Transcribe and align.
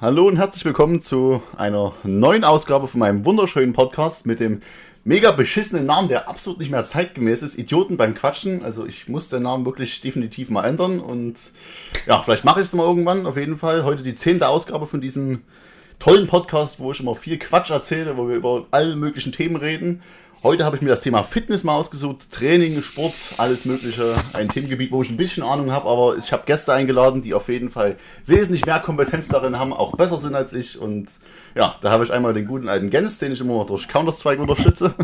hallo 0.00 0.26
und 0.26 0.38
herzlich 0.38 0.64
willkommen 0.64 1.02
zu 1.02 1.42
einer 1.58 1.92
neuen 2.04 2.42
Ausgabe 2.42 2.88
von 2.88 3.00
meinem 3.00 3.26
wunderschönen 3.26 3.74
Podcast 3.74 4.24
mit 4.24 4.40
dem 4.40 4.62
mega 5.04 5.30
beschissenen 5.30 5.84
Namen, 5.84 6.08
der 6.08 6.26
absolut 6.26 6.58
nicht 6.58 6.70
mehr 6.70 6.84
zeitgemäß 6.84 7.42
ist. 7.42 7.58
Idioten 7.58 7.98
beim 7.98 8.14
Quatschen. 8.14 8.64
Also 8.64 8.86
ich 8.86 9.08
muss 9.08 9.28
den 9.28 9.42
Namen 9.42 9.66
wirklich 9.66 10.00
definitiv 10.00 10.48
mal 10.48 10.64
ändern 10.64 11.00
und 11.00 11.52
ja, 12.06 12.22
vielleicht 12.22 12.46
mache 12.46 12.62
ich 12.62 12.68
es 12.68 12.72
mal 12.72 12.86
irgendwann. 12.86 13.26
Auf 13.26 13.36
jeden 13.36 13.58
Fall 13.58 13.84
heute 13.84 14.02
die 14.02 14.14
zehnte 14.14 14.48
Ausgabe 14.48 14.86
von 14.86 15.02
diesem 15.02 15.42
tollen 15.98 16.28
Podcast, 16.28 16.80
wo 16.80 16.92
ich 16.92 17.00
immer 17.00 17.14
viel 17.14 17.38
Quatsch 17.38 17.68
erzähle, 17.68 18.16
wo 18.16 18.26
wir 18.26 18.36
über 18.36 18.68
alle 18.70 18.96
möglichen 18.96 19.32
Themen 19.32 19.56
reden. 19.56 20.00
Heute 20.42 20.64
habe 20.64 20.74
ich 20.74 20.80
mir 20.80 20.88
das 20.88 21.02
Thema 21.02 21.22
Fitness 21.22 21.64
mal 21.64 21.74
ausgesucht, 21.74 22.30
Training, 22.32 22.82
Sport, 22.82 23.34
alles 23.36 23.66
Mögliche. 23.66 24.14
Ein 24.32 24.48
Themengebiet, 24.48 24.90
wo 24.90 25.02
ich 25.02 25.10
ein 25.10 25.18
bisschen 25.18 25.42
Ahnung 25.42 25.70
habe, 25.70 25.86
aber 25.86 26.16
ich 26.16 26.32
habe 26.32 26.44
Gäste 26.46 26.72
eingeladen, 26.72 27.20
die 27.20 27.34
auf 27.34 27.50
jeden 27.50 27.68
Fall 27.68 27.96
wesentlich 28.24 28.64
mehr 28.64 28.80
Kompetenz 28.80 29.28
darin 29.28 29.58
haben, 29.58 29.74
auch 29.74 29.94
besser 29.96 30.16
sind 30.16 30.34
als 30.34 30.54
ich. 30.54 30.78
Und 30.78 31.08
ja, 31.54 31.74
da 31.82 31.90
habe 31.90 32.04
ich 32.04 32.12
einmal 32.12 32.32
den 32.32 32.46
guten 32.46 32.70
alten 32.70 32.88
Gens, 32.88 33.18
den 33.18 33.32
ich 33.32 33.40
immer 33.42 33.52
noch 33.52 33.66
durch 33.66 33.86
Counter-Strike 33.86 34.40
unterstütze. 34.40 34.94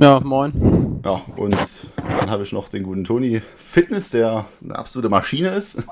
Ja, 0.00 0.20
moin. 0.20 1.00
Ja, 1.04 1.22
und 1.36 1.56
dann 1.96 2.30
habe 2.30 2.44
ich 2.44 2.52
noch 2.52 2.68
den 2.68 2.84
guten 2.84 3.02
Toni 3.02 3.42
Fitness, 3.56 4.10
der 4.10 4.46
eine 4.62 4.76
absolute 4.76 5.08
Maschine 5.08 5.50
ist. 5.50 5.82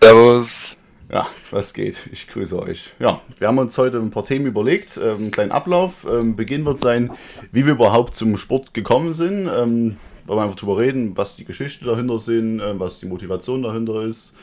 Servus. 0.00 0.78
Ja, 1.14 1.28
was 1.52 1.74
geht? 1.74 2.08
Ich 2.10 2.26
grüße 2.26 2.60
euch. 2.60 2.92
Ja, 2.98 3.20
wir 3.38 3.46
haben 3.46 3.58
uns 3.58 3.78
heute 3.78 3.98
ein 3.98 4.10
paar 4.10 4.24
Themen 4.24 4.46
überlegt, 4.46 4.96
ähm, 4.96 5.16
einen 5.16 5.30
kleinen 5.30 5.52
Ablauf. 5.52 6.04
Ähm, 6.10 6.34
Beginn 6.34 6.66
wird 6.66 6.80
sein, 6.80 7.12
wie 7.52 7.64
wir 7.66 7.74
überhaupt 7.74 8.16
zum 8.16 8.36
Sport 8.36 8.74
gekommen 8.74 9.14
sind. 9.14 9.46
Ähm, 9.46 9.96
wollen 10.26 10.38
wir 10.38 10.42
einfach 10.42 10.56
drüber 10.56 10.76
reden, 10.76 11.16
was 11.16 11.36
die 11.36 11.44
Geschichte 11.44 11.84
dahinter 11.84 12.18
sind, 12.18 12.58
äh, 12.58 12.80
was 12.80 12.98
die 12.98 13.06
Motivation 13.06 13.62
dahinter 13.62 14.02
ist. 14.02 14.34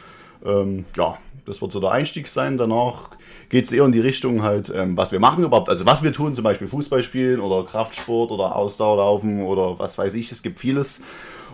Ähm, 0.45 0.85
ja, 0.95 1.17
das 1.44 1.61
wird 1.61 1.73
so 1.73 1.81
der 1.81 1.91
Einstieg 1.91 2.30
sein. 2.30 2.57
Danach 2.57 3.09
geht 3.49 3.66
es 3.66 3.73
eher 3.73 3.83
in 3.83 3.91
die 3.91 3.99
Richtung 3.99 4.41
halt, 4.41 4.72
ähm, 4.73 4.95
was 4.95 5.11
wir 5.11 5.19
machen 5.19 5.44
überhaupt. 5.44 5.67
Also 5.67 5.85
was 5.85 6.03
wir 6.03 6.13
tun, 6.13 6.35
zum 6.35 6.45
Beispiel 6.45 6.69
Fußball 6.69 7.03
spielen 7.03 7.41
oder 7.41 7.66
Kraftsport 7.66 8.31
oder 8.31 8.56
Ausdauerlaufen 8.56 9.41
oder 9.41 9.78
was 9.78 9.97
weiß 9.97 10.13
ich. 10.13 10.31
Es 10.31 10.41
gibt 10.41 10.58
vieles. 10.58 11.02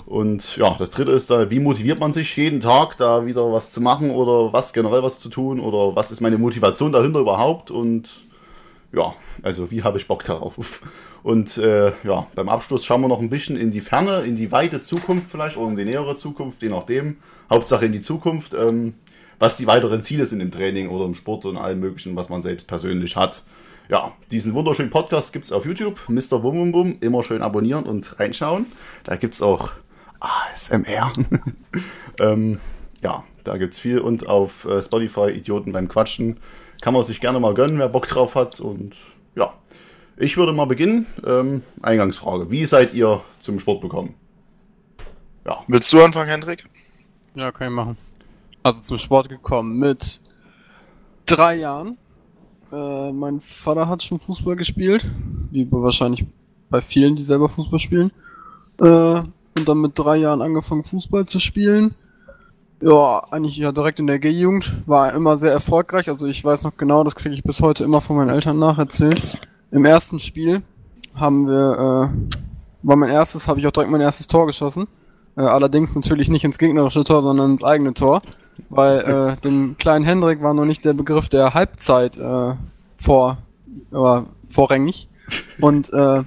Und 0.05 0.55
ja, 0.57 0.75
das 0.77 0.89
dritte 0.89 1.11
ist 1.11 1.29
da, 1.29 1.49
wie 1.49 1.59
motiviert 1.59 1.99
man 1.99 2.13
sich 2.13 2.35
jeden 2.37 2.59
Tag 2.59 2.97
da 2.97 3.25
wieder 3.25 3.51
was 3.51 3.71
zu 3.71 3.81
machen 3.81 4.11
oder 4.11 4.53
was 4.53 4.73
generell 4.73 5.03
was 5.03 5.19
zu 5.19 5.29
tun 5.29 5.59
oder 5.59 5.95
was 5.95 6.11
ist 6.11 6.21
meine 6.21 6.37
Motivation 6.37 6.91
dahinter 6.91 7.19
überhaupt 7.19 7.71
und 7.71 8.09
ja, 8.93 9.13
also 9.43 9.69
wie 9.69 9.83
habe 9.83 9.97
ich 9.97 10.07
Bock 10.07 10.23
darauf? 10.23 10.81
Und 11.23 11.57
äh, 11.57 11.91
ja, 12.03 12.27
beim 12.35 12.47
Abschluss 12.47 12.85
schauen 12.85 13.01
wir 13.01 13.09
noch 13.09 13.19
ein 13.19 13.29
bisschen 13.29 13.57
in 13.57 13.69
die 13.69 13.81
Ferne, 13.81 14.21
in 14.21 14.35
die 14.35 14.51
weite 14.51 14.79
Zukunft 14.79 15.29
vielleicht 15.29 15.57
oder 15.57 15.69
in 15.69 15.75
die 15.75 15.83
nähere 15.83 16.15
Zukunft, 16.15 16.61
je 16.61 16.69
nachdem. 16.69 17.17
Hauptsache 17.49 17.85
in 17.85 17.91
die 17.91 18.01
Zukunft, 18.01 18.53
ähm, 18.53 18.93
was 19.39 19.57
die 19.57 19.67
weiteren 19.67 20.01
Ziele 20.01 20.25
sind 20.25 20.39
im 20.39 20.51
Training 20.51 20.87
oder 20.89 21.05
im 21.05 21.15
Sport 21.15 21.45
und 21.45 21.57
allem 21.57 21.81
möglichen, 21.81 22.15
was 22.15 22.29
man 22.29 22.41
selbst 22.41 22.67
persönlich 22.67 23.17
hat. 23.17 23.43
Ja, 23.89 24.13
diesen 24.31 24.53
wunderschönen 24.53 24.89
Podcast 24.89 25.31
gibt 25.31 25.45
es 25.45 25.51
auf 25.51 25.65
YouTube, 25.65 25.99
Mr. 26.07 26.39
Bum 26.39 26.55
Bum 26.57 26.71
Bum. 26.71 26.97
Immer 26.99 27.23
schön 27.23 27.41
abonnieren 27.41 27.85
und 27.85 28.19
reinschauen. 28.19 28.65
Da 29.03 29.15
gibt 29.15 29.33
es 29.33 29.41
auch 29.41 29.71
ASMR. 30.19 31.13
ähm, 32.19 32.59
ja, 33.01 33.23
da 33.43 33.57
gibt 33.57 33.73
es 33.73 33.79
viel. 33.79 33.99
Und 33.99 34.27
auf 34.27 34.65
äh, 34.65 34.81
Spotify 34.81 35.29
Idioten 35.29 35.71
beim 35.71 35.87
Quatschen. 35.87 36.39
Kann 36.81 36.93
man 36.93 37.03
sich 37.03 37.19
gerne 37.19 37.39
mal 37.39 37.53
gönnen, 37.53 37.79
wer 37.79 37.89
Bock 37.89 38.07
drauf 38.07 38.35
hat. 38.35 38.59
Und 38.59 38.95
ja, 39.35 39.53
ich 40.15 40.37
würde 40.37 40.53
mal 40.53 40.65
beginnen. 40.65 41.05
Ähm, 41.25 41.63
Eingangsfrage. 41.81 42.51
Wie 42.51 42.65
seid 42.65 42.93
ihr 42.93 43.21
zum 43.39 43.59
Sport 43.59 43.81
gekommen? 43.81 44.15
Ja. 45.45 45.63
Willst 45.67 45.91
du 45.93 46.03
anfangen, 46.03 46.29
Hendrik? 46.29 46.67
Ja, 47.35 47.51
kann 47.51 47.67
ich 47.67 47.73
machen. 47.73 47.97
Also 48.63 48.81
zum 48.81 48.97
Sport 48.97 49.29
gekommen 49.29 49.77
mit 49.79 50.19
drei 51.25 51.55
Jahren. 51.55 51.97
Äh, 52.71 53.11
mein 53.13 53.39
Vater 53.39 53.87
hat 53.87 54.03
schon 54.03 54.19
Fußball 54.19 54.55
gespielt, 54.55 55.09
wie 55.51 55.67
wahrscheinlich 55.71 56.25
bei 56.69 56.81
vielen, 56.81 57.15
die 57.15 57.23
selber 57.23 57.47
Fußball 57.47 57.79
spielen. 57.79 58.11
Äh, 58.81 59.23
und 59.57 59.67
dann 59.67 59.79
mit 59.79 59.97
drei 59.97 60.17
Jahren 60.17 60.41
angefangen 60.41 60.83
Fußball 60.83 61.25
zu 61.25 61.39
spielen. 61.39 61.95
Ja, 62.81 63.23
eigentlich 63.31 63.57
ja 63.57 63.71
direkt 63.71 63.99
in 63.99 64.07
der 64.07 64.19
G-Jugend. 64.19 64.71
War 64.85 65.13
immer 65.13 65.37
sehr 65.37 65.51
erfolgreich. 65.51 66.09
Also 66.09 66.27
ich 66.27 66.43
weiß 66.43 66.63
noch 66.63 66.77
genau, 66.77 67.03
das 67.03 67.15
kriege 67.15 67.33
ich 67.33 67.43
bis 67.43 67.61
heute 67.61 67.83
immer 67.83 68.01
von 68.01 68.15
meinen 68.15 68.29
Eltern 68.29 68.59
nacherzählt. 68.59 69.21
Im 69.71 69.83
ersten 69.83 70.19
Spiel 70.19 70.61
haben 71.15 71.47
wir, 71.47 72.11
äh, 72.13 72.37
war 72.83 72.95
mein 72.95 73.09
erstes, 73.09 73.47
habe 73.47 73.59
ich 73.59 73.67
auch 73.67 73.71
direkt 73.71 73.91
mein 73.91 74.01
erstes 74.01 74.27
Tor 74.27 74.45
geschossen. 74.45 74.87
Äh, 75.35 75.41
allerdings 75.41 75.95
natürlich 75.95 76.29
nicht 76.29 76.43
ins 76.43 76.59
gegnerische 76.59 77.03
Tor, 77.03 77.23
sondern 77.23 77.51
ins 77.51 77.63
eigene 77.63 77.93
Tor. 77.93 78.21
Weil 78.69 78.99
äh, 78.99 79.41
dem 79.43 79.75
kleinen 79.77 80.05
Hendrik 80.05 80.41
war 80.43 80.53
noch 80.53 80.65
nicht 80.65 80.85
der 80.85 80.93
Begriff 80.93 81.29
der 81.29 81.55
Halbzeit 81.55 82.15
äh, 82.17 82.53
vor, 82.97 83.37
äh, 83.91 84.21
vorrangig. 84.49 85.09
Und 85.59 85.91
äh, 85.93 86.23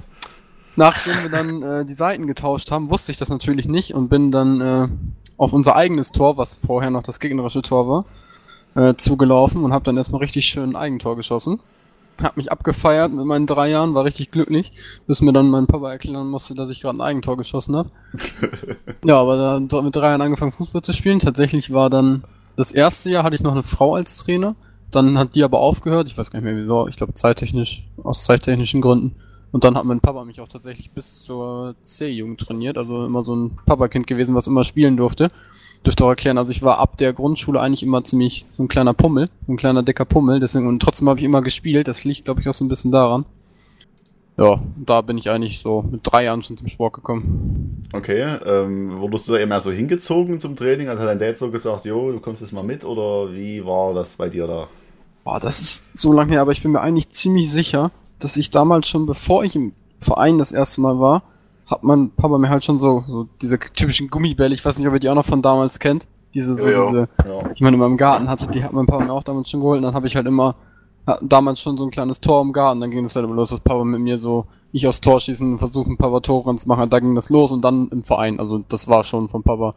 nachdem 0.80 1.22
wir 1.22 1.28
dann 1.28 1.62
äh, 1.62 1.84
die 1.84 1.94
Seiten 1.94 2.26
getauscht 2.26 2.70
haben, 2.70 2.88
wusste 2.90 3.12
ich 3.12 3.18
das 3.18 3.28
natürlich 3.28 3.66
nicht 3.66 3.94
und 3.94 4.08
bin 4.08 4.32
dann 4.32 4.60
äh, 4.62 4.88
auf 5.36 5.52
unser 5.52 5.76
eigenes 5.76 6.10
Tor, 6.10 6.38
was 6.38 6.54
vorher 6.54 6.90
noch 6.90 7.02
das 7.02 7.20
gegnerische 7.20 7.60
Tor 7.60 7.86
war, 7.86 8.04
äh, 8.82 8.94
zugelaufen 8.96 9.62
und 9.62 9.74
habe 9.74 9.84
dann 9.84 9.98
erstmal 9.98 10.20
richtig 10.20 10.46
schön 10.46 10.70
ein 10.70 10.76
Eigentor 10.76 11.16
geschossen. 11.16 11.60
Hab 12.22 12.38
mich 12.38 12.50
abgefeiert 12.50 13.12
mit 13.12 13.26
meinen 13.26 13.46
drei 13.46 13.68
Jahren, 13.68 13.94
war 13.94 14.04
richtig 14.04 14.30
glücklich, 14.30 14.72
bis 15.06 15.20
mir 15.20 15.34
dann 15.34 15.50
mein 15.50 15.66
Papa 15.66 15.90
erklären 15.90 16.28
musste, 16.28 16.54
dass 16.54 16.70
ich 16.70 16.80
gerade 16.80 16.96
ein 16.96 17.02
Eigentor 17.02 17.36
geschossen 17.36 17.76
habe. 17.76 17.90
ja, 19.04 19.18
aber 19.18 19.36
dann 19.36 19.84
mit 19.84 19.94
drei 19.94 20.08
Jahren 20.08 20.22
angefangen 20.22 20.52
Fußball 20.52 20.80
zu 20.80 20.94
spielen. 20.94 21.18
Tatsächlich 21.18 21.74
war 21.74 21.90
dann 21.90 22.24
das 22.56 22.72
erste 22.72 23.10
Jahr 23.10 23.24
hatte 23.24 23.36
ich 23.36 23.42
noch 23.42 23.52
eine 23.52 23.62
Frau 23.62 23.96
als 23.96 24.16
Trainer. 24.16 24.54
Dann 24.90 25.18
hat 25.18 25.34
die 25.34 25.44
aber 25.44 25.60
aufgehört. 25.60 26.08
Ich 26.08 26.16
weiß 26.16 26.30
gar 26.30 26.40
nicht 26.40 26.44
mehr 26.50 26.56
wieso. 26.56 26.88
Ich 26.88 26.96
glaube 26.96 27.14
zeittechnisch, 27.14 27.84
aus 28.02 28.24
zeittechnischen 28.24 28.80
Gründen. 28.80 29.14
Und 29.52 29.64
dann 29.64 29.76
hat 29.76 29.84
mein 29.84 30.00
Papa 30.00 30.24
mich 30.24 30.40
auch 30.40 30.48
tatsächlich 30.48 30.90
bis 30.90 31.22
zur 31.24 31.74
C-Jugend 31.82 32.40
trainiert, 32.40 32.78
also 32.78 33.04
immer 33.04 33.24
so 33.24 33.34
ein 33.34 33.58
Papakind 33.66 34.06
gewesen, 34.06 34.34
was 34.34 34.46
immer 34.46 34.64
spielen 34.64 34.96
durfte. 34.96 35.30
Dürfte 35.84 36.04
auch 36.04 36.10
erklären, 36.10 36.36
also 36.36 36.52
ich 36.52 36.62
war 36.62 36.78
ab 36.78 36.98
der 36.98 37.14
Grundschule 37.14 37.58
eigentlich 37.58 37.82
immer 37.82 38.04
ziemlich 38.04 38.44
so 38.50 38.62
ein 38.62 38.68
kleiner 38.68 38.92
Pummel, 38.92 39.30
so 39.46 39.52
ein 39.52 39.56
kleiner 39.56 39.82
dicker 39.82 40.04
Pummel, 40.04 40.38
deswegen 40.38 40.68
und 40.68 40.80
trotzdem 40.80 41.08
habe 41.08 41.18
ich 41.18 41.24
immer 41.24 41.40
gespielt, 41.40 41.88
das 41.88 42.04
liegt 42.04 42.26
glaube 42.26 42.42
ich 42.42 42.48
auch 42.48 42.54
so 42.54 42.64
ein 42.64 42.68
bisschen 42.68 42.92
daran. 42.92 43.24
Ja, 44.36 44.58
da 44.76 45.00
bin 45.02 45.18
ich 45.18 45.28
eigentlich 45.28 45.60
so 45.60 45.82
mit 45.82 46.00
drei 46.02 46.24
Jahren 46.24 46.42
schon 46.42 46.56
zum 46.56 46.68
Sport 46.68 46.94
gekommen. 46.94 47.86
Okay, 47.92 48.22
ähm, 48.46 48.98
wurdest 48.98 49.28
du 49.28 49.32
da 49.32 49.38
immer 49.38 49.60
so 49.60 49.70
hingezogen 49.70 50.40
zum 50.40 50.56
Training? 50.56 50.88
Also 50.88 51.02
hat 51.02 51.10
dein 51.10 51.18
Dad 51.18 51.36
so 51.36 51.50
gesagt, 51.50 51.84
jo, 51.84 52.10
du 52.12 52.20
kommst 52.20 52.40
jetzt 52.40 52.52
mal 52.52 52.62
mit 52.62 52.84
oder 52.84 53.32
wie 53.34 53.64
war 53.64 53.92
das 53.92 54.16
bei 54.16 54.30
dir 54.30 54.46
da? 54.46 54.68
Boah, 55.24 55.40
das 55.40 55.60
ist 55.60 55.96
so 55.96 56.12
lange 56.12 56.32
her, 56.32 56.40
aber 56.40 56.52
ich 56.52 56.62
bin 56.62 56.72
mir 56.72 56.80
eigentlich 56.80 57.10
ziemlich 57.10 57.50
sicher, 57.50 57.90
dass 58.20 58.36
ich 58.36 58.50
damals 58.50 58.88
schon, 58.88 59.06
bevor 59.06 59.44
ich 59.44 59.56
im 59.56 59.72
Verein 59.98 60.38
das 60.38 60.52
erste 60.52 60.80
Mal 60.80 61.00
war, 61.00 61.22
hat 61.66 61.82
mein 61.82 62.10
Papa 62.10 62.38
mir 62.38 62.48
halt 62.48 62.64
schon 62.64 62.78
so, 62.78 63.04
so 63.06 63.28
diese 63.40 63.58
typischen 63.58 64.08
Gummibälle, 64.08 64.54
ich 64.54 64.64
weiß 64.64 64.78
nicht, 64.78 64.88
ob 64.88 64.94
ihr 64.94 65.00
die 65.00 65.08
auch 65.08 65.14
noch 65.14 65.24
von 65.24 65.42
damals 65.42 65.78
kennt, 65.78 66.06
diese, 66.34 66.54
so, 66.56 66.68
ja, 66.68 66.86
diese, 66.86 67.08
ja. 67.24 67.50
ich 67.54 67.60
meine, 67.60 67.74
in 67.74 67.80
meinem 67.80 67.96
Garten 67.96 68.28
hatte, 68.28 68.46
die 68.48 68.62
hat 68.62 68.72
mein 68.72 68.86
Papa 68.86 69.04
mir 69.04 69.12
auch 69.12 69.22
damals 69.22 69.50
schon 69.50 69.60
geholt 69.60 69.78
und 69.78 69.84
dann 69.84 69.94
habe 69.94 70.06
ich 70.06 70.16
halt 70.16 70.26
immer, 70.26 70.54
damals 71.22 71.60
schon 71.60 71.76
so 71.76 71.84
ein 71.84 71.90
kleines 71.90 72.20
Tor 72.20 72.42
im 72.42 72.52
Garten, 72.52 72.80
dann 72.80 72.90
ging 72.90 73.04
es 73.04 73.16
halt 73.16 73.24
immer 73.24 73.34
los, 73.34 73.50
dass 73.50 73.60
Papa 73.60 73.84
mit 73.84 74.00
mir 74.00 74.18
so, 74.18 74.46
ich 74.72 74.86
aufs 74.86 75.00
Tor 75.00 75.20
schießen, 75.20 75.58
versuchen, 75.58 75.92
ein 75.92 75.96
paar 75.96 76.22
Tore 76.22 76.54
zu 76.56 76.68
machen, 76.68 76.90
da 76.90 77.00
ging 77.00 77.14
das 77.14 77.30
los 77.30 77.50
und 77.50 77.62
dann 77.62 77.88
im 77.88 78.04
Verein, 78.04 78.38
also 78.38 78.62
das 78.68 78.88
war 78.88 79.04
schon 79.04 79.28
von 79.28 79.42
Papa 79.42 79.74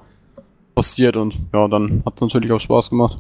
passiert 0.76 1.16
und 1.18 1.40
ja, 1.54 1.68
dann 1.68 2.04
hat 2.06 2.16
es 2.16 2.22
natürlich 2.22 2.52
auch 2.52 2.60
Spaß 2.60 2.90
gemacht. 2.90 3.18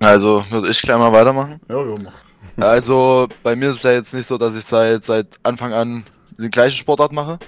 Also, 0.00 0.44
würde 0.50 0.68
ich 0.68 0.82
gleich 0.82 0.98
mal 0.98 1.12
weitermachen? 1.12 1.60
Ja, 1.68 1.76
ja, 1.76 1.94
mach. 2.02 2.12
Also 2.56 3.28
bei 3.42 3.56
mir 3.56 3.70
ist 3.70 3.76
es 3.76 3.82
ja 3.82 3.92
jetzt 3.92 4.14
nicht 4.14 4.26
so, 4.26 4.38
dass 4.38 4.54
ich 4.54 4.64
seit, 4.64 5.04
seit 5.04 5.38
Anfang 5.42 5.72
an 5.72 6.04
die 6.38 6.50
gleiche 6.50 6.76
Sportart 6.76 7.12
mache. 7.12 7.38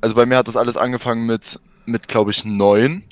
Also 0.00 0.14
bei 0.14 0.26
mir 0.26 0.36
hat 0.36 0.48
das 0.48 0.56
alles 0.56 0.76
angefangen 0.76 1.26
mit, 1.26 1.58
mit 1.86 2.08
glaube 2.08 2.30
ich, 2.30 2.44
neun. 2.44 3.04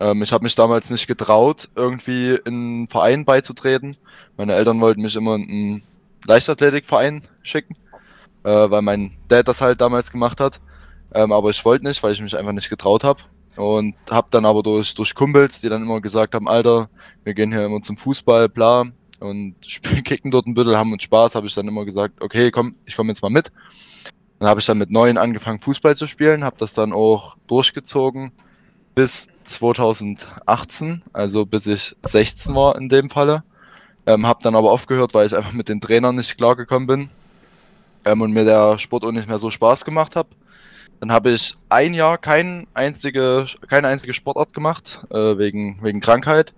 Ähm, 0.00 0.22
ich 0.22 0.32
habe 0.32 0.44
mich 0.44 0.54
damals 0.54 0.90
nicht 0.90 1.06
getraut, 1.06 1.68
irgendwie 1.76 2.38
in 2.44 2.54
einen 2.54 2.88
Verein 2.88 3.24
beizutreten. 3.24 3.96
Meine 4.36 4.54
Eltern 4.54 4.80
wollten 4.80 5.02
mich 5.02 5.16
immer 5.16 5.36
in 5.36 5.42
einen 5.42 5.82
Leichtathletikverein 6.26 7.22
schicken, 7.42 7.74
äh, 8.44 8.70
weil 8.70 8.82
mein 8.82 9.12
Dad 9.28 9.48
das 9.48 9.60
halt 9.60 9.80
damals 9.80 10.10
gemacht 10.10 10.40
hat. 10.40 10.60
Ähm, 11.14 11.32
aber 11.32 11.50
ich 11.50 11.64
wollte 11.64 11.86
nicht, 11.86 12.02
weil 12.02 12.12
ich 12.12 12.20
mich 12.20 12.36
einfach 12.36 12.52
nicht 12.52 12.70
getraut 12.70 13.04
habe. 13.04 13.22
Und 13.56 13.94
habe 14.10 14.28
dann 14.30 14.46
aber 14.46 14.62
durch, 14.62 14.94
durch 14.94 15.14
Kumpels, 15.14 15.60
die 15.60 15.68
dann 15.68 15.82
immer 15.82 16.00
gesagt 16.00 16.34
haben, 16.34 16.48
Alter, 16.48 16.88
wir 17.22 17.34
gehen 17.34 17.52
hier 17.52 17.66
immer 17.66 17.82
zum 17.82 17.98
Fußball, 17.98 18.48
bla, 18.48 18.86
und 19.22 19.54
kicken 20.04 20.30
dort 20.30 20.46
ein 20.46 20.54
bisschen, 20.54 20.76
haben 20.76 20.92
uns 20.92 21.04
Spaß, 21.04 21.34
habe 21.34 21.46
ich 21.46 21.54
dann 21.54 21.68
immer 21.68 21.84
gesagt, 21.84 22.20
okay, 22.20 22.50
komm, 22.50 22.74
ich 22.84 22.96
komme 22.96 23.10
jetzt 23.10 23.22
mal 23.22 23.30
mit. 23.30 23.50
Dann 24.38 24.48
habe 24.48 24.60
ich 24.60 24.66
dann 24.66 24.78
mit 24.78 24.90
neun 24.90 25.18
angefangen, 25.18 25.60
Fußball 25.60 25.96
zu 25.96 26.06
spielen, 26.06 26.44
habe 26.44 26.56
das 26.58 26.74
dann 26.74 26.92
auch 26.92 27.36
durchgezogen 27.46 28.32
bis 28.94 29.28
2018, 29.44 31.02
also 31.12 31.46
bis 31.46 31.66
ich 31.66 31.96
16 32.02 32.54
war 32.54 32.76
in 32.76 32.88
dem 32.88 33.08
Falle. 33.08 33.44
Ähm, 34.04 34.26
habe 34.26 34.42
dann 34.42 34.56
aber 34.56 34.72
aufgehört, 34.72 35.14
weil 35.14 35.28
ich 35.28 35.36
einfach 35.36 35.52
mit 35.52 35.68
den 35.68 35.80
Trainern 35.80 36.16
nicht 36.16 36.36
klargekommen 36.36 36.88
bin 36.88 37.08
ähm, 38.04 38.20
und 38.20 38.32
mir 38.32 38.44
der 38.44 38.78
Sport 38.78 39.04
auch 39.04 39.12
nicht 39.12 39.28
mehr 39.28 39.38
so 39.38 39.50
Spaß 39.50 39.84
gemacht 39.84 40.16
hat. 40.16 40.26
Dann 40.98 41.12
habe 41.12 41.30
ich 41.30 41.54
ein 41.68 41.94
Jahr 41.94 42.18
kein 42.18 42.66
einzige, 42.74 43.46
keine 43.68 43.88
einzige 43.88 44.12
Sportart 44.12 44.52
gemacht, 44.52 45.00
äh, 45.10 45.38
wegen, 45.38 45.78
wegen 45.82 46.00
Krankheit. 46.00 46.52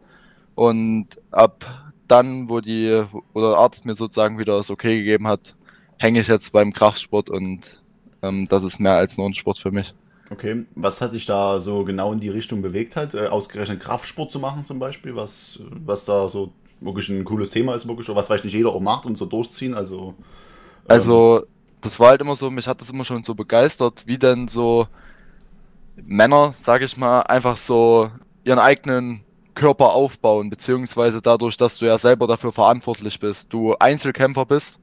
Und 0.55 1.09
ab 1.31 1.84
dann, 2.09 2.49
wo 2.49 2.61
die, 2.61 3.05
wo 3.33 3.41
der 3.41 3.59
Arzt 3.59 3.87
mir 3.87 3.95
sozusagen 3.95 4.39
wieder 4.39 4.57
das 4.57 4.71
Okay 4.71 4.99
gegeben 4.99 5.27
hat, 5.27 5.57
hänge 5.99 6.21
ich 6.21 6.29
jetzt 6.29 6.53
beim 6.53 6.73
Kraftsport 6.73 7.31
und 7.31 7.83
ähm, 8.23 8.47
das 8.49 8.65
ist 8.65 8.79
mehr 8.81 8.95
als 8.95 9.17
nur 9.17 9.27
ein 9.27 9.35
Sport 9.35 9.59
für 9.59 9.71
mich. 9.71 9.95
Okay, 10.31 10.65
was 10.75 11.01
hat 11.01 11.13
dich 11.13 11.27
da 11.27 11.59
so 11.59 11.85
genau 11.85 12.13
in 12.13 12.21
die 12.21 12.31
Richtung 12.31 12.63
bewegt 12.63 12.97
hat, 12.97 13.15
äh, 13.15 13.27
ausgerechnet 13.27 13.81
Kraftsport 13.81 14.31
zu 14.31 14.39
machen 14.39 14.65
zum 14.65 14.79
Beispiel, 14.79 15.15
was, 15.15 15.59
was 15.85 16.05
da 16.05 16.29
so 16.29 16.53
wirklich 16.81 17.09
ein 17.09 17.25
cooles 17.25 17.51
Thema 17.51 17.75
ist, 17.75 17.87
wirklich, 17.87 18.09
was 18.09 18.27
vielleicht 18.27 18.45
nicht 18.45 18.55
jeder 18.55 18.71
auch 18.71 18.81
macht 18.81 19.07
und 19.07 19.17
so 19.17 19.27
durchziehen, 19.27 19.75
also... 19.75 20.15
Ähm, 20.19 20.25
also, 20.89 21.45
das 21.81 22.01
war 22.01 22.09
halt 22.09 22.21
immer 22.21 22.37
so, 22.37 22.51
mich 22.51 22.67
hat 22.67 22.81
das 22.81 22.91
immer 22.91 23.05
schon 23.05 23.25
so 23.25 23.35
begeistert, 23.35 24.07
wie 24.07 24.19
denn 24.19 24.49
so 24.49 24.89
Männer, 25.97 26.55
sag 26.59 26.83
ich 26.83 26.97
mal, 26.97 27.21
einfach 27.21 27.57
so 27.57 28.11
ihren 28.45 28.59
eigenen 28.59 29.21
Körper 29.55 29.93
aufbauen, 29.93 30.51
beziehungsweise 30.51 31.23
dadurch, 31.23 31.57
dass 31.57 31.79
du 31.79 31.87
ja 31.87 31.99
selber 31.99 32.27
dafür 32.27 32.53
verantwortlich 32.53 33.21
bist, 33.21 33.53
du 33.53 33.75
Einzelkämpfer 33.77 34.47
bist 34.47 34.81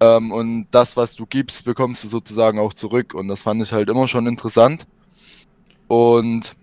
ähm, 0.00 0.32
und 0.32 0.66
das, 0.70 0.96
was 0.96 1.14
du 1.14 1.26
gibst, 1.26 1.64
bekommst 1.64 2.04
du 2.04 2.08
sozusagen 2.08 2.58
auch 2.58 2.72
zurück. 2.72 3.14
Und 3.14 3.28
das 3.28 3.42
fand 3.42 3.62
ich 3.62 3.72
halt 3.72 3.90
immer 3.90 4.08
schon 4.08 4.26
interessant. 4.26 4.86
Und 5.88 6.54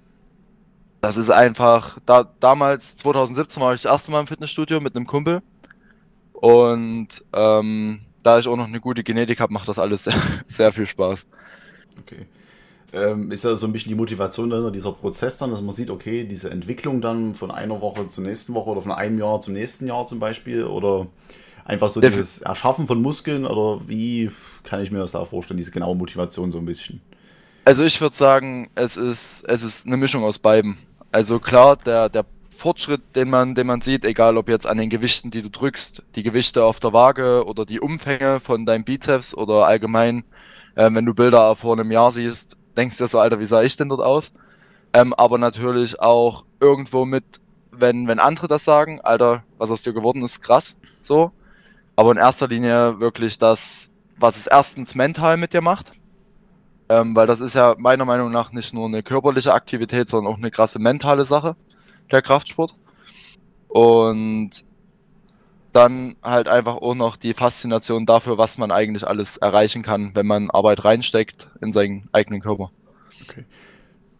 das 1.01 1.17
ist 1.17 1.29
einfach, 1.29 1.99
da, 2.05 2.27
damals, 2.39 2.95
2017, 2.97 3.61
war 3.61 3.73
ich 3.73 3.83
das 3.83 3.91
erste 3.91 4.11
Mal 4.11 4.21
im 4.21 4.27
Fitnessstudio 4.27 4.81
mit 4.81 4.95
einem 4.95 5.05
Kumpel. 5.05 5.41
Und 6.33 7.23
ähm, 7.33 8.01
da 8.23 8.39
ich 8.39 8.47
auch 8.47 8.57
noch 8.57 8.67
eine 8.67 8.79
gute 8.79 9.03
Genetik 9.03 9.39
habe, 9.39 9.53
macht 9.53 9.67
das 9.67 9.79
alles 9.79 10.05
sehr, 10.05 10.15
sehr 10.47 10.71
viel 10.71 10.87
Spaß. 10.87 11.27
Okay. 11.99 12.25
Ähm, 12.93 13.31
ist 13.31 13.43
ja 13.43 13.57
so 13.57 13.67
ein 13.67 13.73
bisschen 13.73 13.89
die 13.89 13.95
Motivation 13.95 14.49
dann, 14.49 14.71
dieser 14.71 14.93
Prozess 14.93 15.37
dann, 15.37 15.51
dass 15.51 15.61
man 15.61 15.75
sieht, 15.75 15.89
okay, 15.89 16.23
diese 16.23 16.49
Entwicklung 16.49 17.01
dann 17.01 17.35
von 17.35 17.51
einer 17.51 17.81
Woche 17.81 18.07
zur 18.07 18.23
nächsten 18.23 18.53
Woche 18.53 18.69
oder 18.69 18.81
von 18.81 18.93
einem 18.93 19.19
Jahr 19.19 19.41
zum 19.41 19.53
nächsten 19.53 19.87
Jahr 19.87 20.05
zum 20.05 20.19
Beispiel 20.19 20.63
oder 20.63 21.07
Einfach 21.67 21.89
so 21.89 21.99
dieses 21.99 22.39
Erschaffen 22.39 22.87
von 22.87 23.01
Muskeln 23.01 23.45
oder 23.45 23.81
wie 23.89 24.31
kann 24.63 24.81
ich 24.81 24.89
mir 24.89 24.99
das 24.99 25.11
da 25.11 25.25
vorstellen, 25.25 25.57
diese 25.57 25.71
genaue 25.71 25.97
Motivation 25.97 26.49
so 26.49 26.59
ein 26.59 26.65
bisschen? 26.65 27.01
Also 27.65 27.83
ich 27.83 27.99
würde 27.99 28.15
sagen, 28.15 28.69
es 28.75 28.95
ist, 28.95 29.43
es 29.49 29.63
ist 29.63 29.85
eine 29.85 29.97
Mischung 29.97 30.23
aus 30.23 30.39
beiden. 30.39 30.77
Also 31.11 31.39
klar, 31.41 31.75
der, 31.75 32.07
der 32.07 32.25
Fortschritt, 32.55 33.01
den 33.17 33.29
man, 33.29 33.53
den 33.53 33.67
man 33.67 33.81
sieht, 33.81 34.05
egal 34.05 34.37
ob 34.37 34.47
jetzt 34.47 34.65
an 34.65 34.77
den 34.77 34.89
Gewichten, 34.89 35.29
die 35.29 35.41
du 35.41 35.49
drückst, 35.49 36.03
die 36.15 36.23
Gewichte 36.23 36.63
auf 36.63 36.79
der 36.79 36.93
Waage 36.93 37.43
oder 37.45 37.65
die 37.65 37.81
Umfänge 37.81 38.39
von 38.39 38.65
deinem 38.65 38.85
Bizeps 38.85 39.35
oder 39.35 39.67
allgemein, 39.67 40.23
äh, 40.75 40.89
wenn 40.93 41.05
du 41.05 41.13
Bilder 41.13 41.53
vor 41.57 41.77
einem 41.77 41.91
Jahr 41.91 42.13
siehst, 42.13 42.55
denkst 42.77 42.97
du 42.97 43.03
dir 43.03 43.07
so, 43.07 43.19
Alter, 43.19 43.39
wie 43.39 43.45
sah 43.45 43.61
ich 43.63 43.75
denn 43.75 43.89
dort 43.89 44.01
aus? 44.01 44.31
Ähm, 44.93 45.13
aber 45.13 45.37
natürlich 45.37 45.99
auch 45.99 46.45
irgendwo 46.59 47.05
mit, 47.05 47.25
wenn, 47.71 48.07
wenn 48.07 48.19
andere 48.19 48.47
das 48.47 48.63
sagen, 48.63 49.01
Alter, 49.01 49.43
was 49.57 49.71
aus 49.71 49.83
dir 49.83 49.93
geworden 49.93 50.23
ist, 50.23 50.41
krass, 50.41 50.77
so. 51.01 51.31
Aber 51.95 52.11
in 52.11 52.17
erster 52.17 52.47
Linie 52.47 52.99
wirklich 52.99 53.37
das, 53.37 53.91
was 54.17 54.37
es 54.37 54.47
erstens 54.47 54.95
mental 54.95 55.37
mit 55.37 55.53
dir 55.53 55.61
macht. 55.61 55.91
Ähm, 56.89 57.15
weil 57.15 57.27
das 57.27 57.41
ist 57.41 57.55
ja 57.55 57.75
meiner 57.77 58.05
Meinung 58.05 58.31
nach 58.31 58.51
nicht 58.53 58.73
nur 58.73 58.85
eine 58.85 59.03
körperliche 59.03 59.53
Aktivität, 59.53 60.07
sondern 60.07 60.31
auch 60.31 60.37
eine 60.37 60.51
krasse 60.51 60.79
mentale 60.79 61.25
Sache, 61.25 61.55
der 62.11 62.21
Kraftsport. 62.21 62.75
Und 63.67 64.63
dann 65.73 66.15
halt 66.23 66.47
einfach 66.47 66.77
auch 66.77 66.95
noch 66.95 67.17
die 67.17 67.33
Faszination 67.33 68.05
dafür, 68.05 68.37
was 68.37 68.57
man 68.57 68.71
eigentlich 68.71 69.07
alles 69.07 69.37
erreichen 69.37 69.83
kann, 69.83 70.11
wenn 70.15 70.27
man 70.27 70.49
Arbeit 70.49 70.83
reinsteckt 70.83 71.49
in 71.61 71.71
seinen 71.71 72.09
eigenen 72.11 72.41
Körper. 72.41 72.71
Okay. 73.27 73.45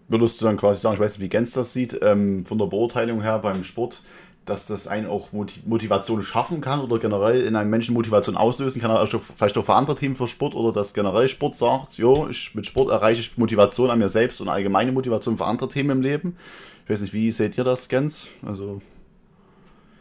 Würdest 0.10 0.40
du 0.40 0.46
dann 0.46 0.58
quasi 0.58 0.82
sagen, 0.82 0.96
ich 0.96 1.02
weiß 1.02 1.18
nicht, 1.18 1.26
wie 1.26 1.30
Gens 1.30 1.52
das 1.52 1.74
sieht, 1.74 2.00
ähm, 2.02 2.46
von 2.46 2.58
der 2.58 2.68
Beurteilung 2.68 3.22
her 3.22 3.40
beim 3.40 3.64
Sport, 3.64 4.02
dass 4.46 4.66
das 4.66 4.88
einen 4.88 5.08
auch 5.08 5.32
Motivation 5.34 6.24
schaffen 6.24 6.62
kann 6.62 6.80
oder 6.80 7.00
generell 7.00 7.42
in 7.42 7.58
einem 7.58 7.70
Menschen 7.70 7.94
Motivation 7.94 8.38
auslösen 8.38 8.82
kann, 8.82 8.92
also 8.92 9.20
vielleicht 9.20 9.58
auch 9.58 9.66
für 9.66 9.74
andere 9.74 9.98
Themen 9.98 10.16
für 10.16 10.28
Sport 10.28 10.56
oder 10.56 10.72
dass 10.72 10.94
generell 10.94 11.28
Sport 11.28 11.58
sagt, 11.58 11.98
jo, 11.98 12.28
ich, 12.30 12.56
mit 12.56 12.66
Sport 12.66 12.90
erreiche 12.90 13.20
ich 13.20 13.38
Motivation 13.38 13.92
an 13.92 14.00
mir 14.00 14.08
selbst 14.08 14.40
und 14.40 14.48
allgemeine 14.48 14.94
Motivation 14.94 15.36
für 15.36 15.46
andere 15.46 15.68
Themen 15.68 15.90
im 15.90 16.02
Leben. 16.02 16.38
Ich 16.86 16.90
weiß 16.90 17.02
nicht, 17.02 17.14
wie 17.14 17.30
seht 17.32 17.58
ihr 17.58 17.66
das, 17.66 17.90
Gens? 17.90 18.30
Also. 18.46 18.82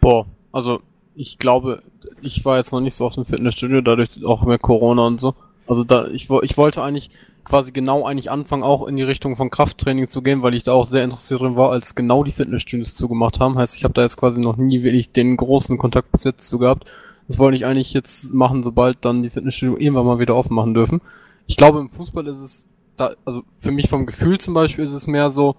Boah, 0.01 0.27
also 0.53 0.81
ich 1.17 1.39
glaube, 1.39 1.83
ich 2.21 2.45
war 2.45 2.59
jetzt 2.59 2.73
noch 2.73 2.81
nicht 2.81 2.95
so 2.95 3.07
auf 3.07 3.15
dem 3.15 3.25
Fitnessstudio, 3.25 3.81
dadurch 3.81 4.11
auch 4.27 4.45
mehr 4.45 4.59
Corona 4.59 5.07
und 5.07 5.19
so. 5.19 5.35
Also 5.67 5.83
da, 5.83 6.07
ich, 6.09 6.29
ich 6.43 6.57
wollte 6.57 6.83
eigentlich 6.83 7.11
quasi 7.43 7.73
genau 7.73 8.05
eigentlich 8.05 8.31
anfangen, 8.31 8.63
auch 8.63 8.87
in 8.87 8.97
die 8.97 9.03
Richtung 9.03 9.35
von 9.35 9.51
Krafttraining 9.51 10.09
zu 10.09 10.21
gehen, 10.23 10.43
weil 10.43 10.55
ich 10.55 10.63
da 10.63 10.73
auch 10.73 10.87
sehr 10.87 11.05
interessiert 11.05 11.41
drin 11.41 11.57
war, 11.57 11.71
als 11.71 11.95
genau 11.95 12.23
die 12.23 12.33
Fitnessstudios 12.33 12.95
zugemacht 12.95 13.41
haben. 13.41 13.57
Heißt, 13.57 13.77
ich 13.77 13.85
habe 13.85 13.95
da 13.95 14.03
jetzt 14.03 14.17
quasi 14.17 14.41
noch 14.41 14.57
nie 14.57 14.83
wirklich 14.83 15.13
den 15.13 15.37
großen 15.37 15.79
Kontakt 15.79 16.13
bis 16.13 16.25
jetzt 16.25 16.47
zu 16.47 16.59
gehabt. 16.59 16.85
Das 17.29 17.39
wollte 17.39 17.57
ich 17.57 17.65
eigentlich 17.65 17.93
jetzt 17.95 18.35
machen, 18.35 18.63
sobald 18.63 19.05
dann 19.05 19.23
die 19.23 19.31
Fitnessstudios 19.31 19.81
irgendwann 19.81 20.07
mal 20.07 20.19
wieder 20.19 20.35
aufmachen 20.35 20.75
dürfen. 20.75 21.01
Ich 21.47 21.57
glaube, 21.57 21.79
im 21.79 21.89
Fußball 21.89 22.27
ist 22.27 22.41
es 22.41 22.69
da, 22.97 23.15
also 23.25 23.43
für 23.57 23.73
mich 23.73 23.89
vom 23.89 24.07
Gefühl 24.07 24.39
zum 24.39 24.55
Beispiel 24.55 24.85
ist 24.85 24.93
es 24.93 25.07
mehr 25.07 25.31
so, 25.31 25.57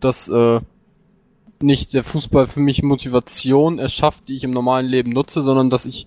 dass 0.00 0.28
äh, 0.28 0.60
nicht 1.60 1.94
der 1.94 2.04
Fußball 2.04 2.46
für 2.46 2.60
mich 2.60 2.82
Motivation 2.82 3.78
erschafft, 3.78 4.28
die 4.28 4.36
ich 4.36 4.44
im 4.44 4.50
normalen 4.50 4.86
Leben 4.86 5.10
nutze, 5.10 5.42
sondern 5.42 5.70
dass 5.70 5.84
ich 5.84 6.06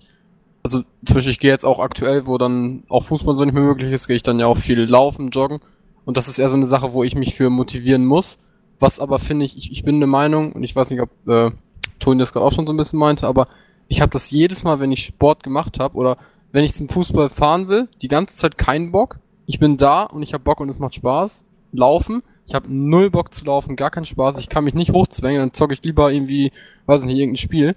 also 0.62 0.82
zum 1.04 1.14
Beispiel 1.14 1.32
ich 1.32 1.40
gehe 1.40 1.50
jetzt 1.50 1.64
auch 1.64 1.80
aktuell, 1.80 2.26
wo 2.26 2.38
dann 2.38 2.84
auch 2.88 3.04
Fußball 3.04 3.36
so 3.36 3.44
nicht 3.44 3.54
mehr 3.54 3.64
möglich 3.64 3.92
ist, 3.92 4.06
gehe 4.06 4.16
ich 4.16 4.22
dann 4.22 4.38
ja 4.38 4.46
auch 4.46 4.58
viel 4.58 4.80
laufen, 4.84 5.30
joggen. 5.30 5.60
Und 6.04 6.16
das 6.16 6.28
ist 6.28 6.38
eher 6.38 6.48
so 6.48 6.56
eine 6.56 6.66
Sache, 6.66 6.92
wo 6.92 7.04
ich 7.04 7.14
mich 7.14 7.34
für 7.34 7.50
motivieren 7.50 8.04
muss. 8.04 8.38
Was 8.78 8.98
aber 8.98 9.18
finde 9.18 9.44
ich, 9.44 9.56
ich, 9.56 9.72
ich 9.72 9.82
bin 9.84 10.00
der 10.00 10.08
Meinung, 10.08 10.52
und 10.52 10.62
ich 10.62 10.74
weiß 10.74 10.90
nicht, 10.90 11.00
ob 11.00 11.10
äh, 11.28 11.50
Toni 11.98 12.18
das 12.18 12.32
gerade 12.32 12.46
auch 12.46 12.52
schon 12.52 12.66
so 12.66 12.72
ein 12.72 12.76
bisschen 12.76 12.98
meinte, 12.98 13.26
aber 13.26 13.48
ich 13.88 14.00
habe 14.00 14.10
das 14.12 14.30
jedes 14.30 14.64
Mal, 14.64 14.80
wenn 14.80 14.92
ich 14.92 15.04
Sport 15.04 15.42
gemacht 15.42 15.78
habe 15.78 15.96
oder 15.96 16.16
wenn 16.50 16.64
ich 16.64 16.74
zum 16.74 16.88
Fußball 16.88 17.28
fahren 17.28 17.68
will, 17.68 17.88
die 18.00 18.08
ganze 18.08 18.36
Zeit 18.36 18.58
keinen 18.58 18.92
Bock. 18.92 19.18
Ich 19.46 19.58
bin 19.58 19.76
da 19.76 20.04
und 20.04 20.22
ich 20.22 20.32
habe 20.32 20.44
Bock 20.44 20.60
und 20.60 20.68
es 20.68 20.78
macht 20.78 20.94
Spaß. 20.94 21.44
Laufen, 21.72 22.22
ich 22.52 22.54
habe 22.54 22.70
null 22.70 23.08
Bock 23.08 23.32
zu 23.32 23.46
laufen, 23.46 23.76
gar 23.76 23.90
keinen 23.90 24.04
Spaß. 24.04 24.36
Ich 24.38 24.50
kann 24.50 24.64
mich 24.64 24.74
nicht 24.74 24.92
hochzwängen, 24.92 25.40
dann 25.40 25.54
zocke 25.54 25.72
ich 25.72 25.82
lieber 25.82 26.12
irgendwie, 26.12 26.52
weiß 26.84 27.04
nicht, 27.04 27.16
irgendein 27.16 27.38
Spiel. 27.38 27.74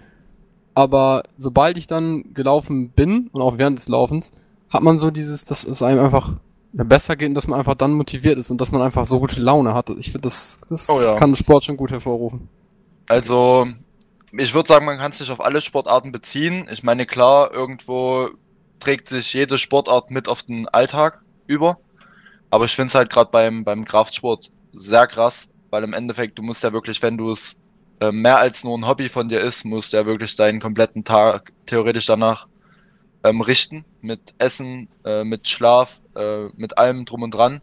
Aber 0.74 1.24
sobald 1.38 1.78
ich 1.78 1.88
dann 1.88 2.34
gelaufen 2.34 2.90
bin 2.90 3.30
und 3.32 3.42
auch 3.42 3.58
während 3.58 3.80
des 3.80 3.88
Laufens, 3.88 4.34
hat 4.70 4.84
man 4.84 5.00
so 5.00 5.12
dieses, 5.12 5.46
dass 5.46 5.64
es 5.64 5.82
einem 5.82 6.04
einfach 6.04 6.34
besser 6.74 7.16
geht 7.16 7.30
und 7.30 7.36
dass 7.36 7.48
man 7.48 7.58
einfach 7.58 7.76
dann 7.76 7.94
motiviert 7.94 8.38
ist 8.38 8.52
und 8.52 8.60
dass 8.60 8.74
man 8.74 8.82
einfach 8.82 9.06
so 9.06 9.22
gute 9.22 9.40
Laune 9.40 9.74
hat. 9.74 9.92
Ich 9.92 10.12
finde, 10.12 10.28
das, 10.28 10.60
das 10.68 10.90
oh 10.90 11.02
ja. 11.02 11.16
kann 11.16 11.38
Sport 11.38 11.64
schon 11.64 11.78
gut 11.78 11.92
hervorrufen. 11.92 12.50
Also, 13.08 13.68
ich 14.34 14.54
würde 14.54 14.68
sagen, 14.68 14.86
man 14.86 14.98
kann 14.98 15.12
es 15.12 15.22
nicht 15.22 15.32
auf 15.32 15.40
alle 15.40 15.62
Sportarten 15.62 16.12
beziehen. 16.12 16.68
Ich 16.70 16.84
meine, 16.84 17.06
klar, 17.06 17.54
irgendwo 17.54 18.28
trägt 18.82 19.08
sich 19.08 19.32
jede 19.32 19.58
Sportart 19.58 20.12
mit 20.12 20.28
auf 20.28 20.44
den 20.44 20.68
Alltag 20.68 21.22
über. 21.48 21.78
Aber 22.50 22.66
ich 22.66 22.76
finde 22.76 22.90
es 22.90 22.96
halt 22.96 23.10
gerade 23.10 23.32
beim, 23.32 23.64
beim 23.64 23.86
Kraftsport 23.86 24.52
sehr 24.76 25.08
krass, 25.08 25.50
weil 25.70 25.84
im 25.84 25.94
Endeffekt, 25.94 26.38
du 26.38 26.44
musst 26.44 26.64
ja 26.64 26.74
wirklich, 26.74 27.02
wenn 27.02 27.18
du 27.18 27.32
es 27.32 27.58
äh, 28.00 28.12
mehr 28.12 28.40
als 28.40 28.64
nur 28.64 28.78
ein 28.78 28.88
Hobby 28.88 29.10
von 29.10 29.30
dir 29.30 29.40
ist, 29.40 29.66
musst 29.66 29.94
du 29.94 29.98
ja 29.98 30.06
wirklich 30.06 30.36
deinen 30.36 30.60
kompletten 30.60 31.04
Tag 31.04 31.52
theoretisch 31.66 32.06
danach 32.06 32.48
ähm, 33.24 33.42
richten. 33.42 33.86
Mit 34.02 34.36
Essen, 34.38 34.88
äh, 35.04 35.24
mit 35.24 35.48
Schlaf, 35.48 36.02
äh, 36.16 36.46
mit 36.56 36.78
allem 36.78 37.06
drum 37.06 37.24
und 37.24 37.32
dran, 37.32 37.62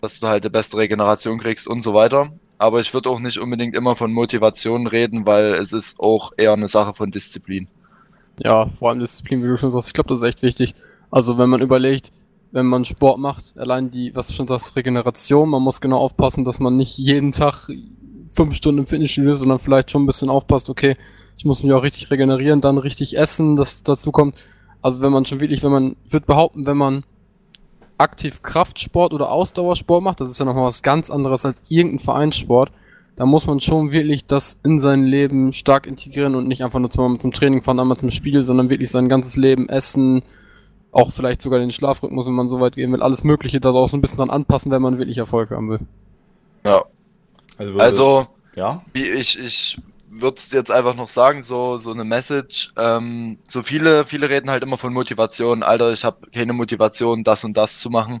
dass 0.00 0.20
du 0.20 0.28
halt 0.28 0.44
die 0.44 0.50
beste 0.50 0.76
Regeneration 0.76 1.38
kriegst 1.38 1.66
und 1.68 1.82
so 1.82 1.94
weiter. 1.94 2.32
Aber 2.58 2.80
ich 2.80 2.92
würde 2.92 3.08
auch 3.08 3.20
nicht 3.20 3.38
unbedingt 3.38 3.74
immer 3.74 3.96
von 3.96 4.12
Motivation 4.12 4.86
reden, 4.86 5.26
weil 5.26 5.54
es 5.54 5.72
ist 5.72 5.98
auch 5.98 6.32
eher 6.36 6.52
eine 6.52 6.68
Sache 6.68 6.92
von 6.92 7.10
Disziplin. 7.10 7.68
Ja, 8.38 8.66
vor 8.66 8.90
allem 8.90 9.00
Disziplin, 9.00 9.42
wie 9.42 9.48
du 9.48 9.56
schon 9.56 9.70
sagst. 9.70 9.88
Ich 9.88 9.94
glaube, 9.94 10.08
das 10.08 10.20
ist 10.20 10.28
echt 10.28 10.42
wichtig. 10.42 10.74
Also 11.10 11.38
wenn 11.38 11.48
man 11.48 11.62
überlegt, 11.62 12.12
wenn 12.52 12.66
man 12.66 12.84
Sport 12.84 13.18
macht, 13.18 13.56
allein 13.56 13.90
die, 13.90 14.14
was 14.14 14.28
du 14.28 14.34
schon 14.34 14.48
sagst, 14.48 14.74
Regeneration, 14.76 15.48
man 15.48 15.62
muss 15.62 15.80
genau 15.80 15.98
aufpassen, 15.98 16.44
dass 16.44 16.58
man 16.58 16.76
nicht 16.76 16.98
jeden 16.98 17.32
Tag 17.32 17.68
fünf 18.28 18.54
Stunden 18.54 18.80
im 18.80 18.86
Fitnessstudio, 18.86 19.36
sondern 19.36 19.58
vielleicht 19.58 19.90
schon 19.90 20.02
ein 20.02 20.06
bisschen 20.06 20.30
aufpasst, 20.30 20.68
okay, 20.70 20.96
ich 21.36 21.44
muss 21.44 21.62
mich 21.62 21.72
auch 21.72 21.82
richtig 21.82 22.10
regenerieren, 22.10 22.60
dann 22.60 22.78
richtig 22.78 23.16
essen, 23.16 23.56
das 23.56 23.82
dazu 23.82 24.12
kommt. 24.12 24.34
Also 24.82 25.00
wenn 25.00 25.12
man 25.12 25.26
schon 25.26 25.40
wirklich, 25.40 25.62
wenn 25.62 25.72
man, 25.72 25.96
ich 26.04 26.12
würde 26.12 26.26
behaupten, 26.26 26.66
wenn 26.66 26.76
man 26.76 27.04
aktiv 27.98 28.42
Kraftsport 28.42 29.12
oder 29.12 29.30
Ausdauersport 29.30 30.02
macht, 30.02 30.20
das 30.20 30.30
ist 30.30 30.38
ja 30.38 30.44
nochmal 30.44 30.64
was 30.64 30.82
ganz 30.82 31.10
anderes 31.10 31.44
als 31.44 31.70
irgendein 31.70 32.00
Vereinssport, 32.00 32.72
da 33.16 33.26
muss 33.26 33.46
man 33.46 33.60
schon 33.60 33.92
wirklich 33.92 34.26
das 34.26 34.58
in 34.64 34.78
sein 34.78 35.04
Leben 35.04 35.52
stark 35.52 35.86
integrieren 35.86 36.34
und 36.34 36.48
nicht 36.48 36.64
einfach 36.64 36.78
nur 36.78 36.90
zweimal 36.90 37.18
zum 37.18 37.32
Training 37.32 37.62
fahren, 37.62 37.78
einmal 37.78 37.98
zum 37.98 38.10
Spiel, 38.10 38.44
sondern 38.44 38.70
wirklich 38.70 38.90
sein 38.90 39.08
ganzes 39.08 39.36
Leben 39.36 39.68
essen, 39.68 40.22
auch 40.92 41.12
vielleicht 41.12 41.42
sogar 41.42 41.58
den 41.60 41.70
Schlafrhythmus, 41.70 42.26
wenn 42.26 42.32
man 42.34 42.48
so 42.48 42.60
weit 42.60 42.74
gehen 42.74 42.92
will, 42.92 43.02
alles 43.02 43.24
Mögliche 43.24 43.60
da 43.60 43.70
auch 43.70 43.88
so 43.88 43.96
ein 43.96 44.00
bisschen 44.00 44.18
dran 44.18 44.30
anpassen, 44.30 44.72
wenn 44.72 44.82
man 44.82 44.98
wirklich 44.98 45.18
Erfolg 45.18 45.50
haben 45.50 45.70
will. 45.70 45.80
Ja, 46.66 46.82
also, 47.58 47.78
also 47.78 48.26
ja? 48.54 48.82
ich, 48.94 49.38
ich 49.38 49.78
würde 50.10 50.36
es 50.38 50.50
jetzt 50.50 50.70
einfach 50.70 50.94
noch 50.96 51.08
sagen, 51.08 51.42
so, 51.42 51.78
so 51.78 51.92
eine 51.92 52.04
Message. 52.04 52.72
Ähm, 52.76 53.38
so 53.46 53.62
viele, 53.62 54.04
viele 54.04 54.28
reden 54.28 54.50
halt 54.50 54.62
immer 54.64 54.76
von 54.76 54.92
Motivation. 54.92 55.62
Alter, 55.62 55.92
ich 55.92 56.04
habe 56.04 56.28
keine 56.32 56.52
Motivation, 56.52 57.22
das 57.22 57.44
und 57.44 57.56
das 57.56 57.78
zu 57.78 57.90
machen. 57.90 58.20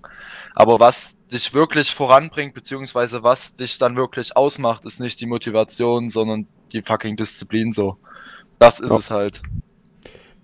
Aber 0.54 0.78
was 0.78 1.18
dich 1.32 1.52
wirklich 1.52 1.92
voranbringt, 1.92 2.54
beziehungsweise 2.54 3.22
was 3.24 3.56
dich 3.56 3.78
dann 3.78 3.96
wirklich 3.96 4.36
ausmacht, 4.36 4.86
ist 4.86 5.00
nicht 5.00 5.20
die 5.20 5.26
Motivation, 5.26 6.08
sondern 6.08 6.46
die 6.72 6.82
fucking 6.82 7.16
Disziplin 7.16 7.72
so. 7.72 7.96
Das 8.58 8.78
ist 8.78 8.90
Ja. 8.90 8.96
es 8.96 9.10
halt. 9.10 9.42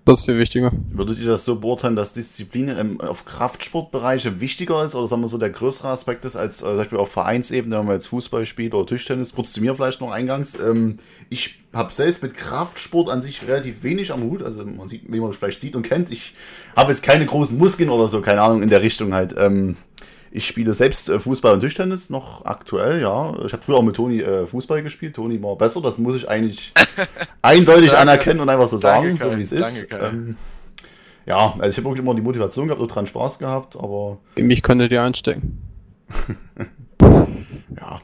Das 0.06 0.20
ist 0.20 0.26
viel 0.26 0.38
wichtiger. 0.38 0.70
Würdet 0.92 1.18
ihr 1.18 1.26
das 1.26 1.44
so 1.44 1.56
beurteilen, 1.56 1.96
dass 1.96 2.12
Disziplin 2.12 2.68
ähm, 2.68 3.00
auf 3.00 3.24
Kraftsportbereiche 3.24 4.40
wichtiger 4.40 4.84
ist 4.84 4.94
oder 4.94 5.08
sagen 5.08 5.22
wir 5.22 5.28
so 5.28 5.36
der 5.36 5.50
größere 5.50 5.88
Aspekt 5.88 6.24
ist 6.24 6.36
als 6.36 6.62
äh, 6.62 6.66
zum 6.66 6.76
Beispiel 6.76 6.98
auf 6.98 7.10
Vereinsebene, 7.10 7.76
wenn 7.76 7.86
man 7.86 7.96
jetzt 7.96 8.06
Fußball 8.06 8.46
spielt 8.46 8.72
oder 8.72 8.86
Tischtennis? 8.86 9.34
Kurz 9.34 9.52
zu 9.52 9.60
mir 9.60 9.74
vielleicht 9.74 10.00
noch 10.00 10.12
eingangs. 10.12 10.56
Ähm, 10.60 10.98
ich 11.28 11.56
habe 11.72 11.92
selbst 11.92 12.22
mit 12.22 12.34
Kraftsport 12.34 13.08
an 13.08 13.20
sich 13.20 13.48
relativ 13.48 13.82
wenig 13.82 14.12
am 14.12 14.22
Hut, 14.22 14.44
also 14.44 14.64
man 14.64 14.88
sieht, 14.88 15.12
wie 15.12 15.18
man 15.18 15.32
vielleicht 15.32 15.60
sieht 15.60 15.74
und 15.74 15.82
kennt. 15.82 16.12
Ich 16.12 16.34
habe 16.76 16.92
jetzt 16.92 17.02
keine 17.02 17.26
großen 17.26 17.58
Muskeln 17.58 17.90
oder 17.90 18.06
so, 18.06 18.20
keine 18.20 18.42
Ahnung, 18.42 18.62
in 18.62 18.68
der 18.68 18.82
Richtung 18.82 19.12
halt. 19.12 19.34
Ähm, 19.36 19.76
ich 20.36 20.46
spiele 20.46 20.74
selbst 20.74 21.08
äh, 21.08 21.18
Fußball 21.18 21.54
und 21.54 21.60
Tischtennis 21.60 22.10
noch 22.10 22.44
aktuell, 22.44 23.00
ja. 23.00 23.34
Ich 23.44 23.52
habe 23.52 23.62
früher 23.62 23.76
auch 23.76 23.82
mit 23.82 23.96
Toni 23.96 24.20
äh, 24.20 24.46
Fußball 24.46 24.82
gespielt. 24.82 25.16
Toni 25.16 25.42
war 25.42 25.56
besser, 25.56 25.80
das 25.80 25.98
muss 25.98 26.14
ich 26.14 26.28
eigentlich 26.28 26.74
eindeutig 27.42 27.90
Danke. 27.90 28.02
anerkennen 28.02 28.40
und 28.40 28.48
einfach 28.48 28.68
so 28.68 28.78
Danke, 28.78 29.16
sagen, 29.16 29.32
so 29.32 29.38
wie 29.38 29.42
es 29.42 29.52
ist. 29.52 29.88
Ähm, 29.90 30.36
ja, 31.24 31.54
also 31.58 31.70
ich 31.70 31.76
habe 31.78 31.86
wirklich 31.86 32.02
immer 32.02 32.14
die 32.14 32.22
Motivation 32.22 32.66
gehabt 32.66 32.82
und 32.82 32.88
dran 32.88 33.06
Spaß 33.06 33.38
gehabt, 33.38 33.76
aber 33.76 34.18
Mich 34.36 34.62
könntet 34.62 34.92
ihr 34.92 35.02
einstecken. 35.02 35.58
ja. 37.78 38.00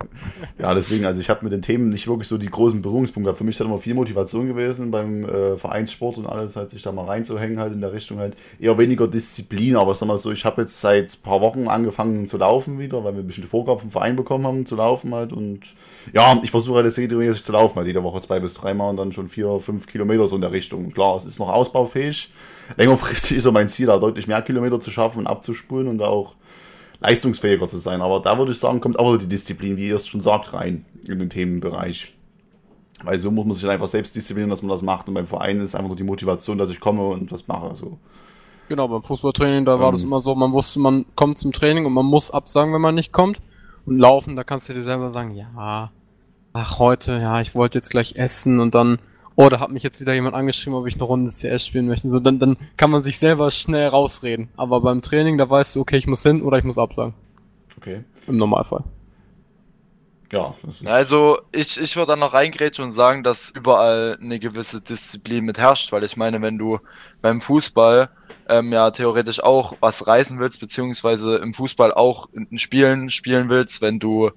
ja, 0.58 0.74
deswegen, 0.74 1.04
also 1.04 1.20
ich 1.20 1.30
habe 1.30 1.44
mit 1.44 1.52
den 1.52 1.62
Themen 1.62 1.88
nicht 1.88 2.06
wirklich 2.06 2.28
so 2.28 2.38
die 2.38 2.50
großen 2.50 2.82
Berührungspunkte. 2.82 3.34
Für 3.34 3.44
mich 3.44 3.56
ist 3.56 3.60
halt 3.60 3.68
immer 3.68 3.78
viel 3.78 3.94
Motivation 3.94 4.46
gewesen 4.46 4.90
beim 4.90 5.24
äh, 5.24 5.56
Vereinssport 5.56 6.18
und 6.18 6.26
alles, 6.26 6.56
halt 6.56 6.70
sich 6.70 6.82
da 6.82 6.92
mal 6.92 7.06
reinzuhängen, 7.06 7.58
halt 7.58 7.72
in 7.72 7.80
der 7.80 7.92
Richtung 7.92 8.18
halt 8.18 8.36
eher 8.58 8.78
weniger 8.78 9.08
Disziplin, 9.08 9.76
aber 9.76 9.94
sag 9.94 10.06
mal 10.06 10.18
so, 10.18 10.30
ich 10.30 10.44
habe 10.44 10.62
jetzt 10.62 10.80
seit 10.80 11.14
ein 11.14 11.22
paar 11.22 11.40
Wochen 11.40 11.68
angefangen 11.68 12.26
zu 12.26 12.36
laufen 12.36 12.78
wieder, 12.78 13.04
weil 13.04 13.14
wir 13.14 13.20
ein 13.20 13.26
bisschen 13.26 13.44
die 13.44 13.48
Vorgabe 13.48 13.80
vom 13.80 13.90
Verein 13.90 14.16
bekommen 14.16 14.46
haben 14.46 14.66
zu 14.66 14.76
laufen 14.76 15.14
halt 15.14 15.32
und 15.32 15.60
ja, 16.12 16.40
ich 16.42 16.50
versuche 16.50 16.76
halt 16.76 16.86
jetzt 16.86 16.98
regelmäßig 16.98 17.42
zu 17.42 17.52
laufen, 17.52 17.76
halt 17.76 17.86
jede 17.86 18.02
Woche 18.02 18.20
zwei 18.20 18.40
bis 18.40 18.54
dreimal 18.54 18.90
und 18.90 18.96
dann 18.96 19.12
schon 19.12 19.28
vier, 19.28 19.60
fünf 19.60 19.86
Kilometer 19.86 20.26
so 20.28 20.36
in 20.36 20.42
der 20.42 20.52
Richtung. 20.52 20.92
Klar, 20.92 21.16
es 21.16 21.24
ist 21.24 21.38
noch 21.38 21.48
ausbaufähig. 21.48 22.30
Längerfristig 22.76 23.36
ist 23.38 23.44
so 23.44 23.52
mein 23.52 23.68
Ziel, 23.68 23.86
da 23.86 23.98
deutlich 23.98 24.26
mehr 24.26 24.42
Kilometer 24.42 24.80
zu 24.80 24.90
schaffen 24.90 25.20
und 25.20 25.26
abzuspulen 25.26 25.88
und 25.88 26.02
auch 26.02 26.36
leistungsfähiger 27.00 27.68
zu 27.68 27.78
sein. 27.78 28.02
Aber 28.02 28.20
da 28.20 28.38
würde 28.38 28.52
ich 28.52 28.58
sagen, 28.58 28.80
kommt 28.80 28.98
auch 28.98 29.16
die 29.16 29.28
Disziplin, 29.28 29.76
wie 29.76 29.88
ihr 29.88 29.96
es 29.96 30.06
schon 30.06 30.20
sagt, 30.20 30.52
rein 30.52 30.84
in 31.06 31.18
den 31.18 31.30
Themenbereich. 31.30 32.14
Weil 33.04 33.18
so 33.18 33.30
muss 33.30 33.46
man 33.46 33.54
sich 33.54 33.68
einfach 33.68 33.86
selbst 33.86 34.16
disziplinieren, 34.16 34.50
dass 34.50 34.62
man 34.62 34.70
das 34.70 34.82
macht. 34.82 35.08
Und 35.08 35.14
beim 35.14 35.26
Verein 35.26 35.60
ist 35.60 35.74
einfach 35.74 35.88
nur 35.88 35.96
die 35.96 36.04
Motivation, 36.04 36.58
dass 36.58 36.70
ich 36.70 36.80
komme 36.80 37.04
und 37.04 37.30
das 37.30 37.46
mache. 37.46 37.74
So. 37.74 37.98
Genau, 38.68 38.88
beim 38.88 39.02
Fußballtraining, 39.02 39.64
da 39.64 39.78
war 39.78 39.88
Ähm. 39.88 39.92
das 39.92 40.02
immer 40.02 40.20
so, 40.20 40.34
man 40.34 40.52
wusste, 40.52 40.80
man 40.80 41.06
kommt 41.14 41.38
zum 41.38 41.52
Training 41.52 41.86
und 41.86 41.92
man 41.92 42.06
muss 42.06 42.30
absagen, 42.30 42.74
wenn 42.74 42.80
man 42.80 42.94
nicht 42.94 43.12
kommt. 43.12 43.40
Und 43.86 43.98
laufen, 43.98 44.36
da 44.36 44.44
kannst 44.44 44.68
du 44.68 44.74
dir 44.74 44.82
selber 44.82 45.10
sagen, 45.10 45.30
ja, 45.30 45.90
ach, 46.52 46.78
heute, 46.78 47.18
ja, 47.18 47.40
ich 47.40 47.54
wollte 47.54 47.78
jetzt 47.78 47.90
gleich 47.90 48.16
essen 48.16 48.60
und 48.60 48.74
dann, 48.74 48.98
oh, 49.38 49.48
da 49.48 49.60
hat 49.60 49.70
mich 49.70 49.84
jetzt 49.84 50.00
wieder 50.00 50.14
jemand 50.14 50.34
angeschrieben, 50.34 50.76
ob 50.76 50.88
ich 50.88 50.94
eine 50.94 51.04
Runde 51.04 51.30
CS 51.30 51.64
spielen 51.64 51.86
möchte. 51.86 52.10
So, 52.10 52.18
dann, 52.18 52.40
dann 52.40 52.56
kann 52.76 52.90
man 52.90 53.04
sich 53.04 53.20
selber 53.20 53.52
schnell 53.52 53.86
rausreden. 53.86 54.48
Aber 54.56 54.80
beim 54.80 55.00
Training, 55.00 55.38
da 55.38 55.48
weißt 55.48 55.76
du, 55.76 55.80
okay, 55.80 55.96
ich 55.96 56.08
muss 56.08 56.24
hin 56.24 56.42
oder 56.42 56.58
ich 56.58 56.64
muss 56.64 56.76
absagen. 56.76 57.14
Okay. 57.76 58.02
Im 58.26 58.36
Normalfall. 58.36 58.82
Ja, 60.32 60.56
Also 60.84 61.38
ich, 61.52 61.80
ich 61.80 61.94
würde 61.94 62.08
dann 62.08 62.18
noch 62.18 62.34
reingrätschen 62.34 62.84
und 62.84 62.92
sagen, 62.92 63.22
dass 63.22 63.50
überall 63.50 64.18
eine 64.20 64.40
gewisse 64.40 64.80
Disziplin 64.80 65.44
mit 65.44 65.56
herrscht, 65.56 65.92
weil 65.92 66.02
ich 66.02 66.16
meine, 66.16 66.42
wenn 66.42 66.58
du 66.58 66.80
beim 67.22 67.40
Fußball 67.40 68.10
ähm, 68.48 68.72
ja 68.72 68.90
theoretisch 68.90 69.42
auch 69.42 69.74
was 69.80 70.06
reißen 70.06 70.38
willst, 70.40 70.60
beziehungsweise 70.60 71.36
im 71.38 71.54
Fußball 71.54 71.92
auch 71.94 72.28
in 72.32 72.58
Spielen 72.58 73.10
spielen 73.10 73.48
willst, 73.48 73.82
wenn 73.82 73.98
du 73.98 74.30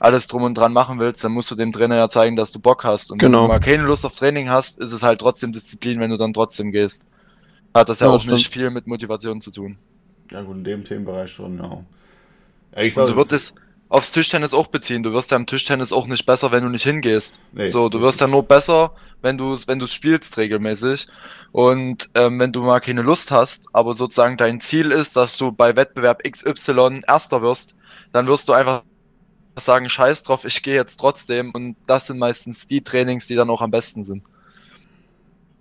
alles 0.00 0.26
drum 0.28 0.44
und 0.44 0.54
dran 0.56 0.72
machen 0.72 0.98
willst, 1.00 1.24
dann 1.24 1.32
musst 1.32 1.50
du 1.50 1.54
dem 1.56 1.72
Trainer 1.72 1.96
ja 1.96 2.08
zeigen, 2.08 2.36
dass 2.36 2.52
du 2.52 2.60
Bock 2.60 2.84
hast. 2.84 3.10
Und 3.10 3.22
wenn 3.22 3.32
Genau. 3.32 3.38
du 3.38 3.44
mal 3.44 3.60
keine 3.60 3.84
Lust 3.84 4.04
auf 4.06 4.14
Training 4.16 4.48
hast, 4.50 4.78
ist 4.78 4.92
es 4.92 5.02
halt 5.02 5.20
trotzdem 5.20 5.52
Disziplin, 5.52 6.00
wenn 6.00 6.10
du 6.10 6.16
dann 6.18 6.32
trotzdem 6.34 6.72
gehst. 6.72 7.06
Hat 7.74 7.88
das 7.90 8.00
ja, 8.00 8.08
Ja, 8.08 8.10
auch 8.10 8.24
nicht 8.24 8.48
viel 8.50 8.70
mit 8.70 8.86
Motivation 8.88 9.40
zu 9.42 9.50
tun. 9.52 9.78
ja 10.30 10.42
gut, 10.42 10.56
in 10.56 10.64
dem 10.64 10.84
Themenbereich 10.84 11.30
schon, 11.30 11.58
ja. 11.58 11.84
ich 12.76 12.94
Und 12.94 13.06
sag, 13.06 13.08
du 13.08 13.14
wirst 13.16 13.32
es 13.32 13.54
aufs 13.88 14.10
Tischtennis 14.10 14.52
auch 14.52 14.66
beziehen. 14.66 15.02
Du 15.02 15.12
wirst 15.12 15.30
ja 15.30 15.36
im 15.36 15.46
Tischtennis 15.46 15.92
auch 15.92 16.06
nicht 16.06 16.26
besser, 16.26 16.50
wenn 16.50 16.64
du 16.64 16.70
nicht 16.70 16.82
hingehst. 16.82 17.40
Nee, 17.52 17.68
so, 17.68 17.88
du 17.88 18.00
wirst 18.00 18.20
ja 18.20 18.26
nur 18.26 18.42
besser, 18.42 18.92
wenn 19.22 19.38
du 19.38 19.56
wenn 19.66 19.78
du 19.78 19.86
spielst 19.86 20.36
regelmäßig. 20.36 21.06
Und 21.52 22.10
ähm, 22.14 22.38
wenn 22.40 22.52
du 22.52 22.62
mal 22.62 22.80
keine 22.80 23.02
Lust 23.02 23.30
hast, 23.30 23.66
aber 23.72 23.94
sozusagen 23.94 24.36
dein 24.36 24.60
Ziel 24.60 24.90
ist, 24.90 25.16
dass 25.16 25.36
du 25.36 25.52
bei 25.52 25.76
Wettbewerb 25.76 26.22
XY 26.28 27.02
Erster 27.06 27.42
wirst, 27.42 27.76
dann 28.12 28.26
wirst 28.26 28.48
du 28.48 28.52
einfach 28.52 28.82
sagen, 29.58 29.88
scheiß 29.88 30.24
drauf, 30.24 30.44
ich 30.44 30.62
gehe 30.62 30.74
jetzt 30.74 30.96
trotzdem. 30.96 31.50
Und 31.52 31.76
das 31.86 32.08
sind 32.08 32.18
meistens 32.18 32.66
die 32.66 32.80
Trainings, 32.80 33.26
die 33.26 33.36
dann 33.36 33.50
auch 33.50 33.62
am 33.62 33.70
besten 33.70 34.04
sind. 34.04 34.24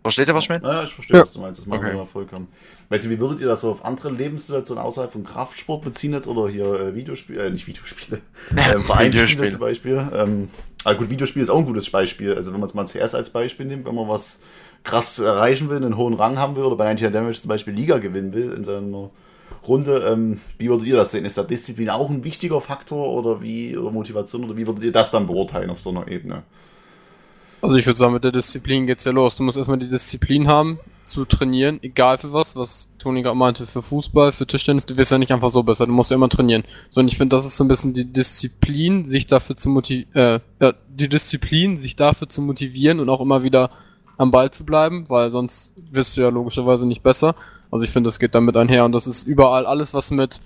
Versteht 0.05 0.27
ihr, 0.27 0.35
was 0.35 0.43
ich 0.43 0.49
meine? 0.49 0.63
Ja, 0.63 0.83
ich 0.83 0.93
verstehe, 0.93 1.17
Ja. 1.17 1.23
was 1.23 1.31
du 1.31 1.39
meinst. 1.39 1.59
Das 1.59 1.65
machen 1.65 1.79
Okay. 1.79 1.93
wir 1.93 1.97
ja 1.99 2.05
vollkommen. 2.05 2.47
Weißt 2.89 3.05
du, 3.05 3.09
wie 3.09 3.19
würdet 3.19 3.39
ihr 3.39 3.47
das 3.47 3.61
so 3.61 3.71
auf 3.71 3.83
andere 3.83 4.11
Lebenssituationen 4.11 4.83
außerhalb 4.83 5.11
von 5.11 5.23
Kraftsport 5.23 5.83
beziehen 5.83 6.13
jetzt 6.13 6.27
oder 6.27 6.47
hier 6.47 6.65
äh, 6.79 6.93
Videospiele, 6.95 7.45
äh, 7.45 7.49
nicht 7.49 7.65
Videospiele, 7.65 8.21
ähm, 8.51 8.83
Vereinsspiele 8.83 9.09
Videospiele. 9.27 9.49
zum 9.49 9.59
Beispiel? 9.59 10.07
Ähm, 10.13 10.49
aber 10.83 10.95
gut, 10.95 11.09
Videospiel 11.09 11.41
ist 11.41 11.49
auch 11.49 11.57
ein 11.57 11.65
gutes 11.65 11.89
Beispiel. 11.89 12.35
Also 12.35 12.53
wenn 12.53 12.59
man 12.59 12.69
es 12.69 12.75
mal 12.75 12.85
CS 12.85 13.15
als 13.15 13.31
Beispiel 13.31 13.65
nimmt, 13.65 13.87
wenn 13.87 13.95
man 13.95 14.07
was 14.07 14.39
krass 14.83 15.17
erreichen 15.17 15.69
will, 15.71 15.77
einen 15.77 15.97
hohen 15.97 16.13
Rang 16.13 16.37
haben 16.37 16.55
will 16.55 16.63
oder 16.63 16.75
bei 16.75 16.85
90 16.85 17.11
Damage 17.11 17.41
zum 17.41 17.49
Beispiel 17.49 17.73
Liga 17.73 17.97
gewinnen 17.97 18.33
will 18.33 18.51
in 18.53 18.63
seiner 18.63 19.09
Runde, 19.67 20.05
ähm, 20.07 20.39
wie 20.59 20.69
würdet 20.69 20.85
ihr 20.85 20.95
das 20.95 21.09
sehen? 21.09 21.25
Ist 21.25 21.39
da 21.39 21.43
Disziplin 21.43 21.89
auch 21.89 22.11
ein 22.11 22.23
wichtiger 22.23 22.61
Faktor 22.61 23.09
oder 23.11 23.41
wie, 23.41 23.75
oder 23.75 23.89
Motivation 23.89 24.43
oder 24.43 24.55
wie 24.57 24.67
würdet 24.67 24.83
ihr 24.83 24.91
das 24.91 25.09
dann 25.09 25.25
beurteilen 25.25 25.71
auf 25.71 25.79
so 25.81 25.89
einer 25.89 26.07
Ebene? 26.07 26.43
Also 27.65 27.77
ich 27.77 27.87
würde 27.87 27.97
sagen, 27.97 28.13
mit 28.13 28.23
der 28.23 28.31
Disziplin 28.31 28.85
geht's 28.85 29.05
ja 29.05 29.11
los. 29.11 29.37
Du 29.37 29.41
musst 29.41 29.57
erstmal 29.57 29.79
die 29.79 29.89
Disziplin 29.89 30.47
haben, 30.47 30.77
zu 31.03 31.25
trainieren, 31.25 31.79
egal 31.81 32.19
für 32.19 32.31
was, 32.31 32.55
was 32.55 32.89
Toni 32.99 33.23
gerade 33.23 33.35
meinte, 33.35 33.65
für 33.65 33.81
Fußball, 33.81 34.33
für 34.33 34.45
Tischtennis, 34.45 34.85
du 34.85 34.95
wirst 34.97 35.11
ja 35.11 35.17
nicht 35.17 35.31
einfach 35.31 35.49
so 35.49 35.63
besser, 35.63 35.87
du 35.87 35.91
musst 35.91 36.11
ja 36.11 36.15
immer 36.15 36.29
trainieren. 36.29 36.63
So, 36.89 37.01
und 37.01 37.07
ich 37.07 37.17
finde, 37.17 37.35
das 37.35 37.43
ist 37.43 37.57
so 37.57 37.63
ein 37.63 37.67
bisschen 37.67 37.93
die 37.93 38.05
Disziplin, 38.05 39.05
sich 39.05 39.25
dafür 39.25 39.55
zu 39.55 39.69
motivieren, 39.69 40.13
äh, 40.13 40.39
ja, 40.59 40.73
die 40.89 41.09
Disziplin, 41.09 41.77
sich 41.79 41.95
dafür 41.95 42.29
zu 42.29 42.43
motivieren 42.43 42.99
und 42.99 43.09
auch 43.09 43.19
immer 43.19 43.41
wieder 43.41 43.71
am 44.17 44.29
Ball 44.29 44.51
zu 44.51 44.63
bleiben, 44.63 45.05
weil 45.09 45.31
sonst 45.31 45.73
wirst 45.91 46.17
du 46.17 46.21
ja 46.21 46.29
logischerweise 46.29 46.85
nicht 46.85 47.01
besser. 47.01 47.33
Also 47.71 47.83
ich 47.83 47.89
finde, 47.89 48.09
das 48.09 48.19
geht 48.19 48.35
damit 48.35 48.55
einher 48.57 48.85
und 48.85 48.91
das 48.91 49.07
ist 49.07 49.23
überall 49.23 49.65
alles, 49.65 49.95
was 49.95 50.11
mit 50.11 50.39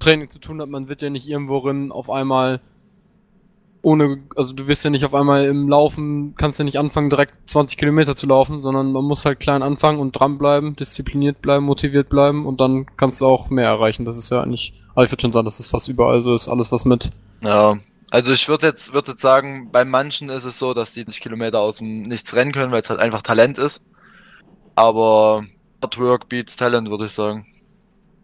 Training 0.00 0.28
zu 0.28 0.40
tun 0.40 0.60
hat. 0.60 0.68
Man 0.68 0.88
wird 0.88 1.02
ja 1.02 1.10
nicht 1.10 1.28
irgendworin 1.28 1.92
auf 1.92 2.10
einmal 2.10 2.60
ohne, 3.82 4.22
also 4.36 4.54
du 4.54 4.68
wirst 4.68 4.84
ja 4.84 4.90
nicht 4.90 5.04
auf 5.04 5.14
einmal 5.14 5.44
im 5.44 5.68
Laufen, 5.68 6.34
kannst 6.36 6.58
ja 6.58 6.64
nicht 6.64 6.78
anfangen, 6.78 7.10
direkt 7.10 7.48
20 7.48 7.76
Kilometer 7.76 8.14
zu 8.14 8.26
laufen, 8.26 8.62
sondern 8.62 8.92
man 8.92 9.04
muss 9.04 9.24
halt 9.24 9.40
klein 9.40 9.62
anfangen 9.62 9.98
und 9.98 10.12
dranbleiben, 10.12 10.76
diszipliniert 10.76 11.42
bleiben, 11.42 11.64
motiviert 11.64 12.08
bleiben 12.08 12.46
und 12.46 12.60
dann 12.60 12.86
kannst 12.96 13.20
du 13.20 13.26
auch 13.26 13.50
mehr 13.50 13.66
erreichen. 13.66 14.04
Das 14.04 14.16
ist 14.16 14.30
ja 14.30 14.40
eigentlich, 14.40 14.80
aber 14.94 15.04
ich 15.04 15.10
würde 15.10 15.22
schon 15.22 15.32
sagen, 15.32 15.44
das 15.44 15.60
ist 15.60 15.68
fast 15.68 15.88
überall 15.88 16.22
so 16.22 16.34
ist, 16.34 16.48
alles 16.48 16.70
was 16.70 16.84
mit. 16.84 17.10
Ja, 17.42 17.76
also 18.10 18.32
ich 18.32 18.48
würde 18.48 18.68
jetzt, 18.68 18.94
würd 18.94 19.08
jetzt 19.08 19.22
sagen, 19.22 19.70
bei 19.72 19.84
manchen 19.84 20.28
ist 20.28 20.44
es 20.44 20.58
so, 20.58 20.74
dass 20.74 20.92
die 20.92 21.04
nicht 21.04 21.20
Kilometer 21.20 21.60
aus 21.60 21.78
dem 21.78 22.02
Nichts 22.02 22.34
rennen 22.34 22.52
können, 22.52 22.70
weil 22.70 22.82
es 22.82 22.90
halt 22.90 23.00
einfach 23.00 23.22
Talent 23.22 23.58
ist. 23.58 23.84
Aber 24.74 25.44
Hard 25.82 25.98
Work 25.98 26.28
beats 26.28 26.56
Talent, 26.56 26.88
würde 26.88 27.06
ich 27.06 27.12
sagen. 27.12 27.46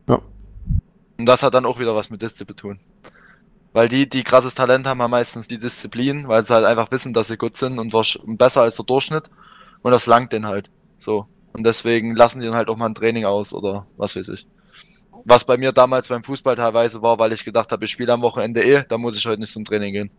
Ja. 0.09 0.21
Und 1.19 1.27
das 1.27 1.43
hat 1.43 1.55
dann 1.55 1.67
auch 1.67 1.79
wieder 1.79 1.97
was 1.97 2.11
mit 2.11 2.23
Disziplin 2.23 2.57
zu 2.57 2.63
tun. 2.63 2.81
Weil 3.73 3.89
die, 3.89 4.09
die 4.09 4.25
krasses 4.25 4.55
Talent 4.55 4.87
haben, 4.87 5.03
haben 5.03 5.11
meistens 5.11 5.49
die 5.49 5.59
Disziplin, 5.59 6.29
weil 6.29 6.45
sie 6.45 6.55
halt 6.55 6.65
einfach 6.65 6.91
wissen, 6.91 7.13
dass 7.13 7.29
sie 7.29 7.37
gut 7.37 7.57
sind 7.57 7.79
und 7.79 7.93
besser 8.39 8.63
als 8.63 8.77
der 8.77 8.85
Durchschnitt. 8.85 9.31
Und 9.83 9.93
das 9.93 10.07
langt 10.07 10.33
denen 10.33 10.47
halt. 10.47 10.71
So. 10.99 11.27
Und 11.53 11.65
deswegen 11.65 12.17
lassen 12.17 12.41
die 12.41 12.47
dann 12.47 12.57
halt 12.57 12.69
auch 12.69 12.77
mal 12.77 12.87
ein 12.87 12.95
Training 12.95 13.25
aus 13.25 13.53
oder 13.53 13.87
was 13.97 14.17
weiß 14.17 14.29
ich. 14.29 14.47
Was 15.25 15.45
bei 15.45 15.57
mir 15.57 15.73
damals 15.73 16.09
beim 16.09 16.25
Fußball 16.25 16.57
teilweise 16.57 17.03
war, 17.03 17.19
weil 17.19 17.33
ich 17.33 17.45
gedacht 17.45 17.73
habe, 17.73 17.85
ich 17.85 17.91
spiele 17.91 18.13
am 18.13 18.23
Wochenende 18.23 18.65
eh, 18.65 18.85
da 18.89 18.99
muss 18.99 19.17
ich 19.17 19.27
heute 19.27 19.41
nicht 19.41 19.53
zum 19.53 19.65
Training 19.65 19.93
gehen. 19.93 20.11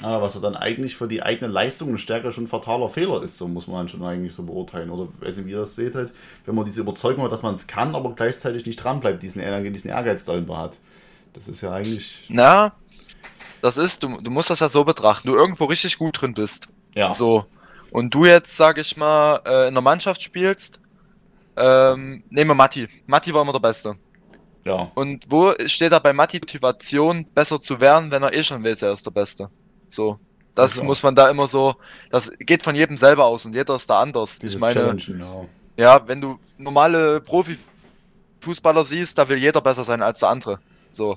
Ah, 0.00 0.22
was 0.22 0.34
ja 0.36 0.40
dann 0.40 0.54
eigentlich 0.54 0.96
für 0.96 1.08
die 1.08 1.22
eigene 1.22 1.50
Leistung 1.50 1.90
und 1.90 1.98
Stärke 1.98 2.30
schon 2.30 2.44
ein 2.44 2.46
fataler 2.46 2.88
Fehler 2.88 3.20
ist, 3.22 3.36
so 3.36 3.48
muss 3.48 3.66
man 3.66 3.88
schon 3.88 4.04
eigentlich 4.04 4.32
so 4.32 4.44
beurteilen. 4.44 4.90
Oder 4.90 5.08
weiß 5.20 5.38
nicht, 5.38 5.46
wie 5.46 5.50
ihr 5.52 5.58
das 5.58 5.74
seht 5.74 5.96
halt, 5.96 6.12
wenn 6.46 6.54
man 6.54 6.64
diese 6.64 6.80
Überzeugung 6.82 7.24
hat, 7.24 7.32
dass 7.32 7.42
man 7.42 7.54
es 7.54 7.66
kann, 7.66 7.96
aber 7.96 8.14
gleichzeitig 8.14 8.64
nicht 8.64 8.76
dranbleibt, 8.76 9.22
diesen, 9.22 9.42
Ehrge- 9.42 9.72
diesen 9.72 9.90
Ehrgeiz 9.90 10.24
dahinter 10.24 10.56
hat. 10.56 10.78
Das 11.32 11.48
ist 11.48 11.62
ja 11.62 11.72
eigentlich. 11.72 12.20
Na, 12.28 12.72
das 13.62 13.76
ist, 13.76 14.02
du, 14.02 14.20
du 14.20 14.30
musst 14.30 14.50
das 14.50 14.60
ja 14.60 14.68
so 14.68 14.84
betrachten, 14.84 15.28
du 15.28 15.34
irgendwo 15.34 15.64
richtig 15.64 15.98
gut 15.98 16.20
drin 16.20 16.34
bist. 16.34 16.68
Ja. 16.94 17.12
So. 17.12 17.46
Und 17.90 18.14
du 18.14 18.24
jetzt, 18.24 18.56
sag 18.56 18.78
ich 18.78 18.96
mal, 18.96 19.40
äh, 19.46 19.68
in 19.68 19.74
der 19.74 19.82
Mannschaft 19.82 20.22
spielst, 20.22 20.80
ähm, 21.56 22.22
nehmen 22.30 22.50
wir 22.50 22.54
Matti. 22.54 22.88
Matti 23.06 23.32
war 23.34 23.42
immer 23.42 23.52
der 23.52 23.60
Beste. 23.60 23.96
Ja. 24.64 24.90
Und 24.94 25.30
wo 25.30 25.54
steht 25.66 25.92
da 25.92 25.98
bei 25.98 26.12
Matti 26.12 26.38
Motivation, 26.38 27.24
besser 27.34 27.60
zu 27.60 27.80
werden, 27.80 28.10
wenn 28.10 28.22
er 28.22 28.34
eh 28.34 28.44
schon 28.44 28.62
weiß, 28.62 28.82
er 28.82 28.92
ist 28.92 29.06
der 29.06 29.10
Beste? 29.10 29.50
So. 29.88 30.18
Das 30.54 30.76
Ja, 30.76 30.84
muss 30.84 31.02
man 31.02 31.14
da 31.14 31.30
immer 31.30 31.46
so, 31.46 31.76
das 32.10 32.32
geht 32.40 32.62
von 32.62 32.74
jedem 32.74 32.96
selber 32.96 33.26
aus 33.26 33.46
und 33.46 33.54
jeder 33.54 33.76
ist 33.76 33.88
da 33.88 34.00
anders. 34.00 34.40
Dieses 34.40 34.56
ich 34.56 34.60
meine, 34.60 34.96
ja. 34.96 35.46
ja, 35.76 36.08
wenn 36.08 36.20
du 36.20 36.38
normale 36.58 37.20
Profifußballer 37.20 38.82
siehst, 38.84 39.16
da 39.18 39.28
will 39.28 39.38
jeder 39.38 39.60
besser 39.60 39.84
sein 39.84 40.02
als 40.02 40.18
der 40.20 40.30
andere. 40.30 40.58
So. 40.92 41.16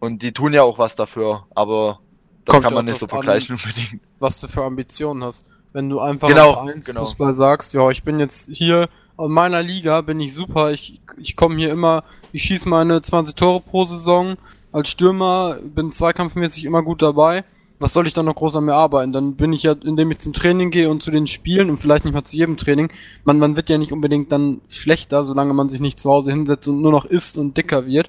Und 0.00 0.22
die 0.22 0.32
tun 0.32 0.52
ja 0.52 0.62
auch 0.62 0.78
was 0.78 0.94
dafür, 0.96 1.44
aber 1.54 2.00
das 2.44 2.52
Kommt 2.52 2.64
kann 2.64 2.74
man 2.74 2.84
nicht 2.84 2.98
so 2.98 3.06
drauf 3.06 3.18
an. 3.20 3.24
vergleichen 3.24 3.56
unbedingt. 3.56 4.00
was 4.18 4.40
du 4.40 4.46
für 4.48 4.62
Ambitionen 4.64 5.24
hast. 5.24 5.50
Wenn 5.72 5.88
du 5.88 6.00
einfach 6.00 6.28
Genau, 6.28 6.68
im 6.68 6.80
genau. 6.80 7.00
Fußball 7.00 7.34
sagst, 7.34 7.74
ja, 7.74 7.90
ich 7.90 8.02
bin 8.02 8.18
jetzt 8.18 8.48
hier 8.52 8.88
in 9.18 9.30
meiner 9.30 9.62
Liga, 9.62 10.00
bin 10.02 10.20
ich 10.20 10.34
super, 10.34 10.70
ich, 10.72 11.00
ich 11.18 11.36
komme 11.36 11.56
hier 11.56 11.70
immer, 11.70 12.04
ich 12.32 12.42
schieße 12.42 12.68
meine 12.68 13.00
20 13.02 13.34
Tore 13.34 13.60
pro 13.60 13.84
Saison 13.86 14.36
als 14.72 14.88
Stürmer, 14.88 15.58
bin 15.62 15.90
zweikampfmäßig 15.92 16.64
immer 16.66 16.82
gut 16.82 17.02
dabei. 17.02 17.44
Was 17.78 17.92
soll 17.92 18.06
ich 18.06 18.14
dann 18.14 18.24
noch 18.24 18.36
groß 18.36 18.56
an 18.56 18.64
mir 18.64 18.74
arbeiten? 18.74 19.12
Dann 19.12 19.34
bin 19.36 19.52
ich 19.52 19.62
ja, 19.64 19.72
indem 19.72 20.10
ich 20.10 20.18
zum 20.18 20.32
Training 20.32 20.70
gehe 20.70 20.88
und 20.88 21.02
zu 21.02 21.10
den 21.10 21.26
Spielen 21.26 21.68
und 21.68 21.76
vielleicht 21.76 22.06
nicht 22.06 22.14
mal 22.14 22.24
zu 22.24 22.36
jedem 22.36 22.56
Training. 22.56 22.90
Man, 23.24 23.38
man 23.38 23.54
wird 23.56 23.68
ja 23.68 23.76
nicht 23.76 23.92
unbedingt 23.92 24.32
dann 24.32 24.62
schlechter, 24.68 25.24
solange 25.24 25.52
man 25.52 25.68
sich 25.68 25.80
nicht 25.80 25.98
zu 25.98 26.10
Hause 26.10 26.30
hinsetzt 26.30 26.68
und 26.68 26.80
nur 26.80 26.90
noch 26.92 27.04
isst 27.04 27.36
und 27.36 27.56
dicker 27.58 27.86
wird. 27.86 28.08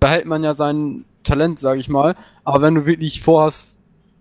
Behält 0.00 0.24
man 0.24 0.42
ja 0.42 0.54
sein 0.54 1.04
Talent, 1.24 1.60
sage 1.60 1.80
ich 1.80 1.88
mal. 1.88 2.16
Aber 2.44 2.62
wenn 2.62 2.74
du 2.76 2.86
wirklich 2.86 3.22
vorhast, 3.22 3.78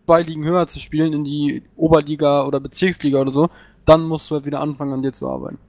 zwei 0.08 0.24
Ligen 0.24 0.46
höher 0.46 0.68
zu 0.68 0.80
spielen, 0.80 1.14
in 1.14 1.24
die 1.24 1.64
Oberliga 1.76 2.46
oder 2.46 2.60
Bezirksliga 2.60 3.20
oder 3.22 3.32
so, 3.34 3.50
dann 3.86 4.04
musst 4.04 4.30
du 4.32 4.36
halt 4.36 4.46
wieder 4.46 4.62
anfangen, 4.62 4.94
an 4.94 5.04
dir 5.04 5.14
zu 5.14 5.30
arbeiten. 5.30 5.60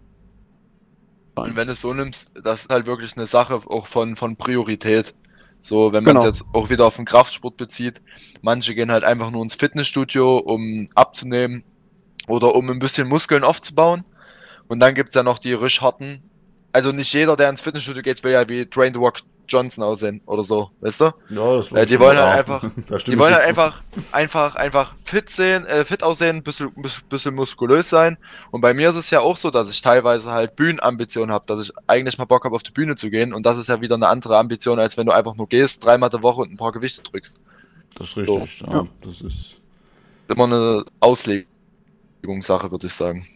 Und 1.36 1.56
wenn 1.56 1.66
du 1.66 1.72
es 1.72 1.80
so 1.80 1.92
nimmst, 1.92 2.32
das 2.42 2.62
ist 2.62 2.70
halt 2.70 2.86
wirklich 2.86 3.16
eine 3.16 3.26
Sache 3.26 3.54
auch 3.66 3.86
von, 3.86 4.16
von 4.16 4.36
Priorität. 4.36 5.14
So, 5.60 5.92
wenn 5.92 6.04
man 6.04 6.16
es 6.18 6.24
Genau. 6.24 6.32
jetzt 6.32 6.44
auch 6.52 6.70
wieder 6.70 6.86
auf 6.86 6.96
den 6.96 7.06
Kraftsport 7.06 7.56
bezieht, 7.56 8.02
manche 8.42 8.74
gehen 8.74 8.92
halt 8.92 9.04
einfach 9.04 9.30
nur 9.30 9.42
ins 9.42 9.54
Fitnessstudio, 9.56 10.38
um 10.38 10.88
abzunehmen 10.94 11.64
oder 12.28 12.54
um 12.54 12.70
ein 12.70 12.78
bisschen 12.78 13.08
Muskeln 13.08 13.44
aufzubauen. 13.44 14.04
Und 14.68 14.80
dann 14.80 14.94
gibt's 14.94 15.14
ja 15.14 15.22
noch 15.22 15.38
die 15.38 15.54
Rischharten. 15.54 16.22
Also 16.72 16.92
nicht 16.92 17.12
jeder, 17.14 17.36
der 17.36 17.50
ins 17.50 17.62
Fitnessstudio 17.62 18.02
geht, 18.02 18.22
will 18.24 18.32
ja 18.32 18.48
wie 18.48 18.66
Dwayne 18.66 18.92
The 18.94 18.98
Rock 19.00 19.18
Johnson 19.48 19.84
aussehen 19.84 20.20
oder 20.26 20.42
so, 20.42 20.70
weißt 20.80 21.00
du? 21.00 21.04
Ja, 21.30 21.56
das 21.56 21.72
Äh, 21.72 21.86
die 21.86 21.94
schon 21.94 22.00
wollen 22.02 22.18
halt 22.18 22.38
einfach- 22.48 22.62
Die 23.06 23.18
wollen 23.18 23.34
halt 23.34 23.44
einfach, 23.44 23.82
einfach, 24.12 24.54
einfach 24.56 24.94
fit 25.04 25.28
sehen, 25.30 25.64
äh, 25.66 25.84
fit 25.84 26.02
aussehen, 26.02 26.42
bisschen, 26.42 26.72
bisschen, 26.74 27.08
bisschen 27.08 27.34
muskulös 27.34 27.88
sein. 27.90 28.16
Und 28.50 28.60
bei 28.60 28.74
mir 28.74 28.90
ist 28.90 28.96
es 28.96 29.10
ja 29.10 29.20
auch 29.20 29.36
so, 29.36 29.50
dass 29.50 29.70
ich 29.70 29.80
teilweise 29.82 30.30
halt 30.32 30.56
Bühnenambitionen 30.56 31.32
habe, 31.32 31.46
dass 31.46 31.60
ich 31.62 31.72
eigentlich 31.86 32.18
mal 32.18 32.24
Bock 32.24 32.44
habe, 32.44 32.54
auf 32.54 32.62
die 32.62 32.72
Bühne 32.72 32.96
zu 32.96 33.10
gehen. 33.10 33.32
Und 33.34 33.44
das 33.46 33.58
ist 33.58 33.68
ja 33.68 33.80
wieder 33.80 33.94
eine 33.96 34.08
andere 34.08 34.38
Ambition, 34.38 34.78
als 34.78 34.96
wenn 34.96 35.06
du 35.06 35.12
einfach 35.12 35.34
nur 35.36 35.48
gehst, 35.48 35.84
dreimal 35.84 36.10
die 36.10 36.22
Woche 36.22 36.42
und 36.42 36.50
ein 36.52 36.56
paar 36.56 36.72
Gewichte 36.72 37.02
drückst. 37.02 37.40
Das 37.96 38.08
ist 38.08 38.16
richtig, 38.16 38.60
ja. 38.60 38.72
Ja. 38.72 38.86
Das 39.02 39.20
ist. 39.20 39.56
Immer 40.28 40.44
eine 40.44 40.84
Auslegungssache, 42.22 42.70
würde 42.70 42.86
ich 42.86 42.94
sagen. 42.94 43.26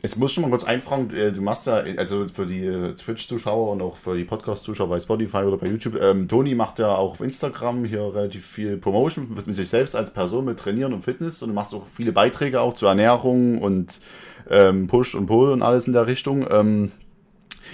Jetzt 0.00 0.16
muss 0.16 0.30
ich 0.30 0.38
mal 0.38 0.48
kurz 0.48 0.62
einfragen, 0.62 1.12
äh, 1.12 1.32
du 1.32 1.40
machst 1.40 1.66
ja, 1.66 1.82
also 1.96 2.28
für 2.28 2.46
die 2.46 2.64
äh, 2.64 2.94
Twitch-Zuschauer 2.94 3.72
und 3.72 3.82
auch 3.82 3.96
für 3.96 4.16
die 4.16 4.22
Podcast-Zuschauer 4.22 4.88
bei 4.88 5.00
Spotify 5.00 5.38
oder 5.38 5.56
bei 5.56 5.66
YouTube, 5.66 6.00
ähm, 6.00 6.28
Toni 6.28 6.54
macht 6.54 6.78
ja 6.78 6.94
auch 6.94 7.12
auf 7.12 7.20
Instagram 7.20 7.84
hier 7.84 8.14
relativ 8.14 8.46
viel 8.46 8.76
Promotion 8.76 9.28
mit 9.34 9.52
sich 9.52 9.68
selbst 9.68 9.96
als 9.96 10.12
Person 10.12 10.44
mit 10.44 10.60
Trainieren 10.60 10.92
und 10.92 11.02
Fitness 11.02 11.42
und 11.42 11.48
du 11.48 11.54
machst 11.54 11.74
auch 11.74 11.82
viele 11.92 12.12
Beiträge 12.12 12.60
auch 12.60 12.74
zur 12.74 12.90
Ernährung 12.90 13.60
und 13.60 14.00
ähm, 14.48 14.86
Push 14.86 15.16
und 15.16 15.26
Pull 15.26 15.50
und 15.50 15.62
alles 15.62 15.88
in 15.88 15.92
der 15.92 16.06
Richtung. 16.06 16.46
Ähm, 16.48 16.92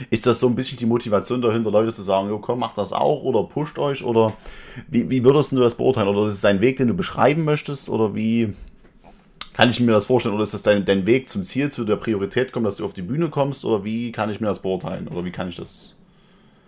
ist 0.09 0.25
das 0.25 0.41
so 0.41 0.49
ein 0.49 0.55
bisschen 0.55 0.79
die 0.79 0.87
Motivation 0.87 1.43
dahinter, 1.43 1.71
Leute 1.71 1.93
zu 1.93 2.03
sagen, 2.03 2.31
jo, 2.31 2.39
komm, 2.39 2.59
macht 2.59 2.79
das 2.79 2.95
auch 2.95 3.23
oder 3.23 3.45
pusht 3.45 3.79
euch 3.79 4.03
oder 4.03 4.33
wie, 4.89 5.11
wie 5.11 5.23
würdest 5.25 5.53
du 5.53 5.61
das 5.61 5.75
beurteilen? 5.75 6.09
Oder 6.09 6.27
ist 6.27 6.35
es 6.35 6.45
ein 6.47 6.63
Weg, 6.63 6.79
den 6.79 6.89
du 6.89 6.95
beschreiben 6.95 7.45
möchtest 7.45 7.91
oder 7.91 8.15
wie 8.15 8.55
kann 9.55 9.71
ich 9.71 9.81
mir 9.81 9.93
das 9.93 10.07
vorstellen? 10.07 10.35
Oder 10.35 10.45
ist 10.45 10.53
das 10.53 10.63
dein, 10.63 10.85
dein 10.85 11.07
Weg 11.07 11.29
zum 11.29 11.43
Ziel, 11.43 11.71
zu 11.71 11.85
der 11.85 11.97
Priorität 11.97 12.53
kommen, 12.53 12.67
dass 12.67 12.77
du 12.77 12.85
auf 12.85 12.93
die 12.93 13.03
Bühne 13.03 13.31
kommst 13.31 13.65
oder 13.65 13.85
wie 13.85 14.13
kann 14.13 14.29
ich 14.29 14.41
mir 14.41 14.49
das 14.49 14.61
beurteilen 14.61 15.09
oder 15.09 15.25
wie 15.25 15.31
kann 15.31 15.49
ich 15.49 15.57
das? 15.57 15.97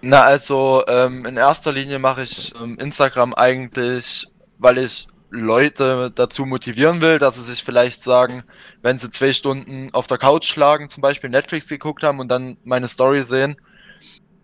Na, 0.02 0.22
also 0.22 0.84
ähm, 0.86 1.26
in 1.26 1.36
erster 1.36 1.72
Linie 1.72 1.98
mache 1.98 2.22
ich 2.22 2.54
ähm, 2.62 2.78
Instagram 2.78 3.34
eigentlich, 3.34 4.26
weil 4.58 4.78
ich 4.78 5.08
Leute 5.30 6.12
dazu 6.14 6.46
motivieren 6.46 7.00
will, 7.00 7.18
dass 7.18 7.34
sie 7.34 7.42
sich 7.42 7.64
vielleicht 7.64 8.02
sagen, 8.02 8.44
wenn 8.82 8.98
sie 8.98 9.10
zwei 9.10 9.32
Stunden 9.32 9.90
auf 9.92 10.06
der 10.06 10.18
Couch 10.18 10.46
schlagen, 10.46 10.88
zum 10.88 11.00
Beispiel 11.00 11.28
Netflix 11.28 11.68
geguckt 11.68 12.04
haben 12.04 12.20
und 12.20 12.28
dann 12.28 12.56
meine 12.62 12.86
Story 12.86 13.22
sehen, 13.22 13.56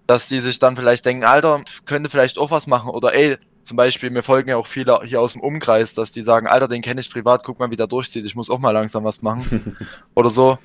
dass 0.08 0.28
die 0.28 0.40
sich 0.40 0.58
dann 0.58 0.76
vielleicht 0.76 1.06
denken, 1.06 1.24
Alter, 1.24 1.62
könnte 1.86 2.10
vielleicht 2.10 2.38
auch 2.38 2.50
was 2.50 2.66
machen 2.66 2.90
oder 2.90 3.14
ey, 3.14 3.38
zum 3.62 3.76
Beispiel, 3.76 4.10
mir 4.10 4.22
folgen 4.22 4.50
ja 4.50 4.56
auch 4.56 4.66
viele 4.66 5.00
hier 5.04 5.20
aus 5.20 5.32
dem 5.32 5.40
Umkreis, 5.40 5.94
dass 5.94 6.12
die 6.12 6.22
sagen, 6.22 6.46
Alter, 6.46 6.68
den 6.68 6.82
kenne 6.82 7.00
ich 7.00 7.10
privat, 7.10 7.44
guck 7.44 7.58
mal, 7.58 7.70
wie 7.70 7.76
der 7.76 7.86
durchzieht, 7.86 8.24
ich 8.24 8.34
muss 8.34 8.50
auch 8.50 8.58
mal 8.58 8.72
langsam 8.72 9.04
was 9.04 9.22
machen 9.22 9.76
oder 10.14 10.30
so, 10.30 10.58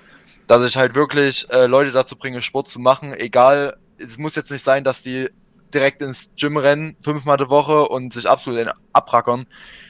dass 0.47 0.65
ich 0.65 0.77
halt 0.77 0.95
wirklich 0.95 1.49
äh, 1.51 1.67
Leute 1.67 1.91
dazu 1.91 2.15
bringe, 2.15 2.41
Sport 2.41 2.67
zu 2.67 2.79
machen, 2.79 3.13
egal, 3.13 3.77
es 3.97 4.17
muss 4.17 4.35
jetzt 4.35 4.51
nicht 4.51 4.63
sein, 4.63 4.83
dass 4.83 5.01
die 5.01 5.29
direkt 5.73 6.01
ins 6.01 6.31
Gym 6.35 6.57
rennen, 6.57 6.95
fünfmal 7.01 7.37
die 7.37 7.49
Woche 7.49 7.87
und 7.87 8.13
sich 8.13 8.27
absolut 8.29 8.69
abrackern. 8.93 9.45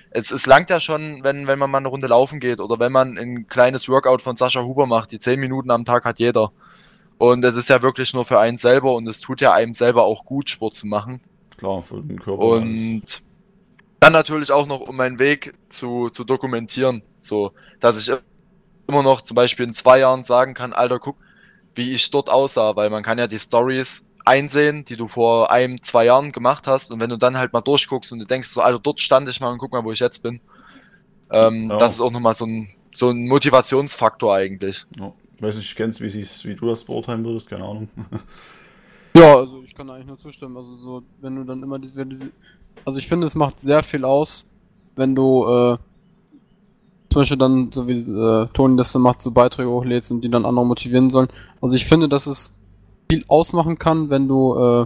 Es, 0.10 0.32
es 0.32 0.46
langt 0.46 0.70
ja 0.70 0.80
schon, 0.80 1.24
wenn, 1.24 1.48
wenn 1.48 1.60
man 1.60 1.70
mal 1.70 1.80
eine 1.80 1.90
Runde 1.90 2.08
laufen 2.08 2.40
geht 2.40 2.60
oder 2.60 2.80
wenn 2.80 2.92
man 2.92 3.18
ein 3.18 3.48
kleines 3.48 3.88
Workout 3.88 4.22
von 4.22 4.38
Sascha 4.38 4.64
Huber 4.64 4.88
macht. 4.88 5.12
Die 5.12 5.20
zehn 5.20 5.40
Minuten 5.40 5.70
am 5.70 5.86
Tag 5.86 6.06
hat 6.06 6.20
jeder. 6.20 6.52
Und 7.18 7.44
es 7.44 7.56
ist 7.56 7.70
ja 7.70 7.82
wirklich 7.82 8.14
nur 8.14 8.26
für 8.26 8.40
einen 8.40 8.58
selber 8.58 8.96
und 8.96 9.08
es 9.08 9.20
tut 9.20 9.42
ja 9.42 9.54
einem 9.54 9.74
selber 9.74 10.04
auch 10.04 10.26
gut, 10.26 10.50
Sport 10.50 10.76
zu 10.76 10.88
machen. 10.88 11.22
Klar, 11.58 11.82
für 11.82 12.02
den 12.02 12.20
Körper. 12.20 12.40
Und 12.44 13.24
dann 14.00 14.14
natürlich 14.14 14.52
auch 14.52 14.68
noch, 14.68 14.82
um 14.82 14.96
meinen 14.96 15.20
Weg 15.20 15.54
zu, 15.70 16.10
zu 16.10 16.24
dokumentieren. 16.24 17.02
So, 17.20 17.52
dass 17.80 17.98
ich 18.00 18.16
immer 18.88 19.04
noch 19.04 19.22
zum 19.22 19.36
Beispiel 19.36 19.66
in 19.66 19.74
zwei 19.74 20.00
Jahren 20.00 20.24
sagen 20.24 20.54
kann, 20.54 20.72
Alter, 20.74 21.00
guck, 21.00 21.18
wie 21.76 21.92
ich 21.94 22.10
dort 22.12 22.30
aussah, 22.30 22.76
weil 22.76 22.90
man 22.90 23.04
kann 23.04 23.18
ja 23.18 23.28
die 23.28 23.40
Stories 23.40 24.06
einsehen, 24.24 24.86
die 24.86 24.98
du 24.98 25.08
vor 25.08 25.52
einem, 25.52 25.82
zwei 25.82 26.06
Jahren 26.06 26.32
gemacht 26.32 26.68
hast. 26.68 26.92
Und 26.92 27.00
wenn 27.00 27.10
du 27.10 27.18
dann 27.18 27.38
halt 27.38 27.54
mal 27.54 27.62
durchguckst 27.62 28.12
und 28.12 28.20
du 28.20 28.26
denkst 28.26 28.50
so, 28.50 28.62
Alter, 28.62 28.80
dort 28.80 29.02
stand 29.02 29.28
ich 29.30 29.40
mal 29.40 29.52
und 29.52 29.58
guck 29.58 29.72
mal, 29.72 29.84
wo 29.84 29.92
ich 29.92 30.00
jetzt 30.00 30.22
bin. 30.22 30.40
Ähm, 31.32 31.70
Ja. 31.72 31.78
Das 31.78 31.94
ist 31.94 32.02
auch 32.02 32.12
nochmal 32.12 32.34
so 32.36 32.46
ein, 32.46 32.70
so 32.94 33.10
ein 33.10 33.28
Motivationsfaktor 33.28 34.34
eigentlich. 34.36 34.86
Ja. 35.00 35.14
Weiß 35.40 35.56
nicht, 35.58 35.76
kennst, 35.76 36.02
wie, 36.02 36.10
sie's- 36.10 36.46
wie 36.46 36.56
du 36.56 36.68
das 36.68 36.84
beurteilen 36.84 37.24
würdest, 37.26 37.48
keine 37.48 37.64
Ahnung. 37.64 37.90
Ja, 39.18 39.36
also 39.36 39.64
ich 39.64 39.74
kann 39.74 39.88
da 39.88 39.96
eigentlich 39.96 40.08
nur 40.08 40.18
zustimmen. 40.18 40.56
Also 40.58 40.76
so, 40.76 41.04
wenn 41.22 41.36
du 41.36 41.44
dann 41.44 41.64
immer 41.64 41.80
diese, 41.80 42.06
diese 42.06 42.32
also 42.86 43.00
ich 43.00 43.08
finde, 43.08 43.26
es 43.26 43.34
macht 43.34 43.60
sehr 43.60 43.82
viel 43.82 44.06
aus, 44.06 44.48
wenn 44.96 45.16
du 45.16 45.44
äh, 45.46 45.78
zum 47.10 47.22
Beispiel 47.22 47.38
dann, 47.38 47.72
so 47.72 47.88
wie 47.88 48.00
äh, 48.00 48.48
Toni 48.54 48.78
das 48.78 48.92
so 48.92 49.00
macht, 49.00 49.22
so 49.22 49.32
Beiträge 49.32 49.70
hochlädst 49.70 50.12
und 50.12 50.22
die 50.22 50.30
dann 50.30 50.46
andere 50.46 50.66
motivieren 50.66 51.10
sollen. 51.10 51.30
Also 51.62 51.76
ich 51.76 51.88
finde, 51.88 52.08
dass 52.08 52.28
es 52.28 52.54
viel 53.10 53.26
ausmachen 53.28 53.80
kann, 53.80 54.12
wenn 54.12 54.28
du 54.28 54.56
äh, 54.56 54.86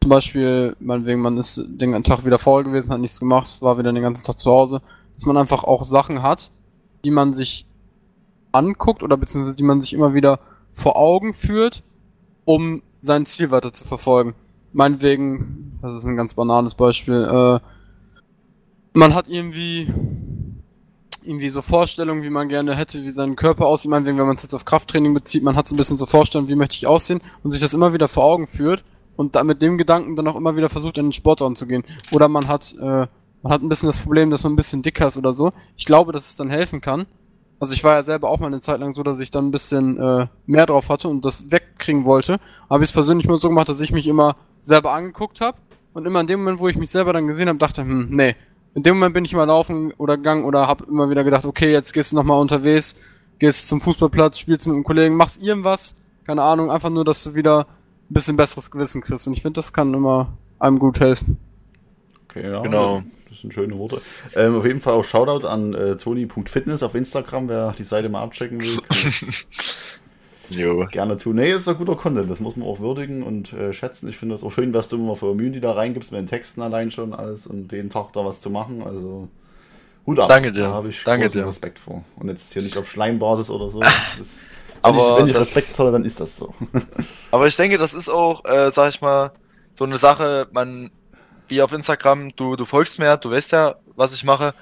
zum 0.00 0.10
Beispiel, 0.10 0.76
meinetwegen, 0.78 1.20
man 1.20 1.36
ist 1.36 1.64
den 1.66 1.92
ganzen 1.92 2.08
Tag 2.08 2.24
wieder 2.24 2.38
faul 2.38 2.62
gewesen, 2.62 2.90
hat 2.90 3.00
nichts 3.00 3.18
gemacht, 3.18 3.60
war 3.60 3.76
wieder 3.76 3.92
den 3.92 4.02
ganzen 4.02 4.24
Tag 4.24 4.38
zu 4.38 4.52
Hause, 4.52 4.80
dass 5.14 5.26
man 5.26 5.36
einfach 5.36 5.64
auch 5.64 5.82
Sachen 5.82 6.22
hat, 6.22 6.52
die 7.04 7.10
man 7.10 7.32
sich 7.32 7.66
anguckt 8.52 9.02
oder 9.02 9.16
beziehungsweise 9.16 9.56
die 9.56 9.64
man 9.64 9.80
sich 9.80 9.94
immer 9.94 10.14
wieder 10.14 10.38
vor 10.72 10.96
Augen 10.96 11.34
führt, 11.34 11.82
um 12.44 12.82
sein 13.06 13.24
Ziel 13.24 13.50
weiter 13.50 13.72
zu 13.72 13.84
verfolgen. 13.84 14.34
Meinetwegen, 14.72 15.78
das 15.80 15.94
ist 15.94 16.04
ein 16.04 16.16
ganz 16.16 16.34
banales 16.34 16.74
Beispiel, 16.74 17.24
äh, 17.24 17.60
man 18.92 19.14
hat 19.14 19.28
irgendwie 19.28 19.92
irgendwie 21.26 21.50
so 21.50 21.60
Vorstellungen, 21.60 22.22
wie 22.22 22.30
man 22.30 22.48
gerne 22.48 22.76
hätte, 22.76 23.02
wie 23.02 23.10
sein 23.10 23.36
Körper 23.36 23.66
aussieht. 23.66 23.90
Meinetwegen, 23.90 24.18
wenn 24.18 24.26
man 24.26 24.36
es 24.36 24.42
jetzt 24.42 24.54
auf 24.54 24.64
Krafttraining 24.64 25.12
bezieht, 25.12 25.42
man 25.42 25.56
hat 25.56 25.68
so 25.68 25.74
ein 25.74 25.78
bisschen 25.78 25.96
so 25.96 26.06
Vorstellungen, 26.06 26.48
wie 26.48 26.54
möchte 26.54 26.76
ich 26.76 26.86
aussehen 26.86 27.20
und 27.42 27.50
sich 27.50 27.60
das 27.60 27.74
immer 27.74 27.92
wieder 27.92 28.08
vor 28.08 28.24
Augen 28.24 28.46
führt 28.46 28.84
und 29.16 29.34
da 29.34 29.44
mit 29.44 29.60
dem 29.60 29.76
Gedanken 29.76 30.16
dann 30.16 30.28
auch 30.28 30.36
immer 30.36 30.56
wieder 30.56 30.68
versucht, 30.68 30.98
in 30.98 31.06
den 31.06 31.12
Sport 31.12 31.42
ranzugehen. 31.42 31.84
Oder 32.12 32.28
man 32.28 32.48
hat, 32.48 32.74
äh, 32.80 33.06
man 33.42 33.52
hat 33.52 33.62
ein 33.62 33.68
bisschen 33.68 33.88
das 33.88 33.98
Problem, 33.98 34.30
dass 34.30 34.44
man 34.44 34.52
ein 34.52 34.56
bisschen 34.56 34.82
dicker 34.82 35.08
ist 35.08 35.16
oder 35.16 35.34
so. 35.34 35.52
Ich 35.76 35.84
glaube, 35.84 36.12
dass 36.12 36.30
es 36.30 36.36
dann 36.36 36.50
helfen 36.50 36.80
kann. 36.80 37.06
Also 37.58 37.72
ich 37.72 37.82
war 37.84 37.94
ja 37.94 38.02
selber 38.02 38.28
auch 38.28 38.38
mal 38.38 38.48
eine 38.48 38.60
Zeit 38.60 38.80
lang 38.80 38.92
so, 38.94 39.02
dass 39.02 39.18
ich 39.20 39.30
dann 39.30 39.48
ein 39.48 39.50
bisschen 39.50 39.98
äh, 39.98 40.26
mehr 40.46 40.66
drauf 40.66 40.90
hatte 40.90 41.08
und 41.08 41.24
das 41.24 41.50
wegkriegen 41.50 42.04
wollte. 42.04 42.38
Habe 42.68 42.84
ich 42.84 42.90
es 42.90 42.94
persönlich 42.94 43.26
mal 43.26 43.38
so 43.38 43.48
gemacht, 43.48 43.68
dass 43.68 43.80
ich 43.80 43.92
mich 43.92 44.06
immer 44.06 44.36
selber 44.62 44.92
angeguckt 44.92 45.40
habe 45.40 45.56
und 45.94 46.06
immer 46.06 46.20
in 46.20 46.26
dem 46.26 46.40
Moment, 46.40 46.60
wo 46.60 46.68
ich 46.68 46.76
mich 46.76 46.90
selber 46.90 47.12
dann 47.12 47.26
gesehen 47.26 47.48
habe, 47.48 47.58
dachte, 47.58 47.82
hm, 47.82 48.08
nee. 48.10 48.36
In 48.74 48.82
dem 48.82 48.96
Moment 48.96 49.14
bin 49.14 49.24
ich 49.24 49.32
mal 49.32 49.44
laufen 49.44 49.92
oder 49.96 50.18
gegangen 50.18 50.44
oder 50.44 50.66
habe 50.66 50.84
immer 50.84 51.08
wieder 51.08 51.24
gedacht, 51.24 51.46
okay, 51.46 51.72
jetzt 51.72 51.94
gehst 51.94 52.12
du 52.12 52.16
nochmal 52.16 52.38
unterwegs, 52.38 52.96
gehst 53.38 53.68
zum 53.68 53.80
Fußballplatz, 53.80 54.38
spielst 54.38 54.66
mit 54.66 54.74
einem 54.74 54.84
Kollegen, 54.84 55.16
machst 55.16 55.42
irgendwas, 55.42 55.96
keine 56.26 56.42
Ahnung, 56.42 56.70
einfach 56.70 56.90
nur, 56.90 57.04
dass 57.06 57.24
du 57.24 57.34
wieder 57.34 57.66
ein 58.10 58.14
bisschen 58.14 58.36
besseres 58.36 58.70
Gewissen 58.70 59.00
kriegst. 59.00 59.26
Und 59.26 59.32
ich 59.32 59.40
finde, 59.40 59.58
das 59.58 59.72
kann 59.72 59.94
immer 59.94 60.36
einem 60.58 60.78
gut 60.78 61.00
helfen. 61.00 61.38
Okay, 62.28 62.50
ja. 62.50 62.60
Genau. 62.60 63.02
Das 63.36 63.42
sind 63.42 63.52
schöne 63.52 63.76
Worte. 63.76 64.00
Ähm, 64.34 64.56
auf 64.56 64.64
jeden 64.64 64.80
Fall 64.80 64.94
auch 64.94 65.04
Shoutout 65.04 65.46
an 65.46 65.74
äh, 65.74 65.96
toni.fitness 65.96 66.82
auf 66.82 66.94
Instagram, 66.94 67.48
wer 67.48 67.74
die 67.76 67.84
Seite 67.84 68.08
mal 68.08 68.22
abchecken 68.22 68.60
will. 68.60 68.78
Jo. 70.48 70.86
gerne 70.86 71.16
tun. 71.16 71.36
Nee, 71.36 71.50
ist 71.50 71.66
doch 71.66 71.76
guter 71.76 71.96
Content, 71.96 72.30
das 72.30 72.38
muss 72.38 72.54
man 72.54 72.68
auch 72.68 72.78
würdigen 72.78 73.24
und 73.24 73.52
äh, 73.52 73.72
schätzen. 73.72 74.08
Ich 74.08 74.16
finde 74.16 74.36
das 74.36 74.44
auch 74.44 74.52
schön, 74.52 74.72
was 74.72 74.86
du 74.86 74.96
immer 74.96 75.16
für 75.16 75.34
Mühen, 75.34 75.52
die 75.52 75.60
da 75.60 75.72
reingibst, 75.72 76.12
mit 76.12 76.20
den 76.20 76.26
Texten 76.26 76.62
allein 76.62 76.92
schon 76.92 77.12
alles 77.12 77.48
und 77.48 77.72
den 77.72 77.90
Tag 77.90 78.12
da 78.12 78.24
was 78.24 78.40
zu 78.40 78.48
machen. 78.48 78.82
Also 78.82 79.28
Hut 80.06 80.20
ab. 80.20 80.28
Danke 80.28 80.52
dir. 80.52 80.62
Da 80.62 80.70
habe 80.70 80.88
ich 80.88 81.02
Danke 81.04 81.28
dir. 81.28 81.46
Respekt 81.46 81.80
vor. 81.80 82.04
Und 82.16 82.28
jetzt 82.28 82.52
hier 82.52 82.62
nicht 82.62 82.78
auf 82.78 82.88
Schleimbasis 82.88 83.50
oder 83.50 83.68
so. 83.68 83.80
Ist, 84.20 84.48
wenn 84.82 84.94
Aber 84.94 84.98
ich, 84.98 85.18
wenn 85.18 85.28
ich 85.28 85.34
Respekt 85.36 85.74
zolle, 85.74 85.90
dann 85.90 86.04
ist 86.04 86.20
das 86.20 86.36
so. 86.36 86.54
Aber 87.32 87.46
ich 87.48 87.56
denke, 87.56 87.76
das 87.76 87.92
ist 87.92 88.08
auch, 88.08 88.44
äh, 88.44 88.70
sag 88.70 88.90
ich 88.90 89.00
mal, 89.00 89.32
so 89.74 89.84
eine 89.84 89.98
Sache, 89.98 90.46
man, 90.52 90.90
wie 91.48 91.62
auf 91.62 91.72
Instagram, 91.72 92.34
du, 92.36 92.56
du 92.56 92.64
folgst 92.64 92.98
mir, 92.98 93.16
du 93.16 93.30
weißt 93.30 93.52
ja, 93.52 93.76
was 93.94 94.12
ich 94.12 94.24
mache. 94.24 94.54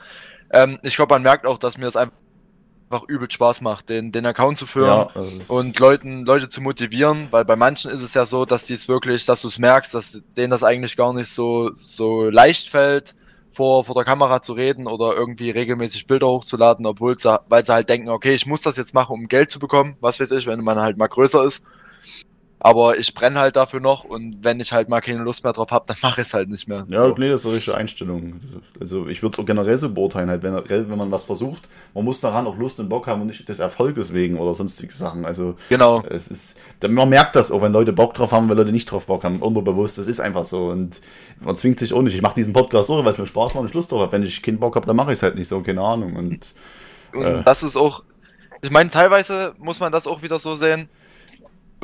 Ähm, 0.53 0.79
ich 0.83 0.97
glaube, 0.97 1.15
man 1.15 1.23
merkt 1.23 1.47
auch, 1.47 1.59
dass 1.59 1.79
mir 1.79 1.87
das 1.87 1.97
einfach 1.97 2.15
übel 3.09 3.31
Spaß 3.31 3.61
macht, 3.61 3.89
den, 3.89 4.13
den 4.13 4.27
Account 4.27 4.59
zu 4.59 4.67
führen 4.67 4.87
Ja, 4.87 5.11
also 5.15 5.31
und 5.49 5.79
Leuten, 5.79 6.25
Leute 6.25 6.49
zu 6.49 6.61
motivieren, 6.61 7.29
weil 7.31 7.45
bei 7.45 7.57
manchen 7.57 7.91
ist 7.91 8.03
es 8.03 8.15
ja 8.15 8.27
so, 8.27 8.45
dass 8.45 8.67
die 8.67 8.75
es 8.75 8.89
wirklich, 8.89 9.27
dass 9.27 9.43
du 9.43 9.49
es 9.49 9.59
merkst, 9.59 9.95
dass 9.95 10.23
denen 10.37 10.51
das 10.51 10.63
eigentlich 10.63 10.97
gar 10.97 11.13
nicht 11.13 11.29
so, 11.29 11.73
so 11.77 12.29
leicht 12.31 12.69
fällt, 12.69 13.15
vor, 13.55 13.85
vor 13.85 13.95
der 13.95 14.05
Kamera 14.05 14.43
zu 14.43 14.53
reden 14.53 14.87
oder 14.87 15.15
irgendwie 15.15 15.51
regelmäßig 15.51 16.07
Bilder 16.07 16.27
hochzuladen, 16.27 16.87
obwohl 16.87 17.17
sie, 17.17 17.41
weil 17.49 17.65
sie 17.65 17.73
halt 17.73 17.89
denken, 17.89 18.09
okay, 18.09 18.35
ich 18.35 18.47
muss 18.47 18.63
das 18.63 18.77
jetzt 18.77 18.95
machen, 18.95 19.13
um 19.13 19.29
Geld 19.29 19.51
zu 19.51 19.59
bekommen, 19.59 19.97
was 20.01 20.21
weiß 20.21 20.33
ich, 20.33 20.47
wenn 20.47 20.61
man 20.61 20.81
halt 20.81 20.97
mal 20.97 21.07
größer 21.07 21.45
ist. 21.45 21.67
Aber 22.67 22.97
ich 22.97 23.13
brenne 23.13 23.39
halt 23.39 23.57
dafür 23.57 23.79
noch 23.81 24.05
und 24.05 24.43
wenn 24.43 24.59
ich 24.59 24.73
halt 24.73 24.89
mal 24.89 25.03
keine 25.03 25.23
Lust 25.23 25.45
mehr 25.45 25.53
drauf 25.53 25.71
habe, 25.71 25.85
dann 25.87 25.99
mache 26.01 26.23
ich 26.23 26.29
es 26.29 26.33
halt 26.33 26.49
nicht 26.49 26.67
mehr. 26.67 26.87
Ja, 26.89 27.01
so. 27.09 27.15
nee, 27.19 27.29
das 27.29 27.41
ist 27.41 27.47
eine 27.47 27.57
richtige 27.57 27.77
Einstellung. 27.77 28.41
Also 28.81 29.07
ich 29.07 29.21
würde 29.23 29.35
es 29.35 29.39
auch 29.39 29.45
generell 29.45 29.77
so 29.77 29.91
beurteilen, 29.91 30.31
halt, 30.31 30.43
wenn, 30.43 30.55
wenn 30.89 30.97
man 30.97 31.13
was 31.13 31.25
versucht, 31.25 31.69
man 31.93 32.07
muss 32.07 32.21
daran 32.21 32.47
auch 32.47 32.57
Lust 32.57 32.81
und 32.81 32.89
Bock 32.89 33.07
haben 33.07 33.21
und 33.21 33.27
nicht 33.27 33.47
des 33.47 33.59
Erfolges 33.59 34.15
wegen 34.15 34.39
oder 34.39 34.55
sonstige 34.55 34.95
Sachen. 34.95 35.27
Also 35.27 35.57
Genau. 35.69 36.03
es 36.09 36.27
ist, 36.29 36.57
man 36.89 37.11
merkt 37.11 37.37
das 37.37 37.51
auch, 37.51 37.61
wenn 37.61 37.73
Leute 37.73 37.93
Bock 37.93 38.15
drauf 38.15 38.33
haben, 38.33 38.49
wenn 38.49 38.57
Leute 38.57 38.73
nicht 38.73 38.91
drauf 38.91 39.05
Bock 39.05 39.25
haben, 39.25 39.43
unterbewusst, 39.43 39.99
das 39.99 40.07
ist 40.07 40.21
einfach 40.21 40.47
so 40.47 40.69
und 40.69 41.03
man 41.41 41.57
zwingt 41.57 41.79
sich 41.79 41.93
auch 41.93 42.01
nicht. 42.01 42.15
Ich 42.15 42.23
mache 42.23 42.35
diesen 42.35 42.55
Podcast 42.55 42.89
auch, 42.89 43.05
weil 43.05 43.13
es 43.13 43.19
mir 43.19 43.27
Spaß 43.27 43.53
macht 43.53 43.61
und 43.61 43.69
ich 43.69 43.75
Lust 43.75 43.93
drauf 43.93 44.01
habe. 44.01 44.13
Wenn 44.13 44.23
ich 44.23 44.43
keinen 44.43 44.59
Bock 44.59 44.75
habe, 44.77 44.87
dann 44.87 44.97
mache 44.97 45.13
ich 45.13 45.19
es 45.19 45.23
halt 45.23 45.37
nicht 45.37 45.49
so, 45.49 45.61
keine 45.61 45.83
Ahnung. 45.83 46.17
Und 46.17 46.55
Und 47.13 47.23
Äh. 47.23 47.43
das 47.45 47.63
ist 47.63 47.77
auch, 47.77 48.05
ich 48.63 48.71
meine, 48.71 48.89
teilweise 48.89 49.55
muss 49.59 49.81
man 49.81 49.93
das 49.93 50.07
auch 50.07 50.23
wieder 50.23 50.39
so 50.39 50.57
sehen. 50.57 50.89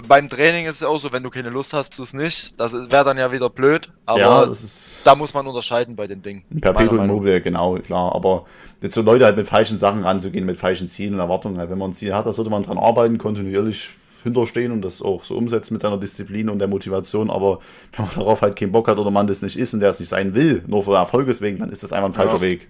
Beim 0.07 0.29
Training 0.29 0.67
ist 0.67 0.77
es 0.77 0.83
auch 0.83 1.01
so, 1.01 1.13
wenn 1.13 1.23
du 1.23 1.31
keine 1.31 1.51
Lust 1.51 1.73
hast, 1.73 1.97
tu 1.97 2.03
es 2.03 2.13
nicht. 2.15 2.59
Das 2.61 2.73
wäre 2.73 3.05
dann 3.05 3.19
ja 3.19 3.33
wieder 3.33 3.49
blöd. 3.51 3.91
Aber 4.07 4.19
ja, 4.21 4.43
ist 4.45 5.01
da 5.05 5.15
muss 5.15 5.33
man 5.35 5.47
unterscheiden 5.47 5.97
bei 5.97 6.07
den 6.07 6.23
Dingen. 6.23 6.43
Perpetuum 6.61 7.07
mobile, 7.07 7.41
genau, 7.41 7.75
klar. 7.77 8.15
Aber 8.15 8.45
jetzt 8.83 8.95
so 8.95 9.03
Leute 9.03 9.25
halt 9.25 9.37
mit 9.37 9.47
falschen 9.47 9.79
Sachen 9.79 10.03
ranzugehen, 10.03 10.45
mit 10.47 10.57
falschen 10.57 10.87
Zielen 10.87 11.15
und 11.15 11.21
Erwartungen. 11.21 11.59
Halt, 11.59 11.71
wenn 11.71 11.79
man 11.79 11.91
ein 11.91 11.95
Ziel 11.95 12.15
hat, 12.15 12.27
da 12.27 12.33
sollte 12.33 12.51
man 12.51 12.63
dran 12.63 12.79
arbeiten, 12.79 13.19
kontinuierlich 13.19 13.91
hinterstehen 14.23 14.71
und 14.73 14.83
das 14.83 15.01
auch 15.01 15.25
so 15.25 15.35
umsetzen 15.37 15.73
mit 15.75 15.81
seiner 15.81 15.97
Disziplin 15.97 16.51
und 16.51 16.59
der 16.59 16.69
Motivation. 16.69 17.31
Aber 17.31 17.61
wenn 17.97 18.05
man 18.05 18.15
darauf 18.15 18.43
halt 18.43 18.57
keinen 18.57 18.73
Bock 18.73 18.89
hat 18.89 18.99
oder 18.99 19.11
man 19.11 19.27
das 19.27 19.43
nicht 19.43 19.57
ist 19.57 19.73
und 19.75 19.81
der 19.81 19.91
es 19.91 19.99
nicht 20.01 20.11
sein 20.11 20.35
will, 20.35 20.63
nur 20.67 20.83
für 20.85 20.95
Erfolges 20.95 21.41
wegen, 21.41 21.59
dann 21.59 21.71
ist 21.71 21.83
das 21.83 21.93
einfach 21.93 22.09
ein 22.11 22.15
falscher 22.15 22.35
Ja. 22.37 22.41
Weg. 22.43 22.69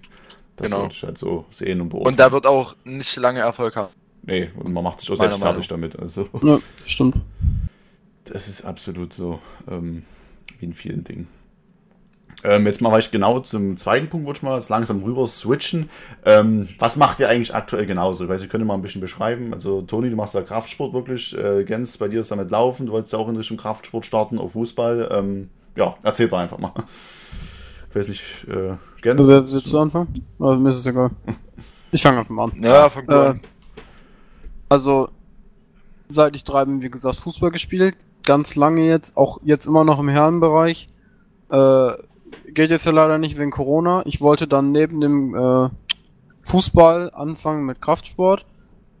Das 0.55 0.69
Genau. 0.69 0.83
würde 0.83 0.93
ich 0.93 1.03
halt 1.03 1.17
so 1.17 1.45
sehen 1.49 1.81
und 1.81 1.89
beurteilen. 1.89 2.13
Und 2.13 2.19
der 2.19 2.31
wird 2.31 2.45
auch 2.45 2.75
nicht 2.83 3.15
lange 3.17 3.39
Erfolg 3.39 3.75
haben. 3.75 3.89
Nee, 4.23 4.49
und 4.57 4.73
man 4.73 4.83
macht 4.83 4.99
sich 4.99 5.09
auch 5.11 5.17
Meiner 5.17 5.31
selbst 5.31 5.43
fertig 5.43 5.67
damit. 5.67 5.99
Also, 5.99 6.27
Ja, 6.43 6.59
stimmt. 6.85 7.17
das 8.25 8.47
ist 8.47 8.63
absolut 8.63 9.13
so, 9.13 9.39
ähm, 9.69 10.03
wie 10.59 10.65
in 10.65 10.73
vielen 10.73 11.03
Dingen. 11.03 11.27
Ähm, 12.43 12.65
jetzt 12.65 12.81
mal 12.81 12.97
ich 12.97 13.11
genau 13.11 13.39
zum 13.39 13.75
zweiten 13.77 14.07
Punkt, 14.07 14.25
wollte 14.25 14.39
ich 14.39 14.43
mal 14.43 14.59
langsam 14.69 15.03
rüber 15.03 15.27
switchen. 15.27 15.89
Ähm, 16.25 16.69
was 16.79 16.95
macht 16.95 17.19
ihr 17.19 17.29
eigentlich 17.29 17.53
aktuell 17.53 17.85
genauso? 17.85 18.23
Ich 18.23 18.29
weiß, 18.31 18.41
ihr 18.41 18.47
könnt 18.47 18.65
mal 18.65 18.73
ein 18.73 18.81
bisschen 18.81 19.01
beschreiben. 19.01 19.53
Also, 19.53 19.83
Toni, 19.83 20.09
du 20.09 20.15
machst 20.15 20.33
ja 20.33 20.41
Kraftsport 20.41 20.91
wirklich. 20.93 21.37
Äh, 21.37 21.65
Gens, 21.65 21.97
bei 21.97 22.07
dir 22.07 22.21
ist 22.21 22.31
damit 22.31 22.49
Laufen. 22.49 22.87
Du 22.87 22.93
wolltest 22.93 23.13
ja 23.13 23.19
auch 23.19 23.29
in 23.29 23.35
Richtung 23.35 23.57
Kraftsport 23.57 24.07
starten, 24.07 24.39
auf 24.39 24.53
Fußball. 24.53 25.09
Ähm, 25.11 25.49
ja, 25.77 25.95
erzähl 26.03 26.29
doch 26.29 26.39
einfach 26.39 26.57
mal. 26.57 26.73
Ich 27.91 27.95
weiß 27.95 28.07
nicht, 28.07 28.23
äh, 28.47 28.73
Gens. 29.03 29.27
Wer 29.27 29.47
willst 29.51 29.71
du 29.71 29.79
anfangen? 29.79 30.25
Also, 30.39 30.57
mir 30.59 30.69
ist 30.71 30.77
es 30.77 30.85
egal. 30.87 31.11
Ich 31.91 32.01
fange 32.01 32.19
einfach 32.19 32.31
mal 32.33 32.45
an. 32.45 32.53
Ja, 32.63 32.89
fang 32.89 33.07
Äh, 33.07 33.13
an. 33.13 33.41
Also, 34.71 35.09
seit 36.07 36.33
ich 36.33 36.45
drei 36.45 36.63
bin, 36.63 36.81
wie 36.81 36.89
gesagt, 36.89 37.17
Fußball 37.17 37.51
gespielt. 37.51 37.97
Ganz 38.23 38.55
lange 38.55 38.85
jetzt, 38.87 39.17
auch 39.17 39.39
jetzt 39.43 39.65
immer 39.65 39.83
noch 39.83 39.99
im 39.99 40.07
Herrenbereich. 40.07 40.87
Äh, 41.49 41.91
geht 42.47 42.69
jetzt 42.69 42.85
ja 42.85 42.93
leider 42.93 43.17
nicht 43.17 43.37
wegen 43.37 43.51
Corona. 43.51 44.01
Ich 44.05 44.21
wollte 44.21 44.47
dann 44.47 44.71
neben 44.71 45.01
dem 45.01 45.35
äh, 45.35 45.67
Fußball 46.43 47.11
anfangen 47.13 47.65
mit 47.65 47.81
Kraftsport. 47.81 48.45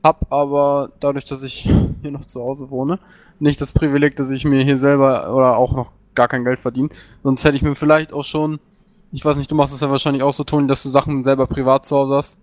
Hab 0.03 0.29
aber 0.33 0.91
dadurch, 0.99 1.23
dass 1.23 1.41
ich 1.41 1.61
hier 2.01 2.11
noch 2.11 2.25
zu 2.25 2.41
Hause 2.41 2.69
wohne, 2.69 2.99
nicht 3.39 3.61
das 3.61 3.71
Privileg, 3.71 4.17
dass 4.17 4.29
ich 4.29 4.43
mir 4.43 4.65
hier 4.65 4.77
selber 4.77 5.33
oder 5.33 5.55
auch 5.55 5.71
noch 5.71 5.93
gar 6.15 6.27
kein 6.27 6.43
Geld 6.43 6.59
verdiene. 6.59 6.89
Sonst 7.23 7.45
hätte 7.45 7.55
ich 7.55 7.63
mir 7.63 7.75
vielleicht 7.75 8.11
auch 8.11 8.25
schon, 8.25 8.59
ich 9.13 9.23
weiß 9.23 9.37
nicht, 9.37 9.49
du 9.49 9.55
machst 9.55 9.73
es 9.73 9.79
ja 9.79 9.89
wahrscheinlich 9.89 10.23
auch 10.23 10.33
so, 10.33 10.43
Toni, 10.43 10.67
dass 10.67 10.83
du 10.83 10.89
Sachen 10.89 11.23
selber 11.23 11.47
privat 11.47 11.85
zu 11.85 11.95
Hause 11.95 12.15
hast, 12.15 12.37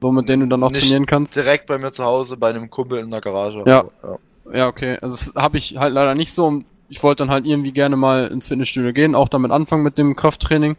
so 0.00 0.12
mit 0.12 0.28
denen 0.28 0.42
du 0.42 0.48
dann 0.48 0.62
auch 0.62 0.70
Nicht 0.70 0.82
trainieren 0.82 1.06
kannst. 1.06 1.36
Direkt 1.36 1.66
bei 1.66 1.78
mir 1.78 1.92
zu 1.92 2.04
Hause, 2.04 2.36
bei 2.36 2.50
einem 2.50 2.70
Kumpel 2.70 2.98
in 2.98 3.10
der 3.10 3.20
Garage. 3.20 3.62
Ja. 3.66 3.84
ja. 4.02 4.18
Ja, 4.52 4.68
okay. 4.68 4.98
Also 5.00 5.16
das 5.16 5.42
habe 5.42 5.58
ich 5.58 5.76
halt 5.76 5.92
leider 5.92 6.14
nicht 6.14 6.32
so. 6.32 6.60
Ich 6.88 7.02
wollte 7.02 7.24
dann 7.24 7.30
halt 7.30 7.46
irgendwie 7.46 7.72
gerne 7.72 7.96
mal 7.96 8.28
ins 8.28 8.48
Fitnessstudio 8.48 8.92
gehen, 8.92 9.14
auch 9.14 9.28
damit 9.28 9.50
anfangen 9.50 9.82
mit 9.82 9.98
dem 9.98 10.14
Krafttraining. 10.14 10.76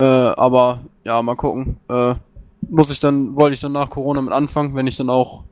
Äh, 0.00 0.04
aber 0.04 0.80
ja, 1.04 1.22
mal 1.22 1.36
gucken. 1.36 1.76
Äh, 1.88 2.14
muss 2.68 2.90
ich 2.90 2.98
dann, 2.98 3.36
wollte 3.36 3.54
ich 3.54 3.60
dann 3.60 3.72
nach 3.72 3.90
Corona 3.90 4.20
mit 4.22 4.32
anfangen, 4.32 4.74
wenn 4.74 4.88
ich 4.88 4.96
dann 4.96 5.10
auch, 5.10 5.44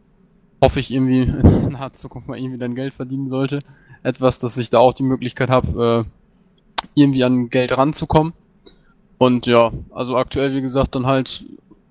hoffe 0.60 0.80
ich 0.80 0.92
irgendwie 0.92 1.22
in 1.22 1.72
naher 1.72 1.94
Zukunft 1.94 2.28
mal 2.28 2.38
irgendwie 2.38 2.58
dann 2.58 2.74
Geld 2.74 2.94
verdienen 2.94 3.28
sollte. 3.28 3.60
Etwas, 4.02 4.38
dass 4.38 4.56
ich 4.56 4.70
da 4.70 4.78
auch 4.78 4.92
die 4.92 5.04
Möglichkeit 5.04 5.48
habe, 5.48 6.04
äh, 6.04 6.90
irgendwie 6.94 7.24
an 7.24 7.50
Geld 7.50 7.76
ranzukommen. 7.76 8.32
Und 9.16 9.46
ja, 9.46 9.70
also 9.90 10.16
aktuell, 10.16 10.54
wie 10.54 10.60
gesagt, 10.60 10.94
dann 10.96 11.06
halt 11.06 11.44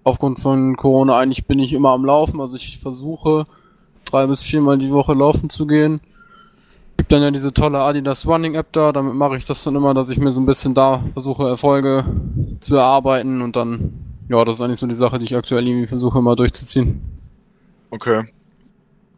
aufgrund 0.04 0.40
von 0.40 0.76
Corona 0.78 1.18
eigentlich 1.18 1.46
bin 1.46 1.60
ich 1.60 1.74
immer 1.74 1.92
am 1.92 2.06
Laufen. 2.06 2.40
Also 2.42 2.56
ich 2.56 2.80
versuche 2.80 3.46
drei 4.06 4.28
bis 4.28 4.44
viermal 4.44 4.78
die 4.78 4.92
Woche 4.92 5.14
laufen 5.14 5.50
zu 5.50 5.68
gehen. 5.68 6.02
Gibt 6.98 7.12
dann 7.12 7.24
ja 7.24 7.32
diese 7.32 7.54
tolle 7.54 7.80
Adidas 7.80 8.28
Running 8.28 8.54
App 8.56 8.72
da, 8.72 8.92
damit 8.92 9.16
mache 9.16 9.38
ich 9.38 9.46
das 9.46 9.64
dann 9.64 9.76
immer, 9.76 9.94
dass 9.94 10.10
ich 10.10 10.20
mir 10.20 10.32
so 10.32 10.40
ein 10.40 10.46
bisschen 10.46 10.74
da 10.76 11.04
versuche, 11.14 11.48
Erfolge 11.48 12.06
zu 12.60 12.76
erarbeiten 12.76 13.42
und 13.42 13.56
dann, 13.56 13.94
ja, 14.30 14.44
das 14.46 14.56
ist 14.56 14.62
eigentlich 14.62 14.80
so 14.80 14.88
die 14.88 14.96
Sache, 14.96 15.18
die 15.18 15.26
ich 15.26 15.36
aktuell 15.36 15.68
irgendwie 15.68 15.88
versuche 15.88 16.20
immer 16.20 16.36
durchzuziehen. 16.36 17.02
Okay. 17.90 18.26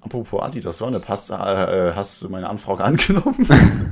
Apropos 0.01 0.41
Adi, 0.41 0.61
das 0.61 0.79
war 0.81 0.87
eine 0.87 0.99
Pass. 0.99 1.29
Äh, 1.29 1.33
äh, 1.33 1.93
hast 1.93 2.21
du 2.21 2.29
meine 2.29 2.49
Anfrage 2.49 2.83
angenommen? 2.85 3.91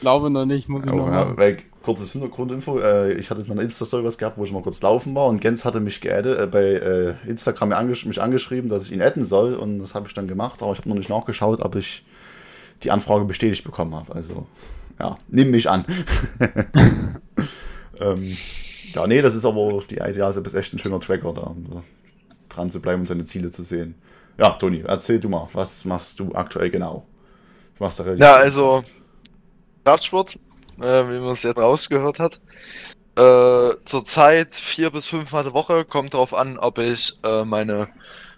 Glaube 0.00 0.30
noch 0.30 0.44
nicht, 0.46 0.68
muss 0.68 0.84
ich 0.84 0.92
Oh, 0.92 0.96
noch 0.96 1.06
ja, 1.06 1.24
machen. 1.24 1.36
Kurzes 1.82 2.12
Hintergrundinfo, 2.12 2.78
äh, 2.78 3.14
ich 3.14 3.30
hatte 3.30 3.40
jetzt 3.40 3.48
meine 3.48 3.62
Insta-Story 3.62 4.04
was 4.04 4.18
gehabt, 4.18 4.38
wo 4.38 4.44
ich 4.44 4.52
mal 4.52 4.62
kurz 4.62 4.82
laufen 4.82 5.14
war 5.14 5.26
und 5.26 5.40
Gens 5.40 5.64
hatte 5.64 5.80
mich 5.80 6.00
geaddet, 6.00 6.38
äh, 6.38 6.46
bei 6.46 6.62
äh, 6.62 7.14
Instagram 7.26 7.72
angesch 7.72 8.04
mich 8.06 8.20
angeschrieben, 8.20 8.68
dass 8.68 8.86
ich 8.86 8.92
ihn 8.92 9.02
adden 9.02 9.24
soll 9.24 9.54
und 9.54 9.78
das 9.78 9.94
habe 9.94 10.06
ich 10.06 10.14
dann 10.14 10.28
gemacht, 10.28 10.62
aber 10.62 10.72
ich 10.72 10.78
habe 10.78 10.88
noch 10.88 10.96
nicht 10.96 11.08
nachgeschaut, 11.08 11.60
ob 11.60 11.76
ich 11.76 12.04
die 12.82 12.90
Anfrage 12.90 13.24
bestätigt 13.24 13.64
bekommen 13.64 13.94
habe. 13.94 14.14
Also, 14.14 14.46
ja, 14.98 15.16
nimm 15.28 15.50
mich 15.50 15.68
an. 15.68 15.84
ähm, 18.00 18.36
ja, 18.94 19.06
nee, 19.06 19.22
das 19.22 19.34
ist 19.34 19.44
aber 19.44 19.82
die 19.88 19.96
Idee, 19.96 20.22
also 20.22 20.40
ist 20.40 20.54
echt 20.54 20.72
ein 20.72 20.78
schöner 20.78 21.00
Tracker 21.00 21.32
da, 21.32 21.42
um 21.42 21.82
dran 22.48 22.70
zu 22.70 22.80
bleiben 22.80 23.00
und 23.00 23.06
seine 23.06 23.24
Ziele 23.24 23.50
zu 23.50 23.62
sehen. 23.62 23.94
Ja, 24.38 24.50
Toni, 24.50 24.82
erzähl 24.86 25.20
du 25.20 25.28
mal, 25.28 25.48
was 25.52 25.84
machst 25.84 26.18
du 26.18 26.32
aktuell 26.34 26.70
genau? 26.70 27.06
Du 27.78 27.84
machst 27.84 28.00
da 28.00 28.04
relativ 28.04 28.22
Ja, 28.22 28.36
also 28.36 28.82
Kraftsport, 29.84 30.38
äh, 30.80 31.08
wie 31.08 31.20
man 31.20 31.32
es 31.32 31.42
jetzt 31.42 31.58
rausgehört 31.58 32.18
hat. 32.18 32.40
Äh, 33.16 33.76
zurzeit 33.84 34.54
vier 34.54 34.90
bis 34.90 35.06
fünfmal 35.06 35.44
die 35.44 35.52
Woche, 35.52 35.84
kommt 35.84 36.14
drauf 36.14 36.32
an, 36.32 36.58
ob 36.58 36.78
ich 36.78 37.18
äh, 37.24 37.44
meine, 37.44 37.88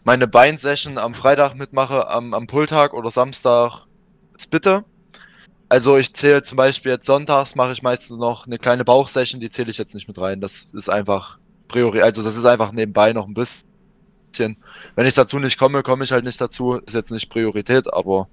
meine 0.05 0.27
Beinsession 0.27 0.99
am 0.99 1.15
Freitag 1.15 1.55
mitmache, 1.55 2.09
am, 2.09 2.35
am 2.35 2.47
Pulltag 2.47 2.95
oder 2.95 3.11
Samstag 3.11 3.87
Spitte. 4.41 4.85
Also 5.69 5.97
ich 5.97 6.15
zähle 6.15 6.43
zum 6.43 6.57
Beispiel 6.57 6.93
jetzt 6.93 7.07
sonntags 7.07 7.55
mache 7.55 7.73
ich 7.73 7.83
meistens 7.83 8.19
noch 8.19 8.47
eine 8.47 8.59
kleine 8.59 8.85
Bauchsession, 8.85 9.41
die 9.41 9.51
zähle 9.51 9.71
ich 9.71 9.79
jetzt 9.79 9.95
nicht 9.95 10.09
mit 10.09 10.19
rein. 10.19 10.41
Das 10.41 10.65
ist 10.75 10.89
einfach 10.91 11.39
Priori, 11.69 12.03
also 12.03 12.23
das 12.23 12.37
ist 12.37 12.45
einfach 12.45 12.73
nebenbei 12.73 13.13
noch 13.13 13.27
ein 13.27 13.35
bisschen. 13.35 14.57
Wenn 14.95 15.07
ich 15.07 15.15
dazu 15.15 15.39
nicht 15.39 15.59
komme, 15.59 15.83
komme 15.83 16.05
ich 16.05 16.13
halt 16.13 16.25
nicht 16.25 16.41
dazu. 16.41 16.75
Ist 16.75 16.95
jetzt 16.95 17.11
nicht 17.11 17.31
Priorität, 17.31 17.93
aber 17.93 18.29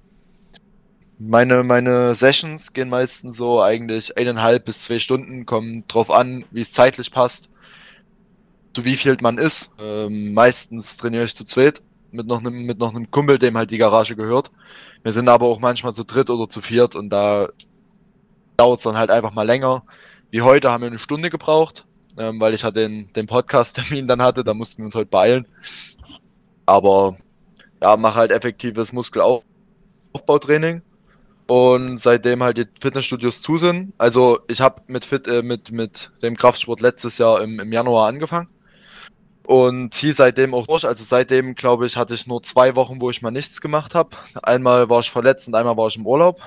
meine, 1.20 1.62
meine 1.62 2.14
Sessions 2.14 2.72
gehen 2.72 2.88
meistens 2.88 3.36
so 3.36 3.60
eigentlich 3.60 4.16
eineinhalb 4.16 4.64
bis 4.64 4.84
zwei 4.84 4.98
Stunden, 4.98 5.44
kommen 5.44 5.84
drauf 5.86 6.10
an, 6.10 6.46
wie 6.50 6.62
es 6.62 6.72
zeitlich 6.72 7.12
passt, 7.12 7.50
zu 8.72 8.86
wie 8.86 8.96
viel 8.96 9.18
man 9.20 9.36
ist. 9.36 9.70
Ähm, 9.78 10.32
meistens 10.32 10.96
trainiere 10.96 11.24
ich 11.24 11.36
zu 11.36 11.44
zweit 11.44 11.82
mit 12.10 12.26
noch 12.26 12.40
einem, 12.40 12.64
mit 12.64 12.78
noch 12.78 12.94
einem 12.94 13.10
Kumpel, 13.10 13.38
dem 13.38 13.56
halt 13.56 13.70
die 13.70 13.76
Garage 13.78 14.16
gehört. 14.16 14.50
Wir 15.02 15.12
sind 15.12 15.28
aber 15.28 15.46
auch 15.46 15.60
manchmal 15.60 15.92
zu 15.92 16.04
dritt 16.04 16.30
oder 16.30 16.48
zu 16.48 16.62
viert 16.62 16.96
und 16.96 17.10
da 17.10 17.48
dauert 18.56 18.78
es 18.78 18.84
dann 18.84 18.96
halt 18.96 19.10
einfach 19.10 19.34
mal 19.34 19.46
länger. 19.46 19.82
Wie 20.30 20.40
heute 20.40 20.70
haben 20.70 20.82
wir 20.82 20.88
eine 20.88 20.98
Stunde 20.98 21.28
gebraucht, 21.28 21.86
ähm, 22.16 22.40
weil 22.40 22.54
ich 22.54 22.64
halt 22.64 22.76
den, 22.76 23.12
den 23.12 23.26
Podcast-Termin 23.26 24.06
dann 24.06 24.22
hatte, 24.22 24.42
da 24.42 24.54
mussten 24.54 24.78
wir 24.78 24.86
uns 24.86 24.94
heute 24.94 25.10
beeilen. 25.10 25.46
Aber 26.64 27.18
ja, 27.82 27.96
mache 27.98 28.16
halt 28.16 28.32
effektives 28.32 28.92
Muskelaufbautraining 28.94 30.82
und 31.50 31.98
seitdem 31.98 32.44
halt 32.44 32.58
die 32.58 32.66
Fitnessstudios 32.80 33.42
zu 33.42 33.58
sind. 33.58 33.92
Also 33.98 34.38
ich 34.46 34.60
habe 34.60 34.82
mit, 34.86 35.04
Fit, 35.04 35.26
äh, 35.26 35.42
mit, 35.42 35.72
mit 35.72 36.12
dem 36.22 36.36
Kraftsport 36.36 36.80
letztes 36.80 37.18
Jahr 37.18 37.42
im, 37.42 37.58
im 37.58 37.72
Januar 37.72 38.06
angefangen 38.06 38.46
und 39.48 39.92
ziehe 39.92 40.12
seitdem 40.12 40.54
auch 40.54 40.68
durch. 40.68 40.86
Also 40.86 41.02
seitdem, 41.02 41.56
glaube 41.56 41.86
ich, 41.86 41.96
hatte 41.96 42.14
ich 42.14 42.28
nur 42.28 42.40
zwei 42.40 42.76
Wochen, 42.76 43.00
wo 43.00 43.10
ich 43.10 43.20
mal 43.20 43.32
nichts 43.32 43.60
gemacht 43.60 43.96
habe. 43.96 44.10
Einmal 44.44 44.88
war 44.88 45.00
ich 45.00 45.10
verletzt 45.10 45.48
und 45.48 45.56
einmal 45.56 45.76
war 45.76 45.88
ich 45.88 45.96
im 45.96 46.06
Urlaub. 46.06 46.38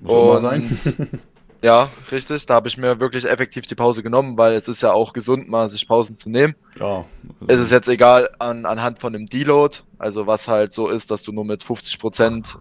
Muss 0.00 0.12
auch 0.12 0.42
mal 0.42 0.54
und- 0.54 0.76
sein. 0.76 1.08
Ja, 1.64 1.88
richtig. 2.12 2.44
Da 2.44 2.56
habe 2.56 2.68
ich 2.68 2.76
mir 2.76 3.00
wirklich 3.00 3.24
effektiv 3.24 3.64
die 3.64 3.74
Pause 3.74 4.02
genommen, 4.02 4.36
weil 4.36 4.52
es 4.52 4.68
ist 4.68 4.82
ja 4.82 4.92
auch 4.92 5.14
gesund, 5.14 5.48
mal 5.48 5.70
sich 5.70 5.88
Pausen 5.88 6.14
zu 6.14 6.28
nehmen. 6.28 6.54
Ja. 6.78 7.06
Es 7.46 7.58
ist 7.58 7.72
jetzt 7.72 7.88
egal 7.88 8.28
an, 8.38 8.66
anhand 8.66 8.98
von 8.98 9.14
dem 9.14 9.24
Deload, 9.24 9.78
also 9.96 10.26
was 10.26 10.46
halt 10.46 10.74
so 10.74 10.88
ist, 10.88 11.10
dass 11.10 11.22
du 11.22 11.32
nur 11.32 11.46
mit 11.46 11.64
50% 11.64 12.58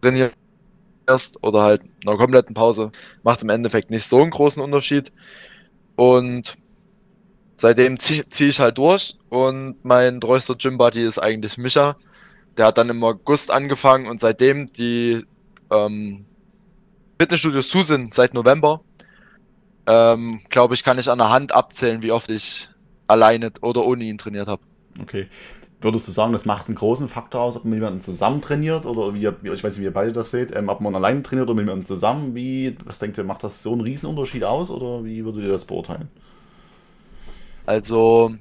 trainierst 0.00 1.42
oder 1.42 1.62
halt 1.62 1.82
einer 2.06 2.16
kompletten 2.16 2.54
Pause, 2.54 2.92
macht 3.22 3.42
im 3.42 3.50
Endeffekt 3.50 3.90
nicht 3.90 4.06
so 4.06 4.20
einen 4.22 4.30
großen 4.30 4.62
Unterschied. 4.62 5.12
Und 5.96 6.56
seitdem 7.56 7.98
ziehe 7.98 8.26
zieh 8.28 8.48
ich 8.48 8.60
halt 8.60 8.78
durch 8.78 9.18
und 9.28 9.84
mein 9.84 10.20
treuester 10.20 10.54
Gym-Buddy 10.54 11.02
ist 11.04 11.18
eigentlich 11.18 11.58
Micha. 11.58 11.96
Der 12.56 12.66
hat 12.66 12.78
dann 12.78 12.88
im 12.88 13.02
August 13.04 13.50
angefangen 13.50 14.08
und 14.08 14.20
seitdem 14.20 14.66
die 14.66 15.24
ähm, 15.70 16.24
Fitnessstudios 17.20 17.68
zu 17.68 17.82
sind, 17.82 18.14
seit 18.14 18.34
November, 18.34 18.80
ähm, 19.86 20.40
glaube 20.48 20.74
ich, 20.74 20.82
kann 20.82 20.98
ich 20.98 21.10
an 21.10 21.18
der 21.18 21.30
Hand 21.30 21.52
abzählen, 21.52 22.02
wie 22.02 22.12
oft 22.12 22.30
ich 22.30 22.68
alleine 23.06 23.50
oder 23.60 23.84
ohne 23.84 24.04
ihn 24.04 24.18
trainiert 24.18 24.48
habe. 24.48 24.62
Okay. 25.00 25.28
Würdest 25.82 26.08
du 26.08 26.12
sagen, 26.12 26.32
das 26.32 26.44
macht 26.44 26.66
einen 26.68 26.76
großen 26.76 27.08
Faktor 27.08 27.40
aus, 27.42 27.56
ob 27.56 27.64
man 27.64 27.74
jemanden 27.74 28.00
zusammen 28.02 28.42
trainiert 28.42 28.86
oder 28.86 29.14
wie, 29.14 29.22
ihr- 29.22 29.36
ich 29.42 29.64
weiß 29.64 29.74
nicht, 29.74 29.80
wie 29.80 29.84
ihr 29.84 29.92
beide 29.92 30.12
das 30.12 30.30
seht, 30.30 30.54
ähm, 30.54 30.68
ob 30.68 30.80
man 30.80 30.94
alleine 30.94 31.22
trainiert 31.22 31.48
oder 31.48 31.54
mit 31.56 31.66
jemandem 31.66 31.86
zusammen? 31.86 32.34
Wie, 32.34 32.76
was 32.84 32.98
denkt 32.98 33.16
ihr, 33.18 33.24
macht 33.24 33.44
das 33.44 33.62
so 33.62 33.72
einen 33.72 33.80
Riesenunterschied 33.82 34.44
aus 34.44 34.70
oder 34.70 35.04
wie 35.04 35.24
würdet 35.24 35.42
ihr 35.44 35.48
das 35.50 35.64
beurteilen? 35.64 36.08
Also, 37.66 38.34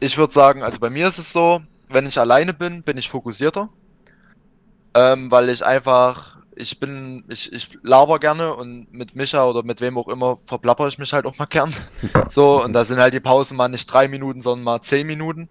ich 0.00 0.18
würde 0.18 0.32
sagen, 0.32 0.62
also 0.62 0.78
bei 0.80 0.90
mir 0.90 1.08
ist 1.08 1.18
es 1.18 1.32
so, 1.32 1.62
wenn 1.88 2.06
ich 2.06 2.18
alleine 2.18 2.54
bin, 2.54 2.84
bin 2.84 2.98
ich 2.98 3.08
fokussierter. 3.10 3.70
Ähm, 4.94 5.30
weil 5.30 5.48
ich 5.50 5.64
einfach, 5.64 6.38
ich 6.56 6.80
bin, 6.80 7.24
ich, 7.28 7.52
ich 7.52 7.78
laber 7.82 8.18
gerne 8.18 8.54
und 8.56 8.92
mit 8.92 9.14
Micha 9.14 9.44
oder 9.46 9.62
mit 9.62 9.80
wem 9.80 9.96
auch 9.96 10.08
immer 10.08 10.36
verplapper 10.36 10.88
ich 10.88 10.98
mich 10.98 11.12
halt 11.12 11.26
auch 11.26 11.38
mal 11.38 11.46
gern. 11.46 11.72
So, 12.28 12.62
und 12.62 12.72
da 12.72 12.84
sind 12.84 12.98
halt 12.98 13.14
die 13.14 13.20
Pausen 13.20 13.56
mal 13.56 13.68
nicht 13.68 13.86
drei 13.86 14.08
Minuten, 14.08 14.40
sondern 14.40 14.64
mal 14.64 14.80
zehn 14.80 15.06
Minuten. 15.06 15.48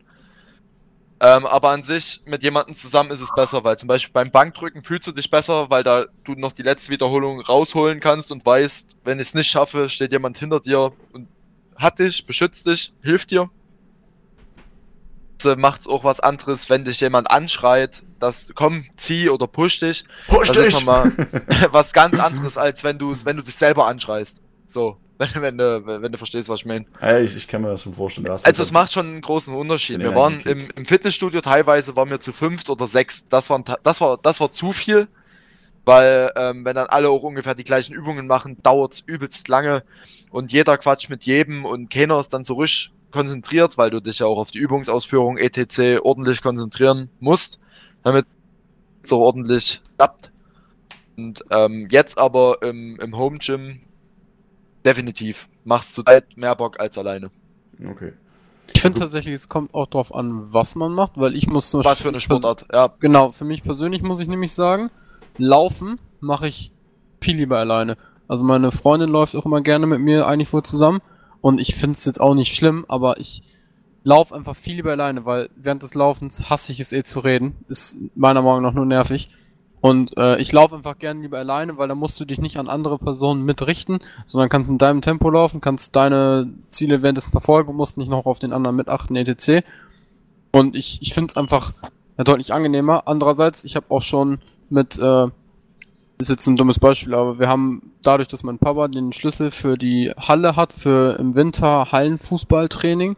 Ähm, 1.22 1.46
aber 1.46 1.72
an 1.72 1.84
sich, 1.84 2.22
mit 2.26 2.44
jemandem 2.44 2.76
zusammen 2.76 3.12
ist 3.12 3.20
es 3.20 3.34
besser, 3.36 3.64
weil 3.66 3.78
zum 3.78 3.88
Beispiel 3.88 4.14
beim 4.14 4.32
Bankdrücken 4.32 4.84
fühlst 4.84 5.06
du 5.06 5.12
dich 5.12 5.30
besser, 5.30 5.70
weil 5.70 5.84
da 5.84 6.06
du 6.24 6.34
noch 6.36 6.54
die 6.54 6.62
letzte 6.62 6.92
Wiederholung 6.92 7.42
rausholen 7.42 8.00
kannst 8.00 8.32
und 8.32 8.46
weißt, 8.46 8.98
wenn 9.04 9.20
ich 9.20 9.28
es 9.28 9.34
nicht 9.34 9.50
schaffe, 9.50 9.90
steht 9.90 10.14
jemand 10.14 10.38
hinter 10.38 10.62
dir 10.62 10.94
und 11.12 11.28
hat 11.76 12.00
dich, 12.00 12.26
beschützt 12.26 12.66
dich, 12.68 12.94
hilft 13.02 13.32
dir. 13.32 13.50
Macht 15.58 15.82
es 15.82 15.88
auch 15.88 16.04
was 16.04 16.20
anderes, 16.20 16.70
wenn 16.70 16.84
dich 16.84 17.00
jemand 17.00 17.32
anschreit, 17.32 18.04
dass 18.20 18.52
komm, 18.56 18.86
zieh 18.98 19.30
oder 19.30 19.48
push 19.48 19.80
dich. 19.80 20.04
Push 20.28 20.48
Das 20.50 20.58
ist 20.58 20.74
nochmal 20.74 21.12
was 21.72 21.94
ganz 21.94 22.20
anderes, 22.20 22.58
als 22.58 22.84
wenn 22.84 22.98
du 22.98 23.16
wenn 23.24 23.38
du 23.38 23.44
dich 23.44 23.56
selber 23.56 23.88
anschreist. 23.88 24.42
So, 24.68 24.98
wenn, 25.20 25.42
wenn, 25.42 25.58
du, 25.58 25.86
wenn 25.86 26.12
du 26.12 26.18
verstehst, 26.18 26.48
was 26.48 26.62
ich 26.62 26.66
meine. 26.66 26.86
Hey, 26.98 27.26
ich, 27.26 27.36
ich 27.36 27.48
kann 27.48 27.62
mir 27.62 27.68
das 27.68 27.84
schon 27.84 27.94
vorstellen. 27.94 28.26
Du 28.26 28.32
hast 28.32 28.46
Also 28.46 28.64
es 28.64 28.72
macht 28.72 28.94
schon 28.94 29.06
einen 29.06 29.22
großen 29.22 29.54
Unterschied. 29.54 30.00
Wir 30.00 30.16
waren 30.16 30.40
im, 30.46 30.70
im 30.76 30.86
Fitnessstudio 30.86 31.42
teilweise 31.42 31.96
waren 31.98 32.10
wir 32.10 32.22
zu 32.22 32.32
fünft 32.32 32.70
oder 32.70 32.88
sechs. 32.88 33.28
Das 33.28 33.50
war, 33.50 33.62
das 33.84 34.00
war, 34.00 34.18
das 34.18 34.40
war 34.40 34.50
zu 34.50 34.72
viel. 34.72 35.10
Weil 35.84 36.32
ähm, 36.36 36.64
wenn 36.64 36.76
dann 36.76 36.88
alle 36.88 37.10
auch 37.10 37.24
ungefähr 37.24 37.56
die 37.56 37.64
gleichen 37.64 37.94
Übungen 37.94 38.28
machen, 38.28 38.58
dauert's 38.64 39.02
übelst 39.02 39.48
lange 39.48 39.84
und 40.30 40.54
jeder 40.54 40.78
quatscht 40.78 41.10
mit 41.10 41.24
jedem 41.24 41.66
und 41.66 41.90
keiner 41.90 42.20
ist 42.20 42.34
dann 42.34 42.44
so 42.44 42.54
ruhig 42.54 42.92
konzentriert, 43.12 43.78
weil 43.78 43.90
du 43.90 44.00
dich 44.00 44.20
ja 44.20 44.26
auch 44.26 44.38
auf 44.38 44.52
die 44.52 44.60
Übungsausführung 44.60 45.38
etc. 45.38 46.00
ordentlich 46.04 46.42
konzentrieren 46.42 47.10
musst, 47.20 47.60
damit 48.04 48.26
es 49.02 49.10
so 49.10 49.20
ordentlich 49.20 49.82
klappt. 49.98 50.32
Und 51.18 51.44
ähm, 51.50 51.88
jetzt 51.90 52.20
aber 52.20 52.62
im, 52.62 53.00
im 53.00 53.18
Home 53.18 53.40
Gym 53.40 53.82
definitiv 54.90 55.48
machst 55.66 55.98
du 55.98 56.04
Zeit 56.04 56.36
mehr 56.36 56.56
Bock 56.56 56.80
als 56.80 56.98
alleine. 56.98 57.30
Okay. 57.92 58.14
Ich 58.74 58.82
finde 58.82 59.00
tatsächlich, 59.00 59.34
es 59.34 59.48
kommt 59.48 59.74
auch 59.74 59.88
drauf 59.88 60.14
an, 60.14 60.54
was 60.54 60.76
man 60.76 60.92
macht, 60.94 61.14
weil 61.16 61.36
ich 61.36 61.48
muss 61.48 61.70
zum 61.70 61.84
Was 61.84 62.02
für 62.02 62.10
eine 62.10 62.20
Sportart, 62.20 62.66
ja. 62.72 62.94
Genau, 63.00 63.32
für 63.32 63.46
mich 63.46 63.64
persönlich 63.64 64.02
muss 64.02 64.20
ich 64.20 64.28
nämlich 64.28 64.54
sagen, 64.54 64.90
laufen 65.38 66.00
mache 66.20 66.48
ich 66.48 66.72
viel 67.22 67.38
lieber 67.38 67.58
alleine. 67.58 67.98
Also 68.28 68.44
meine 68.44 68.72
Freundin 68.72 69.10
läuft 69.10 69.36
auch 69.36 69.46
immer 69.46 69.62
gerne 69.62 69.88
mit 69.88 70.00
mir 70.00 70.28
eigentlich 70.28 70.54
wohl 70.54 70.64
zusammen 70.64 71.02
und 71.42 71.60
ich 71.60 71.76
finde 71.76 71.98
es 71.98 72.06
jetzt 72.06 72.22
auch 72.22 72.36
nicht 72.36 72.56
schlimm, 72.56 72.86
aber 72.88 73.20
ich 73.20 73.44
laufe 74.04 74.36
einfach 74.36 74.56
viel 74.56 74.76
lieber 74.76 74.92
alleine, 74.92 75.26
weil 75.26 75.50
während 75.56 75.84
des 75.84 75.94
Laufens 75.94 76.50
hasse 76.50 76.72
ich 76.72 76.80
es 76.80 76.94
eh 76.94 77.04
zu 77.04 77.20
reden. 77.20 77.56
Ist 77.68 77.98
meiner 78.16 78.42
Meinung 78.42 78.64
nach 78.64 78.74
nur 78.74 78.86
nervig. 78.86 79.30
Und 79.82 80.18
äh, 80.18 80.38
ich 80.40 80.52
laufe 80.52 80.76
einfach 80.76 81.00
gerne 81.00 81.22
lieber 81.22 81.38
alleine, 81.38 81.78
weil 81.78 81.88
da 81.88 81.96
musst 81.96 82.20
du 82.20 82.26
dich 82.26 82.40
nicht 82.40 82.58
an 82.58 82.68
andere 82.68 82.98
Personen 82.98 83.46
mitrichten, 83.46 84.00
sondern 84.26 84.50
kannst 84.50 84.70
in 84.70 84.78
deinem 84.78 85.02
Tempo 85.02 85.30
laufen, 85.30 85.62
kannst 85.62 85.96
deine 85.96 86.50
Ziele 86.68 87.02
währenddessen 87.02 87.32
verfolgen 87.32 87.76
musst 87.76 87.98
nicht 87.98 88.10
noch 88.10 88.26
auf 88.26 88.40
den 88.40 88.52
anderen 88.52 88.76
mitachten, 88.76 89.16
etc. 89.16 89.66
Und 90.52 90.76
ich, 90.76 91.02
ich 91.02 91.14
finde 91.14 91.32
es 91.32 91.38
einfach 91.38 91.74
ja, 92.18 92.24
deutlich 92.24 92.54
angenehmer. 92.54 93.04
Andererseits, 93.06 93.64
ich 93.64 93.76
habe 93.76 93.86
auch 93.90 94.02
schon 94.02 94.40
mit, 94.70 94.98
äh, 95.00 95.28
ist 96.18 96.30
jetzt 96.30 96.48
ein 96.48 96.58
dummes 96.58 96.80
Beispiel, 96.80 97.14
aber 97.14 97.40
wir 97.40 97.48
haben 97.48 97.94
dadurch, 98.04 98.28
dass 98.28 98.44
mein 98.44 98.60
Papa 98.60 98.90
den 98.90 99.14
Schlüssel 99.14 99.52
für 99.52 99.78
die 99.78 100.12
Halle 100.18 100.58
hat, 100.58 100.74
für 100.74 101.18
im 101.18 101.36
Winter 101.36 101.94
Hallenfußballtraining, 101.94 103.16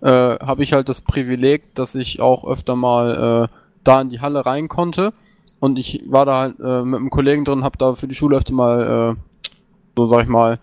äh, 0.00 0.08
habe 0.08 0.64
ich 0.64 0.72
halt 0.72 0.88
das 0.88 1.02
Privileg, 1.02 1.74
dass 1.76 1.94
ich 1.94 2.20
auch 2.20 2.44
öfter 2.44 2.74
mal 2.74 3.48
äh, 3.48 3.54
da 3.84 4.00
in 4.00 4.08
die 4.08 4.20
Halle 4.20 4.44
rein 4.44 4.68
konnte. 4.68 5.12
Und 5.60 5.78
ich 5.78 6.02
war 6.06 6.24
da 6.26 6.40
halt 6.40 6.58
äh, 6.60 6.82
mit 6.82 6.98
einem 7.00 7.10
Kollegen 7.10 7.44
drin, 7.44 7.62
habe 7.64 7.78
da 7.78 7.94
für 7.94 8.08
die 8.08 8.14
Schule 8.14 8.36
öfter 8.36 8.52
mal, 8.54 9.16
äh, 9.16 9.38
so 9.96 10.06
sag 10.06 10.22
ich 10.22 10.28
mal, 10.28 10.58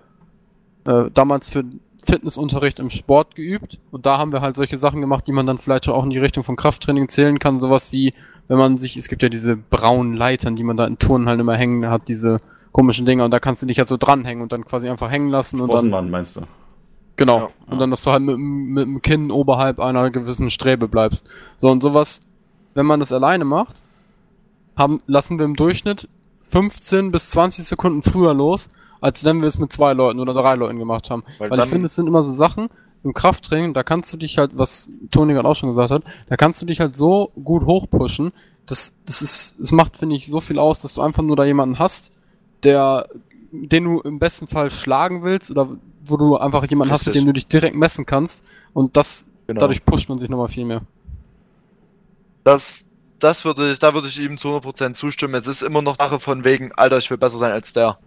äh, 0.85 1.11
damals 1.13 1.49
für 1.49 1.63
Fitnessunterricht 2.03 2.79
im 2.79 2.89
Sport 2.89 3.35
geübt. 3.35 3.79
Und 3.91 4.05
da 4.05 4.17
haben 4.17 4.31
wir 4.31 4.41
halt 4.41 4.55
solche 4.55 4.77
Sachen 4.77 5.01
gemacht, 5.01 5.27
die 5.27 5.31
man 5.33 5.45
dann 5.45 5.57
vielleicht 5.57 5.87
auch 5.89 6.03
in 6.03 6.09
die 6.09 6.17
Richtung 6.17 6.43
von 6.43 6.55
Krafttraining 6.55 7.09
zählen 7.09 7.37
kann. 7.37 7.59
Sowas 7.59 7.91
wie, 7.91 8.13
wenn 8.47 8.57
man 8.57 8.77
sich, 8.77 8.97
es 8.97 9.07
gibt 9.07 9.21
ja 9.23 9.29
diese 9.29 9.55
braunen 9.57 10.13
Leitern, 10.15 10.55
die 10.55 10.63
man 10.63 10.77
da 10.77 10.85
in 10.85 10.97
Turnen 10.97 11.27
halt 11.27 11.39
immer 11.39 11.55
hängen 11.55 11.89
hat, 11.89 12.07
diese 12.07 12.39
komischen 12.71 13.05
Dinger. 13.05 13.25
Und 13.25 13.31
da 13.31 13.39
kannst 13.39 13.61
du 13.61 13.67
dich 13.67 13.77
halt 13.77 13.89
so 13.89 13.97
dranhängen 13.97 14.41
und 14.41 14.51
dann 14.51 14.65
quasi 14.65 14.89
einfach 14.89 15.11
hängen 15.11 15.29
lassen. 15.29 15.59
Und 15.61 15.69
dann, 15.91 16.09
meinst 16.09 16.37
du? 16.37 16.41
genau. 17.17 17.39
Ja. 17.39 17.49
Und 17.69 17.79
dann, 17.79 17.89
dass 17.91 18.03
du 18.03 18.11
halt 18.11 18.23
mit, 18.23 18.35
dem- 18.35 18.65
mit 18.73 18.85
dem 18.85 19.01
Kinn 19.01 19.29
oberhalb 19.29 19.79
einer 19.79 20.09
gewissen 20.09 20.49
Strebe 20.49 20.87
bleibst. 20.87 21.29
So 21.57 21.67
und 21.69 21.81
sowas, 21.81 22.25
wenn 22.73 22.85
man 22.85 22.99
das 23.01 23.11
alleine 23.11 23.43
macht, 23.45 23.75
haben, 24.77 25.01
lassen 25.07 25.37
wir 25.39 25.45
im 25.45 25.55
Durchschnitt 25.55 26.07
15 26.49 27.11
bis 27.11 27.29
20 27.31 27.65
Sekunden 27.65 28.01
früher 28.01 28.33
los, 28.33 28.69
als 29.01 29.23
wenn 29.23 29.41
wir 29.41 29.47
es 29.47 29.59
mit 29.59 29.71
zwei 29.73 29.93
Leuten 29.93 30.19
oder 30.19 30.33
drei 30.33 30.55
Leuten 30.55 30.79
gemacht 30.79 31.09
haben. 31.09 31.23
Weil 31.39 31.51
Weil 31.51 31.59
ich 31.59 31.65
finde, 31.65 31.87
es 31.87 31.95
sind 31.95 32.07
immer 32.07 32.23
so 32.23 32.33
Sachen 32.33 32.69
im 33.03 33.13
Krafttraining, 33.13 33.73
da 33.73 33.83
kannst 33.83 34.11
du 34.11 34.17
dich 34.17 34.37
halt, 34.37 34.51
was 34.55 34.89
Toni 35.11 35.33
gerade 35.33 35.47
auch 35.47 35.55
schon 35.55 35.69
gesagt 35.69 35.91
hat, 35.91 36.03
da 36.27 36.35
kannst 36.35 36.61
du 36.61 36.65
dich 36.65 36.79
halt 36.79 36.97
so 36.97 37.31
gut 37.43 37.65
hochpushen, 37.65 38.31
das, 38.65 38.93
das 39.05 39.21
ist, 39.21 39.59
es 39.59 39.71
macht, 39.71 39.97
finde 39.97 40.15
ich, 40.15 40.27
so 40.27 40.41
viel 40.41 40.59
aus, 40.59 40.81
dass 40.81 40.95
du 40.95 41.01
einfach 41.01 41.23
nur 41.23 41.35
da 41.35 41.45
jemanden 41.45 41.79
hast, 41.79 42.11
der, 42.63 43.07
den 43.51 43.83
du 43.85 44.01
im 44.01 44.19
besten 44.19 44.47
Fall 44.47 44.69
schlagen 44.69 45.23
willst 45.23 45.51
oder 45.51 45.69
wo 46.05 46.17
du 46.17 46.37
einfach 46.37 46.65
jemanden 46.69 46.93
hast, 46.93 47.01
mit 47.05 47.15
Richtig. 47.15 47.23
dem 47.23 47.27
du 47.27 47.33
dich 47.33 47.47
direkt 47.47 47.75
messen 47.75 48.05
kannst 48.05 48.45
und 48.73 48.97
das, 48.97 49.25
Genau. 49.45 49.61
dadurch 49.61 49.85
pusht 49.85 50.09
man 50.09 50.19
sich 50.19 50.27
nochmal 50.27 50.49
viel 50.49 50.65
mehr. 50.65 50.81
Das, 52.43 52.89
das 53.19 53.45
würde 53.45 53.71
ich, 53.71 53.79
da 53.79 53.93
würde 53.93 54.07
ich 54.07 54.19
ihm 54.19 54.37
zu 54.37 54.49
100% 54.49 54.93
zustimmen. 54.93 55.35
Es 55.35 55.47
ist 55.47 55.61
immer 55.61 55.81
noch 55.81 55.97
Sache 55.97 56.19
von 56.19 56.43
wegen, 56.43 56.71
Alter, 56.73 56.97
ich 56.97 57.09
will 57.09 57.17
besser 57.17 57.37
sein 57.37 57.51
als 57.51 57.73
der. 57.73 57.97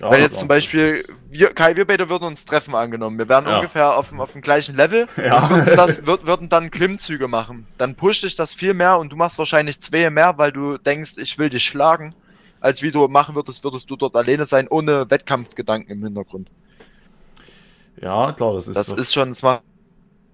Ja, 0.00 0.10
Wenn 0.12 0.20
jetzt 0.20 0.38
zum 0.38 0.46
Beispiel, 0.48 1.04
wir, 1.30 1.52
Kai, 1.52 1.74
wir 1.76 1.84
beide 1.86 2.08
würden 2.08 2.24
uns 2.24 2.44
treffen 2.44 2.74
angenommen. 2.74 3.18
Wir 3.18 3.28
wären 3.28 3.46
Ja. 3.46 3.56
ungefähr 3.56 3.96
auf, 3.96 4.10
dem- 4.10 4.20
auf 4.20 4.32
dem 4.32 4.42
gleichen 4.42 4.76
Level. 4.76 5.06
Ja. 5.16 5.50
Würden, 5.50 5.76
das, 5.76 6.06
würd, 6.06 6.26
würden 6.26 6.48
dann 6.48 6.70
Klimmzüge 6.70 7.26
machen. 7.26 7.66
Dann 7.78 7.96
pusht 7.96 8.22
dich 8.22 8.36
das 8.36 8.54
viel 8.54 8.74
mehr 8.74 8.98
und 8.98 9.10
du 9.12 9.16
machst 9.16 9.38
wahrscheinlich 9.38 9.80
zwei 9.80 10.08
mehr, 10.10 10.38
weil 10.38 10.52
du 10.52 10.78
denkst, 10.78 11.12
ich 11.18 11.38
will 11.38 11.50
dich 11.50 11.64
schlagen. 11.64 12.14
Als 12.60 12.82
wie 12.82 12.90
du 12.90 13.06
machen 13.08 13.34
würdest, 13.36 13.62
würdest 13.64 13.88
du 13.90 13.96
dort 13.96 14.16
alleine 14.16 14.46
sein, 14.46 14.66
ohne 14.68 15.08
Wettkampfgedanken 15.10 15.90
im 15.90 16.04
Hintergrund. 16.04 16.48
Ja, 18.00 18.32
klar, 18.32 18.54
das 18.54 18.68
ist. 18.68 18.76
Das 18.76 18.86
so. 18.86 18.96
ist 18.96 19.12
schon, 19.12 19.28
das 19.30 19.42
macht 19.42 19.62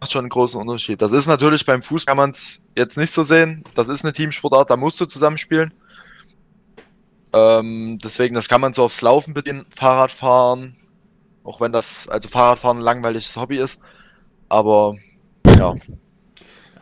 macht 0.04 0.12
schon 0.12 0.24
einen 0.24 0.28
großen 0.28 0.60
Unterschied. 0.60 1.00
Das 1.00 1.12
ist 1.12 1.26
natürlich 1.26 1.64
beim 1.64 1.80
Fuß 1.80 2.04
kann 2.04 2.18
man 2.18 2.28
es 2.28 2.62
jetzt 2.76 2.98
nicht 2.98 3.10
so 3.10 3.24
sehen. 3.24 3.64
Das 3.74 3.88
ist 3.88 4.04
eine 4.04 4.12
Teamsportart, 4.12 4.68
da 4.68 4.76
musst 4.76 5.00
du 5.00 5.06
zusammenspielen. 5.06 5.72
Ähm, 7.32 7.98
deswegen, 8.04 8.34
das 8.34 8.46
kann 8.46 8.60
man 8.60 8.74
so 8.74 8.84
aufs 8.84 9.00
Laufen 9.00 9.32
bedienen, 9.32 9.64
Fahrradfahren, 9.74 10.76
auch 11.42 11.62
wenn 11.62 11.72
das, 11.72 12.06
also 12.10 12.28
Fahrradfahren 12.28 12.78
ein 12.78 12.84
langweiliges 12.84 13.34
Hobby 13.34 13.56
ist. 13.56 13.80
Aber 14.50 14.94
ja, 15.56 15.74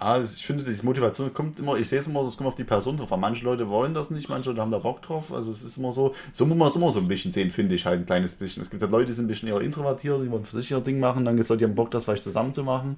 Das- 0.02 0.34
ich 0.36 0.44
finde, 0.46 0.64
diese 0.64 0.84
Motivation 0.84 1.32
kommt 1.32 1.58
immer, 1.58 1.76
ich 1.76 1.88
sehe 1.88 1.98
es 1.98 2.06
immer, 2.06 2.22
das 2.22 2.36
kommt 2.36 2.48
auf 2.48 2.54
die 2.54 2.64
Person 2.64 2.96
drauf. 2.96 3.10
Manche 3.16 3.44
Leute 3.44 3.68
wollen 3.68 3.94
das 3.94 4.10
nicht, 4.10 4.28
manche 4.28 4.50
Leute 4.50 4.60
haben 4.60 4.70
da 4.70 4.78
Bock 4.78 5.02
drauf. 5.02 5.32
Also 5.32 5.50
es 5.50 5.62
ist 5.62 5.76
immer 5.78 5.92
so, 5.92 6.14
so 6.32 6.46
muss 6.46 6.56
man 6.56 6.68
es 6.68 6.76
immer 6.76 6.90
so 6.92 6.98
ein 7.00 7.08
bisschen 7.08 7.32
sehen, 7.32 7.50
finde 7.50 7.74
ich 7.74 7.86
halt 7.86 8.00
ein 8.00 8.06
kleines 8.06 8.34
bisschen. 8.34 8.62
Es 8.62 8.70
gibt 8.70 8.82
halt 8.82 8.92
Leute, 8.92 9.06
die 9.06 9.12
sind 9.12 9.24
ein 9.24 9.28
bisschen 9.28 9.48
eher 9.48 9.60
introvertiert, 9.60 10.22
die 10.24 10.30
wollen 10.30 10.44
für 10.44 10.56
sich 10.56 10.70
ihr 10.70 10.80
Ding 10.80 11.00
machen, 11.00 11.24
dann 11.24 11.36
gibt 11.36 11.44
es 11.44 11.48
Leute, 11.50 11.58
die 11.60 11.64
haben 11.66 11.74
Bock, 11.74 11.90
das 11.90 12.04
vielleicht 12.04 12.24
zusammen 12.24 12.52
zu 12.54 12.64
machen. 12.64 12.96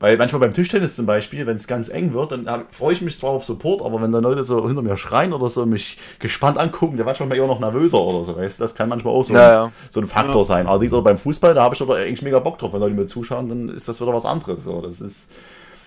Weil 0.00 0.16
manchmal 0.18 0.40
beim 0.40 0.52
Tischtennis 0.52 0.96
zum 0.96 1.06
Beispiel, 1.06 1.46
wenn 1.46 1.54
es 1.54 1.68
ganz 1.68 1.88
eng 1.88 2.12
wird, 2.12 2.32
dann 2.32 2.64
freue 2.72 2.92
ich 2.92 3.00
mich 3.00 3.16
zwar 3.16 3.30
auf 3.30 3.44
Support, 3.44 3.80
aber 3.80 4.02
wenn 4.02 4.10
da 4.10 4.18
Leute 4.18 4.42
so 4.42 4.66
hinter 4.66 4.82
mir 4.82 4.96
schreien 4.96 5.32
oder 5.32 5.48
so 5.48 5.64
mich 5.66 5.96
gespannt 6.18 6.58
angucken, 6.58 6.96
der 6.96 7.06
manchmal 7.06 7.32
eher 7.34 7.46
noch 7.46 7.60
nervöser 7.60 8.00
oder 8.00 8.24
so, 8.24 8.36
weißt 8.36 8.58
du, 8.58 8.64
das 8.64 8.74
kann 8.74 8.88
manchmal 8.88 9.14
auch 9.14 9.22
so, 9.22 9.32
Ja, 9.34 9.50
ja. 9.66 9.72
so 9.90 10.00
ein 10.00 10.08
Faktor 10.08 10.42
Ja. 10.42 10.44
sein. 10.44 10.66
Allerdings 10.66 10.92
oder 10.92 11.02
beim 11.02 11.16
Fußball, 11.16 11.54
da 11.54 11.62
habe 11.62 11.76
ich 11.76 11.80
aber 11.80 11.96
eigentlich 11.96 12.22
mega 12.22 12.40
Bock 12.40 12.58
drauf, 12.58 12.72
wenn 12.72 12.80
Leute 12.80 12.94
mir 12.94 13.06
zuschauen, 13.06 13.48
dann 13.48 13.68
ist 13.68 13.88
das 13.88 14.00
wieder 14.00 14.12
was 14.12 14.26
anderes. 14.26 14.64
So. 14.64 14.80
Das 14.82 15.00
ist, 15.00 15.30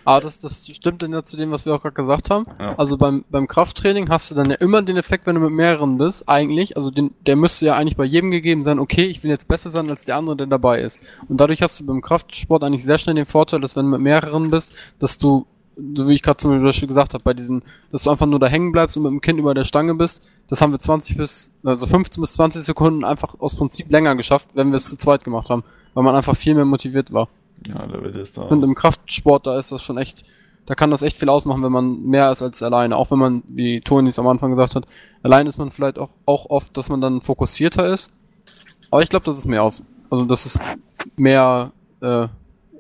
Aber 0.08 0.22
das, 0.22 0.40
das 0.40 0.66
stimmt 0.66 1.04
dann 1.04 1.12
ja 1.12 1.26
zu 1.26 1.36
dem, 1.36 1.52
was 1.52 1.66
wir 1.66 1.76
auch 1.76 1.82
gerade 1.82 1.94
gesagt 1.94 2.30
haben. 2.30 2.46
Ja. 2.62 2.76
Also 2.78 2.96
beim, 2.98 3.26
beim 3.30 3.46
Krafttraining 3.46 4.08
hast 4.08 4.32
du 4.32 4.36
dann 4.36 4.50
ja 4.50 4.56
immer 4.56 4.82
den 4.82 4.96
Effekt, 4.96 5.28
wenn 5.28 5.36
du 5.36 5.42
mit 5.42 5.52
mehreren 5.52 5.98
bist, 5.98 6.30
eigentlich, 6.30 6.78
also 6.78 6.92
den, 6.92 7.14
der 7.26 7.36
müsste 7.36 7.66
ja 7.66 7.76
eigentlich 7.76 7.98
bei 7.98 8.06
jedem 8.06 8.32
gegeben 8.32 8.64
sein, 8.64 8.80
okay, 8.80 9.04
ich 9.04 9.22
will 9.22 9.32
jetzt 9.32 9.50
besser 9.50 9.70
sein 9.70 9.90
als 9.90 10.06
der 10.06 10.16
andere, 10.16 10.38
der 10.38 10.48
dabei 10.48 10.80
ist. 10.80 11.02
Und 11.28 11.42
dadurch 11.42 11.62
hast 11.62 11.78
du 11.82 11.86
beim 11.86 12.00
Kraftsport 12.00 12.64
eigentlich 12.64 12.86
sehr 12.86 13.00
schnell 13.00 13.16
den 13.16 13.26
Vorteil, 13.26 13.60
dass 13.60 13.76
wenn 13.76 13.84
du 13.84 13.92
mit 13.92 14.00
mehreren 14.00 14.50
bist, 14.50 14.78
dass 15.00 15.18
du, 15.18 15.46
so 15.94 16.08
wie 16.08 16.14
ich 16.14 16.24
gerade 16.24 16.38
zum 16.38 16.64
Beispiel 16.64 16.88
gesagt 16.88 17.14
habe, 17.14 17.26
bei 17.26 17.34
diesen, 17.34 17.62
dass 17.92 18.04
du 18.04 18.10
einfach 18.10 18.28
nur 18.28 18.40
da 18.40 18.48
hängen 18.48 18.72
bleibst 18.72 18.96
und 18.96 19.04
mit 19.04 19.12
dem 19.12 19.20
Kind 19.20 19.40
über 19.40 19.54
der 19.54 19.66
Stange 19.66 19.94
bist, 19.94 20.26
das 20.48 20.62
haben 20.62 20.72
wir 20.72 20.80
20 20.80 21.18
bis, 21.18 21.54
also 21.66 21.86
15 21.86 22.22
bis 22.22 22.32
20 22.32 22.64
Sekunden 22.64 23.04
einfach 23.04 23.38
aus 23.40 23.58
Prinzip 23.58 23.92
länger 23.92 24.16
geschafft, 24.16 24.48
wenn 24.54 24.70
wir 24.70 24.78
es 24.78 24.88
zu 24.88 24.96
zweit 24.96 25.26
gemacht 25.26 25.50
haben, 25.50 25.66
weil 25.96 26.06
man 26.06 26.16
einfach 26.16 26.38
viel 26.38 26.56
mehr 26.56 26.64
motiviert 26.64 27.12
war. 27.12 27.28
Ja, 27.68 27.88
da 27.88 28.02
wird 28.02 28.16
es 28.16 28.32
da. 28.34 28.44
Und 28.44 28.64
im 28.64 28.76
Kraftsport, 28.76 29.48
da 29.48 29.58
ist 29.58 29.72
das 29.72 29.82
schon 29.82 29.98
echt, 29.98 30.24
da 30.66 30.76
kann 30.76 30.92
das 30.92 31.02
echt 31.02 31.18
viel 31.18 31.30
ausmachen, 31.30 31.64
wenn 31.64 31.72
man 31.72 32.02
mehr 32.04 32.32
ist 32.32 32.42
als 32.42 32.62
alleine. 32.64 32.96
Auch 32.96 33.12
wenn 33.12 33.20
man, 33.20 33.44
wie 33.48 33.82
Toni 33.82 34.10
es 34.10 34.20
am 34.20 34.28
Anfang 34.28 34.52
gesagt 34.52 34.76
hat, 34.76 34.86
allein 35.24 35.48
ist 35.48 35.58
man 35.58 35.72
vielleicht 35.72 35.98
auch, 35.98 36.10
auch 36.26 36.50
oft, 36.50 36.76
dass 36.78 36.90
man 36.90 37.02
dann 37.02 37.22
fokussierter 37.22 37.92
ist. 37.92 38.12
Aber 38.92 39.02
ich 39.02 39.10
glaube, 39.10 39.26
das 39.26 39.38
ist 39.38 39.46
mehr 39.46 39.64
aus. 39.64 39.84
Also, 40.10 40.26
dass 40.26 40.46
es 40.46 40.60
mehr, 41.16 41.72
äh, 42.02 42.28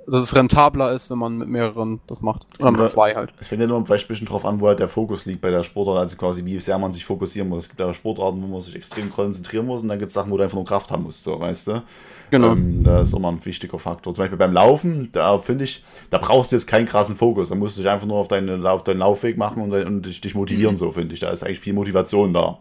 dass 0.10 0.24
es 0.24 0.36
rentabler 0.36 0.94
ist, 0.94 1.10
wenn 1.12 1.18
man 1.18 1.38
mit 1.38 1.50
mehreren 1.50 2.00
das 2.08 2.22
macht. 2.22 2.46
Oder 2.60 2.72
mit 2.72 2.90
zwei 2.90 3.14
halt. 3.14 3.34
Es 3.40 3.50
fängt 3.50 3.62
ja 3.62 3.68
nur 3.68 3.86
vielleicht 3.86 4.06
ein 4.06 4.08
bisschen 4.08 4.28
drauf 4.28 4.46
an, 4.46 4.62
wo 4.62 4.68
halt 4.68 4.80
der 4.80 4.88
Fokus 4.88 5.26
liegt 5.26 5.42
bei 5.42 5.52
der 5.52 5.64
Sportart, 5.64 5.98
also 5.98 6.16
quasi 6.16 6.46
wie 6.46 6.60
sehr 6.60 6.78
man 6.78 6.94
sich 6.94 7.04
fokussieren 7.04 7.50
muss. 7.50 7.64
Es 7.64 7.70
gibt 7.70 7.80
ja 7.82 7.94
Sportarten, 7.94 8.42
wo 8.42 8.48
man 8.48 8.62
sich 8.62 8.76
extrem 8.76 9.12
konzentrieren 9.12 9.66
muss 9.66 9.82
und 9.82 9.90
dann 9.90 10.00
gibt 10.00 10.08
es 10.10 10.14
Sachen, 10.14 10.32
wo 10.32 10.38
du 10.38 10.44
einfach 10.44 10.56
nur 10.56 10.66
Kraft 10.66 10.92
haben 10.92 11.04
musst, 11.04 11.24
so, 11.24 11.40
weißt 11.40 11.68
du? 11.68 11.84
Genau. 12.32 12.54
Ähm, 12.54 12.84
da 12.84 13.02
ist 13.02 13.14
immer 13.14 13.30
ein 13.30 13.44
wichtiger 13.46 13.80
Faktor. 13.80 14.14
Zum 14.14 14.24
Beispiel 14.24 14.38
beim 14.38 14.54
Laufen, 14.54 15.10
da 15.12 15.38
finde 15.40 15.64
ich, 15.66 15.84
da 16.10 16.18
brauchst 16.18 16.52
du 16.52 16.56
jetzt 16.58 16.68
keinen 16.68 16.86
krassen 16.86 17.16
Fokus. 17.16 17.50
Da 17.50 17.56
musst 17.56 17.78
du 17.78 17.82
dich 17.82 17.90
einfach 17.90 18.08
nur 18.08 18.18
auf 18.18 18.28
deinen, 18.28 18.66
auf 18.66 18.84
deinen 18.84 19.00
Laufweg 19.00 19.38
machen 19.38 19.62
und, 19.62 19.74
und 19.74 20.02
dich, 20.06 20.20
dich 20.20 20.36
motivieren, 20.36 20.78
so 20.78 20.92
finde 20.92 21.14
ich. 21.14 21.22
Da 21.22 21.30
ist 21.32 21.44
eigentlich 21.44 21.60
viel 21.62 21.74
Motivation 21.74 22.34
da. 22.34 22.60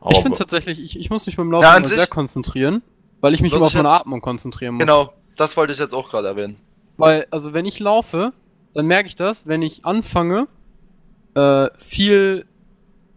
Aber 0.00 0.12
ich 0.12 0.18
finde 0.22 0.38
tatsächlich, 0.38 0.80
ich, 0.82 0.98
ich 0.98 1.10
muss 1.10 1.26
mich 1.26 1.36
beim 1.36 1.50
Laufen 1.50 1.64
Ja, 1.64 1.84
sehr 1.84 2.06
konzentrieren, 2.06 2.82
weil 3.20 3.34
ich 3.34 3.42
mich 3.42 3.52
immer 3.52 3.66
auf 3.66 3.74
meine 3.74 3.88
jetzt- 3.88 4.00
Atmung 4.00 4.20
konzentrieren 4.20 4.74
muss. 4.76 4.80
Genau, 4.80 5.12
das 5.36 5.56
wollte 5.56 5.72
ich 5.72 5.78
jetzt 5.78 5.92
auch 5.92 6.08
gerade 6.08 6.28
erwähnen. 6.28 6.56
Weil, 7.00 7.26
also 7.30 7.52
wenn 7.52 7.66
ich 7.66 7.78
laufe, 7.78 8.32
dann 8.74 8.86
merke 8.86 9.08
ich 9.08 9.16
das, 9.16 9.46
wenn 9.46 9.62
ich 9.62 9.84
anfange, 9.84 10.46
äh, 11.34 11.68
viel 11.76 12.46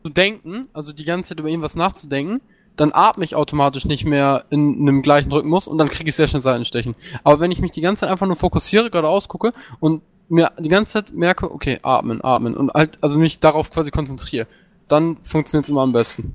zu 0.04 0.10
denken, 0.10 0.68
also 0.74 0.94
die 0.94 1.06
ganze 1.06 1.30
Zeit 1.30 1.40
über 1.40 1.50
irgendwas 1.50 1.76
nachzudenken, 1.76 2.42
dann 2.76 2.92
atme 2.94 3.24
ich 3.24 3.36
automatisch 3.36 3.86
nicht 3.86 4.06
mehr 4.06 4.46
in 4.50 4.80
einem 4.80 5.02
gleichen 5.02 5.32
Rhythmus 5.32 5.68
und 5.68 5.78
dann 5.78 5.90
kriege 5.90 6.10
ich 6.10 6.16
sehr 6.16 6.28
schnell 6.28 6.42
Seitenstechen. 6.42 6.96
Aber 7.24 7.40
wenn 7.40 7.52
ich 7.52 7.60
mich 7.60 7.72
die 7.72 7.82
ganze 7.82 8.02
Zeit 8.02 8.10
einfach 8.10 8.26
nur 8.26 8.36
fokussiere, 8.36 8.90
geradeaus 8.90 9.28
gucke 9.28 9.54
und 9.80 10.02
mir 10.30 10.52
die 10.58 10.70
ganze 10.70 10.94
Zeit 10.94 11.14
merke, 11.14 11.52
okay, 11.52 11.80
atmen, 11.84 12.24
atmen 12.24 12.56
und 12.56 12.72
halt, 12.74 12.98
also 13.02 13.20
mich 13.20 13.40
darauf 13.40 13.70
quasi 13.70 13.92
konzentriere, 13.92 14.48
dann 14.88 15.18
funktioniert 15.22 15.66
es 15.66 15.70
immer 15.70 15.82
am 15.82 15.94
besten. 15.94 16.34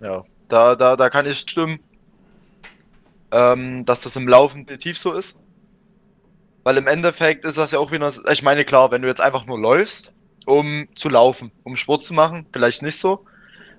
Ja, 0.00 0.24
da, 0.48 0.76
da, 0.76 0.96
da 0.96 1.10
kann 1.10 1.26
ich 1.26 1.38
stimmen, 1.38 1.80
ähm, 3.32 3.84
dass 3.84 4.02
das 4.02 4.14
im 4.16 4.28
Laufen 4.28 4.66
definitiv 4.66 4.98
so 4.98 5.12
ist. 5.12 5.38
Weil 6.66 6.78
im 6.78 6.88
Endeffekt 6.88 7.44
ist 7.44 7.58
das 7.58 7.70
ja 7.70 7.78
auch 7.78 7.92
wieder, 7.92 8.12
ich 8.28 8.42
meine, 8.42 8.64
klar, 8.64 8.90
wenn 8.90 9.00
du 9.00 9.06
jetzt 9.06 9.20
einfach 9.20 9.46
nur 9.46 9.56
läufst, 9.56 10.12
um 10.46 10.88
zu 10.96 11.08
laufen, 11.08 11.52
um 11.62 11.76
Sport 11.76 12.02
zu 12.02 12.12
machen, 12.12 12.44
vielleicht 12.52 12.82
nicht 12.82 12.98
so. 12.98 13.24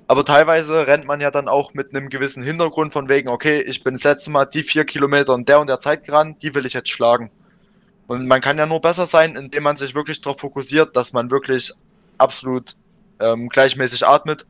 Aber 0.08 0.24
teilweise 0.24 0.88
rennt 0.88 1.04
man 1.04 1.20
ja 1.20 1.30
dann 1.30 1.50
auch 1.50 1.74
mit 1.74 1.94
einem 1.94 2.08
gewissen 2.08 2.44
Hintergrund 2.44 2.94
von 2.94 3.10
wegen, 3.10 3.28
okay, 3.28 3.60
ich 3.60 3.84
bin 3.84 3.96
das 3.96 4.06
letzte 4.06 4.32
Mal 4.32 4.46
die 4.46 4.64
vier 4.64 4.86
Kilometer 4.86 5.36
in 5.36 5.44
der 5.44 5.60
und 5.60 5.68
der 5.68 5.80
Zeit 5.80 6.06
gerannt, 6.06 6.42
die 6.44 6.56
will 6.56 6.66
ich 6.66 6.72
jetzt 6.72 6.88
schlagen. 6.88 7.30
Und 8.08 8.26
man 8.26 8.40
kann 8.40 8.58
ja 8.58 8.66
nur 8.66 8.80
besser 8.80 9.06
sein, 9.06 9.36
indem 9.36 9.64
man 9.64 9.76
sich 9.76 9.94
wirklich 9.94 10.22
darauf 10.22 10.40
fokussiert, 10.40 10.96
dass 10.96 11.12
man 11.12 11.30
wirklich 11.30 11.74
absolut 12.20 12.78
ähm, 13.20 13.50
gleichmäßig 13.50 14.08
atmet, 14.08 14.48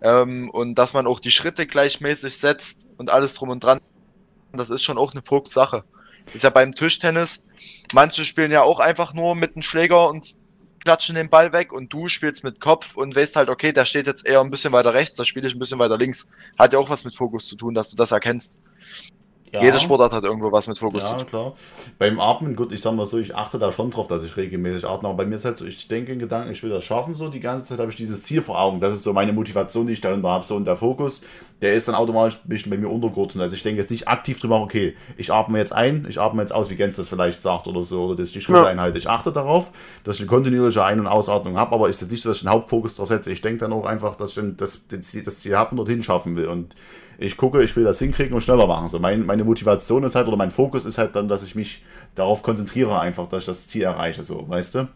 ähm, 0.00 0.48
und 0.50 0.76
dass 0.76 0.94
man 0.94 1.08
auch 1.08 1.18
die 1.18 1.32
Schritte 1.32 1.66
gleichmäßig 1.66 2.38
setzt 2.38 2.86
und 2.98 3.10
alles 3.10 3.34
drum 3.34 3.48
und 3.48 3.64
dran. 3.64 3.80
Das 4.52 4.70
ist 4.70 4.84
schon 4.84 4.96
auch 4.96 5.10
eine 5.10 5.22
Fokus-Sache. 5.22 5.82
Ist 6.32 6.44
ja 6.44 6.50
beim 6.50 6.74
Tischtennis. 6.74 7.46
Manche 7.92 8.24
spielen 8.24 8.52
ja 8.52 8.62
auch 8.62 8.80
einfach 8.80 9.14
nur 9.14 9.34
mit 9.34 9.56
einem 9.56 9.62
Schläger 9.62 10.08
und 10.08 10.34
klatschen 10.84 11.14
den 11.14 11.28
Ball 11.28 11.52
weg 11.52 11.72
und 11.72 11.92
du 11.92 12.08
spielst 12.08 12.42
mit 12.44 12.60
Kopf 12.60 12.96
und 12.96 13.14
weißt 13.14 13.36
halt, 13.36 13.48
okay, 13.48 13.72
der 13.72 13.84
steht 13.84 14.06
jetzt 14.06 14.26
eher 14.26 14.40
ein 14.40 14.50
bisschen 14.50 14.72
weiter 14.72 14.94
rechts, 14.94 15.16
da 15.16 15.24
spiele 15.24 15.46
ich 15.46 15.54
ein 15.54 15.58
bisschen 15.58 15.78
weiter 15.78 15.98
links. 15.98 16.30
Hat 16.58 16.72
ja 16.72 16.78
auch 16.78 16.88
was 16.88 17.04
mit 17.04 17.14
Fokus 17.14 17.46
zu 17.46 17.56
tun, 17.56 17.74
dass 17.74 17.90
du 17.90 17.96
das 17.96 18.12
erkennst. 18.12 18.58
Ja. 19.52 19.62
Jede 19.62 19.78
Sportart 19.80 20.12
hat 20.12 20.24
irgendwo 20.24 20.52
was 20.52 20.66
mit 20.68 20.78
Fokus 20.78 21.04
zu 21.06 21.12
Ja, 21.12 21.18
tun. 21.18 21.26
klar. 21.26 21.52
Beim 21.98 22.20
Atmen, 22.20 22.54
gut, 22.56 22.72
ich 22.72 22.80
sag 22.80 22.94
mal 22.94 23.04
so, 23.04 23.18
ich 23.18 23.34
achte 23.34 23.58
da 23.58 23.72
schon 23.72 23.90
drauf, 23.90 24.06
dass 24.06 24.22
ich 24.22 24.36
regelmäßig 24.36 24.86
atme, 24.86 25.08
aber 25.08 25.18
bei 25.18 25.26
mir 25.26 25.34
ist 25.34 25.44
halt 25.44 25.56
so, 25.56 25.64
ich 25.64 25.88
denke 25.88 26.12
in 26.12 26.18
Gedanken, 26.18 26.52
ich 26.52 26.62
will 26.62 26.70
das 26.70 26.84
schaffen, 26.84 27.14
so 27.16 27.28
die 27.28 27.40
ganze 27.40 27.66
Zeit 27.66 27.78
habe 27.78 27.90
ich 27.90 27.96
dieses 27.96 28.22
Ziel 28.22 28.42
vor 28.42 28.60
Augen. 28.60 28.80
Das 28.80 28.92
ist 28.92 29.02
so 29.02 29.12
meine 29.12 29.32
Motivation, 29.32 29.86
die 29.86 29.92
ich 29.94 30.00
dahinter 30.00 30.28
habe. 30.28 30.44
So, 30.44 30.56
und 30.56 30.66
der 30.66 30.76
Fokus, 30.76 31.22
der 31.62 31.74
ist 31.74 31.88
dann 31.88 31.94
automatisch 31.94 32.38
ein 32.44 32.48
bisschen 32.48 32.70
bei 32.70 32.76
mir 32.78 32.88
untergeordnet. 32.88 33.42
Also 33.42 33.54
ich 33.56 33.62
denke 33.62 33.80
jetzt 33.80 33.90
nicht 33.90 34.08
aktiv 34.08 34.40
drüber, 34.40 34.60
okay, 34.60 34.94
ich 35.16 35.32
atme 35.32 35.58
jetzt 35.58 35.72
ein, 35.72 36.06
ich 36.08 36.20
atme 36.20 36.40
jetzt 36.42 36.52
aus, 36.54 36.70
wie 36.70 36.76
Gens 36.76 36.96
das 36.96 37.08
vielleicht 37.08 37.42
sagt 37.42 37.66
oder 37.66 37.82
so, 37.82 38.04
oder 38.04 38.16
dass 38.16 38.28
ich 38.28 38.34
die 38.34 38.40
Schritte 38.40 38.60
Ja. 38.60 38.66
einhalte. 38.66 38.98
Ich 38.98 39.08
achte 39.08 39.32
darauf, 39.32 39.72
dass 40.04 40.16
ich 40.16 40.20
eine 40.22 40.28
kontinuierliche 40.28 40.84
Ein- 40.84 41.00
und 41.00 41.06
Ausatmung 41.06 41.58
habe, 41.58 41.74
aber 41.74 41.88
ist 41.88 42.02
es 42.02 42.10
nicht 42.10 42.22
so, 42.22 42.28
dass 42.30 42.38
ich 42.38 42.42
den 42.44 42.50
Hauptfokus 42.50 42.94
drauf 42.94 43.08
setze. 43.08 43.30
Ich 43.32 43.40
denke 43.40 43.58
dann 43.58 43.72
auch 43.72 43.84
einfach, 43.84 44.14
dass 44.16 44.30
ich 44.30 44.34
dann 44.36 44.56
das, 44.56 44.82
das 44.88 45.40
Ziel 45.40 45.56
habe 45.56 45.70
und 45.72 45.76
dorthin 45.78 46.02
schaffen 46.02 46.36
will. 46.36 46.46
Und 46.46 46.74
ich 47.20 47.36
gucke, 47.36 47.62
ich 47.62 47.76
will 47.76 47.84
das 47.84 47.98
hinkriegen 47.98 48.32
und 48.34 48.40
schneller 48.40 48.66
machen. 48.66 48.88
So 48.88 48.98
mein, 48.98 49.26
meine 49.26 49.44
Motivation 49.44 50.02
ist 50.04 50.14
halt, 50.14 50.26
oder 50.26 50.36
mein 50.38 50.50
Fokus 50.50 50.86
ist 50.86 50.98
halt 50.98 51.14
dann, 51.14 51.28
dass 51.28 51.42
ich 51.42 51.54
mich 51.54 51.82
darauf 52.14 52.42
konzentriere, 52.42 52.98
einfach, 52.98 53.28
dass 53.28 53.42
ich 53.42 53.46
das 53.46 53.66
Ziel 53.66 53.82
erreiche, 53.82 54.22
so, 54.22 54.48
weißt 54.48 54.74
du? 54.76 54.88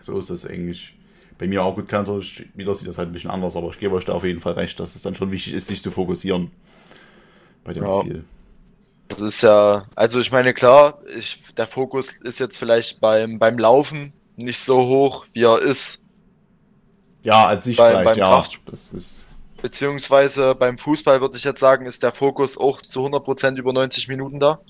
So 0.00 0.18
ist 0.18 0.28
das 0.30 0.44
eigentlich 0.44 0.96
bei 1.38 1.46
mir 1.46 1.62
auch 1.62 1.74
gut 1.76 1.88
kann. 1.88 2.06
Wieder 2.06 2.74
sieht 2.74 2.88
das 2.88 2.98
halt 2.98 3.08
ein 3.10 3.12
bisschen 3.12 3.30
anders, 3.30 3.54
aber 3.56 3.68
ich 3.68 3.78
gebe 3.78 3.94
euch 3.94 4.04
da 4.04 4.12
auf 4.12 4.24
jeden 4.24 4.40
Fall 4.40 4.54
recht, 4.54 4.78
dass 4.80 4.96
es 4.96 5.02
dann 5.02 5.14
schon 5.14 5.30
wichtig 5.30 5.54
ist, 5.54 5.68
sich 5.68 5.82
zu 5.82 5.90
fokussieren 5.90 6.50
bei 7.64 7.72
dem 7.72 7.84
Ja. 7.84 8.02
Ziel. 8.02 8.24
Das 9.08 9.20
ist 9.20 9.42
ja, 9.42 9.84
also 9.96 10.20
ich 10.20 10.30
meine, 10.32 10.52
klar, 10.54 11.00
ich, 11.16 11.42
der 11.56 11.66
Fokus 11.66 12.12
ist 12.20 12.38
jetzt 12.38 12.58
vielleicht 12.58 13.00
beim, 13.00 13.38
beim 13.38 13.58
Laufen 13.58 14.12
nicht 14.36 14.58
so 14.60 14.86
hoch, 14.86 15.26
wie 15.32 15.42
er 15.44 15.58
ist 15.60 16.00
Ja, 17.22 17.46
als 17.46 17.64
sich 17.64 17.76
Bei- 17.76 17.90
vielleicht, 17.90 18.04
beim 18.04 18.18
ja. 18.18 18.26
Kraft- 18.28 18.60
Das 18.66 18.92
ist, 18.92 19.24
Beziehungsweise 19.62 20.54
beim 20.54 20.78
Fußball 20.78 21.20
würde 21.20 21.36
ich 21.36 21.44
jetzt 21.44 21.60
sagen, 21.60 21.86
ist 21.86 22.02
der 22.02 22.12
Fokus 22.12 22.58
auch 22.58 22.80
zu 22.80 23.04
100% 23.06 23.56
über 23.56 23.72
90 23.72 24.08
Minuten 24.08 24.40
da. 24.40 24.60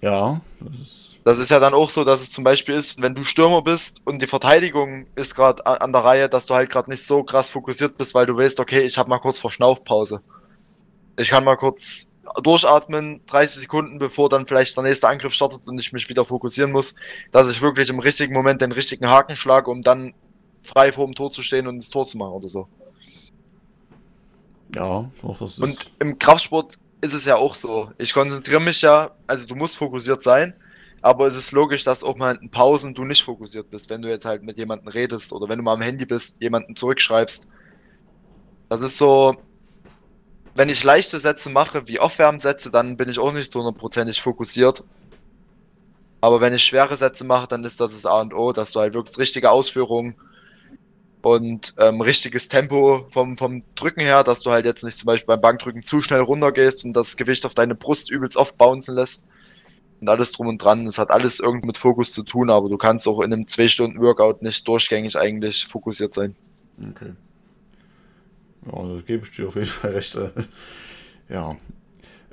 ja, 0.00 0.40
das 0.60 0.78
ist, 0.78 1.18
Das 1.24 1.38
ist 1.38 1.50
ja 1.50 1.60
dann 1.60 1.74
auch 1.74 1.90
so, 1.90 2.04
dass 2.04 2.20
es 2.20 2.30
zum 2.30 2.44
Beispiel 2.44 2.74
ist, 2.74 3.00
wenn 3.00 3.14
du 3.14 3.22
Stürmer 3.22 3.62
bist 3.62 4.02
und 4.04 4.20
die 4.20 4.26
Verteidigung 4.26 5.06
ist 5.14 5.34
gerade 5.34 5.64
an 5.66 5.92
der 5.92 6.04
Reihe, 6.04 6.28
dass 6.28 6.46
du 6.46 6.54
halt 6.54 6.70
gerade 6.70 6.90
nicht 6.90 7.06
so 7.06 7.22
krass 7.22 7.50
fokussiert 7.50 7.96
bist, 7.96 8.14
weil 8.14 8.26
du 8.26 8.36
weißt, 8.36 8.60
okay, 8.60 8.80
ich 8.80 8.98
habe 8.98 9.08
mal 9.08 9.18
kurz 9.18 9.38
Verschnaufpause. 9.38 10.20
Ich 11.18 11.28
kann 11.28 11.44
mal 11.44 11.56
kurz 11.56 12.08
durchatmen, 12.42 13.20
30 13.26 13.62
Sekunden, 13.62 13.98
bevor 13.98 14.28
dann 14.28 14.46
vielleicht 14.46 14.76
der 14.76 14.84
nächste 14.84 15.08
Angriff 15.08 15.34
startet 15.34 15.66
und 15.66 15.78
ich 15.78 15.92
mich 15.92 16.08
wieder 16.08 16.24
fokussieren 16.24 16.72
muss, 16.72 16.94
dass 17.30 17.50
ich 17.50 17.62
wirklich 17.62 17.88
im 17.90 17.98
richtigen 17.98 18.34
Moment 18.34 18.60
den 18.62 18.72
richtigen 18.72 19.08
Haken 19.08 19.36
schlage, 19.36 19.70
um 19.70 19.82
dann 19.82 20.14
frei 20.62 20.92
vor 20.92 21.06
dem 21.06 21.14
Tor 21.14 21.30
zu 21.30 21.42
stehen 21.42 21.66
und 21.66 21.78
das 21.78 21.90
Tor 21.90 22.06
zu 22.06 22.18
machen 22.18 22.32
oder 22.32 22.48
so. 22.48 22.68
Ja, 24.74 25.10
doch, 25.20 25.38
das 25.38 25.52
ist. 25.52 25.58
Und 25.60 25.92
im 25.98 26.18
Kraftsport 26.18 26.78
ist 27.00 27.12
es 27.12 27.24
ja 27.24 27.36
auch 27.36 27.54
so. 27.54 27.90
Ich 27.98 28.12
konzentriere 28.12 28.60
mich 28.60 28.82
ja, 28.82 29.10
also 29.26 29.46
du 29.46 29.54
musst 29.54 29.76
fokussiert 29.76 30.22
sein, 30.22 30.54
aber 31.02 31.26
es 31.26 31.36
ist 31.36 31.52
logisch, 31.52 31.84
dass 31.84 32.04
auch 32.04 32.16
mal 32.16 32.38
in 32.40 32.50
Pausen 32.50 32.94
du 32.94 33.04
nicht 33.04 33.22
fokussiert 33.22 33.70
bist, 33.70 33.90
wenn 33.90 34.02
du 34.02 34.08
jetzt 34.08 34.24
halt 34.24 34.44
mit 34.44 34.56
jemandem 34.56 34.88
redest 34.88 35.32
oder 35.32 35.48
wenn 35.48 35.58
du 35.58 35.64
mal 35.64 35.74
am 35.74 35.82
Handy 35.82 36.06
bist, 36.06 36.40
jemanden 36.40 36.76
zurückschreibst. 36.76 37.48
Das 38.68 38.80
ist 38.80 38.96
so, 38.96 39.36
wenn 40.54 40.68
ich 40.68 40.84
leichte 40.84 41.18
Sätze 41.18 41.50
mache, 41.50 41.88
wie 41.88 41.98
Aufwärmsätze, 41.98 42.70
dann 42.70 42.96
bin 42.96 43.08
ich 43.08 43.18
auch 43.18 43.32
nicht 43.32 43.52
so 43.52 43.58
hundertprozentig 43.58 44.22
fokussiert. 44.22 44.84
Aber 46.20 46.40
wenn 46.40 46.54
ich 46.54 46.62
schwere 46.62 46.96
Sätze 46.96 47.24
mache, 47.24 47.48
dann 47.48 47.64
ist 47.64 47.80
das 47.80 47.92
das 47.92 48.06
A 48.06 48.20
und 48.20 48.32
O, 48.32 48.52
dass 48.52 48.72
du 48.72 48.80
halt 48.80 48.94
wirklich 48.94 49.18
richtige 49.18 49.50
Ausführungen 49.50 50.14
und 51.26 51.74
ähm, 51.78 52.00
richtiges 52.00 52.48
Tempo 52.48 53.06
vom, 53.10 53.36
vom 53.36 53.62
Drücken 53.74 54.00
her, 54.00 54.24
dass 54.24 54.40
du 54.40 54.50
halt 54.50 54.64
jetzt 54.64 54.84
nicht 54.84 54.98
zum 54.98 55.06
Beispiel 55.06 55.26
beim 55.26 55.40
Bankdrücken 55.40 55.82
zu 55.82 56.00
schnell 56.00 56.20
runtergehst 56.20 56.84
und 56.84 56.94
das 56.94 57.16
Gewicht 57.16 57.46
auf 57.46 57.54
deine 57.54 57.74
Brust 57.74 58.10
übelst 58.10 58.36
oft 58.36 58.56
bouncen 58.58 58.94
lässt. 58.94 59.26
Und 60.00 60.08
alles 60.08 60.32
drum 60.32 60.48
und 60.48 60.58
dran. 60.58 60.86
Es 60.86 60.98
hat 60.98 61.10
alles 61.10 61.38
irgendwie 61.38 61.68
mit 61.68 61.78
Fokus 61.78 62.12
zu 62.12 62.24
tun, 62.24 62.50
aber 62.50 62.68
du 62.68 62.76
kannst 62.76 63.06
auch 63.06 63.20
in 63.20 63.32
einem 63.32 63.44
2-Stunden-Workout 63.44 64.42
nicht 64.42 64.66
durchgängig 64.66 65.16
eigentlich 65.16 65.64
fokussiert 65.66 66.12
sein. 66.12 66.34
Okay. 66.78 67.12
Ja, 68.66 68.72
da 68.72 69.00
gebe 69.06 69.24
ich 69.24 69.30
dir 69.30 69.46
auf 69.46 69.54
jeden 69.54 69.66
Fall 69.68 69.92
recht. 69.92 70.16
äh, 70.16 70.30
Ja. 71.28 71.56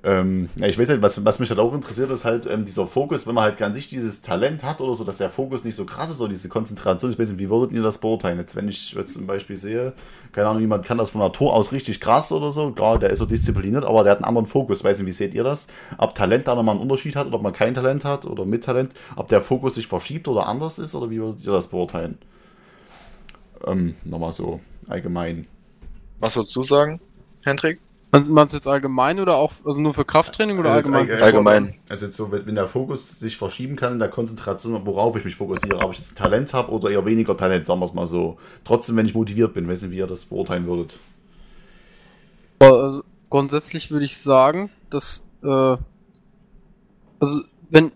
Ähm, 0.02 0.50
ich 0.56 0.78
weiß 0.78 0.90
nicht, 0.90 1.02
was, 1.02 1.26
was 1.26 1.40
mich 1.40 1.50
halt 1.50 1.60
auch 1.60 1.74
interessiert, 1.74 2.10
ist 2.10 2.24
halt 2.24 2.46
ähm, 2.46 2.64
dieser 2.64 2.88
Fokus, 2.88 3.28
wenn 3.28 3.36
man 3.36 3.44
halt 3.44 3.62
an 3.62 3.74
sich 3.74 3.90
dieses 3.90 4.22
Talent 4.22 4.64
hat 4.64 4.80
oder 4.80 4.96
so, 4.96 5.04
dass 5.04 5.18
der 5.18 5.30
Fokus 5.30 5.66
nicht 5.66 5.76
so 5.76 5.86
krass 5.86 6.10
ist 6.10 6.22
oder 6.22 6.30
diese 6.30 6.48
Konzentration. 6.48 7.12
Ich 7.12 7.20
weiß 7.20 7.30
nicht, 7.32 7.40
wie 7.40 7.50
würdet 7.50 7.74
ihr 7.74 7.82
das 7.82 7.98
beurteilen? 7.98 8.38
Jetzt, 8.38 8.56
wenn 8.56 8.70
ich 8.70 8.94
jetzt 8.94 9.14
zum 9.14 9.28
Beispiel 9.28 9.58
sehe, 9.58 9.94
keine 10.32 10.48
Ahnung, 10.48 10.62
jemand 10.62 10.86
kann 10.86 10.98
das 10.98 11.10
von 11.10 11.20
Natur 11.20 11.54
aus 11.54 11.74
richtig 11.74 12.00
krass 12.00 12.32
oder 12.32 12.52
so, 12.52 12.72
klar, 12.72 12.98
der 12.98 13.10
ist 13.10 13.20
so 13.20 13.26
diszipliniert, 13.26 13.84
aber 13.84 14.04
der 14.04 14.14
hat 14.14 14.20
einen 14.20 14.26
anderen 14.26 14.48
Fokus. 14.48 14.84
Weiß 14.84 15.00
nicht, 15.00 15.08
wie 15.08 15.12
seht 15.12 15.34
ihr 15.34 15.44
das? 15.44 15.68
Ob 15.98 16.16
Talent 16.16 16.48
da 16.48 16.56
nochmal 16.56 16.76
einen 16.76 16.84
Unterschied 16.84 17.18
hat 17.18 17.28
oder 17.28 17.36
ob 17.36 17.44
man 17.44 17.54
kein 17.54 17.74
Talent 17.74 18.06
hat 18.06 18.26
oder 18.26 18.46
mit 18.46 18.64
Talent, 18.64 18.94
ob 19.18 19.28
der 19.28 19.42
Fokus 19.42 19.76
sich 19.76 19.88
verschiebt 19.88 20.30
oder 20.30 20.48
anders 20.48 20.80
ist 20.80 20.96
oder 20.96 21.10
wie 21.10 21.20
würdet 21.20 21.46
ihr 21.46 21.52
das 21.52 21.68
beurteilen? 21.68 22.18
Ähm, 23.68 23.96
nochmal 24.06 24.32
so 24.32 24.62
allgemein. 24.88 25.46
Was 26.20 26.38
würdest 26.38 26.56
du 26.56 26.64
sagen, 26.64 27.02
Hendrik? 27.44 27.82
Meinst 28.12 28.54
du 28.54 28.58
jetzt 28.58 28.68
allgemein 28.68 29.20
oder 29.20 29.36
auch 29.36 29.54
also 29.66 29.80
nur 29.80 29.94
für 29.94 30.04
Krafttraining 30.04 30.58
oder 30.58 30.72
Also 30.72 30.92
allgemein? 30.92 31.10
allg- 31.16 31.22
Allgemein. 31.22 31.76
Also 31.90 32.08
jetzt 32.08 32.18
so, 32.18 32.32
wenn 32.32 32.56
der 32.56 32.68
Fokus 32.68 33.20
sich 33.20 33.38
verschieben 33.38 33.76
kann 33.76 33.94
in 33.94 34.00
der 34.00 34.10
Konzentration, 34.10 34.84
worauf 34.86 35.16
ich 35.16 35.26
mich 35.26 35.36
fokussiere, 35.36 35.78
ob 35.80 35.92
ich 35.92 36.00
jetzt 36.00 36.18
Talent 36.18 36.52
habe 36.56 36.72
oder 36.72 36.90
eher 36.90 37.06
weniger 37.06 37.38
Talent, 37.38 37.68
sagen 37.68 37.80
wir 37.80 37.86
es 37.86 37.94
mal 37.94 38.08
so. 38.08 38.38
Trotzdem, 38.64 38.96
wenn 38.96 39.06
ich 39.06 39.14
motiviert 39.14 39.54
bin, 39.54 39.68
weiß 39.68 39.84
nicht, 39.84 39.92
wie 39.92 39.98
ihr 39.98 40.08
das 40.08 40.26
beurteilen 40.26 40.66
würdet. 40.66 40.98
Also, 42.60 43.04
grundsätzlich 43.30 43.92
würde 43.92 44.06
ich 44.06 44.18
sagen, 44.18 44.72
dass 44.90 45.22
äh, 45.44 45.78
also 47.20 47.42
wenn 47.70 47.92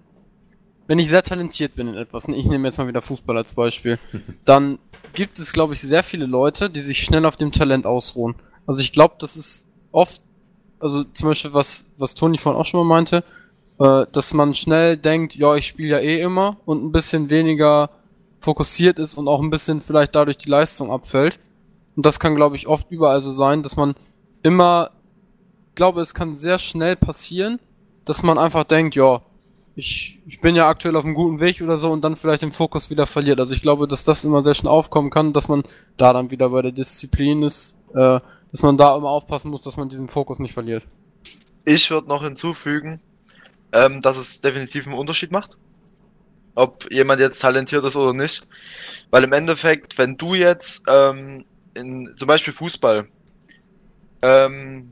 wenn 0.85 0.99
ich 0.99 1.09
sehr 1.09 1.23
talentiert 1.23 1.75
bin 1.75 1.87
in 1.87 1.95
etwas, 1.95 2.27
ne, 2.27 2.35
ich 2.35 2.45
nehme 2.45 2.67
jetzt 2.67 2.77
mal 2.77 2.87
wieder 2.87 3.01
Fußball 3.01 3.37
als 3.37 3.53
Beispiel, 3.55 3.97
dann 4.45 4.77
gibt 5.13 5.39
es, 5.39 5.53
glaube 5.53 5.73
ich, 5.73 5.81
sehr 5.81 6.03
viele 6.03 6.25
Leute, 6.25 6.69
die 6.69 6.81
sich 6.81 6.99
schnell 7.03 7.25
auf 7.25 7.35
dem 7.35 7.51
Talent 7.51 7.85
ausruhen. 7.85 8.35
Also 8.67 8.81
ich 8.81 8.91
glaube, 8.91 9.15
das 9.19 9.35
ist 9.37 9.67
oft, 9.93 10.21
also 10.79 11.05
zum 11.05 11.29
Beispiel 11.29 11.53
was 11.53 11.85
was 11.97 12.13
Toni 12.15 12.37
vorhin 12.37 12.59
auch 12.59 12.65
schon 12.65 12.85
mal 12.85 12.95
meinte, 12.95 13.23
äh, 13.79 14.05
dass 14.11 14.33
man 14.33 14.53
schnell 14.53 14.97
denkt, 14.97 15.35
ja, 15.35 15.55
ich 15.55 15.67
spiele 15.67 15.89
ja 15.89 15.99
eh 15.99 16.21
immer 16.21 16.57
und 16.65 16.83
ein 16.83 16.91
bisschen 16.91 17.29
weniger 17.29 17.89
fokussiert 18.39 18.99
ist 18.99 19.15
und 19.15 19.27
auch 19.27 19.41
ein 19.41 19.49
bisschen 19.49 19.81
vielleicht 19.81 20.15
dadurch 20.15 20.37
die 20.37 20.49
Leistung 20.49 20.91
abfällt. 20.91 21.39
Und 21.95 22.05
das 22.05 22.19
kann, 22.19 22.35
glaube 22.35 22.55
ich, 22.55 22.67
oft 22.67 22.91
überall 22.91 23.21
so 23.21 23.31
sein, 23.31 23.63
dass 23.63 23.75
man 23.77 23.95
immer, 24.41 24.91
ich 25.69 25.75
glaube, 25.75 26.01
es 26.01 26.13
kann 26.13 26.35
sehr 26.35 26.59
schnell 26.59 26.95
passieren, 26.95 27.59
dass 28.05 28.21
man 28.21 28.37
einfach 28.37 28.65
denkt, 28.65 28.95
ja, 28.95 29.21
ich, 29.75 30.19
ich 30.27 30.39
bin 30.41 30.55
ja 30.55 30.67
aktuell 30.67 30.95
auf 30.95 31.05
einem 31.05 31.15
guten 31.15 31.39
Weg 31.39 31.61
oder 31.61 31.77
so 31.77 31.91
und 31.91 32.01
dann 32.01 32.15
vielleicht 32.15 32.43
den 32.43 32.51
Fokus 32.51 32.89
wieder 32.89 33.07
verliert. 33.07 33.39
Also 33.39 33.53
ich 33.53 33.61
glaube, 33.61 33.87
dass 33.87 34.03
das 34.03 34.23
immer 34.23 34.43
sehr 34.43 34.53
schnell 34.53 34.71
aufkommen 34.71 35.09
kann, 35.09 35.33
dass 35.33 35.47
man 35.47 35.63
da 35.97 36.13
dann 36.13 36.29
wieder 36.29 36.49
bei 36.49 36.61
der 36.61 36.71
Disziplin 36.71 37.43
ist, 37.43 37.77
äh, 37.95 38.19
dass 38.53 38.61
man 38.61 38.77
da 38.77 38.95
immer 38.95 39.09
aufpassen 39.09 39.49
muss, 39.49 39.61
dass 39.61 39.77
man 39.77 39.89
diesen 39.89 40.07
Fokus 40.07 40.37
nicht 40.37 40.53
verliert. 40.53 40.83
Ich 41.65 41.89
würde 41.89 42.07
noch 42.07 42.23
hinzufügen, 42.23 43.01
ähm, 43.73 43.99
dass 43.99 44.15
es 44.15 44.41
definitiv 44.41 44.85
einen 44.85 44.95
Unterschied 44.95 45.31
macht. 45.31 45.57
Ob 46.53 46.89
jemand 46.93 47.19
jetzt 47.19 47.41
talentiert 47.41 47.83
ist 47.83 47.95
oder 47.95 48.13
nicht. 48.13 48.47
Weil 49.09 49.23
im 49.23 49.33
Endeffekt, 49.33 49.97
wenn 49.97 50.17
du 50.17 50.35
jetzt 50.35 50.83
ähm, 50.87 51.45
in 51.73 52.13
zum 52.15 52.27
Beispiel 52.27 52.53
Fußball, 52.53 53.07
ähm, 54.21 54.91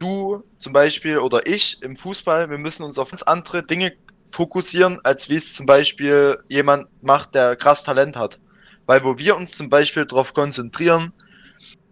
du 0.00 0.42
zum 0.58 0.72
Beispiel 0.72 1.18
oder 1.18 1.46
ich 1.46 1.80
im 1.82 1.94
Fußball, 1.94 2.50
wir 2.50 2.58
müssen 2.58 2.82
uns 2.82 2.98
auf 2.98 3.10
ganz 3.10 3.22
andere 3.22 3.62
Dinge 3.62 3.92
fokussieren, 4.24 4.98
als 5.04 5.30
wie 5.30 5.36
es 5.36 5.54
zum 5.54 5.66
Beispiel 5.66 6.36
jemand 6.48 6.88
macht, 7.00 7.36
der 7.36 7.54
krass 7.54 7.84
Talent 7.84 8.16
hat. 8.16 8.40
Weil 8.86 9.04
wo 9.04 9.18
wir 9.18 9.36
uns 9.36 9.52
zum 9.52 9.70
Beispiel 9.70 10.04
darauf 10.04 10.34
konzentrieren, 10.34 11.12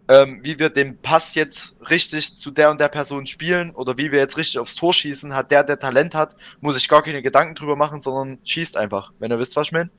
ähm, 0.09 0.41
wie 0.43 0.59
wir 0.59 0.71
den 0.71 1.01
Pass 1.01 1.35
jetzt 1.35 1.77
richtig 1.91 2.37
zu 2.37 2.51
der 2.51 2.71
und 2.71 2.81
der 2.81 2.89
Person 2.89 3.27
spielen 3.27 3.75
oder 3.75 3.99
wie 3.99 4.13
wir 4.13 4.19
jetzt 4.21 4.37
richtig 4.39 4.59
aufs 4.61 4.75
Tor 4.77 4.93
schießen, 4.95 5.35
hat 5.35 5.51
der, 5.51 5.65
der 5.65 5.79
Talent 5.79 6.15
hat, 6.15 6.37
muss 6.61 6.77
ich 6.77 6.89
gar 6.89 7.03
keine 7.03 7.23
Gedanken 7.23 7.55
drüber 7.55 7.77
machen, 7.77 8.01
sondern 8.01 8.41
schießt 8.45 8.77
einfach, 8.77 9.13
wenn 9.19 9.33
ihr 9.33 9.39
wisst, 9.39 9.57
was 9.57 9.69
ich 9.69 9.73
meine. 9.73 9.91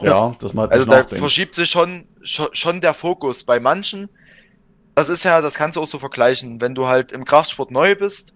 Ja, 0.00 0.36
dass 0.40 0.54
man 0.54 0.70
halt 0.70 0.72
Also 0.72 0.86
da 0.86 1.04
nachdenkt. 1.04 1.08
verschiebt 1.08 1.54
sich 1.54 1.70
schon, 1.70 2.08
schon, 2.22 2.80
der 2.80 2.94
Fokus. 2.94 3.44
Bei 3.44 3.60
manchen, 3.60 4.08
das 4.94 5.08
ist 5.08 5.24
ja, 5.24 5.40
das 5.40 5.54
kannst 5.54 5.76
du 5.76 5.82
auch 5.82 5.88
so 5.88 5.98
vergleichen, 5.98 6.60
wenn 6.60 6.74
du 6.74 6.86
halt 6.86 7.12
im 7.12 7.24
Kraftsport 7.24 7.70
neu 7.70 7.96
bist, 7.96 8.34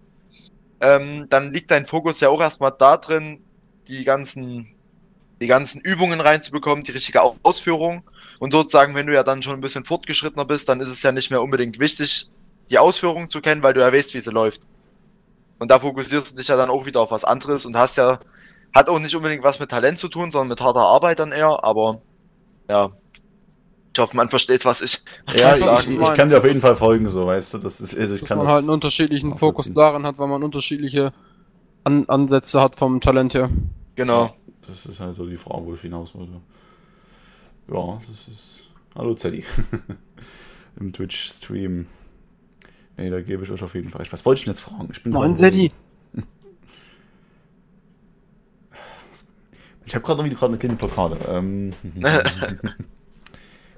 ähm, 0.81 1.27
dann 1.31 1.53
liegt 1.53 1.71
dein 1.73 1.87
Fokus 1.87 2.21
ja 2.21 2.31
auch 2.31 2.41
erstmal 2.41 2.73
da 2.79 2.97
drin, 2.99 3.45
die 3.89 4.05
ganzen, 4.05 4.75
die 5.43 5.49
ganzen 5.49 5.81
Übungen 5.83 6.21
reinzubekommen, 6.21 6.85
die 6.85 6.93
richtige 6.93 7.23
Au- 7.23 7.39
Ausführung. 7.43 8.09
Und 8.39 8.53
sozusagen, 8.53 8.95
wenn 8.95 9.07
du 9.07 9.15
ja 9.15 9.23
dann 9.23 9.43
schon 9.43 9.55
ein 9.55 9.61
bisschen 9.61 9.85
fortgeschrittener 9.85 10.45
bist, 10.45 10.69
dann 10.69 10.81
ist 10.81 10.89
es 10.89 11.03
ja 11.03 11.13
nicht 11.13 11.31
mehr 11.31 11.43
unbedingt 11.43 11.79
wichtig, 11.79 12.31
die 12.71 12.79
Ausführung 12.79 13.29
zu 13.29 13.41
kennen, 13.41 13.63
weil 13.63 13.75
du 13.75 13.81
ja 13.81 13.93
weißt, 13.93 14.15
wie 14.15 14.21
sie 14.21 14.31
läuft. 14.31 14.63
Und 15.59 15.71
da 15.71 15.79
fokussierst 15.81 16.33
du 16.33 16.37
dich 16.37 16.49
ja 16.49 16.57
dann 16.57 16.71
auch 16.71 16.87
wieder 16.87 17.01
auf 17.01 17.11
was 17.11 17.25
anderes 17.25 17.67
und 17.67 17.77
hast 17.77 17.97
ja, 17.97 18.21
hat 18.75 18.89
auch 18.89 19.01
nicht 19.01 19.17
unbedingt 19.17 19.43
was 19.43 19.59
mit 19.59 19.71
Talent 19.71 19.99
zu 19.99 20.09
tun, 20.09 20.31
sondern 20.31 20.49
mit 20.49 20.61
harter 20.61 20.81
Arbeit 20.81 21.19
dann 21.19 21.33
eher, 21.33 21.65
aber 21.65 22.01
ja. 22.69 22.91
Ich 23.93 24.01
hoffe, 24.01 24.17
man 24.17 24.29
versteht, 24.29 24.65
was 24.65 24.81
ich, 24.81 25.01
was 25.27 25.41
Ja, 25.41 25.57
ich 25.57 25.89
ich, 25.89 25.99
ich, 25.99 26.15
kann 26.15 26.29
dir 26.29 26.39
auf 26.39 26.45
jeden 26.45 26.61
Fall 26.61 26.77
folgen, 26.77 27.09
so, 27.09 27.27
weißt 27.27 27.55
du, 27.55 27.59
das 27.59 27.81
ist, 27.81 27.99
also 27.99 28.15
ich 28.15 28.21
Dass 28.21 28.29
kann 28.29 28.39
man 28.39 28.47
das, 28.47 28.55
halt 28.55 28.63
einen 28.63 28.71
unterschiedlichen 28.71 29.35
Fokus 29.35 29.73
darin 29.75 30.07
hat, 30.07 30.19
weil 30.19 30.29
man 30.29 30.45
unterschiedliche 30.45 31.13
An 31.83 32.05
Ansätze 32.09 32.61
hat 32.61 32.77
vom 32.77 33.01
Talent 33.01 33.35
her. 33.35 33.51
Genau. 33.97 34.31
das 34.65 34.87
ist 34.87 35.01
halt 35.01 35.17
so 35.17 35.27
die 35.27 35.37
Frage, 35.37 35.67
wo 35.67 35.75
ich 35.75 35.81
hinaus 35.81 36.15
wollte. 36.15 36.35
Ja, 37.71 38.01
das 38.09 38.29
ist, 38.29 38.61
hallo 38.95 39.15
Zeddy, 39.15 39.45
im 40.81 40.93
Twitch-Stream. 40.93 41.87
Nee, 42.97 43.11
da 43.11 43.21
gebe 43.21 43.45
ich 43.45 43.51
euch 43.51 43.63
auf 43.63 43.75
jeden 43.75 43.91
Fall 43.91 44.01
recht. 44.01 44.13
Was 44.13 44.25
wollte 44.25 44.39
ich 44.41 44.45
denn 44.45 44.53
jetzt 44.53 44.61
fragen? 44.61 44.89
Ich 44.91 45.03
bin 45.03 45.13
Moin, 45.13 45.35
Sadie. 45.35 45.73
Ich 49.85 49.95
habe 49.95 50.05
gerade 50.05 50.19
noch 50.19 50.27
wieder 50.27 50.37
gerade 50.37 50.53
eine 50.53 50.59
kleine 50.59 50.77
Blockade. 50.77 51.17
Ähm, 51.29 51.73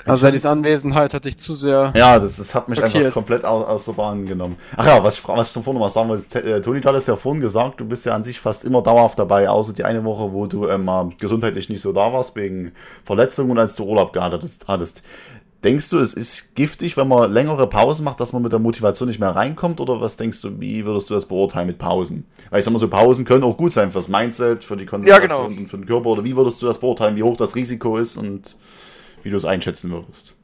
Also 0.04 0.26
Sadies 0.26 0.46
Anwesenheit 0.46 1.14
hat 1.14 1.24
dich 1.24 1.38
zu 1.38 1.54
sehr. 1.54 1.92
ja, 1.94 2.18
das, 2.18 2.36
das 2.36 2.54
hat 2.54 2.68
mich 2.68 2.78
Blockiert. 2.78 3.04
einfach 3.04 3.14
komplett 3.14 3.44
aus, 3.44 3.66
aus 3.66 3.84
der 3.84 3.92
Bahn 3.92 4.26
genommen. 4.26 4.56
Ach 4.76 4.86
ja, 4.86 5.04
was 5.04 5.18
ich, 5.18 5.28
was 5.28 5.48
ich 5.48 5.54
davor 5.54 5.74
noch 5.74 5.80
mal 5.80 5.88
sagen 5.90 6.08
wollte, 6.08 6.42
äh, 6.42 6.60
Toni, 6.60 6.80
du 6.80 6.88
hattest 6.88 7.08
ja 7.08 7.16
vorhin 7.16 7.40
gesagt, 7.40 7.80
du 7.80 7.84
bist 7.84 8.06
ja 8.06 8.14
an 8.14 8.24
sich 8.24 8.40
fast 8.40 8.64
immer 8.64 8.82
dauerhaft 8.82 9.18
dabei, 9.18 9.48
außer 9.48 9.72
die 9.72 9.84
eine 9.84 10.04
Woche, 10.04 10.32
wo 10.32 10.46
du 10.46 10.68
ähm, 10.68 10.84
mal 10.84 11.10
gesundheitlich 11.18 11.68
nicht 11.68 11.82
so 11.82 11.92
da 11.92 12.12
warst, 12.12 12.34
wegen 12.36 12.72
Verletzungen 13.04 13.50
und 13.50 13.58
als 13.58 13.74
du 13.76 13.84
Urlaub 13.84 14.12
gehabt 14.12 14.34
hattest. 14.66 15.02
Denkst 15.62 15.90
du, 15.90 15.98
es 15.98 16.14
ist 16.14 16.54
giftig, 16.54 16.96
wenn 16.96 17.08
man 17.08 17.30
längere 17.30 17.66
Pausen 17.66 18.04
macht, 18.04 18.18
dass 18.20 18.32
man 18.32 18.40
mit 18.40 18.52
der 18.52 18.58
Motivation 18.58 19.08
nicht 19.08 19.20
mehr 19.20 19.36
reinkommt? 19.36 19.78
Oder 19.80 20.00
was 20.00 20.16
denkst 20.16 20.40
du, 20.40 20.58
wie 20.58 20.86
würdest 20.86 21.10
du 21.10 21.14
das 21.14 21.26
beurteilen 21.26 21.66
mit 21.66 21.76
Pausen? 21.76 22.24
Weil 22.48 22.60
ich 22.60 22.64
sag 22.64 22.72
mal 22.72 22.78
so, 22.78 22.88
Pausen 22.88 23.26
können 23.26 23.44
auch 23.44 23.58
gut 23.58 23.74
sein 23.74 23.92
fürs 23.92 24.08
Mindset, 24.08 24.64
für 24.64 24.78
die 24.78 24.86
Konzentration 24.86 25.48
genau. 25.48 25.60
und 25.60 25.68
für 25.68 25.76
den 25.76 25.84
Körper. 25.84 26.08
Oder 26.08 26.24
wie 26.24 26.34
würdest 26.34 26.62
du 26.62 26.66
das 26.66 26.78
beurteilen, 26.78 27.14
wie 27.16 27.22
hoch 27.22 27.36
das 27.36 27.54
Risiko 27.56 27.98
ist 27.98 28.16
und 28.16 28.56
wie 29.22 29.30
du 29.30 29.36
es 29.36 29.44
einschätzen 29.44 29.90
würdest? 29.90 30.34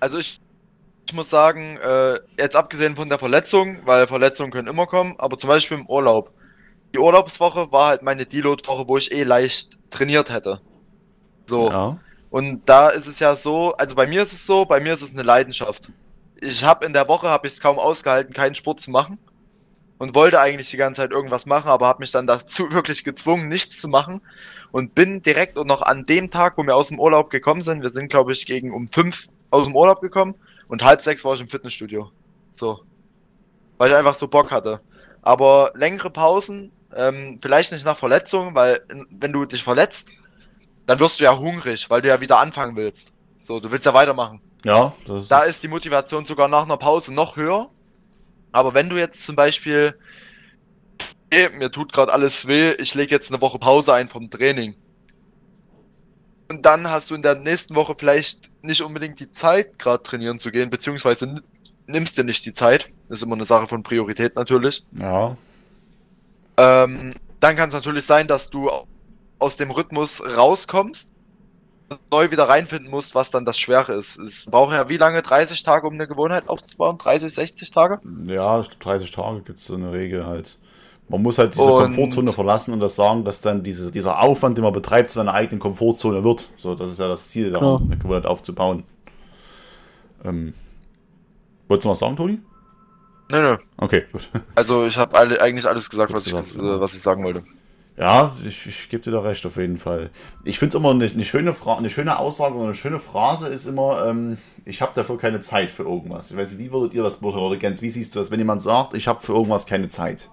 Also 0.00 0.18
ich, 0.18 0.38
ich 1.06 1.12
muss 1.12 1.30
sagen, 1.30 1.78
äh, 1.78 2.20
jetzt 2.38 2.56
abgesehen 2.56 2.96
von 2.96 3.08
der 3.08 3.18
Verletzung, 3.18 3.78
weil 3.84 4.06
Verletzungen 4.06 4.50
können 4.50 4.68
immer 4.68 4.86
kommen, 4.86 5.14
aber 5.18 5.36
zum 5.36 5.48
Beispiel 5.48 5.78
im 5.78 5.86
Urlaub. 5.86 6.32
Die 6.94 6.98
Urlaubswoche 6.98 7.70
war 7.72 7.88
halt 7.88 8.02
meine 8.02 8.26
Deload-Woche, 8.26 8.88
wo 8.88 8.96
ich 8.96 9.12
eh 9.12 9.22
leicht 9.22 9.78
trainiert 9.90 10.30
hätte. 10.30 10.60
So. 11.46 11.70
Ja. 11.70 11.98
Und 12.30 12.68
da 12.68 12.88
ist 12.88 13.06
es 13.06 13.18
ja 13.18 13.34
so, 13.34 13.74
also 13.76 13.94
bei 13.94 14.06
mir 14.06 14.22
ist 14.22 14.32
es 14.32 14.46
so, 14.46 14.64
bei 14.64 14.80
mir 14.80 14.92
ist 14.92 15.02
es 15.02 15.14
eine 15.14 15.22
Leidenschaft. 15.22 15.90
Ich 16.40 16.64
habe 16.64 16.86
in 16.86 16.92
der 16.92 17.08
Woche 17.08 17.28
habe 17.28 17.46
ich 17.46 17.54
es 17.54 17.60
kaum 17.60 17.78
ausgehalten, 17.78 18.32
keinen 18.32 18.54
Sport 18.54 18.80
zu 18.80 18.90
machen 18.90 19.18
und 20.00 20.14
wollte 20.14 20.40
eigentlich 20.40 20.70
die 20.70 20.78
ganze 20.78 21.02
Zeit 21.02 21.12
irgendwas 21.12 21.44
machen, 21.44 21.68
aber 21.68 21.86
habe 21.86 22.00
mich 22.00 22.10
dann 22.10 22.26
dazu 22.26 22.72
wirklich 22.72 23.04
gezwungen, 23.04 23.48
nichts 23.48 23.80
zu 23.80 23.86
machen 23.86 24.22
und 24.72 24.94
bin 24.94 25.20
direkt 25.20 25.58
und 25.58 25.66
noch 25.66 25.82
an 25.82 26.04
dem 26.04 26.30
Tag, 26.30 26.56
wo 26.56 26.62
wir 26.64 26.74
aus 26.74 26.88
dem 26.88 26.98
Urlaub 26.98 27.28
gekommen 27.28 27.60
sind, 27.60 27.82
wir 27.82 27.90
sind 27.90 28.10
glaube 28.10 28.32
ich 28.32 28.46
gegen 28.46 28.72
um 28.72 28.88
fünf 28.88 29.28
aus 29.50 29.66
dem 29.66 29.76
Urlaub 29.76 30.00
gekommen 30.00 30.34
und 30.68 30.82
halb 30.82 31.02
sechs 31.02 31.22
war 31.24 31.34
ich 31.34 31.40
im 31.40 31.48
Fitnessstudio. 31.48 32.10
So, 32.54 32.80
weil 33.76 33.90
ich 33.90 33.96
einfach 33.96 34.14
so 34.14 34.26
Bock 34.26 34.50
hatte. 34.50 34.80
Aber 35.20 35.70
längere 35.74 36.10
Pausen, 36.10 36.72
ähm, 36.96 37.38
vielleicht 37.42 37.72
nicht 37.72 37.84
nach 37.84 37.96
Verletzungen, 37.96 38.54
weil 38.54 38.80
wenn 39.10 39.32
du 39.32 39.44
dich 39.44 39.62
verletzt, 39.62 40.08
dann 40.86 40.98
wirst 40.98 41.20
du 41.20 41.24
ja 41.24 41.38
hungrig, 41.38 41.90
weil 41.90 42.00
du 42.00 42.08
ja 42.08 42.22
wieder 42.22 42.38
anfangen 42.38 42.74
willst. 42.74 43.12
So, 43.40 43.60
du 43.60 43.70
willst 43.70 43.84
ja 43.84 43.92
weitermachen. 43.92 44.40
Ja, 44.64 44.94
das 45.06 45.28
Da 45.28 45.42
ist 45.42 45.62
die 45.62 45.68
Motivation 45.68 46.24
sogar 46.24 46.48
nach 46.48 46.64
einer 46.64 46.78
Pause 46.78 47.12
noch 47.12 47.36
höher. 47.36 47.68
Aber 48.52 48.74
wenn 48.74 48.88
du 48.88 48.96
jetzt 48.96 49.22
zum 49.24 49.36
Beispiel, 49.36 49.94
hey, 51.32 51.50
mir 51.50 51.70
tut 51.70 51.92
gerade 51.92 52.12
alles 52.12 52.46
weh, 52.46 52.72
ich 52.72 52.94
lege 52.94 53.14
jetzt 53.14 53.30
eine 53.32 53.40
Woche 53.40 53.58
Pause 53.58 53.94
ein 53.94 54.08
vom 54.08 54.30
Training. 54.30 54.74
Und 56.50 56.66
dann 56.66 56.90
hast 56.90 57.10
du 57.10 57.14
in 57.14 57.22
der 57.22 57.36
nächsten 57.36 57.76
Woche 57.76 57.94
vielleicht 57.94 58.50
nicht 58.62 58.82
unbedingt 58.82 59.20
die 59.20 59.30
Zeit, 59.30 59.78
gerade 59.78 60.02
trainieren 60.02 60.38
zu 60.40 60.50
gehen, 60.50 60.68
beziehungsweise 60.68 61.36
nimmst 61.86 62.18
dir 62.18 62.24
nicht 62.24 62.44
die 62.44 62.52
Zeit. 62.52 62.90
Das 63.08 63.18
ist 63.18 63.22
immer 63.22 63.36
eine 63.36 63.44
Sache 63.44 63.68
von 63.68 63.84
Priorität 63.84 64.34
natürlich. 64.34 64.84
Ja, 64.92 65.36
Ähm, 66.56 67.14
dann 67.38 67.56
kann 67.56 67.68
es 67.68 67.74
natürlich 67.74 68.04
sein, 68.04 68.26
dass 68.26 68.50
du 68.50 68.70
aus 69.38 69.56
dem 69.56 69.70
Rhythmus 69.70 70.22
rauskommst 70.36 71.12
neu 72.10 72.30
wieder 72.30 72.48
reinfinden 72.48 72.90
musst, 72.90 73.14
was 73.14 73.30
dann 73.30 73.44
das 73.44 73.58
Schwere 73.58 73.92
ist. 73.94 74.18
Es 74.18 74.46
braucht 74.46 74.72
ja 74.72 74.88
wie 74.88 74.96
lange? 74.96 75.22
30 75.22 75.62
Tage, 75.62 75.86
um 75.86 75.94
eine 75.94 76.06
Gewohnheit 76.06 76.48
aufzubauen? 76.48 76.98
30, 76.98 77.32
60 77.34 77.70
Tage? 77.70 78.00
Ja, 78.26 78.62
30 78.80 79.10
Tage 79.10 79.40
gibt 79.42 79.58
es 79.58 79.66
so 79.66 79.74
eine 79.74 79.92
Regel 79.92 80.26
halt. 80.26 80.56
Man 81.08 81.22
muss 81.22 81.38
halt 81.38 81.54
diese 81.54 81.64
Und- 81.64 81.82
Komfortzone 81.96 82.30
verlassen 82.32 82.72
und 82.72 82.80
das 82.80 82.94
sagen, 82.94 83.24
dass 83.24 83.40
dann 83.40 83.64
diese, 83.64 83.90
dieser 83.90 84.20
Aufwand, 84.20 84.56
den 84.58 84.62
man 84.64 84.72
betreibt, 84.72 85.10
zu 85.10 85.16
seiner 85.16 85.34
eigenen 85.34 85.58
Komfortzone 85.58 86.22
wird. 86.22 86.50
So, 86.56 86.76
das 86.76 86.90
ist 86.90 87.00
ja 87.00 87.08
das 87.08 87.28
Ziel, 87.30 87.50
Klar. 87.50 87.80
eine 87.80 87.96
Gewohnheit 87.96 88.26
aufzubauen. 88.26 88.84
Ähm, 90.24 90.54
wolltest 91.66 91.84
du 91.84 91.88
noch 91.88 91.92
was 91.94 91.98
sagen, 91.98 92.16
Toni? 92.16 92.38
Nö, 93.32 93.42
nö. 93.42 93.56
Okay, 93.76 94.04
gut. 94.12 94.28
Also 94.54 94.86
ich 94.86 94.96
habe 94.96 95.16
alle, 95.16 95.40
eigentlich 95.40 95.66
alles 95.66 95.88
gesagt, 95.90 96.12
was 96.12 96.26
ich, 96.26 96.32
Gesagt, 96.32 96.56
äh, 96.56 96.80
was 96.80 96.94
ich 96.94 97.00
sagen 97.00 97.24
wollte. 97.24 97.42
Ja, 97.96 98.34
ich, 98.46 98.66
ich 98.66 98.88
gebe 98.88 99.02
dir 99.02 99.10
da 99.10 99.20
recht, 99.20 99.44
auf 99.44 99.56
jeden 99.56 99.76
Fall. 99.76 100.10
Ich 100.44 100.58
finde 100.58 100.76
es 100.76 100.80
immer 100.80 100.90
eine, 100.90 101.04
eine, 101.04 101.24
schöne 101.24 101.52
Fra 101.52 101.76
eine 101.76 101.90
schöne 101.90 102.18
Aussage 102.18 102.54
oder 102.54 102.66
eine 102.66 102.74
schöne 102.74 102.98
Phrase 102.98 103.48
ist 103.48 103.66
immer, 103.66 104.06
ähm, 104.06 104.38
ich 104.64 104.80
habe 104.80 104.92
dafür 104.94 105.18
keine 105.18 105.40
Zeit 105.40 105.70
für 105.70 105.82
irgendwas. 105.82 106.30
Ich 106.30 106.36
weiß 106.36 106.52
nicht, 106.52 106.58
wie 106.58 106.72
würdet 106.72 106.94
ihr 106.94 107.02
das 107.02 107.18
beurteilen 107.18 107.44
oder 107.44 107.56
Gens, 107.56 107.82
wie 107.82 107.90
siehst 107.90 108.14
du 108.14 108.18
das, 108.18 108.30
wenn 108.30 108.38
jemand 108.38 108.62
sagt, 108.62 108.94
ich 108.94 109.06
habe 109.06 109.20
für 109.20 109.32
irgendwas 109.34 109.66
keine 109.66 109.88
Zeit? 109.88 110.30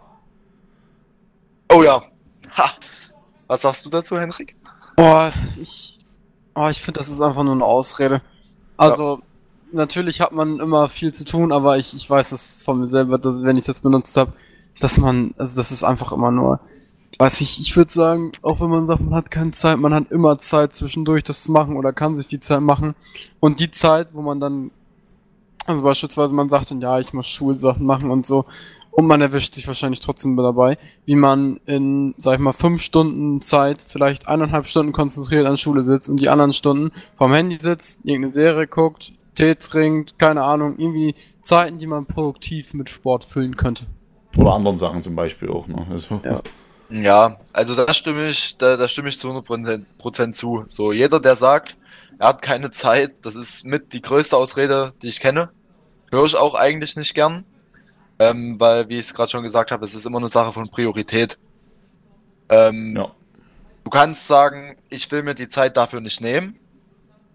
Oh 1.70 1.84
ja. 1.84 2.02
Ha! 2.56 2.72
Was 3.48 3.62
sagst 3.62 3.86
du 3.86 3.90
dazu, 3.90 4.18
Henrik? 4.18 4.56
Boah, 4.96 5.34
ich. 5.60 6.00
Oh, 6.56 6.68
ich 6.70 6.82
finde, 6.82 7.00
das 7.00 7.10
ist 7.10 7.22
einfach 7.22 7.44
nur 7.44 7.54
eine 7.54 7.66
Ausrede. 7.66 8.22
Also, 8.78 9.22
natürlich 9.72 10.22
hat 10.22 10.32
man 10.32 10.60
immer 10.60 10.90
viel 10.90 11.14
zu 11.14 11.24
tun, 11.24 11.52
aber 11.52 11.78
ich, 11.78 11.94
ich 11.94 12.10
weiß 12.10 12.32
es 12.32 12.64
von 12.64 12.80
mir 12.80 12.88
selber, 12.88 13.18
dass, 13.18 13.44
wenn 13.44 13.58
ich 13.58 13.66
das 13.66 13.80
benutzt 13.80 14.18
habe, 14.18 14.34
dass 14.80 14.98
man, 14.98 15.34
also 15.38 15.56
das 15.56 15.72
ist 15.72 15.84
einfach 15.84 16.12
immer 16.12 16.32
nur. 16.32 16.60
Weiß 17.20 17.42
ich, 17.42 17.60
ich 17.60 17.76
würde 17.76 17.92
sagen, 17.92 18.32
auch 18.44 18.62
wenn 18.62 18.70
man 18.70 18.86
sagt, 18.86 19.02
man 19.02 19.16
hat 19.16 19.32
keine 19.32 19.52
Zeit, 19.52 19.80
man 19.80 19.94
hat 19.94 20.12
immer 20.12 20.38
Zeit 20.38 20.76
zwischendurch 20.76 21.24
das 21.24 21.44
zu 21.44 21.52
machen 21.52 21.76
oder 21.76 21.92
kann 21.92 22.16
sich 22.16 22.28
die 22.28 22.40
Zeit 22.40 22.62
machen. 22.62 22.94
Und 23.40 23.60
die 23.60 23.72
Zeit, 23.72 24.10
wo 24.14 24.22
man 24.22 24.40
dann, 24.40 24.72
also 25.66 25.82
beispielsweise 25.82 26.34
man 26.34 26.50
sagt 26.50 26.72
dann, 26.72 26.82
ja, 26.82 27.00
ich 27.00 27.14
muss 27.14 27.28
Schulsachen 27.28 27.86
machen 27.86 28.12
und 28.12 28.26
so, 28.26 28.46
und 28.98 29.06
man 29.06 29.22
erwischt 29.22 29.54
sich 29.54 29.68
wahrscheinlich 29.68 30.00
trotzdem 30.00 30.36
dabei, 30.36 30.80
wie 31.06 31.16
man 31.16 31.60
in, 31.68 32.16
sag 32.18 32.34
ich 32.34 32.40
mal, 32.40 32.52
fünf 32.52 32.82
Stunden 32.82 33.42
Zeit 33.42 33.84
vielleicht 33.88 34.28
eineinhalb 34.28 34.66
Stunden 34.66 34.92
konzentriert 34.92 35.46
an 35.46 35.56
Schule 35.56 35.84
sitzt 35.86 36.10
und 36.10 36.20
die 36.20 36.30
anderen 36.30 36.52
Stunden 36.52 36.92
vom 37.16 37.32
Handy 37.32 37.60
sitzt, 37.62 38.00
irgendeine 38.06 38.32
Serie 38.32 38.66
guckt, 38.66 39.14
Tee 39.36 39.54
trinkt, 39.54 40.18
keine 40.18 40.42
Ahnung, 40.42 40.80
irgendwie 40.80 41.14
Zeiten, 41.44 41.78
die 41.78 41.86
man 41.86 42.08
produktiv 42.08 42.74
mit 42.74 42.90
Sport 42.90 43.24
füllen 43.24 43.56
könnte. 43.56 43.86
Oder 44.36 44.54
anderen 44.54 44.78
Sachen 44.78 45.04
zum 45.04 45.16
Beispiel 45.16 45.50
auch. 45.50 45.68
Ne? 45.68 45.86
Also, 45.92 46.20
Ja. 46.24 46.42
Ja, 46.90 47.38
also 47.54 47.76
da 47.76 47.94
stimme 47.94 48.30
ich, 48.30 48.58
da, 48.58 48.78
da 48.78 48.88
stimme 48.88 49.10
ich 49.10 49.20
zu 49.20 49.30
100 49.30 49.98
Prozent 49.98 50.36
zu. 50.36 50.66
So, 50.70 50.92
jeder, 50.94 51.20
der 51.20 51.36
sagt, 51.36 51.78
er 52.18 52.30
hat 52.30 52.42
keine 52.42 52.72
Zeit, 52.72 53.26
das 53.26 53.36
ist 53.36 53.66
mit 53.66 53.92
die 53.94 54.02
größte 54.02 54.38
Ausrede, 54.38 54.94
die 55.02 55.10
ich 55.10 55.20
kenne. 55.20 55.52
Höre 56.12 56.26
ich 56.26 56.36
auch 56.36 56.56
eigentlich 56.56 56.96
nicht 56.96 57.14
gern. 57.14 57.46
Ähm, 58.20 58.60
weil, 58.60 58.90
wie 58.90 58.96
ich 59.00 59.08
es 59.08 59.14
gerade 59.16 59.32
schon 59.32 59.44
gesagt 59.44 59.72
habe, 59.72 59.86
es 59.86 59.96
ist 59.96 60.06
immer 60.06 60.20
eine 60.20 60.30
Sache 60.30 60.54
von 60.54 60.70
Priorität. 60.70 61.40
Ähm, 62.50 62.96
Ja. 62.96 63.12
Du 63.84 63.92
kannst 63.92 64.28
sagen, 64.28 64.78
ich 64.90 65.12
will 65.12 65.24
mir 65.24 65.36
die 65.36 65.48
Zeit 65.48 65.78
dafür 65.78 66.02
nicht 66.02 66.22
nehmen. 66.22 66.60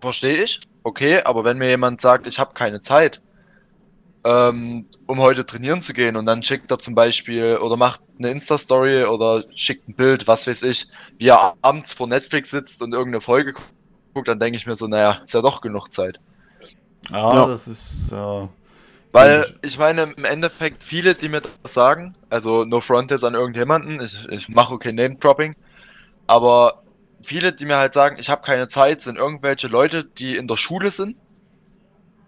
Verstehe 0.00 0.42
ich. 0.42 0.60
Okay, 0.84 1.22
aber 1.22 1.44
wenn 1.44 1.58
mir 1.58 1.68
jemand 1.70 2.00
sagt, 2.00 2.26
ich 2.26 2.38
habe 2.38 2.54
keine 2.54 2.80
Zeit, 2.80 3.22
ähm, 4.24 4.88
um 5.06 5.18
heute 5.20 5.46
trainieren 5.46 5.82
zu 5.82 5.94
gehen 5.94 6.16
und 6.16 6.26
dann 6.26 6.42
schickt 6.42 6.70
er 6.70 6.78
zum 6.78 6.94
Beispiel 6.94 7.58
oder 7.58 7.76
macht 7.76 8.00
eine 8.18 8.30
Insta-Story 8.30 9.04
oder 9.04 9.44
schickt 9.54 9.88
ein 9.88 9.96
Bild, 9.96 10.28
was 10.28 10.46
weiß 10.46 10.62
ich, 10.64 10.88
wie 11.18 11.28
er 11.28 11.54
abends 11.62 11.94
vor 11.94 12.06
Netflix 12.08 12.50
sitzt 12.50 12.82
und 12.82 12.92
irgendeine 12.92 13.20
Folge 13.20 13.54
guckt, 14.14 14.28
dann 14.28 14.38
denke 14.40 14.56
ich 14.56 14.66
mir 14.66 14.76
so, 14.76 14.86
naja, 14.88 15.20
ist 15.24 15.34
ja 15.34 15.42
doch 15.42 15.60
genug 15.60 15.88
Zeit. 15.92 16.20
ja, 17.10 17.18
Ja. 17.30 17.46
das 17.46 17.68
ist. 17.68 18.12
Äh, 18.12 18.48
Weil 19.12 19.46
ich 19.62 19.78
meine, 19.78 20.02
im 20.16 20.24
Endeffekt 20.24 20.82
viele, 20.82 21.14
die 21.14 21.28
mir 21.28 21.42
das 21.42 21.74
sagen, 21.74 22.14
also 22.30 22.64
no 22.64 22.80
front 22.80 23.10
jetzt 23.10 23.24
an 23.24 23.34
irgendjemanden, 23.34 24.00
ich, 24.00 24.28
ich 24.28 24.48
mache 24.48 24.74
okay 24.74 24.92
Name-Dropping, 24.92 25.54
aber 26.26 26.82
viele, 27.22 27.52
die 27.52 27.66
mir 27.66 27.78
halt 27.78 27.92
sagen, 27.94 28.16
ich 28.18 28.30
habe 28.30 28.42
keine 28.42 28.68
Zeit, 28.68 29.02
sind 29.02 29.18
irgendwelche 29.18 29.68
Leute, 29.68 30.04
die 30.04 30.36
in 30.36 30.48
der 30.48 30.56
Schule 30.56 30.90
sind, 30.90 31.16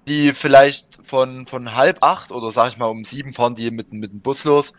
die 0.06 0.32
vielleicht 0.34 1.04
von, 1.06 1.46
von 1.46 1.74
halb 1.74 2.02
acht 2.02 2.30
oder 2.30 2.52
sag 2.52 2.68
ich 2.68 2.78
mal 2.78 2.86
um 2.86 3.04
sieben 3.04 3.32
fahren 3.32 3.54
die 3.54 3.70
mit, 3.70 3.92
mit 3.92 4.12
dem 4.12 4.20
Bus 4.20 4.44
los, 4.44 4.74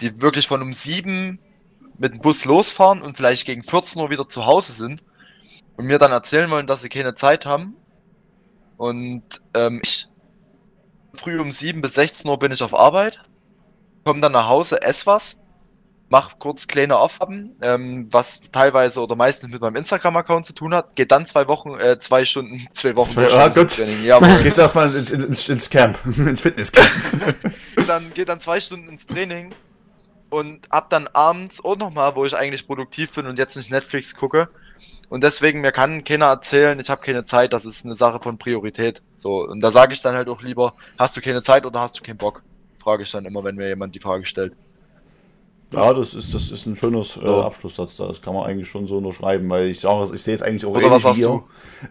die 0.00 0.20
wirklich 0.20 0.46
von 0.46 0.62
um 0.62 0.72
sieben 0.72 1.38
mit 1.98 2.14
dem 2.14 2.20
Bus 2.20 2.44
losfahren 2.44 3.02
und 3.02 3.16
vielleicht 3.16 3.46
gegen 3.46 3.62
14 3.62 4.00
Uhr 4.00 4.10
wieder 4.10 4.28
zu 4.28 4.46
Hause 4.46 4.72
sind 4.72 5.02
und 5.76 5.86
mir 5.86 5.98
dann 5.98 6.12
erzählen 6.12 6.50
wollen, 6.50 6.66
dass 6.66 6.82
sie 6.82 6.88
keine 6.88 7.14
Zeit 7.14 7.46
haben. 7.46 7.76
Und 8.76 9.22
ähm, 9.54 9.80
ich 9.82 10.06
früh 11.12 11.38
um 11.38 11.50
7 11.52 11.80
bis 11.80 11.94
16 11.94 12.28
Uhr 12.30 12.38
bin 12.38 12.52
ich 12.52 12.62
auf 12.62 12.74
Arbeit, 12.74 13.22
komme 14.04 14.20
dann 14.20 14.32
nach 14.32 14.48
Hause, 14.48 14.82
ess 14.82 15.06
was, 15.06 15.38
mach 16.12 16.38
kurz 16.38 16.68
kleine 16.68 16.98
Aufgaben, 16.98 17.56
ähm, 17.62 18.06
was 18.10 18.42
teilweise 18.52 19.00
oder 19.00 19.16
meistens 19.16 19.50
mit 19.50 19.62
meinem 19.62 19.76
Instagram-Account 19.76 20.44
zu 20.44 20.52
tun 20.52 20.74
hat, 20.74 20.94
geht 20.94 21.10
dann 21.10 21.24
zwei 21.24 21.48
Wochen, 21.48 21.80
äh, 21.80 21.98
zwei 21.98 22.26
Stunden, 22.26 22.66
zwei 22.72 22.94
Wochen 22.96 23.12
Zwei- 23.12 23.32
ah, 23.32 23.48
gut. 23.48 23.74
Training. 23.74 24.04
Jawohl. 24.04 24.42
gehst 24.42 24.58
du 24.58 24.60
erstmal 24.60 24.94
ins, 24.94 25.10
ins, 25.10 25.24
ins, 25.24 25.48
ins 25.48 25.70
Camp, 25.70 25.98
ins 26.04 26.42
Fitnesscamp. 26.42 26.86
dann 27.86 28.12
geht 28.12 28.28
dann 28.28 28.40
zwei 28.40 28.60
Stunden 28.60 28.90
ins 28.90 29.06
Training 29.06 29.54
und 30.28 30.68
hab 30.70 30.90
dann 30.90 31.08
abends 31.14 31.64
auch 31.64 31.78
nochmal, 31.78 32.14
wo 32.14 32.26
ich 32.26 32.36
eigentlich 32.36 32.66
produktiv 32.66 33.14
bin 33.14 33.26
und 33.26 33.38
jetzt 33.38 33.56
nicht 33.56 33.70
Netflix 33.70 34.14
gucke. 34.14 34.50
Und 35.08 35.24
deswegen, 35.24 35.62
mir 35.62 35.72
kann 35.72 36.04
keiner 36.04 36.26
erzählen, 36.26 36.78
ich 36.78 36.90
habe 36.90 37.00
keine 37.00 37.24
Zeit, 37.24 37.54
das 37.54 37.64
ist 37.64 37.86
eine 37.86 37.94
Sache 37.94 38.20
von 38.20 38.36
Priorität. 38.36 39.00
So, 39.16 39.46
und 39.46 39.60
da 39.60 39.72
sage 39.72 39.94
ich 39.94 40.02
dann 40.02 40.14
halt 40.14 40.28
auch 40.28 40.42
lieber, 40.42 40.74
hast 40.98 41.16
du 41.16 41.22
keine 41.22 41.40
Zeit 41.40 41.64
oder 41.64 41.80
hast 41.80 41.98
du 41.98 42.02
keinen 42.02 42.18
Bock? 42.18 42.42
Frage 42.82 43.02
ich 43.02 43.10
dann 43.10 43.24
immer, 43.24 43.42
wenn 43.44 43.56
mir 43.56 43.68
jemand 43.68 43.94
die 43.94 44.00
Frage 44.00 44.26
stellt. 44.26 44.52
Ja, 45.72 45.94
das 45.94 46.14
ist, 46.14 46.34
das 46.34 46.50
ist 46.50 46.66
ein 46.66 46.76
schönes 46.76 47.16
äh. 47.16 47.28
Abschlusssatz 47.28 47.96
da. 47.96 48.06
Das 48.06 48.20
kann 48.20 48.34
man 48.34 48.44
eigentlich 48.44 48.68
schon 48.68 48.86
so 48.86 48.98
unterschreiben, 48.98 49.48
weil 49.50 49.68
ich 49.68 49.80
sage, 49.80 50.14
ich 50.14 50.22
sehe 50.22 50.34
es 50.34 50.42
eigentlich 50.42 50.64
auch 50.64 50.74
Oder 50.74 50.90
was 50.90 51.02
sagst 51.02 51.20
ihr. 51.20 51.42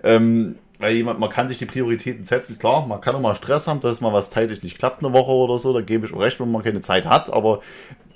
Ähm, 0.04 0.56
weil 0.80 0.96
jemand, 0.96 1.20
man 1.20 1.30
kann 1.30 1.48
sich 1.48 1.60
die 1.60 1.66
Prioritäten 1.66 2.26
setzen, 2.26 2.58
klar, 2.58 2.86
man 2.88 3.00
kann 3.00 3.16
auch 3.16 3.22
mal 3.22 3.36
Stress 3.36 3.68
haben, 3.68 3.80
dass 3.80 4.02
mal 4.02 4.14
was 4.14 4.30
zeitlich 4.32 4.64
nicht 4.64 4.80
klappt, 4.80 5.04
eine 5.04 5.14
Woche 5.14 5.32
oder 5.32 5.60
so, 5.60 5.74
da 5.74 5.82
gebe 5.82 6.08
ich 6.08 6.14
auch 6.14 6.20
recht, 6.20 6.40
wenn 6.40 6.52
man 6.52 6.64
keine 6.64 6.82
Zeit 6.82 7.06
hat, 7.06 7.32
aber 7.32 7.62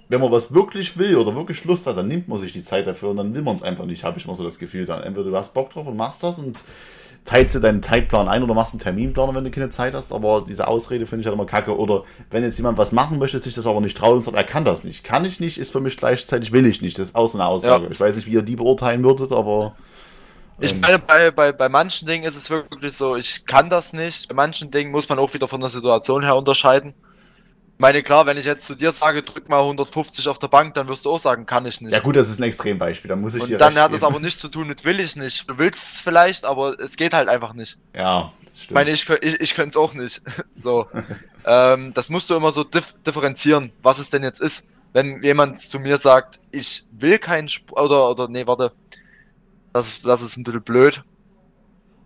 wenn 0.09 0.21
man 0.21 0.31
was 0.31 0.53
wirklich 0.53 0.97
will 0.97 1.15
oder 1.17 1.35
wirklich 1.35 1.63
Lust 1.65 1.87
hat, 1.87 1.97
dann 1.97 2.07
nimmt 2.07 2.27
man 2.27 2.37
sich 2.37 2.53
die 2.53 2.61
Zeit 2.61 2.87
dafür 2.87 3.09
und 3.09 3.17
dann 3.17 3.33
will 3.33 3.41
man 3.41 3.55
es 3.55 3.63
einfach 3.63 3.85
nicht, 3.85 4.03
habe 4.03 4.17
ich 4.17 4.25
immer 4.25 4.35
so 4.35 4.43
das 4.43 4.59
Gefühl 4.59 4.85
dann. 4.85 5.01
Entweder 5.03 5.29
du 5.29 5.35
hast 5.35 5.53
Bock 5.53 5.71
drauf 5.71 5.87
und 5.87 5.97
machst 5.97 6.23
das 6.23 6.37
und 6.39 6.63
teilst 7.25 7.55
dir 7.55 7.59
deinen 7.59 7.81
Zeitplan 7.81 8.27
ein 8.27 8.43
oder 8.43 8.53
machst 8.53 8.73
einen 8.73 8.79
Terminplaner, 8.79 9.33
wenn 9.33 9.43
du 9.43 9.51
keine 9.51 9.69
Zeit 9.69 9.95
hast, 9.95 10.13
aber 10.13 10.45
diese 10.47 10.67
Ausrede 10.67 11.07
finde 11.07 11.21
ich 11.21 11.25
halt 11.25 11.33
immer 11.33 11.47
kacke. 11.47 11.75
Oder 11.75 12.03
wenn 12.29 12.43
jetzt 12.43 12.57
jemand 12.57 12.77
was 12.77 12.91
machen 12.91 13.17
möchte, 13.17 13.39
sich 13.39 13.55
das 13.55 13.65
aber 13.65 13.81
nicht 13.81 13.97
traut 13.97 14.15
und 14.15 14.23
sagt, 14.23 14.37
er 14.37 14.43
kann 14.43 14.63
das 14.63 14.83
nicht. 14.83 15.03
Kann 15.03 15.25
ich 15.25 15.39
nicht, 15.39 15.57
ist 15.57 15.71
für 15.71 15.81
mich 15.81 15.97
gleichzeitig 15.97 16.51
will 16.51 16.67
ich 16.67 16.81
nicht. 16.81 16.99
Das 16.99 17.07
ist 17.07 17.15
auch 17.15 17.27
so 17.27 17.39
eine 17.39 17.47
Aussage. 17.47 17.85
Ja. 17.85 17.91
Ich 17.91 17.99
weiß 17.99 18.15
nicht, 18.15 18.27
wie 18.27 18.33
ihr 18.33 18.43
die 18.43 18.55
beurteilen 18.55 19.03
würdet, 19.03 19.31
aber. 19.31 19.75
Ich 20.59 20.73
ähm, 20.73 20.81
meine, 20.81 20.99
bei, 20.99 21.31
bei, 21.31 21.51
bei 21.51 21.67
manchen 21.67 22.07
Dingen 22.07 22.23
ist 22.23 22.37
es 22.37 22.49
wirklich 22.49 22.93
so, 22.93 23.15
ich 23.15 23.45
kann 23.47 23.69
das 23.69 23.91
nicht. 23.91 24.29
Bei 24.29 24.35
manchen 24.35 24.69
Dingen 24.69 24.91
muss 24.91 25.09
man 25.09 25.17
auch 25.17 25.33
wieder 25.33 25.47
von 25.47 25.59
der 25.59 25.71
Situation 25.71 26.23
her 26.23 26.35
unterscheiden. 26.35 26.93
Meine, 27.77 28.03
klar, 28.03 28.25
wenn 28.25 28.37
ich 28.37 28.45
jetzt 28.45 28.65
zu 28.65 28.75
dir 28.75 28.91
sage, 28.93 29.21
drück 29.21 29.49
mal 29.49 29.59
150 29.61 30.29
auf 30.29 30.39
der 30.39 30.47
Bank, 30.47 30.73
dann 30.75 30.87
wirst 30.87 31.03
du 31.05 31.11
auch 31.11 31.19
sagen, 31.19 31.45
kann 31.45 31.65
ich 31.65 31.81
nicht. 31.81 31.91
Ja 31.93 31.99
gut, 31.99 32.15
das 32.15 32.29
ist 32.29 32.39
ein 32.39 32.43
Extrembeispiel, 32.43 33.09
da 33.09 33.15
muss 33.17 33.35
ich 33.35 33.43
dir 33.43 33.53
Und 33.55 33.59
dann 33.61 33.73
recht 33.73 33.81
hat 33.81 33.91
es 33.91 33.99
geben. 33.99 34.05
aber 34.13 34.19
nichts 34.21 34.39
zu 34.39 34.47
tun 34.47 34.67
mit 34.67 34.85
will 34.85 34.99
ich 34.99 35.15
nicht. 35.17 35.49
Du 35.49 35.57
willst 35.57 35.83
es 35.83 35.99
vielleicht, 36.01 36.45
aber 36.45 36.79
es 36.79 36.95
geht 36.95 37.13
halt 37.13 37.27
einfach 37.27 37.53
nicht. 37.53 37.77
Ja, 37.93 38.31
das 38.47 38.59
stimmt. 38.63 38.75
meine, 38.75 38.91
ich, 38.91 39.09
ich, 39.09 39.41
ich 39.41 39.53
könnte 39.55 39.69
es 39.71 39.77
auch 39.77 39.93
nicht. 39.93 40.21
so. 40.53 40.87
ähm, 41.45 41.93
das 41.93 42.09
musst 42.09 42.29
du 42.29 42.35
immer 42.35 42.51
so 42.53 42.63
dif 42.63 42.95
differenzieren, 43.05 43.73
was 43.83 43.99
es 43.99 44.09
denn 44.09 44.23
jetzt 44.23 44.39
ist. 44.39 44.67
Wenn 44.93 45.21
jemand 45.21 45.59
zu 45.59 45.77
mir 45.79 45.97
sagt, 45.97 46.39
ich 46.51 46.85
will 46.91 47.19
keinen 47.19 47.49
Sport, 47.49 47.81
oder, 47.81 48.09
oder, 48.09 48.27
nee, 48.29 48.47
warte. 48.47 48.71
Das, 49.73 49.87
ist- 49.87 50.05
das 50.05 50.21
ist 50.21 50.37
ein 50.37 50.45
bisschen 50.45 50.61
blöd. 50.63 51.03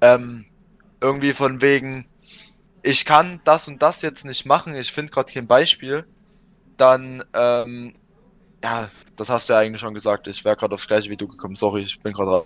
Ähm, 0.01 0.45
irgendwie 1.01 1.33
von 1.33 1.61
wegen, 1.61 2.05
ich 2.83 3.05
kann 3.05 3.41
das 3.43 3.67
und 3.67 3.81
das 3.81 4.01
jetzt 4.01 4.25
nicht 4.25 4.45
machen, 4.45 4.75
ich 4.75 4.91
finde 4.91 5.11
gerade 5.11 5.31
kein 5.31 5.47
Beispiel, 5.47 6.05
dann, 6.77 7.23
ähm, 7.33 7.95
ja, 8.63 8.89
das 9.15 9.29
hast 9.29 9.49
du 9.49 9.53
ja 9.53 9.59
eigentlich 9.59 9.81
schon 9.81 9.93
gesagt, 9.93 10.27
ich 10.27 10.43
wäre 10.45 10.55
gerade 10.55 10.75
aufs 10.75 10.87
gleiche 10.87 11.09
wie 11.09 11.17
du 11.17 11.27
gekommen, 11.27 11.55
sorry, 11.55 11.83
ich 11.83 11.99
bin 12.01 12.13
gerade 12.13 12.45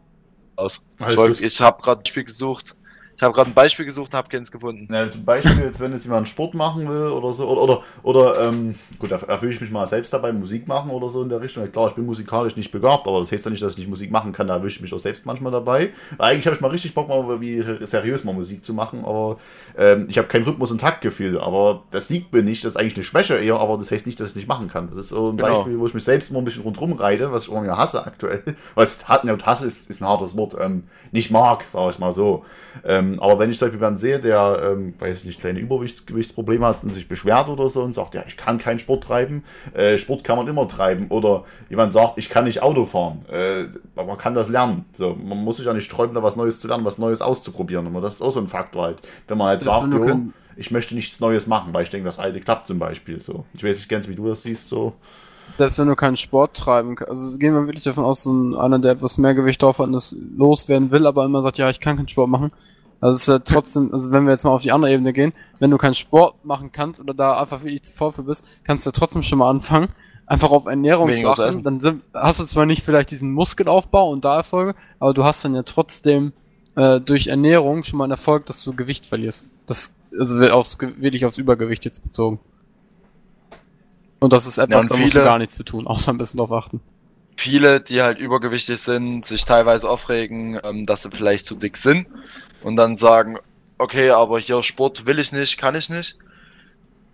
raus. 0.60 0.82
Alles 1.00 1.40
Ich, 1.40 1.46
ich 1.46 1.62
habe 1.62 1.82
gerade 1.82 2.02
ein 2.02 2.06
Spiel 2.06 2.26
gesucht. 2.26 2.76
Ich 3.16 3.22
habe 3.22 3.34
gerade 3.34 3.51
ein 3.51 3.53
Beispiel 3.53 3.86
gesucht 3.86 4.11
und 4.14 4.18
habe 4.18 4.28
keins 4.30 4.51
gefunden. 4.51 4.91
Ja, 4.91 5.07
zum 5.09 5.24
Beispiel, 5.24 5.64
jetzt, 5.64 5.80
wenn 5.80 5.93
jetzt 5.93 6.03
jemand 6.05 6.28
Sport 6.28 6.55
machen 6.55 6.89
will 6.89 7.07
oder 7.09 7.32
so, 7.32 7.47
oder, 7.47 7.61
oder, 7.61 7.82
oder 8.01 8.47
ähm, 8.49 8.76
gut, 8.97 9.11
da 9.11 9.18
erfülle 9.18 9.53
ich 9.53 9.61
mich 9.61 9.72
mal 9.72 9.86
selbst 9.86 10.11
dabei, 10.14 10.34
Musik 10.34 10.68
machen 10.68 10.89
oder 10.89 11.09
so 11.09 11.22
in 11.22 11.30
der 11.30 11.39
Richtung. 11.39 11.72
Klar, 11.72 11.88
ich 11.88 11.93
bin 11.93 12.05
musikalisch 12.05 12.55
nicht 12.55 12.72
begabt, 12.72 13.07
aber 13.07 13.20
das 13.20 13.32
heißt 13.32 13.45
ja 13.45 13.51
nicht, 13.51 13.61
dass 13.61 13.74
ich 13.74 13.78
nicht 13.78 13.89
Musik 13.89 14.11
machen 14.11 14.34
kann, 14.34 14.47
da 14.47 14.55
erwische 14.55 14.78
ich 14.78 14.82
mich 14.82 14.93
auch 14.93 14.99
selbst 14.99 15.26
manchmal 15.26 15.51
dabei. 15.51 15.91
Eigentlich 16.18 16.45
habe 16.47 16.55
ich 16.55 16.61
mal 16.61 16.70
richtig 16.72 16.93
Bock, 16.95 17.07
mal 17.07 17.39
wie 17.39 17.61
seriös 17.86 18.24
mal 18.24 18.34
Musik 18.34 18.64
zu 18.64 18.74
machen, 18.74 19.05
aber 19.05 19.38
ähm, 19.78 20.07
ich 20.09 20.18
habe 20.18 20.28
kein 20.28 20.43
Rhythmus- 20.43 20.72
und 20.72 20.82
Taktgefühl, 20.82 21.39
aber 21.39 21.84
das 21.91 22.09
liegt 22.09 22.34
mir 22.34 22.41
nicht, 22.41 22.66
das 22.66 22.74
ist 22.74 22.78
eigentlich 22.78 22.95
eine 22.95 23.03
Schwäche 23.03 23.36
eher, 23.38 23.59
aber 23.59 23.78
das 23.78 23.91
heißt 23.91 24.07
nicht, 24.07 24.20
dass 24.20 24.30
ich 24.30 24.36
nicht 24.36 24.47
machen 24.47 24.68
kann. 24.70 24.88
Das 24.88 24.97
ist 24.97 25.09
so 25.09 25.30
ein 25.30 25.38
Genau. 25.38 25.57
Beispiel, 25.57 25.80
wo 25.80 25.86
ich 25.86 25.93
mich 25.93 26.03
selbst 26.03 26.32
immer 26.32 26.39
ein 26.39 26.45
bisschen 26.45 26.64
rundherum 26.64 26.93
reite, 26.93 27.32
was 27.32 27.43
ich 27.43 27.51
irgendwie 27.51 27.72
hasse 27.72 28.05
aktuell. 28.05 28.41
Was 28.76 29.07
hat, 29.07 29.24
ne, 29.24 29.34
und 29.34 29.45
hasse 29.45 29.66
ist, 29.68 29.88
ist 29.89 30.01
ein 30.01 30.07
hartes 30.07 30.36
Wort, 30.36 30.55
ähm, 30.59 30.84
nicht 31.11 31.30
mag, 31.30 31.64
sage 31.64 31.91
ich 31.91 31.99
mal 31.99 32.11
so. 32.11 32.43
Ähm, 32.84 33.03
aber 33.20 33.39
wenn 33.39 33.49
ich 33.49 33.58
zum 33.58 33.68
Beispiel 33.68 33.80
jemanden 33.80 33.99
sehe, 33.99 34.20
der, 34.20 34.72
ähm, 34.72 34.93
weiß 34.99 35.20
ich 35.20 35.26
nicht, 35.26 35.39
kleine 35.39 35.60
Übergewichtsprobleme 35.60 36.66
hat 36.66 36.84
und 36.84 36.93
sich 36.93 37.08
beschwert 37.08 37.49
oder 37.49 37.70
so 37.70 37.82
und 37.82 37.93
sagt, 37.93 38.14
ja, 38.16 38.24
ich 38.28 38.38
kann 38.38 38.58
keinen 38.58 38.80
Sport 38.80 39.04
treiben, 39.04 39.43
äh, 39.74 39.97
Sport 39.97 40.24
kann 40.24 40.38
man 40.38 40.47
immer 40.47 40.68
treiben. 40.68 41.08
Oder 41.10 41.43
jemand 41.70 41.91
sagt, 41.91 42.18
ich 42.18 42.30
kann 42.30 42.45
nicht 42.45 42.62
Auto 42.62 42.86
fahren, 42.86 43.26
äh, 43.32 43.66
aber 43.95 44.08
man 44.08 44.18
kann 44.18 44.34
das 44.34 44.49
lernen. 44.49 44.86
So, 44.93 45.16
man 45.16 45.43
muss 45.43 45.58
sich 45.58 45.66
ja 45.66 45.74
nicht 45.74 45.86
sträuben, 45.86 46.16
da 46.16 46.24
was 46.24 46.36
Neues 46.36 46.60
zu 46.60 46.68
lernen, 46.68 46.86
was 46.86 46.97
Neues 46.97 47.22
auszuprobieren. 47.22 47.88
Aber 47.88 48.01
das 48.01 48.16
ist 48.16 48.22
auch 48.22 48.32
so 48.32 48.39
ein 48.39 48.47
Faktor 48.47 48.84
halt. 48.84 49.01
Wenn 49.28 49.38
man 49.38 49.47
halt 49.47 49.62
Das 49.62 49.66
sagt, 49.66 49.93
jo, 49.93 50.32
ich 50.56 50.72
möchte 50.72 50.95
nichts 50.95 51.20
Neues 51.20 51.47
machen, 51.47 51.74
weil 51.74 51.84
ich 51.84 51.89
denke, 51.89 52.06
das 52.06 52.20
alte 52.20 52.39
klappt 52.39 52.68
zum 52.68 52.80
Beispiel 52.80 53.20
so. 53.20 53.45
Ich 53.54 53.64
weiß 53.64 53.78
nicht 53.78 53.89
ganz, 53.89 54.08
wie 54.08 54.16
du 54.16 54.28
das 54.28 54.43
siehst, 54.43 54.70
so. 54.70 54.93
Selbst 55.58 55.78
wenn 55.78 55.88
du 55.88 55.95
keinen 55.95 56.18
Sport 56.18 56.58
treiben 56.58 56.95
kannst, 56.95 57.12
also 57.12 57.38
gehen 57.38 57.54
wir 57.54 57.66
wirklich 57.68 57.84
davon 57.84 58.06
aus, 58.06 58.24
so 58.24 58.32
ein, 58.32 58.56
einer, 58.56 58.80
der 58.80 58.93
etwas 58.93 59.18
mehr 59.18 59.36
Gewicht 59.36 59.62
drauf 59.62 59.80
hat 59.80 59.88
und 59.88 59.93
das 59.93 60.16
loswerden 60.36 60.91
will, 60.91 61.06
aber 61.06 61.26
immer 61.26 61.43
sagt, 61.43 61.58
ja, 61.58 61.70
ich 61.70 61.80
kann 61.80 61.97
keinen 61.97 62.08
Sport 62.08 62.30
machen. 62.30 62.51
Also 63.04 63.16
es 63.16 63.22
ist 63.24 63.28
ja 63.28 63.39
trotzdem, 63.39 63.89
also 63.91 64.12
wenn 64.12 64.24
wir 64.24 64.32
jetzt 64.32 64.45
mal 64.45 64.51
auf 64.51 64.62
die 64.62 64.72
andere 64.72 64.93
Ebene 64.93 65.12
gehen, 65.12 65.34
wenn 65.60 65.70
du 65.70 65.78
keinen 65.78 65.93
Sport 65.93 66.45
machen 66.45 66.72
kannst 66.72 67.01
oder 67.01 67.14
da 67.14 67.38
einfach 67.38 67.62
wirklich 67.62 67.84
zu 67.84 67.91
faul 67.91 68.14
für 68.14 68.24
bist, 68.24 68.47
kannst 68.64 68.86
du 68.86 68.91
trotzdem 68.91 69.24
schon 69.24 69.39
mal 69.39 69.49
anfangen, 69.49 69.89
einfach 70.26 70.51
auf 70.51 70.68
Ernährung 70.68 71.10
Weniger 71.10 71.34
zu 71.34 71.41
achten. 71.41 71.49
essen. 71.49 71.64
Dann 71.66 71.82
sind, 71.82 72.01
hast 72.14 72.39
du 72.39 72.45
zwar 72.45 72.66
nicht 72.66 72.82
vielleicht 72.82 73.12
diesen 73.12 73.34
Muskelaufbau 73.34 74.10
und 74.10 74.24
da 74.24 74.38
Erfolge, 74.38 74.76
aber 75.01 75.14
du 75.14 75.26
hast 75.26 75.43
dann 75.43 75.54
ja 75.54 75.64
trotzdem 75.64 76.32
äh, 76.78 77.01
durch 77.01 77.28
Ernährung 77.28 77.84
schon 77.84 77.97
mal 77.97 78.06
einen 78.06 78.12
Erfolg, 78.12 78.45
dass 78.45 78.64
du 78.64 78.74
Gewicht 78.74 79.06
verlierst. 79.06 79.54
Das, 79.66 79.97
also 80.18 80.41
aufs, 80.51 80.78
wirklich 80.80 81.26
aufs 81.26 81.38
Übergewicht 81.38 81.84
jetzt 81.84 82.06
bezogen. 82.06 82.39
Und 84.22 84.32
das 84.32 84.47
ist 84.47 84.60
etwas, 84.60 84.84
und 84.84 84.91
da 84.91 84.95
musst 84.95 85.14
du 85.14 85.24
gar 85.26 85.39
nichts 85.39 85.58
zu 85.58 85.64
tun, 85.64 85.88
außer 85.88 86.14
ein 86.14 86.18
bisschen 86.18 86.38
drauf 86.38 86.54
achten. 86.54 86.80
viele, 87.36 87.82
die 87.82 88.01
halt 88.01 88.20
übergewichtig 88.20 88.80
sind, 88.80 89.26
sich 89.26 89.43
teilweise 89.43 89.89
aufregen, 89.89 90.58
ähm, 90.64 90.86
dass 90.86 91.01
sie 91.01 91.12
vielleicht 91.12 91.47
zu 91.47 91.56
dick 91.56 91.76
sind 91.76 92.08
und 92.64 92.76
dann 92.76 92.97
sagen, 92.97 93.38
okay, 93.78 94.09
aber 94.09 94.39
hier 94.39 94.64
Sport 94.64 95.05
will 95.05 95.20
ich 95.20 95.32
nicht, 95.32 95.57
kann 95.57 95.76
ich 95.76 95.89
nicht. 95.89 96.18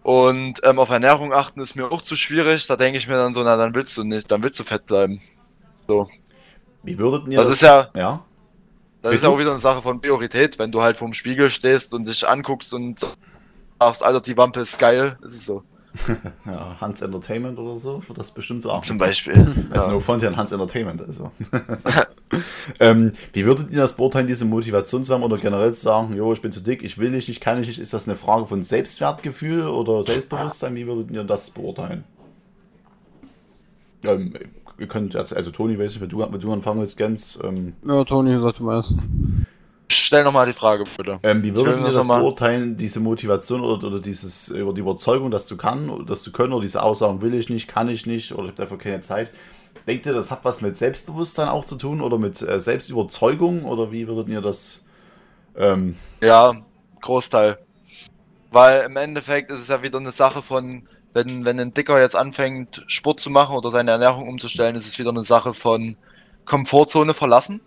Und 0.04 0.62
ähm, 0.64 0.80
auf 0.80 0.90
Ernährung 0.90 1.34
achten 1.34 1.60
ist 1.62 1.76
mir 1.76 1.92
auch 1.92 2.02
zu 2.02 2.16
schwierig. 2.16 2.68
Da 2.68 2.76
denke 2.76 2.98
ich 2.98 3.08
mir 3.08 3.16
dann 3.16 3.34
so, 3.34 3.44
na 3.44 3.58
dann 3.58 3.76
willst 3.76 3.98
du 3.98 4.04
nicht, 4.04 4.32
dann 4.32 4.42
willst 4.44 4.60
du 4.60 4.64
fett 4.64 4.86
bleiben. 4.86 5.22
So. 5.76 6.10
Wie 6.84 6.98
würdet 6.98 7.28
ihr 7.28 7.38
Das 7.38 7.50
ist 7.50 7.62
ja, 7.62 7.90
ja? 7.94 8.24
das 9.02 9.16
ist 9.16 9.24
ja 9.24 9.30
auch 9.30 9.40
wieder 9.40 9.52
eine 9.52 9.60
Sache 9.60 9.82
von 9.82 10.00
Priorität. 10.00 10.58
Wenn 10.58 10.72
du 10.72 10.82
halt 10.82 10.98
vorm 10.98 11.14
Spiegel 11.14 11.50
stehst 11.50 11.94
und 11.94 12.08
dich 12.08 12.28
anguckst 12.28 12.74
und 12.74 13.00
sagst, 13.80 14.04
Alter, 14.04 14.22
die 14.22 14.38
Wampe 14.38 14.62
ist 14.62 14.80
geil, 14.80 15.18
ist 15.22 15.34
es 15.34 15.46
so. 15.46 15.64
ja, 16.46 16.78
Hans 16.80 17.02
Entertainment 17.02 17.60
oder 17.60 17.78
so, 17.78 18.02
wird 18.08 18.18
das 18.18 18.32
bestimmt 18.32 18.62
sagen. 18.62 18.84
Zum 18.84 18.98
Beispiel. 18.98 19.68
Also 19.70 19.88
ja. 19.88 19.94
no 19.94 20.00
front 20.00 20.24
an 20.24 20.38
Hans 20.38 20.52
Entertainment, 20.52 21.02
also. 21.02 21.32
ähm, 22.80 23.14
wie 23.34 23.46
würdet 23.46 23.72
ihr 23.72 23.78
das 23.80 23.96
beurteilen, 23.96 24.28
diese 24.28 24.46
Motivation 24.46 25.04
zu 25.04 25.14
haben 25.14 25.24
oder 25.24 25.38
generell 25.38 25.74
zu 25.74 25.82
sagen, 25.82 26.16
jo, 26.16 26.32
ich 26.34 26.42
bin 26.42 26.52
zu 26.52 26.62
dick, 26.62 26.84
ich 26.84 26.98
will 26.98 27.10
nicht, 27.10 27.30
ich 27.30 27.40
kann 27.40 27.60
nicht, 27.60 27.80
ist 27.80 27.94
das 27.94 28.08
eine 28.08 28.16
Frage 28.16 28.46
von 28.46 28.62
Selbstwertgefühl 28.62 29.68
oder 29.68 30.04
Selbstbewusstsein? 30.04 30.76
Wie 30.76 30.88
würdet 30.88 31.12
ihr 31.12 31.24
das 31.24 31.50
beurteilen? 31.50 32.04
Ähm, 34.04 34.34
ihr 34.78 34.88
könnt, 34.88 35.14
jetzt- 35.14 35.36
also 35.36 35.52
Toni, 35.52 35.78
weiß 35.78 35.94
ich, 35.94 36.02
wenn 36.02 36.10
du, 36.10 36.20
wenn 36.20 36.40
du 36.40 36.54
anfangen 36.54 36.80
willst, 36.80 36.98
Gens, 36.98 37.40
ähm, 37.44 37.74
Ja, 37.86 38.04
Toni, 38.04 38.40
sag 38.40 38.56
du 38.56 38.64
mal 38.64 38.78
erst. 38.78 38.94
Stell 39.92 40.24
nochmal 40.24 40.46
die 40.46 40.54
Frage, 40.54 40.84
bitte. 40.98 41.20
ähm, 41.24 41.42
wie 41.44 41.56
würdet 41.56 41.80
ihr 41.80 41.92
das 41.92 42.06
mal- 42.06 42.20
beurteilen, 42.20 42.78
diese 42.78 43.00
Motivation 43.00 43.62
oder, 43.62 43.88
oder 43.88 44.00
dieses, 44.00 44.50
über 44.50 44.74
die 44.74 44.82
Überzeugung, 44.82 45.32
dass 45.32 45.48
du 45.48 45.58
kann, 45.58 46.06
dass 46.06 46.24
du 46.24 46.32
können 46.32 46.54
oder 46.54 46.62
diese 46.62 46.84
Aussagen 46.84 47.22
will 47.22 47.34
ich 47.34 47.50
nicht, 47.50 47.68
kann 47.68 47.90
ich 47.90 48.06
nicht 48.06 48.32
oder 48.34 48.44
ich 48.44 48.50
habe 48.50 48.58
dafür 48.62 48.78
keine 48.78 49.00
Zeit? 49.00 49.32
Denkt 49.88 50.06
ihr, 50.06 50.14
das 50.14 50.30
hat 50.30 50.46
was 50.46 50.62
mit 50.62 50.78
Selbstbewusstsein 50.78 51.48
auch 51.48 51.66
zu 51.66 51.76
tun 51.76 52.02
oder 52.02 52.18
mit 52.20 52.42
äh, 52.42 52.60
Selbstüberzeugung 52.60 53.66
oder 53.66 53.92
wie 53.92 54.08
würdet 54.08 54.30
ihr 54.30 54.42
das? 54.42 54.84
Ähm, 55.58 55.96
Ja, 56.22 56.56
Großteil. 57.02 57.58
Weil 58.52 58.84
im 58.84 58.98
Endeffekt 58.98 59.52
ist 59.52 59.60
es 59.60 59.68
ja 59.68 59.82
wieder 59.84 60.00
eine 60.00 60.12
Sache 60.12 60.42
von, 60.42 60.88
wenn, 61.14 61.46
wenn 61.46 61.60
ein 61.60 61.72
Dicker 61.74 62.00
jetzt 62.00 62.16
anfängt, 62.16 62.84
Sport 62.88 63.20
zu 63.20 63.30
machen 63.30 63.56
oder 63.56 63.72
seine 63.72 63.92
Ernährung 63.92 64.28
umzustellen, 64.28 64.76
ist 64.76 64.88
es 64.88 65.00
wieder 65.00 65.10
eine 65.10 65.24
Sache 65.24 65.54
von 65.54 65.96
Komfortzone 66.46 67.14
verlassen. 67.14 67.62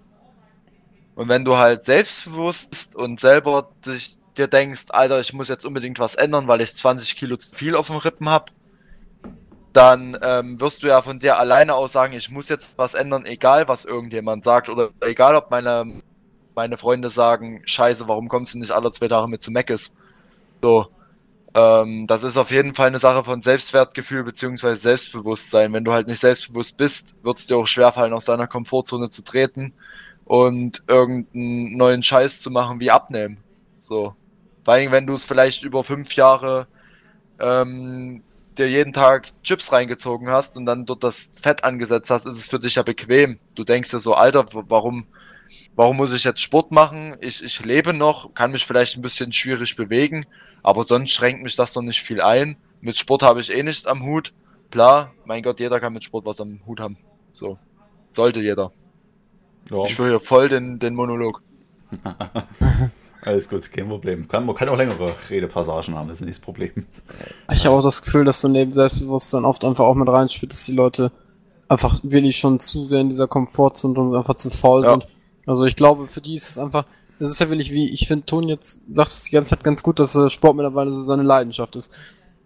Und 1.23 1.29
wenn 1.29 1.45
du 1.45 1.57
halt 1.57 1.85
selbstbewusst 1.85 2.71
bist 2.71 2.97
und 2.97 3.21
selber 3.21 3.71
dich, 3.87 4.19
dir 4.37 4.49
denkst, 4.49 4.87
Alter, 4.89 5.21
ich 5.21 5.33
muss 5.33 5.49
jetzt 5.49 5.65
unbedingt 5.65 6.01
was 6.01 6.17
ändern, 6.17 6.49
weil 6.49 6.61
ich 6.63 6.75
20 6.75 7.15
Kilo 7.15 7.37
zu 7.37 7.55
viel 7.55 7.77
auf 7.77 7.87
dem 7.87 7.99
Rippen 7.99 8.29
habe, 8.29 8.47
dann 9.73 10.19
ähm, 10.21 10.61
wirst 10.61 10.83
du 10.83 10.89
ja 10.89 11.01
von 11.01 11.21
dir 11.21 11.39
alleine 11.39 11.77
aus 11.77 11.93
sagen, 11.93 12.13
ich 12.13 12.29
muss 12.29 12.49
jetzt 12.49 12.77
was 12.77 12.95
ändern, 12.95 13.25
egal 13.25 13.69
was 13.69 13.85
irgendjemand 13.85 14.43
sagt 14.43 14.69
oder 14.69 14.91
egal 15.01 15.37
ob 15.37 15.53
meine 15.53 16.03
meine 16.57 16.77
Freunde 16.77 17.09
sagen, 17.09 17.63
scheiße, 17.67 18.09
warum 18.09 18.29
kommst 18.29 18.55
du 18.55 18.59
nicht 18.59 18.73
alle 18.73 18.91
zwei 18.91 19.07
Tage 19.07 19.29
mit 19.29 19.43
zu 19.43 19.53
Meckes? 19.53 19.95
So, 20.61 20.89
ähm, 21.55 22.09
das 22.09 22.25
ist 22.25 22.37
auf 22.37 22.51
jeden 22.51 22.75
Fall 22.75 22.89
eine 22.89 22.99
Sache 22.99 23.23
von 23.23 23.43
Selbstwertgefühl 23.43 24.25
beziehungsweise 24.25 24.77
Selbstbewusstsein. 24.77 25.73
Wenn 25.73 25.85
du 25.85 25.93
halt 25.93 26.09
nicht 26.09 26.21
selbstbewusst 26.21 26.77
bist, 26.77 27.15
wird 27.23 27.39
es 27.39 27.47
dir 27.47 27.59
auch 27.59 27.69
schwerfallen, 27.69 28.13
aus 28.13 28.25
deiner 28.25 28.49
Komfortzone 28.49 29.09
zu 29.09 29.23
treten 29.23 29.73
und 30.25 30.85
irgendeinen 30.87 31.77
neuen 31.77 32.03
Scheiß 32.03 32.41
zu 32.41 32.51
machen 32.51 32.81
wie 32.81 32.91
abnehmen. 32.91 33.39
So. 33.81 34.15
Vor 34.65 34.75
allem, 34.75 34.93
wenn 34.93 35.07
du 35.07 35.15
es 35.15 35.25
vielleicht 35.25 35.65
über 35.65 35.83
fünf 35.83 36.15
Jahre 36.15 36.67
ähm, 37.41 38.23
dir 38.57 38.69
jeden 38.69 38.93
Tag 38.93 39.29
Chips 39.43 39.73
reingezogen 39.73 40.29
hast 40.29 40.57
und 40.57 40.67
dann 40.67 40.87
dort 40.87 41.03
das 41.03 41.33
Fett 41.41 41.65
angesetzt 41.65 42.11
hast, 42.11 42.27
ist 42.27 42.39
es 42.39 42.47
für 42.47 42.59
dich 42.59 42.77
ja 42.77 42.83
bequem. 42.83 43.39
Du 43.55 43.65
denkst 43.65 43.91
dir 43.91 43.99
so, 43.99 44.15
Alter, 44.15 44.45
warum, 44.53 45.07
warum 45.75 45.97
muss 45.97 46.13
ich 46.13 46.25
jetzt 46.25 46.41
Sport 46.41 46.71
machen? 46.71 47.17
Ich, 47.21 47.43
ich 47.43 47.65
lebe 47.65 47.93
noch, 47.93 48.35
kann 48.35 48.53
mich 48.53 48.67
vielleicht 48.67 48.97
ein 48.97 49.03
bisschen 49.03 49.33
schwierig 49.33 49.75
bewegen, 49.77 50.27
aber 50.63 50.85
sonst 50.85 51.11
schränkt 51.11 51.43
mich 51.43 51.57
das 51.57 51.73
doch 51.73 51.83
nicht 51.83 52.03
viel 52.03 52.21
ein. 52.21 52.57
Mit 52.81 52.99
Sport 52.99 53.23
habe 53.23 53.41
ich 53.41 53.53
eh 53.53 53.63
nichts 53.63 53.87
am 53.87 54.05
Hut. 54.05 54.33
Klar, 54.71 55.13
mein 55.25 55.43
Gott, 55.43 55.61
jeder 55.61 55.81
kann 55.81 55.93
mit 55.93 56.05
Sport 56.05 56.27
was 56.27 56.41
am 56.41 56.61
Hut 56.67 56.81
haben. 56.81 56.97
So. 57.33 57.59
Sollte 58.13 58.41
jeder. 58.41 58.73
Ja, 59.71 59.85
Ich 59.85 59.97
hier 59.97 60.21
voll 60.21 60.49
den, 60.49 60.79
den 60.79 60.95
Monolog. 60.95 61.43
alles 63.23 63.49
gut, 63.49 63.71
kein 63.71 63.89
Problem. 63.89 64.29
Kann, 64.29 64.47
man 64.47 64.55
kann 64.57 64.69
auch 64.69 64.77
längere 64.77 65.13
Redepassagen 65.31 65.95
haben, 65.95 66.09
das 66.09 66.21
ist 66.21 66.27
nicht 66.27 66.39
das 66.39 66.45
Problem. 66.45 66.73
Ich 67.53 67.67
habe 67.67 67.77
auch 67.77 67.83
das 67.83 68.03
Gefühl, 68.03 68.25
dass 68.25 68.41
dann 68.41 68.53
neben 68.53 68.73
Selbstbewusstsein 68.73 69.45
oft 69.45 69.65
einfach 69.65 69.85
auch 69.85 69.95
mit 69.95 70.09
reinspielt, 70.09 70.53
dass 70.53 70.67
die 70.67 70.75
Leute 70.75 71.13
einfach 71.69 72.01
wirklich 72.03 72.37
schon 72.37 72.61
zu 72.61 72.85
sehr 72.85 73.01
in 73.01 73.09
dieser 73.09 73.29
Komfortzone 73.29 73.99
und 73.99 74.15
einfach 74.15 74.37
zu 74.37 74.51
faul 74.51 74.85
Ja. 74.85 74.91
sind. 74.91 75.07
Also 75.47 75.65
ich 75.65 75.77
glaube, 75.77 76.07
für 76.07 76.21
die 76.21 76.35
ist 76.35 76.49
es 76.49 76.59
einfach, 76.59 76.85
das 77.19 77.31
ist 77.31 77.41
ja 77.41 77.49
wirklich 77.49 77.73
wie, 77.73 77.89
ich 77.91 78.07
finde, 78.07 78.27
Ton 78.27 78.49
jetzt 78.49 78.83
sagt 78.91 79.13
es 79.13 79.25
die 79.25 79.33
ganze 79.33 79.51
Zeit 79.51 79.65
ganz 79.65 79.83
gut, 79.83 79.99
dass 79.99 80.17
Sport 80.33 80.57
mittlerweile 80.57 80.93
so 80.93 81.03
seine 81.03 81.23
Leidenschaft 81.23 81.77
ist. 81.77 81.95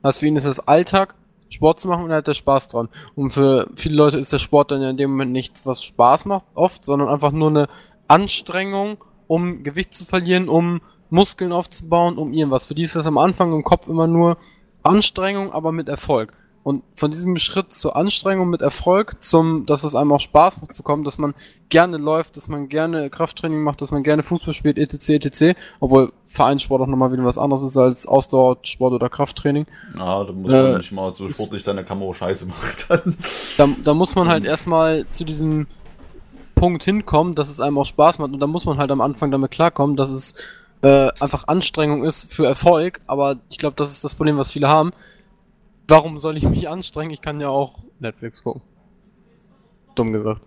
Also 0.03 0.21
für 0.21 0.27
ihn 0.27 0.37
ist 0.37 0.45
es 0.45 0.61
Alltag, 0.61 1.15
Sport 1.49 1.81
zu 1.81 1.89
machen 1.89 2.05
und 2.05 2.13
hat 2.13 2.27
der 2.27 2.35
Spaß 2.35 2.69
dran. 2.69 2.89
Und 3.15 3.31
für 3.31 3.69
viele 3.77 3.97
Leute 3.97 4.19
ist 4.19 4.33
der 4.33 4.39
Sport 4.39 4.71
dann 4.71 4.83
ja 4.83 4.91
in 4.91 4.97
dem 4.97 5.11
Moment 5.11 5.33
nichts, 5.33 5.67
was 5.67 5.83
Spaß 5.83 6.25
macht, 6.27 6.45
oft, 6.55 6.85
sondern 6.85 7.09
einfach 7.09 7.33
nur 7.33 7.51
eine 7.51 7.69
Anstrengung, 8.09 8.99
um 9.27 9.63
Gewicht 9.63 9.95
zu 9.95 10.05
verlieren, 10.05 10.49
um 10.49 10.81
Muskeln 11.11 11.53
aufzubauen, 11.53 12.19
um 12.19 12.33
irgendwas. 12.33 12.67
Für 12.67 12.75
die 12.75 12.83
ist 12.83 12.97
das 12.97 13.07
am 13.07 13.19
Anfang 13.19 13.53
im 13.53 13.65
Kopf 13.65 13.89
immer 13.89 14.07
nur 14.07 14.39
Anstrengung, 14.83 15.53
aber 15.53 15.73
mit 15.73 15.89
Erfolg. 15.89 16.33
Und 16.67 16.83
von 16.97 17.13
diesem 17.13 17.39
Schritt 17.39 17.73
zur 17.73 17.95
Anstrengung 17.95 18.51
mit 18.51 18.61
Erfolg, 18.61 19.23
zum, 19.23 19.67
dass 19.67 19.85
es 19.85 19.95
einem 19.95 20.11
auch 20.11 20.19
Spaß 20.19 20.61
macht 20.61 20.75
zu 20.75 20.83
kommen, 20.83 21.05
dass 21.05 21.17
man 21.17 21.33
gerne 21.69 21.97
läuft, 21.97 22.37
dass 22.37 22.49
man 22.49 22.69
gerne 22.69 23.09
Krafttraining 23.09 23.63
macht, 23.63 23.83
dass 23.83 23.93
man 23.93 24.03
gerne 24.03 24.25
Fußball 24.25 24.53
spielt, 24.53 24.77
etc., 24.77 25.11
etc., 25.11 25.57
obwohl 25.79 26.13
Vereinssport 26.27 26.83
auch 26.83 26.89
nochmal 26.89 27.13
wieder 27.13 27.25
was 27.25 27.39
anderes 27.39 27.63
ist 27.63 27.77
als 27.77 28.09
Ausdauersport 28.09 28.95
oder 28.95 29.09
Krafttraining. 29.09 29.67
Ja, 29.97 30.25
da 30.25 30.33
muss 30.33 30.51
man 30.51 30.67
Äh, 30.67 30.77
nicht 30.79 30.91
mal 30.91 31.15
so 31.15 31.29
sportlich 31.29 31.63
seine 31.63 31.85
Kamera 31.85 32.13
scheiße 32.13 32.47
machen. 32.47 33.17
Da, 33.57 33.69
da 33.85 33.95
muss 33.95 34.17
man 34.17 34.27
halt 34.27 34.45
erstmal 34.45 35.07
zu 35.13 35.23
diesem 35.23 35.69
Punkt 36.57 36.83
hinkommen, 36.83 37.37
dass 37.37 37.49
es 37.49 37.61
einem 37.61 37.79
auch 37.79 37.87
Spaß 37.87 38.19
macht 38.19 38.33
und 38.33 38.41
da 38.41 38.49
muss 38.49 38.65
man 38.65 38.79
halt 38.79 38.91
am 38.91 39.01
Anfang 39.01 39.31
damit 39.31 39.53
klarkommen, 39.53 39.95
dass 39.95 40.11
es 40.11 40.35
äh, 40.83 41.13
einfach 41.21 41.47
Anstrengung 41.47 42.03
ist 42.03 42.35
für 42.35 42.45
Erfolg, 42.45 43.03
aber 43.07 43.37
ich 43.51 43.59
glaube, 43.59 43.77
das 43.77 43.93
ist 43.93 44.03
das 44.03 44.17
Problem, 44.17 44.37
was 44.37 44.51
viele 44.51 44.67
haben. 44.67 44.93
Warum 45.89 46.19
soll 46.19 46.37
ich 46.37 46.45
mich 46.45 46.69
anstrengen? 46.69 47.13
Ich 47.13 47.21
kann 47.21 47.41
ja 47.41 47.49
auch 47.49 47.85
Netflix 48.01 48.43
gucken. 48.43 48.63
Dumm 49.95 50.13
gesagt. 50.13 50.43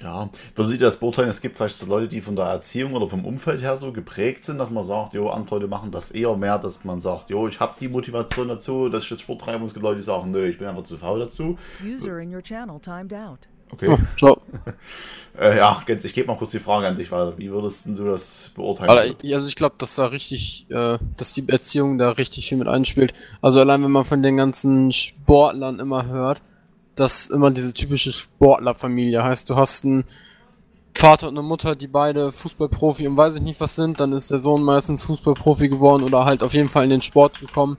Ja, 0.00 0.28
würdet 0.54 0.74
ihr 0.74 0.80
das 0.80 0.98
beurteilen? 0.98 1.30
Es 1.30 1.40
gibt 1.40 1.56
vielleicht 1.56 1.76
so 1.76 1.86
Leute, 1.86 2.08
die 2.08 2.20
von 2.20 2.36
der 2.36 2.46
Erziehung 2.46 2.92
oder 2.92 3.06
vom 3.06 3.24
Umfeld 3.24 3.62
her 3.62 3.76
so 3.76 3.92
geprägt 3.92 4.44
sind, 4.44 4.58
dass 4.58 4.70
man 4.70 4.84
sagt, 4.84 5.14
jo, 5.14 5.30
andere 5.30 5.56
Leute 5.56 5.68
machen 5.68 5.90
das 5.90 6.10
eher 6.10 6.36
mehr, 6.36 6.58
dass 6.58 6.84
man 6.84 7.00
sagt, 7.00 7.30
jo, 7.30 7.48
ich 7.48 7.60
habe 7.60 7.76
die 7.80 7.88
Motivation 7.88 8.48
dazu, 8.48 8.90
dass 8.90 9.04
ich 9.04 9.10
jetzt 9.10 9.22
Sport 9.22 9.40
treibe 9.40 9.60
und 9.60 9.68
es 9.68 9.72
gibt 9.72 9.84
Leute, 9.84 9.96
die 9.96 10.02
sagen, 10.02 10.30
nö, 10.32 10.46
ich 10.46 10.58
bin 10.58 10.66
einfach 10.66 10.82
zu 10.82 10.98
faul 10.98 11.20
dazu. 11.20 11.56
User 11.82 12.18
in 12.18 12.34
your 12.34 12.42
channel 12.42 12.78
timed 12.78 13.14
out. 13.14 13.48
Okay. 13.70 13.88
Oh, 13.90 13.98
ciao. 14.16 14.42
Äh, 15.38 15.58
ja, 15.58 15.82
Gens, 15.84 16.04
ich 16.04 16.14
gebe 16.14 16.28
mal 16.28 16.36
kurz 16.36 16.52
die 16.52 16.60
Frage 16.60 16.86
an 16.86 16.96
dich 16.96 17.12
weiter. 17.12 17.36
Wie 17.36 17.50
würdest 17.50 17.86
du 17.86 18.04
das 18.04 18.52
beurteilen? 18.54 19.16
Also 19.34 19.48
ich 19.48 19.54
glaube, 19.54 19.74
dass 19.78 19.94
da 19.96 20.06
richtig, 20.06 20.66
äh, 20.70 20.98
dass 21.16 21.34
die 21.34 21.46
Erziehung 21.48 21.98
da 21.98 22.12
richtig 22.12 22.48
viel 22.48 22.56
mit 22.58 22.68
einspielt. 22.68 23.12
Also 23.42 23.60
allein 23.60 23.82
wenn 23.84 23.90
man 23.90 24.06
von 24.06 24.22
den 24.22 24.38
ganzen 24.38 24.92
Sportlern 24.92 25.78
immer 25.78 26.06
hört, 26.06 26.40
dass 26.94 27.26
immer 27.26 27.50
diese 27.50 27.74
typische 27.74 28.12
Sportlerfamilie 28.12 29.22
heißt, 29.22 29.50
du 29.50 29.56
hast 29.56 29.84
einen 29.84 30.04
Vater 30.94 31.28
und 31.28 31.36
eine 31.36 31.46
Mutter, 31.46 31.76
die 31.76 31.88
beide 31.88 32.32
Fußballprofi 32.32 33.06
und 33.06 33.18
weiß 33.18 33.36
ich 33.36 33.42
nicht 33.42 33.60
was 33.60 33.76
sind, 33.76 34.00
dann 34.00 34.14
ist 34.14 34.30
der 34.30 34.38
Sohn 34.38 34.62
meistens 34.62 35.02
Fußballprofi 35.02 35.68
geworden 35.68 36.04
oder 36.04 36.24
halt 36.24 36.42
auf 36.42 36.54
jeden 36.54 36.70
Fall 36.70 36.84
in 36.84 36.90
den 36.90 37.02
Sport 37.02 37.40
gekommen. 37.40 37.76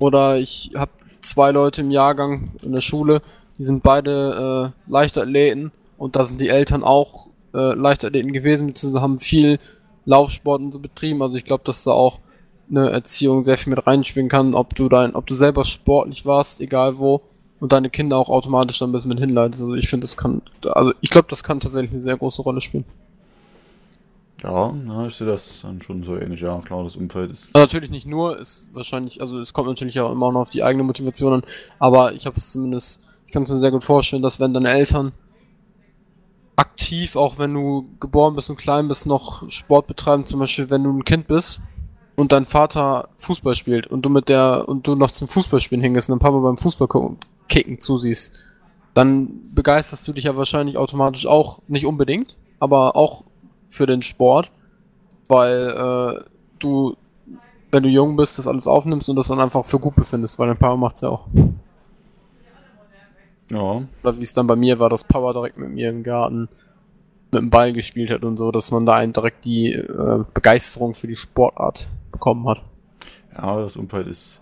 Oder 0.00 0.38
ich 0.38 0.72
habe 0.74 0.90
zwei 1.20 1.52
Leute 1.52 1.82
im 1.82 1.92
Jahrgang 1.92 2.50
in 2.62 2.72
der 2.72 2.80
Schule, 2.80 3.22
die 3.58 3.62
sind 3.62 3.82
beide 3.82 4.72
äh, 4.86 4.90
Leichtathleten 4.90 5.72
und 5.98 6.16
da 6.16 6.24
sind 6.24 6.40
die 6.40 6.48
Eltern 6.48 6.84
auch 6.84 7.28
äh, 7.54 7.74
Leichtathleten 7.74 8.32
gewesen, 8.32 8.68
beziehungsweise 8.68 9.02
haben 9.02 9.18
viel 9.18 9.58
Laufsport 10.04 10.60
und 10.60 10.72
so 10.72 10.78
betrieben. 10.78 11.22
Also 11.22 11.36
ich 11.36 11.44
glaube, 11.44 11.64
dass 11.64 11.84
da 11.84 11.92
auch 11.92 12.20
eine 12.70 12.90
Erziehung 12.90 13.44
sehr 13.44 13.58
viel 13.58 13.70
mit 13.74 13.86
reinspielen 13.86 14.28
kann, 14.28 14.54
ob 14.54 14.74
du 14.74 14.88
dein, 14.88 15.14
ob 15.14 15.26
du 15.26 15.34
selber 15.34 15.64
sportlich 15.64 16.26
warst, 16.26 16.60
egal 16.60 16.98
wo, 16.98 17.22
und 17.60 17.72
deine 17.72 17.90
Kinder 17.90 18.18
auch 18.18 18.28
automatisch 18.28 18.78
dann 18.78 18.90
ein 18.90 18.92
bisschen 18.92 19.08
mit 19.08 19.20
hinleitest. 19.20 19.62
Also 19.62 19.74
ich 19.74 19.88
finde, 19.88 20.04
das 20.04 20.16
kann, 20.16 20.42
also 20.62 20.92
ich 21.00 21.10
glaube, 21.10 21.28
das 21.30 21.42
kann 21.42 21.60
tatsächlich 21.60 21.92
eine 21.92 22.00
sehr 22.00 22.16
große 22.16 22.42
Rolle 22.42 22.60
spielen. 22.60 22.84
ja, 24.42 24.72
na, 24.72 25.06
ich 25.06 25.14
sehe 25.14 25.26
das 25.26 25.60
dann 25.62 25.80
schon 25.80 26.02
so 26.02 26.16
ähnlich. 26.16 26.40
Ja, 26.40 26.58
klar, 26.58 26.84
das 26.84 26.96
Umfeld 26.96 27.30
ist. 27.30 27.50
Also 27.54 27.64
natürlich 27.64 27.90
nicht 27.90 28.06
nur, 28.06 28.38
ist 28.38 28.68
wahrscheinlich, 28.72 29.20
also 29.20 29.40
es 29.40 29.52
kommt 29.52 29.68
natürlich 29.68 29.98
auch 30.00 30.12
immer 30.12 30.32
noch 30.32 30.40
auf 30.40 30.50
die 30.50 30.62
eigene 30.62 30.84
Motivation 30.84 31.32
an, 31.32 31.42
aber 31.78 32.12
ich 32.12 32.26
habe 32.26 32.36
es 32.36 32.52
zumindest, 32.52 33.02
kann 33.36 33.42
es 33.42 33.50
mir 33.50 33.58
sehr 33.58 33.70
gut 33.70 33.84
vorstellen, 33.84 34.22
dass 34.22 34.40
wenn 34.40 34.54
deine 34.54 34.70
Eltern 34.70 35.12
aktiv, 36.56 37.14
auch 37.16 37.36
wenn 37.36 37.52
du 37.52 37.86
geboren 38.00 38.34
bist 38.34 38.48
und 38.48 38.56
klein 38.56 38.88
bist, 38.88 39.04
noch 39.04 39.50
Sport 39.50 39.88
betreiben, 39.88 40.24
zum 40.24 40.40
Beispiel 40.40 40.70
wenn 40.70 40.82
du 40.82 40.90
ein 40.90 41.04
Kind 41.04 41.28
bist 41.28 41.60
und 42.14 42.32
dein 42.32 42.46
Vater 42.46 43.10
Fußball 43.18 43.54
spielt 43.54 43.88
und 43.88 44.06
du 44.06 44.08
mit 44.08 44.30
der 44.30 44.66
und 44.66 44.86
du 44.86 44.94
noch 44.94 45.10
zum 45.10 45.28
Fußballspielen 45.28 45.82
hingehst 45.82 46.08
und 46.08 46.14
dein 46.14 46.26
Papa 46.26 46.38
beim 46.38 46.56
Fußball 46.56 46.88
gucken- 46.88 47.18
kicken 47.50 47.78
zusiehst, 47.78 48.38
dann 48.94 49.52
begeisterst 49.54 50.08
du 50.08 50.14
dich 50.14 50.24
ja 50.24 50.34
wahrscheinlich 50.34 50.78
automatisch 50.78 51.26
auch, 51.26 51.58
nicht 51.68 51.84
unbedingt, 51.84 52.38
aber 52.58 52.96
auch 52.96 53.22
für 53.68 53.86
den 53.86 54.00
Sport, 54.00 54.50
weil 55.28 56.22
äh, 56.22 56.24
du, 56.58 56.96
wenn 57.70 57.82
du 57.82 57.90
jung 57.90 58.16
bist, 58.16 58.38
das 58.38 58.46
alles 58.46 58.66
aufnimmst 58.66 59.10
und 59.10 59.16
das 59.16 59.28
dann 59.28 59.40
einfach 59.40 59.66
für 59.66 59.78
gut 59.78 59.94
befindest, 59.94 60.38
weil 60.38 60.48
dein 60.48 60.56
Papa 60.56 60.76
macht's 60.76 61.02
ja 61.02 61.10
auch. 61.10 61.26
Ja, 63.50 63.82
Oder 64.02 64.18
wie 64.18 64.22
es 64.22 64.32
dann 64.32 64.46
bei 64.46 64.56
mir 64.56 64.78
war, 64.78 64.90
dass 64.90 65.04
Papa 65.04 65.32
direkt 65.32 65.56
mit 65.56 65.70
mir 65.70 65.90
im 65.90 66.02
Garten 66.02 66.48
mit 67.32 67.42
dem 67.42 67.50
Ball 67.50 67.72
gespielt 67.72 68.10
hat 68.10 68.24
und 68.24 68.36
so, 68.36 68.50
dass 68.50 68.70
man 68.70 68.86
da 68.86 68.94
einen 68.94 69.12
direkt 69.12 69.44
die 69.44 69.72
äh, 69.72 70.24
Begeisterung 70.32 70.94
für 70.94 71.06
die 71.06 71.16
Sportart 71.16 71.88
bekommen 72.12 72.48
hat. 72.48 72.62
ja, 73.36 73.60
das 73.60 73.76
Umfeld 73.76 74.06
ist 74.06 74.40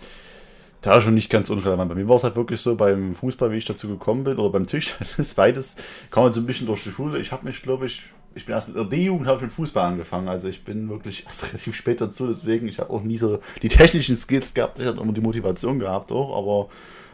da 0.84 1.00
schon 1.00 1.14
nicht 1.14 1.30
ganz 1.30 1.50
unrelevant. 1.50 1.88
Bei 1.88 1.94
mir 1.94 2.08
war 2.08 2.16
es 2.16 2.24
halt 2.24 2.36
wirklich 2.36 2.60
so 2.60 2.76
beim 2.76 3.14
Fußball, 3.14 3.50
wie 3.50 3.56
ich 3.56 3.64
dazu 3.64 3.88
gekommen 3.88 4.24
bin, 4.24 4.38
oder 4.38 4.50
beim 4.50 4.66
Tisch. 4.66 4.96
Das 5.16 5.34
beides, 5.34 5.76
kam 6.10 6.24
halt 6.24 6.34
so 6.34 6.40
ein 6.40 6.46
bisschen 6.46 6.66
durch 6.66 6.82
die 6.82 6.90
Schule. 6.90 7.18
Ich 7.18 7.32
habe 7.32 7.46
mich, 7.46 7.62
glaube 7.62 7.86
ich, 7.86 8.02
ich 8.34 8.44
bin 8.44 8.54
erst 8.54 8.68
mit 8.68 8.76
der 8.76 8.84
D-Jugend 8.84 9.26
habe 9.26 9.36
ich 9.36 9.42
mit 9.42 9.52
Fußball 9.52 9.84
angefangen. 9.84 10.28
Also 10.28 10.48
ich 10.48 10.64
bin 10.64 10.88
wirklich 10.88 11.24
erst 11.26 11.48
relativ 11.48 11.74
spät 11.74 12.00
dazu, 12.00 12.26
deswegen, 12.26 12.68
ich 12.68 12.78
habe 12.78 12.90
auch 12.90 13.02
nie 13.02 13.16
so 13.16 13.38
die 13.62 13.68
technischen 13.68 14.14
Skills 14.14 14.52
gehabt. 14.52 14.78
Ich 14.78 14.86
hatte 14.86 15.00
immer 15.00 15.12
die 15.12 15.20
Motivation 15.20 15.78
gehabt 15.78 16.12
auch, 16.12 16.36
aber 16.36 16.68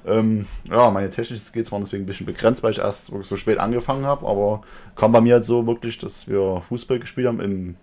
ähm, 0.06 0.46
ja, 0.64 0.90
meine 0.90 1.10
technischen 1.10 1.44
Skills 1.44 1.70
waren 1.72 1.82
deswegen 1.82 2.04
ein 2.04 2.06
bisschen 2.06 2.26
begrenzt, 2.26 2.62
weil 2.62 2.72
ich 2.72 2.78
erst 2.78 3.12
so 3.22 3.36
spät 3.36 3.58
angefangen 3.58 4.04
habe. 4.06 4.26
Aber 4.26 4.62
kam 4.96 5.12
bei 5.12 5.20
mir 5.20 5.34
halt 5.34 5.44
so 5.44 5.66
wirklich, 5.66 5.98
dass 5.98 6.28
wir 6.28 6.62
Fußball 6.68 6.98
gespielt 6.98 7.26
haben 7.26 7.40
im, 7.40 7.76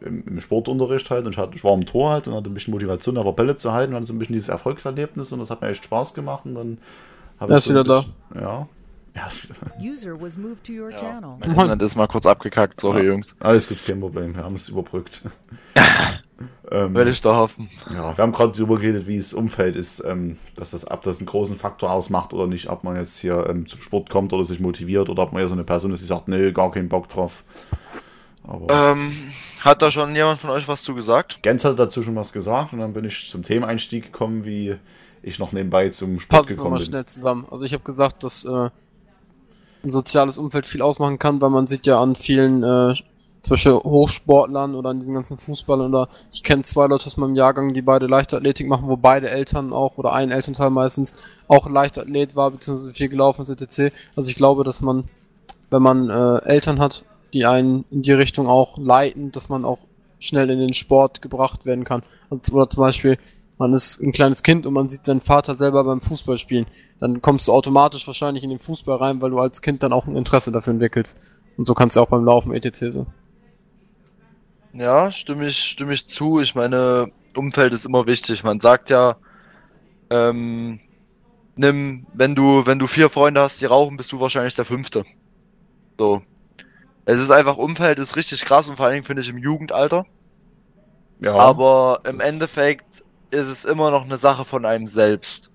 im, 0.00 0.26
im 0.26 0.40
Sportunterricht 0.40 1.10
halt. 1.10 1.26
Und 1.26 1.32
ich, 1.32 1.38
hatte, 1.38 1.56
ich 1.56 1.64
war 1.64 1.72
im 1.72 1.86
Tor 1.86 2.10
halt 2.10 2.28
und 2.28 2.34
hatte 2.34 2.50
ein 2.50 2.54
bisschen 2.54 2.72
Motivation, 2.72 3.16
aber 3.16 3.32
Bälle 3.32 3.56
zu 3.56 3.72
halten 3.72 3.92
und 3.92 3.96
hatte 3.96 4.06
so 4.06 4.14
ein 4.14 4.18
bisschen 4.18 4.34
dieses 4.34 4.48
Erfolgserlebnis 4.48 5.32
und 5.32 5.38
das 5.38 5.50
hat 5.50 5.60
mir 5.62 5.68
echt 5.68 5.84
Spaß 5.84 6.14
gemacht. 6.14 6.44
Und 6.44 6.54
dann 6.54 6.78
habe 7.38 7.52
ich 7.52 7.58
ist 7.58 7.64
so 7.64 7.72
ein 7.72 7.84
wieder 7.84 7.84
da. 7.84 8.40
Ja. 8.40 8.68
Ja, 9.16 9.26
ist 9.28 9.44
wieder. 9.48 9.56
User 9.80 10.20
was 10.20 10.36
moved 10.36 10.64
to 10.66 10.72
your 10.72 10.90
Ja, 10.90 10.96
channel. 10.96 11.36
mein 11.38 11.50
Internet 11.50 11.82
ist 11.82 11.96
mal 11.96 12.08
kurz 12.08 12.26
abgekackt, 12.26 12.80
sorry 12.80 13.04
Ja. 13.04 13.12
Jungs. 13.12 13.36
Alles 13.40 13.68
gut, 13.68 13.78
kein 13.86 14.00
Problem. 14.00 14.34
Wir 14.34 14.42
haben 14.42 14.56
es 14.56 14.68
überbrückt. 14.68 15.22
ähm, 16.72 16.94
Will 16.94 17.06
ich 17.08 17.20
da 17.20 17.36
hoffen. 17.36 17.70
Ja, 17.92 18.16
wir 18.16 18.22
haben 18.22 18.32
gerade 18.32 18.52
darüber 18.52 18.74
geredet, 18.76 19.06
wie 19.06 19.16
es 19.16 19.32
Umfeld 19.32 19.76
ist, 19.76 20.02
ähm, 20.04 20.36
dass 20.56 20.70
das, 20.72 20.90
ob 20.90 21.02
das 21.02 21.18
einen 21.18 21.26
großen 21.26 21.54
Faktor 21.56 21.92
ausmacht 21.92 22.32
oder 22.32 22.48
nicht, 22.48 22.68
ob 22.68 22.82
man 22.82 22.96
jetzt 22.96 23.18
hier 23.18 23.46
ähm, 23.48 23.66
zum 23.68 23.80
Sport 23.80 24.10
kommt 24.10 24.32
oder 24.32 24.44
sich 24.44 24.58
motiviert 24.58 25.08
oder 25.08 25.22
ob 25.22 25.32
man 25.32 25.42
eher 25.42 25.48
so 25.48 25.54
eine 25.54 25.64
Person 25.64 25.92
ist, 25.92 26.00
die 26.02 26.06
sagt, 26.06 26.26
nee, 26.28 26.50
gar 26.50 26.70
keinen 26.72 26.88
Bock 26.88 27.08
drauf. 27.08 27.44
Aber 28.46 28.92
Ähm, 28.92 29.12
hat 29.60 29.80
da 29.80 29.90
schon 29.92 30.14
jemand 30.16 30.40
von 30.40 30.50
euch 30.50 30.66
was 30.68 30.82
zu 30.82 30.94
gesagt? 30.94 31.40
Gens 31.42 31.64
hat 31.64 31.78
dazu 31.78 32.02
schon 32.02 32.16
was 32.16 32.32
gesagt 32.32 32.72
und 32.72 32.80
dann 32.80 32.92
bin 32.92 33.04
ich 33.04 33.30
zum 33.30 33.42
Themeneinstieg 33.44 34.04
gekommen, 34.06 34.44
wie 34.44 34.76
ich 35.22 35.38
noch 35.38 35.52
nebenbei 35.52 35.88
zum 35.90 36.18
Sport 36.20 36.40
Passt 36.40 36.48
gekommen 36.50 36.64
nochmal 36.64 36.80
bin. 36.80 36.86
schnell 36.88 37.04
zusammen. 37.06 37.46
Also 37.50 37.64
ich 37.64 37.72
habe 37.72 37.84
gesagt, 37.84 38.22
dass 38.24 38.44
äh, 38.44 38.68
ein 39.84 39.90
soziales 39.90 40.38
Umfeld 40.38 40.66
viel 40.66 40.82
ausmachen 40.82 41.18
kann, 41.18 41.40
weil 41.40 41.50
man 41.50 41.66
sieht 41.66 41.86
ja 41.86 42.00
an 42.00 42.16
vielen, 42.16 42.62
äh, 42.62 42.94
zum 43.42 43.50
Beispiel 43.50 43.72
Hochsportlern 43.72 44.74
oder 44.74 44.90
an 44.90 45.00
diesen 45.00 45.14
ganzen 45.14 45.36
Fußballern 45.36 45.94
oder 45.94 46.08
ich 46.32 46.42
kenne 46.42 46.62
zwei 46.62 46.86
Leute 46.86 47.06
aus 47.06 47.16
meinem 47.16 47.34
Jahrgang, 47.34 47.74
die 47.74 47.82
beide 47.82 48.06
Leichtathletik 48.06 48.66
machen, 48.66 48.88
wo 48.88 48.96
beide 48.96 49.28
Eltern 49.28 49.72
auch 49.72 49.98
oder 49.98 50.12
ein 50.12 50.30
Elternteil 50.30 50.70
meistens 50.70 51.22
auch 51.46 51.68
Leichtathlet 51.68 52.34
war, 52.34 52.50
beziehungsweise 52.50 52.92
viel 52.94 53.08
gelaufen 53.08 53.42
ist, 53.42 53.50
etc. 53.50 53.94
Also 54.16 54.30
ich 54.30 54.36
glaube, 54.36 54.64
dass 54.64 54.80
man, 54.80 55.04
wenn 55.70 55.82
man 55.82 56.08
äh, 56.08 56.38
Eltern 56.44 56.78
hat, 56.78 57.04
die 57.34 57.44
einen 57.44 57.84
in 57.90 58.02
die 58.02 58.12
Richtung 58.12 58.46
auch 58.46 58.78
leiten, 58.78 59.32
dass 59.32 59.48
man 59.48 59.64
auch 59.64 59.78
schnell 60.18 60.48
in 60.50 60.58
den 60.58 60.72
Sport 60.72 61.20
gebracht 61.20 61.66
werden 61.66 61.84
kann. 61.84 62.02
Also, 62.30 62.52
Oder 62.54 62.70
zum 62.70 62.80
Beispiel, 62.80 63.18
man 63.58 63.72
ist 63.72 64.00
ein 64.00 64.12
kleines 64.12 64.42
Kind 64.42 64.66
und 64.66 64.74
man 64.74 64.88
sieht 64.88 65.06
seinen 65.06 65.20
Vater 65.20 65.54
selber 65.54 65.84
beim 65.84 66.00
Fußball 66.00 66.38
spielen. 66.38 66.66
Dann 66.98 67.22
kommst 67.22 67.48
du 67.48 67.52
automatisch 67.52 68.06
wahrscheinlich 68.06 68.42
in 68.42 68.50
den 68.50 68.58
Fußball 68.58 68.96
rein, 68.96 69.20
weil 69.20 69.30
du 69.30 69.38
als 69.38 69.62
Kind 69.62 69.82
dann 69.82 69.92
auch 69.92 70.06
ein 70.06 70.16
Interesse 70.16 70.50
dafür 70.50 70.72
entwickelst. 70.72 71.20
Und 71.56 71.66
so 71.66 71.74
kannst 71.74 71.96
du 71.96 72.00
auch 72.00 72.08
beim 72.08 72.24
Laufen 72.24 72.52
etc. 72.52 72.90
so. 72.90 73.06
Ja, 74.72 75.12
stimme 75.12 75.46
ich, 75.46 75.58
stimme 75.58 75.94
ich 75.94 76.06
zu. 76.06 76.40
Ich 76.40 76.56
meine, 76.56 77.12
Umfeld 77.36 77.72
ist 77.72 77.86
immer 77.86 78.06
wichtig. 78.08 78.42
Man 78.42 78.58
sagt 78.58 78.90
ja, 78.90 79.16
ähm, 80.10 80.80
nimm, 81.54 82.06
wenn 82.12 82.34
du, 82.34 82.66
wenn 82.66 82.80
du 82.80 82.88
vier 82.88 83.08
Freunde 83.08 83.40
hast, 83.40 83.60
die 83.60 83.66
rauchen, 83.66 83.96
bist 83.96 84.10
du 84.10 84.20
wahrscheinlich 84.20 84.56
der 84.56 84.64
fünfte. 84.64 85.04
So. 85.96 86.22
Es 87.04 87.20
ist 87.20 87.30
einfach, 87.30 87.56
Umfeld 87.56 88.00
ist 88.00 88.16
richtig 88.16 88.44
krass 88.44 88.68
und 88.68 88.76
vor 88.76 88.86
allen 88.86 88.94
Dingen 88.94 89.04
finde 89.04 89.22
ich 89.22 89.28
im 89.28 89.38
Jugendalter. 89.38 90.06
Ja, 91.20 91.36
Aber 91.36 92.00
im 92.08 92.20
Endeffekt 92.20 93.04
ist 93.30 93.46
es 93.46 93.64
immer 93.64 93.90
noch 93.90 94.04
eine 94.04 94.16
Sache 94.16 94.44
von 94.44 94.64
einem 94.64 94.86
selbst. 94.86 95.50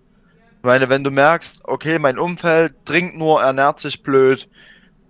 Ich 0.58 0.64
meine, 0.64 0.90
wenn 0.90 1.04
du 1.04 1.12
merkst, 1.12 1.62
okay, 1.64 2.00
mein 2.00 2.20
Umfeld 2.20 2.76
trinkt 2.86 3.18
nur, 3.18 3.42
ernährt 3.42 3.80
sich 3.80 4.04
blöd, 4.04 4.50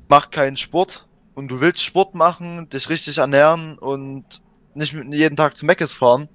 macht 0.08 0.32
keinen 0.32 0.58
Sport 0.58 1.08
und 1.34 1.50
du 1.50 1.62
willst 1.62 1.82
Sport 1.82 2.14
machen, 2.16 2.70
dich 2.70 2.90
richtig 2.90 3.18
ernähren 3.18 3.78
und 3.80 4.42
nicht 4.76 4.94
jeden 4.94 5.36
Tag 5.36 5.58
zu 5.58 5.66
Meckes 5.66 5.94
fahren, 5.94 6.30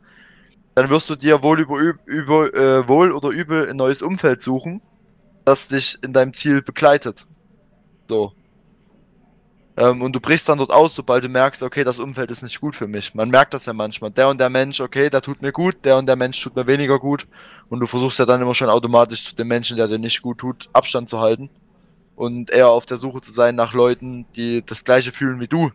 dann 0.75 0.91
wirst 0.91 1.09
du 1.09 1.15
dir 1.15 1.43
wohl 1.43 1.61
über, 1.61 1.79
über 2.05 2.55
äh, 2.55 2.89
wohl 2.89 3.13
oder 3.13 3.29
übel 3.29 3.69
ein 3.69 3.77
neues 3.77 4.03
Umfeld 4.03 4.41
suchen, 4.41 4.81
das 5.45 5.69
dich 5.69 5.97
in 6.03 6.13
deinem 6.13 6.33
Ziel 6.35 6.63
begleitet. 6.63 7.27
So. 8.09 8.33
Ähm, 9.77 10.03
und 10.03 10.15
du 10.15 10.21
brichst 10.21 10.49
dann 10.49 10.59
dort 10.59 10.73
aus, 10.73 10.95
sobald 10.95 11.25
du 11.25 11.29
merkst, 11.29 11.63
okay, 11.63 11.83
das 11.83 11.99
Umfeld 11.99 12.31
ist 12.31 12.43
nicht 12.43 12.61
gut 12.61 12.77
für 12.77 12.87
mich. 12.87 13.15
Man 13.15 13.31
merkt 13.31 13.55
das 13.55 13.67
ja 13.67 13.73
manchmal. 13.73 14.11
Der 14.13 14.29
und 14.29 14.39
der 14.39 14.51
Mensch, 14.51 14.81
okay, 14.81 15.11
der 15.11 15.21
tut 15.21 15.43
mir 15.43 15.53
gut, 15.53 15.85
der 15.85 15.97
und 15.99 16.07
der 16.07 16.17
Mensch 16.17 16.41
tut 16.41 16.55
mir 16.55 16.67
weniger 16.67 16.99
gut. 17.01 17.27
Und 17.69 17.81
du 17.81 17.87
versuchst 17.87 18.19
ja 18.19 18.27
dann 18.27 18.41
immer 18.41 18.55
schon 18.55 18.71
automatisch 18.71 19.25
zu 19.25 19.35
dem 19.35 19.49
Menschen, 19.49 19.77
der 19.77 19.89
dir 19.89 19.99
nicht 19.99 20.23
gut 20.23 20.39
tut, 20.39 20.69
Abstand 20.73 21.09
zu 21.09 21.19
halten. 21.19 21.51
Und 22.15 22.51
eher 22.51 22.69
auf 22.69 22.87
der 22.87 22.99
Suche 22.99 23.21
zu 23.21 23.33
sein 23.33 23.57
nach 23.57 23.73
Leuten, 23.75 24.27
die 24.37 24.65
das 24.65 24.85
gleiche 24.85 25.11
fühlen 25.11 25.41
wie 25.41 25.49
du. 25.49 25.73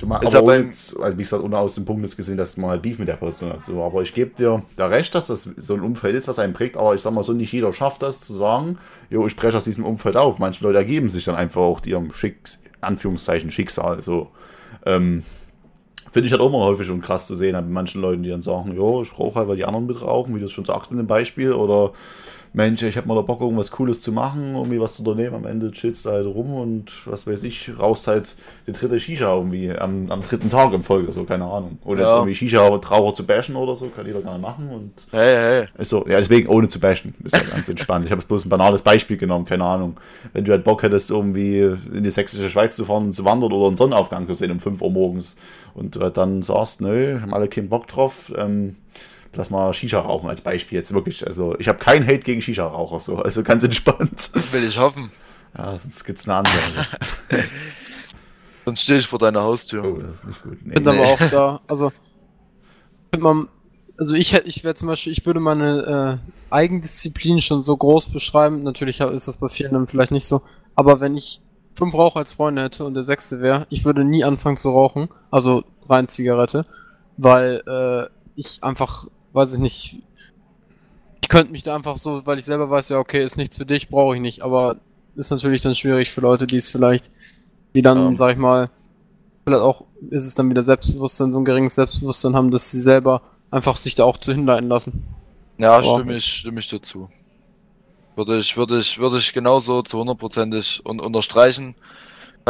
Du 0.00 0.06
ma- 0.06 0.18
Ist 0.18 0.34
aber 0.34 0.54
aber 0.54 0.58
jetzt, 0.64 0.98
also 0.98 1.18
wie 1.18 1.22
gesagt, 1.22 1.42
ohne 1.42 1.58
aus 1.58 1.74
dem 1.74 1.84
Punkt 1.84 2.16
gesehen, 2.16 2.38
dass 2.38 2.56
man 2.56 2.70
halt 2.70 2.82
Beef 2.82 2.98
mit 2.98 3.08
der 3.08 3.16
Person 3.16 3.52
hat. 3.52 3.62
So. 3.62 3.82
Aber 3.82 4.00
ich 4.00 4.14
gebe 4.14 4.30
dir 4.34 4.62
da 4.76 4.86
recht, 4.86 5.14
dass 5.14 5.26
das 5.26 5.42
so 5.56 5.74
ein 5.74 5.80
Umfeld 5.82 6.14
ist, 6.16 6.26
was 6.26 6.38
einen 6.38 6.54
prägt. 6.54 6.76
Aber 6.78 6.94
ich 6.94 7.02
sag 7.02 7.12
mal 7.12 7.22
so, 7.22 7.32
nicht 7.34 7.52
jeder 7.52 7.72
schafft 7.72 8.02
das 8.02 8.20
zu 8.20 8.34
sagen, 8.34 8.78
jo, 9.10 9.26
ich 9.26 9.36
breche 9.36 9.56
aus 9.56 9.64
diesem 9.64 9.84
Umfeld 9.84 10.16
auf. 10.16 10.38
Manche 10.38 10.64
Leute 10.64 10.78
ergeben 10.78 11.10
sich 11.10 11.24
dann 11.26 11.34
einfach 11.34 11.60
auch 11.60 11.84
ihrem 11.84 12.12
Schicks, 12.12 12.58
Anführungszeichen 12.80 13.50
Schicksal. 13.50 14.00
So. 14.02 14.28
Ähm, 14.86 15.22
Finde 16.12 16.26
ich 16.26 16.32
halt 16.32 16.40
auch 16.42 16.48
immer 16.48 16.60
häufig 16.64 16.90
und 16.90 17.02
krass 17.02 17.26
zu 17.26 17.36
sehen, 17.36 17.54
an 17.54 17.70
manchen 17.70 18.00
Leuten, 18.00 18.22
die 18.22 18.30
dann 18.30 18.42
sagen, 18.42 18.72
jo, 18.74 19.02
ich 19.02 19.16
rauche 19.18 19.38
halt, 19.38 19.48
weil 19.48 19.56
die 19.56 19.64
anderen 19.64 19.86
mit 19.86 20.02
rauchen, 20.02 20.34
wie 20.34 20.40
du 20.40 20.46
es 20.46 20.52
schon 20.52 20.64
sagst 20.64 20.90
in 20.90 20.96
dem 20.96 21.06
Beispiel. 21.06 21.52
Oder 21.52 21.92
Mensch, 22.52 22.82
ich 22.82 22.96
habe 22.96 23.06
mal 23.06 23.14
da 23.14 23.20
Bock, 23.20 23.40
irgendwas 23.40 23.70
Cooles 23.70 24.00
zu 24.00 24.10
machen, 24.10 24.56
irgendwie 24.56 24.80
was 24.80 24.96
zu 24.96 25.04
unternehmen. 25.04 25.36
Am 25.36 25.46
Ende 25.46 25.70
chillst 25.70 26.04
du 26.04 26.10
halt 26.10 26.26
rum 26.26 26.52
und 26.54 26.90
was 27.06 27.24
weiß 27.24 27.44
ich, 27.44 27.70
raust 27.78 28.08
halt 28.08 28.34
die 28.66 28.72
dritte 28.72 28.98
Shisha 28.98 29.32
irgendwie 29.36 29.70
am, 29.70 30.10
am 30.10 30.20
dritten 30.22 30.50
Tag 30.50 30.72
in 30.72 30.82
Folge, 30.82 31.12
so, 31.12 31.22
keine 31.22 31.44
Ahnung. 31.44 31.78
Oder 31.84 32.00
jetzt 32.02 32.08
Ja. 32.10 32.16
irgendwie 32.16 32.34
Shisha-Trauer 32.34 33.14
zu 33.14 33.24
bashen 33.24 33.54
oder 33.54 33.76
so, 33.76 33.86
kann 33.88 34.04
jeder 34.04 34.20
gerne 34.20 34.40
machen 34.40 34.68
und 34.68 34.92
Hey, 35.12 35.36
hey. 35.36 35.68
ist 35.78 35.90
so, 35.90 36.04
ja, 36.08 36.16
deswegen 36.18 36.48
ohne 36.48 36.66
zu 36.66 36.80
bashen. 36.80 37.14
Ist 37.22 37.36
ja 37.36 37.42
ganz 37.44 37.68
entspannt. 37.68 38.04
Ich 38.04 38.10
habe 38.10 38.20
jetzt 38.20 38.26
bloß 38.28 38.44
ein 38.46 38.48
banales 38.48 38.82
Beispiel 38.82 39.16
genommen, 39.16 39.44
keine 39.44 39.64
Ahnung. 39.64 39.98
Wenn 40.32 40.44
du 40.44 40.50
halt 40.50 40.64
Bock 40.64 40.82
hättest, 40.82 41.12
irgendwie 41.12 41.58
in 41.60 42.02
die 42.02 42.10
sächsische 42.10 42.50
Schweiz 42.50 42.74
zu 42.74 42.84
fahren 42.84 43.04
und 43.04 43.12
zu 43.12 43.24
wandern 43.24 43.52
oder 43.52 43.68
einen 43.68 43.76
Sonnenaufgang 43.76 44.26
zu 44.26 44.34
sehen 44.34 44.50
um 44.50 44.58
5 44.58 44.82
Uhr 44.82 44.90
morgens 44.90 45.36
und 45.74 45.96
halt 46.00 46.16
dann 46.16 46.42
sagst, 46.42 46.80
nö, 46.80 47.20
haben 47.20 47.32
alle 47.32 47.46
keinen 47.46 47.68
Bock 47.68 47.86
drauf, 47.86 48.32
ähm, 48.36 48.74
lass 49.34 49.50
mal 49.50 49.72
Shisha 49.72 50.00
rauchen 50.00 50.28
als 50.28 50.40
Beispiel 50.42 50.78
jetzt 50.78 50.92
wirklich. 50.92 51.26
Also 51.26 51.58
ich 51.58 51.68
habe 51.68 51.78
keinen 51.78 52.04
Hate 52.06 52.20
gegen 52.20 52.42
Shisha-Raucher, 52.42 52.98
so, 53.00 53.16
also 53.16 53.42
ganz 53.42 53.62
entspannt. 53.62 54.30
Will 54.52 54.64
ich 54.64 54.78
hoffen. 54.78 55.10
Ja, 55.56 55.76
sonst 55.76 56.04
gibt's 56.04 56.28
eine 56.28 56.36
Ansage. 56.38 56.86
Sonst 58.66 58.82
stehe 58.82 58.98
ich 59.00 59.06
vor 59.06 59.18
deiner 59.18 59.42
Haustür. 59.42 59.84
Oh, 59.84 59.98
das 60.00 60.16
ist 60.16 60.26
nicht 60.26 60.42
gut. 60.42 60.58
Nee. 60.62 60.68
Ich 60.68 60.74
finde 60.74 60.92
Nee. 60.92 60.98
aber 60.98 61.08
auch 61.08 61.18
da, 61.30 61.60
also, 61.66 61.90
man, 63.18 63.48
also 63.96 64.14
ich 64.14 64.32
hätte, 64.32 64.46
ich 64.48 64.62
wäre 64.62 64.74
zum 64.74 64.86
Beispiel, 64.88 65.12
ich 65.12 65.24
würde 65.26 65.40
meine 65.40 66.20
äh, 66.50 66.54
Eigendisziplin 66.54 67.40
schon 67.40 67.62
so 67.62 67.76
groß 67.76 68.10
beschreiben. 68.10 68.62
Natürlich 68.62 69.00
ist 69.00 69.28
das 69.28 69.38
bei 69.38 69.48
vielen 69.48 69.72
dann 69.72 69.86
vielleicht 69.86 70.12
nicht 70.12 70.26
so, 70.26 70.42
aber 70.76 71.00
wenn 71.00 71.16
ich 71.16 71.40
fünf 71.74 71.94
Raucher 71.94 72.18
als 72.18 72.34
Freunde 72.34 72.62
hätte 72.62 72.84
und 72.84 72.94
der 72.94 73.04
sechste 73.04 73.40
wäre, 73.40 73.66
ich 73.70 73.84
würde 73.84 74.04
nie 74.04 74.24
anfangen 74.24 74.56
zu 74.56 74.70
rauchen, 74.70 75.08
also 75.30 75.64
rein 75.88 76.08
Zigarette, 76.08 76.66
weil 77.16 77.62
äh, 77.66 78.10
ich 78.36 78.62
einfach, 78.62 79.06
weiß 79.32 79.54
ich 79.54 79.58
nicht, 79.58 80.02
ich 81.22 81.28
könnte 81.28 81.52
mich 81.52 81.62
da 81.62 81.74
einfach 81.76 81.98
so, 81.98 82.24
weil 82.26 82.38
ich 82.38 82.44
selber 82.44 82.70
weiß, 82.70 82.88
ja 82.88 82.98
okay, 82.98 83.24
ist 83.24 83.36
nichts 83.36 83.56
für 83.56 83.66
dich, 83.66 83.88
brauche 83.88 84.16
ich 84.16 84.22
nicht, 84.22 84.42
aber 84.42 84.76
ist 85.16 85.30
natürlich 85.30 85.62
dann 85.62 85.74
schwierig 85.74 86.10
für 86.10 86.20
Leute, 86.20 86.46
die 86.46 86.56
es 86.56 86.70
vielleicht, 86.70 87.10
die 87.74 87.82
dann, 87.82 87.98
Ja. 87.98 88.16
sag 88.16 88.32
ich 88.32 88.38
mal, 88.38 88.70
vielleicht 89.44 89.62
auch 89.62 89.84
ist 90.10 90.26
es 90.26 90.34
dann 90.34 90.50
wieder 90.50 90.64
Selbstbewusstsein, 90.64 91.32
so 91.32 91.38
ein 91.38 91.44
geringes 91.44 91.74
Selbstbewusstsein 91.74 92.34
haben, 92.34 92.50
dass 92.50 92.70
sie 92.70 92.80
selber 92.80 93.22
einfach 93.50 93.76
sich 93.76 93.94
da 93.94 94.04
auch 94.04 94.18
zu 94.18 94.32
hinleiten 94.32 94.68
lassen. 94.68 95.04
Ja, 95.58 95.80
Boah. 95.80 95.98
stimme 95.98 96.16
ich, 96.16 96.24
stimme 96.24 96.60
ich 96.60 96.68
dazu. 96.68 97.08
Würde 98.16 98.38
ich, 98.38 98.56
würde 98.56 98.78
ich, 98.78 98.98
würde 98.98 99.18
ich 99.18 99.32
genauso 99.32 99.82
zu 99.82 99.98
hundertprozentig 99.98 100.82
un 100.84 101.00
unterstreichen. 101.00 101.74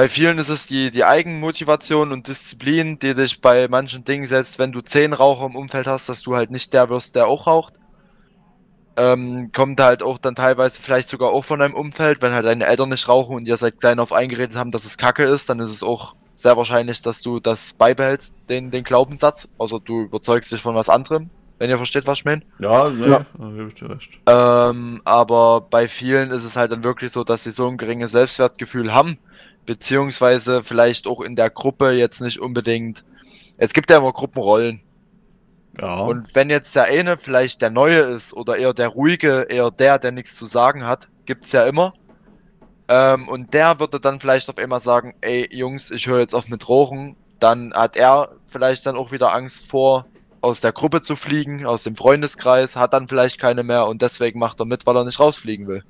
Bei 0.00 0.08
vielen 0.08 0.38
ist 0.38 0.48
es 0.48 0.66
die, 0.66 0.90
die 0.90 1.04
Eigenmotivation 1.04 2.10
und 2.10 2.26
Disziplin, 2.26 2.98
die 2.98 3.14
dich 3.14 3.42
bei 3.42 3.68
manchen 3.68 4.02
Dingen, 4.02 4.26
selbst 4.26 4.58
wenn 4.58 4.72
du 4.72 4.80
zehn 4.80 5.12
Raucher 5.12 5.44
im 5.44 5.54
Umfeld 5.54 5.86
hast, 5.86 6.08
dass 6.08 6.22
du 6.22 6.34
halt 6.34 6.50
nicht 6.50 6.72
der 6.72 6.88
wirst, 6.88 7.16
der 7.16 7.26
auch 7.26 7.46
raucht. 7.46 7.74
Ähm, 8.96 9.50
kommt 9.54 9.78
halt 9.78 10.02
auch 10.02 10.16
dann 10.16 10.34
teilweise 10.34 10.80
vielleicht 10.80 11.10
sogar 11.10 11.32
auch 11.32 11.44
von 11.44 11.58
deinem 11.60 11.74
Umfeld, 11.74 12.22
wenn 12.22 12.32
halt 12.32 12.46
deine 12.46 12.64
Eltern 12.64 12.88
nicht 12.88 13.10
rauchen 13.10 13.36
und 13.36 13.44
ihr 13.44 13.58
seit 13.58 13.78
klein 13.78 14.00
auf 14.00 14.14
eingeredet 14.14 14.56
haben, 14.56 14.70
dass 14.70 14.86
es 14.86 14.96
Kacke 14.96 15.24
ist, 15.24 15.50
dann 15.50 15.60
ist 15.60 15.70
es 15.70 15.82
auch 15.82 16.14
sehr 16.34 16.56
wahrscheinlich, 16.56 17.02
dass 17.02 17.20
du 17.20 17.38
das 17.38 17.74
beibehältst, 17.74 18.34
den, 18.48 18.70
den 18.70 18.84
Glaubenssatz. 18.84 19.50
Also 19.58 19.78
du 19.78 20.04
überzeugst 20.04 20.50
dich 20.50 20.62
von 20.62 20.74
was 20.74 20.88
anderem, 20.88 21.28
wenn 21.58 21.68
ihr 21.68 21.76
versteht, 21.76 22.06
was 22.06 22.20
ich 22.20 22.24
meine. 22.24 22.40
Ja, 22.58 22.88
nee, 22.88 23.06
Ja. 23.06 23.26
da 23.38 23.50
gebe 23.50 23.68
ich 23.68 23.74
dir 23.74 23.90
recht. 23.90 24.18
Ähm, 24.26 25.02
aber 25.04 25.60
bei 25.60 25.88
vielen 25.88 26.30
ist 26.30 26.44
es 26.44 26.56
halt 26.56 26.72
dann 26.72 26.84
wirklich 26.84 27.12
so, 27.12 27.22
dass 27.22 27.44
sie 27.44 27.50
so 27.50 27.68
ein 27.68 27.76
geringes 27.76 28.12
Selbstwertgefühl 28.12 28.94
haben, 28.94 29.18
beziehungsweise 29.66 30.62
vielleicht 30.62 31.06
auch 31.06 31.20
in 31.20 31.36
der 31.36 31.50
Gruppe 31.50 31.92
jetzt 31.92 32.20
nicht 32.20 32.40
unbedingt. 32.40 33.04
Es 33.56 33.72
gibt 33.72 33.90
ja 33.90 33.98
immer 33.98 34.12
Gruppenrollen. 34.12 34.80
Ja. 35.80 36.00
Und 36.00 36.34
wenn 36.34 36.50
jetzt 36.50 36.74
der 36.74 36.84
eine 36.84 37.16
vielleicht 37.16 37.62
der 37.62 37.70
Neue 37.70 38.00
ist 38.00 38.32
oder 38.34 38.56
eher 38.56 38.74
der 38.74 38.88
Ruhige, 38.88 39.46
eher 39.48 39.70
der, 39.70 39.98
der 39.98 40.12
nichts 40.12 40.36
zu 40.36 40.46
sagen 40.46 40.86
hat, 40.86 41.08
gibt's 41.26 41.52
ja 41.52 41.64
immer. 41.66 41.94
Ähm, 42.88 43.28
und 43.28 43.54
der 43.54 43.78
würde 43.78 44.00
dann 44.00 44.20
vielleicht 44.20 44.48
auf 44.50 44.58
einmal 44.58 44.80
sagen, 44.80 45.14
ey 45.20 45.48
Jungs, 45.54 45.90
ich 45.90 46.06
höre 46.06 46.20
jetzt 46.20 46.34
auf 46.34 46.48
mit 46.48 46.68
Rauchen. 46.68 47.16
Dann 47.38 47.72
hat 47.72 47.96
er 47.96 48.32
vielleicht 48.44 48.84
dann 48.84 48.96
auch 48.96 49.12
wieder 49.12 49.32
Angst 49.32 49.66
vor, 49.66 50.06
aus 50.40 50.60
der 50.60 50.72
Gruppe 50.72 51.02
zu 51.02 51.16
fliegen, 51.16 51.66
aus 51.66 51.82
dem 51.82 51.96
Freundeskreis, 51.96 52.76
hat 52.76 52.92
dann 52.92 53.08
vielleicht 53.08 53.38
keine 53.38 53.62
mehr 53.62 53.86
und 53.86 54.02
deswegen 54.02 54.38
macht 54.38 54.60
er 54.60 54.66
mit, 54.66 54.86
weil 54.86 54.96
er 54.96 55.04
nicht 55.04 55.20
rausfliegen 55.20 55.68
will. 55.68 55.84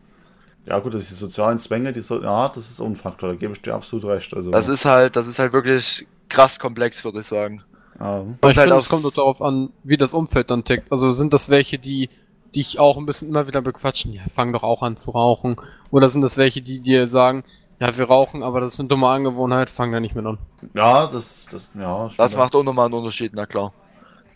Ja, 0.66 0.78
gut, 0.78 0.94
das 0.94 1.02
ist 1.02 1.10
die 1.12 1.14
sozialen 1.16 1.58
Zwänge, 1.58 1.92
die 1.92 2.00
so, 2.00 2.22
ja, 2.22 2.48
das 2.48 2.70
ist 2.70 2.80
auch 2.80 2.86
ein 2.86 2.96
Faktor, 2.96 3.30
da 3.30 3.34
gebe 3.34 3.52
ich 3.52 3.62
dir 3.62 3.74
absolut 3.74 4.04
recht. 4.04 4.34
Also, 4.34 4.50
Das 4.50 4.68
ist 4.68 4.84
halt, 4.84 5.16
das 5.16 5.26
ist 5.26 5.38
halt 5.38 5.52
wirklich 5.52 6.06
krass 6.28 6.58
komplex, 6.58 7.04
würde 7.04 7.20
ich 7.20 7.26
sagen. 7.26 7.62
ja, 7.98 8.06
Aber 8.06 8.20
Und 8.22 8.38
ich 8.42 8.58
halt 8.58 8.68
finde, 8.68 8.76
es 8.76 8.88
kommt 8.88 9.04
auch 9.06 9.12
darauf 9.12 9.40
an, 9.42 9.70
wie 9.84 9.96
das 9.96 10.12
Umfeld 10.14 10.50
dann 10.50 10.64
tickt. 10.64 10.92
Also 10.92 11.12
sind 11.12 11.32
das 11.32 11.48
welche, 11.48 11.78
die 11.78 12.10
dich 12.54 12.78
auch 12.78 12.96
ein 12.98 13.06
bisschen 13.06 13.28
immer 13.28 13.46
wieder 13.46 13.62
bequatschen, 13.62 14.12
ja, 14.12 14.22
fang 14.34 14.52
doch 14.52 14.62
auch 14.62 14.82
an 14.82 14.96
zu 14.96 15.12
rauchen. 15.12 15.56
Oder 15.90 16.10
sind 16.10 16.20
das 16.22 16.36
welche, 16.36 16.62
die 16.62 16.80
dir 16.80 17.06
sagen, 17.08 17.44
ja, 17.78 17.96
wir 17.96 18.06
rauchen, 18.06 18.42
aber 18.42 18.60
das 18.60 18.74
ist 18.74 18.80
eine 18.80 18.88
dumme 18.88 19.08
Angewohnheit, 19.08 19.70
fang 19.70 19.90
da 19.92 20.00
nicht 20.00 20.14
mehr 20.14 20.26
an. 20.26 20.38
ja, 20.74 21.06
das, 21.06 21.46
das, 21.50 21.70
ja. 21.78 22.08
Das 22.18 22.36
macht 22.36 22.54
auch 22.54 22.62
nochmal 22.62 22.86
einen 22.86 22.94
Unterschied, 22.94 23.32
na 23.34 23.46
klar. 23.46 23.72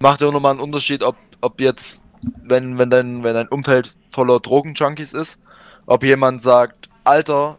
Macht 0.00 0.22
auch 0.22 0.32
nochmal 0.32 0.52
einen 0.52 0.60
Unterschied, 0.60 1.02
ob, 1.02 1.16
ob 1.42 1.60
jetzt, 1.60 2.04
wenn, 2.46 2.78
wenn 2.78 2.88
dein, 2.88 3.22
wenn 3.22 3.34
dein 3.34 3.48
Umfeld 3.48 3.94
voller 4.08 4.40
Drogenjunkies 4.40 5.12
ist, 5.12 5.42
ob 5.86 6.02
jemand 6.04 6.42
sagt, 6.42 6.88
Alter, 7.04 7.58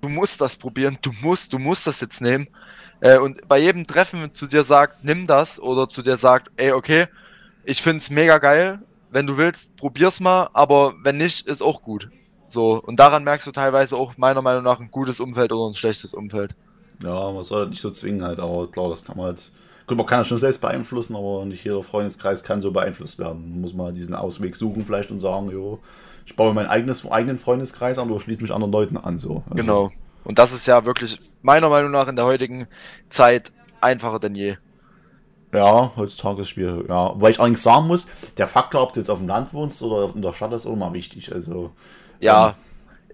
du 0.00 0.08
musst 0.08 0.40
das 0.40 0.56
probieren, 0.56 0.98
du 1.02 1.12
musst, 1.20 1.52
du 1.52 1.58
musst 1.58 1.86
das 1.86 2.00
jetzt 2.00 2.20
nehmen. 2.20 2.48
Äh, 3.00 3.18
und 3.18 3.46
bei 3.48 3.58
jedem 3.58 3.86
Treffen 3.86 4.34
zu 4.34 4.46
dir 4.46 4.62
sagt, 4.62 5.04
nimm 5.04 5.26
das, 5.26 5.60
oder 5.60 5.88
zu 5.88 6.02
dir 6.02 6.16
sagt, 6.16 6.50
ey, 6.56 6.72
okay, 6.72 7.06
ich 7.64 7.82
find's 7.82 8.10
mega 8.10 8.38
geil, 8.38 8.80
wenn 9.10 9.26
du 9.26 9.36
willst, 9.36 9.76
probier's 9.76 10.20
mal, 10.20 10.50
aber 10.52 10.94
wenn 11.02 11.18
nicht, 11.18 11.46
ist 11.46 11.62
auch 11.62 11.82
gut. 11.82 12.10
So, 12.48 12.82
und 12.82 13.00
daran 13.00 13.24
merkst 13.24 13.46
du 13.46 13.52
teilweise 13.52 13.96
auch 13.96 14.16
meiner 14.16 14.42
Meinung 14.42 14.62
nach 14.62 14.78
ein 14.78 14.90
gutes 14.90 15.20
Umfeld 15.20 15.52
oder 15.52 15.70
ein 15.70 15.74
schlechtes 15.74 16.12
Umfeld. 16.12 16.54
Ja, 17.02 17.32
man 17.32 17.44
soll 17.44 17.60
halt 17.60 17.70
nicht 17.70 17.80
so 17.80 17.90
zwingen 17.90 18.22
halt, 18.22 18.38
aber 18.38 18.70
klar, 18.70 18.88
das 18.88 19.04
kann 19.04 19.16
man 19.16 19.26
halt. 19.26 19.50
Gut, 19.86 19.96
man 19.96 20.06
kann 20.06 20.20
das 20.20 20.28
schon 20.28 20.38
selbst 20.38 20.60
beeinflussen, 20.60 21.16
aber 21.16 21.44
nicht 21.44 21.64
jeder 21.64 21.82
Freundeskreis 21.82 22.42
kann 22.44 22.62
so 22.62 22.70
beeinflusst 22.70 23.18
werden. 23.18 23.50
Man 23.50 23.60
muss 23.62 23.74
mal 23.74 23.92
diesen 23.92 24.14
Ausweg 24.14 24.56
suchen 24.56 24.86
vielleicht 24.86 25.10
und 25.10 25.20
sagen, 25.20 25.50
jo, 25.50 25.80
ich 26.24 26.36
baue 26.36 26.54
meinen 26.54 26.68
eigenes, 26.68 27.04
eigenen 27.10 27.38
Freundeskreis 27.38 27.98
an 27.98 28.10
oder 28.10 28.20
schließe 28.20 28.40
mich 28.42 28.52
anderen 28.52 28.72
Leuten 28.72 28.96
an. 28.96 29.18
So. 29.18 29.42
Also, 29.46 29.54
Genau. 29.54 29.90
Und 30.24 30.38
das 30.38 30.52
ist 30.52 30.66
ja 30.66 30.84
wirklich 30.84 31.18
meiner 31.42 31.68
Meinung 31.68 31.90
nach 31.90 32.06
in 32.06 32.16
der 32.16 32.24
heutigen 32.24 32.68
Zeit 33.08 33.52
einfacher 33.80 34.20
denn 34.20 34.36
je. 34.36 34.56
Ja, 35.52 35.92
heutzutage 35.96 36.40
ist 36.40 36.46
es 36.46 36.50
schwierig. 36.50 36.88
Ja, 36.88 37.12
weil 37.16 37.32
ich 37.32 37.40
allerdings 37.40 37.62
sagen 37.62 37.86
muss, 37.86 38.06
der 38.38 38.48
Faktor, 38.48 38.82
ob 38.82 38.92
du 38.92 39.00
jetzt 39.00 39.10
auf 39.10 39.18
dem 39.18 39.28
Land 39.28 39.52
wohnst 39.52 39.82
oder 39.82 40.14
in 40.14 40.22
der 40.22 40.32
Stadt, 40.32 40.52
ist 40.52 40.66
auch 40.66 40.76
mal 40.76 40.92
wichtig. 40.94 41.32
Also, 41.32 41.72
Ja, 42.20 42.54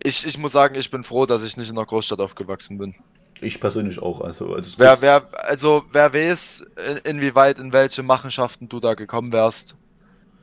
ich, 0.03 0.27
ich 0.27 0.39
muss 0.39 0.53
sagen, 0.53 0.75
ich 0.77 0.91
bin 0.91 1.03
froh, 1.03 1.27
dass 1.27 1.43
ich 1.43 1.57
nicht 1.57 1.71
in 1.71 1.77
einer 1.77 1.87
Großstadt 1.87 2.21
aufgewachsen 2.21 2.79
bin. 2.79 2.95
Ich 3.43 3.61
persönlich 3.61 4.01
auch. 4.01 4.21
Also, 4.21 4.55
also 4.55 4.79
Wer, 4.79 5.01
wer, 5.01 5.29
also 5.33 5.85
wer 5.93 6.13
weiß, 6.13 6.67
in, 6.89 6.97
inwieweit, 6.99 7.59
in 7.59 7.73
welche 7.73 8.03
Machenschaften 8.03 8.69
du 8.69 8.81
da 8.81 8.95
gekommen 8.95 9.33
wärst. 9.33 9.77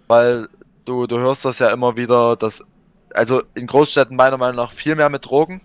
Weil 0.07 0.47
du, 0.85 1.07
du 1.07 1.17
hörst 1.17 1.45
das 1.45 1.59
ja 1.59 1.71
immer 1.71 1.97
wieder, 1.97 2.35
dass, 2.35 2.63
also 3.13 3.43
in 3.55 3.67
Großstädten 3.67 4.15
meiner 4.15 4.37
Meinung 4.37 4.57
nach 4.57 4.71
viel 4.71 4.95
mehr 4.95 5.09
mit 5.09 5.25
Drogen, 5.25 5.61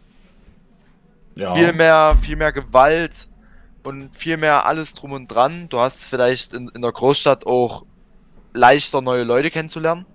ja, 1.35 1.55
viel 1.55 1.73
mehr, 1.73 2.17
viel 2.21 2.37
mehr 2.37 2.53
Gewalt 2.53 3.29
und 3.83 4.15
viel 4.17 4.37
mehr 4.37 4.67
alles 4.67 4.95
drum 4.95 5.13
und 5.13 5.29
dran. 5.29 5.69
Du 5.69 5.79
hast 5.79 6.07
vielleicht 6.07 6.53
in, 6.55 6.69
in 6.69 6.83
der 6.83 6.93
Großstadt 6.93 7.47
auch 7.47 7.85
leichter 8.53 9.01
neue 9.01 9.25
Leute 9.25 9.51
kennenzulernen, 9.51 10.07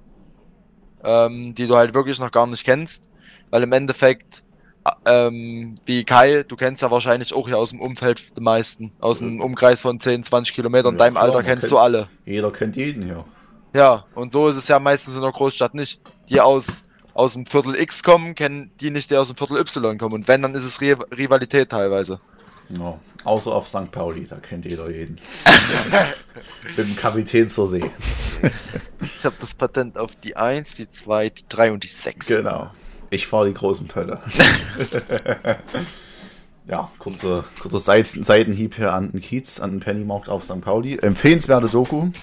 ähm, 1.04 1.56
die 1.56 1.68
du 1.68 1.76
halt 1.76 1.94
wirklich 1.94 2.20
noch 2.20 2.32
gar 2.32 2.48
nicht 2.48 2.64
kennst, 2.64 3.10
weil 3.50 3.64
im 3.64 3.72
Endeffekt, 3.72 4.44
ähm, 5.06 5.78
wie 5.86 6.04
Kai, 6.04 6.44
du 6.48 6.56
kennst 6.56 6.82
ja 6.82 6.92
wahrscheinlich 6.92 7.34
auch 7.34 7.48
hier 7.48 7.58
aus 7.58 7.72
dem 7.72 7.82
Umfeld 7.82 8.38
die 8.38 8.42
meisten, 8.42 8.92
aus 9.00 9.22
einem 9.22 9.42
Umkreis 9.42 9.82
von 9.82 10.00
10, 10.00 10.24
20 10.24 10.54
Kilometern, 10.56 10.94
Ja, 10.96 11.00
deinem 11.00 11.14
klar, 11.16 11.26
Alter 11.26 11.44
kennst 11.44 11.64
kennt- 11.64 11.72
du 11.72 11.78
alle. 11.78 12.08
jeder 12.26 12.52
kennt 12.52 12.76
jeden 12.76 13.04
hier. 13.04 13.26
Ja, 13.74 14.06
und 14.16 14.32
so 14.32 14.48
ist 14.48 14.56
es 14.56 14.68
ja 14.68 14.80
meistens 14.80 15.16
in 15.16 15.22
der 15.22 15.32
Großstadt 15.32 15.74
nicht. 15.74 16.00
Die 16.30 16.40
aus, 16.40 16.84
aus 17.14 17.34
dem 17.34 17.46
Viertel 17.46 17.76
X 17.76 18.04
kommen, 18.04 18.34
kennen 18.36 18.72
die 18.80 18.90
nicht, 18.90 19.12
die 19.12 19.18
aus 19.18 19.28
dem 19.28 19.36
Viertel 19.36 19.58
Y 19.58 19.98
kommen. 19.98 20.14
Und 20.14 20.28
wenn, 20.28 20.42
dann 20.42 20.56
ist 20.56 20.64
es 20.66 20.80
Ri 20.82 20.94
Rivalität 20.94 21.70
teilweise. 21.72 22.20
Ja, 22.70 22.98
außer 23.26 23.52
auf 23.54 23.68
St. 23.68 23.92
Pauli, 23.92 24.26
da 24.26 24.38
kennt 24.38 24.66
jeder 24.66 24.90
jeden. 24.90 25.20
Mit 26.78 26.88
dem 26.88 26.96
Kapitän 26.96 27.48
zur 27.48 27.68
See. 27.68 27.92
Ich 29.20 29.24
habe 29.26 29.36
das 29.40 29.54
Patent 29.54 29.98
auf 29.98 30.16
die 30.16 30.36
1, 30.36 30.74
die 30.76 30.90
2, 30.90 31.30
die 31.30 31.44
3 31.50 31.72
und 31.74 31.84
die 31.84 31.88
6. 31.88 32.28
Genau. 32.28 32.72
Ich 33.16 33.28
fahre 33.28 33.48
die 33.48 33.54
großen 33.54 33.88
Pölle. 33.88 34.20
ja, 36.68 36.92
kurzer, 37.00 37.46
Seit 37.70 38.08
Seitenhieb 38.08 38.76
hier 38.76 38.92
an 38.92 39.14
den 39.14 39.22
Kiez, 39.22 39.62
an 39.62 39.72
den 39.72 39.80
Pennymarkt 39.80 40.28
auf 40.28 40.44
St. 40.44 40.60
Pauli. 40.60 40.98
Empfehlenswerte 40.98 41.70
Doku. 41.70 42.02
Und 42.02 42.14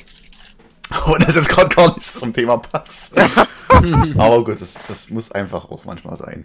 das 1.27 1.35
jetzt 1.35 1.49
gerade 1.49 1.75
gar 1.75 1.95
nicht 1.95 2.05
zum 2.05 2.35
Thema 2.35 2.59
passt. 2.59 3.19
Aber 4.19 4.45
gut, 4.45 4.61
das, 4.61 4.77
das 4.87 5.09
muss 5.09 5.33
einfach 5.33 5.71
auch 5.71 5.87
manchmal 5.87 6.19
sein. 6.19 6.45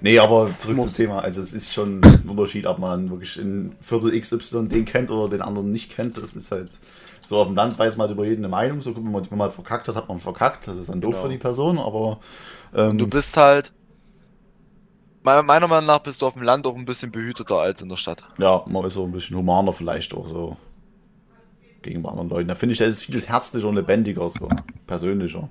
nee, 0.00 0.18
aber 0.18 0.54
zurück 0.56 0.76
Muss. 0.76 0.86
zum 0.86 0.94
Thema. 0.94 1.20
Also 1.20 1.40
es 1.40 1.52
ist 1.52 1.72
schon 1.72 2.00
ein 2.02 2.28
Unterschied, 2.28 2.66
ob 2.66 2.80
man 2.80 3.08
wirklich 3.08 3.38
in 3.38 3.76
Viertel 3.80 4.20
XY 4.20 4.66
den 4.68 4.84
kennt 4.84 5.12
oder 5.12 5.28
den 5.30 5.42
anderen 5.42 5.70
nicht 5.70 5.94
kennt. 5.94 6.18
Das 6.18 6.34
ist 6.34 6.50
halt 6.50 6.70
so 7.22 7.38
auf 7.38 7.46
dem 7.48 7.56
Land 7.56 7.78
weiß 7.78 7.96
man 7.96 8.08
halt 8.08 8.16
über 8.16 8.26
jeden 8.26 8.44
eine 8.44 8.50
Meinung. 8.50 8.80
So, 8.82 8.94
wenn 8.96 9.10
man, 9.10 9.30
wenn 9.30 9.38
man 9.38 9.46
halt 9.46 9.54
verkackt 9.54 9.88
hat, 9.88 9.96
hat 9.96 10.08
man 10.08 10.20
verkackt. 10.20 10.66
Das 10.68 10.76
ist 10.76 10.88
dann 10.88 11.00
doof 11.00 11.12
Genau. 11.14 11.22
für 11.24 11.28
die 11.28 11.38
Person, 11.38 11.78
aber 11.78 12.20
ähm, 12.74 12.98
Du 12.98 13.06
bist 13.06 13.36
halt. 13.36 13.72
me- 15.22 15.42
Meiner 15.42 15.66
Meinung 15.68 15.86
nach 15.86 16.00
bist 16.00 16.20
du 16.20 16.26
auf 16.26 16.34
dem 16.34 16.42
Land 16.42 16.66
auch 16.66 16.76
ein 16.76 16.84
bisschen 16.84 17.10
behüteter 17.10 17.56
als 17.58 17.80
in 17.80 17.88
der 17.88 17.96
Stadt. 17.96 18.22
ja, 18.38 18.62
man 18.66 18.84
ist 18.84 18.94
so 18.94 19.04
ein 19.04 19.12
bisschen 19.12 19.36
humaner 19.36 19.72
vielleicht 19.72 20.14
auch 20.14 20.26
so 20.28 20.56
gegenüber 21.82 22.10
anderen 22.10 22.28
Leuten. 22.28 22.48
Da 22.48 22.54
finde 22.54 22.72
ich, 22.74 22.78
da 22.78 22.84
ist 22.84 23.02
vieles 23.02 23.28
herzlicher 23.28 23.68
und 23.68 23.76
lebendiger, 23.76 24.28
so 24.30 24.48
persönlicher. 24.86 25.48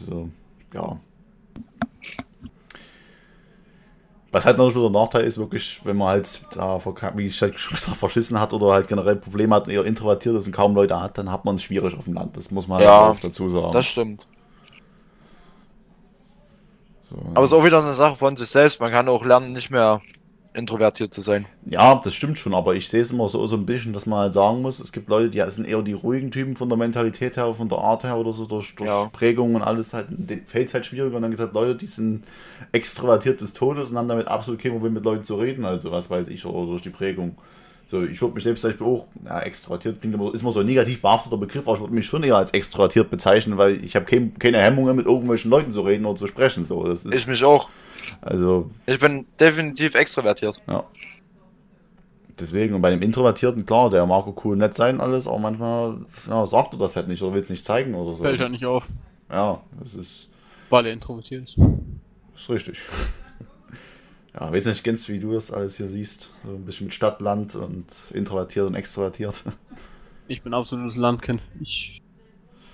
Also, 0.00 0.28
ja. 0.74 0.98
Was 4.38 4.46
halt 4.46 4.58
noch 4.58 4.70
so 4.70 4.88
der 4.88 5.00
Nachteil 5.00 5.24
ist, 5.24 5.38
wirklich, 5.38 5.80
wenn 5.84 5.96
man 5.96 6.08
halt 6.08 6.40
da, 6.54 6.80
wie 7.16 7.26
ich 7.26 7.40
halt 7.42 7.58
schon 7.58 7.76
gesagt, 7.76 7.96
verschissen 7.96 8.38
hat 8.40 8.52
oder 8.52 8.72
halt 8.72 8.88
generell 8.88 9.16
Probleme 9.16 9.54
hat 9.54 9.66
und 9.66 9.72
eher 9.72 9.84
introvertiert 9.84 10.36
ist 10.36 10.46
und 10.46 10.52
kaum 10.52 10.74
Leute 10.74 11.00
hat, 11.00 11.18
dann 11.18 11.30
hat 11.32 11.44
man 11.44 11.56
es 11.56 11.62
schwierig 11.62 11.96
auf 11.96 12.04
dem 12.04 12.14
Land. 12.14 12.36
Das 12.36 12.50
muss 12.50 12.68
man 12.68 12.78
Ja, 12.78 12.88
halt 12.88 12.98
auch 12.98 13.18
dazu 13.20 13.48
sagen. 13.50 13.80
Das 13.80 13.86
stimmt. 13.86 14.26
so, 17.10 17.16
Aber 17.32 17.46
es 17.46 17.52
ist 17.52 17.56
auch 17.58 17.64
wieder 17.64 17.78
eine 17.82 17.94
Sache 17.94 18.16
von 18.16 18.36
sich 18.36 18.50
selbst. 18.50 18.80
Man 18.80 18.92
kann 18.92 19.08
auch 19.08 19.24
lernen, 19.24 19.52
nicht 19.54 19.70
mehr 19.70 20.02
introvertiert 20.54 21.14
zu 21.14 21.20
sein. 21.20 21.46
Ja, 21.66 22.00
das 22.02 22.14
stimmt 22.14 22.38
schon, 22.38 22.54
aber 22.54 22.74
ich 22.74 22.88
sehe 22.88 23.02
es 23.02 23.10
immer 23.10 23.28
so, 23.28 23.46
so 23.46 23.56
ein 23.56 23.66
bisschen, 23.66 23.92
dass 23.92 24.06
man 24.06 24.20
halt 24.20 24.34
sagen 24.34 24.62
muss, 24.62 24.80
es 24.80 24.92
gibt 24.92 25.08
Leute, 25.08 25.30
die 25.30 25.50
sind 25.50 25.68
eher 25.68 25.82
die 25.82 25.92
ruhigen 25.92 26.30
Typen 26.30 26.56
von 26.56 26.68
der 26.68 26.78
Mentalität 26.78 27.36
her, 27.36 27.52
von 27.54 27.68
der 27.68 27.78
Art 27.78 28.04
her 28.04 28.16
oder 28.16 28.32
so, 28.32 28.46
durch, 28.46 28.74
durch 28.74 28.88
Ja. 28.88 29.06
Prägung 29.12 29.54
und 29.54 29.62
alles 29.62 29.92
halt, 29.92 30.08
fällt 30.46 30.68
es 30.68 30.74
halt 30.74 30.86
schwieriger. 30.86 31.16
Und 31.16 31.22
dann 31.22 31.30
gesagt, 31.30 31.54
Leute, 31.54 31.76
die 31.76 31.86
sind 31.86 32.24
extrovertiert 32.72 33.40
des 33.40 33.52
Todes 33.52 33.90
und 33.90 33.98
haben 33.98 34.08
damit 34.08 34.28
absolut 34.28 34.60
kein 34.60 34.72
Problem 34.72 34.94
mit 34.94 35.04
Leuten 35.04 35.24
zu 35.24 35.36
reden, 35.36 35.64
also 35.64 35.90
was 35.92 36.08
weiß 36.10 36.28
ich, 36.28 36.44
oder 36.46 36.66
durch 36.66 36.82
die 36.82 36.90
Prägung. 36.90 37.36
So, 37.86 38.02
ich 38.02 38.20
würde 38.20 38.34
mich 38.34 38.44
selbst 38.44 38.60
zum 38.60 38.70
Beispiel 38.70 38.86
auch, 38.86 39.06
ja, 39.24 39.40
extrovertiert 39.40 40.00
klingt 40.00 40.14
immer, 40.14 40.34
ist 40.34 40.42
immer 40.42 40.52
so 40.52 40.60
ein 40.60 40.66
negativ 40.66 41.00
behafteter 41.00 41.38
Begriff, 41.38 41.66
aber 41.66 41.74
ich 41.74 41.80
würde 41.80 41.94
mich 41.94 42.04
schon 42.04 42.22
eher 42.22 42.36
als 42.36 42.50
extrovertiert 42.52 43.08
bezeichnen, 43.10 43.56
weil 43.56 43.82
ich 43.82 43.96
habe 43.96 44.04
kein, 44.04 44.38
keine 44.38 44.58
Hemmungen, 44.58 44.94
mit 44.96 45.06
irgendwelchen 45.06 45.50
Leuten 45.50 45.72
zu 45.72 45.80
reden 45.80 46.04
oder 46.04 46.16
zu 46.16 46.26
sprechen. 46.26 46.64
So, 46.64 46.84
das 46.84 47.06
ist, 47.06 47.14
Ich 47.14 47.26
mich 47.26 47.42
auch. 47.44 47.70
Also, 48.20 48.70
Ich 48.86 48.98
bin 48.98 49.26
definitiv 49.38 49.94
extrovertiert. 49.94 50.56
ja. 50.66 50.84
Deswegen, 52.40 52.74
und 52.74 52.82
bei 52.82 52.90
dem 52.90 53.02
Introvertierten, 53.02 53.66
klar, 53.66 53.90
der 53.90 54.06
mag 54.06 54.24
auch 54.26 54.44
cool 54.44 54.56
nett 54.56 54.72
sein, 54.72 55.00
alles, 55.00 55.26
aber 55.26 55.38
manchmal 55.38 55.98
ja, 56.28 56.46
sagt 56.46 56.72
er 56.72 56.78
das 56.78 56.94
halt 56.94 57.08
nicht 57.08 57.20
oder 57.22 57.34
will 57.34 57.40
es 57.40 57.50
nicht 57.50 57.64
zeigen 57.64 57.94
oder 57.96 58.14
so. 58.14 58.22
Fällt 58.22 58.38
halt 58.40 58.52
nicht 58.52 58.64
auf, 58.64 58.86
Ja, 59.28 59.60
das 59.80 59.94
ist, 59.94 60.28
weil 60.70 60.86
er 60.86 60.92
introvertiert 60.92 61.42
ist. 61.48 61.58
ist 62.36 62.48
richtig. 62.48 62.78
ja, 64.34 64.52
weiß 64.52 64.66
nicht 64.66 64.84
ganz, 64.84 65.08
wie 65.08 65.18
du 65.18 65.32
das 65.32 65.50
alles 65.50 65.78
hier 65.78 65.88
siehst. 65.88 66.30
So 66.44 66.52
ein 66.52 66.64
bisschen 66.64 66.86
mit 66.86 66.94
Stadt, 66.94 67.20
Land 67.20 67.56
und 67.56 67.86
introvertiert 68.14 68.66
und 68.66 68.74
extrovertiert. 68.74 69.42
Ich 70.30 70.42
bin 70.42 70.52
absolutes 70.52 70.96
Landkind. 70.96 71.40
Ich, 71.58 72.02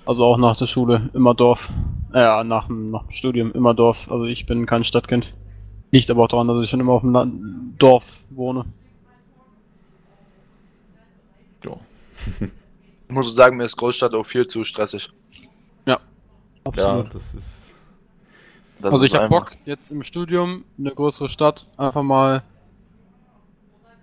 also 0.07 0.25
auch 0.25 0.37
nach 0.37 0.57
der 0.57 0.67
Schule 0.67 1.11
immer 1.15 1.35
Dorf. 1.35 1.71
Äh, 2.13 2.21
Ja, 2.21 2.45
nach, 2.45 2.67
dem- 2.67 2.91
nach 2.91 3.03
dem 3.05 3.13
Studium 3.13 3.53
immer 3.53 3.75
Dorf. 3.75 4.11
Also 4.11 4.25
ich 4.25 4.47
bin 4.47 4.67
kein 4.67 4.85
Stadtkind. 4.85 5.33
Liegt 5.91 6.11
aber 6.11 6.25
auch 6.25 6.29
daran, 6.29 6.49
dass 6.49 6.63
ich 6.63 6.69
schon 6.69 6.81
immer 6.81 6.93
auf 6.93 7.03
dem 7.03 7.13
Land 7.13 7.35
Dorf 7.79 8.21
wohne. 8.31 8.65
ja. 11.65 11.73
Ich 13.07 13.15
muss 13.15 13.35
sagen, 13.35 13.59
mir 13.59 13.65
ist 13.65 13.77
Großstadt 13.77 14.15
auch 14.15 14.25
viel 14.25 14.47
zu 14.47 14.65
stressig. 14.65 15.11
ja, 15.87 16.01
Absolut. 16.65 17.15
das 17.15 17.35
ist. 17.35 17.75
Das 18.81 18.91
also 18.93 19.05
ist 19.05 19.13
ich 19.13 19.19
habe 19.19 19.29
Bock, 19.29 19.53
jetzt 19.67 19.93
im 19.93 20.03
Studium 20.03 20.65
eine 20.79 20.91
größere 20.91 21.29
Stadt 21.29 21.67
einfach 21.77 22.03
mal 22.03 22.43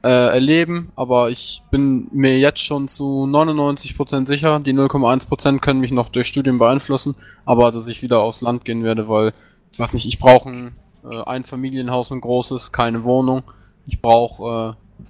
äh, 0.03 0.09
erleben, 0.09 0.91
aber 0.95 1.29
ich 1.29 1.61
bin 1.69 2.07
mir 2.11 2.39
jetzt 2.39 2.59
schon 2.59 2.87
zu 2.87 3.25
99% 3.25 4.25
sicher, 4.25 4.59
die 4.59 4.73
0,1% 4.73 5.59
können 5.59 5.79
mich 5.79 5.91
noch 5.91 6.09
durch 6.09 6.27
Studium 6.27 6.57
beeinflussen, 6.57 7.15
aber 7.45 7.71
dass 7.71 7.87
ich 7.87 8.01
wieder 8.01 8.21
aufs 8.21 8.41
Land 8.41 8.65
gehen 8.65 8.83
werde, 8.83 9.07
weil, 9.07 9.33
ich 9.71 9.79
weiß 9.79 9.93
nicht, 9.93 10.05
ich 10.05 10.19
brauche 10.19 10.49
ein 10.49 10.75
äh, 11.03 11.23
Einfamilienhaus, 11.23 12.11
ein 12.11 12.21
großes, 12.21 12.71
keine 12.71 13.03
Wohnung, 13.03 13.43
ich 13.85 14.01
brauche 14.01 14.75
äh, 14.75 15.05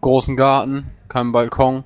großen 0.00 0.36
Garten, 0.36 0.90
keinen 1.08 1.32
Balkon 1.32 1.84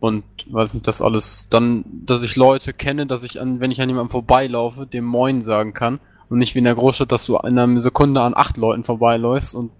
und 0.00 0.24
weiß 0.50 0.74
nicht, 0.74 0.86
das 0.86 1.02
alles, 1.02 1.48
dann, 1.50 1.84
dass 2.06 2.22
ich 2.22 2.36
Leute 2.36 2.72
kenne, 2.72 3.06
dass 3.06 3.24
ich 3.24 3.40
an, 3.40 3.60
wenn 3.60 3.70
ich 3.70 3.80
an 3.80 3.88
jemandem 3.88 4.10
vorbeilaufe, 4.10 4.86
dem 4.86 5.04
Moin 5.04 5.42
sagen 5.42 5.74
kann 5.74 6.00
und 6.30 6.38
nicht 6.38 6.54
wie 6.54 6.60
in 6.60 6.64
der 6.64 6.74
Großstadt, 6.74 7.12
dass 7.12 7.26
du 7.26 7.36
in 7.36 7.58
einer 7.58 7.80
Sekunde 7.80 8.22
an 8.22 8.34
acht 8.34 8.56
Leuten 8.56 8.84
vorbeiläufst 8.84 9.54
und 9.54 9.70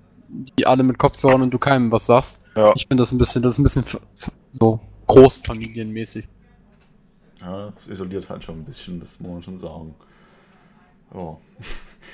die 0.58 0.66
alle 0.66 0.82
mit 0.82 0.98
Kopfhörern 0.98 1.42
und 1.42 1.50
du 1.50 1.58
keinem 1.58 1.90
was 1.92 2.06
sagst. 2.06 2.46
Ja. 2.56 2.72
Ich 2.74 2.86
finde 2.86 3.02
das 3.02 3.12
ein 3.12 3.18
bisschen, 3.18 3.42
das 3.42 3.54
ist 3.54 3.58
ein 3.58 3.62
bisschen 3.64 3.84
so 4.52 4.80
großfamilienmäßig. 5.06 6.28
Ja, 7.40 7.70
das 7.74 7.88
isoliert 7.88 8.28
halt 8.28 8.42
schon 8.44 8.60
ein 8.60 8.64
bisschen, 8.64 9.00
das 9.00 9.20
muss 9.20 9.30
man 9.30 9.42
schon 9.42 9.58
sagen. 9.58 9.94
Ja. 11.14 11.36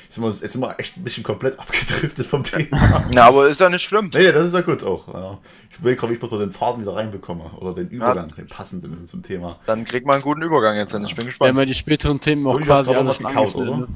Jetzt 0.05 0.14
sind 0.14 0.25
wir, 0.25 0.31
jetzt 0.31 0.53
sind 0.53 0.61
wir 0.61 0.79
echt 0.79 0.97
ein 0.97 1.05
bisschen 1.05 1.23
komplett 1.23 1.59
abgedriftet 1.59 2.27
vom 2.27 2.43
Thema. 2.43 3.09
Ja, 3.14 3.27
aber 3.29 3.49
ist 3.49 3.61
ja 3.61 3.68
nicht 3.68 3.83
schlimm. 3.83 4.11
Nee, 4.12 4.31
das 4.33 4.47
ist 4.47 4.55
ja 4.55 4.61
gut 4.61 4.83
auch. 4.85 5.12
Ja. 5.12 5.39
Ich 5.71 5.83
will 5.83 5.97
gerade, 5.97 6.11
wie 6.11 6.14
ich 6.14 6.21
bloß 6.21 6.31
den 6.39 6.53
Faden 6.53 6.83
wieder 6.83 6.95
reinbekomme. 6.97 7.45
Oder 7.59 7.75
den 7.75 7.89
Übergang, 7.89 8.33
den 8.37 8.47
passenden 8.47 9.05
zum 9.05 9.23
Thema. 9.23 9.59
Dann 9.66 9.85
kriegt 9.85 10.07
man 10.07 10.14
einen 10.14 10.23
guten 10.23 10.43
Übergang 10.43 10.77
jetzt 10.77 10.93
hin. 10.93 11.05
Ich 11.05 11.14
bin 11.14 11.25
Wir 11.25 11.27
gespannt. 11.31 11.51
haben 11.51 11.59
ja 11.59 11.64
die 11.64 11.75
späteren 11.75 12.21
Themen 12.21 12.47
auch 12.47 12.59
hast 12.59 12.66
quasi 12.66 12.95
alles 12.95 13.23
was 13.23 13.29
gekaut, 13.29 13.55
oder? 13.57 13.89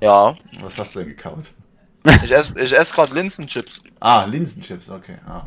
Ja, 0.00 0.34
Was 0.62 0.78
hast 0.78 0.94
du 0.94 1.00
denn 1.00 1.08
gekaut? 1.10 1.52
Ich 2.24 2.30
esse 2.32 2.60
ich 2.60 2.72
ess 2.72 2.92
gerade 2.92 3.14
Linsenchips. 3.14 3.82
Ah, 4.00 4.24
Linsenchips, 4.24 4.90
okay. 4.90 5.16
Ah. 5.26 5.44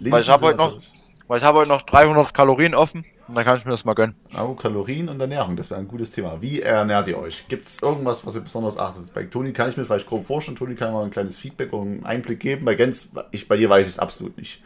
Weil 0.00 0.20
ich 0.22 0.28
hab 0.28 0.38
sind 0.40 0.48
heute 0.48 0.58
noch- 0.58 0.80
Weil 1.28 1.38
ich 1.38 1.44
habe 1.44 1.58
heute 1.58 1.68
noch 1.70 1.82
300 1.82 2.34
Kalorien 2.34 2.74
offen 2.74 3.04
und 3.26 3.34
dann 3.34 3.44
kann 3.44 3.56
ich 3.56 3.64
mir 3.64 3.70
das 3.70 3.86
mal 3.86 3.94
gönnen. 3.94 4.14
Oh, 4.38 4.52
Kalorien 4.54 5.08
und 5.08 5.18
Ernährung, 5.18 5.56
das 5.56 5.70
wäre 5.70 5.80
ein 5.80 5.88
gutes 5.88 6.10
Thema. 6.10 6.42
Wie 6.42 6.60
ernährt 6.60 7.08
ihr 7.08 7.16
euch? 7.16 7.48
Gibt 7.48 7.66
es 7.66 7.80
irgendwas, 7.80 8.26
was 8.26 8.34
ihr 8.34 8.42
besonders 8.42 8.76
achtet? 8.76 9.14
Bei 9.14 9.24
Toni 9.24 9.54
kann 9.54 9.70
ich 9.70 9.76
mir 9.78 9.86
vielleicht 9.86 10.06
grob 10.06 10.26
vorstellen. 10.26 10.56
Toni 10.58 10.74
kann 10.74 10.92
mal 10.92 11.02
ein 11.04 11.10
kleines 11.10 11.38
Feedback 11.38 11.72
und 11.72 11.80
einen 11.88 12.04
Einblick 12.04 12.40
geben. 12.40 12.66
Bei 12.66 12.74
Gens, 12.74 13.10
ich, 13.30 13.48
bei 13.48 13.56
dir 13.56 13.70
weiß 13.70 13.86
ich 13.86 13.94
es 13.94 13.98
absolut 13.98 14.36
nicht. 14.36 14.60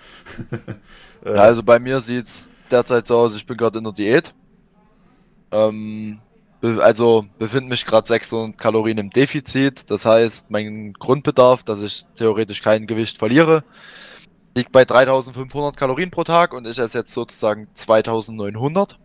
Ja, 1.25 1.33
also 1.33 1.65
bei 1.65 1.81
mir 1.81 2.01
sieht's 2.01 2.53
derzeit 2.71 3.09
so 3.09 3.19
aus, 3.19 3.35
ich 3.35 3.45
bin 3.45 3.57
gerade 3.57 3.79
in 3.79 3.85
der 3.85 3.93
Diät. 3.93 4.33
Ähm, 5.51 6.21
also 6.63 7.25
befinde 7.39 7.71
mich 7.71 7.87
gerade 7.87 8.07
600 8.07 8.59
Kalorien 8.59 8.99
im 8.99 9.11
Defizit. 9.11 9.91
Das 9.91 10.05
heißt, 10.05 10.51
mein 10.51 10.93
Grundbedarf, 10.93 11.63
dass 11.63 11.83
ich 11.83 12.07
theoretisch 12.15 12.63
kein 12.63 12.87
Gewicht 12.87 13.19
verliere, 13.19 13.63
liegt 14.57 14.73
bei 14.73 14.85
3500 14.85 15.77
Kalorien 15.77 16.11
pro 16.11 16.25
Tag 16.25 16.53
und 16.53 16.67
ich 16.67 16.79
esse 16.79 16.99
jetzt 16.99 17.13
sozusagen 17.13 17.69
2900. 17.75 18.99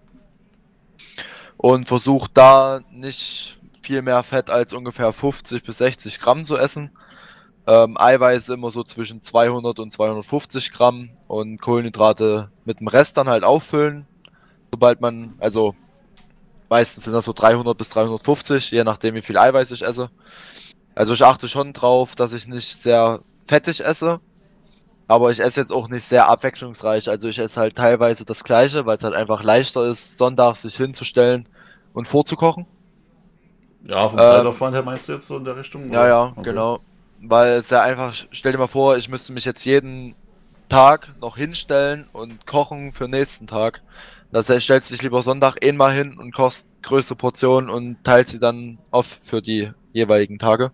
Und 1.57 1.87
versuche 1.87 2.29
da 2.33 2.81
nicht 2.91 3.59
viel 3.81 4.01
mehr 4.01 4.23
Fett 4.23 4.49
als 4.49 4.73
ungefähr 4.73 5.13
50 5.13 5.63
bis 5.63 5.77
60 5.77 6.19
Gramm 6.19 6.43
zu 6.43 6.57
essen. 6.57 6.89
Ähm, 7.67 7.95
Eiweiße 7.97 8.55
immer 8.55 8.71
so 8.71 8.83
zwischen 8.83 9.21
200 9.21 9.79
und 9.79 9.91
250 9.91 10.71
Gramm 10.71 11.11
und 11.27 11.61
Kohlenhydrate 11.61 12.51
mit 12.65 12.79
dem 12.79 12.87
Rest 12.87 13.17
dann 13.17 13.29
halt 13.29 13.43
auffüllen. 13.43 14.07
Sobald 14.71 14.99
man, 14.99 15.35
also 15.39 15.75
meistens 16.69 17.05
sind 17.05 17.13
das 17.13 17.25
so 17.25 17.33
300 17.33 17.77
bis 17.77 17.89
350, 17.89 18.71
je 18.71 18.83
nachdem 18.83 19.15
wie 19.15 19.21
viel 19.21 19.37
Eiweiß 19.37 19.71
ich 19.71 19.83
esse. 19.83 20.09
Also 20.95 21.13
ich 21.15 21.23
achte 21.23 21.47
schon 21.49 21.73
drauf, 21.73 22.15
dass 22.15 22.33
ich 22.33 22.47
nicht 22.47 22.81
sehr 22.81 23.21
fettig 23.47 23.83
esse. 23.85 24.21
Aber 25.07 25.31
ich 25.31 25.39
esse 25.41 25.59
jetzt 25.61 25.71
auch 25.73 25.89
nicht 25.89 26.03
sehr 26.05 26.29
abwechslungsreich. 26.29 27.09
Also 27.09 27.29
ich 27.29 27.39
esse 27.39 27.59
halt 27.61 27.75
teilweise 27.77 28.25
das 28.25 28.43
gleiche, 28.43 28.85
weil 28.85 28.95
es 28.97 29.03
halt 29.03 29.15
einfach 29.15 29.43
leichter 29.43 29.85
ist, 29.87 30.17
sonntags 30.17 30.63
sich 30.63 30.75
hinzustellen 30.77 31.47
und 31.93 32.07
vorzukochen. 32.07 32.67
ja, 33.81 34.07
vom 34.09 34.17
ähm, 34.17 34.23
Zeitaufwand 34.23 34.75
her 34.75 34.83
meinst 34.83 35.07
du 35.07 35.13
jetzt 35.13 35.27
so 35.27 35.37
in 35.37 35.43
der 35.43 35.57
Richtung? 35.57 35.89
Ja, 35.89 36.07
oder? 36.07 36.07
ja, 36.07 36.35
Okay. 36.35 36.41
genau. 36.41 36.79
Weil 37.19 37.53
es 37.53 37.69
ja 37.69 37.81
einfach, 37.81 38.13
stell 38.31 38.51
dir 38.51 38.57
mal 38.57 38.67
vor, 38.67 38.97
ich 38.97 39.09
müsste 39.09 39.33
mich 39.33 39.45
jetzt 39.45 39.63
jeden 39.65 40.15
Tag 40.69 41.15
noch 41.19 41.37
hinstellen 41.37 42.09
und 42.11 42.45
kochen 42.47 42.93
für 42.93 43.05
den 43.05 43.11
nächsten 43.11 43.47
Tag. 43.47 43.83
Das 44.33 44.49
heißt, 44.49 44.63
stellst 44.63 44.89
dich 44.89 45.03
lieber 45.03 45.21
Sonntag 45.21 45.63
einmal 45.63 45.93
hin 45.93 46.17
und 46.17 46.33
kochst 46.33 46.67
größte 46.81 47.15
Portionen 47.15 47.69
und 47.69 48.03
teilst 48.03 48.31
sie 48.31 48.39
dann 48.39 48.79
auf 48.89 49.19
für 49.21 49.43
die 49.43 49.71
jeweiligen 49.93 50.39
Tage. 50.39 50.71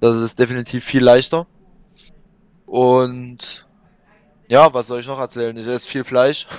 Das 0.00 0.16
ist 0.16 0.38
definitiv 0.38 0.84
viel 0.84 1.02
leichter. 1.02 1.46
Und 2.66 3.66
ja, 4.48 4.74
was 4.74 4.86
soll 4.88 5.00
ich 5.00 5.06
noch 5.06 5.18
erzählen? 5.18 5.56
Ich 5.56 5.66
esse 5.66 5.88
viel 5.88 6.04
Fleisch. 6.04 6.46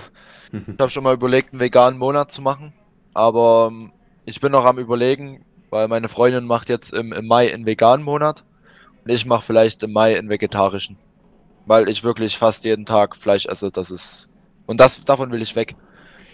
Ich 0.51 0.79
habe 0.79 0.89
schon 0.89 1.03
mal 1.03 1.13
überlegt, 1.13 1.51
einen 1.51 1.59
veganen 1.59 1.99
Monat 1.99 2.31
zu 2.31 2.41
machen, 2.41 2.73
aber 3.13 3.67
ähm, 3.69 3.91
ich 4.23 4.39
bin 4.39 4.53
noch 4.53 4.63
am 4.63 4.79
überlegen, 4.79 5.43
weil 5.69 5.89
meine 5.89 6.07
Freundin 6.07 6.45
macht 6.45 6.69
jetzt 6.69 6.93
im, 6.93 7.11
im 7.11 7.27
Mai 7.27 7.53
einen 7.53 7.65
veganen 7.65 8.05
Monat 8.05 8.45
und 9.03 9.11
ich 9.11 9.25
mache 9.25 9.43
vielleicht 9.43 9.83
im 9.83 9.91
Mai 9.91 10.17
einen 10.17 10.29
vegetarischen, 10.29 10.97
weil 11.65 11.89
ich 11.89 12.05
wirklich 12.05 12.37
fast 12.37 12.63
jeden 12.63 12.85
Tag 12.85 13.17
Fleisch 13.17 13.47
esse. 13.47 13.69
Das 13.69 13.91
ist 13.91 14.29
und 14.65 14.79
das 14.79 15.03
davon 15.03 15.31
will 15.31 15.41
ich 15.41 15.57
weg. 15.57 15.75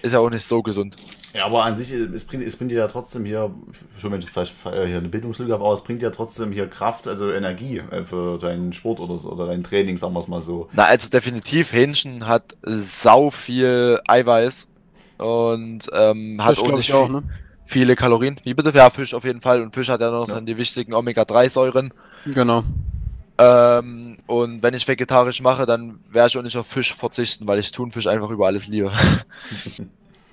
Ist 0.01 0.13
ja 0.13 0.19
auch 0.19 0.29
nicht 0.29 0.45
so 0.45 0.61
gesund. 0.61 0.95
Ja, 1.33 1.45
aber 1.45 1.63
an 1.63 1.77
sich, 1.77 1.91
es 1.91 2.25
bringt, 2.25 2.43
es 2.43 2.57
bringt 2.57 2.71
dir 2.71 2.79
ja 2.79 2.87
trotzdem 2.87 3.23
hier, 3.23 3.53
schon 3.97 4.11
wenn 4.11 4.19
ich 4.19 4.29
vielleicht 4.29 4.53
äh, 4.65 4.85
hier 4.85 4.97
eine 4.97 5.07
Bildungslücke 5.07 5.53
habe, 5.53 5.63
aber 5.63 5.73
es 5.73 5.81
bringt 5.81 6.01
ja 6.01 6.09
trotzdem 6.09 6.51
hier 6.51 6.67
Kraft, 6.67 7.07
also 7.07 7.31
Energie 7.31 7.81
äh, 7.91 8.03
für 8.03 8.37
deinen 8.37 8.73
Sport 8.73 8.99
oder 8.99 9.17
so, 9.17 9.31
oder 9.31 9.47
dein 9.47 9.63
Training, 9.63 9.97
sagen 9.97 10.13
wir 10.13 10.19
es 10.19 10.27
mal 10.27 10.41
so. 10.41 10.67
Na, 10.73 10.83
also 10.83 11.09
definitiv, 11.09 11.71
Hähnchen 11.71 12.27
hat 12.27 12.57
sau 12.63 13.29
viel 13.29 13.99
Eiweiß 14.07 14.67
und 15.19 15.89
ähm, 15.93 16.43
hat 16.43 16.59
auch 16.59 16.71
nicht 16.75 16.89
ich 16.89 16.93
auch, 16.93 17.07
ne? 17.07 17.23
viele 17.63 17.95
Kalorien. 17.95 18.35
Wie 18.43 18.53
bitte? 18.53 18.71
Ja, 18.75 18.89
Fisch 18.89 19.13
auf 19.13 19.23
jeden 19.23 19.39
Fall. 19.39 19.61
Und 19.61 19.73
Fisch 19.73 19.89
hat 19.89 20.01
ja 20.01 20.11
noch 20.11 20.27
Ja. 20.27 20.35
dann 20.35 20.45
die 20.45 20.57
wichtigen 20.57 20.93
Omega-3-Säuren. 20.93 21.93
Genau. 22.25 22.63
Ähm, 23.37 24.10
und 24.31 24.63
wenn 24.63 24.73
ich 24.73 24.87
vegetarisch 24.87 25.41
mache, 25.41 25.65
dann 25.65 25.99
werde 26.09 26.29
ich 26.29 26.37
auch 26.37 26.41
nicht 26.41 26.55
auf 26.55 26.65
Fisch 26.65 26.93
verzichten, 26.93 27.49
weil 27.49 27.59
ich 27.59 27.73
Thunfisch 27.73 28.07
einfach 28.07 28.29
über 28.29 28.47
alles 28.47 28.67
liebe. 28.67 28.91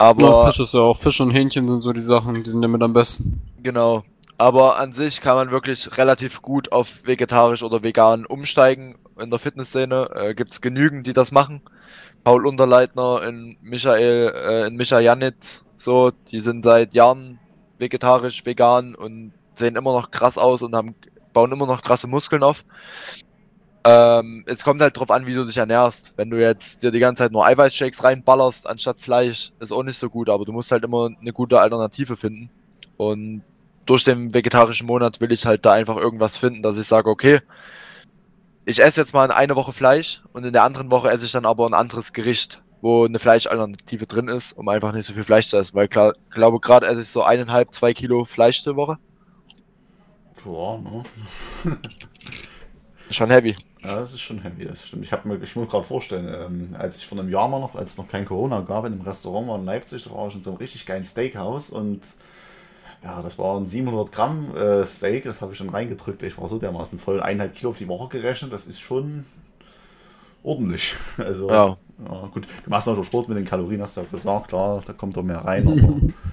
Ja, 0.01 0.11
Aber 0.11 0.46
Fisch 0.46 0.61
ist 0.61 0.74
ja 0.74 0.80
auch. 0.80 0.96
Fisch 0.96 1.20
und 1.20 1.32
Hähnchen 1.32 1.68
sind 1.68 1.80
so 1.80 1.92
die 1.92 2.01
Sachen, 2.01 2.44
die 2.44 2.49
sind 2.49 2.62
damit 2.62 2.82
am 2.82 2.92
besten. 2.92 3.42
genau. 3.64 4.05
Aber 4.40 4.78
an 4.78 4.92
sich 4.92 5.20
kann 5.20 5.34
man 5.34 5.51
wirklich 5.51 5.99
relativ 5.99 6.40
gut 6.42 6.70
auf 6.70 7.05
vegetarisch 7.05 7.64
oder 7.64 7.82
vegan 7.82 8.24
umsteigen. 8.24 8.94
In 9.20 9.30
der 9.30 9.40
Fitnessszene 9.40 10.11
äh, 10.14 10.34
gibt 10.36 10.53
es 10.53 10.61
genügend, 10.61 11.09
die 11.09 11.12
das 11.12 11.32
machen. 11.32 11.61
Paul 12.22 12.46
Unterleitner, 12.46 13.24
in 13.26 13.57
Michael, 13.61 14.32
äh, 14.32 14.66
in 14.68 14.76
Micha 14.76 15.01
Janitz, 15.01 15.64
so, 15.76 16.12
die 16.30 16.38
sind 16.38 16.64
seit 16.64 16.94
Jahren 16.94 17.40
vegetarisch, 17.80 18.46
vegan 18.46 18.94
und 18.94 19.32
sehen 19.55 19.74
immer 19.74 19.92
noch 19.92 20.12
krass 20.12 20.38
aus 20.38 20.62
und 20.62 20.76
haben, 20.76 20.94
bauen 21.32 21.51
immer 21.51 21.66
noch 21.66 21.82
krasse 21.82 22.07
Muskeln 22.07 22.44
auf. 22.44 22.64
Ähm, 23.91 24.45
es 24.47 24.64
kommt 24.64 24.82
halt 24.82 24.99
drauf 24.99 25.11
an, 25.11 25.26
wie 25.26 25.32
du 25.32 25.47
dich 25.47 25.57
ernährst. 25.57 26.12
Wenn 26.16 26.28
du 26.28 26.39
jetzt 26.39 26.82
dir 26.82 26.91
die 26.91 26.99
ganze 26.99 27.22
Zeit 27.22 27.32
nur 27.32 27.47
Eiweißshakes 27.47 28.05
reinballerst 28.05 28.68
anstatt 28.68 29.01
Fleisch, 29.01 29.53
ist 29.61 29.72
auch 29.72 29.82
nicht 29.82 29.97
so 29.97 30.11
gut, 30.11 30.28
aber 30.28 30.45
du 30.45 30.53
musst 30.53 30.70
halt 30.70 30.84
immer 30.84 31.09
eine 31.18 31.32
gute 31.32 31.59
Alternative 31.59 32.14
finden. 32.18 32.51
Und 32.99 33.43
durch 33.86 34.05
den 34.05 34.34
vegetarischen 34.34 34.86
Monat 34.86 35.22
will 35.22 35.32
ich 35.32 35.47
halt 35.47 35.64
da 35.64 35.72
einfach 35.72 35.97
irgendwas 35.97 36.36
finden, 36.36 36.61
dass 36.61 36.76
ich 36.76 36.86
sage, 36.86 37.09
okay, 37.09 37.41
ich 38.66 38.78
esse 38.82 39.01
jetzt 39.01 39.14
mal 39.14 39.30
eine 39.30 39.57
Woche 39.57 39.72
Fleisch 39.72 40.22
und 40.34 40.45
in 40.45 40.53
der 40.53 40.64
anderen 40.64 40.91
Woche 40.91 41.11
esse 41.11 41.24
ich 41.24 41.32
dann 41.32 41.47
aber 41.47 41.64
ein 41.64 41.72
anderes 41.72 42.12
Gericht, 42.12 42.62
wo 42.82 43.07
eine 43.07 43.18
Fleischalternative 43.18 44.07
drin 44.07 44.28
ist, 44.28 44.53
um 44.53 44.68
einfach 44.68 44.93
nicht 44.93 45.07
so 45.07 45.14
viel 45.14 45.24
Fleisch 45.24 45.49
zu 45.49 45.57
essen. 45.57 45.74
Weil 45.74 45.89
klar, 45.89 46.12
glaube 46.28 46.61
gerade 46.61 46.86
esse 46.86 47.01
ich 47.01 47.09
so 47.09 47.22
eineinhalb, 47.22 47.72
zwei 47.72 47.95
Kilo 47.95 48.26
Fleisch 48.26 48.62
die 48.64 48.76
Woche. 48.76 48.99
Ja, 50.45 50.76
ne? 50.76 51.05
Schon 53.11 53.30
heavy. 53.30 53.57
Ja, 53.85 53.97
das 53.97 54.12
ist 54.12 54.20
schon 54.20 54.43
heavy, 54.43 54.64
das 54.64 54.87
stimmt. 54.89 55.05
Ich, 55.05 55.12
hab 55.12 55.24
mir, 55.24 55.37
ich 55.37 55.55
muss 55.55 55.66
mir 55.66 55.70
gerade 55.70 55.85
vorstellen, 55.85 56.29
ähm, 56.29 56.76
als 56.76 56.97
ich 56.97 57.07
vor 57.07 57.18
einem 57.18 57.29
Jahr 57.31 57.49
mal 57.49 57.61
noch, 57.61 57.76
als 57.76 57.91
es 57.91 57.99
noch 57.99 58.09
kein 58.09 58.24
Corona 58.24 58.61
gab, 58.61 58.85
in 58.85 58.93
einem 58.93 59.03
Restaurant 59.03 59.47
war 59.49 59.59
in 59.59 59.64
Leipzig, 59.64 60.03
da 60.05 60.11
war 60.11 60.26
ich 60.29 60.35
in 60.35 60.43
so 60.43 60.51
einem 60.51 60.59
richtig 60.59 60.85
geilen 60.85 61.05
Steakhouse 61.05 61.70
und 61.70 62.01
ja, 63.05 63.22
das 63.22 63.39
war 63.39 63.57
ein 63.57 63.66
700 63.66 64.11
Gramm 64.11 64.57
äh, 64.57 64.85
Steak, 64.85 65.24
das 65.24 65.41
habe 65.41 65.53
ich 65.53 65.59
schon 65.59 65.68
reingedrückt. 65.70 66.22
Ich 66.24 66.39
war 66.39 66.49
so 66.49 66.59
dermaßen 66.59 66.99
voll, 66.99 67.22
eineinhalb 67.22 67.55
Kilo 67.55 67.70
auf 67.70 67.76
die 67.79 67.89
Woche 67.89 68.09
gerechnet, 68.09 68.53
das 68.53 68.66
ist 68.66 68.81
schon 68.81 69.24
ordentlich. 70.43 70.95
Also, 71.18 71.49
Ja. 71.49 71.76
ja, 72.05 72.26
gut, 72.33 72.47
du 72.64 72.70
machst 72.70 72.87
noch 72.87 73.03
Sport 73.05 73.29
mit 73.29 73.39
den 73.39 73.45
Kalorien, 73.45 73.83
hast 73.83 73.97
du 73.97 74.01
ja 74.03 74.07
gesagt, 74.11 74.49
klar, 74.49 74.83
da 74.85 74.93
kommt 74.93 75.16
doch 75.16 75.22
mehr 75.22 75.45
rein, 75.45 75.68
aber 75.68 76.01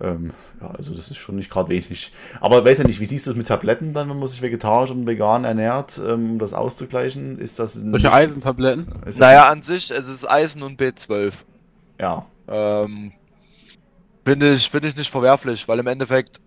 ähm, 0.00 0.32
ja, 0.60 0.70
also 0.70 0.94
das 0.94 1.10
ist 1.10 1.18
schon 1.18 1.36
nicht 1.36 1.50
gerade 1.50 1.68
wenig. 1.68 2.12
Aber 2.40 2.64
weiß 2.64 2.78
ja 2.78 2.86
nicht, 2.86 3.00
wie 3.00 3.06
siehst 3.06 3.26
du 3.26 3.30
es 3.30 3.36
mit 3.36 3.46
Tabletten 3.46 3.94
dann, 3.94 4.08
wenn 4.10 4.18
man 4.18 4.26
sich 4.26 4.42
vegetarisch 4.42 4.90
und 4.90 5.06
vegan 5.06 5.44
ernährt, 5.44 6.00
ähm, 6.04 6.32
um 6.32 6.38
das 6.38 6.52
auszugleichen? 6.52 7.38
Ist 7.38 7.58
das 7.58 7.74
Solche 7.74 8.12
Eisentabletten. 8.12 8.86
Ist 9.06 9.18
Naja, 9.20 9.48
an 9.48 9.62
sich, 9.62 9.90
es 9.90 10.08
ist 10.08 10.28
Eisen 10.28 10.62
und 10.62 10.80
B12. 10.80 11.32
Ja, 12.00 12.26
Ähm, 12.46 13.12
finde 14.24 14.52
ich, 14.52 14.68
finde 14.68 14.88
ich 14.88 14.96
nicht 14.96 15.10
verwerflich, 15.10 15.66
weil 15.68 15.78
im 15.78 15.86
Endeffekt 15.86 16.40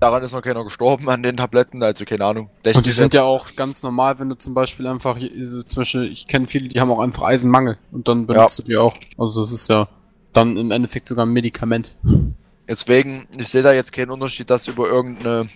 daran 0.00 0.22
ist 0.22 0.32
noch 0.32 0.42
keiner 0.42 0.64
gestorben 0.64 1.08
an 1.08 1.22
den 1.22 1.36
Tabletten, 1.36 1.82
also 1.82 2.04
keine 2.04 2.24
Ahnung. 2.24 2.50
Und 2.64 2.86
die 2.86 2.90
sind 2.90 3.14
ja 3.14 3.22
auch 3.24 3.54
ganz 3.56 3.82
normal, 3.82 4.18
wenn 4.18 4.28
du 4.28 4.36
zum 4.36 4.54
Beispiel 4.54 4.86
einfach, 4.86 5.18
so, 5.44 5.62
zum 5.62 5.80
Beispiel, 5.80 6.04
ich 6.12 6.26
kenne 6.26 6.46
viele, 6.46 6.68
die 6.68 6.80
haben 6.80 6.90
auch 6.90 7.00
einfach 7.00 7.22
Eisenmangel 7.22 7.78
und 7.90 8.08
dann 8.08 8.26
benutzt 8.26 8.58
du 8.58 8.62
die 8.62 8.76
auch. 8.76 8.94
Also 9.18 9.42
das 9.42 9.52
ist 9.52 9.68
ja 9.68 9.88
dann 10.32 10.56
im 10.56 10.70
Endeffekt 10.70 11.08
sogar 11.08 11.26
ein 11.26 11.32
Medikament. 11.32 11.96
Deswegen, 12.68 13.26
ich 13.36 13.48
sehe 13.48 13.62
da 13.62 13.72
jetzt 13.72 13.92
keinen 13.92 14.10
Unterschied, 14.10 14.48
das 14.50 14.68
über 14.68 14.88
irgendeine 14.88 15.48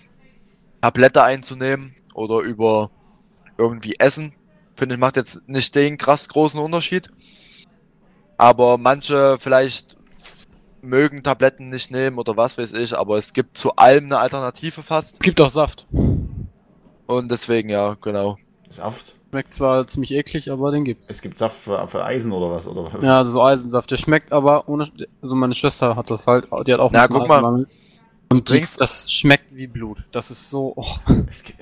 Tablette 0.81 1.23
einzunehmen 1.23 1.95
oder 2.13 2.39
über 2.39 2.91
irgendwie 3.57 3.95
Essen. 3.99 4.33
Finde 4.75 4.95
ich, 4.95 5.01
macht 5.01 5.15
jetzt 5.15 5.47
nicht 5.47 5.73
den 5.73 5.97
krass 5.97 6.27
großen 6.29 6.59
Unterschied. 6.59 7.09
Aber 8.37 8.77
manche 8.77 9.37
vielleicht 9.39 9.97
mögen 10.81 11.23
Tabletten 11.23 11.69
nicht 11.69 11.91
nehmen 11.91 12.17
oder 12.19 12.37
was 12.37 12.57
weiß 12.57 12.73
ich, 12.73 12.95
aber 12.95 13.17
es 13.17 13.33
gibt 13.33 13.57
zu 13.57 13.75
allem 13.75 14.05
eine 14.05 14.19
Alternative 14.19 14.83
fast. 14.83 15.13
Es 15.13 15.19
gibt 15.19 15.41
auch 15.41 15.49
Saft. 15.49 15.87
Und 17.07 17.31
deswegen, 17.31 17.69
ja, 17.69 17.95
genau. 17.95 18.37
Saft. 18.69 19.16
Schmeckt 19.29 19.53
zwar 19.53 19.85
ziemlich 19.87 20.11
eklig, 20.11 20.49
aber 20.49 20.71
den 20.71 20.85
gibt's. 20.85 21.09
Es 21.09 21.21
gibt 21.21 21.37
Saft 21.37 21.57
für, 21.57 21.87
für 21.87 22.03
Eisen 22.03 22.31
oder 22.31 22.49
was? 22.51 22.67
Oder 22.67 22.91
was? 22.91 23.03
Ja, 23.03 23.25
so 23.25 23.41
Eisensaft. 23.43 23.91
Der 23.91 23.97
schmeckt 23.97 24.31
aber 24.31 24.69
ohne. 24.69 24.89
Also 25.21 25.35
meine 25.35 25.53
Schwester 25.53 25.95
hat 25.95 26.09
das 26.09 26.27
halt. 26.27 26.47
Die 26.65 26.73
hat 26.73 26.79
auch 26.79 26.91
Na, 26.91 27.07
guck 27.07 27.27
mal. 27.27 27.65
Und 28.29 28.49
Trinkst- 28.49 28.79
das 28.79 29.11
schmeckt 29.11 29.53
wie 29.55 29.67
Blut. 29.67 30.03
Das 30.11 30.31
ist 30.31 30.49
so. 30.49 30.73
Oh. 30.75 30.85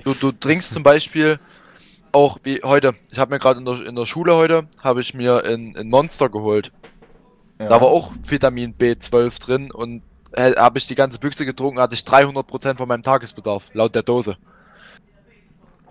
Du, 0.04 0.14
du 0.14 0.32
trinkst 0.32 0.72
zum 0.72 0.82
Beispiel 0.82 1.38
auch 2.12 2.38
wie 2.44 2.60
heute. 2.64 2.94
Ich 3.10 3.18
habe 3.18 3.32
mir 3.34 3.38
gerade 3.38 3.58
in 3.58 3.64
der, 3.64 3.86
in 3.86 3.94
der 3.96 4.06
Schule 4.06 4.34
heute, 4.34 4.66
habe 4.82 5.00
ich 5.00 5.14
mir 5.14 5.44
in, 5.44 5.74
in 5.74 5.88
Monster 5.90 6.28
geholt. 6.28 6.72
ja. 7.58 7.68
Da 7.68 7.80
war 7.80 7.88
auch 7.88 8.12
Vitamin 8.26 8.74
B12 8.74 9.40
drin 9.40 9.70
und 9.70 10.02
äh, 10.32 10.52
habe 10.56 10.78
ich 10.78 10.86
die 10.86 10.94
ganze 10.94 11.18
Büchse 11.18 11.44
getrunken, 11.44 11.80
hatte 11.80 11.94
ich 11.94 12.00
300% 12.02 12.76
von 12.76 12.88
meinem 12.88 13.02
Tagesbedarf, 13.02 13.70
laut 13.74 13.94
der 13.94 14.02
Dose. 14.02 14.36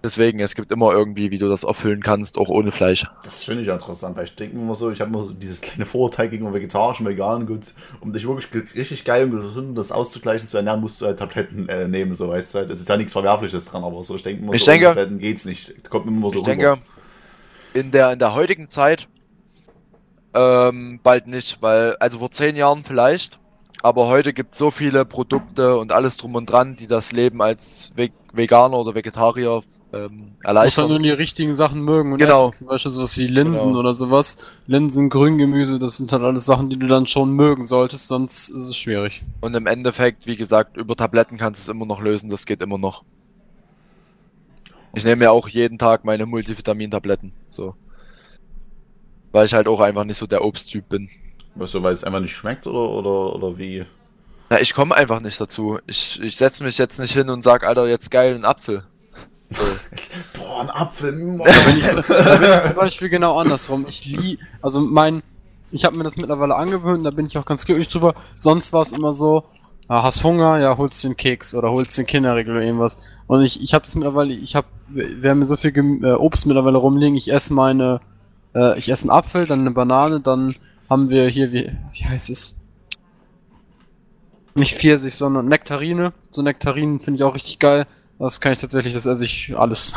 Deswegen, 0.05 0.39
es 0.39 0.53
gibt 0.53 0.71
immer 0.71 0.91
irgendwie, 0.91 1.31
wie 1.31 1.39
du 1.39 1.49
das 1.49 1.65
auffüllen 1.65 2.03
kannst, 2.03 2.37
auch 2.37 2.47
ohne 2.47 2.71
Fleisch. 2.71 3.05
Das 3.23 3.43
finde 3.43 3.63
ich 3.63 3.67
interessant, 3.67 4.15
weil 4.15 4.25
ich 4.25 4.35
denke 4.35 4.55
immer 4.55 4.75
so, 4.75 4.91
ich 4.91 5.01
habe 5.01 5.09
immer 5.09 5.23
so 5.23 5.31
dieses 5.33 5.61
kleine 5.61 5.87
Vorurteil 5.87 6.29
gegenüber 6.29 6.53
vegetarisch 6.53 6.99
und 6.99 7.07
vegan. 7.07 7.47
Gut, 7.47 7.73
um 8.01 8.13
dich 8.13 8.27
wirklich 8.27 8.75
richtig 8.75 9.03
geil 9.03 9.23
und 9.25 9.31
gesund 9.41 9.75
das 9.75 9.91
auszugleichen, 9.91 10.47
zu 10.47 10.57
ernähren, 10.57 10.79
musst 10.79 11.01
du 11.01 11.07
halt 11.07 11.17
Tabletten 11.17 11.67
äh, 11.69 11.87
nehmen, 11.87 12.13
so 12.13 12.29
weißt 12.29 12.53
du 12.53 12.59
halt. 12.59 12.69
Es 12.69 12.79
ist 12.81 12.87
ja 12.87 12.97
nichts 12.97 13.13
Verwerfliches 13.13 13.65
dran, 13.65 13.83
aber 13.83 14.03
so, 14.03 14.13
ich 14.13 14.21
denke 14.21 14.43
immer 14.43 14.53
Ich 14.53 14.63
so, 14.63 14.69
denke- 14.69 14.85
ohne 14.85 14.95
Tabletten 14.95 15.17
geht's 15.17 15.45
nicht. 15.45 15.89
Kommt 15.89 16.05
immer 16.05 16.29
so 16.29 16.35
ich 16.41 16.47
rüber. 16.47 16.55
denke, 16.55 16.77
in 17.73 17.89
der, 17.89 18.11
in 18.13 18.19
der 18.19 18.35
heutigen 18.35 18.69
Zeit 18.69 19.07
ähm, 20.35 20.99
bald 21.01 21.25
nicht, 21.27 21.61
weil, 21.63 21.95
also 21.97 22.19
vor 22.19 22.29
zehn 22.29 22.55
Jahren 22.55 22.83
vielleicht, 22.83 23.39
aber 23.81 24.07
heute 24.07 24.33
gibt 24.33 24.53
es 24.53 24.59
so 24.59 24.69
viele 24.71 25.03
Produkte 25.05 25.77
und 25.77 25.91
alles 25.91 26.17
drum 26.17 26.35
und 26.35 26.45
dran, 26.47 26.75
die 26.75 26.87
das 26.87 27.11
Leben 27.11 27.41
als 27.41 27.91
Ve 27.95 28.09
Veganer 28.33 28.77
oder 28.77 28.95
Vegetarier 28.95 29.61
ähm, 29.95 30.01
Muss 30.17 30.27
halt 30.39 30.45
erleichtern. 30.45 30.89
nur 30.89 30.99
die 30.99 31.09
richtigen 31.09 31.55
Sachen 31.55 31.81
mögen 31.81 32.11
und 32.13 32.17
Genau. 32.19 32.49
essen. 32.49 32.57
Zum 32.59 32.67
Beispiel 32.67 32.91
sowas 32.91 33.17
wie 33.17 33.27
Linsen 33.27 33.69
Genau. 33.69 33.79
oder 33.79 33.93
sowas. 33.95 34.37
Linsen, 34.67 35.09
Grüngemüse, 35.09 35.79
das 35.79 35.97
sind 35.97 36.11
halt 36.11 36.21
alles 36.23 36.45
Sachen, 36.45 36.69
die 36.69 36.77
du 36.77 36.87
dann 36.87 37.07
schon 37.07 37.31
mögen 37.31 37.65
solltest, 37.65 38.07
sonst 38.07 38.49
ist 38.49 38.69
es 38.69 38.77
schwierig. 38.77 39.23
Und 39.41 39.55
im 39.55 39.67
Endeffekt, 39.67 40.27
wie 40.27 40.35
gesagt, 40.35 40.77
über 40.77 40.95
Tabletten 40.95 41.37
kannst 41.37 41.59
du 41.59 41.63
es 41.63 41.73
immer 41.75 41.85
noch 41.85 42.01
lösen, 42.01 42.29
das 42.29 42.45
geht 42.45 42.61
immer 42.61 42.77
noch. 42.77 43.03
Ich 44.93 45.03
nehme 45.03 45.25
ja 45.25 45.31
auch 45.31 45.47
jeden 45.49 45.77
Tag 45.77 46.05
meine 46.05 46.25
Multivitamin-Tabletten. 46.25 47.33
So. 47.49 47.75
Weil 49.31 49.45
ich 49.45 49.53
halt 49.53 49.67
auch 49.67 49.81
einfach 49.81 50.05
nicht 50.05 50.17
so 50.17 50.25
der 50.27 50.43
Obsttyp 50.43 50.87
bin. 50.87 51.09
Was 51.55 51.71
so, 51.71 51.83
weil 51.83 51.91
es 51.93 52.03
einfach 52.03 52.21
nicht 52.21 52.35
schmeckt 52.35 52.65
oder, 52.67 52.89
oder, 52.91 53.35
oder 53.35 53.57
wie? 53.57 53.85
Na, 54.49 54.61
ich 54.61 54.73
komme 54.73 54.95
einfach 54.95 55.21
nicht 55.21 55.39
dazu. 55.41 55.79
Ich, 55.87 56.21
ich 56.21 56.37
setze 56.37 56.63
mich 56.63 56.77
jetzt 56.77 56.99
nicht 56.99 57.13
hin 57.13 57.29
und 57.29 57.41
sag, 57.41 57.65
Alter, 57.65 57.87
jetzt 57.87 58.11
geil, 58.11 58.35
ein 58.35 58.45
Apfel. 58.45 58.83
Boah, 60.37 60.61
ein 60.61 60.69
Apfel. 60.69 61.11
boah. 61.37 61.45
Da 61.45 61.69
bin 61.69 61.77
ich, 61.77 61.85
da 61.85 62.37
bin 62.37 62.49
ich 62.51 62.63
zum 62.67 62.75
Beispiel 62.75 63.09
genau 63.09 63.39
andersrum. 63.39 63.85
Ich 63.87 64.05
lieb, 64.05 64.39
also 64.61 64.81
mein, 64.81 65.21
ich 65.71 65.85
habe 65.85 65.97
mir 65.97 66.03
das 66.03 66.17
mittlerweile 66.17 66.55
angewöhnt, 66.55 67.05
da 67.05 67.11
bin 67.11 67.25
ich 67.25 67.37
auch 67.37 67.45
ganz 67.45 67.65
glücklich 67.65 67.89
drüber. 67.89 68.15
Sonst 68.39 68.73
war 68.73 68.81
es 68.81 68.91
immer 68.91 69.13
so, 69.13 69.43
ah, 69.87 70.03
hast 70.03 70.23
Hunger, 70.23 70.59
ja, 70.59 70.77
holst 70.77 71.05
einen 71.05 71.17
Keks 71.17 71.53
oder 71.53 71.71
holst 71.71 71.97
dir 71.97 72.01
einen 72.01 72.07
Kinderriegel 72.07 72.55
oder 72.55 72.65
irgendwas. 72.65 72.97
Und 73.27 73.43
ich, 73.43 73.61
ich 73.61 73.73
habe 73.73 73.85
das 73.85 73.95
mittlerweile, 73.95 74.33
ich 74.33 74.55
habe, 74.55 74.67
wir 74.87 75.29
haben 75.29 75.39
mir 75.39 75.47
so 75.47 75.57
viel 75.57 75.71
Gem 75.71 76.03
äh, 76.03 76.13
Obst 76.13 76.45
mittlerweile 76.45 76.77
rumliegen, 76.77 77.15
ich 77.15 77.31
esse 77.31 77.53
meine, 77.53 77.99
äh, 78.53 78.77
ich 78.77 78.89
esse 78.89 79.03
einen 79.03 79.17
Apfel, 79.17 79.45
dann 79.45 79.61
eine 79.61 79.71
Banane, 79.71 80.19
dann 80.19 80.55
haben 80.89 81.09
wir 81.09 81.27
hier, 81.29 81.51
wie, 81.51 81.71
wie 81.93 82.05
heißt 82.05 82.29
es? 82.29 82.61
Nicht 84.53 84.77
Pfirsich, 84.77 85.15
sondern 85.15 85.47
Nektarine. 85.47 86.13
So 86.29 86.41
Nektarinen 86.41 86.99
finde 86.99 87.17
ich 87.17 87.23
auch 87.23 87.35
richtig 87.35 87.59
geil. 87.59 87.87
Das 88.19 88.39
kann 88.39 88.53
ich 88.53 88.57
tatsächlich, 88.59 88.93
das 88.93 89.05
esse 89.05 89.25
ich 89.25 89.55
alles. 89.57 89.93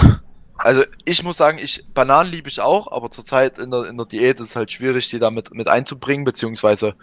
Also 0.60 0.82
ich 1.04 1.22
muss 1.22 1.36
sagen, 1.36 1.58
ich 1.58 1.86
Bananen 1.94 2.32
liebe 2.32 2.48
ich 2.48 2.60
auch, 2.60 2.90
aber 2.90 3.12
zurzeit 3.12 3.58
in 3.58 3.70
der, 3.70 3.84
in 3.84 3.96
der 3.96 4.06
Diät 4.06 4.40
ist 4.40 4.50
es 4.50 4.56
halt 4.56 4.72
schwierig, 4.72 5.08
die 5.08 5.20
da 5.20 5.30
mit, 5.30 5.54
mit 5.54 5.68
einzubringen, 5.68 6.24
beziehungsweise 6.24 6.96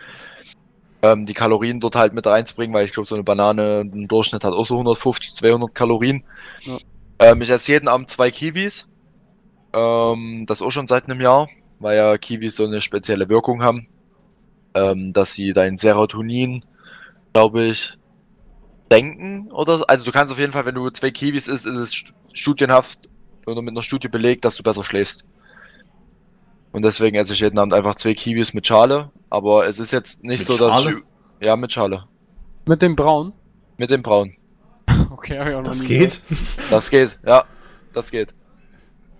ähm, 1.01 1.25
die 1.25 1.33
Kalorien 1.33 1.79
dort 1.79 1.96
halt 1.96 2.13
mit 2.13 2.28
reinzubringen, 2.28 2.74
weil 2.75 2.86
ich 2.86 2.92
glaube, 2.92 3.08
so 3.08 3.16
eine 3.16 3.24
Banane 3.24 3.82
im 3.82 4.09
Durchschnitt 4.09 4.43
hat 4.43 4.54
auch 4.54 4.66
so 4.66 4.75
150, 4.75 5.36
200 5.36 5.74
Kalorien. 5.74 6.25
Ja. 6.63 6.78
Ähm, 7.20 7.42
ich 7.42 7.50
esse 7.50 7.71
jeden 7.71 7.87
Abend 7.87 8.09
zwei 8.09 8.29
Kiwis. 8.29 8.89
Ähm, 9.74 10.46
das 10.47 10.62
auch 10.62 10.71
schon 10.71 10.87
seit 10.87 11.05
einem 11.05 11.21
Jahr, 11.21 11.47
weil 11.79 11.96
ja 11.97 12.17
Kiwis 12.17 12.58
so 12.58 12.66
eine 12.66 12.82
spezielle 12.82 13.29
Wirkung 13.29 13.63
haben. 13.63 13.87
ähm, 14.75 15.13
dass 15.13 15.33
sie 15.33 15.54
dein 15.54 15.78
Serotonin, 15.78 16.63
glaube 17.33 17.63
ich, 17.63 17.97
denken 18.91 19.51
oder 19.51 19.78
so. 19.79 19.86
Also 19.87 20.05
du 20.05 20.12
kannst 20.12 20.32
auf 20.33 20.39
jeden 20.39 20.51
Fall, 20.51 20.66
wenn 20.66 20.75
du 20.75 20.89
zwei 20.89 21.12
Kiwis 21.12 21.47
isst, 21.47 21.66
ist 21.66 21.75
es 21.75 21.91
st- 21.93 22.13
studienhaft 22.33 23.09
oder 23.45 23.62
mit 23.62 23.71
einer 23.74 23.83
Studie 23.83 24.07
belegt, 24.07 24.45
dass 24.45 24.55
du 24.55 24.63
besser 24.63 24.83
schläfst. 24.83 25.25
Und 26.71 26.83
deswegen 26.83 27.16
esse 27.16 27.33
ich 27.33 27.39
jeden 27.39 27.57
Abend 27.57 27.74
einfach 27.74 27.95
zwei 27.95 28.13
Kiwis 28.13 28.53
mit 28.53 28.67
Schale. 28.67 29.09
Aber 29.29 29.67
es 29.67 29.79
ist 29.79 29.91
jetzt 29.91 30.24
nicht 30.24 30.39
Mit 30.39 30.47
so, 30.47 30.57
dass 30.57 30.83
Schale? 30.83 30.97
ich. 31.39 31.45
Ja, 31.45 31.55
mit 31.55 31.71
Schale. 31.71 32.05
Mit 32.67 32.82
dem 32.82 32.95
Braun? 32.95 33.33
Mit 33.78 33.89
dem 33.91 34.01
Braun. 34.03 34.33
Okay, 35.12 35.39
hab 35.39 35.47
ich 35.47 35.53
auch 35.55 35.59
noch 35.59 35.67
Das 35.67 35.79
nie 35.82 35.87
geht? 35.87 36.20
Das 36.70 36.89
geht, 36.89 37.17
ja. 37.25 37.45
Das 37.93 38.12
geht. 38.12 38.36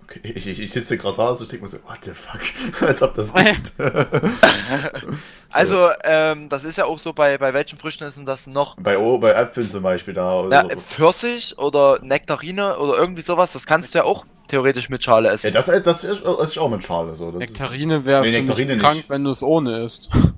Okay, 0.06 0.20
ich, 0.24 0.46
ich, 0.46 0.60
ich 0.60 0.72
sitze 0.72 0.98
gerade 0.98 1.18
da, 1.18 1.34
so 1.34 1.44
ich 1.44 1.50
denke 1.50 1.64
mir 1.66 1.70
so, 1.70 1.78
what 1.88 1.98
the 2.04 2.12
fuck? 2.12 2.42
Als 2.88 3.02
ob 3.02 3.14
das 3.16 3.34
geht. 3.34 3.74
Also, 5.52 5.88
ähm, 6.04 6.50
das 6.50 6.66
ist 6.66 6.78
ja 6.78 6.86
auch 6.86 7.00
so, 7.00 7.14
bei, 7.14 7.38
bei 7.38 7.54
welchen 7.54 7.78
Früchten 7.78 8.04
ist 8.04 8.18
denn 8.18 8.26
das 8.26 8.46
noch? 8.46 8.76
bei, 8.78 8.98
oh, 8.98 9.18
bei 9.20 9.32
Äpfeln 9.32 9.70
zum 9.70 9.84
Beispiel 9.84 10.14
da. 10.14 10.48
Ja, 10.50 10.66
Oder, 10.66 10.78
Pfirsich 10.78 11.58
oder 11.58 12.00
Nektarine 12.02 12.78
oder 12.78 12.98
irgendwie 12.98 13.22
sowas, 13.22 13.54
das 13.54 13.66
kannst 13.66 13.94
du 13.94 14.00
ja 14.00 14.04
auch 14.04 14.26
theoretisch 14.50 14.90
mit 14.90 15.04
Schale 15.04 15.30
ja, 15.30 15.34
essen. 15.34 15.54
das, 15.54 15.68
das 15.68 16.04
ist, 16.04 16.26
das 16.26 16.50
ist 16.50 16.58
auch 16.58 16.70
mit 16.70 16.84
Schale 16.84 17.16
so. 17.16 17.32
Das 17.32 17.40
Nektarine 17.40 18.06
wäre 18.06 18.22
Nee, 18.24 18.32
Nektarine 18.32 18.74
mich 18.74 18.82
nicht. 18.82 18.86
krank, 18.86 19.06
wenn 19.08 19.24
du 19.24 19.32
es 19.32 19.42
ohne 19.42 19.86
isst. 19.86 20.10
Ist, 20.14 20.34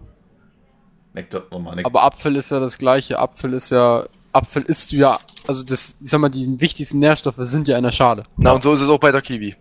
Nektar, 1.14 1.44
nochmal, 1.50 1.76
Nektar. 1.76 1.92
Aber 1.92 2.04
Apfel 2.04 2.36
ist 2.36 2.52
ja 2.52 2.60
das 2.60 2.78
gleiche. 2.78 3.18
Apfel 3.18 3.54
ist 3.54 3.72
ja. 3.72 4.06
Apfel 4.34 4.64
isst 4.64 4.92
du 4.92 4.98
ja. 4.98 5.18
Also 5.48 5.64
das, 5.64 5.98
ich 6.02 6.10
sag 6.10 6.20
mal, 6.20 6.30
die 6.30 6.60
wichtigsten 6.60 7.00
Nährstoffe 7.00 7.36
sind 7.40 7.68
ja 7.68 7.78
in 7.78 7.84
der 7.84 7.92
Schale. 7.92 8.24
Na, 8.38 8.52
und 8.52 8.64
so 8.64 8.74
ist 8.74 8.82
es 8.82 8.90
auch 8.90 9.00
bei 9.00 9.12
der 9.12 9.22
Kiwi. 9.22 9.56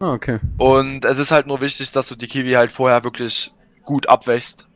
Ah, 0.00 0.12
okay. 0.12 0.40
Und 0.58 1.04
es 1.04 1.18
ist 1.18 1.30
halt 1.30 1.46
nur 1.46 1.60
wichtig, 1.60 1.92
dass 1.92 2.08
du 2.08 2.16
die 2.16 2.26
Kiwi 2.26 2.52
halt 2.52 2.72
vorher 2.72 3.04
wirklich 3.04 3.52
gut 3.84 4.08
abwächst. 4.08 4.66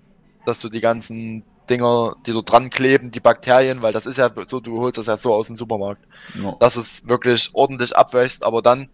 Dass 0.46 0.60
du 0.60 0.68
die 0.68 0.80
ganzen 0.80 1.44
Dinger, 1.68 2.16
die 2.26 2.32
so 2.32 2.42
dran 2.42 2.70
kleben, 2.70 3.10
die 3.10 3.20
Bakterien, 3.20 3.82
weil 3.82 3.92
das 3.92 4.06
ist 4.06 4.16
ja 4.18 4.30
so, 4.46 4.60
du 4.60 4.80
holst 4.80 4.96
das 4.98 5.06
ja 5.06 5.16
so 5.16 5.34
aus 5.34 5.48
dem 5.48 5.56
Supermarkt, 5.56 6.02
Ja. 6.42 6.56
dass 6.58 6.76
es 6.76 7.06
wirklich 7.08 7.50
ordentlich 7.52 7.96
abwächst, 7.96 8.44
aber 8.44 8.62
dann. 8.62 8.88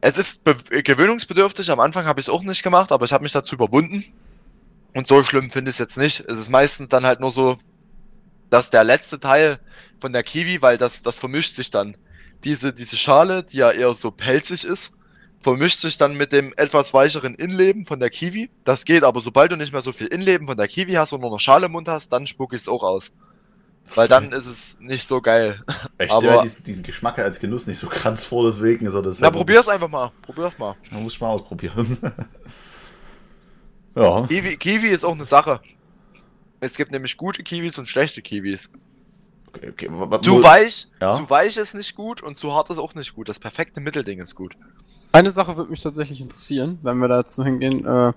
Es 0.00 0.18
ist 0.18 0.44
be- 0.44 0.82
gewöhnungsbedürftig, 0.82 1.70
am 1.70 1.80
Anfang 1.80 2.04
habe 2.04 2.20
ich 2.20 2.26
es 2.26 2.30
auch 2.30 2.42
nicht 2.42 2.62
gemacht, 2.62 2.92
aber 2.92 3.06
ich 3.06 3.12
habe 3.14 3.22
mich 3.22 3.32
dazu 3.32 3.54
überwunden. 3.54 4.04
Und 4.94 5.06
so 5.06 5.22
schlimm 5.24 5.50
finde 5.50 5.70
ich 5.70 5.76
es 5.76 5.78
jetzt 5.78 5.96
nicht. 5.96 6.20
Es 6.20 6.38
ist 6.38 6.50
meistens 6.50 6.88
dann 6.90 7.06
halt 7.06 7.20
nur 7.20 7.30
so, 7.32 7.56
dass 8.54 8.70
der 8.70 8.84
letzte 8.84 9.18
Teil 9.18 9.58
von 9.98 10.12
der 10.12 10.22
Kiwi, 10.22 10.62
weil 10.62 10.78
das, 10.78 11.02
das 11.02 11.18
vermischt 11.18 11.56
sich 11.56 11.72
dann. 11.72 11.96
Diese, 12.44 12.72
diese 12.72 12.96
Schale, 12.96 13.42
die 13.42 13.56
ja 13.56 13.72
eher 13.72 13.92
so 13.94 14.12
pelzig 14.12 14.64
ist, 14.64 14.96
vermischt 15.40 15.80
sich 15.80 15.98
dann 15.98 16.16
mit 16.16 16.32
dem 16.32 16.54
etwas 16.56 16.94
weicheren 16.94 17.34
Innenleben 17.34 17.84
von 17.84 17.98
der 17.98 18.10
Kiwi. 18.10 18.50
Das 18.62 18.84
geht, 18.84 19.02
aber 19.02 19.20
sobald 19.22 19.50
du 19.50 19.56
nicht 19.56 19.72
mehr 19.72 19.80
so 19.80 19.90
viel 19.90 20.06
Innenleben 20.06 20.46
von 20.46 20.56
der 20.56 20.68
Kiwi 20.68 20.92
hast 20.92 21.12
und 21.12 21.20
nur 21.20 21.30
noch 21.30 21.40
Schale 21.40 21.66
im 21.66 21.72
Mund 21.72 21.88
hast, 21.88 22.12
dann 22.12 22.28
spuck 22.28 22.52
ich 22.52 22.60
es 22.60 22.68
auch 22.68 22.84
aus. 22.84 23.12
Weil 23.96 24.06
dann 24.06 24.30
ist 24.30 24.46
es 24.46 24.78
nicht 24.78 25.04
so 25.04 25.20
geil. 25.20 25.60
Ich 25.98 26.12
stelle 26.12 26.40
diesen, 26.42 26.62
diesen 26.62 26.82
Geschmack 26.84 27.18
als 27.18 27.40
Genuss 27.40 27.66
nicht 27.66 27.80
so 27.80 27.88
krass 27.88 28.24
vor, 28.24 28.44
deswegen 28.44 28.86
ist 28.86 28.94
er 28.94 29.02
das. 29.02 29.18
Na, 29.18 29.32
probier's 29.32 29.66
einfach 29.66 29.88
mal. 29.88 30.12
Probier's 30.22 30.56
mal. 30.58 30.76
Man 30.92 31.02
muss 31.02 31.18
mal 31.20 31.30
ausprobieren. 31.30 31.98
ja. 33.96 34.26
Kiwi, 34.28 34.56
Kiwi 34.58 34.88
ist 34.90 35.04
auch 35.04 35.12
eine 35.12 35.24
Sache. 35.24 35.60
Es 36.64 36.76
gibt 36.76 36.92
nämlich 36.92 37.16
gute 37.18 37.42
Kiwis 37.42 37.78
und 37.78 37.88
schlechte 37.88 38.22
Kiwis. 38.22 38.70
Okay, 39.48 39.68
okay. 39.70 40.20
Zu 40.22 40.42
weich, 40.42 40.86
Ja. 41.00 41.12
zu 41.12 41.28
weich 41.28 41.56
ist 41.58 41.74
nicht 41.74 41.94
gut 41.94 42.22
und 42.22 42.36
zu 42.36 42.54
hart 42.54 42.70
ist 42.70 42.78
auch 42.78 42.94
nicht 42.94 43.14
gut. 43.14 43.28
Das 43.28 43.38
perfekte 43.38 43.80
Mittelding 43.80 44.18
ist 44.18 44.34
gut. 44.34 44.56
Eine 45.12 45.30
Sache 45.30 45.56
würde 45.56 45.70
mich 45.70 45.82
tatsächlich 45.82 46.20
interessieren, 46.22 46.78
wenn 46.82 46.98
wir 46.98 47.08
da 47.08 47.20
jetzt 47.20 47.34
so 47.34 47.44
hingehen, 47.44 47.86
äh, 47.86 48.12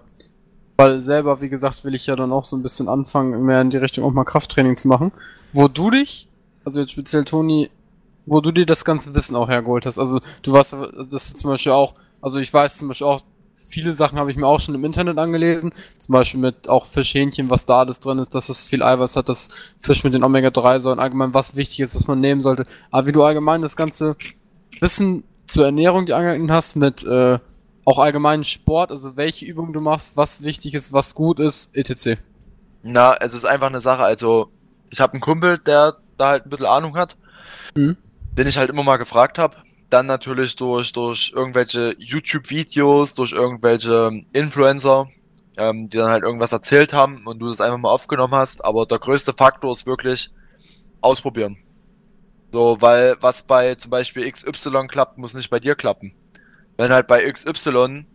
weil 0.77 1.03
selber, 1.03 1.41
wie 1.41 1.49
gesagt, 1.49 1.83
will 1.83 1.93
ich 1.93 2.07
ja 2.07 2.15
dann 2.15 2.31
auch 2.31 2.45
so 2.45 2.55
ein 2.55 2.63
bisschen 2.63 2.87
anfangen, 2.87 3.43
mehr 3.43 3.59
in 3.61 3.69
die 3.69 3.77
Richtung 3.77 4.05
auch 4.05 4.11
mal 4.13 4.23
Krafttraining 4.23 4.77
zu 4.77 4.87
machen. 4.87 5.11
Wo 5.51 5.67
du 5.67 5.91
dich, 5.91 6.29
also 6.63 6.79
jetzt 6.79 6.93
speziell 6.93 7.25
Toni, 7.25 7.69
wo 8.25 8.39
du 8.39 8.51
dir 8.51 8.65
das 8.65 8.85
ganze 8.85 9.13
Wissen 9.13 9.35
auch 9.35 9.49
hergeholt 9.49 9.85
hast. 9.85 9.99
Also 9.99 10.21
du 10.41 10.53
warst, 10.53 10.73
das 11.11 11.33
zum 11.33 11.49
Beispiel 11.51 11.73
auch, 11.73 11.95
also 12.21 12.39
ich 12.39 12.51
weiß 12.53 12.77
zum 12.77 12.87
Beispiel 12.87 13.07
auch, 13.07 13.23
viele 13.69 13.93
Sachen 13.93 14.17
habe 14.17 14.31
ich 14.31 14.37
mir 14.37 14.47
auch 14.47 14.59
schon 14.59 14.75
im 14.75 14.85
Internet 14.85 15.17
angelesen, 15.17 15.73
zum 15.97 16.13
Beispiel 16.13 16.39
mit 16.39 16.69
auch 16.69 16.85
Fischhähnchen, 16.85 17.49
was 17.49 17.65
da 17.65 17.79
alles 17.79 17.99
drin 17.99 18.19
ist, 18.19 18.33
dass 18.35 18.49
es 18.49 18.65
viel 18.65 18.83
Eiweiß 18.83 19.15
hat, 19.15 19.29
dass 19.29 19.49
Fisch 19.79 20.03
mit 20.03 20.13
den 20.13 20.23
Omega-3-Säuren 20.23 20.99
allgemein 20.99 21.33
was 21.33 21.55
wichtig 21.55 21.81
ist, 21.81 21.95
was 21.95 22.07
man 22.07 22.19
nehmen 22.19 22.41
sollte. 22.41 22.65
Aber 22.91 23.07
wie 23.07 23.11
du 23.11 23.23
allgemein 23.23 23.61
das 23.61 23.75
ganze 23.75 24.15
Wissen 24.79 25.23
zur 25.45 25.65
Ernährung, 25.65 26.05
die 26.05 26.13
angeeignet 26.13 26.51
hast, 26.51 26.75
mit 26.75 27.03
äh, 27.05 27.39
auch 27.85 27.99
allgemeinen 27.99 28.43
Sport, 28.43 28.91
also 28.91 29.15
welche 29.15 29.45
Übungen 29.45 29.73
du 29.73 29.81
machst, 29.83 30.17
was 30.17 30.43
wichtig 30.43 30.73
ist, 30.73 30.91
was 30.91 31.15
gut 31.15 31.39
ist, 31.39 31.75
etc. 31.75 32.19
Na, 32.83 33.15
es 33.19 33.33
ist 33.33 33.45
einfach 33.45 33.67
eine 33.67 33.79
Sache. 33.79 34.03
Also, 34.03 34.49
ich 34.89 34.99
habe 34.99 35.13
einen 35.13 35.21
Kumpel, 35.21 35.57
der 35.57 35.95
da 36.17 36.29
halt 36.29 36.45
ein 36.45 36.49
bisschen 36.49 36.65
Ahnung 36.65 36.95
hat, 36.97 37.15
Mhm. 37.75 37.95
den 38.37 38.47
ich 38.47 38.57
halt 38.57 38.69
immer 38.69 38.83
mal 38.83 38.97
gefragt 38.97 39.37
habe. 39.37 39.55
Dann 39.89 40.05
natürlich 40.05 40.55
durch, 40.55 40.91
durch 40.91 41.31
irgendwelche 41.33 41.95
YouTube-Videos, 41.97 43.13
durch 43.13 43.31
irgendwelche 43.31 44.11
Influencer, 44.33 45.07
ähm, 45.57 45.89
die 45.89 45.97
dann 45.97 46.09
halt 46.09 46.23
irgendwas 46.23 46.51
erzählt 46.51 46.93
haben 46.93 47.25
und 47.25 47.39
du 47.39 47.49
das 47.49 47.61
einfach 47.61 47.77
mal 47.77 47.89
aufgenommen 47.89 48.35
hast. 48.35 48.65
Aber 48.65 48.85
der 48.85 48.99
größte 48.99 49.33
Faktor 49.33 49.71
ist 49.73 49.85
wirklich 49.85 50.31
ausprobieren. 51.01 51.57
So, 52.51 52.77
weil 52.79 53.17
was 53.21 53.43
bei 53.43 53.75
zum 53.75 53.91
Beispiel 53.91 54.29
XY 54.29 54.87
klappt, 54.87 55.17
muss 55.17 55.33
nicht 55.33 55.49
bei 55.49 55.59
dir 55.59 55.75
klappen. 55.75 56.13
Wenn 56.77 56.91
halt 56.91 57.07
bei 57.07 57.29
XY 57.29 58.05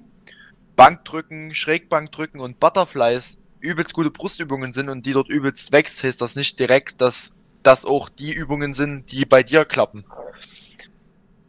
Bankdrücken, 0.77 1.55
Schrägbankdrücken 1.55 2.40
und 2.40 2.59
Butterflies 2.59 3.40
übelst 3.61 3.93
gute 3.93 4.11
Brustübungen 4.11 4.73
sind 4.73 4.89
und 4.89 5.07
die 5.07 5.12
dort 5.12 5.28
übelst 5.28 5.73
wächst, 5.73 6.03
heißt 6.03 6.20
das 6.20 6.36
nicht 6.36 6.59
direkt, 6.59 7.01
dass 7.01 7.36
das 7.62 7.85
auch 7.85 8.09
die 8.09 8.32
Übungen 8.32 8.73
sind, 8.73 9.12
die 9.12 9.24
bei 9.24 9.43
dir 9.43 9.65
klappen. 9.65 10.05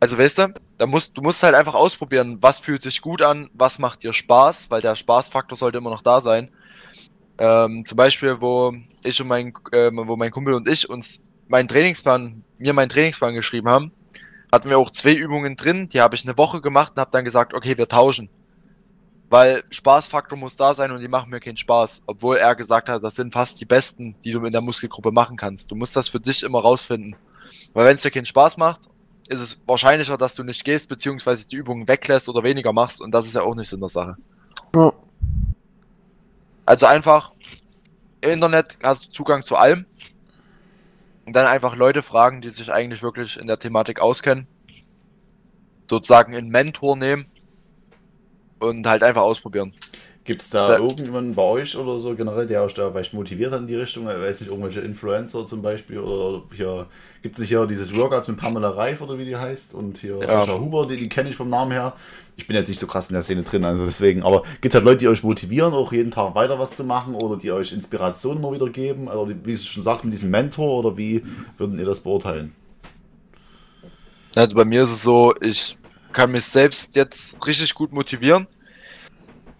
Also 0.03 0.17
weißt 0.17 0.37
du, 0.37 0.53
da 0.79 0.85
musst, 0.85 1.17
du 1.17 1.21
musst 1.21 1.41
halt 1.43 1.55
einfach 1.55 1.75
ausprobieren, 1.75 2.37
was 2.41 2.59
fühlt 2.59 2.81
sich 2.81 2.99
gut 2.99 3.21
an, 3.21 3.49
was 3.53 3.79
macht 3.79 4.03
dir 4.03 4.11
Spaß, 4.11 4.69
weil 4.69 4.81
der 4.81 4.97
Spaßfaktor 4.97 5.57
sollte 5.57 5.77
immer 5.77 5.91
noch 5.91 6.01
da 6.01 6.19
sein. 6.19 6.51
Ähm, 7.37 7.85
zum 7.85 7.95
Beispiel, 7.95 8.41
wo 8.41 8.73
ich 9.05 9.21
und 9.21 9.29
mein, 9.29 9.53
ähm, 9.71 10.01
wo 10.05 10.17
mein 10.17 10.31
Kumpel 10.31 10.55
und 10.55 10.67
ich 10.67 10.89
uns 10.89 11.23
meinen 11.47 11.69
Trainingsplan, 11.69 12.43
mir 12.57 12.73
meinen 12.73 12.89
Trainingsplan 12.89 13.33
geschrieben 13.33 13.69
haben, 13.69 13.93
hatten 14.51 14.69
wir 14.69 14.77
auch 14.77 14.89
zwei 14.89 15.13
Übungen 15.13 15.55
drin, 15.55 15.87
die 15.87 16.01
habe 16.01 16.17
ich 16.17 16.25
eine 16.25 16.37
Woche 16.37 16.59
gemacht 16.59 16.91
und 16.97 16.99
habe 16.99 17.11
dann 17.11 17.23
gesagt, 17.23 17.53
okay, 17.53 17.77
wir 17.77 17.87
tauschen. 17.87 18.27
Weil 19.29 19.63
Spaßfaktor 19.69 20.37
muss 20.37 20.57
da 20.57 20.73
sein 20.73 20.91
und 20.91 20.99
die 20.99 21.07
machen 21.07 21.29
mir 21.29 21.39
keinen 21.39 21.55
Spaß. 21.55 22.03
Obwohl 22.07 22.35
er 22.35 22.55
gesagt 22.55 22.89
hat, 22.89 23.05
das 23.05 23.15
sind 23.15 23.31
fast 23.31 23.61
die 23.61 23.65
besten, 23.65 24.17
die 24.25 24.33
du 24.33 24.43
in 24.43 24.51
der 24.51 24.59
Muskelgruppe 24.59 25.13
machen 25.13 25.37
kannst. 25.37 25.71
Du 25.71 25.75
musst 25.75 25.95
das 25.95 26.09
für 26.09 26.19
dich 26.19 26.43
immer 26.43 26.59
rausfinden. 26.59 27.15
Weil 27.71 27.85
wenn 27.85 27.95
es 27.95 28.01
dir 28.01 28.11
keinen 28.11 28.25
Spaß 28.25 28.57
macht, 28.57 28.81
ist 29.29 29.41
es 29.41 29.61
wahrscheinlicher, 29.67 30.17
dass 30.17 30.35
du 30.35 30.43
nicht 30.43 30.65
gehst, 30.65 30.89
beziehungsweise 30.89 31.47
die 31.47 31.55
Übungen 31.55 31.87
weglässt 31.87 32.29
oder 32.29 32.43
weniger 32.43 32.73
machst. 32.73 33.01
Und 33.01 33.11
das 33.13 33.25
ist 33.25 33.35
ja 33.35 33.41
auch 33.41 33.55
nicht 33.55 33.69
Sinn 33.69 33.79
der 33.79 33.89
Sache. 33.89 34.17
Ja. 34.75 34.91
Also 36.65 36.85
einfach, 36.85 37.31
im 38.21 38.31
Internet 38.31 38.77
hast 38.83 39.05
du 39.05 39.09
Zugang 39.11 39.43
zu 39.43 39.55
allem. 39.55 39.85
Und 41.25 41.35
dann 41.35 41.47
einfach 41.47 41.75
Leute 41.75 42.03
fragen, 42.03 42.41
die 42.41 42.49
sich 42.49 42.71
eigentlich 42.71 43.01
wirklich 43.01 43.37
in 43.37 43.47
der 43.47 43.59
Thematik 43.59 44.01
auskennen. 44.01 44.47
Sozusagen 45.89 46.35
einen 46.35 46.49
Mentor 46.49 46.97
nehmen. 46.97 47.25
Und 48.59 48.87
halt 48.87 49.03
einfach 49.03 49.21
ausprobieren. 49.21 49.73
Gibt 50.25 50.41
es 50.41 50.49
da 50.49 50.67
Da- 50.67 50.77
irgendjemanden 50.77 51.35
bei 51.35 51.43
euch 51.43 51.75
oder 51.75 51.99
so 51.99 52.15
generell, 52.15 52.45
der 52.45 52.63
euch 52.63 52.73
da 52.73 52.89
vielleicht 52.89 53.13
motiviert 53.13 53.51
hat 53.51 53.59
in 53.59 53.67
die 53.67 53.75
Richtung? 53.75 54.03
Ich 54.03 54.15
weiß 54.15 54.39
nicht, 54.39 54.49
irgendwelche 54.49 54.79
Influencer 54.79 55.45
zum 55.45 55.61
Beispiel 55.61 55.99
oder 55.99 56.43
hier 56.55 56.87
gibt 57.21 57.35
es 57.35 57.41
nicht 57.41 57.49
hier 57.49 57.65
dieses 57.65 57.93
Workouts 57.93 58.29
mit 58.29 58.37
Pamela 58.37 58.69
Reif 58.69 59.01
oder 59.01 59.17
wie 59.17 59.25
die 59.25 59.35
heißt 59.35 59.73
und 59.73 59.97
hier 59.97 60.19
Ja. 60.21 60.27
Sascha 60.27 60.57
Huber, 60.57 60.87
die, 60.87 60.95
die 60.95 61.09
kenne 61.09 61.29
ich 61.29 61.35
vom 61.35 61.49
Namen 61.49 61.71
her. 61.71 61.93
Ich 62.37 62.47
bin 62.47 62.55
jetzt 62.55 62.69
nicht 62.69 62.79
so 62.79 62.87
krass 62.87 63.09
in 63.09 63.13
der 63.13 63.21
Szene 63.21 63.43
drin, 63.43 63.65
also 63.65 63.85
deswegen, 63.85 64.23
aber 64.23 64.43
gibt 64.61 64.73
es 64.73 64.75
halt 64.75 64.85
Leute, 64.85 64.99
die 64.99 65.07
euch 65.09 65.23
motivieren, 65.23 65.73
auch 65.73 65.91
jeden 65.91 66.09
Tag 66.11 66.35
weiter 66.35 66.57
was 66.57 66.75
zu 66.75 66.85
machen 66.85 67.15
oder 67.15 67.35
die 67.37 67.51
euch 67.51 67.73
Inspiration 67.73 68.37
immer 68.37 68.53
wieder 68.53 68.69
geben? 68.69 69.09
Also 69.09 69.29
wie 69.43 69.51
es 69.51 69.65
schon 69.65 69.83
sagt, 69.83 70.05
mit 70.05 70.13
diesem 70.13 70.31
Mentor 70.31 70.79
oder 70.79 70.97
wie 70.97 71.21
würden 71.57 71.77
ihr 71.77 71.85
das 71.85 71.99
beurteilen? 71.99 72.55
Also 74.35 74.55
bei 74.55 74.65
mir 74.65 74.83
ist 74.83 74.89
es 74.91 75.03
so, 75.03 75.35
ich 75.41 75.77
kann 76.11 76.31
mich 76.31 76.45
selbst 76.45 76.95
jetzt 76.95 77.45
richtig 77.45 77.73
gut 77.73 77.91
motivieren. 77.91 78.47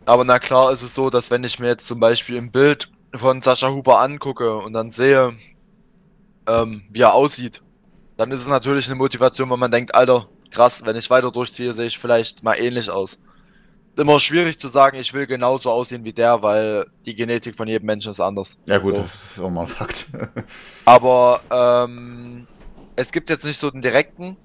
Aber 0.06 0.26
na 0.26 0.40
klar 0.40 0.72
ist 0.72 0.82
es 0.82 0.94
so, 0.94 1.10
dass 1.10 1.32
wenn 1.32 1.44
ich 1.44 1.60
mir 1.60 1.68
jetzt 1.68 1.88
zum 1.88 2.00
Beispiel 2.00 2.38
ein 2.38 2.52
Bild 2.52 2.90
von 3.16 3.42
Sascha 3.42 3.70
Huber 3.70 4.00
angucke 4.00 4.58
und 4.58 4.74
dann 4.74 4.92
sehe, 4.92 5.34
ähm, 6.48 6.84
wie 6.90 7.02
er 7.02 7.14
aussieht, 7.14 7.62
dann 8.18 8.32
ist 8.32 8.42
es 8.42 8.48
natürlich 8.48 8.88
eine 8.88 8.96
Motivation, 8.96 9.50
wenn 9.50 9.60
man 9.60 9.72
denkt, 9.72 9.96
Alter, 9.96 10.28
krass, 10.52 10.86
wenn 10.86 10.96
ich 10.96 11.10
weiter 11.10 11.32
durchziehe, 11.32 11.74
sehe 11.74 11.88
ich 11.88 11.98
vielleicht 11.98 12.44
mal 12.44 12.56
ähnlich 12.56 12.90
aus. 12.90 13.14
Ist 13.14 14.00
immer 14.00 14.20
schwierig 14.20 14.60
zu 14.60 14.68
sagen, 14.68 14.98
ich 14.98 15.14
will 15.14 15.28
genauso 15.28 15.72
aussehen 15.72 16.04
wie 16.04 16.14
der, 16.14 16.42
weil 16.42 16.88
die 17.06 17.16
Genetik 17.16 17.56
von 17.56 17.68
jedem 17.68 17.86
Menschen 17.86 18.12
ist 18.12 18.20
anders. 18.20 18.60
Ja 18.66 18.80
gut, 18.80 18.96
So. 18.96 19.04
das 19.04 19.32
ist 19.32 19.40
auch 19.40 19.50
mal 19.50 19.62
ein 19.62 19.68
Fakt. 19.68 20.08
Aber 20.86 21.42
ähm, 21.52 22.48
es 22.96 23.12
gibt 23.12 23.30
jetzt 23.30 23.46
nicht 23.46 23.58
so 23.58 23.70
den 23.70 23.82
direkten, 23.82 24.36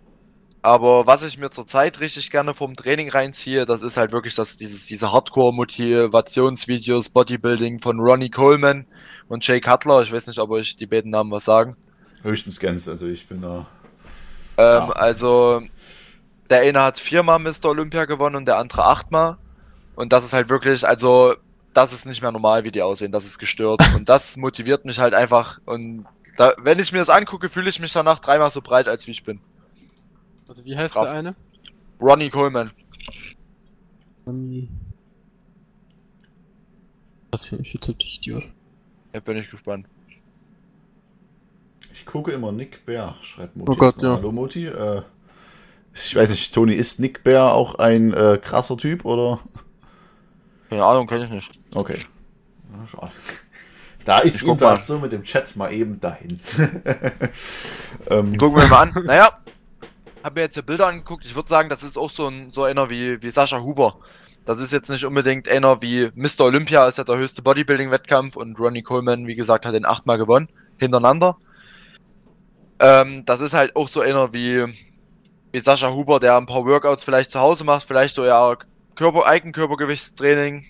Aber 0.60 1.06
was 1.06 1.22
ich 1.22 1.38
mir 1.38 1.50
zurzeit 1.50 2.00
richtig 2.00 2.30
gerne 2.30 2.52
vom 2.52 2.74
Training 2.74 3.10
reinziehe, 3.10 3.64
das 3.64 3.80
ist 3.80 3.96
halt 3.96 4.10
wirklich 4.12 4.34
das, 4.34 4.56
dieses, 4.56 4.86
diese 4.86 5.12
Hardcore-Motivationsvideos, 5.12 7.10
Bodybuilding 7.10 7.80
von 7.80 8.00
Ronnie 8.00 8.30
Coleman 8.30 8.86
und 9.28 9.46
Jay 9.46 9.60
Cutler. 9.60 10.02
Ich 10.02 10.12
weiß 10.12 10.26
nicht, 10.26 10.40
ob 10.40 10.50
euch 10.50 10.76
die 10.76 10.86
beiden 10.86 11.12
Namen 11.12 11.30
was 11.30 11.44
sagen. 11.44 11.76
Höchstens 12.22 12.58
Gänse, 12.58 12.90
also 12.90 13.06
ich 13.06 13.28
bin 13.28 13.42
da. 13.42 13.66
Ähm, 14.56 14.88
Ja. 14.88 14.90
Also, 14.90 15.62
der 16.50 16.62
eine 16.62 16.82
hat 16.82 16.98
viermal 16.98 17.38
Mr. 17.38 17.66
Olympia 17.66 18.06
gewonnen 18.06 18.36
und 18.36 18.46
der 18.46 18.58
andere 18.58 18.84
achtmal. 18.84 19.36
Und 19.94 20.12
das 20.12 20.24
ist 20.24 20.32
halt 20.32 20.48
wirklich, 20.48 20.86
also, 20.86 21.34
das 21.72 21.92
ist 21.92 22.06
nicht 22.06 22.22
mehr 22.22 22.32
normal, 22.32 22.64
wie 22.64 22.72
die 22.72 22.82
aussehen. 22.82 23.12
Das 23.12 23.24
ist 23.24 23.38
gestört. 23.38 23.80
Und 23.94 24.08
das 24.08 24.36
motiviert 24.36 24.84
mich 24.84 24.98
halt 24.98 25.14
einfach. 25.14 25.60
Und 25.66 26.06
da, 26.36 26.52
wenn 26.58 26.80
ich 26.80 26.92
mir 26.92 26.98
das 26.98 27.10
angucke, 27.10 27.48
fühle 27.48 27.70
ich 27.70 27.78
mich 27.78 27.92
danach 27.92 28.18
dreimal 28.18 28.50
so 28.50 28.60
breit, 28.60 28.88
als 28.88 29.06
wie 29.06 29.12
ich 29.12 29.22
bin. 29.22 29.40
Also 30.48 30.64
wie 30.64 30.76
heißt 30.76 30.94
Krass. 30.94 31.04
der 31.04 31.12
eine? 31.12 31.34
Ronnie 32.00 32.30
Coleman. 32.30 32.70
Was 37.30 37.46
hier 37.46 37.58
für 37.58 37.78
ein 37.92 37.96
Idiot. 37.98 38.44
Jetzt 39.12 39.24
bin 39.24 39.36
ich 39.36 39.50
gespannt. 39.50 39.86
Ich 41.92 42.06
gucke 42.06 42.32
immer 42.32 42.52
Nick 42.52 42.86
Bär, 42.86 43.16
schreibt 43.20 43.56
Moti. 43.56 43.70
Oh 43.70 43.74
Gott, 43.74 44.00
ja. 44.00 44.16
Hallo 44.16 44.32
Moti. 44.32 44.66
Äh, 44.66 45.02
ich 45.94 46.14
weiß 46.14 46.30
nicht, 46.30 46.54
Toni, 46.54 46.74
ist 46.74 47.00
Nick 47.00 47.24
Bär 47.24 47.52
auch 47.52 47.74
ein 47.74 48.14
äh, 48.14 48.38
krasser 48.40 48.76
Typ 48.76 49.04
oder? 49.04 49.40
Keine 50.70 50.84
Ahnung, 50.84 51.06
kenne 51.06 51.24
ich 51.24 51.30
nicht. 51.30 51.58
Okay. 51.74 51.98
Ja, 52.72 52.86
schade. 52.86 53.12
Da 54.04 54.18
ist 54.20 54.40
die. 54.40 54.48
Interaktion 54.48 55.00
mit 55.00 55.12
dem 55.12 55.24
Chat 55.24 55.56
mal 55.56 55.72
eben 55.72 56.00
dahin. 56.00 56.40
ähm, 58.08 58.38
Gucken 58.38 58.62
wir 58.62 58.68
mal 58.68 58.88
an. 58.88 59.04
Naja, 59.04 59.30
habe 60.28 60.40
mir 60.40 60.44
jetzt 60.44 60.56
die 60.56 60.62
Bilder 60.62 60.88
angeguckt. 60.88 61.24
Ich 61.24 61.34
würde 61.34 61.48
sagen, 61.48 61.70
das 61.70 61.82
ist 61.82 61.96
auch 61.96 62.10
so 62.10 62.28
ein 62.28 62.50
so 62.50 62.64
einer 62.64 62.90
wie, 62.90 63.22
wie 63.22 63.30
Sascha 63.30 63.62
Huber. 63.62 63.98
Das 64.44 64.60
ist 64.60 64.72
jetzt 64.72 64.90
nicht 64.90 65.04
unbedingt 65.04 65.48
einer 65.48 65.80
wie 65.80 66.10
Mr. 66.14 66.44
Olympia, 66.44 66.86
ist 66.86 66.98
ja 66.98 67.04
der 67.04 67.16
höchste 67.16 67.42
Bodybuilding-Wettkampf 67.42 68.36
und 68.36 68.58
Ronnie 68.60 68.82
Coleman, 68.82 69.26
wie 69.26 69.34
gesagt, 69.34 69.64
hat 69.64 69.74
den 69.74 69.86
achtmal 69.86 70.18
gewonnen, 70.18 70.48
hintereinander. 70.78 71.36
Ähm, 72.78 73.24
das 73.24 73.40
ist 73.40 73.54
halt 73.54 73.74
auch 73.74 73.88
so 73.88 74.00
einer 74.00 74.32
wie, 74.34 74.64
wie 75.52 75.60
Sascha 75.60 75.92
Huber, 75.92 76.20
der 76.20 76.36
ein 76.36 76.46
paar 76.46 76.64
Workouts 76.64 77.04
vielleicht 77.04 77.30
zu 77.30 77.40
Hause 77.40 77.64
macht, 77.64 77.86
vielleicht 77.86 78.14
so 78.16 78.24
ja 78.24 78.56
Körper, 78.94 79.26
Eigenkörpergewichtstraining. 79.26 80.66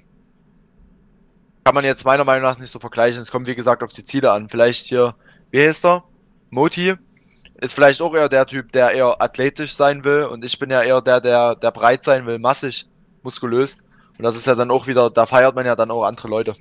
Kann 1.65 1.75
man 1.75 1.85
jetzt 1.85 2.05
meiner 2.05 2.25
Meinung 2.25 2.45
nach 2.49 2.59
nicht 2.59 2.71
so 2.71 2.79
vergleichen. 2.79 3.23
Es 3.23 3.31
kommt 3.31 3.49
wie 3.49 3.57
gesagt 3.57 3.83
auf 3.83 3.93
die 3.93 4.05
Ziele 4.05 4.31
an. 4.31 4.49
Vielleicht 4.49 4.87
hier, 4.87 5.15
wie 5.51 5.67
heißt 5.67 5.85
er? 5.85 6.05
Moti, 6.51 6.95
ist 7.61 7.75
vielleicht 7.75 8.01
auch 8.01 8.15
eher 8.15 8.29
der 8.29 8.47
Typ, 8.47 8.73
der 8.73 8.93
eher 8.93 9.21
athletisch 9.21 9.75
sein 9.75 10.05
will 10.05 10.25
und 10.25 10.45
ich 10.45 10.59
bin 10.59 10.71
ja 10.71 10.83
eher 10.83 11.01
der, 11.01 11.21
der, 11.21 11.57
der 11.57 11.71
breit 11.71 12.05
sein 12.05 12.25
will, 12.27 12.39
massig, 12.39 12.87
muskulös. 13.23 13.79
Und 14.17 14.25
das 14.25 14.37
ist 14.37 14.47
ja 14.47 14.55
dann 14.55 14.71
auch 14.71 14.87
wieder, 14.87 15.11
da 15.11 15.27
feiert 15.27 15.55
man 15.55 15.67
ja 15.67 15.77
dann 15.77 15.91
auch 15.91 16.05
andere 16.05 16.29
Leute. 16.29 16.55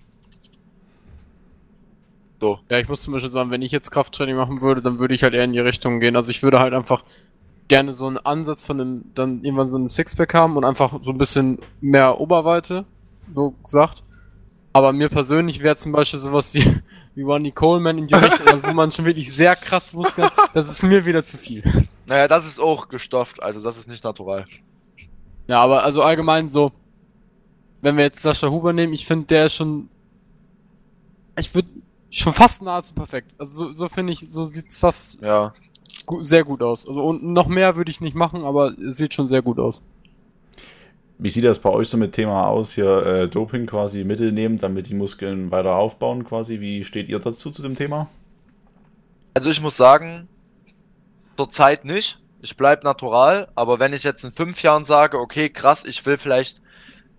So. 2.39 2.59
Ja, 2.69 2.77
ich 2.77 2.87
muss 2.87 3.01
zum 3.01 3.13
Beispiel 3.13 3.31
sagen, 3.31 3.49
wenn 3.49 3.61
ich 3.61 3.71
jetzt 3.71 3.91
Krafttraining 3.91 4.35
machen 4.35 4.61
würde, 4.61 4.81
dann 4.81 4.99
würde 4.99 5.15
ich 5.15 5.23
halt 5.23 5.33
eher 5.33 5.43
in 5.43 5.53
die 5.53 5.59
Richtung 5.59 5.99
gehen. 5.99 6.15
Also 6.15 6.29
ich 6.29 6.43
würde 6.43 6.59
halt 6.59 6.73
einfach 6.73 7.03
gerne 7.67 7.93
so 7.93 8.07
einen 8.07 8.17
Ansatz 8.17 8.65
von 8.65 8.79
einem, 8.79 9.05
dann 9.13 9.43
irgendwann 9.43 9.71
so 9.71 9.77
einem 9.77 9.89
Sixpack 9.89 10.33
haben 10.33 10.55
und 10.55 10.63
einfach 10.63 10.99
so 11.01 11.11
ein 11.11 11.17
bisschen 11.17 11.59
mehr 11.81 12.19
Oberweite, 12.19 12.85
so 13.33 13.53
gesagt. 13.63 14.03
Aber 14.77 14.93
mir 14.93 15.09
persönlich 15.09 15.63
wäre 15.63 15.75
zum 15.75 15.91
Beispiel 15.91 16.19
sowas 16.19 16.53
wie, 16.53 16.63
wie 17.15 17.23
Ronnie 17.23 17.51
Coleman 17.51 17.97
in 17.97 18.05
die 18.05 18.13
Richtung, 18.13 18.47
also 18.47 18.63
wo 18.63 18.73
man 18.73 18.91
schon 18.91 19.05
wirklich 19.05 19.33
sehr 19.33 19.55
krass 19.55 19.91
Muskeln, 19.93 20.29
das 20.53 20.69
ist 20.69 20.83
mir 20.83 21.03
wieder 21.03 21.25
zu 21.25 21.35
viel. 21.35 21.63
Naja, 22.07 22.27
das 22.27 22.45
ist 22.45 22.59
auch 22.59 22.87
gestofft, 22.87 23.41
also 23.41 23.59
das 23.59 23.79
ist 23.79 23.89
nicht 23.89 24.03
natural. 24.03 24.45
Ja, 25.47 25.57
aber 25.57 25.81
also 25.81 26.03
allgemein 26.03 26.51
so, 26.51 26.71
wenn 27.81 27.97
wir 27.97 28.03
jetzt 28.03 28.21
Sascha 28.21 28.49
Huber 28.51 28.71
nehmen, 28.71 28.93
ich 28.93 29.07
finde, 29.07 29.25
der 29.25 29.47
ist 29.47 29.55
schon, 29.55 29.89
ich 31.39 31.55
würde 31.55 31.69
schon 32.11 32.33
fast 32.33 32.61
nahezu 32.61 32.93
perfekt. 32.93 33.33
Also 33.39 33.69
so, 33.69 33.73
so 33.73 33.89
finde 33.89 34.13
ich, 34.13 34.25
so 34.29 34.43
sieht's 34.43 34.77
fast 34.77 35.19
Ja. 35.23 35.53
gu 36.05 36.21
sehr 36.21 36.43
gut 36.43 36.61
aus. 36.61 36.87
Also 36.87 37.03
und 37.03 37.23
noch 37.23 37.47
mehr 37.47 37.77
würde 37.77 37.89
ich 37.89 37.99
nicht 37.99 38.15
machen, 38.15 38.43
aber 38.43 38.77
es 38.77 38.97
sieht 38.97 39.15
schon 39.15 39.27
sehr 39.27 39.41
gut 39.41 39.57
aus. 39.57 39.81
Wie 41.19 41.29
sieht 41.29 41.45
das 41.45 41.59
bei 41.59 41.69
euch 41.69 41.89
so 41.89 41.97
mit 41.97 42.13
Thema 42.13 42.47
aus, 42.47 42.73
hier 42.73 43.05
äh, 43.05 43.29
Doping 43.29 43.65
quasi 43.65 44.03
Mittel 44.03 44.31
nehmen, 44.31 44.57
damit 44.57 44.87
die 44.87 44.93
Muskeln 44.93 45.49
weiter 45.51 45.75
aufbauen 45.75 46.23
quasi? 46.23 46.59
Wie 46.59 46.83
steht 46.83 47.09
ihr 47.09 47.19
dazu 47.19 47.49
zu 47.49 47.61
dem 47.61 47.75
Thema? 47.75 48.07
Also 49.33 49.49
ich 49.49 49.61
muss 49.61 49.77
sagen, 49.77 50.27
zurzeit 51.35 51.85
nicht. 51.85 52.19
Ich 52.41 52.55
bleib 52.55 52.83
natural, 52.83 53.47
aber 53.55 53.79
wenn 53.79 53.93
ich 53.93 54.03
jetzt 54.03 54.23
in 54.23 54.31
fünf 54.31 54.61
Jahren 54.61 54.83
sage, 54.83 55.19
okay, 55.19 55.49
krass, 55.49 55.85
ich 55.85 56.05
will 56.05 56.19
vielleicht, 56.19 56.61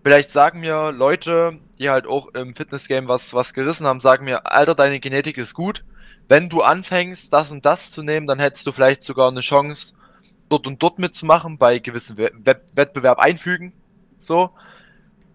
vielleicht 0.04 0.30
sagen 0.30 0.60
mir 0.60 0.92
Leute, 0.92 1.58
die 1.78 1.90
halt 1.90 2.06
auch 2.06 2.28
im 2.34 2.54
Fitnessgame 2.54 3.08
was, 3.08 3.34
was 3.34 3.52
gerissen 3.52 3.86
haben, 3.86 4.00
sagen 4.00 4.24
mir, 4.24 4.52
Alter, 4.52 4.76
deine 4.76 5.00
Genetik 5.00 5.38
ist 5.38 5.54
gut. 5.54 5.84
Wenn 6.28 6.48
du 6.48 6.62
anfängst, 6.62 7.32
das 7.32 7.50
und 7.50 7.64
das 7.66 7.90
zu 7.90 8.02
nehmen, 8.02 8.28
dann 8.28 8.38
hättest 8.38 8.66
du 8.66 8.72
vielleicht 8.72 9.02
sogar 9.02 9.28
eine 9.28 9.40
Chance, 9.40 9.94
dort 10.48 10.66
und 10.66 10.80
dort 10.82 11.00
mitzumachen, 11.00 11.58
bei 11.58 11.78
gewissen 11.80 12.16
We 12.16 12.30
Wett 12.44 12.62
Wettbewerb 12.74 13.18
einfügen. 13.18 13.72
So. 14.18 14.50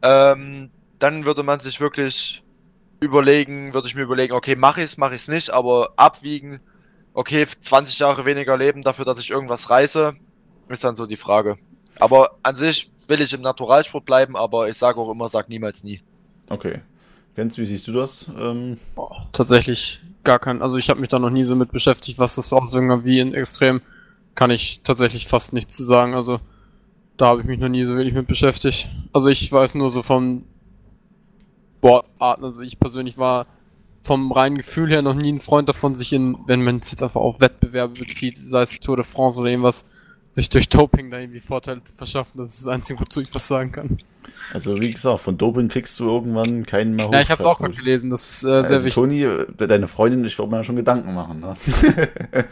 Ähm, 0.02 0.70
dann 1.00 1.26
würde 1.26 1.44
man 1.44 1.60
sich 1.60 1.80
wirklich 1.80 2.44
überlegen, 3.00 3.74
würde 3.74 3.88
ich 3.88 3.96
mir 3.96 4.04
überlegen, 4.04 4.34
okay, 4.34 4.56
mache 4.56 4.82
ich's, 4.82 4.98
mache 4.98 5.16
ich's 5.16 5.28
nicht, 5.28 5.50
aber 5.50 5.94
abwiegen, 5.98 6.60
okay, 7.14 7.46
20 7.46 8.00
Jahre 8.00 8.26
weniger 8.26 8.58
leben 8.58 8.82
dafür, 8.82 9.06
dass 9.06 9.20
ich 9.20 9.30
irgendwas 9.30 9.70
reiße, 9.70 10.14
ist 10.70 10.84
dann 10.84 10.96
so 10.96 11.06
die 11.06 11.18
Frage. 11.18 11.58
Aber 12.00 12.38
an 12.44 12.56
sich 12.56 12.92
will 13.08 13.22
ich 13.22 13.34
im 13.34 13.42
Naturalsport 13.42 14.06
bleiben, 14.06 14.36
aber 14.36 14.70
ich 14.70 14.78
sage 14.78 15.00
auch 15.00 15.12
immer, 15.12 15.28
sag 15.28 15.50
niemals 15.50 15.84
nie. 15.84 16.02
Okay. 16.50 16.82
Jens, 17.36 17.58
wie 17.58 17.66
siehst 17.66 17.88
du 17.88 17.94
das? 17.94 18.28
Ähm, 18.38 18.78
Boah, 18.96 19.28
tatsächlich 19.32 20.02
gar 20.24 20.40
kein, 20.40 20.62
also 20.62 20.78
ich 20.78 20.90
habe 20.90 21.02
mich 21.02 21.10
da 21.10 21.20
noch 21.20 21.30
nie 21.30 21.46
so 21.46 21.56
mit 21.56 21.72
beschäftigt, 21.72 22.20
was 22.20 22.36
das 22.36 22.50
für 22.50 22.58
Auswirkungen 22.58 23.00
hat, 23.00 23.06
wie 23.06 23.20
in 23.20 23.34
Extrem, 23.34 23.82
kann 24.36 24.52
ich 24.52 24.82
tatsächlich 24.84 25.28
fast 25.28 25.54
nichts 25.54 25.76
zu 25.76 25.84
sagen. 25.84 26.14
Also 26.14 26.40
da 27.18 27.28
habe 27.28 27.42
ich 27.42 27.48
mich 27.48 27.60
noch 27.60 27.70
nie 27.70 27.86
so 27.86 27.96
wirklich 27.96 28.14
mit 28.14 28.28
beschäftigt. 28.28 28.90
Also 29.12 29.28
ich 29.28 29.52
weiß 29.52 29.76
nur 29.76 29.92
so 29.92 30.04
von 30.04 30.44
Sportarten, 31.78 32.46
also 32.46 32.62
ich 32.62 32.80
persönlich 32.80 33.18
war 33.18 33.46
vom 34.02 34.32
reinen 34.32 34.58
Gefühl 34.58 34.90
her 34.90 35.02
noch 35.02 35.14
nie 35.14 35.32
ein 35.32 35.40
Freund 35.40 35.70
davon, 35.70 35.96
sich 35.96 36.14
in, 36.14 36.38
wenn 36.48 36.64
man 36.64 36.78
es 36.78 36.92
jetzt 36.92 37.04
einfach 37.04 37.22
auf 37.22 37.40
Wettbewerbe 37.40 37.94
bezieht, 38.00 38.38
sei 38.38 38.62
es 38.62 38.80
Tour 38.80 38.98
de 38.98 39.06
France 39.06 39.40
oder 39.40 39.50
irgendwas, 39.50 39.92
sich 40.32 40.50
durch 40.50 40.68
Doping 40.70 41.10
da 41.12 41.20
irgendwie 41.20 41.40
Vorteile 41.40 41.84
zu 41.84 41.96
verschaffen. 41.96 42.32
Das 42.36 42.50
ist 42.50 42.66
das 42.66 42.68
Einzige, 42.68 43.00
wozu 43.00 43.22
ich 43.22 43.34
was 43.34 43.48
sagen 43.48 43.72
kann. 43.72 43.98
also 44.52 44.80
wie 44.80 44.92
gesagt, 44.92 45.22
von 45.22 45.38
Doping 45.38 45.70
kriegst 45.70 46.00
du 46.00 46.06
irgendwann 46.06 46.66
keinen 46.66 46.96
mehr 46.96 47.08
hoch. 47.08 47.14
Ja, 47.14 47.22
ich 47.22 47.30
habe 47.30 47.42
es 47.42 47.46
auch 47.46 47.60
gerade 47.60 47.76
gelesen, 47.76 48.10
das 48.10 48.30
ist 48.30 48.44
äh, 48.44 48.48
sehr 48.48 48.56
also 48.56 48.86
wichtig. 48.86 48.94
Toni, 48.94 49.24
äh, 49.24 49.68
deine 49.68 49.88
Freundin, 49.88 50.26
ich 50.26 50.38
würde 50.38 50.52
mir 50.52 50.58
ja 50.58 50.64
schon 50.64 50.76
Gedanken 50.76 51.14
machen. 51.14 51.40
Ne? 51.40 51.56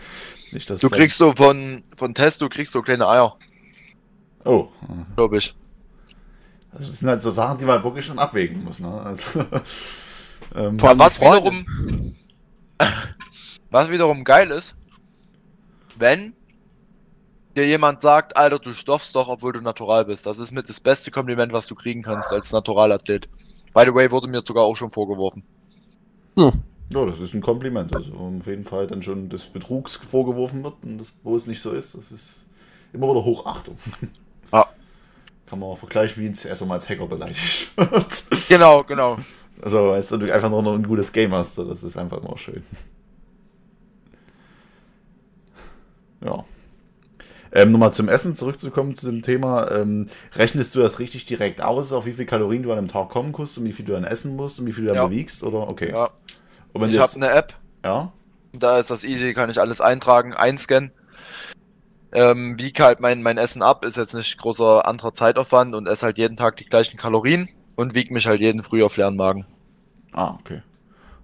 Nicht, 0.52 0.70
Du 0.70 0.90
kriegst 0.90 1.18
so 1.18 1.32
von, 1.34 1.84
von 1.96 2.14
Testo 2.14 2.50
kriegst 2.50 2.74
so 2.74 2.82
kleine 2.82 3.08
Eier, 3.08 3.38
Oh, 4.46 4.70
glaube 5.16 5.38
ich. 5.38 5.56
also 6.72 6.88
das 6.88 7.00
sind 7.00 7.10
halt 7.10 7.22
so 7.22 7.32
Sachen, 7.32 7.58
die 7.58 7.66
man 7.66 7.84
wirklich 7.84 8.06
schon 8.06 8.20
abwägen 8.20 8.64
muss. 8.64 8.80
Ne? 8.80 8.92
Also, 9.02 9.40
ähm, 10.56 10.80
Vor 10.80 10.90
allem 10.90 11.00
was 11.00 11.18
Freundin. 11.18 11.66
wiederum, 11.66 12.16
was 13.70 13.90
wiederum 13.92 14.24
geil 14.24 14.52
ist, 14.52 14.76
wenn 15.98 16.34
dir 17.56 17.68
jemand 17.68 18.02
sagt, 18.02 18.38
Alter, 18.38 18.60
du 18.60 18.74
stoffst 18.74 19.16
doch, 19.16 19.28
obwohl 19.28 19.54
du 19.54 19.62
natural 19.62 20.06
bist. 20.06 20.26
Das 20.26 20.40
ist 20.40 20.52
mit 20.52 20.70
das 20.70 20.80
beste 20.80 21.12
Kompliment, 21.12 21.52
was 21.54 21.68
du 21.68 21.76
kriegen 21.76 22.02
kannst 22.02 22.32
als 22.32 22.52
Naturalathlet. 22.52 23.28
By 23.74 23.84
the 23.86 23.94
way, 23.94 24.10
wurde 24.10 24.28
mir 24.28 24.42
sogar 24.42 24.64
auch 24.64 24.76
schon 24.76 24.92
vorgeworfen. 24.92 25.44
Hm. 26.38 26.62
ja, 26.94 27.06
das 27.06 27.20
ist 27.20 27.34
ein 27.34 27.42
Kompliment. 27.42 27.96
Also 27.96 28.14
auf 28.14 28.48
jeden 28.48 28.64
Fall 28.64 28.88
dann 28.88 29.02
schon 29.02 29.30
des 29.30 29.48
Betrugs 29.48 29.98
vorgeworfen 29.98 30.64
wird 30.64 30.76
und 30.84 30.98
das, 30.98 31.14
wo 31.24 31.36
es 31.36 31.46
nicht 31.46 31.62
so 31.62 31.72
ist, 31.72 31.94
das 31.94 32.12
ist 32.12 32.38
immer 32.94 33.10
wieder 33.10 33.24
Hochachtung. 33.24 33.78
Kann 35.52 35.60
man 35.60 35.68
auch 35.68 35.78
vergleichen, 35.78 36.24
wie 36.24 36.28
es 36.28 36.46
erst 36.46 36.66
mal 36.66 36.76
als 36.76 36.88
Hacker 36.88 37.08
beleidigt 37.08 37.72
wird. 37.76 38.24
Genau, 38.48 38.84
genau. 38.86 39.18
Also, 39.62 39.90
weißt 39.90 40.14
du, 40.14 40.18
du 40.20 40.34
einfach 40.34 40.50
noch 40.50 40.66
ein 40.66 40.88
gutes 40.88 41.12
Game 41.12 41.34
hast, 41.34 41.58
das 41.58 41.84
ist 41.84 41.98
einfach 41.98 42.24
immer 42.24 42.38
schön. 42.38 42.64
Ja. 46.24 46.46
Ähm, 47.52 47.72
Nochmal 47.72 47.92
zum 47.92 48.08
Essen 48.08 48.34
zurückzukommen 48.38 48.96
zu 48.96 49.08
dem 49.12 49.24
Thema. 49.24 49.70
Ähm, 49.72 50.08
rechnest 50.36 50.74
du 50.74 50.80
das 50.80 51.00
richtig 51.00 51.26
direkt 51.26 51.62
aus, 51.62 51.92
auf 51.92 52.06
wie 52.06 52.14
viel 52.14 52.26
Kalorien 52.26 52.64
du 52.64 52.72
an 52.72 52.78
einem 52.78 52.88
Tag 52.88 53.10
kommen 53.10 53.34
musst 53.38 53.58
und 53.58 53.66
wie 53.66 53.74
viel 53.74 53.84
du 53.84 53.92
dann 53.92 54.06
essen 54.06 54.38
musst 54.38 54.58
und 54.62 54.68
wie 54.68 54.72
viel 54.72 54.86
du 54.86 54.88
dann 54.92 54.96
Ja. 54.96 55.08
bewegst? 55.08 55.44
Oder 55.44 55.68
okay. 55.68 55.92
Ja. 55.92 56.10
Und 56.72 56.82
wenn 56.82 56.92
Ich 56.92 56.98
habe 56.98 57.14
eine 57.16 57.30
App, 57.30 57.56
ja, 57.84 58.14
da 58.54 58.80
ist 58.80 58.90
das 58.90 59.04
easy, 59.04 59.34
kann 59.34 59.50
ich 59.50 59.60
alles 59.60 59.82
eintragen, 59.82 60.34
einscannen. 60.34 60.92
Ähm, 62.14 62.60
wiege 62.60 62.84
halt 62.84 63.00
mein, 63.00 63.22
mein 63.22 63.38
Essen 63.38 63.62
ab, 63.62 63.86
ist 63.86 63.98
jetzt 63.98 64.14
nicht 64.14 64.38
großer 64.38 64.86
anderer 64.86 65.14
Zeitaufwand 65.14 65.76
und 65.76 65.88
esse 65.88 66.08
halt 66.08 66.18
jeden 66.18 66.36
Tag 66.36 66.58
die 66.58 66.66
gleichen 66.66 66.98
Kalorien 66.98 67.50
und 67.76 67.96
wiege 67.96 68.14
mich 68.14 68.28
halt 68.28 68.42
jeden 68.42 68.64
Früh 68.64 68.84
auf 68.84 68.98
leeren 68.98 69.16
Magen. 69.16 69.46
Ah, 70.12 70.36
okay. 70.40 70.62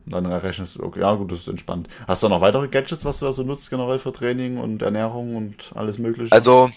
Und 0.06 0.14
dann 0.14 0.26
rechnest 0.26 0.78
du, 0.78 0.84
okay, 0.84 1.02
ja 1.02 1.14
gut, 1.16 1.32
das 1.32 1.40
ist 1.40 1.50
entspannt. 1.50 1.90
Hast 2.08 2.24
du 2.24 2.30
noch 2.30 2.40
weitere 2.40 2.70
Gadgets, 2.70 3.04
was 3.04 3.20
du 3.20 3.26
da 3.26 3.34
so 3.34 3.44
nutzt, 3.44 3.70
generell 3.70 4.00
für 4.00 4.14
Training 4.14 4.58
und 4.58 4.82
Ernährung 4.82 5.36
und 5.36 5.74
alles 5.76 6.00
mögliche? 6.00 6.32
Also, 6.32 6.70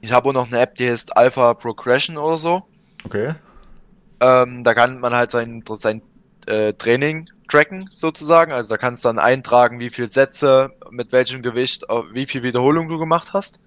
ich 0.00 0.12
habe 0.12 0.30
auch 0.30 0.32
noch 0.32 0.46
eine 0.46 0.60
App, 0.60 0.74
die 0.76 0.88
heißt 0.88 1.18
Alpha 1.18 1.52
Progression 1.52 2.16
oder 2.16 2.38
so. 2.38 2.62
Okay. 3.04 3.34
Ähm, 4.20 4.64
da 4.64 4.72
kann 4.72 5.00
man 5.00 5.12
halt 5.12 5.30
sein, 5.30 5.62
sein 5.74 6.00
äh, 6.46 6.72
Training 6.72 7.28
tracken, 7.48 7.88
sozusagen. 7.92 8.52
Also 8.52 8.68
da 8.70 8.76
kannst 8.76 9.04
du 9.04 9.08
dann 9.08 9.18
eintragen, 9.18 9.80
wie 9.80 9.90
viel 9.90 10.10
Sätze, 10.10 10.70
mit 10.90 11.12
welchem 11.12 11.42
Gewicht, 11.42 11.84
wie 12.12 12.26
viel 12.26 12.42
Wiederholung 12.42 12.88
du 12.88 12.98
gemacht 12.98 13.32
hast. 13.32 13.60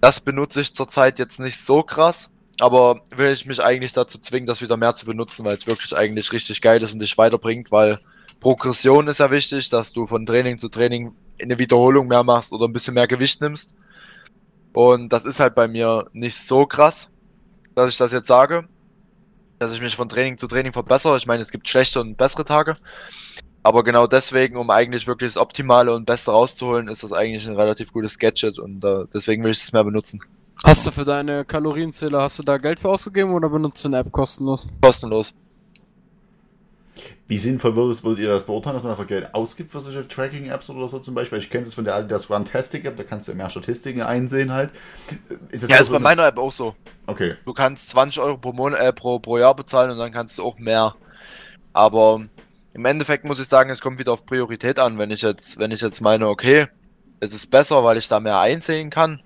Das 0.00 0.20
benutze 0.20 0.60
ich 0.60 0.74
zurzeit 0.74 1.18
jetzt 1.18 1.38
nicht 1.38 1.58
so 1.58 1.82
krass, 1.82 2.30
aber 2.60 3.00
will 3.14 3.32
ich 3.32 3.46
mich 3.46 3.62
eigentlich 3.62 3.92
dazu 3.92 4.18
zwingen, 4.18 4.46
das 4.46 4.62
wieder 4.62 4.76
mehr 4.76 4.94
zu 4.94 5.06
benutzen, 5.06 5.44
weil 5.44 5.54
es 5.54 5.66
wirklich 5.66 5.96
eigentlich 5.96 6.32
richtig 6.32 6.60
geil 6.60 6.82
ist 6.82 6.92
und 6.92 7.00
dich 7.00 7.16
weiterbringt, 7.18 7.70
weil 7.70 7.98
Progression 8.40 9.08
ist 9.08 9.18
ja 9.18 9.30
wichtig, 9.30 9.70
dass 9.70 9.92
du 9.92 10.06
von 10.06 10.26
Training 10.26 10.58
zu 10.58 10.68
Training 10.68 11.12
eine 11.40 11.58
Wiederholung 11.58 12.08
mehr 12.08 12.24
machst 12.24 12.52
oder 12.52 12.66
ein 12.66 12.72
bisschen 12.72 12.94
mehr 12.94 13.06
Gewicht 13.06 13.40
nimmst. 13.40 13.74
Und 14.72 15.12
das 15.12 15.24
ist 15.24 15.40
halt 15.40 15.54
bei 15.54 15.68
mir 15.68 16.06
nicht 16.12 16.36
so 16.36 16.66
krass, 16.66 17.10
dass 17.74 17.90
ich 17.90 17.96
das 17.96 18.12
jetzt 18.12 18.26
sage, 18.26 18.68
dass 19.58 19.72
ich 19.72 19.80
mich 19.80 19.96
von 19.96 20.08
Training 20.08 20.38
zu 20.38 20.46
Training 20.46 20.72
verbessere. 20.72 21.16
Ich 21.16 21.26
meine, 21.26 21.42
es 21.42 21.50
gibt 21.50 21.68
schlechte 21.68 22.00
und 22.00 22.16
bessere 22.16 22.44
Tage. 22.44 22.76
Aber 23.62 23.82
genau 23.82 24.06
deswegen, 24.06 24.56
um 24.56 24.70
eigentlich 24.70 25.08
wirklich 25.08 25.34
das 25.34 25.42
Optimale 25.42 25.92
und 25.92 26.06
Beste 26.06 26.30
rauszuholen, 26.30 26.88
ist 26.88 27.02
das 27.02 27.12
eigentlich 27.12 27.48
ein 27.48 27.56
relativ 27.56 27.92
gutes 27.92 28.18
Gadget 28.18 28.58
und 28.60 28.84
äh, 28.84 29.06
deswegen 29.12 29.42
will 29.42 29.50
ich 29.50 29.60
es 29.60 29.72
mehr 29.72 29.82
benutzen. 29.82 30.20
Hast 30.64 30.86
du 30.86 30.90
für 30.90 31.04
deine 31.04 31.44
Kalorienzähler, 31.44 32.22
hast 32.22 32.38
du 32.38 32.42
da 32.42 32.58
Geld 32.58 32.80
für 32.80 32.88
ausgegeben 32.88 33.32
oder 33.32 33.48
benutzt 33.48 33.84
du 33.84 33.88
eine 33.88 33.98
App 33.98 34.12
kostenlos? 34.12 34.66
Kostenlos. 34.80 35.34
Wie 37.28 37.38
sinnvoll 37.38 37.76
würdet, 37.76 38.04
würdet 38.04 38.20
ihr 38.20 38.28
das 38.28 38.44
beurteilen, 38.44 38.74
dass 38.76 38.82
man 38.82 38.92
einfach 38.92 39.06
Geld 39.06 39.34
ausgibt 39.34 39.72
für 39.72 39.80
solche 39.80 40.06
Tracking-Apps 40.06 40.70
oder 40.70 40.88
so 40.88 40.98
zum 40.98 41.14
Beispiel? 41.14 41.38
Ich 41.38 41.50
kenne 41.50 41.66
es 41.66 41.74
von 41.74 41.84
der 41.84 41.94
Adidas 41.94 42.30
Runtastic-App, 42.30 42.96
da 42.96 43.02
kannst 43.02 43.28
du 43.28 43.34
mehr 43.34 43.50
Statistiken 43.50 44.02
einsehen 44.02 44.52
halt. 44.52 44.72
Ist 45.50 45.64
das 45.64 45.70
ja, 45.70 45.78
ist 45.78 45.88
so 45.88 45.94
bei 45.94 45.98
meiner 45.98 46.26
App 46.26 46.38
auch 46.38 46.52
so. 46.52 46.74
Okay. 47.06 47.34
Du 47.44 47.52
kannst 47.52 47.90
20 47.90 48.22
Euro 48.22 48.38
pro, 48.38 48.52
Monat, 48.52 48.80
äh, 48.80 48.92
pro, 48.92 49.18
pro 49.18 49.38
Jahr 49.38 49.54
bezahlen 49.54 49.90
und 49.90 49.98
dann 49.98 50.12
kannst 50.12 50.38
du 50.38 50.44
auch 50.44 50.58
mehr. 50.58 50.94
Aber 51.72 52.24
im 52.72 52.84
Endeffekt 52.84 53.24
muss 53.24 53.40
ich 53.40 53.48
sagen, 53.48 53.70
es 53.70 53.80
kommt 53.80 53.98
wieder 53.98 54.12
auf 54.12 54.26
Priorität 54.26 54.78
an. 54.78 54.98
Wenn 54.98 55.10
ich 55.10 55.22
jetzt, 55.22 55.58
wenn 55.58 55.70
ich 55.70 55.80
jetzt 55.80 56.00
meine, 56.00 56.28
okay, 56.28 56.66
es 57.20 57.32
ist 57.32 57.50
besser, 57.50 57.82
weil 57.84 57.96
ich 57.96 58.08
da 58.08 58.20
mehr 58.20 58.38
einsehen 58.38 58.90
kann, 58.90 59.22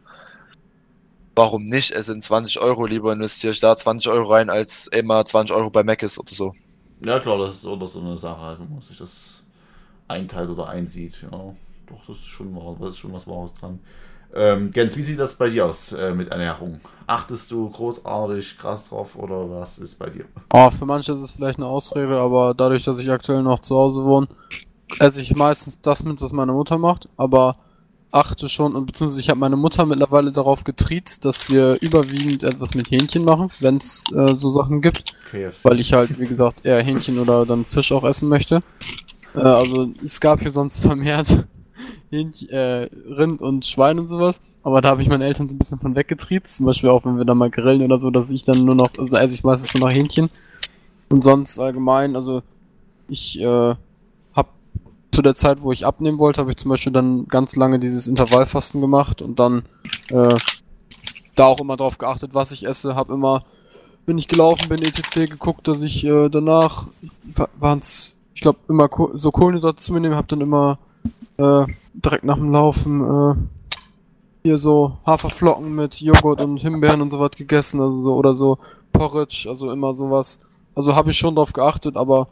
warum 1.34 1.64
nicht? 1.64 1.92
Es 1.92 2.06
sind 2.06 2.22
20 2.22 2.60
Euro, 2.60 2.86
lieber 2.86 3.12
investiere 3.12 3.52
ich 3.52 3.60
da 3.60 3.76
20 3.76 4.10
Euro 4.10 4.32
rein, 4.32 4.50
als 4.50 4.86
immer 4.88 5.24
20 5.24 5.54
Euro 5.54 5.70
bei 5.70 5.82
Mac 5.82 6.02
ist 6.02 6.18
oder 6.18 6.32
so. 6.32 6.54
Ja, 7.04 7.18
klar, 7.18 7.38
das 7.38 7.56
ist 7.56 7.66
oder 7.66 7.86
so 7.86 8.00
eine 8.00 8.18
Sache, 8.18 8.58
wenn 8.58 8.70
man 8.70 8.82
sich 8.82 8.98
das 8.98 9.42
einteilt 10.08 10.50
oder 10.50 10.68
einsieht. 10.68 11.22
Ja, 11.22 11.30
doch, 11.30 12.06
das 12.06 12.16
ist 12.16 12.26
schon, 12.26 12.54
wahr, 12.54 12.76
das 12.78 12.90
ist 12.90 12.98
schon 12.98 13.12
was 13.12 13.26
Wahres 13.26 13.54
dran. 13.54 13.80
Ähm, 14.34 14.70
Gens, 14.70 14.96
wie 14.96 15.02
sieht 15.02 15.18
das 15.18 15.34
bei 15.34 15.48
dir 15.48 15.66
aus 15.66 15.92
äh, 15.92 16.14
mit 16.14 16.28
Ernährung? 16.28 16.80
Achtest 17.06 17.50
du 17.50 17.68
großartig 17.68 18.58
krass 18.58 18.88
drauf 18.88 19.16
oder 19.16 19.50
was 19.50 19.78
ist 19.78 19.98
bei 19.98 20.08
dir? 20.08 20.24
Oh, 20.52 20.70
für 20.70 20.86
manche 20.86 21.12
ist 21.12 21.22
es 21.22 21.32
vielleicht 21.32 21.58
eine 21.58 21.66
Ausrede, 21.66 22.18
aber 22.18 22.54
dadurch, 22.54 22.84
dass 22.84 23.00
ich 23.00 23.10
aktuell 23.10 23.42
noch 23.42 23.58
zu 23.60 23.74
Hause 23.74 24.04
wohne, 24.04 24.28
esse 25.00 25.20
ich 25.20 25.34
meistens 25.34 25.80
das 25.80 26.04
mit, 26.04 26.20
was 26.20 26.32
meine 26.32 26.52
Mutter 26.52 26.78
macht, 26.78 27.08
aber 27.16 27.56
achte 28.10 28.48
schon 28.48 28.74
und 28.74 28.86
beziehungsweise 28.86 29.20
ich 29.20 29.30
habe 29.30 29.40
meine 29.40 29.56
Mutter 29.56 29.86
mittlerweile 29.86 30.32
darauf 30.32 30.64
getriezt, 30.64 31.24
dass 31.24 31.50
wir 31.50 31.80
überwiegend 31.80 32.42
etwas 32.42 32.74
mit 32.74 32.90
Hähnchen 32.90 33.24
machen, 33.24 33.48
wenn 33.60 33.76
es 33.76 34.04
äh, 34.14 34.36
so 34.36 34.50
Sachen 34.50 34.80
gibt, 34.80 35.14
KFC. 35.30 35.64
weil 35.64 35.80
ich 35.80 35.92
halt 35.92 36.18
wie 36.18 36.26
gesagt 36.26 36.64
eher 36.64 36.82
Hähnchen 36.82 37.18
oder 37.18 37.46
dann 37.46 37.64
Fisch 37.64 37.92
auch 37.92 38.04
essen 38.04 38.28
möchte. 38.28 38.62
Äh, 39.34 39.40
also 39.40 39.88
es 40.04 40.20
gab 40.20 40.40
hier 40.40 40.50
sonst 40.50 40.80
vermehrt 40.80 41.44
Hähnchen, 42.10 42.48
äh, 42.50 42.88
Rind 43.08 43.42
und 43.42 43.64
Schwein 43.64 43.98
und 43.98 44.08
sowas, 44.08 44.42
aber 44.62 44.80
da 44.80 44.90
habe 44.90 45.02
ich 45.02 45.08
meine 45.08 45.24
Eltern 45.24 45.48
so 45.48 45.54
ein 45.54 45.58
bisschen 45.58 45.78
von 45.78 45.94
weggetriezt, 45.94 46.56
zum 46.56 46.66
Beispiel 46.66 46.90
auch 46.90 47.04
wenn 47.04 47.16
wir 47.16 47.24
da 47.24 47.34
mal 47.34 47.50
grillen 47.50 47.82
oder 47.82 47.98
so, 47.98 48.10
dass 48.10 48.30
ich 48.30 48.44
dann 48.44 48.64
nur 48.64 48.74
noch, 48.74 48.90
also 48.98 49.16
esse 49.16 49.34
ich 49.34 49.44
meistens 49.44 49.74
nur 49.74 49.88
noch 49.88 49.96
Hähnchen 49.96 50.30
und 51.10 51.22
sonst 51.22 51.58
allgemein, 51.58 52.16
also 52.16 52.42
ich 53.08 53.40
äh, 53.40 53.74
zu 55.10 55.22
der 55.22 55.34
Zeit, 55.34 55.62
wo 55.62 55.72
ich 55.72 55.86
abnehmen 55.86 56.18
wollte, 56.18 56.40
habe 56.40 56.50
ich 56.50 56.56
zum 56.56 56.70
Beispiel 56.70 56.92
dann 56.92 57.26
ganz 57.26 57.56
lange 57.56 57.78
dieses 57.78 58.06
Intervallfasten 58.06 58.80
gemacht 58.80 59.22
und 59.22 59.38
dann 59.38 59.62
äh, 60.10 60.36
da 61.34 61.46
auch 61.46 61.60
immer 61.60 61.76
drauf 61.76 61.98
geachtet, 61.98 62.34
was 62.34 62.52
ich 62.52 62.66
esse. 62.66 62.94
Habe 62.94 63.14
immer, 63.14 63.44
bin 64.06 64.18
ich 64.18 64.28
gelaufen, 64.28 64.68
bin 64.68 64.78
etc. 64.78 65.30
geguckt, 65.30 65.66
dass 65.66 65.82
ich 65.82 66.04
äh, 66.04 66.28
danach 66.28 66.86
waren 67.58 67.80
es, 67.80 68.16
ich 68.34 68.40
glaube, 68.40 68.58
immer 68.68 68.88
so 69.14 69.30
Kohlenhydrate 69.30 69.76
zu 69.76 69.92
mir 69.92 70.00
nehmen. 70.00 70.14
Habe 70.14 70.28
dann 70.28 70.40
immer 70.40 70.78
äh, 71.38 71.66
direkt 71.94 72.24
nach 72.24 72.36
dem 72.36 72.52
Laufen 72.52 73.00
äh, 73.02 73.34
hier 74.42 74.58
so 74.58 74.98
Haferflocken 75.06 75.74
mit 75.74 76.00
Joghurt 76.00 76.40
und 76.40 76.58
Himbeeren 76.58 77.02
und 77.02 77.10
so 77.10 77.20
was 77.20 77.32
gegessen, 77.32 77.80
also 77.80 78.00
so 78.00 78.14
oder 78.14 78.34
so 78.34 78.58
Porridge, 78.92 79.46
also 79.48 79.70
immer 79.70 79.94
sowas. 79.94 80.40
Also 80.74 80.94
habe 80.94 81.10
ich 81.10 81.18
schon 81.18 81.34
drauf 81.34 81.52
geachtet, 81.52 81.96
aber 81.96 82.28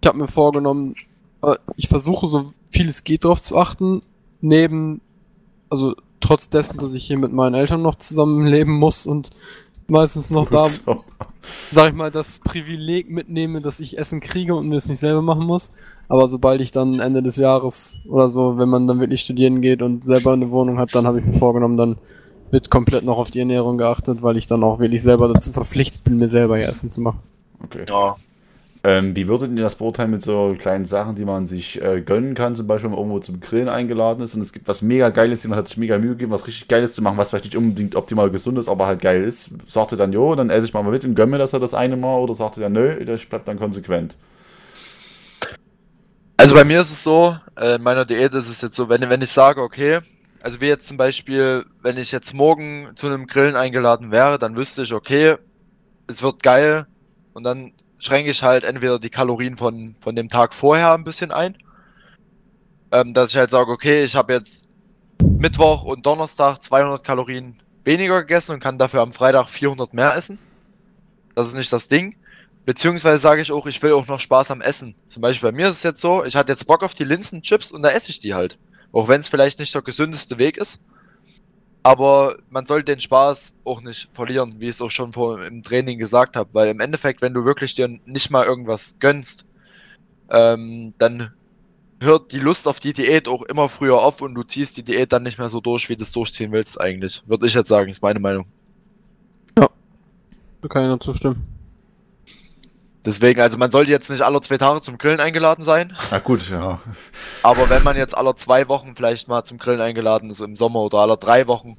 ich 0.00 0.06
habe 0.06 0.18
mir 0.18 0.28
vorgenommen, 0.28 0.94
äh, 1.46 1.56
ich 1.76 1.88
versuche 1.88 2.26
so 2.26 2.52
viel 2.70 2.88
es 2.88 3.04
geht 3.04 3.24
drauf 3.24 3.40
zu 3.40 3.56
achten, 3.56 4.02
neben, 4.40 5.00
also 5.70 5.94
trotz 6.20 6.48
dessen, 6.48 6.78
dass 6.78 6.94
ich 6.94 7.04
hier 7.04 7.18
mit 7.18 7.32
meinen 7.32 7.54
Eltern 7.54 7.82
noch 7.82 7.94
zusammenleben 7.94 8.74
muss 8.74 9.06
und 9.06 9.30
meistens 9.88 10.30
noch 10.30 10.50
da, 10.50 10.64
So. 10.64 11.04
sag 11.70 11.90
ich 11.90 11.94
mal, 11.94 12.10
das 12.10 12.40
Privileg 12.40 13.10
mitnehme, 13.10 13.60
dass 13.60 13.80
ich 13.80 13.98
Essen 13.98 14.20
kriege 14.20 14.54
und 14.54 14.68
mir 14.68 14.76
es 14.76 14.88
nicht 14.88 15.00
selber 15.00 15.22
machen 15.22 15.44
muss. 15.44 15.70
Aber 16.08 16.28
sobald 16.28 16.60
ich 16.60 16.70
dann 16.70 17.00
Ende 17.00 17.22
des 17.22 17.36
Jahres 17.36 17.98
oder 18.08 18.30
so, 18.30 18.58
wenn 18.58 18.68
man 18.68 18.86
dann 18.86 19.00
wirklich 19.00 19.22
studieren 19.22 19.60
geht 19.60 19.82
und 19.82 20.04
selber 20.04 20.32
eine 20.32 20.50
Wohnung 20.50 20.78
hat, 20.78 20.94
dann 20.94 21.06
habe 21.06 21.18
ich 21.18 21.26
mir 21.26 21.38
vorgenommen, 21.38 21.76
dann 21.76 21.96
wird 22.52 22.70
komplett 22.70 23.04
noch 23.04 23.18
auf 23.18 23.30
die 23.30 23.40
Ernährung 23.40 23.76
geachtet, 23.76 24.22
weil 24.22 24.36
ich 24.36 24.46
dann 24.46 24.62
auch 24.62 24.78
wirklich 24.78 25.02
selber 25.02 25.26
dazu 25.32 25.50
verpflichtet 25.50 26.04
bin, 26.04 26.18
mir 26.18 26.28
selber 26.28 26.58
ihr 26.58 26.68
Essen 26.68 26.90
zu 26.90 27.00
machen. 27.00 27.20
Okay. 27.64 27.84
Ja. 27.88 28.16
Ähm, 28.84 29.16
wie 29.16 29.26
würdet 29.28 29.50
ihr 29.56 29.62
das 29.62 29.76
beurteilen 29.76 30.10
mit 30.10 30.22
so 30.22 30.54
kleinen 30.58 30.84
Sachen, 30.84 31.16
die 31.16 31.24
man 31.24 31.46
sich 31.46 31.82
äh, 31.82 32.00
gönnen 32.00 32.34
kann? 32.34 32.54
Zum 32.54 32.66
Beispiel, 32.66 32.84
wenn 32.84 32.92
man 32.92 33.00
irgendwo 33.00 33.18
zum 33.18 33.40
Grillen 33.40 33.68
eingeladen 33.68 34.22
ist 34.22 34.34
und 34.34 34.42
es 34.42 34.52
gibt 34.52 34.68
was 34.68 34.82
mega 34.82 35.08
Geiles, 35.08 35.42
jemand 35.42 35.60
hat 35.60 35.68
sich 35.68 35.76
mega 35.76 35.98
Mühe 35.98 36.10
gegeben, 36.10 36.30
was 36.30 36.46
richtig 36.46 36.68
Geiles 36.68 36.92
zu 36.92 37.02
machen, 37.02 37.16
was 37.16 37.30
vielleicht 37.30 37.46
nicht 37.46 37.56
unbedingt 37.56 37.96
optimal 37.96 38.30
gesund 38.30 38.58
ist, 38.58 38.68
aber 38.68 38.86
halt 38.86 39.00
geil 39.00 39.22
ist. 39.22 39.50
Sagt 39.68 39.92
ihr 39.92 39.98
dann, 39.98 40.12
jo, 40.12 40.34
dann 40.34 40.50
esse 40.50 40.66
ich 40.66 40.74
mal 40.74 40.82
mit 40.82 41.04
und 41.04 41.14
gönne 41.14 41.32
mir 41.32 41.38
das 41.38 41.52
halt 41.52 41.62
das 41.62 41.74
eine 41.74 41.96
Mal 41.96 42.18
oder 42.18 42.34
sagt 42.34 42.56
ihr 42.58 42.62
dann, 42.62 42.72
nö, 42.72 42.96
ich 42.96 43.28
bleib 43.28 43.44
dann 43.44 43.58
konsequent? 43.58 44.16
Also 46.36 46.54
bei 46.54 46.64
mir 46.64 46.80
ist 46.80 46.90
es 46.90 47.02
so, 47.02 47.36
äh, 47.56 47.76
in 47.76 47.82
meiner 47.82 48.04
Diät 48.04 48.34
ist 48.34 48.48
es 48.48 48.60
jetzt 48.60 48.76
so, 48.76 48.88
wenn, 48.88 49.08
wenn 49.08 49.22
ich 49.22 49.30
sage, 49.30 49.62
okay, 49.62 50.00
also 50.42 50.60
wie 50.60 50.66
jetzt 50.66 50.86
zum 50.86 50.96
Beispiel, 50.96 51.64
wenn 51.82 51.98
ich 51.98 52.12
jetzt 52.12 52.34
morgen 52.34 52.90
zu 52.94 53.06
einem 53.08 53.26
Grillen 53.26 53.56
eingeladen 53.56 54.12
wäre, 54.12 54.38
dann 54.38 54.54
wüsste 54.54 54.82
ich, 54.82 54.92
okay, 54.92 55.36
es 56.06 56.22
wird 56.22 56.42
geil 56.42 56.86
und 57.32 57.42
dann 57.42 57.72
schränke 57.98 58.30
ich 58.30 58.42
halt 58.42 58.64
entweder 58.64 58.98
die 58.98 59.10
Kalorien 59.10 59.56
von, 59.56 59.94
von 60.00 60.14
dem 60.16 60.28
Tag 60.28 60.54
vorher 60.54 60.92
ein 60.94 61.04
bisschen 61.04 61.30
ein, 61.32 61.56
ähm, 62.92 63.14
dass 63.14 63.30
ich 63.30 63.36
halt 63.36 63.50
sage, 63.50 63.70
okay, 63.70 64.04
ich 64.04 64.14
habe 64.14 64.32
jetzt 64.32 64.68
Mittwoch 65.38 65.84
und 65.84 66.04
Donnerstag 66.04 66.62
200 66.62 67.02
Kalorien 67.02 67.56
weniger 67.84 68.20
gegessen 68.20 68.52
und 68.52 68.60
kann 68.60 68.78
dafür 68.78 69.00
am 69.00 69.12
Freitag 69.12 69.48
400 69.48 69.94
mehr 69.94 70.14
essen. 70.14 70.38
Das 71.34 71.48
ist 71.48 71.54
nicht 71.54 71.72
das 71.72 71.88
Ding. 71.88 72.16
Beziehungsweise 72.64 73.18
sage 73.18 73.42
ich 73.42 73.52
auch, 73.52 73.66
ich 73.66 73.80
will 73.82 73.92
auch 73.92 74.06
noch 74.08 74.18
Spaß 74.18 74.50
am 74.50 74.60
Essen. 74.60 74.94
Zum 75.06 75.22
Beispiel 75.22 75.50
bei 75.50 75.56
mir 75.56 75.68
ist 75.68 75.76
es 75.76 75.82
jetzt 75.84 76.00
so, 76.00 76.24
ich 76.24 76.34
hatte 76.34 76.52
jetzt 76.52 76.66
Bock 76.66 76.82
auf 76.82 76.94
die 76.94 77.04
Linsenchips 77.04 77.70
und 77.70 77.82
da 77.82 77.90
esse 77.90 78.10
ich 78.10 78.18
die 78.18 78.34
halt. 78.34 78.58
Auch 78.92 79.08
wenn 79.08 79.20
es 79.20 79.28
vielleicht 79.28 79.60
nicht 79.60 79.74
der 79.74 79.82
gesündeste 79.82 80.38
Weg 80.38 80.56
ist. 80.56 80.80
Aber 81.86 82.38
man 82.50 82.66
sollte 82.66 82.92
den 82.92 83.00
Spaß 83.00 83.58
auch 83.64 83.80
nicht 83.80 84.08
verlieren, 84.12 84.56
wie 84.58 84.64
ich 84.64 84.72
es 84.72 84.82
auch 84.82 84.90
schon 84.90 85.12
vor 85.12 85.40
im 85.44 85.62
Training 85.62 86.00
gesagt 86.00 86.34
habe. 86.34 86.52
Weil 86.52 86.66
im 86.66 86.80
Endeffekt, 86.80 87.22
wenn 87.22 87.32
du 87.32 87.44
wirklich 87.44 87.76
dir 87.76 87.86
nicht 88.06 88.28
mal 88.28 88.44
irgendwas 88.44 88.96
gönnst, 88.98 89.46
ähm, 90.28 90.94
dann 90.98 91.30
hört 92.00 92.32
die 92.32 92.40
Lust 92.40 92.66
auf 92.66 92.80
die 92.80 92.92
Diät 92.92 93.28
auch 93.28 93.42
immer 93.42 93.68
früher 93.68 94.02
auf 94.02 94.20
und 94.20 94.34
du 94.34 94.42
ziehst 94.42 94.76
die 94.76 94.82
Diät 94.82 95.12
dann 95.12 95.22
nicht 95.22 95.38
mehr 95.38 95.48
so 95.48 95.60
durch, 95.60 95.88
wie 95.88 95.94
du 95.94 96.02
es 96.02 96.10
durchziehen 96.10 96.50
willst 96.50 96.80
eigentlich. 96.80 97.22
Würde 97.24 97.46
ich 97.46 97.54
jetzt 97.54 97.68
sagen, 97.68 97.88
ist 97.88 98.02
meine 98.02 98.18
Meinung. 98.18 98.46
Da 99.54 99.68
kann 100.68 100.82
ich 100.82 100.88
nur 100.88 100.98
zustimmen. 100.98 101.55
Deswegen, 103.06 103.40
also 103.40 103.56
man 103.56 103.70
sollte 103.70 103.92
jetzt 103.92 104.10
nicht 104.10 104.22
alle 104.22 104.40
zwei 104.40 104.58
Tage 104.58 104.82
zum 104.82 104.98
Grillen 104.98 105.20
eingeladen 105.20 105.64
sein. 105.64 105.96
Na 106.10 106.18
gut, 106.18 106.50
ja. 106.50 106.80
Aber 107.44 107.70
wenn 107.70 107.84
man 107.84 107.96
jetzt 107.96 108.18
alle 108.18 108.34
zwei 108.34 108.68
Wochen 108.68 108.96
vielleicht 108.96 109.28
mal 109.28 109.44
zum 109.44 109.58
Grillen 109.58 109.80
eingeladen 109.80 110.28
ist 110.28 110.40
im 110.40 110.56
Sommer 110.56 110.80
oder 110.80 110.98
alle 110.98 111.16
drei 111.16 111.46
Wochen 111.46 111.76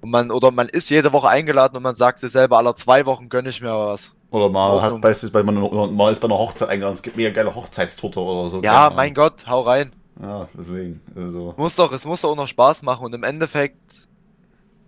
und 0.00 0.10
man 0.10 0.30
oder 0.30 0.52
man 0.52 0.68
ist 0.68 0.88
jede 0.88 1.12
Woche 1.12 1.28
eingeladen 1.28 1.76
und 1.76 1.82
man 1.82 1.96
sagt 1.96 2.20
sich 2.20 2.30
selber, 2.30 2.58
alle 2.58 2.74
zwei 2.76 3.04
Wochen 3.04 3.28
gönne 3.28 3.48
ich 3.48 3.60
mir 3.60 3.74
was. 3.74 4.12
Oder 4.30 4.48
mal 4.48 4.80
hat 4.80 5.00
beispielsweise 5.00 5.44
man, 5.44 5.94
mal 5.94 6.12
ist 6.12 6.20
bei 6.20 6.28
einer 6.28 6.38
Hochzeit 6.38 6.68
eingeladen, 6.68 6.94
es 6.94 7.02
gibt 7.02 7.16
mega 7.16 7.30
geile 7.30 7.52
Hochzeitstorte 7.52 8.20
oder 8.20 8.48
so. 8.48 8.62
Ja, 8.62 8.92
mein 8.94 9.12
Gott, 9.12 9.46
hau 9.48 9.62
rein. 9.62 9.92
Ja, 10.22 10.46
deswegen. 10.56 11.00
Also. 11.16 11.54
Muss 11.56 11.74
doch, 11.74 11.90
es 11.92 12.04
muss 12.04 12.20
doch 12.20 12.30
auch 12.30 12.36
noch 12.36 12.46
Spaß 12.46 12.82
machen 12.82 13.06
und 13.06 13.14
im 13.14 13.24
Endeffekt 13.24 14.08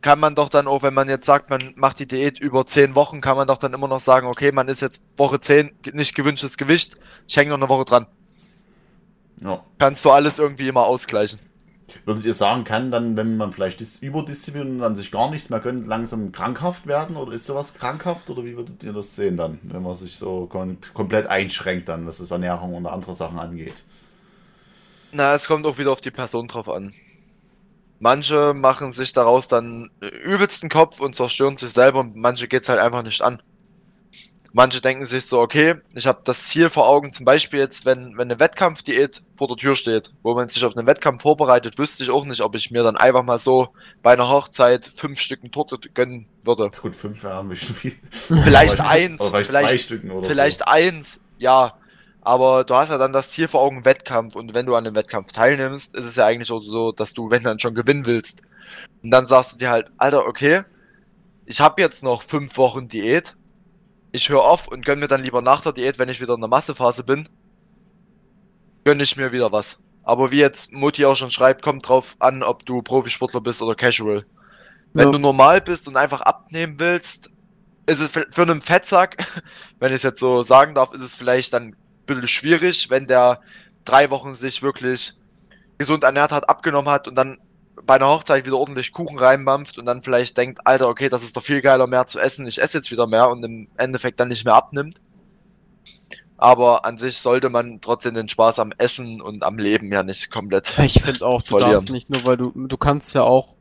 kann 0.02 0.20
man 0.20 0.34
doch 0.34 0.48
dann 0.48 0.66
auch, 0.66 0.82
wenn 0.82 0.94
man 0.94 1.08
jetzt 1.08 1.26
sagt, 1.26 1.48
man 1.48 1.72
macht 1.76 2.00
die 2.00 2.06
Diät 2.06 2.38
über 2.40 2.66
zehn 2.66 2.94
Wochen, 2.94 3.20
kann 3.20 3.36
man 3.36 3.48
doch 3.48 3.58
dann 3.58 3.72
immer 3.72 3.88
noch 3.88 4.00
sagen, 4.00 4.26
okay, 4.26 4.52
man 4.52 4.68
ist 4.68 4.82
jetzt 4.82 5.02
Woche 5.16 5.40
10 5.40 5.72
nicht 5.92 6.14
gewünschtes 6.14 6.58
Gewicht, 6.58 6.98
ich 7.28 7.36
hänge 7.36 7.50
noch 7.50 7.58
eine 7.58 7.68
Woche 7.68 7.84
dran. 7.84 8.06
Ja. 9.40 9.64
kannst 9.78 10.04
du 10.04 10.10
alles 10.10 10.38
irgendwie 10.38 10.68
immer 10.68 10.84
ausgleichen. 10.84 11.40
Würdet 12.04 12.24
ihr 12.24 12.34
sagen, 12.34 12.64
kann 12.64 12.90
dann, 12.90 13.16
wenn 13.16 13.36
man 13.36 13.52
vielleicht 13.52 13.80
dis 13.80 13.98
überdiszipliniert 13.98 14.70
und 14.70 14.78
dann 14.78 14.94
sich 14.94 15.10
gar 15.10 15.30
nichts 15.30 15.50
mehr 15.50 15.60
gönnt, 15.60 15.86
langsam 15.86 16.32
krankhaft 16.32 16.86
werden? 16.86 17.16
Oder 17.16 17.32
ist 17.32 17.46
sowas 17.46 17.74
krankhaft? 17.74 18.30
Oder 18.30 18.44
wie 18.44 18.56
würdet 18.56 18.82
ihr 18.82 18.92
das 18.92 19.14
sehen 19.14 19.36
dann, 19.36 19.58
wenn 19.62 19.82
man 19.82 19.94
sich 19.94 20.16
so 20.16 20.46
kom 20.46 20.78
komplett 20.94 21.26
einschränkt 21.26 21.88
dann, 21.88 22.06
was 22.06 22.18
das 22.18 22.30
Ernährung 22.30 22.74
und 22.74 22.86
andere 22.86 23.14
Sachen 23.14 23.38
angeht? 23.38 23.84
Na, 25.10 25.34
es 25.34 25.46
kommt 25.46 25.66
auch 25.66 25.76
wieder 25.76 25.92
auf 25.92 26.00
die 26.00 26.10
Person 26.10 26.48
drauf 26.48 26.68
an. 26.68 26.94
Manche 28.02 28.52
machen 28.52 28.90
sich 28.90 29.12
daraus 29.12 29.46
dann 29.46 29.92
übelsten 30.00 30.68
Kopf 30.68 30.98
und 30.98 31.14
zerstören 31.14 31.56
sich 31.56 31.70
selber 31.70 32.00
und 32.00 32.16
manche 32.16 32.48
geht's 32.48 32.68
halt 32.68 32.80
einfach 32.80 33.04
nicht 33.04 33.22
an. 33.22 33.40
Manche 34.52 34.80
denken 34.80 35.04
sich 35.04 35.26
so, 35.26 35.40
okay, 35.40 35.76
ich 35.94 36.08
habe 36.08 36.20
das 36.24 36.48
Ziel 36.48 36.68
vor 36.68 36.88
Augen, 36.88 37.12
zum 37.12 37.24
Beispiel 37.24 37.60
jetzt, 37.60 37.86
wenn, 37.86 38.18
wenn 38.18 38.28
eine 38.28 38.40
Wettkampfdiät 38.40 39.22
vor 39.38 39.46
der 39.46 39.56
Tür 39.56 39.76
steht, 39.76 40.10
wo 40.24 40.34
man 40.34 40.48
sich 40.48 40.64
auf 40.64 40.76
einen 40.76 40.88
Wettkampf 40.88 41.22
vorbereitet, 41.22 41.78
wüsste 41.78 42.02
ich 42.02 42.10
auch 42.10 42.24
nicht, 42.24 42.40
ob 42.40 42.56
ich 42.56 42.72
mir 42.72 42.82
dann 42.82 42.96
einfach 42.96 43.22
mal 43.22 43.38
so 43.38 43.68
bei 44.02 44.14
einer 44.14 44.28
Hochzeit 44.28 44.84
fünf 44.84 45.20
Stücken 45.20 45.52
Torte 45.52 45.78
gönnen 45.94 46.26
würde. 46.42 46.72
Gut, 46.82 46.96
fünf 46.96 47.22
wären 47.22 47.50
wir 47.50 47.56
schon 47.56 47.76
viel. 47.76 47.94
Vielleicht 48.10 48.80
eins, 48.80 49.24
vielleicht, 49.24 49.52
zwei 49.52 49.78
Stücken 49.78 50.10
oder 50.10 50.28
vielleicht 50.28 50.66
eins, 50.66 51.20
ja. 51.38 51.78
Aber 52.22 52.64
du 52.64 52.74
hast 52.74 52.90
ja 52.90 52.98
dann 52.98 53.12
das 53.12 53.30
Ziel 53.30 53.48
vor 53.48 53.60
Augen 53.62 53.84
Wettkampf 53.84 54.36
und 54.36 54.54
wenn 54.54 54.66
du 54.66 54.76
an 54.76 54.84
dem 54.84 54.94
Wettkampf 54.94 55.32
teilnimmst, 55.32 55.94
ist 55.94 56.04
es 56.04 56.16
ja 56.16 56.26
eigentlich 56.26 56.52
auch 56.52 56.62
so, 56.62 56.92
dass 56.92 57.14
du, 57.14 57.30
wenn 57.30 57.42
dann 57.42 57.58
schon 57.58 57.74
gewinnen 57.74 58.06
willst. 58.06 58.42
Und 59.02 59.10
dann 59.10 59.26
sagst 59.26 59.54
du 59.54 59.58
dir 59.58 59.70
halt, 59.70 59.90
Alter, 59.98 60.26
okay, 60.26 60.62
ich 61.46 61.60
habe 61.60 61.82
jetzt 61.82 62.02
noch 62.04 62.22
fünf 62.22 62.56
Wochen 62.58 62.88
Diät. 62.88 63.36
Ich 64.12 64.28
höre 64.28 64.44
auf 64.44 64.68
und 64.68 64.84
gönn 64.86 65.00
mir 65.00 65.08
dann 65.08 65.24
lieber 65.24 65.42
nach 65.42 65.62
der 65.62 65.72
Diät, 65.72 65.98
wenn 65.98 66.08
ich 66.08 66.20
wieder 66.20 66.34
in 66.34 66.40
der 66.40 66.48
Massephase 66.48 67.02
bin, 67.04 67.28
gönn 68.84 69.00
ich 69.00 69.16
mir 69.16 69.32
wieder 69.32 69.52
was. 69.52 69.80
Aber 70.04 70.30
wie 70.30 70.38
jetzt 70.38 70.72
Mutti 70.72 71.04
auch 71.06 71.16
schon 71.16 71.30
schreibt, 71.30 71.62
kommt 71.62 71.88
drauf 71.88 72.16
an, 72.20 72.42
ob 72.42 72.64
du 72.66 72.82
Profisportler 72.82 73.40
bist 73.40 73.62
oder 73.62 73.74
Casual. 73.74 74.24
Wenn 74.92 75.06
Ja. 75.06 75.12
du 75.12 75.18
normal 75.18 75.60
bist 75.60 75.88
und 75.88 75.96
einfach 75.96 76.20
abnehmen 76.20 76.78
willst, 76.78 77.30
ist 77.86 78.00
es 78.00 78.10
für 78.10 78.42
einen 78.42 78.62
Fettsack, 78.62 79.16
wenn 79.80 79.90
ich 79.90 79.96
es 79.96 80.02
jetzt 80.02 80.20
so 80.20 80.42
sagen 80.42 80.74
darf, 80.74 80.92
ist 80.92 81.02
es 81.02 81.14
vielleicht 81.14 81.52
dann 81.52 81.74
bisschen 82.06 82.28
schwierig, 82.28 82.90
wenn 82.90 83.06
der 83.06 83.40
drei 83.84 84.10
Wochen 84.10 84.34
sich 84.34 84.62
wirklich 84.62 85.12
gesund 85.78 86.04
ernährt 86.04 86.32
hat, 86.32 86.48
abgenommen 86.48 86.90
hat 86.90 87.08
und 87.08 87.14
dann 87.14 87.38
bei 87.84 87.94
einer 87.94 88.08
Hochzeit 88.08 88.46
wieder 88.46 88.58
ordentlich 88.58 88.92
Kuchen 88.92 89.18
reinmampft 89.18 89.78
und 89.78 89.86
dann 89.86 90.02
vielleicht 90.02 90.36
denkt, 90.36 90.60
Alter, 90.64 90.88
okay, 90.88 91.08
das 91.08 91.22
ist 91.22 91.36
doch 91.36 91.42
viel 91.42 91.62
geiler, 91.62 91.86
mehr 91.86 92.06
zu 92.06 92.20
essen, 92.20 92.46
ich 92.46 92.60
esse 92.60 92.78
jetzt 92.78 92.90
wieder 92.90 93.06
mehr 93.06 93.28
und 93.28 93.42
im 93.42 93.68
Endeffekt 93.76 94.20
dann 94.20 94.28
nicht 94.28 94.44
mehr 94.44 94.54
abnimmt. 94.54 95.00
Aber 96.36 96.84
an 96.84 96.98
sich 96.98 97.18
sollte 97.18 97.50
man 97.50 97.80
trotzdem 97.80 98.14
den 98.14 98.28
Spaß 98.28 98.58
am 98.58 98.72
Essen 98.76 99.20
und 99.20 99.44
am 99.44 99.58
Leben 99.58 99.92
ja 99.92 100.02
nicht 100.02 100.30
komplett. 100.30 100.76
Ich 100.78 101.00
finde 101.00 101.24
auch, 101.24 101.40
du 101.42 101.50
Verlieren. 101.50 101.72
darfst 101.74 101.90
nicht 101.90 102.10
nur, 102.10 102.24
weil 102.24 102.36
du, 102.36 102.52
du 102.54 102.76
kannst 102.76 103.14
ja 103.14 103.22
auch 103.22 103.54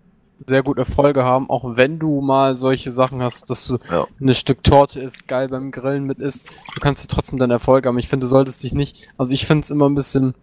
sehr 0.47 0.63
gut 0.63 0.77
Erfolge 0.77 1.23
haben, 1.23 1.49
auch 1.49 1.75
wenn 1.77 1.99
du 1.99 2.21
mal 2.21 2.57
solche 2.57 2.91
Sachen 2.91 3.21
hast, 3.21 3.49
dass 3.49 3.67
du 3.67 3.77
Ja. 3.91 4.05
ein 4.19 4.33
Stück 4.33 4.63
Torte 4.63 4.99
isst, 4.99 5.27
geil 5.27 5.49
beim 5.49 5.71
Grillen 5.71 6.05
mit 6.05 6.19
isst, 6.19 6.49
du 6.75 6.81
kannst 6.81 7.03
ja 7.03 7.07
trotzdem 7.13 7.37
deinen 7.39 7.51
Erfolg 7.51 7.85
haben. 7.85 7.97
Ich 7.99 8.07
finde, 8.07 8.25
du 8.25 8.29
solltest 8.29 8.63
dich 8.63 8.73
nicht, 8.73 9.07
also 9.17 9.33
ich 9.33 9.45
finde 9.45 9.63
es 9.63 9.69
immer 9.69 9.87
ein 9.89 9.95
bisschen 9.95 10.33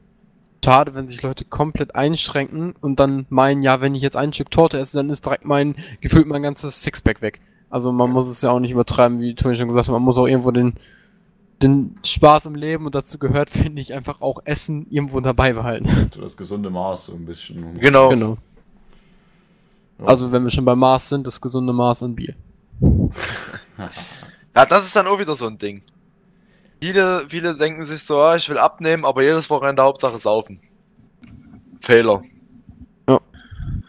schade, 0.65 0.95
wenn 0.95 1.09
sich 1.09 1.23
Leute 1.23 1.45
komplett 1.45 1.95
einschränken 1.95 2.75
und 2.81 3.01
dann 3.01 3.27
meinen, 3.29 3.63
ja, 3.63 3.81
wenn 3.81 3.95
ich 3.95 4.03
jetzt 4.03 4.17
ein 4.17 4.33
Stück 4.33 4.51
Torte 4.51 4.79
esse, 4.79 4.97
dann 4.99 5.11
ist 5.11 5.25
direkt 5.25 5.45
mein, 5.45 5.77
gefühlt 6.01 6.27
mein 6.27 6.43
ganzes 6.43 6.83
Sixpack 6.83 7.23
weg. 7.23 7.41
Also 7.71 7.93
man 7.93 8.11
muss 8.11 8.29
es 8.29 8.43
ja 8.43 8.51
auch 8.51 8.61
nicht 8.61 8.71
übertreiben, 8.73 9.21
wie 9.21 9.35
Toni 9.35 9.57
schon 9.57 9.69
gesagt 9.69 9.89
hat, 9.89 9.93
man 9.93 10.03
muss 10.03 10.19
auch 10.19 10.27
irgendwo 10.27 10.51
den, 10.51 10.75
den 11.63 11.97
Spaß 12.05 12.47
im 12.47 12.55
Leben 12.55 12.87
und 12.87 12.95
dazu 12.95 13.19
gehört, 13.19 13.51
finde 13.51 13.81
ich, 13.81 13.95
einfach 13.95 14.21
auch 14.21 14.41
Essen 14.45 14.87
irgendwo 14.91 15.21
dabei 15.21 15.53
behalten. 15.53 16.11
so 16.15 16.21
das 16.21 16.37
gesunde 16.37 16.71
Maß 16.71 17.07
so 17.07 17.13
ein 17.15 17.25
bisschen. 17.25 17.79
Genau. 17.79 18.09
Genau. 18.11 18.39
Ja. 19.99 20.05
Also 20.05 20.33
wenn 20.33 20.45
wir 20.45 20.51
schon 20.51 20.65
beim 20.65 20.79
Maß 20.79 21.09
sind, 21.09 21.27
das 21.27 21.41
gesunde 21.41 21.73
Maß 21.73 22.03
an 22.03 22.15
Bier. 22.15 22.35
Ja, 24.57 24.67
das 24.67 24.87
ist 24.87 24.97
dann 24.97 25.07
auch 25.07 25.21
wieder 25.21 25.37
so 25.37 25.47
ein 25.47 25.57
Ding. 25.57 25.83
Viele, 26.83 27.27
viele 27.29 27.55
denken 27.55 27.85
sich 27.85 28.03
so, 28.03 28.19
ah, 28.19 28.35
ich 28.35 28.49
will 28.49 28.59
abnehmen, 28.59 29.05
aber 29.05 29.23
jedes 29.23 29.49
Wochenende 29.51 29.85
Hauptsache 29.85 30.19
saufen. 30.19 30.59
Fehler. 31.81 32.23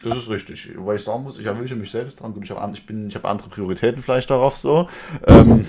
Das 0.03 0.17
ist 0.17 0.29
richtig. 0.29 0.69
Wobei 0.77 0.95
ich 0.95 1.03
sagen 1.03 1.23
muss, 1.23 1.37
ich 1.39 1.45
erwische 1.45 1.75
mich 1.75 1.91
selbst 1.91 2.21
dran. 2.21 2.33
Gut, 2.33 2.45
ich 2.45 2.51
habe 2.51 2.73
ich 2.73 2.85
bin, 2.85 3.07
ich 3.09 3.15
habe 3.15 3.27
andere 3.27 3.49
Prioritäten 3.49 4.01
vielleicht 4.01 4.29
darauf 4.29 4.57
so. 4.57 4.87
Ähm, 5.27 5.65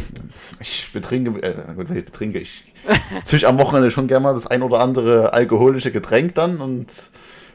ich 0.60 0.92
betrinke, 0.92 1.42
äh, 1.42 1.74
gut, 1.74 1.90
ich 1.90 2.04
betrinke, 2.04 2.38
ich 2.38 2.64
züch 3.24 3.46
am 3.46 3.58
Wochenende 3.58 3.90
schon 3.90 4.06
gerne 4.06 4.22
mal 4.22 4.32
das 4.34 4.46
ein 4.46 4.62
oder 4.62 4.80
andere 4.80 5.32
alkoholische 5.32 5.90
Getränk 5.90 6.36
dann 6.36 6.60
und 6.60 6.86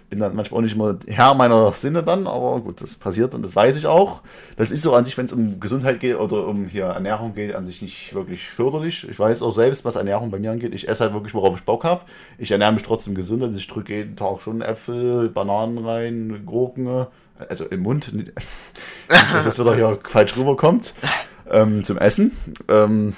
bin 0.10 0.20
dann 0.20 0.36
manchmal 0.36 0.60
auch 0.60 0.64
nicht 0.64 0.76
immer 0.76 0.98
Herr 1.08 1.34
meiner 1.34 1.72
Sinne 1.74 2.04
dann, 2.04 2.28
aber 2.28 2.60
gut, 2.62 2.82
das 2.82 2.96
passiert 2.96 3.34
und 3.36 3.42
das 3.42 3.56
weiß 3.56 3.78
ich 3.78 3.88
auch. 3.88 4.22
Das 4.58 4.72
ist 4.72 4.82
so 4.82 4.94
an 4.94 5.06
sich, 5.06 5.18
wenn 5.18 5.26
es 5.26 5.34
um 5.34 5.60
Gesundheit 5.60 6.00
geht 6.00 6.18
oder 6.18 6.48
um 6.48 6.66
hier 6.66 6.86
Ernährung 6.86 7.34
geht, 7.34 7.56
an 7.56 7.66
sich 7.66 7.82
nicht 7.82 8.14
wirklich 8.14 8.50
förderlich. 8.50 9.08
Ich 9.10 9.18
weiß 9.18 9.42
auch 9.42 9.52
selbst, 9.52 9.86
was 9.86 9.96
Ernährung 9.96 10.32
bei 10.32 10.40
mir 10.40 10.52
angeht. 10.52 10.74
Ich 10.74 10.88
esse 10.88 11.06
halt 11.06 11.14
wirklich, 11.14 11.34
worauf 11.34 11.56
ich 11.56 11.64
Bock 11.64 11.84
habe. 11.84 12.02
Ich 12.38 12.52
ernähre 12.52 12.74
mich 12.74 12.84
trotzdem 12.84 13.16
gesund, 13.16 13.44
also 13.44 13.56
ich 13.58 13.68
drücke 13.68 13.94
jeden 13.94 14.16
Tag 14.16 14.42
schon 14.42 14.62
Äpfel, 14.62 15.30
Bananen 15.30 15.80
rein, 15.80 16.44
Gurken, 16.46 17.08
also 17.50 17.66
im 17.66 17.82
Mund, 17.82 18.12
dass 19.08 19.46
das 19.46 19.60
wieder 19.60 19.76
hier 19.76 20.00
falsch 20.04 20.38
rüberkommt, 20.38 20.94
ähm, 21.50 21.84
zum 21.84 21.98
Essen. 21.98 22.32
Ähm, 22.68 23.14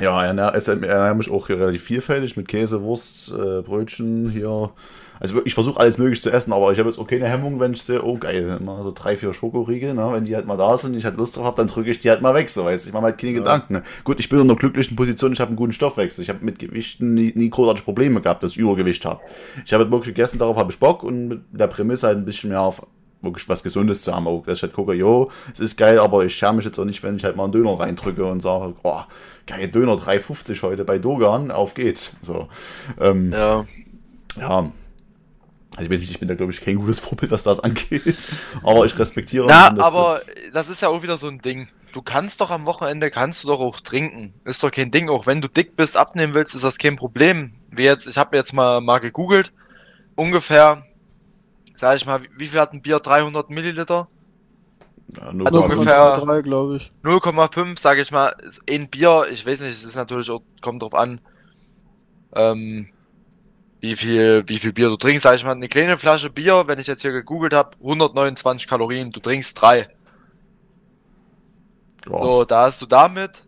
ja, 0.00 0.22
ernähre, 0.24 0.54
ernähre 0.54 1.14
mich 1.14 1.30
auch 1.30 1.46
hier 1.46 1.58
relativ 1.58 1.82
vielfältig 1.82 2.36
mit 2.36 2.48
Käse, 2.48 2.82
Wurst, 2.82 3.30
äh, 3.30 3.62
Brötchen 3.62 4.30
hier. 4.30 4.70
Also 5.20 5.44
ich 5.44 5.54
versuche 5.54 5.80
alles 5.80 5.98
möglich 5.98 6.20
zu 6.20 6.30
essen, 6.30 6.52
aber 6.52 6.72
ich 6.72 6.78
habe 6.78 6.88
jetzt 6.88 6.98
auch 6.98 7.06
keine 7.06 7.28
Hemmung, 7.28 7.58
wenn 7.60 7.72
ich 7.72 7.82
sehe, 7.82 8.02
oh 8.02 8.16
geil, 8.16 8.58
mal 8.60 8.82
so 8.82 8.92
drei, 8.92 9.16
vier 9.16 9.32
Schokoriegel, 9.32 9.94
ne? 9.94 10.08
wenn 10.12 10.24
die 10.24 10.34
halt 10.34 10.46
mal 10.46 10.56
da 10.56 10.76
sind, 10.76 10.94
ich 10.94 11.04
halt 11.04 11.16
Lust 11.16 11.36
drauf 11.36 11.44
habe, 11.44 11.56
dann 11.56 11.66
drücke 11.66 11.90
ich 11.90 12.00
die 12.00 12.10
halt 12.10 12.22
mal 12.22 12.34
weg, 12.34 12.48
so 12.48 12.64
weißt 12.64 12.84
du. 12.84 12.88
Ich 12.88 12.92
mache 12.92 13.02
mir 13.02 13.08
halt 13.08 13.18
keine 13.18 13.34
Gedanken. 13.34 13.74
Ne? 13.74 13.82
Gut, 14.04 14.20
ich 14.20 14.28
bin 14.28 14.40
in 14.40 14.50
einer 14.50 14.58
glücklichen 14.58 14.96
Position, 14.96 15.32
ich 15.32 15.40
habe 15.40 15.48
einen 15.48 15.56
guten 15.56 15.72
Stoffwechsel. 15.72 16.22
Ich 16.22 16.28
habe 16.28 16.44
mit 16.44 16.58
Gewichten 16.58 17.14
nie, 17.14 17.32
nie 17.34 17.50
großartig 17.50 17.84
Probleme 17.84 18.20
gehabt, 18.20 18.42
dass 18.42 18.52
ich 18.52 18.58
Übergewicht 18.58 19.04
habe. 19.04 19.20
Ich 19.64 19.72
habe 19.72 19.84
halt 19.84 19.92
wirklich 19.92 20.14
gegessen, 20.14 20.38
darauf 20.38 20.56
habe 20.56 20.70
ich 20.70 20.78
Bock 20.78 21.02
und 21.02 21.28
mit 21.28 21.40
der 21.52 21.66
Prämisse 21.66 22.06
halt 22.08 22.18
ein 22.18 22.24
bisschen 22.24 22.50
mehr 22.50 22.60
auf 22.60 22.82
wirklich 23.22 23.48
was 23.48 23.62
Gesundes 23.62 24.02
zu 24.02 24.14
haben. 24.14 24.26
Dass 24.44 24.58
ich 24.58 24.62
halt 24.62 24.72
gucke, 24.72 24.94
jo, 24.94 25.30
es 25.52 25.60
ist 25.60 25.76
geil, 25.76 25.98
aber 25.98 26.24
ich 26.24 26.34
schäme 26.34 26.54
mich 26.54 26.64
jetzt 26.64 26.78
auch 26.78 26.84
nicht, 26.84 27.02
wenn 27.02 27.16
ich 27.16 27.24
halt 27.24 27.36
mal 27.36 27.44
einen 27.44 27.52
Döner 27.52 27.78
reindrücke 27.78 28.24
und 28.24 28.40
sage, 28.40 28.74
oh, 28.82 29.00
geil, 29.46 29.68
Döner 29.68 29.94
3,50 29.94 30.62
heute 30.62 30.84
bei 30.84 30.98
Dogan, 30.98 31.50
auf 31.50 31.74
geht's. 31.74 32.12
So, 32.22 32.48
ähm, 33.00 33.32
Ja. 33.32 33.64
ja. 34.38 34.70
Also 35.76 35.86
ich 35.86 35.90
weiß 35.90 36.00
nicht, 36.00 36.10
ich 36.10 36.18
bin 36.18 36.28
da 36.28 36.34
glaube 36.34 36.52
ich 36.52 36.60
kein 36.60 36.76
gutes 36.76 37.00
Vorbild, 37.00 37.30
was 37.30 37.42
das 37.42 37.60
angeht. 37.60 38.28
Aber 38.62 38.84
ich 38.86 38.98
respektiere 38.98 39.46
Na, 39.48 39.70
das 39.70 39.84
aber 39.86 40.14
wird- 40.26 40.54
das 40.54 40.68
ist 40.70 40.80
ja 40.82 40.88
auch 40.88 41.02
wieder 41.02 41.18
so 41.18 41.28
ein 41.28 41.38
Ding. 41.40 41.68
Du 41.92 42.02
kannst 42.02 42.40
doch 42.40 42.50
am 42.50 42.66
Wochenende, 42.66 43.10
kannst 43.10 43.44
du 43.44 43.48
doch 43.48 43.60
auch 43.60 43.80
trinken. 43.80 44.34
Ist 44.44 44.62
doch 44.62 44.70
kein 44.70 44.90
Ding. 44.90 45.08
Auch 45.08 45.26
wenn 45.26 45.40
du 45.40 45.48
dick 45.48 45.76
bist, 45.76 45.96
abnehmen 45.96 46.34
willst, 46.34 46.54
ist 46.54 46.64
das 46.64 46.78
kein 46.78 46.96
Problem. 46.96 47.52
Wie 47.70 47.84
jetzt, 47.84 48.06
ich 48.06 48.16
habe 48.18 48.36
jetzt 48.36 48.52
mal, 48.52 48.80
mal 48.80 48.98
gegoogelt. 48.98 49.52
Ungefähr, 50.14 50.82
sag 51.76 51.96
ich 51.96 52.04
mal, 52.06 52.20
wie- 52.36 52.46
viel 52.46 52.60
hat 52.60 52.72
ein 52.72 52.82
Bier? 52.82 52.98
300 53.00 53.50
Milliliter? 53.50 54.08
ja, 55.18 55.32
nur 55.32 55.46
also 55.46 55.62
ungefähr- 55.62 56.16
3, 56.18 56.42
glaube 56.42 56.76
ich. 56.78 56.92
0,5, 57.02 57.78
sage 57.78 58.02
ich 58.02 58.10
mal, 58.10 58.34
ist 58.44 58.60
ein 58.68 58.88
Bier. 58.88 59.26
Ich 59.30 59.46
weiß 59.46 59.60
nicht, 59.60 59.72
es 59.72 59.84
ist 59.84 59.96
natürlich 59.96 60.30
auch, 60.30 60.42
kommt 60.62 60.82
drauf 60.82 60.94
an, 60.94 61.20
ähm, 62.34 62.88
wie 63.80 63.96
viel, 63.96 64.44
wie 64.46 64.58
viel 64.58 64.72
Bier 64.72 64.88
du 64.88 64.96
trinkst. 64.96 65.22
Sag 65.22 65.36
ich 65.36 65.44
mal, 65.44 65.52
eine 65.52 65.68
kleine 65.68 65.98
Flasche 65.98 66.30
Bier, 66.30 66.64
wenn 66.66 66.78
ich 66.78 66.86
jetzt 66.86 67.02
hier 67.02 67.12
gegoogelt 67.12 67.52
habe, 67.52 67.76
129 67.80 68.66
Kalorien. 68.66 69.12
Du 69.12 69.20
trinkst 69.20 69.60
drei. 69.60 69.88
ja. 72.08 72.18
So, 72.18 72.44
da 72.44 72.64
hast 72.64 72.82
du 72.82 72.86
damit 72.86 73.44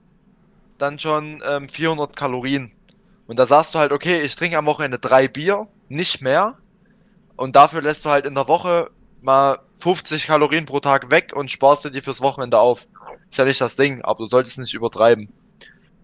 dann 0.78 0.98
schon 0.98 1.42
ähm, 1.46 1.68
400 1.68 2.16
Kalorien. 2.16 2.72
Und 3.26 3.38
da 3.38 3.46
sagst 3.46 3.74
du 3.74 3.78
halt, 3.78 3.92
okay, 3.92 4.22
ich 4.22 4.36
trinke 4.36 4.56
am 4.56 4.66
Wochenende 4.66 4.98
drei 4.98 5.28
Bier, 5.28 5.66
nicht 5.88 6.22
mehr. 6.22 6.56
Und 7.36 7.56
dafür 7.56 7.82
lässt 7.82 8.04
du 8.04 8.10
halt 8.10 8.26
in 8.26 8.34
der 8.34 8.48
Woche 8.48 8.90
mal 9.20 9.58
50 9.74 10.26
Kalorien 10.26 10.66
pro 10.66 10.80
Tag 10.80 11.10
weg 11.10 11.32
und 11.34 11.50
sparst 11.50 11.84
dir 11.84 11.90
die 11.90 12.00
fürs 12.00 12.20
Wochenende 12.20 12.58
auf. 12.58 12.86
Ist 13.28 13.38
ja 13.38 13.44
nicht 13.44 13.60
das 13.60 13.76
Ding, 13.76 14.02
aber 14.02 14.24
du 14.24 14.30
solltest 14.30 14.58
nicht 14.58 14.74
übertreiben. 14.74 15.28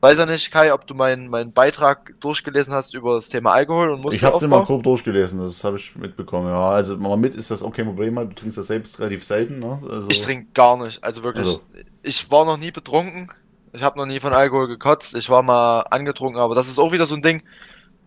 Weiß 0.04 0.18
ja 0.18 0.26
nicht, 0.26 0.50
Kai, 0.50 0.70
ob 0.74 0.86
du 0.86 0.94
meinen 0.94 1.30
meinen 1.30 1.54
Beitrag 1.54 2.12
durchgelesen 2.20 2.74
hast 2.74 2.92
über 2.92 3.14
das 3.14 3.30
Thema 3.30 3.54
Alkohol 3.54 3.88
und 3.88 4.00
Ich 4.12 4.22
habe 4.22 4.38
den 4.38 4.50
mal 4.50 4.58
Muskelaufbau. 4.58 4.64
grob 4.66 4.82
durchgelesen, 4.82 5.40
das 5.40 5.64
habe 5.64 5.78
ich 5.78 5.96
mitbekommen. 5.96 6.48
Ja, 6.48 6.68
also 6.68 6.98
mal 6.98 7.16
mit 7.16 7.34
ist 7.34 7.50
das 7.50 7.62
auch 7.62 7.72
kein 7.72 7.86
Problem, 7.86 8.16
du 8.16 8.26
trinkst 8.34 8.58
das 8.58 8.66
selbst 8.66 9.00
relativ 9.00 9.24
selten. 9.24 9.60
Ne? 9.60 9.80
Also, 9.90 10.10
Ich 10.10 10.20
trinke 10.20 10.48
gar 10.52 10.76
nicht, 10.76 11.02
also 11.02 11.22
wirklich. 11.22 11.46
Also. 11.46 11.62
Ich 12.02 12.30
war 12.30 12.44
noch 12.44 12.58
nie 12.58 12.70
betrunken. 12.70 13.32
Ich 13.72 13.82
habe 13.82 13.98
noch 13.98 14.04
nie 14.04 14.20
von 14.20 14.34
Alkohol 14.34 14.68
gekotzt. 14.68 15.14
Ich 15.14 15.30
war 15.30 15.42
mal 15.42 15.80
angetrunken, 15.90 16.38
aber 16.38 16.54
das 16.54 16.68
ist 16.68 16.78
auch 16.78 16.92
wieder 16.92 17.06
so 17.06 17.14
ein 17.14 17.22
Ding. 17.22 17.42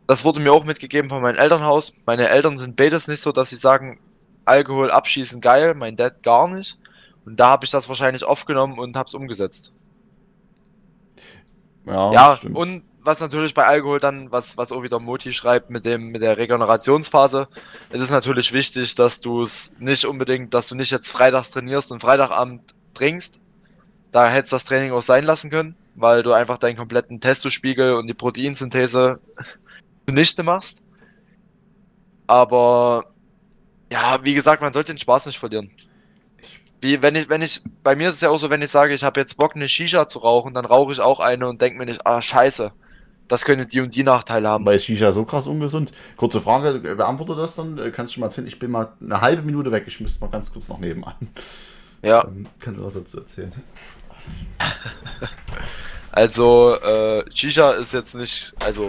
Das 0.06 0.24
wurde 0.24 0.40
mir 0.40 0.54
auch 0.54 0.66
mitgegeben 0.66 1.10
von 1.10 1.24
meinem 1.24 1.40
Elternhaus. 1.40 1.94
Meine 2.06 2.30
Eltern 2.30 2.60
sind 2.60 2.76
beides 2.76 3.08
nicht 3.08 3.22
so, 3.22 3.32
dass 3.32 3.50
sie 3.50 3.56
sagen, 3.56 4.00
Alkohol 4.46 4.92
abschießen 4.92 5.42
geil, 5.42 5.74
mein 5.74 5.96
Dad 5.96 6.22
gar 6.22 6.48
nicht. 6.48 6.78
Und 7.26 7.40
da 7.40 7.48
habe 7.48 7.66
ich 7.66 7.72
das 7.72 7.90
wahrscheinlich 7.90 8.24
aufgenommen 8.24 8.78
und 8.78 8.96
habe 8.96 9.08
es 9.08 9.16
umgesetzt. 9.16 9.74
Ja, 11.88 12.12
ja, 12.12 12.36
stimmt. 12.38 12.56
und 12.56 12.84
was 13.08 13.22
natürlich 13.22 13.54
bei 13.54 13.66
Alkohol 13.66 14.00
dann, 14.00 14.32
was, 14.32 14.58
was 14.58 14.72
auch 14.72 14.84
wieder 14.84 15.00
Moti 15.00 15.32
schreibt 15.32 15.70
mit 15.70 15.86
dem, 15.86 16.10
mit 16.10 16.22
der 16.22 16.38
Regenerationsphase, 16.38 17.48
es 17.90 18.02
ist 18.02 18.12
natürlich 18.12 18.52
wichtig, 18.52 18.96
dass 18.96 19.22
du 19.22 19.44
es 19.44 19.74
nicht 19.80 20.06
unbedingt, 20.06 20.54
dass 20.54 20.68
du 20.68 20.76
nicht 20.76 20.92
jetzt 20.92 21.10
freitags 21.10 21.50
trainierst 21.52 21.92
und 21.92 22.02
Freitagabend 22.02 22.76
trinkst. 22.94 23.40
Da 24.12 24.30
hättest 24.30 24.54
das 24.54 24.66
Training 24.66 24.92
auch 24.92 25.02
sein 25.02 25.24
lassen 25.24 25.50
können, 25.50 25.76
weil 25.96 26.22
du 26.22 26.34
einfach 26.34 26.58
deinen 26.58 26.76
kompletten 26.76 27.22
Testospiegel 27.22 27.96
und 27.96 28.08
die 28.08 28.14
Proteinsynthese 28.14 29.20
zunichte 30.08 30.44
machst. 30.44 30.84
Aber 32.28 33.06
ja, 33.92 34.20
wie 34.24 34.34
gesagt, 34.34 34.62
man 34.62 34.74
sollte 34.74 34.94
den 34.94 35.00
Spaß 35.00 35.28
nicht 35.28 35.40
verlieren. 35.40 35.72
Wie 36.82 37.02
wenn 37.02 37.16
ich, 37.16 37.30
wenn 37.30 37.42
ich, 37.42 37.62
bei 37.84 37.96
mir 37.96 38.10
ist 38.10 38.16
es 38.16 38.22
ja 38.22 38.30
auch 38.30 38.40
so, 38.40 38.50
wenn 38.50 38.62
ich 38.62 38.70
sage, 38.70 38.94
ich 38.94 39.04
habe 39.04 39.20
jetzt 39.20 39.38
Bock, 39.38 39.56
eine 39.56 39.68
Shisha 39.68 40.08
zu 40.08 40.20
rauchen, 40.20 40.54
dann 40.54 40.66
rauche 40.66 40.92
ich 40.92 41.00
auch 41.00 41.20
eine 41.20 41.48
und 41.48 41.62
denke 41.62 41.80
mir 41.80 41.86
nicht, 41.86 42.06
ah 42.06 42.22
scheiße, 42.22 42.72
das 43.28 43.46
könnte 43.46 43.66
die 43.66 43.82
und 43.82 43.96
die 43.96 44.04
Nachteile 44.04 44.48
haben. 44.50 44.66
Weil 44.66 44.76
ist 44.76 44.86
Shisha 44.86 45.12
so 45.12 45.26
krass 45.26 45.48
ungesund? 45.48 45.92
Kurze 46.18 46.40
Frage, 46.40 46.80
beantworte 46.80 47.36
das 47.36 47.56
dann. 47.56 47.78
Äh, 47.78 47.92
Kannst 47.92 48.12
du 48.12 48.16
schon 48.16 48.22
mal 48.22 48.28
erzählen? 48.28 48.48
Ich 48.48 48.60
bin 48.60 48.72
mal 48.72 48.94
eine 49.02 49.22
halbe 49.22 49.42
Minute 49.42 49.72
weg. 49.72 49.86
Ich 49.88 50.00
müsste 50.00 50.22
mal 50.22 50.30
ganz 50.30 50.52
kurz 50.54 50.70
noch 50.70 50.80
nebenan. 50.80 51.16
Ja, 52.04 52.22
Dann 52.22 52.48
kannst 52.60 52.80
du 52.80 52.86
was 52.86 52.94
dazu 52.94 53.18
erzählen. 53.20 53.52
also 56.12 56.76
äh, 56.76 57.24
Shisha 57.34 57.72
ist 57.72 57.94
jetzt 57.94 58.16
nicht, 58.16 58.54
also 58.64 58.88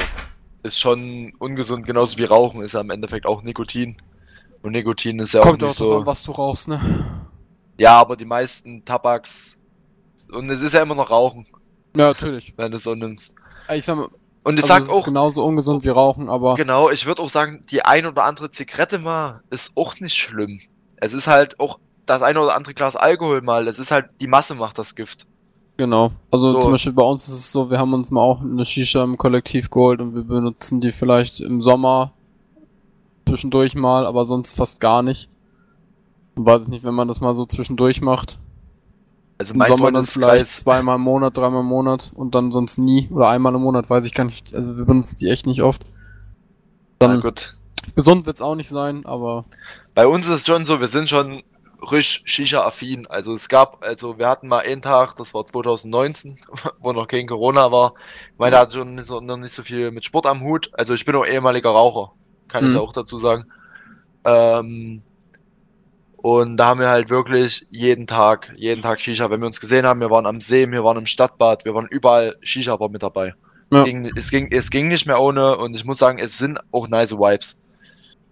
ist 0.62 0.78
schon 0.78 1.32
ungesund, 1.38 1.86
genauso 1.86 2.18
wie 2.18 2.24
Rauchen 2.24 2.62
ist 2.62 2.72
ja 2.72 2.80
im 2.80 2.90
Endeffekt 2.90 3.26
auch 3.26 3.42
Nikotin. 3.42 3.96
Und 4.62 4.72
Nikotin 4.72 5.18
ist 5.20 5.32
ja 5.34 5.40
Kommt 5.40 5.62
auch 5.62 5.68
auch 5.68 5.68
nicht 5.68 5.80
drauf 5.80 5.92
so. 5.92 5.98
an, 6.00 6.06
was 6.06 6.22
du 6.24 6.32
rauchst, 6.32 6.68
ne? 6.68 7.17
Ja, 7.78 7.98
aber 8.00 8.16
die 8.16 8.24
meisten 8.24 8.84
Tabaks 8.84 9.58
und 10.32 10.50
es 10.50 10.60
ist 10.62 10.74
ja 10.74 10.82
immer 10.82 10.94
noch 10.94 11.10
Rauchen, 11.10 11.46
Ja, 11.96 12.08
natürlich. 12.08 12.52
wenn 12.56 12.70
du 12.70 12.76
es 12.76 12.82
so 12.82 12.94
nimmst. 12.94 13.34
Ich 13.74 13.84
sag 13.84 13.96
mal, 13.96 14.08
Und 14.44 14.58
ich 14.58 14.64
also 14.64 14.66
sag 14.66 14.80
es 14.82 14.88
ist 14.88 14.92
auch, 14.94 15.04
genauso 15.04 15.44
ungesund 15.44 15.84
wie 15.84 15.88
Rauchen, 15.88 16.28
aber 16.28 16.54
Genau, 16.56 16.90
ich 16.90 17.06
würde 17.06 17.22
auch 17.22 17.30
sagen, 17.30 17.64
die 17.70 17.84
ein 17.84 18.06
oder 18.06 18.24
andere 18.24 18.50
Zigarette 18.50 18.98
mal 18.98 19.42
ist 19.50 19.72
auch 19.76 19.98
nicht 20.00 20.14
schlimm. 20.14 20.60
Es 20.96 21.12
ist 21.14 21.26
halt 21.28 21.60
auch 21.60 21.78
das 22.06 22.22
eine 22.22 22.40
oder 22.40 22.54
andere 22.54 22.74
Glas 22.74 22.96
Alkohol 22.96 23.42
mal. 23.42 23.68
Es 23.68 23.78
ist 23.78 23.90
halt, 23.90 24.06
die 24.20 24.26
Masse 24.26 24.54
macht 24.54 24.78
das 24.78 24.94
Gift. 24.94 25.26
genau. 25.76 26.10
Also 26.30 26.54
So. 26.54 26.60
zum 26.60 26.72
Beispiel 26.72 26.92
bei 26.94 27.04
uns 27.04 27.28
ist 27.28 27.34
es 27.34 27.52
so, 27.52 27.70
wir 27.70 27.78
haben 27.78 27.94
uns 27.94 28.10
mal 28.10 28.20
auch 28.22 28.40
eine 28.40 28.64
Shisha 28.64 29.04
im 29.04 29.16
Kollektiv 29.16 29.70
geholt 29.70 30.00
und 30.00 30.14
wir 30.14 30.24
benutzen 30.24 30.80
die 30.80 30.90
vielleicht 30.92 31.40
im 31.40 31.60
Sommer 31.60 32.12
zwischendurch 33.28 33.74
mal, 33.74 34.06
aber 34.06 34.26
sonst 34.26 34.54
fast 34.54 34.80
gar 34.80 35.02
nicht. 35.02 35.28
Ich 36.38 36.44
weiß 36.46 36.62
ich 36.62 36.68
nicht, 36.68 36.84
wenn 36.84 36.94
man 36.94 37.08
das 37.08 37.20
mal 37.20 37.34
so 37.34 37.46
zwischendurch 37.46 38.00
macht. 38.00 38.38
Also 39.38 39.54
Im 39.54 39.58
mein 39.58 39.66
Sommer 39.66 39.92
dann 39.92 40.06
vielleicht 40.06 40.48
zweimal 40.48 40.96
im 40.96 41.02
Monat, 41.02 41.36
dreimal 41.36 41.60
im 41.60 41.66
Monat 41.66 42.12
und 42.14 42.34
dann 42.34 42.52
sonst 42.52 42.78
nie 42.78 43.08
oder 43.10 43.28
einmal 43.28 43.54
im 43.54 43.62
Monat, 43.62 43.88
weiß 43.90 44.04
ich 44.04 44.14
gar 44.14 44.24
nicht. 44.24 44.54
Also 44.54 44.76
wir 44.76 44.84
benutzen 44.84 45.16
die 45.20 45.28
echt 45.28 45.46
nicht 45.46 45.62
oft. 45.62 45.86
na 47.02 47.16
Dann 47.16 47.20
gut. 47.20 47.58
gesund 47.94 48.26
wird's 48.26 48.42
auch 48.42 48.54
nicht 48.54 48.68
sein, 48.68 49.04
aber 49.06 49.46
Bei 49.94 50.06
uns 50.06 50.26
ist 50.28 50.40
es 50.40 50.46
schon 50.46 50.66
so, 50.66 50.80
wir 50.80 50.88
sind 50.88 51.08
schon 51.08 51.42
risch 51.90 52.22
Shisha-affin. 52.26 53.06
Also 53.06 53.32
es 53.34 53.48
gab, 53.48 53.84
also 53.84 54.18
wir 54.18 54.28
hatten 54.28 54.48
mal 54.48 54.60
einen 54.60 54.82
Tag, 54.82 55.16
das 55.16 55.34
war 55.34 55.44
2019, 55.46 56.38
wo 56.80 56.92
noch 56.92 57.06
kein 57.08 57.26
Corona 57.26 57.70
war. 57.72 57.94
Ich 58.32 58.38
meine, 58.38 58.52
da 58.52 58.60
hatte 58.60 58.74
schon 58.78 58.94
nicht 58.94 59.06
so, 59.06 59.20
noch 59.20 59.36
nicht 59.36 59.52
so 59.52 59.62
viel 59.62 59.90
mit 59.90 60.04
Sport 60.04 60.26
am 60.26 60.42
Hut. 60.42 60.70
Also 60.74 60.94
ich 60.94 61.04
bin 61.04 61.14
auch 61.16 61.26
ehemaliger 61.26 61.70
Raucher, 61.70 62.12
kann 62.48 62.64
ich 62.66 62.74
Mhm. 62.74 62.76
auch 62.76 62.92
dazu 62.92 63.18
sagen. 63.18 63.46
Ähm, 64.24 65.04
und 66.20 66.56
da 66.56 66.66
haben 66.66 66.80
wir 66.80 66.88
halt 66.88 67.10
wirklich 67.10 67.68
jeden 67.70 68.08
Tag, 68.08 68.52
jeden 68.56 68.82
Tag 68.82 69.00
Shisha. 69.00 69.30
Wenn 69.30 69.40
wir 69.40 69.46
uns 69.46 69.60
gesehen 69.60 69.86
haben, 69.86 70.00
wir 70.00 70.10
waren 70.10 70.26
am 70.26 70.40
See, 70.40 70.68
wir 70.68 70.82
waren 70.82 70.98
im 70.98 71.06
Stadtbad, 71.06 71.64
wir 71.64 71.74
waren 71.74 71.86
überall 71.86 72.36
Shisha 72.42 72.78
war 72.80 72.88
mit 72.88 73.04
dabei. 73.04 73.34
Ja. 73.72 73.80
Es, 73.80 73.84
ging, 73.84 74.12
es, 74.16 74.30
ging, 74.30 74.48
es 74.50 74.70
ging 74.70 74.88
nicht 74.88 75.06
mehr 75.06 75.20
ohne 75.20 75.56
und 75.58 75.76
ich 75.76 75.84
muss 75.84 75.98
sagen, 75.98 76.18
es 76.18 76.36
sind 76.36 76.58
auch 76.72 76.88
nice 76.88 77.12
Vibes. 77.12 77.60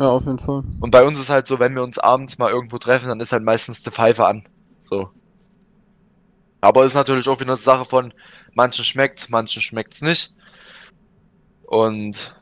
ja, 0.01 0.09
auf 0.09 0.25
jeden 0.27 0.41
Fall. 0.41 0.65
Und 0.81 0.91
bei 0.91 1.05
uns 1.05 1.21
ist 1.21 1.31
halt 1.31 1.47
so, 1.47 1.61
wenn 1.61 1.77
wir 1.77 1.85
uns 1.85 1.99
abends 1.99 2.39
mal 2.39 2.51
irgendwo 2.51 2.79
treffen, 2.79 3.09
dann 3.09 3.21
ist 3.21 3.33
halt 3.33 3.45
meistens 3.45 3.85
die 3.85 3.91
Pfeife 3.91 4.27
an. 4.27 4.49
So. 4.81 5.11
Aber 6.61 6.85
ist 6.85 6.95
natürlich 6.95 7.29
auch 7.29 7.39
wieder 7.39 7.51
eine 7.51 7.57
Sache 7.57 7.85
von, 7.85 8.13
manchen 8.55 8.85
schmeckt's, 8.85 9.29
manchen 9.29 9.63
schmeckt's 9.63 10.03
nicht. 10.03 10.35
Und 11.67 12.35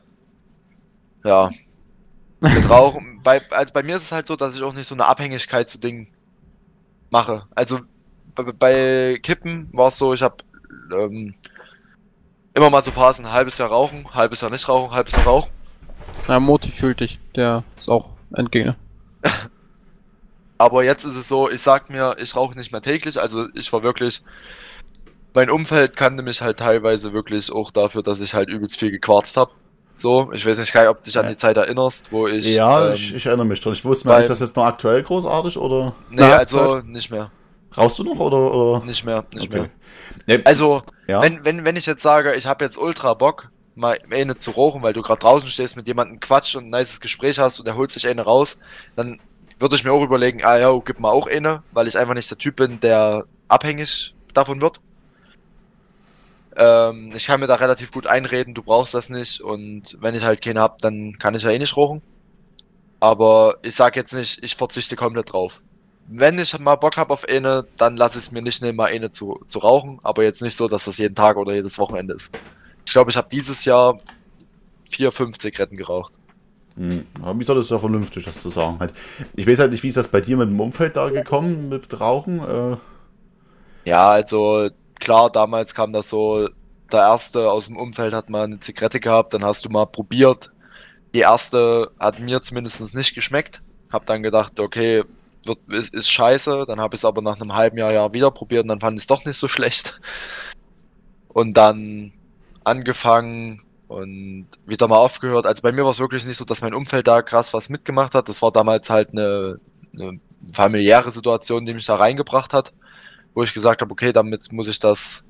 ja. 1.23 1.51
Mit 2.39 2.69
Rauchen, 2.69 3.21
bei, 3.23 3.41
also 3.51 3.73
bei 3.73 3.81
mir 3.81 3.95
ist 3.95 4.03
es 4.03 4.11
halt 4.11 4.27
so, 4.27 4.35
dass 4.35 4.55
ich 4.55 4.61
auch 4.61 4.73
nicht 4.73 4.87
so 4.87 4.95
eine 4.95 5.05
Abhängigkeit 5.05 5.69
zu 5.69 5.79
Dingen 5.79 6.07
mache. 7.09 7.47
Also 7.55 7.79
bei, 8.35 8.43
bei 8.51 9.19
Kippen 9.21 9.69
war 9.71 9.87
es 9.87 9.97
so, 9.97 10.13
ich 10.13 10.21
habe 10.21 10.35
ähm, 10.93 11.33
immer 12.53 12.69
mal 12.69 12.81
so 12.81 12.91
Phasen, 12.91 13.31
halbes 13.31 13.57
Jahr 13.57 13.69
rauchen, 13.69 14.05
halbes 14.13 14.41
Jahr 14.41 14.51
nicht 14.51 14.67
rauchen, 14.67 14.93
halbes 14.93 15.15
Jahr 15.15 15.25
rauchen. 15.25 15.51
Ja, 16.27 16.39
Moti 16.39 16.71
fühlt 16.71 16.99
dich, 16.99 17.19
der 17.35 17.63
ist 17.77 17.89
auch 17.89 18.09
Endgegner. 18.33 18.75
Aber 20.57 20.83
jetzt 20.83 21.03
ist 21.03 21.15
es 21.15 21.27
so, 21.27 21.49
ich 21.49 21.61
sag 21.61 21.89
mir, 21.89 22.15
ich 22.17 22.35
rauche 22.35 22.57
nicht 22.57 22.71
mehr 22.71 22.81
täglich, 22.81 23.19
also 23.19 23.47
ich 23.53 23.71
war 23.73 23.83
wirklich, 23.83 24.23
mein 25.33 25.49
Umfeld 25.49 25.97
kannte 25.97 26.23
mich 26.23 26.41
halt 26.41 26.59
teilweise 26.59 27.11
wirklich 27.11 27.51
auch 27.51 27.71
dafür, 27.71 28.03
dass 28.03 28.21
ich 28.21 28.33
halt 28.33 28.49
übelst 28.49 28.79
viel 28.79 28.91
gequarzt 28.91 29.35
habe. 29.35 29.51
So, 29.97 30.31
ich 30.33 30.45
weiß 30.45 30.59
nicht, 30.59 30.73
Kai, 30.73 30.89
ob 30.89 30.97
du 30.97 31.03
dich 31.05 31.17
an 31.17 31.27
die 31.27 31.37
Zeit 31.37 31.55
erinnerst, 31.57 32.11
wo 32.11 32.27
ich. 32.27 32.45
ja, 32.53 32.87
ähm, 32.87 32.93
ich, 32.93 33.15
ich 33.15 33.25
erinnere 33.25 33.45
mich 33.45 33.61
dran. 33.61 33.73
Ich 33.73 33.85
wusste 33.85 34.07
mal, 34.07 34.19
ist 34.19 34.29
das 34.29 34.41
jetzt 34.41 34.55
noch 34.57 34.65
aktuell 34.65 35.01
großartig 35.03 35.57
oder 35.57 35.95
Nee, 36.09 36.17
Na, 36.19 36.35
also 36.37 36.81
nicht 36.81 37.09
mehr. 37.11 37.31
rauchst 37.77 37.97
du 37.99 38.03
noch 38.03 38.19
oder? 38.19 38.53
oder? 38.53 38.85
Nicht 38.85 39.05
mehr, 39.05 39.25
nicht 39.33 39.45
Okay. 39.45 39.61
mehr. 39.61 39.69
Nee, 40.27 40.41
Also, 40.43 40.83
ja. 41.07 41.21
wenn, 41.21 41.45
wenn, 41.45 41.63
wenn 41.65 41.77
ich 41.77 41.85
jetzt 41.85 42.03
sage, 42.03 42.35
ich 42.35 42.45
habe 42.45 42.65
jetzt 42.65 42.77
ultra 42.77 43.13
Bock, 43.13 43.49
mal 43.73 43.97
eine 44.09 44.37
zu 44.37 44.51
rauchen, 44.51 44.81
weil 44.83 44.93
du 44.93 45.01
gerade 45.01 45.19
draußen 45.19 45.47
stehst, 45.49 45.75
mit 45.75 45.87
jemandem 45.87 46.19
quatscht 46.19 46.55
und 46.55 46.65
ein 46.65 46.69
nices 46.79 46.99
Gespräch 47.01 47.39
hast 47.39 47.59
und 47.59 47.65
der 47.67 47.75
holt 47.75 47.91
sich 47.91 48.07
eine 48.07 48.21
raus, 48.23 48.57
dann 48.95 49.19
würde 49.59 49.75
ich 49.75 49.83
mir 49.83 49.91
auch 49.93 50.03
überlegen, 50.03 50.43
ah 50.43 50.57
ja, 50.57 50.77
gib 50.85 50.99
mal 50.99 51.11
auch 51.11 51.27
eine, 51.27 51.63
weil 51.71 51.87
ich 51.87 51.97
einfach 51.97 52.13
nicht 52.13 52.29
der 52.29 52.37
Typ 52.37 52.57
bin, 52.57 52.79
der 52.81 53.25
abhängig 53.47 54.13
davon 54.33 54.61
wird. 54.61 54.81
Ähm, 56.55 57.13
ich 57.15 57.25
kann 57.27 57.39
mir 57.41 57.47
da 57.47 57.55
relativ 57.55 57.91
gut 57.91 58.07
einreden, 58.07 58.53
du 58.53 58.63
brauchst 58.63 58.93
das 58.93 59.09
nicht 59.09 59.41
und 59.41 59.95
wenn 59.99 60.15
ich 60.15 60.23
halt 60.23 60.41
keine 60.41 60.61
hab, 60.61 60.79
dann 60.79 61.17
kann 61.19 61.35
ich 61.35 61.43
ja 61.43 61.51
eh 61.51 61.59
nicht 61.59 61.77
rauchen. 61.77 62.01
Aber 62.99 63.57
ich 63.63 63.75
sag 63.75 63.95
jetzt 63.95 64.13
nicht, 64.13 64.43
ich 64.43 64.55
verzichte 64.55 64.95
komplett 64.95 65.33
drauf. 65.33 65.61
Wenn 66.07 66.39
ich 66.39 66.57
mal 66.59 66.75
Bock 66.75 66.97
habe 66.97 67.13
auf 67.13 67.25
eine, 67.27 67.65
dann 67.77 67.97
lasse 67.97 68.17
ich 68.19 68.25
es 68.25 68.31
mir 68.31 68.41
nicht 68.41 68.61
nehmen, 68.61 68.77
mal 68.77 68.87
eine 68.91 69.11
zu, 69.11 69.39
zu 69.47 69.59
rauchen, 69.59 69.99
aber 70.03 70.23
jetzt 70.23 70.41
nicht 70.41 70.55
so, 70.57 70.67
dass 70.67 70.85
das 70.85 70.97
jeden 70.97 71.15
Tag 71.15 71.37
oder 71.37 71.53
jedes 71.55 71.79
Wochenende 71.79 72.13
ist. 72.15 72.31
Ich 72.85 72.93
glaube, 72.93 73.11
ich 73.11 73.17
habe 73.17 73.29
dieses 73.31 73.65
Jahr 73.65 73.99
vier, 74.89 75.11
fünf 75.11 75.37
Zigaretten 75.39 75.77
geraucht. 75.77 76.19
Hm, 76.77 77.05
aber 77.21 77.39
wie 77.39 77.43
soll 77.45 77.55
das 77.55 77.69
ja 77.69 77.79
vernünftig, 77.79 78.25
das 78.25 78.41
zu 78.41 78.49
sagen 78.49 78.79
halt. 78.79 78.93
Ich 79.35 79.47
weiß 79.47 79.59
halt 79.59 79.71
nicht, 79.71 79.83
wie 79.83 79.87
ist 79.87 79.97
das 79.97 80.09
bei 80.09 80.19
dir 80.21 80.35
mit 80.37 80.49
dem 80.49 80.59
Umfeld 80.59 80.95
da 80.97 81.09
gekommen, 81.09 81.69
mit 81.69 81.99
Rauchen? 81.99 82.39
Äh, 82.41 82.77
Ja, 83.85 84.09
also 84.11 84.69
klar, 84.99 85.31
damals 85.31 85.73
kam 85.73 85.93
das 85.93 86.09
so, 86.09 86.47
der 86.91 86.99
erste 86.99 87.49
aus 87.51 87.67
dem 87.67 87.77
Umfeld 87.77 88.13
hat 88.13 88.29
mal 88.29 88.43
eine 88.43 88.59
Zigarette 88.59 88.99
gehabt, 88.99 89.33
dann 89.33 89.43
hast 89.43 89.65
du 89.65 89.69
mal 89.69 89.85
probiert. 89.85 90.51
Die 91.13 91.19
erste 91.19 91.91
hat 91.99 92.19
mir 92.19 92.41
zumindest 92.41 92.95
nicht 92.95 93.15
geschmeckt. 93.15 93.61
Hab 93.91 94.05
dann 94.05 94.23
gedacht, 94.23 94.59
okay, 94.59 95.03
wird, 95.45 95.59
ist, 95.67 95.93
ist 95.93 96.09
scheiße. 96.11 96.65
Dann 96.67 96.79
habe 96.79 96.95
ich 96.95 97.01
es 97.01 97.05
aber 97.05 97.21
nach 97.21 97.39
einem 97.39 97.53
halben 97.53 97.77
Jahr, 97.77 97.91
Jahr 97.91 98.13
wieder 98.13 98.31
probiert 98.31 98.63
und 98.63 98.69
dann 98.69 98.79
fand 98.79 98.97
ich 98.97 99.03
es 99.03 99.07
doch 99.07 99.25
nicht 99.25 99.37
so 99.37 99.47
schlecht. 99.47 99.99
Und 101.29 101.55
dann 101.57 102.13
angefangen 102.63 103.61
und 103.87 104.47
wieder 104.65 104.87
mal 104.87 104.97
aufgehört. 104.97 105.45
Also 105.45 105.61
bei 105.61 105.71
mir 105.71 105.83
war 105.83 105.91
es 105.91 105.99
wirklich 105.99 106.25
nicht 106.25 106.37
so, 106.37 106.45
dass 106.45 106.61
mein 106.61 106.73
Umfeld 106.73 107.07
da 107.07 107.21
krass 107.21 107.53
was 107.53 107.69
mitgemacht 107.69 108.15
hat. 108.15 108.27
Das 108.29 108.41
war 108.41 108.51
damals 108.51 108.89
halt 108.89 109.11
eine, 109.11 109.59
eine 109.93 110.19
familiäre 110.51 111.11
Situation, 111.11 111.65
die 111.65 111.73
mich 111.73 111.85
da 111.85 111.95
reingebracht 111.95 112.53
hat 112.53 112.73
wo 113.35 113.43
ich 113.43 113.53
gesagt 113.53 113.81
habe, 113.81 113.91
okay, 113.91 114.11
damit 114.11 114.51
muss 114.51 114.67
ich 114.67 114.79
das 114.79 115.25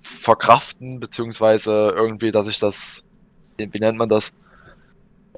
verkraften, 0.00 1.00
beziehungsweise 1.00 1.92
irgendwie, 1.96 2.30
dass 2.30 2.46
ich 2.46 2.60
das, 2.60 3.04
wie 3.56 3.80
nennt 3.80 3.98
man 3.98 4.08
das, 4.08 4.34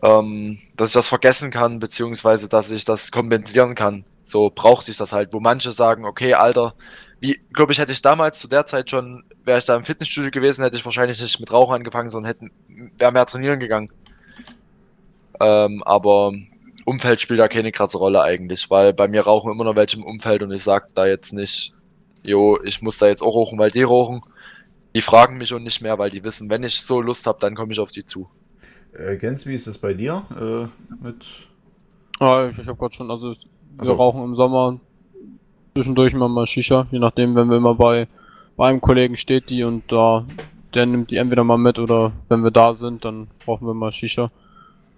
ähm, 0.02 0.58
dass 0.76 0.90
ich 0.90 0.94
das 0.94 1.08
vergessen 1.08 1.50
kann, 1.50 1.78
beziehungsweise 1.78 2.48
dass 2.48 2.70
ich 2.70 2.84
das 2.84 3.10
kompensieren 3.10 3.74
kann. 3.74 4.04
So 4.24 4.50
brauchte 4.54 4.90
ich 4.90 4.96
das 4.96 5.12
halt, 5.12 5.32
wo 5.32 5.40
manche 5.40 5.72
sagen, 5.72 6.04
okay, 6.04 6.34
Alter, 6.34 6.74
wie, 7.20 7.40
glaube 7.52 7.72
ich, 7.72 7.78
hätte 7.78 7.92
ich 7.92 8.02
damals 8.02 8.38
zu 8.38 8.48
der 8.48 8.66
Zeit 8.66 8.90
schon, 8.90 9.24
wäre 9.44 9.58
ich 9.58 9.64
da 9.64 9.76
im 9.76 9.84
Fitnessstudio 9.84 10.30
gewesen, 10.30 10.62
hätte 10.62 10.76
ich 10.76 10.84
wahrscheinlich 10.84 11.20
nicht 11.20 11.40
mit 11.40 11.52
Rauchen 11.52 11.74
angefangen, 11.74 12.10
sondern 12.10 12.30
hätten, 12.30 12.50
wäre 12.98 13.12
mehr 13.12 13.26
trainieren 13.26 13.60
gegangen. 13.60 13.90
Ähm, 15.40 15.82
aber 15.84 16.32
Umfeld 16.84 17.20
spielt 17.20 17.40
da 17.40 17.48
keine 17.48 17.72
krasse 17.72 17.98
Rolle 17.98 18.22
eigentlich, 18.22 18.70
weil 18.70 18.92
bei 18.92 19.06
mir 19.06 19.22
rauchen 19.22 19.52
immer 19.52 19.64
noch 19.64 19.76
welche 19.76 19.96
im 19.96 20.04
Umfeld 20.04 20.42
und 20.42 20.52
ich 20.52 20.64
sag 20.64 20.94
da 20.94 21.06
jetzt 21.06 21.32
nicht, 21.32 21.74
jo, 22.22 22.58
ich 22.62 22.82
muss 22.82 22.98
da 22.98 23.06
jetzt 23.08 23.22
auch 23.22 23.34
rauchen, 23.34 23.58
weil 23.58 23.70
die 23.70 23.82
rauchen. 23.82 24.20
Die 24.94 25.00
fragen 25.00 25.38
mich 25.38 25.52
und 25.54 25.62
nicht 25.62 25.80
mehr, 25.82 25.98
weil 25.98 26.10
die 26.10 26.24
wissen, 26.24 26.50
wenn 26.50 26.64
ich 26.64 26.80
so 26.82 27.00
Lust 27.00 27.26
habe, 27.26 27.38
dann 27.40 27.54
komme 27.54 27.72
ich 27.72 27.78
auf 27.80 27.92
die 27.92 28.04
zu. 28.04 28.28
äh, 28.92 29.16
Gens, 29.16 29.46
wie 29.46 29.54
ist 29.54 29.66
das 29.68 29.78
bei 29.78 29.94
dir? 29.94 30.24
Äh, 30.36 31.04
mit 31.04 31.24
Ah, 32.18 32.48
ich, 32.50 32.58
ich 32.58 32.66
habe 32.66 32.76
gerade 32.76 32.94
schon, 32.94 33.10
also 33.10 33.28
wir 33.30 33.36
Also- 33.78 33.92
rauchen 33.94 34.22
im 34.24 34.34
Sommer 34.34 34.78
zwischendurch 35.74 36.12
mal 36.14 36.28
mal 36.28 36.46
Shisha, 36.46 36.86
je 36.90 36.98
nachdem, 36.98 37.34
wenn 37.36 37.48
wir 37.48 37.56
immer 37.56 37.74
bei, 37.76 38.08
bei 38.56 38.68
einem 38.68 38.80
Kollegen 38.80 39.16
steht 39.16 39.48
die 39.50 39.62
und 39.64 39.90
da 39.92 40.26
der 40.74 40.86
nimmt 40.86 41.10
die 41.10 41.16
entweder 41.16 41.42
mal 41.44 41.56
mit 41.58 41.78
oder 41.78 42.12
wenn 42.28 42.42
wir 42.44 42.50
da 42.52 42.74
sind, 42.74 43.04
dann 43.04 43.26
brauchen 43.44 43.66
wir 43.66 43.74
mal 43.74 43.90
Shisha. 43.92 44.30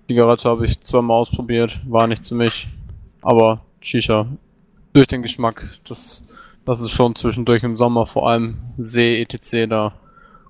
Zigarette 0.09 0.49
habe 0.49 0.67
ich 0.67 0.81
zweimal 0.81 1.19
ausprobiert, 1.19 1.81
war 1.89 2.07
nicht 2.07 2.25
zu 2.25 2.35
mich. 2.35 2.69
Aber 3.23 3.61
Shisha, 3.81 4.27
durch 4.93 5.07
den 5.07 5.23
Geschmack, 5.23 5.67
das, 5.89 6.29
das 6.65 6.81
ist 6.81 6.91
schon 6.91 7.15
zwischendurch 7.15 7.63
im 7.63 7.77
Sommer, 7.77 8.07
vor 8.07 8.29
allem 8.29 8.59
See, 8.79 9.21
etc., 9.21 9.69
da 9.69 9.93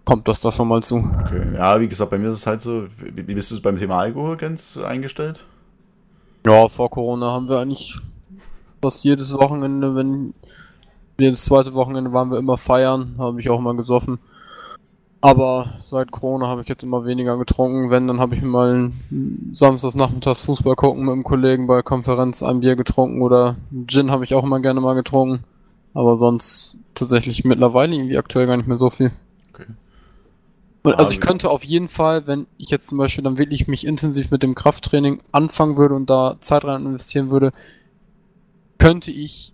kommt 0.05 0.29
das 0.29 0.41
da 0.41 0.51
schon 0.51 0.69
mal 0.69 0.83
zu. 0.83 0.97
Okay. 0.97 1.55
Ja, 1.55 1.81
wie 1.81 1.89
gesagt, 1.89 2.11
bei 2.11 2.19
mir 2.19 2.29
ist 2.29 2.37
es 2.37 2.47
halt 2.47 2.61
so, 2.61 2.87
wie, 2.99 3.23
bist 3.23 3.51
du 3.51 3.61
beim 3.61 3.77
Thema 3.77 3.99
Alkohol 3.99 4.37
ganz 4.37 4.79
eingestellt? 4.79 5.45
Ja, 6.47 6.69
vor 6.69 6.91
Corona 6.91 7.31
haben 7.31 7.49
wir 7.49 7.61
eigentlich 7.61 7.97
fast 8.81 9.05
jedes 9.05 9.33
Wochenende, 9.35 9.95
wenn 9.95 10.35
jedes 11.19 11.45
zweite 11.45 11.73
Wochenende 11.75 12.13
waren 12.13 12.31
wir 12.31 12.39
immer 12.39 12.59
feiern, 12.59 13.15
habe 13.19 13.41
ich 13.41 13.49
auch 13.49 13.61
immer 13.61 13.75
gesoffen. 13.75 14.19
Aber 15.21 15.75
seit 15.85 16.11
Corona 16.11 16.49
habe 16.49 16.63
ich 16.63 16.69
jetzt 16.69 16.83
immer 16.83 17.05
weniger 17.05 17.39
getrunken. 17.39 17.91
Wenn, 17.91 18.09
dann 18.09 18.19
habe 18.19 18.35
ich 18.35 18.43
mal 18.43 18.91
samstags 19.53 19.95
nachmittags 19.95 20.41
Fußball 20.41 20.75
gucken 20.75 21.05
mit 21.05 21.13
einem 21.13 21.23
Kollegen 21.23 21.69
bei 21.69 21.81
Konferenz 21.83 22.43
ein 22.43 22.59
Bier 22.59 22.75
getrunken 22.75 23.23
oder 23.23 23.55
Gin 23.87 24.11
habe 24.11 24.25
ich 24.25 24.35
auch 24.35 24.43
immer 24.43 24.59
gerne 24.59 24.81
mal 24.81 24.95
getrunken. 24.95 25.45
Aber 25.95 26.17
sonst 26.17 26.79
tatsächlich 26.95 27.45
mittlerweile 27.45 27.95
irgendwie 27.95 28.17
aktuell 28.19 28.47
gar 28.47 28.57
nicht 28.57 28.67
mehr 28.69 28.79
so 28.79 28.91
viel. 28.91 29.11
Okay. 29.53 29.67
Und 30.83 30.95
Ah, 30.95 30.99
also 30.99 31.11
ich 31.11 31.19
wie- 31.19 31.21
könnte 31.21 31.51
auf 31.51 31.65
jeden 31.65 31.89
Fall, 31.89 32.27
wenn 32.27 32.47
ich 32.59 32.71
jetzt 32.71 32.89
zum 32.89 32.99
Beispiel 32.99 33.23
dann 33.23 33.39
wirklich 33.39 33.69
mich 33.69 33.87
intensiv 33.87 34.31
mit 34.31 34.43
dem 34.43 34.55
Krafttraining 34.55 35.21
anfangen 35.33 35.77
würde 35.77 35.95
und 35.95 36.09
da 36.11 36.37
Zeit 36.41 36.65
rein 36.65 36.87
investieren 36.87 37.31
würde, 37.31 37.53
könnte 38.79 39.11
ich 39.11 39.53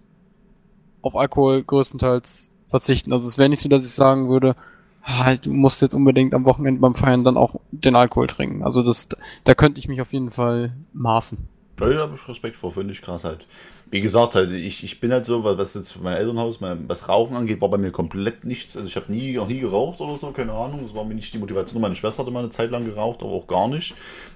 auf 1.02 1.16
Alkohol 1.16 1.62
größtenteils 1.62 2.50
verzichten. 2.66 3.12
Also 3.12 3.26
es 3.28 3.38
wäre 3.38 3.48
nicht 3.48 3.60
so, 3.60 3.68
dass 3.68 3.84
ich 3.84 3.92
sagen 3.92 4.28
würde, 4.28 4.56
halt, 5.02 5.46
du 5.46 5.52
musst 5.52 5.80
jetzt 5.82 5.94
unbedingt 5.94 6.34
am 6.34 6.44
Wochenende 6.44 6.80
beim 6.80 6.94
Feiern 6.94 7.24
dann 7.24 7.36
auch 7.36 7.56
den 7.70 7.96
Alkohol 7.96 8.26
trinken. 8.26 8.62
Also 8.62 8.82
das, 8.82 9.08
da 9.44 9.54
könnte 9.54 9.78
ich 9.78 9.88
mich 9.88 10.00
auf 10.00 10.12
jeden 10.12 10.30
Fall 10.30 10.72
maßen. 10.92 11.38
Ja, 11.80 11.88
da 11.88 11.98
habe 12.00 12.14
ich 12.14 12.28
Respekt 12.28 12.56
vor, 12.56 12.72
finde 12.72 12.92
ich 12.92 13.02
krass 13.02 13.24
halt. 13.24 13.46
Wie 13.90 14.00
gesagt, 14.00 14.34
halt, 14.34 14.50
ich, 14.50 14.84
ich 14.84 15.00
bin 15.00 15.12
halt 15.12 15.24
so, 15.24 15.44
was 15.44 15.74
jetzt 15.74 16.00
mein 16.02 16.16
Elternhaus, 16.16 16.60
mein, 16.60 16.88
was 16.88 17.08
Rauchen 17.08 17.36
angeht, 17.36 17.60
war 17.60 17.70
bei 17.70 17.78
mir 17.78 17.90
komplett 17.90 18.44
nichts. 18.44 18.76
Also 18.76 18.86
ich 18.86 18.96
habe 18.96 19.10
nie, 19.10 19.32
noch 19.32 19.48
nie 19.48 19.60
geraucht 19.60 20.00
oder 20.00 20.16
so, 20.16 20.30
keine 20.30 20.52
Ahnung. 20.52 20.80
Das 20.82 20.94
war 20.94 21.04
mir 21.04 21.14
nicht 21.14 21.32
die 21.32 21.38
Motivation. 21.38 21.80
Meine 21.80 21.94
Schwester 21.94 22.22
hatte 22.22 22.30
mal 22.30 22.40
eine 22.40 22.50
Zeit 22.50 22.70
lang 22.70 22.84
geraucht, 22.84 23.22
aber 23.22 23.32
auch 23.32 23.46
gar 23.46 23.68
nicht. 23.68 23.94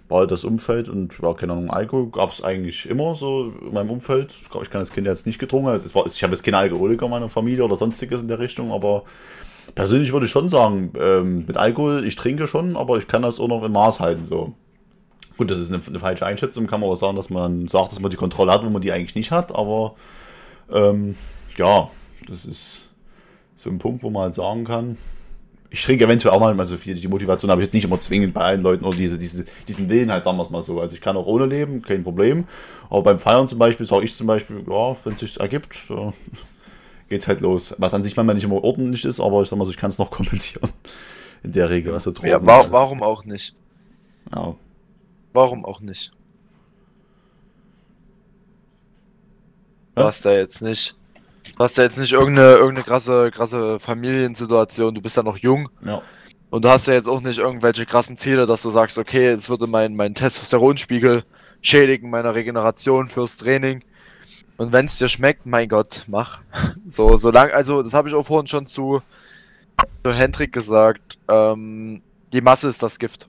War 0.09 0.20
halt 0.20 0.31
das 0.31 0.44
Umfeld 0.44 0.89
und 0.89 1.12
ja, 1.20 1.35
keine 1.35 1.52
Ahnung, 1.52 1.70
Alkohol 1.70 2.10
gab 2.10 2.32
es 2.32 2.43
eigentlich 2.43 2.89
immer 2.89 3.14
so 3.14 3.52
in 3.60 3.74
meinem 3.74 3.90
Umfeld. 3.90 4.35
Ich 4.40 4.48
glaube, 4.48 4.64
ich 4.64 4.70
kann 4.70 4.81
das 4.81 4.93
Kind 4.93 5.06
jetzt 5.06 5.27
nicht 5.27 5.39
getrunken. 5.39 5.69
Also 5.69 5.86
es 5.86 5.94
war, 5.94 6.06
ich 6.06 6.23
habe 6.23 6.32
jetzt 6.32 6.43
keine 6.43 6.59
Alkoholiker 6.59 7.05
in 7.05 7.10
meiner 7.10 7.28
Familie 7.28 7.64
oder 7.64 7.77
sonstiges 7.77 8.23
in 8.23 8.28
der 8.28 8.39
Richtung, 8.39 8.73
aber 8.73 9.05
persönlich 9.74 10.12
würde 10.12 10.27
ich 10.27 10.32
schon 10.32 10.48
sagen, 10.48 10.93
ähm, 10.98 11.44
mit 11.47 11.56
Alkohol, 11.56 12.05
ich 12.06 12.16
trinke 12.16 12.47
schon, 12.47 12.77
aber 12.77 12.97
ich 12.98 13.06
kann 13.06 13.23
das 13.23 13.40
auch 13.40 13.48
noch 13.48 13.64
im 13.64 13.73
Maß 13.73 14.01
halten. 14.01 14.24
So. 14.24 14.55
Gut, 15.43 15.51
das 15.51 15.59
ist 15.59 15.73
eine, 15.73 15.82
eine 15.85 15.98
falsche 15.98 16.24
Einschätzung, 16.24 16.69
kann 16.69 16.78
man 16.78 16.89
auch 16.89 16.94
sagen, 16.94 17.16
dass 17.16 17.28
man 17.28 17.66
sagt, 17.66 17.90
dass 17.90 17.98
man 17.98 18.12
die 18.12 18.16
Kontrolle 18.16 18.52
hat, 18.52 18.64
wo 18.64 18.70
man 18.70 18.81
die 18.81 18.93
eigentlich 18.93 19.16
nicht 19.16 19.32
hat, 19.32 19.52
aber 19.52 19.97
ähm, 20.73 21.16
ja, 21.56 21.90
das 22.28 22.44
ist 22.44 22.82
so 23.56 23.69
ein 23.69 23.81
Punkt, 23.81 24.05
wo 24.05 24.10
man 24.10 24.23
halt 24.23 24.35
sagen 24.35 24.62
kann, 24.62 24.97
ich 25.69 25.82
trinke 25.82 26.05
eventuell 26.05 26.32
auch 26.32 26.39
mal, 26.39 26.56
also 26.56 26.77
viel, 26.77 26.94
die 26.94 27.09
Motivation 27.09 27.51
habe 27.51 27.60
ich 27.60 27.66
jetzt 27.66 27.74
nicht 27.74 27.85
immer 27.86 27.98
zwingend 27.98 28.35
bei 28.35 28.43
allen 28.43 28.62
Leuten 28.62 28.85
oder 28.85 28.97
diese, 28.97 29.19
diese, 29.19 29.44
diesen 29.66 29.89
Willen 29.89 30.12
halt, 30.12 30.23
sagen 30.23 30.36
wir 30.36 30.44
es 30.44 30.51
mal 30.51 30.62
so. 30.62 30.81
Also 30.81 30.94
ich 30.94 31.01
kann 31.01 31.16
auch 31.16 31.27
ohne 31.27 31.47
leben, 31.47 31.82
kein 31.82 32.05
Problem. 32.05 32.44
Aber 32.89 33.02
beim 33.02 33.19
Feiern 33.19 33.48
zum 33.48 33.59
Beispiel 33.59 33.85
sage 33.85 34.05
ich 34.05 34.14
zum 34.14 34.28
Beispiel, 34.28 34.62
ja, 34.69 34.97
wenn 35.02 35.14
es 35.14 35.20
sich 35.20 35.40
ergibt, 35.40 35.74
so, 35.89 36.12
geht's 37.09 37.27
halt 37.27 37.40
los. 37.40 37.74
Was 37.78 37.94
an 37.94 38.05
sich 38.05 38.14
manchmal 38.16 38.36
nicht 38.36 38.44
immer 38.44 38.62
ordentlich 38.62 39.05
ist, 39.05 39.19
aber 39.19 39.43
ich 39.43 39.48
sag 39.48 39.59
mal 39.59 39.64
so, 39.64 39.73
ich 39.73 39.77
kann 39.77 39.90
es 39.90 39.98
noch 39.98 40.10
kompensieren. 40.12 40.70
In 41.43 41.51
der 41.51 41.70
Regel, 41.70 41.93
was 41.93 42.05
so 42.05 42.12
Drogen 42.12 42.28
Ja, 42.28 42.47
wa 42.47 42.60
ist. 42.60 42.70
warum 42.70 43.02
auch 43.02 43.24
nicht? 43.24 43.56
Ja. 44.32 44.55
Warum 45.34 45.64
auch 45.64 45.80
nicht? 45.80 46.12
Du 49.94 50.02
Ja? 50.02 50.06
hast 50.06 50.24
da 50.24 50.32
jetzt 50.32 50.62
nicht. 50.62 50.96
Du 51.56 51.64
hast 51.64 51.76
da 51.78 51.82
jetzt 51.82 51.98
nicht 51.98 52.12
irgendeine, 52.12 52.52
irgendeine 52.52 52.84
krasse, 52.84 53.30
krasse 53.30 53.78
Familiensituation, 53.80 54.94
du 54.94 55.02
bist 55.02 55.16
ja 55.16 55.22
noch 55.22 55.38
jung 55.38 55.68
ja. 55.84 56.02
und 56.50 56.64
du 56.64 56.68
hast 56.68 56.86
ja 56.86 56.94
jetzt 56.94 57.09
auch 57.09 57.20
nicht 57.20 57.38
irgendwelche 57.38 57.84
krassen 57.84 58.16
Ziele, 58.16 58.46
dass 58.46 58.62
du 58.62 58.70
sagst, 58.70 58.96
okay, 58.98 59.26
es 59.28 59.50
würde 59.50 59.66
mein, 59.66 59.96
mein 59.96 60.14
Testosteronspiegel 60.14 61.24
schädigen, 61.60 62.10
meiner 62.10 62.34
Regeneration 62.34 63.09
fürs 63.09 63.38
Training. 63.38 63.84
Und 64.56 64.72
wenn 64.72 64.86
es 64.86 64.98
dir 64.98 65.09
schmeckt, 65.09 65.46
mein 65.46 65.68
Gott, 65.68 66.04
mach. 66.09 66.40
So, 66.86 67.16
solange, 67.16 67.54
also 67.54 67.82
das 67.82 67.94
habe 67.94 68.09
ich 68.09 68.14
auch 68.14 68.26
vorhin 68.26 68.46
schon 68.48 68.66
zu, 68.66 69.02
zu 70.04 70.12
Hendrik 70.12 70.52
gesagt, 70.52 71.18
ähm, 71.28 72.02
die 72.32 72.40
Masse 72.42 72.68
ist 72.68 72.82
das 72.82 72.98
Gift. 72.98 73.28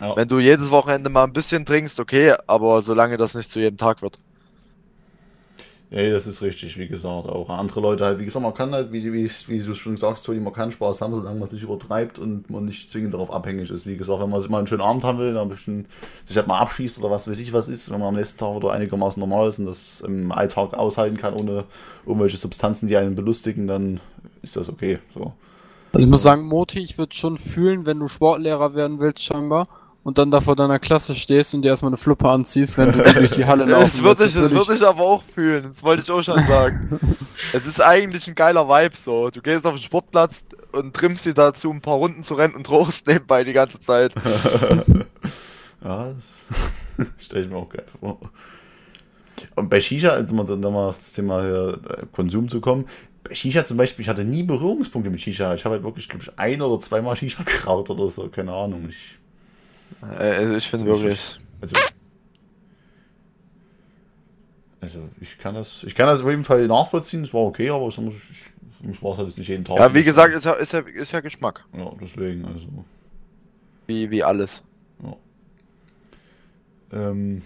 Ja. 0.00 0.16
Wenn 0.16 0.28
du 0.28 0.38
jedes 0.38 0.70
Wochenende 0.70 1.08
mal 1.08 1.24
ein 1.24 1.32
bisschen 1.32 1.64
trinkst, 1.64 2.00
okay, 2.00 2.34
aber 2.46 2.82
solange 2.82 3.16
das 3.16 3.34
nicht 3.34 3.50
zu 3.50 3.60
jedem 3.60 3.76
Tag 3.76 4.02
wird. 4.02 4.18
Ja, 5.94 6.10
das 6.10 6.26
ist 6.26 6.42
richtig, 6.42 6.76
wie 6.76 6.88
gesagt. 6.88 7.28
Auch 7.28 7.48
andere 7.50 7.80
Leute 7.80 8.04
halt, 8.04 8.18
wie 8.18 8.24
gesagt, 8.24 8.42
man 8.42 8.52
kann 8.52 8.72
halt, 8.72 8.90
wie, 8.90 9.12
wie, 9.12 9.30
wie 9.46 9.58
du 9.60 9.74
schon 9.74 9.96
sagst, 9.96 10.26
Toni, 10.26 10.40
man 10.40 10.52
kann 10.52 10.72
Spaß 10.72 11.00
haben, 11.00 11.14
solange 11.14 11.38
man 11.38 11.48
sich 11.48 11.62
übertreibt 11.62 12.18
und 12.18 12.50
man 12.50 12.64
nicht 12.64 12.90
zwingend 12.90 13.14
darauf 13.14 13.30
abhängig 13.30 13.70
ist. 13.70 13.86
Wie 13.86 13.96
gesagt, 13.96 14.20
wenn 14.20 14.28
man 14.28 14.42
mal 14.50 14.58
einen 14.58 14.66
schönen 14.66 14.80
Abend 14.80 15.04
haben 15.04 15.18
will, 15.18 15.34
dann 15.34 15.42
ein 15.44 15.50
bisschen 15.50 15.86
sich 16.24 16.36
halt 16.36 16.48
mal 16.48 16.58
abschießt 16.58 16.98
oder 16.98 17.12
was 17.12 17.28
weiß 17.28 17.38
ich 17.38 17.52
was 17.52 17.68
ist, 17.68 17.92
wenn 17.92 18.00
man 18.00 18.08
am 18.08 18.16
nächsten 18.16 18.38
Tag 18.38 18.56
wieder 18.56 18.72
einigermaßen 18.72 19.20
normal 19.20 19.46
ist 19.48 19.60
und 19.60 19.66
das 19.66 20.00
im 20.00 20.32
Alltag 20.32 20.74
aushalten 20.74 21.16
kann, 21.16 21.34
ohne 21.34 21.62
irgendwelche 22.04 22.38
Substanzen, 22.38 22.88
die 22.88 22.96
einen 22.96 23.14
belustigen, 23.14 23.68
dann 23.68 24.00
ist 24.42 24.56
das 24.56 24.68
okay. 24.68 24.98
So. 25.14 25.32
Also 25.92 26.04
ich 26.04 26.10
muss 26.10 26.24
sagen, 26.24 26.42
Moti, 26.42 26.80
ich 26.80 26.98
würde 26.98 27.14
schon 27.14 27.38
fühlen, 27.38 27.86
wenn 27.86 28.00
du 28.00 28.08
Sportlehrer 28.08 28.74
werden 28.74 28.98
willst, 28.98 29.22
scheinbar, 29.22 29.68
und 30.04 30.18
dann 30.18 30.30
da 30.30 30.40
vor 30.42 30.54
deiner 30.54 30.78
Klasse 30.78 31.14
stehst 31.14 31.54
und 31.54 31.62
dir 31.62 31.68
erstmal 31.68 31.88
eine 31.88 31.96
Fluppe 31.96 32.28
anziehst, 32.28 32.76
wenn 32.76 32.92
du 32.92 33.02
durch 33.02 33.32
die 33.32 33.44
Halle 33.46 33.66
Das 33.66 34.00
laufen 34.00 34.04
würde 34.04 34.20
willst. 34.20 34.36
ich, 34.36 34.42
das 34.42 34.50
würde 34.52 34.74
ich 34.74 34.86
aber 34.86 35.00
auch 35.00 35.22
fühlen, 35.24 35.64
das 35.66 35.82
wollte 35.82 36.02
ich 36.02 36.10
auch 36.10 36.22
schon 36.22 36.44
sagen. 36.44 37.00
es 37.54 37.66
ist 37.66 37.80
eigentlich 37.82 38.28
ein 38.28 38.34
geiler 38.34 38.68
Vibe 38.68 38.96
so. 38.96 39.30
Du 39.30 39.40
gehst 39.40 39.66
auf 39.66 39.74
den 39.74 39.82
Sportplatz 39.82 40.44
und 40.72 40.94
trimmst 40.94 41.24
dir 41.24 41.32
dazu 41.32 41.70
ein 41.70 41.80
paar 41.80 41.96
Runden 41.96 42.22
zu 42.22 42.34
rennen 42.34 42.54
und 42.54 42.70
rauchst 42.70 43.06
nebenbei 43.06 43.44
die 43.44 43.54
ganze 43.54 43.80
Zeit. 43.80 44.14
ja, 45.84 46.12
das 46.12 46.44
stelle 47.18 47.44
ich 47.44 47.50
mir 47.50 47.56
auch 47.56 47.68
geil 47.70 47.86
vor. 47.98 48.20
Und 49.56 49.70
bei 49.70 49.80
Shisha, 49.80 50.10
also 50.10 50.34
um 50.36 50.46
dann 50.46 50.60
mal 50.72 50.88
das 50.88 51.14
Thema 51.14 51.42
hier, 51.42 51.80
äh, 51.88 52.06
Konsum 52.12 52.48
zu 52.48 52.60
kommen, 52.60 52.86
bei 53.22 53.34
Shisha 53.34 53.64
zum 53.64 53.78
Beispiel, 53.78 54.02
ich 54.02 54.08
hatte 54.08 54.24
nie 54.24 54.42
Berührungspunkte 54.42 55.10
mit 55.10 55.20
Shisha. 55.22 55.54
Ich 55.54 55.64
habe 55.64 55.76
halt 55.76 55.84
wirklich, 55.84 56.08
glaube 56.10 56.24
ich, 56.24 56.38
ein 56.38 56.60
oder 56.60 56.78
zweimal 56.78 57.16
Shisha 57.16 57.42
geraucht 57.42 57.88
oder 57.88 58.08
so, 58.10 58.28
keine 58.28 58.52
Ahnung. 58.52 58.86
Ich, 58.88 59.18
Also 60.00 60.54
ich 60.56 60.68
finde 60.68 60.90
Ich- 60.90 61.00
wirklich. 61.02 61.38
also, 61.60 61.76
also 64.80 65.08
ich 65.20 65.38
kann 65.38 65.54
das, 65.54 65.82
ich 65.84 65.94
kann 65.94 66.06
das 66.06 66.20
auf 66.22 66.28
jeden 66.28 66.44
Fall 66.44 66.66
nachvollziehen, 66.66 67.24
es 67.24 67.32
war 67.32 67.42
okay, 67.42 67.70
aber 67.70 67.88
ich, 67.88 67.94
sag 67.94 68.04
mal, 68.04 68.12
ich, 68.12 68.86
mich 68.86 69.02
war 69.02 69.12
es 69.12 69.18
halt 69.18 69.38
nicht 69.38 69.48
jeden 69.48 69.64
Tag. 69.64 69.78
Ja, 69.78 69.94
wie 69.94 70.02
gesagt, 70.02 70.34
ist 70.34 70.44
ja, 70.44 70.52
ist 70.52 70.72
ja, 70.72 70.80
ist 70.80 71.12
ja 71.12 71.20
Geschmack. 71.20 71.64
ja, 71.76 71.90
deswegen, 72.00 72.44
also. 72.44 72.66
Wie, 73.86 74.10
wie 74.10 74.22
alles. 74.22 74.62
Ähm, 76.92 77.42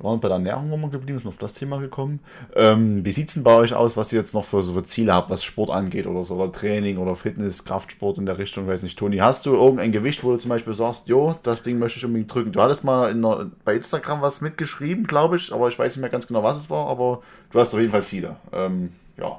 wir 0.00 0.08
waren 0.08 0.20
bei 0.20 0.28
der 0.28 0.36
Ernährung 0.36 0.70
nochmal 0.70 0.90
geblieben, 0.90 1.18
sind 1.18 1.28
auf 1.28 1.36
das 1.36 1.52
Thema 1.52 1.78
gekommen. 1.78 2.20
Ähm, 2.56 3.04
wie 3.04 3.12
sieht 3.12 3.28
es 3.28 3.34
denn 3.34 3.42
bei 3.42 3.54
euch 3.54 3.74
aus, 3.74 3.96
was 3.98 4.12
ihr 4.12 4.18
jetzt 4.18 4.32
noch 4.32 4.46
für, 4.46 4.62
so 4.62 4.72
für 4.72 4.82
Ziele 4.82 5.12
habt, 5.12 5.28
was 5.28 5.44
Sport 5.44 5.68
angeht 5.68 6.06
oder 6.06 6.24
so, 6.24 6.36
oder 6.36 6.50
Training 6.50 6.96
oder 6.96 7.16
Fitness, 7.16 7.64
Kraftsport 7.64 8.16
in 8.16 8.24
der 8.24 8.38
Richtung, 8.38 8.66
weiß 8.66 8.82
nicht. 8.82 8.98
Toni, 8.98 9.18
hast 9.18 9.44
du 9.44 9.54
irgendein 9.54 9.92
Gewicht, 9.92 10.24
wo 10.24 10.30
du 10.32 10.38
zum 10.38 10.48
Beispiel 10.48 10.72
sagst, 10.72 11.06
jo, 11.06 11.36
das 11.42 11.60
Ding 11.62 11.78
möchte 11.78 11.98
ich 11.98 12.04
unbedingt 12.04 12.32
drücken? 12.32 12.52
Du 12.52 12.62
hattest 12.62 12.82
mal 12.82 13.10
in 13.10 13.20
der, 13.20 13.50
bei 13.64 13.74
Instagram 13.74 14.22
was 14.22 14.40
mitgeschrieben, 14.40 15.06
glaube 15.06 15.36
ich, 15.36 15.52
aber 15.52 15.68
ich 15.68 15.78
weiß 15.78 15.96
nicht 15.96 16.00
mehr 16.00 16.10
ganz 16.10 16.26
genau, 16.26 16.42
was 16.42 16.56
es 16.56 16.70
war, 16.70 16.88
aber 16.88 17.20
du 17.50 17.60
hast 17.60 17.74
auf 17.74 17.80
jeden 17.80 17.92
Fall 17.92 18.04
Ziele. 18.04 18.36
Ähm, 18.52 18.90
ja. 19.18 19.38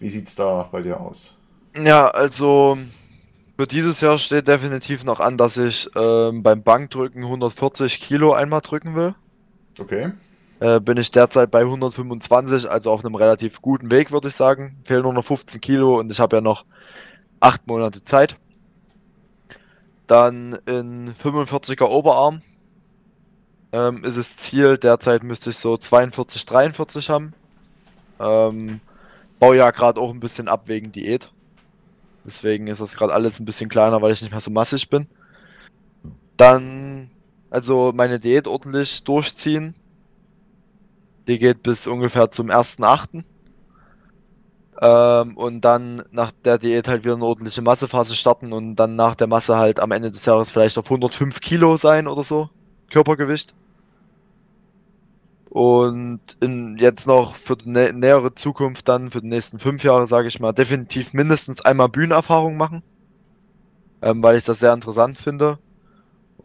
Wie 0.00 0.10
sieht 0.10 0.26
es 0.26 0.34
da 0.34 0.68
bei 0.70 0.82
dir 0.82 1.00
aus? 1.00 1.32
Ja, 1.76 2.08
also 2.08 2.76
für 3.56 3.66
dieses 3.66 4.00
Jahr 4.00 4.18
steht 4.18 4.46
definitiv 4.46 5.02
noch 5.02 5.18
an, 5.18 5.36
dass 5.36 5.56
ich 5.56 5.90
ähm, 5.96 6.44
beim 6.44 6.62
Bankdrücken 6.62 7.24
140 7.24 7.98
Kilo 7.98 8.32
einmal 8.32 8.60
drücken 8.60 8.94
will. 8.94 9.14
Okay. 9.78 10.12
Äh, 10.60 10.80
bin 10.80 10.96
ich 10.96 11.10
derzeit 11.10 11.50
bei 11.50 11.60
125, 11.60 12.68
also 12.70 12.90
auf 12.90 13.04
einem 13.04 13.14
relativ 13.14 13.62
guten 13.62 13.90
Weg, 13.90 14.10
würde 14.10 14.28
ich 14.28 14.34
sagen. 14.34 14.76
Fehlen 14.84 15.02
nur 15.02 15.12
noch 15.12 15.24
15 15.24 15.60
Kilo 15.60 15.98
und 15.98 16.10
ich 16.10 16.18
habe 16.18 16.36
ja 16.36 16.40
noch 16.40 16.64
8 17.40 17.66
Monate 17.66 18.04
Zeit. 18.04 18.36
Dann 20.08 20.58
in 20.66 21.14
45er 21.14 21.84
Oberarm 21.84 22.42
ähm, 23.72 24.04
ist 24.04 24.18
das 24.18 24.36
Ziel. 24.36 24.78
Derzeit 24.78 25.22
müsste 25.22 25.50
ich 25.50 25.58
so 25.58 25.76
42, 25.76 26.44
43 26.46 27.10
haben. 27.10 27.34
Ähm, 28.18 28.80
baue 29.38 29.56
ja 29.56 29.70
gerade 29.70 30.00
auch 30.00 30.10
ein 30.10 30.20
bisschen 30.20 30.48
ab 30.48 30.62
wegen 30.66 30.90
Diät. 30.90 31.30
Deswegen 32.24 32.66
ist 32.66 32.80
das 32.80 32.96
gerade 32.96 33.14
alles 33.14 33.38
ein 33.38 33.44
bisschen 33.44 33.70
kleiner, 33.70 34.02
weil 34.02 34.12
ich 34.12 34.22
nicht 34.22 34.32
mehr 34.32 34.40
so 34.40 34.50
massig 34.50 34.90
bin. 34.90 35.06
Dann, 36.36 37.10
also 37.50 37.92
meine 37.94 38.20
Diät 38.20 38.46
ordentlich 38.46 39.04
durchziehen. 39.04 39.74
Die 41.26 41.38
geht 41.38 41.62
bis 41.62 41.86
ungefähr 41.86 42.30
zum 42.30 42.50
1.8. 42.50 43.24
Ähm, 44.80 45.36
und 45.36 45.62
dann 45.62 46.04
nach 46.10 46.30
der 46.44 46.58
Diät 46.58 46.86
halt 46.88 47.04
wieder 47.04 47.14
eine 47.14 47.24
ordentliche 47.24 47.62
Massephase 47.62 48.14
starten 48.14 48.52
und 48.52 48.76
dann 48.76 48.96
nach 48.96 49.16
der 49.16 49.26
Masse 49.26 49.56
halt 49.56 49.80
am 49.80 49.90
Ende 49.90 50.10
des 50.10 50.24
Jahres 50.24 50.50
vielleicht 50.50 50.78
auf 50.78 50.86
105 50.86 51.40
Kilo 51.40 51.76
sein 51.76 52.06
oder 52.06 52.22
so. 52.22 52.48
Körpergewicht. 52.90 53.54
Und 55.50 56.20
in, 56.40 56.76
jetzt 56.78 57.06
noch 57.06 57.34
für 57.34 57.56
die 57.56 57.70
nä 57.70 57.92
nähere 57.92 58.34
Zukunft 58.34 58.86
dann, 58.88 59.10
für 59.10 59.22
die 59.22 59.28
nächsten 59.28 59.58
fünf 59.58 59.82
Jahre, 59.82 60.06
sage 60.06 60.28
ich 60.28 60.40
mal, 60.40 60.52
definitiv 60.52 61.14
mindestens 61.14 61.60
einmal 61.62 61.88
Bühnenerfahrung 61.88 62.56
machen. 62.56 62.82
Ähm, 64.02 64.22
weil 64.22 64.36
ich 64.36 64.44
das 64.44 64.60
sehr 64.60 64.74
interessant 64.74 65.18
finde. 65.18 65.58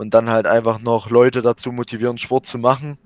Und 0.04 0.14
dann 0.14 0.30
halt 0.30 0.48
einfach 0.48 0.82
noch 0.82 1.10
Leute 1.10 1.42
dazu 1.42 1.72
motivieren, 1.72 2.18
Sport 2.18 2.46
zu 2.46 2.58
machen. 2.58 2.98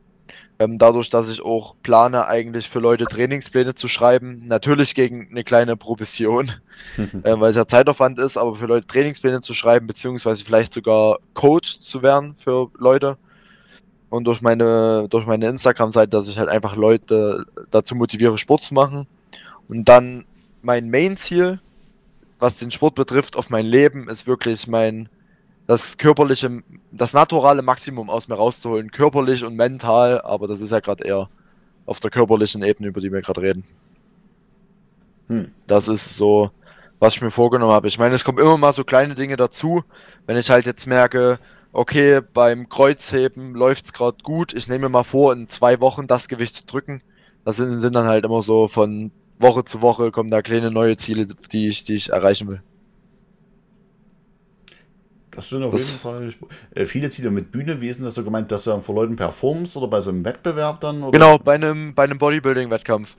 Ähm, 0.58 0.80
dadurch, 0.80 1.12
dass 1.12 1.30
ich 1.30 1.44
auch 1.44 1.76
plane, 1.84 2.26
eigentlich 2.26 2.68
für 2.68 2.80
Leute 2.80 3.06
Trainingspläne 3.06 3.76
zu 3.76 3.88
schreiben. 3.88 4.48
Natürlich 4.48 4.96
gegen 4.96 5.28
eine 5.30 5.44
kleine 5.44 5.78
Provision, 5.78 6.52
äh, 6.98 7.40
weil 7.40 7.52
es 7.52 7.56
ja 7.56 7.68
Zeitaufwand 7.68 8.18
ist, 8.18 8.36
aber 8.36 8.56
für 8.56 8.66
Leute 8.66 8.88
Trainingspläne 8.88 9.42
zu 9.42 9.54
schreiben, 9.54 9.86
beziehungsweise 9.86 10.44
vielleicht 10.44 10.74
sogar 10.74 11.20
Coach 11.36 11.82
zu 11.82 12.02
werden 12.02 12.34
für 12.34 12.72
Leute. 12.80 13.16
Und 14.10 14.24
durch 14.24 14.42
meine, 14.42 15.06
durch 15.08 15.28
meine 15.28 15.50
Instagram-Seite, 15.50 16.10
dass 16.10 16.28
ich 16.28 16.40
halt 16.40 16.50
einfach 16.50 16.76
Leute 16.76 17.46
dazu 17.70 17.94
motiviere, 17.94 18.40
Sport 18.40 18.64
zu 18.64 18.74
machen. 18.74 19.06
Und 19.68 19.88
dann 19.88 20.26
mein 20.64 20.90
Main-Ziel, 20.90 21.60
was 22.40 22.58
den 22.58 22.72
Sport 22.72 22.96
betrifft, 22.96 23.38
auf 23.38 23.52
mein 23.52 23.68
Leben, 23.68 24.10
ist 24.10 24.26
wirklich 24.26 24.68
mein, 24.68 25.10
das 25.68 25.98
körperliche, 25.98 26.64
das 26.92 27.14
naturale 27.14 27.62
Maximum 27.62 28.10
aus 28.10 28.28
mir 28.28 28.36
rauszuholen, 28.36 28.90
körperlich 28.92 29.44
und 29.44 29.56
mental, 29.56 30.22
aber 30.22 30.48
das 30.48 30.62
ist 30.62 30.72
ja 30.72 30.80
gerade 30.80 31.04
eher 31.04 31.30
auf 31.86 32.00
der 32.00 32.10
körperlichen 32.10 32.64
Ebene, 32.64 32.90
über 32.90 33.02
die 33.02 33.12
wir 33.12 33.22
gerade 33.22 33.42
reden. 33.42 33.66
Hm. 35.28 35.52
Das 35.68 35.90
ist 35.90 36.16
so, 36.16 36.52
was 37.00 37.16
ich 37.16 37.22
mir 37.22 37.32
vorgenommen 37.32 37.74
habe. 37.74 37.88
Ich 37.88 38.00
meine, 38.00 38.16
es 38.16 38.24
kommen 38.24 38.40
immer 38.40 38.58
mal 38.58 38.74
so 38.74 38.86
kleine 38.86 39.14
Dinge 39.14 39.36
dazu, 39.36 39.84
wenn 40.26 40.38
ich 40.38 40.50
halt 40.50 40.66
jetzt 40.66 40.88
merke, 40.88 41.38
okay, 41.74 42.22
beim 42.34 42.70
Kreuzheben 42.70 43.54
läuft's 43.54 43.92
gerade 43.92 44.18
gut, 44.24 44.54
ich 44.54 44.70
nehme 44.70 44.86
mir 44.86 44.90
mal 44.90 45.04
vor, 45.04 45.34
in 45.34 45.50
zwei 45.50 45.82
Wochen 45.82 46.08
das 46.08 46.30
Gewicht 46.30 46.56
zu 46.56 46.66
drücken. 46.66 47.02
Das 47.44 47.58
sind, 47.58 47.80
sind 47.80 47.94
dann 47.94 48.08
halt 48.08 48.26
immer 48.26 48.42
so 48.42 48.68
von 48.68 49.12
Woche 49.40 49.64
zu 49.64 49.82
Woche 49.82 50.12
kommen 50.12 50.32
da 50.32 50.42
kleine 50.42 50.72
neue 50.72 50.98
Ziele, 50.98 51.28
die 51.52 51.68
ich, 51.68 51.84
die 51.84 51.94
ich 51.94 52.10
erreichen 52.10 52.48
will. 52.48 52.62
Das 55.38 55.50
sind 55.50 55.62
auf 55.64 55.72
Das- 55.72 55.88
jeden 55.88 56.00
Fall 56.02 56.30
äh, 56.74 56.86
viele 56.88 57.10
Ziele 57.10 57.30
mit 57.30 57.52
Bühne. 57.52 57.80
Wie 57.80 57.88
ist 57.88 57.98
denn 57.98 58.06
das 58.06 58.16
so 58.16 58.24
gemeint, 58.24 58.52
dass 58.52 58.64
du 58.64 58.72
dann 58.72 58.82
vor 58.82 58.96
Leuten 58.96 59.16
performst 59.16 59.78
oder 59.78 59.88
bei 59.88 60.02
so 60.02 60.10
einem 60.10 60.26
Wettbewerb 60.26 60.82
dann? 60.82 61.04
Oder? 61.04 61.12
Genau, 61.12 61.38
bei 61.38 61.54
einem, 61.54 61.94
bei 61.94 62.04
einem 62.04 62.18
Bodybuilding-Wettkampf. 62.18 63.16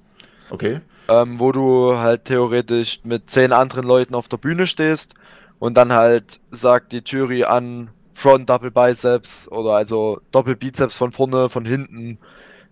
Okay. 0.50 0.80
ähm, 1.08 1.38
wo 1.38 1.52
du 1.52 1.96
halt 1.96 2.24
theoretisch 2.24 3.00
mit 3.04 3.30
zehn 3.30 3.52
anderen 3.52 3.86
Leuten 3.86 4.14
auf 4.14 4.28
der 4.28 4.38
Bühne 4.38 4.66
stehst 4.66 5.14
und 5.58 5.74
dann 5.76 5.92
halt 5.92 6.40
sagt 6.50 6.92
die 6.92 7.02
Jury 7.06 7.44
an 7.44 7.90
Front 8.14 8.48
Double 8.50 8.70
Biceps 8.70 9.48
oder 9.52 9.72
also 9.74 10.20
Doppel 10.32 10.56
Bizeps 10.56 10.96
von 10.96 11.12
vorne, 11.12 11.48
von 11.50 11.64
hinten, 11.66 12.18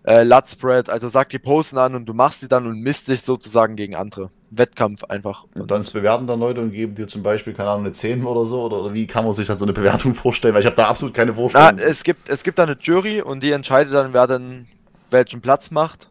äh, 0.05 0.23
Lat 0.23 0.49
Spread, 0.49 0.89
also 0.89 1.07
sagt 1.07 1.31
die 1.33 1.39
Posen 1.39 1.77
an 1.77 1.95
und 1.95 2.05
du 2.07 2.13
machst 2.13 2.41
sie 2.41 2.47
dann 2.47 2.65
und 2.67 2.81
misst 2.81 3.07
dich 3.07 3.21
sozusagen 3.21 3.75
gegen 3.75 3.95
andere. 3.95 4.29
Wettkampf 4.49 5.03
einfach. 5.05 5.45
Und 5.59 5.71
dann 5.71 5.83
bewerten 5.91 6.27
dann 6.27 6.39
Leute 6.39 6.61
und 6.61 6.71
geben 6.71 6.95
dir 6.95 7.07
zum 7.07 7.23
Beispiel, 7.23 7.53
keine 7.53 7.69
Ahnung, 7.69 7.85
eine 7.85 7.93
10 7.93 8.25
oder 8.25 8.45
so? 8.45 8.63
Oder, 8.63 8.81
oder 8.81 8.93
wie 8.93 9.07
kann 9.07 9.23
man 9.25 9.33
sich 9.33 9.47
dann 9.47 9.57
so 9.57 9.65
eine 9.65 9.73
Bewertung 9.73 10.13
vorstellen? 10.13 10.53
Weil 10.53 10.61
ich 10.61 10.65
habe 10.67 10.75
da 10.75 10.87
absolut 10.87 11.13
keine 11.13 11.31
Na, 11.53 11.71
Vorstellung. 11.71 11.77
es 11.77 12.03
gibt, 12.03 12.29
es 12.29 12.43
gibt 12.43 12.59
da 12.59 12.63
eine 12.63 12.77
Jury 12.79 13.21
und 13.21 13.41
die 13.43 13.51
entscheidet 13.51 13.93
dann, 13.93 14.13
wer 14.13 14.27
denn 14.27 14.67
welchen 15.11 15.41
Platz 15.41 15.71
macht. 15.71 16.09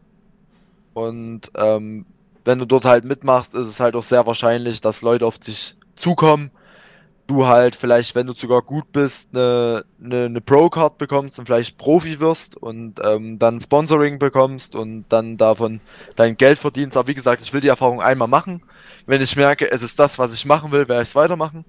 Und 0.93 1.51
ähm, 1.55 2.05
wenn 2.45 2.59
du 2.59 2.65
dort 2.65 2.85
halt 2.85 3.05
mitmachst, 3.05 3.53
ist 3.53 3.67
es 3.67 3.79
halt 3.79 3.95
auch 3.95 4.03
sehr 4.03 4.25
wahrscheinlich, 4.25 4.81
dass 4.81 5.01
Leute 5.01 5.25
auf 5.25 5.37
dich 5.39 5.75
zukommen. 5.95 6.51
Du 7.27 7.45
halt 7.45 7.75
vielleicht, 7.75 8.15
wenn 8.15 8.25
du 8.25 8.33
sogar 8.33 8.61
gut 8.61 8.91
bist, 8.93 9.35
eine, 9.35 9.83
eine, 10.01 10.25
eine 10.25 10.41
Pro-Card 10.41 10.97
bekommst 10.97 11.37
und 11.37 11.45
vielleicht 11.45 11.77
Profi 11.77 12.21
wirst 12.21 12.55
und 12.55 13.01
ähm, 13.03 13.37
dann 13.37 13.59
Sponsoring 13.59 14.17
bekommst 14.17 14.75
und 14.75 15.05
dann 15.09 15.35
davon 15.35 15.81
dein 16.15 16.37
Geld 16.37 16.57
verdienst. 16.57 16.95
Aber 16.95 17.09
wie 17.09 17.13
gesagt, 17.13 17.41
ich 17.41 17.51
will 17.51 17.59
die 17.59 17.67
Erfahrung 17.67 18.01
einmal 18.01 18.29
machen. 18.29 18.63
Wenn 19.07 19.21
ich 19.21 19.35
merke, 19.35 19.69
es 19.69 19.81
ist 19.81 19.99
das, 19.99 20.17
was 20.17 20.33
ich 20.33 20.45
machen 20.45 20.71
will, 20.71 20.87
werde 20.87 21.01
ich 21.01 21.09
es 21.09 21.15
weitermachen. 21.15 21.65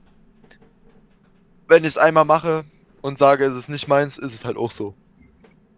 Wenn 1.66 1.82
ich 1.82 1.88
es 1.90 1.98
einmal 1.98 2.24
mache 2.24 2.64
und 3.02 3.18
sage, 3.18 3.44
es 3.44 3.56
ist 3.56 3.68
nicht 3.68 3.88
meins, 3.88 4.16
ist 4.16 4.34
es 4.34 4.44
halt 4.44 4.56
auch 4.56 4.70
so. 4.70 4.94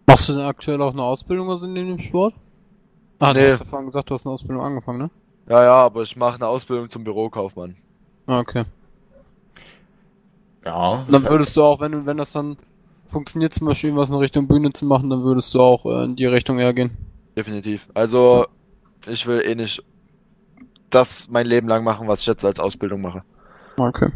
Machst 0.05 0.29
du 0.29 0.33
denn 0.33 0.43
aktuell 0.43 0.81
auch 0.81 0.93
eine 0.93 1.03
Ausbildung 1.03 1.49
also 1.49 1.65
in 1.65 1.73
dem 1.73 1.99
Sport? 1.99 2.35
Ah, 3.19 3.33
Nee. 3.33 3.45
du 3.45 3.51
hast 3.51 3.59
ja 3.59 3.65
vorhin 3.65 3.87
gesagt, 3.87 4.09
du 4.09 4.13
hast 4.13 4.25
eine 4.25 4.33
Ausbildung 4.33 4.63
angefangen, 4.63 4.99
ne? 4.99 5.09
Ja, 5.49 5.63
ja, 5.63 5.75
aber 5.75 6.03
ich 6.03 6.15
mache 6.15 6.35
eine 6.35 6.47
Ausbildung 6.47 6.87
zum 6.89 7.03
Bürokaufmann. 7.03 7.75
Ah, 8.27 8.39
okay. 8.39 8.65
Ja, 10.65 11.03
Und 11.05 11.11
dann 11.11 11.23
würdest 11.23 11.55
du 11.57 11.63
auch, 11.63 11.79
wenn, 11.79 11.91
du- 11.91 12.05
wenn 12.05 12.17
das 12.17 12.31
dann 12.33 12.57
funktioniert, 13.09 13.53
zum 13.53 13.67
Beispiel 13.67 13.95
was 13.95 14.09
in 14.09 14.15
Richtung 14.15 14.47
Bühne 14.47 14.71
zu 14.71 14.85
machen, 14.85 15.09
dann 15.09 15.23
würdest 15.23 15.53
du 15.53 15.61
auch 15.61 15.85
äh, 15.85 16.05
in 16.05 16.15
die 16.15 16.25
Richtung 16.25 16.59
eher 16.59 16.73
gehen. 16.73 16.91
Definitiv. 17.35 17.87
Also, 17.93 18.45
ich 19.07 19.25
will 19.27 19.41
eh 19.41 19.55
nicht 19.55 19.83
das 20.89 21.29
mein 21.29 21.45
Leben 21.47 21.67
lang 21.67 21.83
machen, 21.83 22.07
was 22.07 22.21
ich 22.21 22.27
jetzt 22.27 22.43
als 22.45 22.59
Ausbildung 22.59 23.01
mache. 23.01 23.23
Okay. 23.77 24.09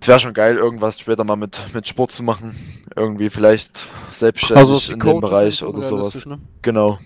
Es 0.00 0.08
wäre 0.08 0.18
schon 0.18 0.32
geil, 0.32 0.56
irgendwas 0.56 0.98
später 0.98 1.24
mal 1.24 1.36
mit, 1.36 1.60
mit 1.74 1.86
Sport 1.86 2.12
zu 2.12 2.22
machen. 2.22 2.56
Irgendwie 2.96 3.28
vielleicht 3.28 3.86
selbstständig 4.12 4.70
Also, 4.70 4.92
in 4.94 5.00
dem 5.00 5.20
Bereich 5.20 5.62
oder 5.62 5.82
sowas. 5.82 6.24
Ne? 6.24 6.38
Genau. 6.62 6.98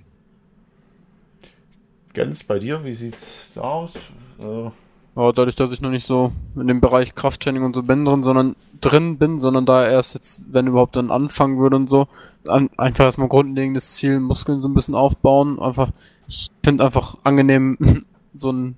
Gens, 2.12 2.45
bei 2.45 2.61
dir, 2.61 2.85
wie 2.85 2.95
sieht's 2.95 3.51
da 3.55 3.62
aus? 3.62 3.95
Äh, 4.39 4.70
Aber 5.15 5.32
dadurch, 5.32 5.55
dass 5.55 5.70
ich 5.70 5.81
noch 5.81 5.91
nicht 5.91 6.07
so 6.07 6.32
in 6.57 6.66
dem 6.66 6.81
Bereich 6.81 7.15
Krafttraining 7.15 7.62
und 7.62 7.74
so 7.74 7.82
bin 7.85 8.05
drin, 8.05 8.23
sondern 8.23 8.57
drin 8.81 9.16
bin, 9.16 9.39
sondern 9.39 9.65
da 9.65 9.86
erst 9.86 10.15
jetzt, 10.15 10.53
wenn 10.53 10.66
überhaupt 10.66 10.97
dann 10.97 11.11
anfangen 11.11 11.59
würde 11.59 11.77
und 11.77 11.89
so, 11.89 12.09
an, 12.47 12.69
einfach 12.77 13.05
erstmal 13.05 13.28
grundlegendes 13.28 13.95
Ziel, 13.95 14.19
Muskeln 14.19 14.61
so 14.61 14.69
ein 14.69 14.74
bisschen 14.74 14.97
aufbauen. 14.97 15.61
Einfach, 15.61 15.91
ich 16.27 16.51
finde 16.65 16.85
einfach 16.85 17.16
angenehm, 17.23 18.05
so 18.35 18.53
ein 18.53 18.77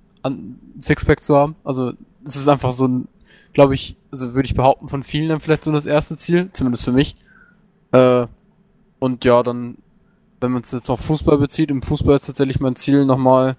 Sixpack 0.79 1.23
zu 1.23 1.35
haben. 1.35 1.55
Also 1.63 1.93
es 2.23 2.35
ist 2.35 2.47
einfach 2.47 2.71
so 2.71 2.87
ein, 2.87 3.07
glaube 3.53 3.73
ich, 3.73 3.95
also 4.11 4.35
würde 4.35 4.45
ich 4.45 4.55
behaupten, 4.55 4.89
von 4.89 5.01
vielen 5.01 5.29
dann 5.29 5.39
vielleicht 5.39 5.63
so 5.63 5.71
das 5.71 5.87
erste 5.87 6.17
Ziel, 6.17 6.49
zumindest 6.51 6.85
für 6.85 6.91
mich. 6.91 7.15
Äh, 7.91 8.27
und 8.99 9.25
ja, 9.25 9.41
dann, 9.41 9.77
wenn 10.39 10.51
man 10.51 10.61
es 10.61 10.71
jetzt 10.71 10.89
auf 10.89 10.99
Fußball 11.01 11.39
bezieht, 11.39 11.71
im 11.71 11.81
Fußball 11.81 12.15
ist 12.15 12.27
tatsächlich 12.27 12.59
mein 12.59 12.75
Ziel 12.75 13.05
nochmal 13.05 13.57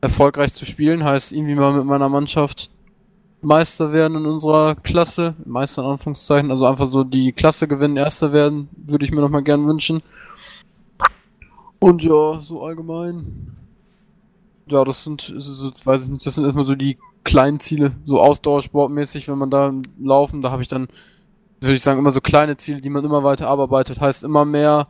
erfolgreich 0.00 0.52
zu 0.52 0.64
spielen, 0.64 1.04
heißt 1.04 1.32
irgendwie 1.32 1.54
mal 1.54 1.72
mit 1.72 1.84
meiner 1.84 2.08
Mannschaft 2.08 2.70
Meister 3.40 3.92
werden 3.92 4.16
in 4.16 4.26
unserer 4.26 4.74
Klasse, 4.74 5.34
Meister 5.44 5.82
in 5.82 5.90
Anführungszeichen, 5.90 6.50
also 6.50 6.66
einfach 6.66 6.88
so 6.88 7.04
die 7.04 7.32
Klasse 7.32 7.68
gewinnen, 7.68 7.96
Erster 7.96 8.32
werden, 8.32 8.68
würde 8.76 9.04
ich 9.04 9.12
mir 9.12 9.20
nochmal 9.20 9.42
gern 9.42 9.66
wünschen. 9.66 10.02
Und 11.78 12.02
ja, 12.02 12.40
so 12.40 12.62
allgemein. 12.62 13.56
Ja, 14.66 14.84
das 14.84 15.04
sind, 15.04 15.28
jetzt 15.28 15.86
weiß 15.86 16.04
ich 16.04 16.08
nicht, 16.08 16.26
das 16.26 16.34
sind 16.34 16.44
erstmal 16.44 16.64
so 16.64 16.74
die 16.74 16.98
kleinen 17.24 17.60
Ziele, 17.60 17.92
so 18.04 18.20
Ausdauersportmäßig, 18.20 19.28
wenn 19.28 19.38
man 19.38 19.50
da 19.50 19.72
laufen, 20.00 20.42
da 20.42 20.50
habe 20.50 20.62
ich 20.62 20.68
dann, 20.68 20.88
würde 21.60 21.74
ich 21.74 21.82
sagen, 21.82 22.00
immer 22.00 22.10
so 22.10 22.20
kleine 22.20 22.56
Ziele, 22.56 22.80
die 22.80 22.90
man 22.90 23.04
immer 23.04 23.22
weiter 23.22 23.48
arbeitet, 23.48 24.00
heißt 24.00 24.24
immer 24.24 24.44
mehr, 24.44 24.88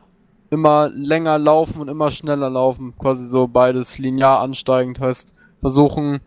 immer 0.49 0.89
länger 0.89 1.37
laufen 1.37 1.81
und 1.81 1.87
immer 1.87 2.11
schneller 2.11 2.49
laufen, 2.49 2.93
quasi 2.97 3.25
so 3.25 3.47
beides 3.47 3.97
linear 3.97 4.39
ansteigend, 4.39 4.99
heißt 4.99 5.35
versuchen 5.61 6.21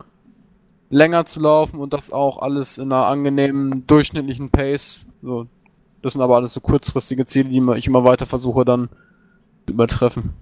länger 0.89 1.25
zu 1.25 1.39
laufen 1.39 1.79
und 1.79 1.91
das 1.91 2.11
auch 2.11 2.37
alles 2.37 2.77
in 2.77 2.91
einer 2.91 3.07
angenehmen 3.07 3.85
durchschnittlichen 3.87 4.49
Pace. 4.49 5.07
So, 5.21 5.47
das 6.01 6.13
sind 6.13 6.21
aber 6.21 6.35
alles 6.35 6.53
so 6.53 6.61
kurzfristige 6.61 7.25
Ziele, 7.25 7.49
die 7.49 7.79
ich 7.79 7.87
immer 7.87 8.03
weiter 8.03 8.25
versuche 8.25 8.63
dann 8.63 8.89
zu 9.65 9.73
übertreffen. 9.73 10.33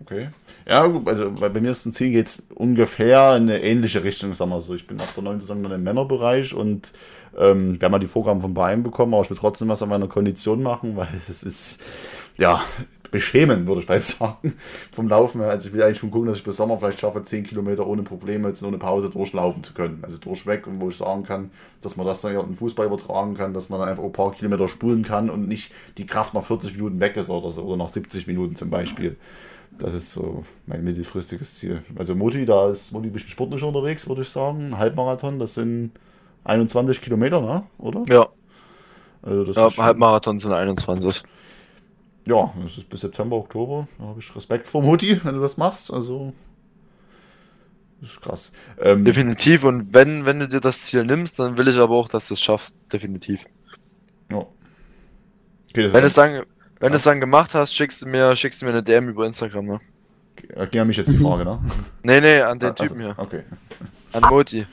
Okay. 0.00 0.30
Ja, 0.66 0.86
gut, 0.86 1.08
also 1.08 1.30
bei, 1.32 1.48
bei 1.48 1.60
mir 1.60 1.72
ist 1.72 1.84
ein 1.86 1.92
Ziel 1.92 2.12
geht's 2.12 2.42
ungefähr 2.54 3.36
in 3.36 3.44
eine 3.44 3.62
ähnliche 3.62 4.04
Richtung, 4.04 4.34
sagen 4.34 4.50
wir 4.50 4.60
so. 4.60 4.74
Ich 4.74 4.86
bin 4.86 4.96
nach 4.96 5.12
der 5.12 5.22
neuen 5.22 5.40
Saison 5.40 5.62
dann 5.62 5.72
im 5.72 5.82
Männerbereich 5.82 6.54
und 6.54 6.92
ähm, 7.36 7.78
haben 7.82 7.92
mal 7.92 7.98
die 7.98 8.06
Vorgaben 8.06 8.40
vom 8.40 8.54
Verein 8.54 8.82
bekommen, 8.82 9.14
aber 9.14 9.24
ich 9.24 9.30
will 9.30 9.36
trotzdem 9.36 9.68
was 9.68 9.82
an 9.82 9.88
meiner 9.88 10.08
Kondition 10.08 10.62
machen, 10.62 10.96
weil 10.96 11.08
es 11.16 11.42
ist, 11.42 11.80
ja, 12.38 12.62
beschämend, 13.10 13.66
würde 13.68 13.82
ich 13.82 13.88
mal 13.88 14.00
sagen, 14.00 14.54
vom 14.92 15.08
Laufen 15.08 15.40
her. 15.40 15.50
Also 15.50 15.68
ich 15.68 15.74
will 15.74 15.82
eigentlich 15.82 15.98
schon 15.98 16.10
gucken, 16.10 16.26
dass 16.28 16.38
ich 16.38 16.44
bis 16.44 16.56
Sommer 16.56 16.78
vielleicht 16.78 16.98
schaffe, 16.98 17.22
10 17.22 17.44
Kilometer 17.44 17.86
ohne 17.86 18.02
Probleme, 18.02 18.48
jetzt 18.48 18.64
ohne 18.64 18.78
Pause 18.78 19.10
durchlaufen 19.10 19.62
zu 19.62 19.74
können. 19.74 19.98
Also 20.02 20.18
durchweg 20.18 20.66
und 20.66 20.80
wo 20.80 20.88
ich 20.88 20.96
sagen 20.96 21.22
kann, 21.22 21.50
dass 21.80 21.96
man 21.96 22.06
das 22.06 22.22
dann 22.22 22.32
ja 22.32 22.40
auf 22.40 22.46
den 22.46 22.56
Fußball 22.56 22.86
übertragen 22.86 23.34
kann, 23.34 23.54
dass 23.54 23.68
man 23.68 23.78
dann 23.78 23.88
einfach 23.88 24.02
ein 24.02 24.12
paar 24.12 24.32
Kilometer 24.32 24.66
spulen 24.66 25.04
kann 25.04 25.30
und 25.30 25.46
nicht 25.46 25.72
die 25.98 26.06
Kraft 26.06 26.34
nach 26.34 26.42
40 26.42 26.74
Minuten 26.74 27.00
weg 27.00 27.16
ist 27.16 27.30
oder 27.30 27.52
so, 27.52 27.62
oder 27.62 27.76
nach 27.76 27.88
70 27.88 28.26
Minuten 28.26 28.56
zum 28.56 28.70
Beispiel. 28.70 29.16
Das 29.78 29.94
ist 29.94 30.12
so 30.12 30.44
mein 30.66 30.84
mittelfristiges 30.84 31.56
Ziel. 31.56 31.84
Also 31.96 32.14
Moti, 32.14 32.46
da 32.46 32.70
ist 32.70 32.92
Moti 32.92 33.08
ein 33.08 33.12
bisschen 33.12 33.30
sportlich 33.30 33.62
unterwegs, 33.62 34.08
würde 34.08 34.22
ich 34.22 34.28
sagen. 34.30 34.78
Halbmarathon, 34.78 35.38
das 35.38 35.54
sind 35.54 35.92
21 36.44 37.00
Kilometer, 37.00 37.40
ne? 37.40 37.64
oder? 37.78 38.08
Ja, 38.08 38.28
Also 39.22 39.44
das 39.44 39.60
ja 39.60 39.64
ist 39.64 39.78
Halbmarathon 39.78 40.38
sind 40.38 40.52
21. 40.52 41.22
ja, 42.26 42.52
das 42.62 42.78
ist 42.78 42.88
bis 42.88 43.00
September, 43.00 43.36
Oktober. 43.36 43.88
Da 43.98 44.04
habe 44.04 44.20
ich 44.20 44.34
Respekt 44.36 44.68
vor 44.68 44.82
Mutti, 44.82 45.20
wenn 45.24 45.34
du 45.34 45.40
das 45.40 45.56
machst. 45.56 45.92
Also 45.92 46.32
Das 48.00 48.10
ist 48.10 48.20
krass. 48.20 48.52
Ähm, 48.78 49.04
Definitiv. 49.04 49.62
Und 49.62 49.94
wenn, 49.94 50.24
wenn 50.24 50.40
du 50.40 50.48
dir 50.48 50.58
das 50.60 50.82
Ziel 50.82 51.04
nimmst, 51.04 51.38
dann 51.38 51.56
will 51.56 51.68
ich 51.68 51.78
aber 51.78 51.94
auch, 51.94 52.08
dass 52.08 52.26
du 52.28 52.34
es 52.34 52.40
schaffst. 52.42 52.76
Definitiv. 52.92 53.44
ja. 54.30 54.46
Okay, 55.70 55.92
Wenn, 55.92 56.04
es 56.04 56.14
dann, 56.14 56.44
wenn 56.82 56.90
du 56.90 56.96
es 56.96 57.04
dann 57.04 57.20
gemacht 57.20 57.54
hast, 57.54 57.72
schickst 57.72 58.02
du 58.02 58.08
mir, 58.08 58.34
schickst 58.34 58.60
du 58.60 58.66
mir 58.66 58.72
eine 58.72 58.82
DM 58.82 59.08
über 59.08 59.24
Instagram, 59.24 59.64
ne? 59.66 59.80
ging 60.70 60.80
an 60.80 60.88
mich 60.88 60.96
jetzt 60.96 61.12
die 61.12 61.18
Frage, 61.18 61.44
ne? 61.44 61.60
Nee, 62.02 62.20
nee, 62.20 62.40
an 62.40 62.58
den 62.58 62.70
Ah, 62.70 62.74
also, 62.76 62.94
Typen 62.94 63.00
hier. 63.00 63.14
Okay. 63.16 63.44
An 64.12 64.22
Moti. 64.28 64.66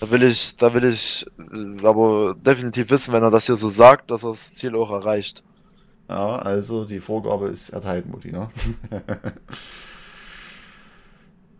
Da 0.00 0.10
will 0.10 0.24
ich, 0.24 0.56
da 0.56 0.74
will 0.74 0.84
ich 0.84 1.24
äh, 1.38 1.86
aber 1.86 2.34
definitiv 2.34 2.90
wissen, 2.90 3.12
wenn 3.12 3.22
er 3.22 3.30
das 3.30 3.46
hier 3.46 3.56
so 3.56 3.68
sagt, 3.68 4.10
dass 4.10 4.24
er 4.24 4.30
das 4.30 4.54
Ziel 4.54 4.74
auch 4.74 4.90
erreicht. 4.90 5.44
Ja, 6.08 6.36
also 6.40 6.84
die 6.84 6.98
Vorgabe 6.98 7.48
ist 7.48 7.70
erteilt, 7.70 8.06
Mutti, 8.06 8.32
ne? 8.32 8.48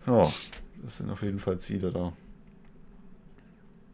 ja, 0.07 0.23
das 0.83 0.97
sind 0.97 1.11
auf 1.11 1.23
jeden 1.23 1.39
Fall 1.39 1.59
Ziele 1.61 1.93
da. 1.93 2.13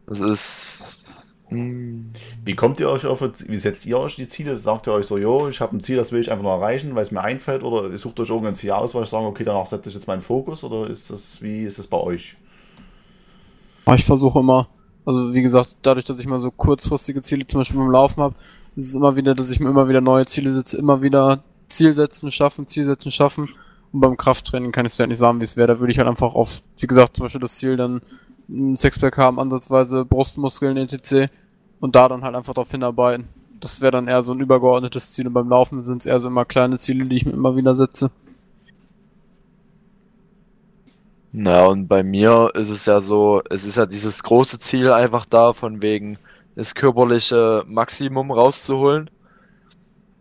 Das 0.07 0.20
ist. 0.20 1.05
Wie 1.48 2.56
kommt 2.56 2.81
ihr 2.81 2.90
euch 2.90 3.06
auf, 3.06 3.20
wie 3.20 3.56
setzt 3.56 3.86
ihr 3.86 3.98
euch 3.98 4.16
die 4.16 4.27
Ziele? 4.27 4.56
Sagt 4.56 4.89
ihr 4.89 4.93
euch 4.93 5.06
so, 5.06 5.16
jo, 5.16 5.48
ich 5.48 5.60
habe 5.60 5.77
ein 5.77 5.81
Ziel, 5.81 5.97
das 5.97 6.10
will 6.10 6.20
ich 6.20 6.32
einfach 6.32 6.43
nur 6.43 6.52
erreichen, 6.52 6.94
weil 6.97 7.02
es 7.02 7.12
mir 7.12 7.23
einfällt? 7.23 7.62
Oder 7.62 7.89
ihr 7.89 7.98
sucht 7.98 8.18
euch 8.18 8.31
irgendein 8.31 8.55
Ziel 8.55 8.73
aus, 8.73 8.94
weil 8.94 9.05
ich 9.05 9.09
sage, 9.09 9.27
okay, 9.27 9.44
danach 9.44 9.66
setze 9.66 9.89
ich 9.89 9.94
jetzt 9.94 10.09
meinen 10.09 10.23
Fokus? 10.23 10.64
Oder 10.64 10.90
ist 10.90 11.10
das, 11.10 11.40
wie 11.43 11.62
ist 11.62 11.78
das 11.78 11.86
bei 11.86 11.98
euch? 11.98 12.36
Aber 13.85 13.94
ich 13.94 14.05
versuche 14.05 14.40
immer, 14.40 14.68
also 15.05 15.32
wie 15.35 15.43
gesagt, 15.43 15.77
dadurch, 15.82 16.05
dass 16.05 16.18
ich 16.18 16.27
mal 16.27 16.40
so 16.40 16.51
kurzfristige 16.51 17.23
Ziele 17.23 17.47
zum 17.47 17.60
Beispiel 17.60 17.78
beim 17.78 17.93
Laufen 17.93 18.20
habe, 18.20 18.35
ist 18.74 18.89
es 18.89 18.94
immer 18.97 19.14
wieder, 19.14 19.36
dass 19.36 19.51
ich 19.52 19.60
mir 19.60 19.70
immer 19.70 19.89
wieder 19.89 20.01
neue 20.01 20.27
Ziele 20.27 20.52
setze, 20.52 20.77
immer 20.77 21.01
wieder 21.01 21.44
Ziel 21.68 21.94
setzen, 21.94 22.32
schaffen, 22.32 22.66
Ziel 22.66 22.85
setzen, 22.85 23.12
schaffen. 23.12 23.48
Und 23.93 24.01
beim 24.01 24.16
Krafttraining 24.16 24.73
kann 24.73 24.85
ich 24.85 24.93
es 24.93 24.98
ja 24.98 25.06
nicht 25.06 25.20
sagen, 25.20 25.40
wie 25.40 25.44
es 25.44 25.56
wäre. 25.56 25.68
Da 25.68 25.81
würde 25.81 25.93
ich 25.93 25.98
halt 25.98 26.09
einfach 26.09 26.35
auf, 26.35 26.60
wie 26.78 26.86
gesagt, 26.89 27.16
zum 27.16 27.24
Beispiel 27.24 27.40
das 27.40 27.56
Ziel 27.56 27.77
dann 27.77 28.02
ein 28.48 28.77
Sixpack 28.77 29.16
haben, 29.16 29.40
ansatzweise 29.40 30.05
Brustmuskeln, 30.05 30.77
etc. 30.77 31.31
Und 31.81 31.97
da 31.97 32.09
dann 32.09 32.23
halt 32.23 32.35
einfach 32.35 32.55
darauf 32.55 32.70
hinarbeiten. 32.70 33.28
Das 33.60 33.81
wäre 33.81 33.93
dann 33.93 34.09
eher 34.09 34.23
so 34.23 34.32
ein 34.32 34.40
übergeordnetes 34.40 35.12
Ziel. 35.12 35.27
Und 35.27 35.32
beim 35.32 35.48
Laufen 35.48 35.82
sind 35.82 36.02
es 36.02 36.06
eher 36.06 36.20
so 36.20 36.28
immer 36.28 36.44
kleine 36.44 36.78
Ziele, 36.78 37.06
die 37.06 37.16
ich 37.16 37.27
mir 37.27 37.32
immer 37.32 37.56
wieder 37.56 37.74
setze. 37.74 38.10
Na, 41.32 41.66
und 41.66 41.86
bei 41.89 42.02
mir 42.02 42.51
ist 42.55 42.70
es 42.70 42.86
ja 42.86 43.01
so, 43.01 43.43
es 43.51 43.66
ist 43.66 43.77
ja 43.77 43.86
dieses 43.86 44.23
große 44.23 44.59
Ziel 44.59 44.93
einfach 44.93 45.27
da, 45.27 45.52
von 45.52 45.82
wegen 45.82 46.18
das 46.55 46.74
körperliche 46.74 47.62
Maximum 47.66 48.31
rauszuholen. 48.31 49.10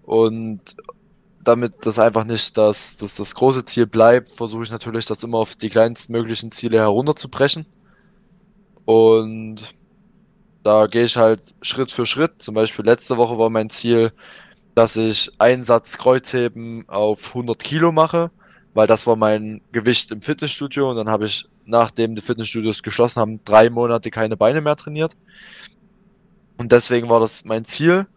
Und 0.03 0.59
damit 1.43 1.85
das 1.85 1.99
einfach 1.99 2.25
nicht 2.25 2.57
das, 2.57 2.97
das, 2.97 3.15
das 3.15 3.35
große 3.35 3.65
Ziel 3.65 3.87
bleibt, 3.87 4.29
versuche 4.29 4.63
ich 4.63 4.71
natürlich, 4.71 5.05
das 5.05 5.23
immer 5.23 5.37
auf 5.37 5.55
die 5.55 5.69
kleinstmöglichen 5.69 6.51
Ziele 6.51 6.79
herunterzubrechen. 6.79 7.65
Und 8.85 9.75
da 10.63 10.87
gehe 10.87 11.03
ich 11.03 11.17
halt 11.17 11.41
Schritt 11.61 11.91
für 11.91 12.05
Schritt. 12.05 12.41
Zum 12.41 12.55
Beispiel 12.55 12.85
letzte 12.85 13.17
Woche 13.17 13.37
war 13.37 13.49
mein 13.49 13.69
Ziel, 13.69 14.11
dass 14.75 14.97
ich 14.97 15.31
einen 15.39 15.63
Satz 15.63 15.97
Kreuzheben 15.97 16.87
auf 16.89 17.29
100 17.29 17.63
Kilo 17.63 17.91
mache, 17.91 18.31
weil 18.73 18.87
das 18.87 19.07
war 19.07 19.15
mein 19.15 19.61
Gewicht 19.71 20.11
im 20.11 20.21
Fitnessstudio 20.21 20.89
und 20.89 20.97
dann 20.97 21.09
habe 21.09 21.25
ich, 21.25 21.47
nachdem 21.65 22.15
die 22.15 22.21
Fitnessstudios 22.21 22.83
geschlossen 22.83 23.21
haben, 23.21 23.43
drei 23.45 23.69
Monate 23.69 24.11
keine 24.11 24.37
Beine 24.37 24.61
mehr 24.61 24.75
trainiert. 24.75 25.15
Und 26.57 26.71
deswegen 26.71 27.09
war 27.09 27.19
das 27.19 27.45
mein 27.45 27.65
Ziel. 27.65 28.07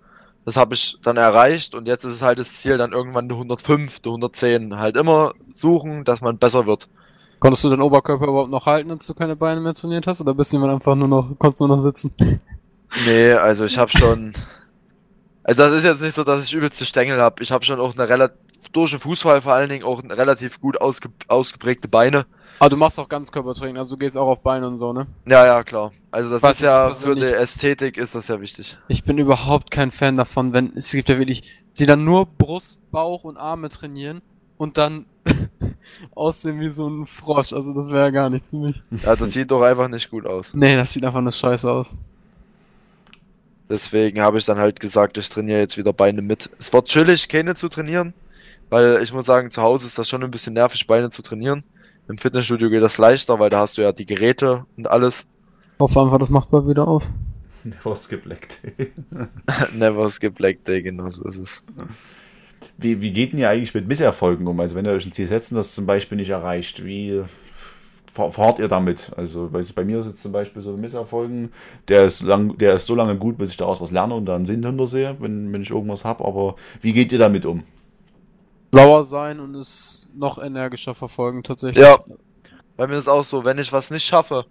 Das 0.45 0.57
habe 0.57 0.75
ich 0.75 0.97
dann 1.03 1.17
erreicht 1.19 1.75
und 1.75 1.87
jetzt 1.87 2.05
ist 2.05 2.15
es 2.15 2.23
halt 2.23 2.39
das 2.39 2.55
Ziel, 2.55 2.79
dann 2.79 2.93
irgendwann 2.93 3.29
die 3.29 3.35
105, 3.35 4.01
die 4.01 4.09
110. 4.09 4.79
Halt 4.79 4.97
immer 4.97 5.35
suchen, 5.53 6.05
dass 6.05 6.23
man 6.23 6.39
besser 6.39 6.67
wird. 6.67 6.89
Konntest 7.41 7.65
du 7.65 7.71
deinen 7.71 7.83
Oberkörper 7.83 8.27
überhaupt 8.27 8.51
noch 8.51 8.67
halten, 8.67 8.91
als 8.91 9.07
du 9.07 9.15
keine 9.15 9.37
Beine 9.37 9.61
mehr 9.61 9.75
trainiert 9.75 10.07
hast? 10.07 10.21
Oder 10.21 10.35
bist 10.35 10.53
du 10.53 10.57
immer 10.57 10.73
einfach 10.73 10.95
nur 10.95 11.09
noch, 11.09 11.39
konntest 11.39 11.61
du 11.61 11.67
nur 11.67 11.77
noch 11.77 11.83
sitzen? 11.83 12.13
Nee, 13.05 13.33
also 13.35 13.67
ich 13.67 13.77
habe 13.77 13.91
schon. 13.91 14.33
Also 15.43 15.63
das 15.63 15.73
ist 15.75 15.85
jetzt 15.85 16.01
nicht 16.01 16.15
so, 16.15 16.25
dass 16.25 16.43
ich 16.43 16.55
übelste 16.55 16.87
Stängel 16.87 17.21
habe. 17.21 17.43
Ich 17.43 17.53
habe 17.53 17.63
schon 17.63 17.81
auch 17.81 17.95
eine 17.95 18.09
relativ 18.09 18.39
durch 18.73 18.91
den 18.91 18.99
Fußball 18.99 19.41
vor 19.41 19.53
allen 19.53 19.69
Dingen 19.69 19.85
auch 19.85 20.03
relativ 20.05 20.61
gut 20.61 20.81
ausge 20.81 21.09
ausgeprägte 21.27 21.89
Beine. 21.89 22.27
Ah, 22.61 22.69
du 22.69 22.77
machst 22.77 22.99
auch 22.99 23.09
Ganzkörpertraining, 23.09 23.77
also 23.79 23.95
du 23.95 23.99
gehst 23.99 24.17
auch 24.17 24.27
auf 24.27 24.41
Beine 24.41 24.67
und 24.67 24.79
so, 24.79 24.93
ne? 24.93 25.07
Ja, 25.27 25.47
ja, 25.47 25.63
klar. 25.63 25.93
Also 26.11 26.31
das 26.31 26.43
Weiß 26.43 26.57
ist 26.57 26.63
ja 26.63 26.95
für 26.95 27.15
die. 27.15 27.25
Ästhetik 27.25 27.97
ist 27.97 28.15
das 28.15 28.29
ja 28.29 28.41
wichtig. 28.41 28.77
Ich 28.89 29.05
bin 29.05 29.19
überhaupt 29.19 29.71
kein 29.71 29.91
Fan 29.91 30.17
davon, 30.17 30.53
wenn 30.53 30.77
es 30.77 30.91
gibt 30.91 31.09
ja 31.09 31.19
wirklich, 31.19 31.43
die 31.79 31.87
dann 31.87 32.05
nur 32.05 32.27
Brust, 32.27 32.81
Bauch 32.91 33.25
und 33.25 33.37
Arme 33.37 33.69
trainieren 33.69 34.23
und 34.57 34.77
dann 34.77 35.07
aussehen 36.15 36.61
wie 36.61 36.71
so 36.71 36.89
ein 36.89 37.07
Frosch. 37.07 37.53
Also 37.53 37.73
das 37.73 37.89
wäre 37.89 38.05
ja 38.05 38.11
gar 38.11 38.31
nichts 38.31 38.51
für 38.51 38.57
mich. 38.57 38.83
Ja, 39.03 39.17
das 39.17 39.33
sieht 39.33 39.51
doch 39.51 39.63
einfach 39.63 39.89
nicht 39.89 40.11
gut 40.11 40.27
aus. 40.27 40.55
Nee, 40.55 40.77
das 40.77 40.93
sieht 40.93 41.05
einfach 41.05 41.21
nur 41.21 41.33
scheiße 41.33 41.71
aus. 41.71 41.95
Deswegen 43.69 44.21
habe 44.21 44.39
ich 44.39 44.47
dann 44.47 44.59
halt 44.59 44.81
gesagt, 44.81 45.19
ich 45.19 45.29
trainiere 45.29 45.59
jetzt 45.59 45.77
wieder 45.77 45.93
Beine 45.93 46.23
mit. 46.23 46.51
Es 46.59 46.73
war 46.73 46.85
chillig, 46.85 47.29
keine 47.29 47.55
zu 47.55 47.69
trainieren, 47.69 48.15
weil 48.71 49.03
ich 49.03 49.13
muss 49.13 49.27
sagen, 49.27 49.51
zu 49.51 49.61
Hause 49.63 49.87
ist 49.87 49.99
das 49.99 50.09
schon 50.09 50.23
ein 50.23 50.31
bisschen 50.31 50.55
nervig, 50.55 50.87
Beine 50.87 51.11
zu 51.11 51.23
trainieren. 51.23 51.65
Im 52.09 52.17
Fitnessstudio 52.17 52.71
geht 52.71 52.83
das 52.83 52.97
leichter, 52.97 53.39
weil 53.39 53.51
da 53.51 53.61
hast 53.61 53.77
du 53.77 53.83
ja 53.83 53.93
die 53.93 54.07
Geräte 54.07 54.65
und 54.79 54.89
alles. 54.89 55.27
Ich 55.75 55.81
hoffe 55.81 56.01
einfach, 56.01 56.19
das 56.19 56.31
macht 56.31 56.51
bald 56.51 56.67
wieder 56.67 56.89
auf. 56.89 57.05
Was 57.83 58.09
gebleckt. 58.09 58.61
Never 59.75 60.09
skip 60.09 60.39
leg 60.39 60.65
day, 60.65 60.83
genau 60.83 61.09
so 61.11 61.25
ist 61.25 61.39
es. 61.39 61.65
Wie, 62.77 63.01
wie 63.01 63.13
geht 63.13 63.33
denn 63.33 63.41
ihr 63.41 63.49
eigentlich 63.49 63.75
mit 63.75 63.89
Misserfolgen 63.89 64.47
um? 64.47 64.59
Also 64.61 64.75
wenn 64.75 64.85
ihr 64.85 64.93
euch 64.93 65.07
ein 65.07 65.13
Ziel 65.13 65.27
setzt 65.27 65.53
und 65.53 65.57
das 65.57 65.75
zum 65.75 65.87
Beispiel 65.87 66.17
nicht 66.17 66.31
erreicht, 66.31 66.85
wie 66.85 67.23
fahr- 68.13 68.31
fahrt 68.31 68.59
ihr 68.59 68.69
damit? 68.69 69.13
Also 69.17 69.53
weiß 69.53 69.69
ich, 69.69 69.75
bei 69.75 69.85
mir 69.85 69.99
ist 69.99 70.07
jetzt 70.07 70.23
zum 70.23 70.33
Beispiel 70.33 70.63
so 70.63 70.71
ein 70.71 70.81
Misserfolgen, 70.81 71.53
der 71.89 72.05
ist, 72.05 72.23
lang, 72.23 72.57
der 72.59 72.75
ist 72.75 72.87
so 72.87 72.95
lange 72.95 73.17
gut, 73.17 73.39
bis 73.39 73.51
ich 73.51 73.57
daraus 73.57 73.81
was 73.81 73.91
lerne 73.91 74.15
und 74.15 74.27
da 74.27 74.37
einen 74.37 74.47
Sinn 74.47 74.65
hinter 74.65 74.87
sehe, 74.87 75.17
wenn, 75.21 75.53
wenn 75.53 75.63
ich 75.63 75.71
irgendwas 75.71 76.05
habe. 76.05 76.25
Aber 76.25 76.57
wie 76.81 76.93
geht 76.93 77.13
ihr 77.13 77.19
damit 77.19 77.47
um? 77.47 77.63
Sauer 78.75 79.05
sein 79.05 79.41
und 79.41 79.55
es 79.55 80.07
noch 80.15 80.39
energischer 80.43 80.95
verfolgen 80.95 81.43
tatsächlich. 81.43 81.83
Ja, 81.83 81.99
bei 82.79 82.87
mir 82.87 82.97
ist 82.97 83.09
auch 83.09 83.25
so, 83.25 83.45
wenn 83.45 83.59
ich 83.59 83.73
was 83.73 83.91
nicht 83.91 84.05
schaffe, 84.05 84.47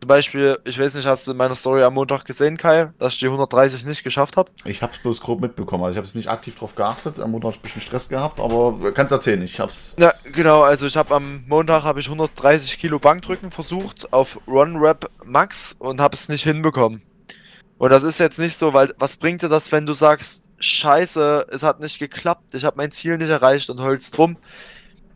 zum 0.00 0.08
Beispiel, 0.08 0.58
ich 0.64 0.78
weiß 0.78 0.94
nicht, 0.94 1.06
hast 1.06 1.26
du 1.26 1.32
in 1.32 1.36
meiner 1.36 1.54
Story 1.54 1.82
am 1.82 1.94
Montag 1.94 2.24
gesehen, 2.24 2.56
Kai, 2.56 2.92
dass 2.98 3.14
ich 3.14 3.18
die 3.18 3.26
130 3.26 3.84
nicht 3.84 4.04
geschafft 4.04 4.36
habe? 4.36 4.50
Ich 4.64 4.80
habe 4.80 4.92
es 4.92 4.98
bloß 5.00 5.20
grob 5.20 5.40
mitbekommen. 5.40 5.84
Also 5.84 5.92
ich 5.92 5.96
habe 5.98 6.06
es 6.06 6.14
nicht 6.14 6.28
aktiv 6.28 6.54
drauf 6.54 6.74
geachtet. 6.76 7.18
Am 7.18 7.32
Montag 7.32 7.48
hab 7.48 7.54
ich 7.54 7.58
ein 7.58 7.62
bisschen 7.62 7.82
Stress 7.82 8.08
gehabt, 8.08 8.40
aber 8.40 8.92
kannst 8.92 9.12
erzählen. 9.12 9.42
Ich 9.42 9.60
hab's. 9.60 9.94
Ja, 9.98 10.14
genau, 10.32 10.62
also 10.62 10.86
ich 10.86 10.96
habe 10.96 11.14
am 11.14 11.44
Montag 11.46 11.82
habe 11.82 12.00
ich 12.00 12.06
130 12.06 12.78
Kilo 12.78 12.98
Bankdrücken 12.98 13.50
versucht 13.50 14.12
auf 14.12 14.40
Run 14.46 14.76
Rap 14.76 15.10
Max 15.24 15.74
und 15.78 16.00
habe 16.00 16.14
es 16.14 16.28
nicht 16.28 16.44
hinbekommen. 16.44 17.02
Und 17.76 17.90
das 17.90 18.02
ist 18.02 18.18
jetzt 18.18 18.38
nicht 18.38 18.56
so, 18.56 18.72
weil 18.72 18.94
was 18.98 19.16
bringt 19.16 19.42
dir 19.42 19.48
das, 19.48 19.72
wenn 19.72 19.84
du 19.84 19.92
sagst, 19.92 20.48
scheiße, 20.58 21.48
es 21.50 21.62
hat 21.64 21.80
nicht 21.80 21.98
geklappt, 21.98 22.54
ich 22.54 22.64
habe 22.64 22.76
mein 22.76 22.92
Ziel 22.92 23.18
nicht 23.18 23.30
erreicht 23.30 23.68
und 23.68 23.80
heulst 23.80 24.16
drum. 24.16 24.38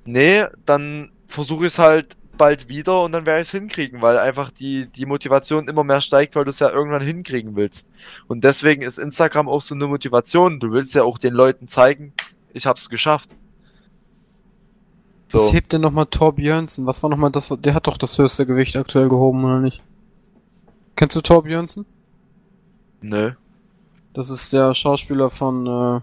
Nee, 0.04 0.44
dann 0.66 1.12
versuche 1.26 1.66
ich 1.66 1.72
es 1.72 1.78
halt 1.78 2.16
bald 2.38 2.68
wieder 2.68 3.02
und 3.02 3.12
dann 3.12 3.26
werde 3.26 3.42
ich 3.42 3.48
es 3.48 3.52
hinkriegen, 3.52 4.02
weil 4.02 4.18
einfach 4.18 4.50
die, 4.50 4.86
die 4.86 5.06
Motivation 5.06 5.68
immer 5.68 5.84
mehr 5.84 6.00
steigt, 6.00 6.34
weil 6.34 6.44
du 6.44 6.50
es 6.50 6.58
ja 6.58 6.70
irgendwann 6.70 7.02
hinkriegen 7.02 7.56
willst. 7.56 7.90
Und 8.26 8.44
deswegen 8.44 8.82
ist 8.82 8.98
Instagram 8.98 9.48
auch 9.48 9.62
so 9.62 9.74
eine 9.74 9.86
Motivation. 9.86 10.58
Du 10.58 10.72
willst 10.72 10.94
ja 10.94 11.04
auch 11.04 11.18
den 11.18 11.34
Leuten 11.34 11.68
zeigen, 11.68 12.12
ich 12.52 12.66
habe 12.66 12.78
es 12.78 12.88
geschafft. 12.88 13.36
So. 15.28 15.38
Was 15.38 15.52
hebt 15.52 15.72
denn 15.72 15.80
nochmal 15.80 16.06
Thor 16.06 16.34
Björnsen? 16.34 16.86
Was 16.86 17.02
war 17.02 17.08
nochmal 17.08 17.30
das? 17.30 17.48
Der 17.48 17.74
hat 17.74 17.86
doch 17.86 17.96
das 17.96 18.18
höchste 18.18 18.44
Gewicht 18.44 18.76
aktuell 18.76 19.08
gehoben, 19.08 19.44
oder 19.44 19.60
nicht? 19.60 19.82
Kennst 20.96 21.16
du 21.16 21.20
Thor 21.20 21.44
Björnsen? 21.44 21.86
Nö. 23.00 23.32
Das 24.12 24.28
ist 24.28 24.52
der 24.52 24.74
Schauspieler 24.74 25.30
von, 25.30 25.66
äh, 25.66 26.00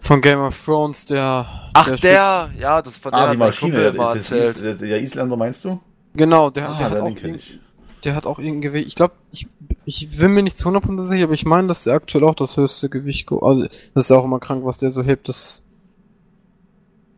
von 0.00 0.20
Game 0.20 0.40
of 0.40 0.64
Thrones, 0.64 1.06
der. 1.06 1.70
Ach, 1.74 1.84
spielt- 1.86 2.02
der, 2.04 2.50
ja, 2.58 2.82
das 2.82 2.96
von 2.98 3.12
der 3.12 3.20
Ah, 3.20 3.26
hat 3.26 3.32
die 3.34 3.36
Maschine. 3.38 3.92
Mal 3.92 4.16
ist, 4.16 4.30
das 4.32 4.60
ist 4.60 4.80
der 4.80 5.00
Isländer, 5.00 5.36
meinst 5.36 5.64
du? 5.64 5.80
Genau, 6.14 6.50
der, 6.50 6.68
Ah, 6.70 6.78
der, 6.78 6.86
hat 6.90 6.92
den 6.94 7.02
auch 7.02 7.36
ich. 7.36 7.60
der 8.04 8.14
hat 8.14 8.26
auch 8.26 8.38
irgendein 8.38 8.62
Gewicht. 8.62 8.88
Ich 8.88 8.94
glaube, 8.94 9.14
ich, 9.30 9.46
ich 9.84 10.08
bin 10.18 10.32
mir 10.32 10.42
nicht 10.42 10.58
zu 10.58 10.68
100% 10.68 10.98
sicher, 11.04 11.24
aber 11.24 11.34
ich 11.34 11.44
meine, 11.44 11.68
dass 11.68 11.84
der 11.84 11.94
aktuell 11.94 12.24
auch 12.24 12.34
das 12.34 12.56
höchste 12.56 12.88
Gewicht. 12.88 13.26
ge- 13.28 13.38
Also, 13.42 13.62
das 13.94 14.04
ist 14.06 14.10
ja 14.10 14.16
auch 14.16 14.24
immer 14.24 14.40
krank, 14.40 14.64
was 14.64 14.78
der 14.78 14.90
so 14.90 15.02
hebt. 15.02 15.28
Das 15.28 15.64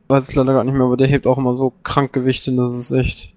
weiß 0.09 0.29
ich 0.29 0.35
leider 0.35 0.53
gar 0.53 0.65
nicht 0.65 0.75
mehr, 0.75 0.85
aber 0.87 0.97
der 0.97 1.07
hebt 1.07 1.27
auch 1.27 1.39
immer 1.39 1.55
so 1.57 1.73
krank 1.85 2.13
Gewichte, 2.13 2.51
und 2.51 2.57
das 2.59 2.75
ist 2.77 2.91
echt. 2.91 3.33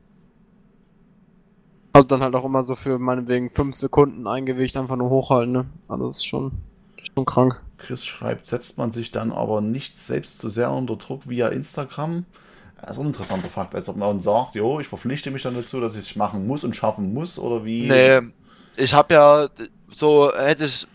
Also 1.96 2.08
dann 2.08 2.22
halt 2.24 2.34
auch 2.36 2.44
immer 2.46 2.64
so 2.64 2.76
für 2.76 2.98
meinetwegen 2.98 3.52
5 3.52 3.76
Sekunden 3.76 4.26
ein 4.26 4.48
Gewicht 4.48 4.76
einfach 4.78 4.96
nur 4.96 5.12
hochhalten, 5.12 5.52
ne? 5.54 5.66
Also 5.88 6.08
das 6.08 6.18
ist 6.18 6.26
schon, 6.26 6.52
schon 7.16 7.26
krank. 7.26 7.62
Chris 7.86 8.06
schreibt, 8.06 8.50
setzt 8.50 8.78
man 8.78 8.92
sich 8.92 9.12
dann 9.12 9.32
aber 9.32 9.62
nicht 9.62 9.98
selbst 9.98 10.40
zu 10.40 10.50
sehr 10.50 10.72
unter 10.72 10.96
Druck 10.96 11.28
via 11.28 11.50
Instagram? 11.50 12.26
Das 12.80 12.92
ist 12.92 13.00
ein 13.00 13.08
interessanter 13.08 13.48
Fakt, 13.48 13.76
als 13.76 13.88
ob 13.88 13.96
man 13.96 14.20
sagt, 14.20 14.56
jo, 14.56 14.80
ich 14.80 14.88
verpflichte 14.88 15.32
mich 15.32 15.44
dann 15.44 15.56
dazu, 15.56 15.80
dass 15.80 15.96
ich 15.96 16.10
es 16.10 16.16
machen 16.16 16.48
muss 16.48 16.64
und 16.64 16.76
schaffen 16.76 17.14
muss, 17.14 17.40
oder 17.40 17.64
wie? 17.64 17.88
Nee, 17.88 18.20
ich 18.76 18.94
habe 18.94 19.14
ja, 19.14 19.48
so 19.88 20.34
hätte 20.36 20.66
ich, 20.66 20.88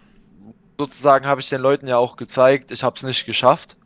sozusagen 0.76 1.26
habe 1.26 1.40
ich 1.40 1.48
den 1.48 1.62
Leuten 1.62 1.86
ja 1.86 1.96
auch 1.96 2.16
gezeigt, 2.16 2.70
ich 2.72 2.82
habe 2.82 2.96
es 2.96 3.02
nicht 3.02 3.26
geschafft. 3.26 3.76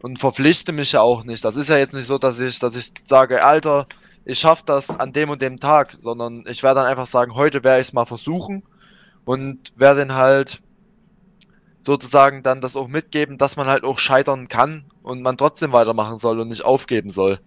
Und 0.00 0.18
verpflichte 0.18 0.72
mich 0.72 0.92
ja 0.92 1.00
auch 1.00 1.22
nicht. 1.22 1.44
Das 1.44 1.54
ist 1.54 1.68
ja 1.68 1.76
jetzt 1.76 1.94
nicht 1.94 2.06
so, 2.06 2.18
dass 2.18 2.40
ich, 2.40 2.58
dass 2.58 2.74
ich 2.74 2.92
sage, 3.04 3.44
Alter, 3.44 3.86
ich 4.24 4.38
schaffe 4.38 4.64
das 4.66 4.98
an 4.98 5.12
dem 5.12 5.30
und 5.30 5.40
dem 5.40 5.60
Tag, 5.60 5.92
sondern 5.96 6.44
ich 6.48 6.62
werde 6.62 6.80
dann 6.80 6.90
einfach 6.90 7.06
sagen, 7.06 7.34
heute 7.34 7.62
werde 7.62 7.80
ich 7.80 7.88
es 7.88 7.92
mal 7.92 8.04
versuchen 8.04 8.64
und 9.24 9.72
werde 9.76 10.00
dann 10.00 10.14
halt 10.14 10.60
sozusagen 11.82 12.42
dann 12.42 12.60
das 12.60 12.76
auch 12.76 12.88
mitgeben, 12.88 13.38
dass 13.38 13.56
man 13.56 13.66
halt 13.66 13.84
auch 13.84 13.98
scheitern 13.98 14.48
kann 14.48 14.84
und 15.02 15.22
man 15.22 15.36
trotzdem 15.36 15.72
weitermachen 15.72 16.16
soll 16.16 16.40
und 16.40 16.48
nicht 16.48 16.64
aufgeben 16.64 17.10
soll. 17.10 17.40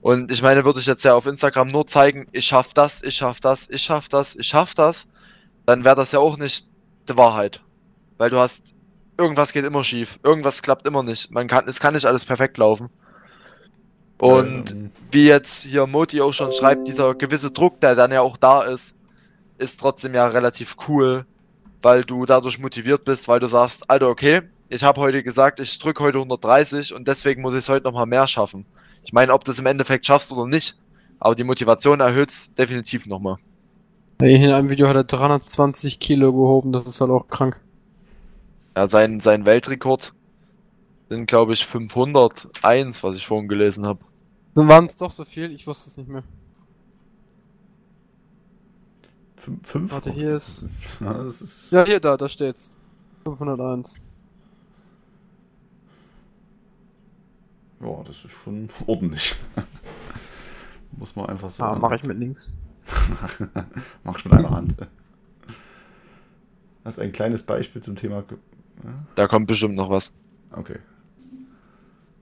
Und 0.00 0.30
ich 0.30 0.42
meine, 0.42 0.64
würde 0.64 0.80
ich 0.80 0.86
jetzt 0.86 1.04
ja 1.04 1.14
auf 1.14 1.26
Instagram 1.26 1.68
nur 1.68 1.86
zeigen, 1.86 2.26
ich 2.32 2.46
schaff 2.46 2.72
das, 2.74 3.02
ich 3.02 3.16
schaff 3.16 3.40
das, 3.40 3.68
ich 3.70 3.82
schaff 3.82 4.08
das, 4.08 4.36
ich 4.36 4.46
schaff 4.46 4.74
das, 4.74 5.08
dann 5.66 5.84
wäre 5.84 5.96
das 5.96 6.12
ja 6.12 6.20
auch 6.20 6.36
nicht 6.36 6.68
die 7.08 7.16
Wahrheit. 7.16 7.60
Weil 8.18 8.30
du 8.30 8.38
hast, 8.38 8.74
irgendwas 9.18 9.52
geht 9.52 9.64
immer 9.64 9.84
schief, 9.84 10.18
irgendwas 10.22 10.62
klappt 10.62 10.86
immer 10.86 11.02
nicht. 11.02 11.30
Man 11.30 11.48
kann, 11.48 11.68
es 11.68 11.80
kann 11.80 11.94
nicht 11.94 12.06
alles 12.06 12.24
perfekt 12.24 12.56
laufen. 12.58 12.88
Und 14.18 14.72
Ähm, 14.72 14.90
wie 15.10 15.26
jetzt 15.26 15.64
hier 15.64 15.86
Moti 15.86 16.20
auch 16.22 16.32
schon 16.32 16.52
schreibt, 16.52 16.88
dieser 16.88 17.14
gewisse 17.14 17.50
Druck, 17.50 17.80
der 17.80 17.94
dann 17.94 18.12
ja 18.12 18.22
auch 18.22 18.36
da 18.36 18.62
ist, 18.62 18.94
ist 19.58 19.80
trotzdem 19.80 20.14
ja 20.14 20.26
relativ 20.28 20.76
cool, 20.88 21.26
weil 21.82 22.04
du 22.04 22.26
dadurch 22.26 22.58
motiviert 22.58 23.04
bist, 23.04 23.28
weil 23.28 23.40
du 23.40 23.46
sagst, 23.46 23.90
Alter, 23.90 24.08
okay, 24.08 24.42
ich 24.68 24.82
habe 24.82 25.00
heute 25.00 25.22
gesagt, 25.22 25.60
ich 25.60 25.78
drücke 25.78 26.02
heute 26.02 26.18
130 26.18 26.94
und 26.94 27.06
deswegen 27.06 27.42
muss 27.42 27.52
ich 27.52 27.60
es 27.60 27.68
heute 27.68 27.84
nochmal 27.84 28.06
mehr 28.06 28.26
schaffen. 28.26 28.66
Ich 29.04 29.12
meine, 29.12 29.32
ob 29.32 29.44
du 29.44 29.52
es 29.52 29.58
im 29.58 29.66
Endeffekt 29.66 30.06
schaffst 30.06 30.32
oder 30.32 30.46
nicht, 30.46 30.78
aber 31.20 31.34
die 31.34 31.44
Motivation 31.44 32.00
erhöht 32.00 32.30
es 32.30 32.52
definitiv 32.54 33.06
nochmal. 33.06 33.36
In 34.20 34.50
einem 34.50 34.70
Video 34.70 34.88
hat 34.88 34.96
er 34.96 35.04
320 35.04 36.00
Kilo 36.00 36.32
gehoben, 36.32 36.72
das 36.72 36.88
ist 36.88 37.00
halt 37.00 37.10
auch 37.10 37.28
krank. 37.28 37.60
Ja, 38.74 38.86
sein, 38.86 39.20
sein 39.20 39.46
Weltrekord 39.46 40.14
sind, 41.08 41.26
glaube 41.26 41.52
ich, 41.52 41.64
501, 41.64 43.02
was 43.04 43.16
ich 43.16 43.26
vorhin 43.26 43.48
gelesen 43.48 43.86
habe. 43.86 44.00
Dann 44.54 44.68
waren 44.68 44.86
es 44.86 44.96
doch 44.96 45.10
so 45.10 45.24
viel, 45.24 45.52
ich 45.52 45.66
wusste 45.66 45.90
es 45.90 45.96
nicht 45.98 46.08
mehr. 46.08 46.24
Fünf, 49.46 49.66
fünf? 49.68 49.92
Warte, 49.92 50.10
hier 50.12 50.36
ist- 50.36 50.62
Das 50.62 50.70
ist, 50.72 51.00
ja, 51.00 51.22
ist 51.22 51.70
Ja, 51.72 51.84
hier, 51.84 52.00
da, 52.00 52.16
da 52.16 52.28
steht's. 52.28 52.72
501. 53.24 54.00
ja, 57.80 58.02
das 58.04 58.24
ist 58.24 58.30
schon 58.44 58.68
ordentlich. 58.86 59.34
Muss 60.92 61.14
man 61.16 61.26
einfach 61.26 61.46
Ah, 61.48 61.50
sagen. 61.50 61.80
mache 61.80 61.96
ich 61.96 62.04
mit 62.04 62.18
links. 62.18 62.50
Machst 64.04 64.24
mit 64.24 64.32
einer 64.34 64.50
Hand. 64.50 64.76
Das 66.84 66.96
ist 66.96 67.02
ein 67.02 67.12
kleines 67.12 67.42
Beispiel 67.42 67.82
zum 67.82 67.96
Thema. 67.96 68.22
Ja, 68.84 68.90
Da 69.16 69.26
kommt 69.26 69.46
bestimmt 69.48 69.74
noch 69.74 69.90
was. 69.90 70.14
okay. 70.52 70.78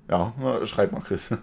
Ja, 0.08 0.32
schreib 0.66 0.92
mal, 0.92 1.00
Chris. 1.00 1.34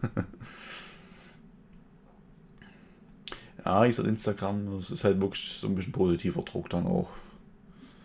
Ja, 3.65 3.85
ich 3.85 3.95
sag 3.95 4.05
Instagram, 4.05 4.79
das 4.79 4.89
ist 4.91 5.03
halt 5.03 5.19
wirklich 5.19 5.57
so 5.59 5.67
ein 5.67 5.75
bisschen 5.75 5.91
positiver 5.91 6.41
Druck 6.43 6.69
dann 6.69 6.85
auch. 6.87 7.09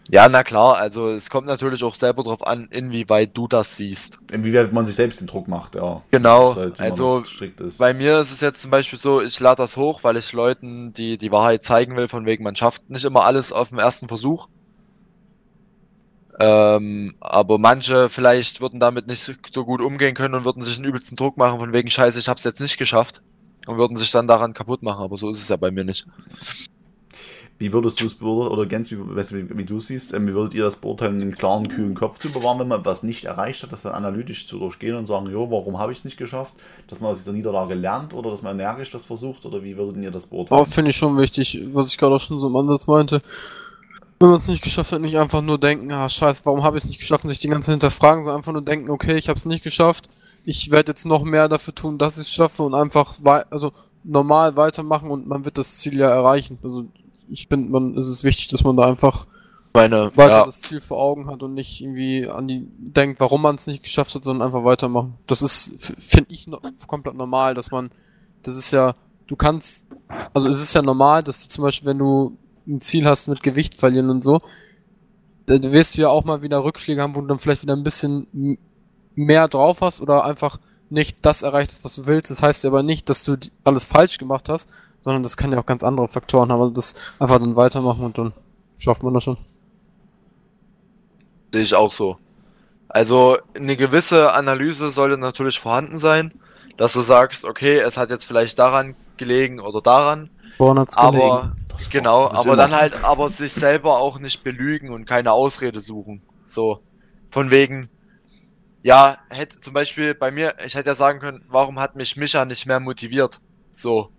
Ja, 0.08 0.28
na 0.28 0.44
klar, 0.44 0.76
also 0.76 1.08
es 1.08 1.30
kommt 1.30 1.48
natürlich 1.48 1.82
auch 1.82 1.96
selber 1.96 2.22
drauf 2.22 2.46
an, 2.46 2.68
inwieweit 2.70 3.36
du 3.36 3.48
das 3.48 3.76
siehst. 3.76 4.20
Inwieweit 4.30 4.72
man 4.72 4.86
sich 4.86 4.94
selbst 4.94 5.20
den 5.20 5.26
Druck 5.26 5.48
macht, 5.48 5.74
ja. 5.74 6.00
Genau, 6.12 6.54
halt, 6.54 6.78
also 6.78 7.18
noch 7.18 7.26
strikt 7.26 7.60
ist. 7.60 7.78
bei 7.78 7.92
mir 7.92 8.20
ist 8.20 8.30
es 8.30 8.40
jetzt 8.40 8.62
zum 8.62 8.70
Beispiel 8.70 9.00
so, 9.00 9.20
ich 9.20 9.40
lade 9.40 9.56
das 9.62 9.76
hoch, 9.76 10.04
weil 10.04 10.16
ich 10.16 10.32
Leuten 10.32 10.92
die, 10.92 11.18
die 11.18 11.32
Wahrheit 11.32 11.64
zeigen 11.64 11.96
will, 11.96 12.06
von 12.06 12.24
wegen, 12.24 12.44
man 12.44 12.54
schafft 12.54 12.88
nicht 12.88 13.04
immer 13.04 13.24
alles 13.24 13.50
auf 13.50 13.70
dem 13.70 13.80
ersten 13.80 14.06
Versuch. 14.06 14.46
Ähm, 16.38 17.16
aber 17.18 17.58
manche 17.58 18.08
vielleicht 18.08 18.60
würden 18.60 18.78
damit 18.78 19.06
nicht 19.06 19.22
so- 19.22 19.32
so 19.52 19.64
gut 19.64 19.80
umgehen 19.80 20.14
können 20.14 20.34
und 20.34 20.44
würden 20.44 20.62
sich 20.62 20.76
einen 20.76 20.84
übelsten 20.84 21.16
Druck 21.16 21.36
machen, 21.36 21.58
von 21.58 21.72
wegen, 21.72 21.90
scheiße, 21.90 22.18
ich 22.18 22.28
hab's 22.28 22.44
jetzt 22.44 22.60
nicht 22.60 22.76
geschafft. 22.78 23.22
Und 23.66 23.78
würden 23.78 23.96
sich 23.96 24.10
dann 24.10 24.28
daran 24.28 24.54
kaputt 24.54 24.82
machen, 24.82 25.02
aber 25.02 25.16
so 25.16 25.30
ist 25.30 25.42
es 25.42 25.48
ja 25.48 25.56
bei 25.56 25.70
mir 25.70 25.84
nicht. 25.84 26.06
Wie 27.58 27.72
würdest 27.72 28.00
du 28.02 28.06
es 28.06 28.14
beurteilen, 28.14 28.52
oder 28.52 28.66
Gens, 28.66 28.90
wie, 28.90 28.98
wie, 28.98 29.58
wie 29.58 29.64
du 29.64 29.80
siehst, 29.80 30.12
ähm, 30.12 30.28
wie 30.28 30.34
würdet 30.34 30.52
ihr 30.52 30.62
das 30.62 30.76
beurteilen, 30.76 31.20
einen 31.20 31.34
klaren, 31.34 31.68
kühlen 31.68 31.94
Kopf 31.94 32.18
zu 32.18 32.30
bewahren, 32.30 32.58
wenn 32.58 32.68
man 32.68 32.84
was 32.84 33.02
nicht 33.02 33.24
erreicht 33.24 33.62
hat, 33.62 33.72
das 33.72 33.82
dann 33.82 33.92
analytisch 33.92 34.46
zu 34.46 34.58
durchgehen 34.58 34.94
und 34.94 35.06
sagen, 35.06 35.30
jo, 35.30 35.50
warum 35.50 35.78
habe 35.78 35.90
ich 35.90 35.98
es 35.98 36.04
nicht 36.04 36.18
geschafft? 36.18 36.52
Dass 36.86 37.00
man 37.00 37.12
aus 37.12 37.18
dieser 37.18 37.32
Niederlage 37.32 37.74
lernt 37.74 38.12
oder 38.12 38.30
dass 38.30 38.42
man 38.42 38.58
energisch 38.58 38.90
das 38.90 39.06
versucht, 39.06 39.46
oder 39.46 39.62
wie 39.62 39.76
würdet 39.76 39.96
ihr 40.02 40.10
das 40.10 40.26
beurteilen? 40.26 40.60
Aber 40.60 40.70
finde 40.70 40.90
ich 40.90 40.96
schon 40.96 41.16
wichtig, 41.16 41.62
was 41.72 41.88
ich 41.88 41.96
gerade 41.96 42.16
auch 42.16 42.20
schon 42.20 42.38
so 42.38 42.48
im 42.48 42.56
Ansatz 42.56 42.86
meinte. 42.86 43.22
Wenn 44.20 44.30
man 44.30 44.40
es 44.40 44.48
nicht 44.48 44.62
geschafft 44.62 44.92
hat, 44.92 45.00
nicht 45.00 45.16
einfach 45.16 45.40
nur 45.40 45.58
denken, 45.58 45.90
ah 45.92 46.08
scheiße, 46.08 46.44
warum 46.44 46.62
habe 46.62 46.76
ich 46.76 46.84
es 46.84 46.88
nicht 46.88 47.00
geschafft 47.00 47.24
und 47.24 47.30
sich 47.30 47.38
die 47.38 47.48
ganze 47.48 47.66
Zeit 47.66 47.74
hinterfragen, 47.74 48.22
sondern 48.24 48.38
einfach 48.38 48.52
nur 48.52 48.62
denken, 48.62 48.90
okay, 48.90 49.16
ich 49.16 49.28
habe 49.28 49.38
es 49.38 49.46
nicht 49.46 49.64
geschafft, 49.64 50.10
ich 50.46 50.70
werde 50.70 50.92
jetzt 50.92 51.04
noch 51.04 51.24
mehr 51.24 51.48
dafür 51.48 51.74
tun, 51.74 51.98
dass 51.98 52.18
ich 52.18 52.28
es 52.28 52.30
schaffe 52.30 52.62
und 52.62 52.72
einfach 52.72 53.16
also 53.50 53.72
normal 54.04 54.56
weitermachen 54.56 55.10
und 55.10 55.26
man 55.26 55.44
wird 55.44 55.58
das 55.58 55.78
Ziel 55.78 55.98
ja 55.98 56.08
erreichen. 56.08 56.58
Also 56.62 56.86
ich 57.28 57.48
finde, 57.48 57.70
man 57.72 57.98
es 57.98 58.06
ist 58.06 58.22
wichtig, 58.22 58.46
dass 58.48 58.62
man 58.62 58.76
da 58.76 58.84
einfach 58.84 59.26
Meine, 59.74 60.16
weiter 60.16 60.38
ja, 60.38 60.46
das 60.46 60.62
Ziel 60.62 60.80
vor 60.80 60.98
Augen 60.98 61.26
hat 61.26 61.42
und 61.42 61.54
nicht 61.54 61.80
irgendwie 61.80 62.28
an 62.28 62.46
die 62.46 62.64
denkt, 62.78 63.18
warum 63.18 63.42
man 63.42 63.56
es 63.56 63.66
nicht 63.66 63.82
geschafft 63.82 64.14
hat, 64.14 64.22
sondern 64.22 64.46
einfach 64.46 64.62
weitermachen. 64.62 65.14
Das 65.26 65.42
ist, 65.42 65.92
finde 65.98 66.32
ich, 66.32 66.46
no 66.46 66.60
komplett 66.86 67.16
normal, 67.16 67.54
dass 67.54 67.72
man, 67.72 67.90
das 68.44 68.56
ist 68.56 68.70
ja, 68.70 68.94
du 69.26 69.34
kannst, 69.34 69.84
also 70.32 70.48
es 70.48 70.62
ist 70.62 70.74
ja 70.74 70.82
normal, 70.82 71.24
dass 71.24 71.42
du 71.42 71.48
zum 71.48 71.64
Beispiel, 71.64 71.88
wenn 71.88 71.98
du 71.98 72.38
ein 72.68 72.80
Ziel 72.80 73.04
hast 73.04 73.26
mit 73.26 73.42
Gewicht 73.42 73.74
verlieren 73.74 74.10
und 74.10 74.20
so, 74.22 74.40
da 75.46 75.58
da 75.58 75.72
wirst 75.72 75.96
du 75.96 76.02
ja 76.02 76.08
auch 76.08 76.24
mal 76.24 76.42
wieder 76.42 76.62
Rückschläge 76.62 77.02
haben, 77.02 77.16
wo 77.16 77.20
du 77.20 77.26
dann 77.26 77.40
vielleicht 77.40 77.62
wieder 77.62 77.74
ein 77.74 77.82
bisschen 77.82 78.58
mehr 79.16 79.48
drauf 79.48 79.80
hast 79.80 80.00
oder 80.00 80.24
einfach 80.24 80.60
nicht 80.88 81.18
das 81.22 81.42
erreicht 81.42 81.72
hast, 81.72 81.84
was 81.84 81.96
du 81.96 82.06
willst. 82.06 82.30
Das 82.30 82.42
heißt 82.42 82.62
ja 82.62 82.70
aber 82.70 82.84
nicht, 82.84 83.08
dass 83.08 83.24
du 83.24 83.36
alles 83.64 83.84
falsch 83.84 84.18
gemacht 84.18 84.48
hast, 84.48 84.70
sondern 85.00 85.24
das 85.24 85.36
kann 85.36 85.50
ja 85.52 85.58
auch 85.58 85.66
ganz 85.66 85.82
andere 85.82 86.06
Faktoren 86.06 86.52
haben. 86.52 86.60
Also 86.60 86.72
das 86.74 86.94
einfach 87.18 87.38
dann 87.40 87.56
weitermachen 87.56 88.04
und 88.04 88.16
dann 88.18 88.32
schafft 88.78 89.02
man 89.02 89.12
das 89.14 89.24
schon. 89.24 89.36
sehe 91.52 91.62
ich 91.62 91.74
auch 91.74 91.92
so. 91.92 92.18
Also 92.88 93.38
eine 93.54 93.76
gewisse 93.76 94.32
Analyse 94.32 94.90
sollte 94.90 95.16
natürlich 95.18 95.58
vorhanden 95.58 95.98
sein, 95.98 96.32
dass 96.76 96.92
du 96.92 97.00
sagst, 97.00 97.44
okay, 97.44 97.78
es 97.78 97.96
hat 97.96 98.10
jetzt 98.10 98.24
vielleicht 98.26 98.58
daran 98.58 98.94
gelegen 99.16 99.60
oder 99.60 99.80
daran, 99.80 100.30
Woran 100.58 100.86
aber 100.94 101.56
Das- 101.68 101.90
genau, 101.90 102.26
aber 102.26 102.42
immer- 102.44 102.56
dann 102.56 102.74
halt, 102.76 103.04
aber 103.04 103.28
sich 103.30 103.52
selber 103.52 103.98
auch 103.98 104.18
nicht 104.18 104.44
belügen 104.44 104.90
und 104.90 105.06
keine 105.06 105.32
Ausrede 105.32 105.80
suchen. 105.80 106.22
So, 106.46 106.80
von 107.30 107.50
wegen, 107.50 107.88
ja, 108.82 109.18
hätte 109.30 109.60
zum 109.60 109.74
Beispiel 109.74 110.14
bei 110.14 110.30
mir, 110.30 110.54
ich 110.64 110.74
hätte 110.74 110.90
ja 110.90 110.94
sagen 110.94 111.20
können, 111.20 111.44
warum 111.48 111.80
hat 111.80 111.96
mich 111.96 112.16
Micha 112.16 112.44
nicht 112.44 112.66
mehr 112.66 112.80
motiviert? 112.80 113.40
So. 113.72 114.10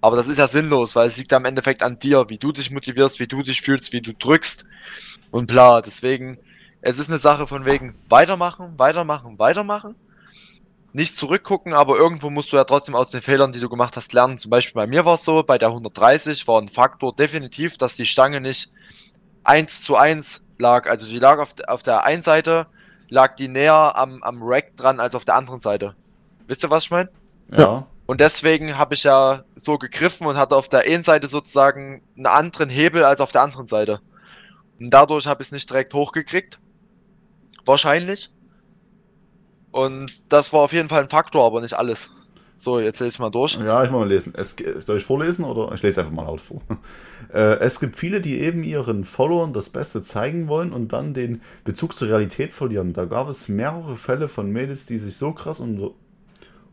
Aber 0.00 0.16
das 0.16 0.28
ist 0.28 0.38
ja 0.38 0.48
sinnlos, 0.48 0.96
weil 0.96 1.08
es 1.08 1.16
liegt 1.16 1.30
ja 1.32 1.38
im 1.38 1.44
Endeffekt 1.44 1.82
an 1.82 1.98
dir, 1.98 2.24
wie 2.28 2.38
du 2.38 2.52
dich 2.52 2.70
motivierst, 2.70 3.20
wie 3.20 3.26
du 3.26 3.42
dich 3.42 3.60
fühlst, 3.60 3.92
wie 3.92 4.00
du 4.00 4.14
drückst 4.14 4.64
und 5.30 5.46
bla. 5.46 5.82
Deswegen, 5.82 6.38
es 6.80 6.98
ist 6.98 7.10
eine 7.10 7.18
Sache 7.18 7.46
von 7.46 7.66
wegen 7.66 7.94
weitermachen, 8.08 8.78
weitermachen, 8.78 9.38
weitermachen. 9.38 9.94
Nicht 10.92 11.16
zurückgucken, 11.16 11.72
aber 11.72 11.96
irgendwo 11.96 12.30
musst 12.30 12.52
du 12.52 12.56
ja 12.56 12.64
trotzdem 12.64 12.96
aus 12.96 13.10
den 13.10 13.22
Fehlern, 13.22 13.52
die 13.52 13.60
du 13.60 13.68
gemacht 13.68 13.96
hast, 13.96 14.12
lernen. 14.12 14.38
Zum 14.38 14.50
Beispiel 14.50 14.80
bei 14.80 14.86
mir 14.86 15.04
war 15.04 15.14
es 15.14 15.24
so, 15.24 15.42
bei 15.42 15.58
der 15.58 15.68
130 15.68 16.48
war 16.48 16.60
ein 16.60 16.68
Faktor 16.68 17.14
definitiv, 17.14 17.78
dass 17.78 17.94
die 17.94 18.06
Stange 18.06 18.40
nicht 18.40 18.72
eins 19.44 19.82
zu 19.82 19.96
eins 19.96 20.46
lag. 20.58 20.88
Also 20.88 21.06
die 21.06 21.18
lag 21.18 21.38
auf, 21.38 21.54
auf 21.68 21.82
der 21.82 22.04
einen 22.04 22.22
Seite, 22.22 22.66
lag 23.10 23.36
die 23.36 23.48
näher 23.48 23.96
am, 23.96 24.22
am 24.22 24.42
Rack 24.42 24.76
dran 24.76 25.00
als 25.00 25.14
auf 25.14 25.24
der 25.24 25.34
anderen 25.34 25.60
Seite. 25.60 25.94
Wisst 26.46 26.64
ihr, 26.64 26.70
was 26.70 26.84
ich 26.84 26.90
meine? 26.90 27.10
Ja. 27.56 27.86
Und 28.06 28.20
deswegen 28.20 28.78
habe 28.78 28.94
ich 28.94 29.04
ja 29.04 29.44
so 29.54 29.78
gegriffen 29.78 30.26
und 30.26 30.36
hatte 30.36 30.56
auf 30.56 30.68
der 30.68 30.80
einen 30.80 31.04
Seite 31.04 31.28
sozusagen 31.28 32.02
einen 32.16 32.26
anderen 32.26 32.70
Hebel 32.70 33.04
als 33.04 33.20
auf 33.20 33.32
der 33.32 33.42
anderen 33.42 33.66
Seite. 33.66 34.00
Und 34.80 34.90
dadurch 34.90 35.26
habe 35.26 35.42
ich 35.42 35.48
es 35.48 35.52
nicht 35.52 35.68
direkt 35.68 35.94
hochgekriegt. 35.94 36.58
Wahrscheinlich. 37.64 38.30
Und 39.70 40.32
das 40.32 40.52
war 40.52 40.60
auf 40.60 40.72
jeden 40.72 40.88
Fall 40.88 41.02
ein 41.02 41.08
Faktor, 41.08 41.44
aber 41.46 41.60
nicht 41.60 41.74
alles. 41.74 42.10
So, 42.62 42.78
jetzt 42.78 43.00
lese 43.00 43.14
ich 43.14 43.18
mal 43.18 43.30
durch. 43.30 43.56
Ja, 43.58 43.82
ich 43.84 43.90
muss 43.90 44.00
mal 44.00 44.08
lesen. 44.08 44.34
Es, 44.36 44.54
soll 44.84 44.98
ich 44.98 45.04
vorlesen 45.04 45.46
oder 45.46 45.72
ich 45.72 45.82
lese 45.82 46.02
einfach 46.02 46.12
mal 46.12 46.24
laut 46.24 46.42
vor? 46.42 46.60
Äh, 47.32 47.60
es 47.60 47.78
gibt 47.78 47.94
viele, 47.94 48.20
die 48.20 48.40
eben 48.40 48.64
ihren 48.64 49.04
Followern 49.04 49.52
das 49.52 49.70
Beste 49.70 50.02
zeigen 50.02 50.48
wollen 50.48 50.72
und 50.72 50.92
dann 50.92 51.14
den 51.14 51.42
Bezug 51.62 51.94
zur 51.94 52.08
Realität 52.08 52.50
verlieren. 52.50 52.92
Da 52.92 53.04
gab 53.04 53.28
es 53.28 53.48
mehrere 53.48 53.96
Fälle 53.96 54.26
von 54.26 54.50
Mädels, 54.50 54.84
die 54.84 54.98
sich 54.98 55.16
so 55.16 55.30
krass 55.30 55.60
und 55.60 55.92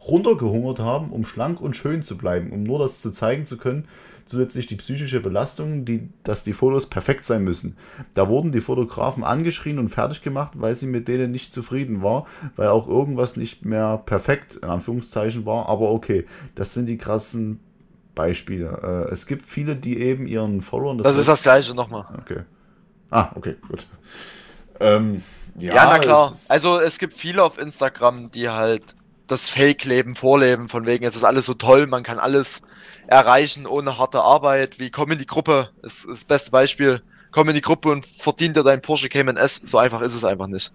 runtergehungert 0.07 0.79
haben, 0.79 1.11
um 1.11 1.25
schlank 1.25 1.61
und 1.61 1.75
schön 1.75 2.01
zu 2.01 2.17
bleiben, 2.17 2.51
um 2.51 2.63
nur 2.63 2.79
das 2.79 3.03
zu 3.03 3.11
zeigen 3.11 3.45
zu 3.45 3.57
können. 3.57 3.87
Zusätzlich 4.27 4.67
die 4.67 4.75
psychische 4.75 5.19
Belastung, 5.19 5.85
die, 5.85 6.09
dass 6.23 6.43
die 6.43 6.53
Fotos 6.53 6.87
perfekt 6.87 7.25
sein 7.25 7.43
müssen. 7.43 7.77
Da 8.13 8.27
wurden 8.27 8.51
die 8.51 8.61
Fotografen 8.61 9.23
angeschrien 9.23 9.79
und 9.79 9.89
fertig 9.89 10.21
gemacht, 10.21 10.51
weil 10.55 10.75
sie 10.75 10.87
mit 10.87 11.07
denen 11.07 11.31
nicht 11.31 11.53
zufrieden 11.53 12.03
war, 12.03 12.27
weil 12.55 12.67
auch 12.67 12.87
irgendwas 12.87 13.37
nicht 13.37 13.65
mehr 13.65 14.01
perfekt 14.05 14.55
in 14.55 14.69
Anführungszeichen 14.69 15.45
war. 15.45 15.69
Aber 15.69 15.91
okay, 15.91 16.25
das 16.55 16.73
sind 16.73 16.87
die 16.87 16.97
krassen 16.97 17.59
Beispiele. 18.15 19.05
Äh, 19.09 19.13
es 19.13 19.25
gibt 19.27 19.45
viele, 19.45 19.75
die 19.75 19.99
eben 19.99 20.27
ihren 20.27 20.61
Followern 20.61 20.97
Das 20.97 21.17
ist 21.17 21.29
das 21.29 21.43
gleiche 21.43 21.73
nochmal. 21.73 22.05
Okay. 22.21 22.41
Ah, 23.09 23.29
okay, 23.35 23.55
gut. 23.69 23.87
Ähm, 24.79 25.23
ja, 25.59 25.75
Ja, 25.75 25.85
na 25.85 25.99
klar. 25.99 26.31
es 26.31 26.49
Also 26.49 26.79
es 26.79 26.99
gibt 26.99 27.13
viele 27.13 27.43
auf 27.43 27.57
Instagram, 27.57 28.31
die 28.31 28.49
halt 28.49 28.83
das 29.27 29.49
Fake-Leben 29.49 30.15
vorleben, 30.15 30.69
von 30.69 30.85
wegen, 30.85 31.05
es 31.05 31.15
ist 31.15 31.23
alles 31.23 31.45
so 31.45 31.53
toll, 31.53 31.85
man 31.87 32.03
kann 32.03 32.17
alles 32.19 32.61
erreichen 33.07 33.65
ohne 33.67 33.97
harte 33.97 34.21
Arbeit, 34.21 34.79
wie 34.79 34.91
komm 34.91 35.11
in 35.11 35.19
die 35.19 35.25
Gruppe, 35.27 35.71
ist, 35.83 36.05
ist 36.05 36.09
das 36.21 36.25
beste 36.25 36.51
Beispiel. 36.51 37.03
Komm 37.31 37.49
in 37.49 37.55
die 37.55 37.61
Gruppe 37.61 37.89
und 37.91 38.05
verdien 38.05 38.53
dir 38.53 38.63
dein 38.63 38.81
Porsche 38.81 39.09
Cayman 39.09 39.37
S. 39.37 39.55
So 39.57 39.77
einfach 39.77 40.01
ist 40.01 40.15
es 40.15 40.23
einfach 40.25 40.47
nicht. 40.47 40.73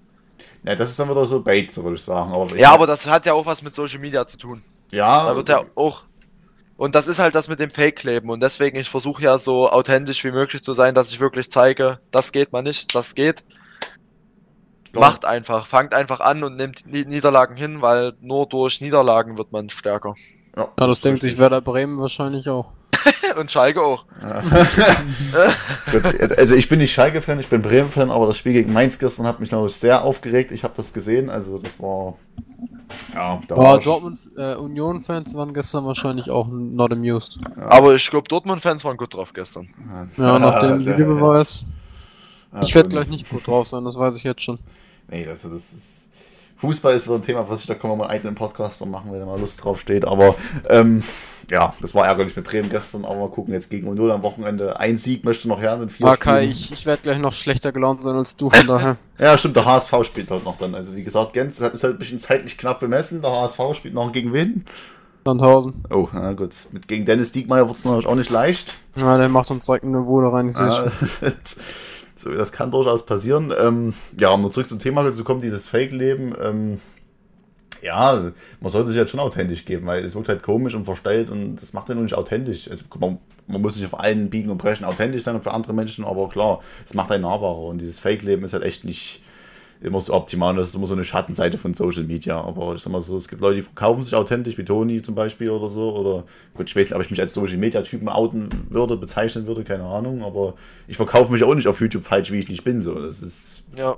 Ja, 0.64 0.74
das 0.74 0.90
ist 0.90 0.98
dann 0.98 1.10
wieder 1.10 1.24
so 1.24 1.42
Bait, 1.42 1.70
so 1.72 1.82
würde 1.84 1.96
ich 1.96 2.02
sagen. 2.02 2.32
Aber 2.32 2.48
Ja, 2.54 2.72
aber 2.72 2.86
das 2.86 3.06
hat 3.06 3.26
ja 3.26 3.32
auch 3.34 3.46
was 3.46 3.62
mit 3.62 3.74
Social 3.74 3.98
Media 3.98 4.26
zu 4.26 4.36
tun. 4.36 4.64
ja, 4.92 5.08
Da 5.22 5.36
wird 5.36 5.48
ja 5.48 5.64
auch. 5.74 6.04
Und 6.76 6.94
das 6.96 7.08
ist 7.08 7.18
halt 7.20 7.34
das 7.34 7.48
mit 7.48 7.60
dem 7.60 7.70
Fake-Leben. 7.70 8.30
Und 8.30 8.40
deswegen, 8.40 8.78
ich 8.78 8.90
versuche 8.90 9.22
ja 9.22 9.38
so 9.38 9.70
authentisch 9.70 10.24
wie 10.24 10.32
möglich 10.32 10.62
zu 10.64 10.74
sein, 10.74 10.94
dass 10.94 11.12
ich 11.12 11.20
wirklich 11.20 11.50
zeige, 11.50 12.00
das 12.10 12.32
geht 12.32 12.52
mal 12.52 12.62
nicht, 12.62 12.94
das 12.94 13.14
geht. 13.14 13.44
Klar. 14.92 15.12
Macht 15.12 15.26
einfach, 15.26 15.66
fangt 15.66 15.92
einfach 15.92 16.20
an 16.20 16.42
und 16.44 16.56
nimmt 16.56 16.86
Ni- 16.86 17.04
Niederlagen 17.04 17.56
hin, 17.56 17.82
weil 17.82 18.14
nur 18.20 18.48
durch 18.48 18.80
Niederlagen 18.80 19.36
wird 19.36 19.52
man 19.52 19.68
stärker. 19.68 20.14
Ja, 20.56 20.68
Ja, 20.78 20.86
das 20.86 21.00
denkt 21.00 21.22
sich 21.22 21.38
Werder 21.38 21.60
Bremen 21.60 21.98
wahrscheinlich 21.98 22.48
auch. 22.48 22.66
Und 23.38 23.50
Schalke 23.50 23.82
auch. 23.82 24.04
Gut, 25.90 26.20
also 26.38 26.54
ich 26.54 26.68
bin 26.68 26.78
nicht 26.78 26.92
Schalke-Fan, 26.92 27.40
ich 27.40 27.48
bin 27.48 27.62
Bremen-Fan, 27.62 28.10
aber 28.10 28.26
das 28.26 28.36
Spiel 28.36 28.52
gegen 28.52 28.72
Mainz 28.72 28.98
gestern 28.98 29.26
hat 29.26 29.40
mich, 29.40 29.48
glaube 29.48 29.68
ich, 29.68 29.76
sehr 29.76 30.04
aufgeregt. 30.04 30.52
Ich 30.52 30.62
habe 30.64 30.74
das 30.76 30.92
gesehen, 30.92 31.30
also 31.30 31.58
das 31.58 31.80
war... 31.80 32.14
Ja, 33.14 33.40
da 33.48 33.54
Aber 33.54 33.64
war 33.64 33.78
Dortmund 33.78 34.18
äh, 34.36 34.54
Union-Fans 34.54 35.34
waren 35.34 35.54
gestern 35.54 35.86
wahrscheinlich 35.86 36.30
auch 36.30 36.46
not 36.48 36.92
amused. 36.92 37.40
Aber 37.56 37.94
ich 37.94 38.08
glaube, 38.10 38.28
Dortmund-Fans 38.28 38.84
waren 38.84 38.98
gut 38.98 39.14
drauf 39.14 39.32
gestern. 39.32 39.68
Ja, 40.18 40.38
nach 40.38 40.60
dem 40.60 40.84
Videobeweis. 40.84 41.64
ja, 42.52 42.62
Ich 42.62 42.74
werde 42.74 42.90
gleich 42.90 43.08
nicht 43.08 43.30
gut 43.30 43.46
drauf 43.46 43.66
sein, 43.66 43.84
das 43.84 43.96
weiß 43.96 44.14
ich 44.16 44.24
jetzt 44.24 44.42
schon. 44.42 44.58
Nee, 45.08 45.26
also 45.26 45.48
das 45.48 45.72
ist. 45.72 46.10
Fußball 46.62 46.94
ist 46.94 47.06
wieder 47.06 47.16
ein 47.16 47.22
Thema, 47.22 47.48
was 47.48 47.60
ich 47.60 47.66
da 47.66 47.74
können 47.74 47.92
wir 47.92 47.96
mal 47.96 48.04
einen 48.04 48.12
eigenen 48.12 48.34
Podcast 48.36 48.80
noch 48.80 48.86
machen, 48.88 49.12
wenn 49.12 49.18
da 49.20 49.26
mal 49.26 49.38
Lust 49.38 49.62
drauf 49.64 49.80
steht. 49.80 50.04
Aber 50.04 50.36
ähm, 50.70 51.02
ja, 51.50 51.74
das 51.80 51.92
war 51.94 52.06
ärgerlich 52.06 52.36
mit 52.36 52.44
Bremen 52.44 52.70
gestern, 52.70 53.04
aber 53.04 53.16
mal 53.16 53.28
gucken 53.28 53.52
jetzt 53.52 53.68
gegen 53.68 53.88
Union 53.88 54.12
am 54.12 54.22
Wochenende. 54.22 54.78
Ein 54.78 54.96
Sieg 54.96 55.24
möchte 55.24 55.48
noch 55.48 55.60
her 55.60 55.74
in 55.82 55.90
vier 55.90 56.06
Ah, 56.06 56.16
Kai, 56.16 56.42
Spielen. 56.42 56.52
ich, 56.52 56.72
ich 56.72 56.86
werde 56.86 57.02
gleich 57.02 57.18
noch 57.18 57.32
schlechter 57.32 57.72
gelaunt 57.72 58.04
sein 58.04 58.14
als 58.14 58.36
du, 58.36 58.48
von 58.48 58.66
daher. 58.66 58.96
Ja, 59.18 59.36
stimmt, 59.36 59.56
der 59.56 59.64
HSV 59.64 59.92
spielt 60.04 60.30
heute 60.30 60.44
noch 60.44 60.56
dann. 60.56 60.74
Also 60.74 60.94
wie 60.96 61.02
gesagt, 61.02 61.32
Gens 61.34 61.60
ist 61.60 61.82
halt 61.84 61.94
ein 61.96 61.98
bisschen 61.98 62.18
zeitlich 62.20 62.56
knapp 62.56 62.80
bemessen. 62.80 63.22
Der 63.22 63.30
HSV 63.32 63.60
spielt 63.74 63.94
noch 63.94 64.10
gegen 64.12 64.32
wen? 64.32 64.64
Sandhausen. 65.24 65.84
Oh, 65.90 66.08
na 66.12 66.32
gut. 66.32 66.50
Mit 66.72 66.88
gegen 66.88 67.04
Dennis 67.04 67.30
Diekmeyer 67.32 67.66
wird 67.66 67.76
es 67.76 67.84
natürlich 67.84 68.06
auch 68.06 68.14
nicht 68.16 68.30
leicht. 68.30 68.74
Ja, 68.96 69.16
der 69.18 69.28
macht 69.28 69.50
uns 69.50 69.64
direkt 69.66 69.84
eine 69.84 70.00
Bude 70.00 70.32
rein, 70.32 70.48
ich. 70.48 70.56
Ja, 70.56 70.86
so, 72.14 72.30
das 72.30 72.52
kann 72.52 72.70
durchaus 72.70 73.06
passieren. 73.06 73.52
Ähm, 73.58 73.94
ja, 74.18 74.30
um 74.30 74.42
nur 74.42 74.50
zurück 74.50 74.68
zum 74.68 74.78
Thema 74.78 75.10
zu 75.12 75.24
kommen, 75.24 75.40
dieses 75.40 75.68
Fake-Leben. 75.68 76.34
Ähm, 76.40 76.80
ja, 77.82 78.30
man 78.60 78.70
sollte 78.70 78.90
sich 78.90 78.98
halt 78.98 79.10
schon 79.10 79.20
authentisch 79.20 79.64
geben, 79.64 79.86
weil 79.86 80.04
es 80.04 80.14
wirkt 80.14 80.28
halt 80.28 80.42
komisch 80.42 80.74
und 80.74 80.84
verstellt 80.84 81.30
und 81.30 81.56
das 81.56 81.72
macht 81.72 81.88
nur 81.88 81.96
nicht 81.98 82.14
authentisch. 82.14 82.68
Also, 82.70 82.84
mal, 82.98 83.18
man 83.48 83.60
muss 83.60 83.76
nicht 83.76 83.84
auf 83.84 83.98
allen 83.98 84.30
Biegen 84.30 84.50
und 84.50 84.58
Brechen 84.58 84.84
authentisch 84.84 85.24
sein 85.24 85.34
und 85.34 85.42
für 85.42 85.52
andere 85.52 85.74
Menschen, 85.74 86.04
aber 86.04 86.28
klar, 86.28 86.60
es 86.84 86.94
macht 86.94 87.10
einen 87.10 87.22
nahbarer 87.22 87.62
und 87.62 87.78
dieses 87.78 87.98
Fake-Leben 87.98 88.44
ist 88.44 88.52
halt 88.52 88.62
echt 88.62 88.84
nicht 88.84 89.21
immer 89.82 90.00
so 90.00 90.12
optimal. 90.14 90.54
Das 90.56 90.68
ist 90.68 90.74
immer 90.74 90.86
so 90.86 90.94
eine 90.94 91.04
Schattenseite 91.04 91.58
von 91.58 91.74
Social 91.74 92.04
Media. 92.04 92.40
Aber 92.40 92.74
ich 92.74 92.82
sag 92.82 92.92
mal 92.92 93.00
so, 93.00 93.16
es 93.16 93.28
gibt 93.28 93.40
Leute, 93.42 93.56
die 93.56 93.62
verkaufen 93.62 94.04
sich 94.04 94.14
authentisch, 94.14 94.56
wie 94.58 94.64
Toni 94.64 95.02
zum 95.02 95.14
Beispiel 95.14 95.50
oder 95.50 95.68
so. 95.68 95.94
Oder 95.94 96.24
gut, 96.54 96.68
ich 96.68 96.76
weiß 96.76 96.86
nicht, 96.90 96.94
ob 96.96 97.02
ich 97.02 97.10
mich 97.10 97.20
als 97.20 97.34
Social 97.34 97.56
Media 97.56 97.82
Typen 97.82 98.08
outen 98.08 98.48
würde, 98.70 98.96
bezeichnen 98.96 99.46
würde, 99.46 99.64
keine 99.64 99.84
Ahnung. 99.84 100.22
Aber 100.22 100.54
ich 100.88 100.96
verkaufe 100.96 101.32
mich 101.32 101.42
auch 101.44 101.54
nicht 101.54 101.68
auf 101.68 101.80
YouTube 101.80 102.04
falsch, 102.04 102.30
wie 102.30 102.38
ich 102.38 102.48
nicht 102.48 102.64
bin. 102.64 102.80
So, 102.80 102.94
das 102.94 103.22
ist. 103.22 103.64
Ja. 103.76 103.96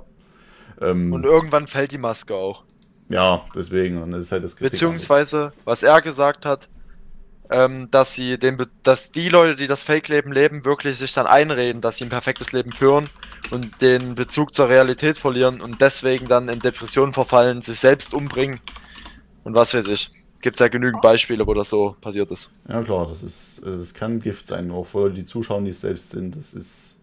Ähm, 0.81 1.13
Und 1.13 1.23
irgendwann 1.23 1.67
fällt 1.67 1.91
die 1.91 1.97
Maske 1.97 2.35
auch. 2.35 2.63
ja, 3.09 3.45
deswegen. 3.55 4.01
Und 4.01 4.11
das 4.11 4.23
ist 4.23 4.31
halt 4.31 4.43
das 4.43 4.55
Kritik- 4.55 4.71
Beziehungsweise, 4.73 5.53
was 5.63 5.83
er 5.83 6.01
gesagt 6.01 6.45
hat, 6.45 6.67
ähm, 7.49 7.89
dass 7.91 8.13
sie 8.13 8.37
den, 8.37 8.57
dass 8.83 9.11
die 9.11 9.29
Leute, 9.29 9.55
die 9.55 9.67
das 9.67 9.83
Fake-Leben 9.83 10.31
leben, 10.31 10.65
wirklich 10.65 10.97
sich 10.97 11.13
dann 11.13 11.27
einreden, 11.27 11.81
dass 11.81 11.97
sie 11.97 12.05
ein 12.05 12.09
perfektes 12.09 12.51
Leben 12.51 12.71
führen 12.71 13.09
und 13.51 13.81
den 13.81 14.15
Bezug 14.15 14.53
zur 14.53 14.69
Realität 14.69 15.17
verlieren 15.17 15.61
und 15.61 15.81
deswegen 15.81 16.27
dann 16.27 16.49
in 16.49 16.59
Depressionen 16.59 17.13
verfallen, 17.13 17.61
sich 17.61 17.79
selbst 17.79 18.13
umbringen 18.13 18.59
und 19.43 19.55
was 19.55 19.73
weiß 19.73 19.87
ich. 19.87 20.11
Gibt's 20.41 20.59
ja 20.59 20.67
genügend 20.67 21.01
Beispiele, 21.01 21.47
wo 21.47 21.53
das 21.53 21.69
so 21.69 21.95
passiert 22.01 22.29
ist. 22.31 22.51
Ja 22.69 22.83
klar, 22.83 23.07
das 23.07 23.23
ist, 23.23 23.59
äh, 23.59 23.77
das 23.77 23.93
kann 23.93 24.19
Gift 24.19 24.47
sein, 24.47 24.69
auch 24.71 24.85
für 24.85 25.09
die 25.09 25.25
zuschauen, 25.25 25.65
die 25.65 25.71
es 25.71 25.81
selbst 25.81 26.11
sind. 26.11 26.35
Das 26.35 26.53
ist, 26.53 26.99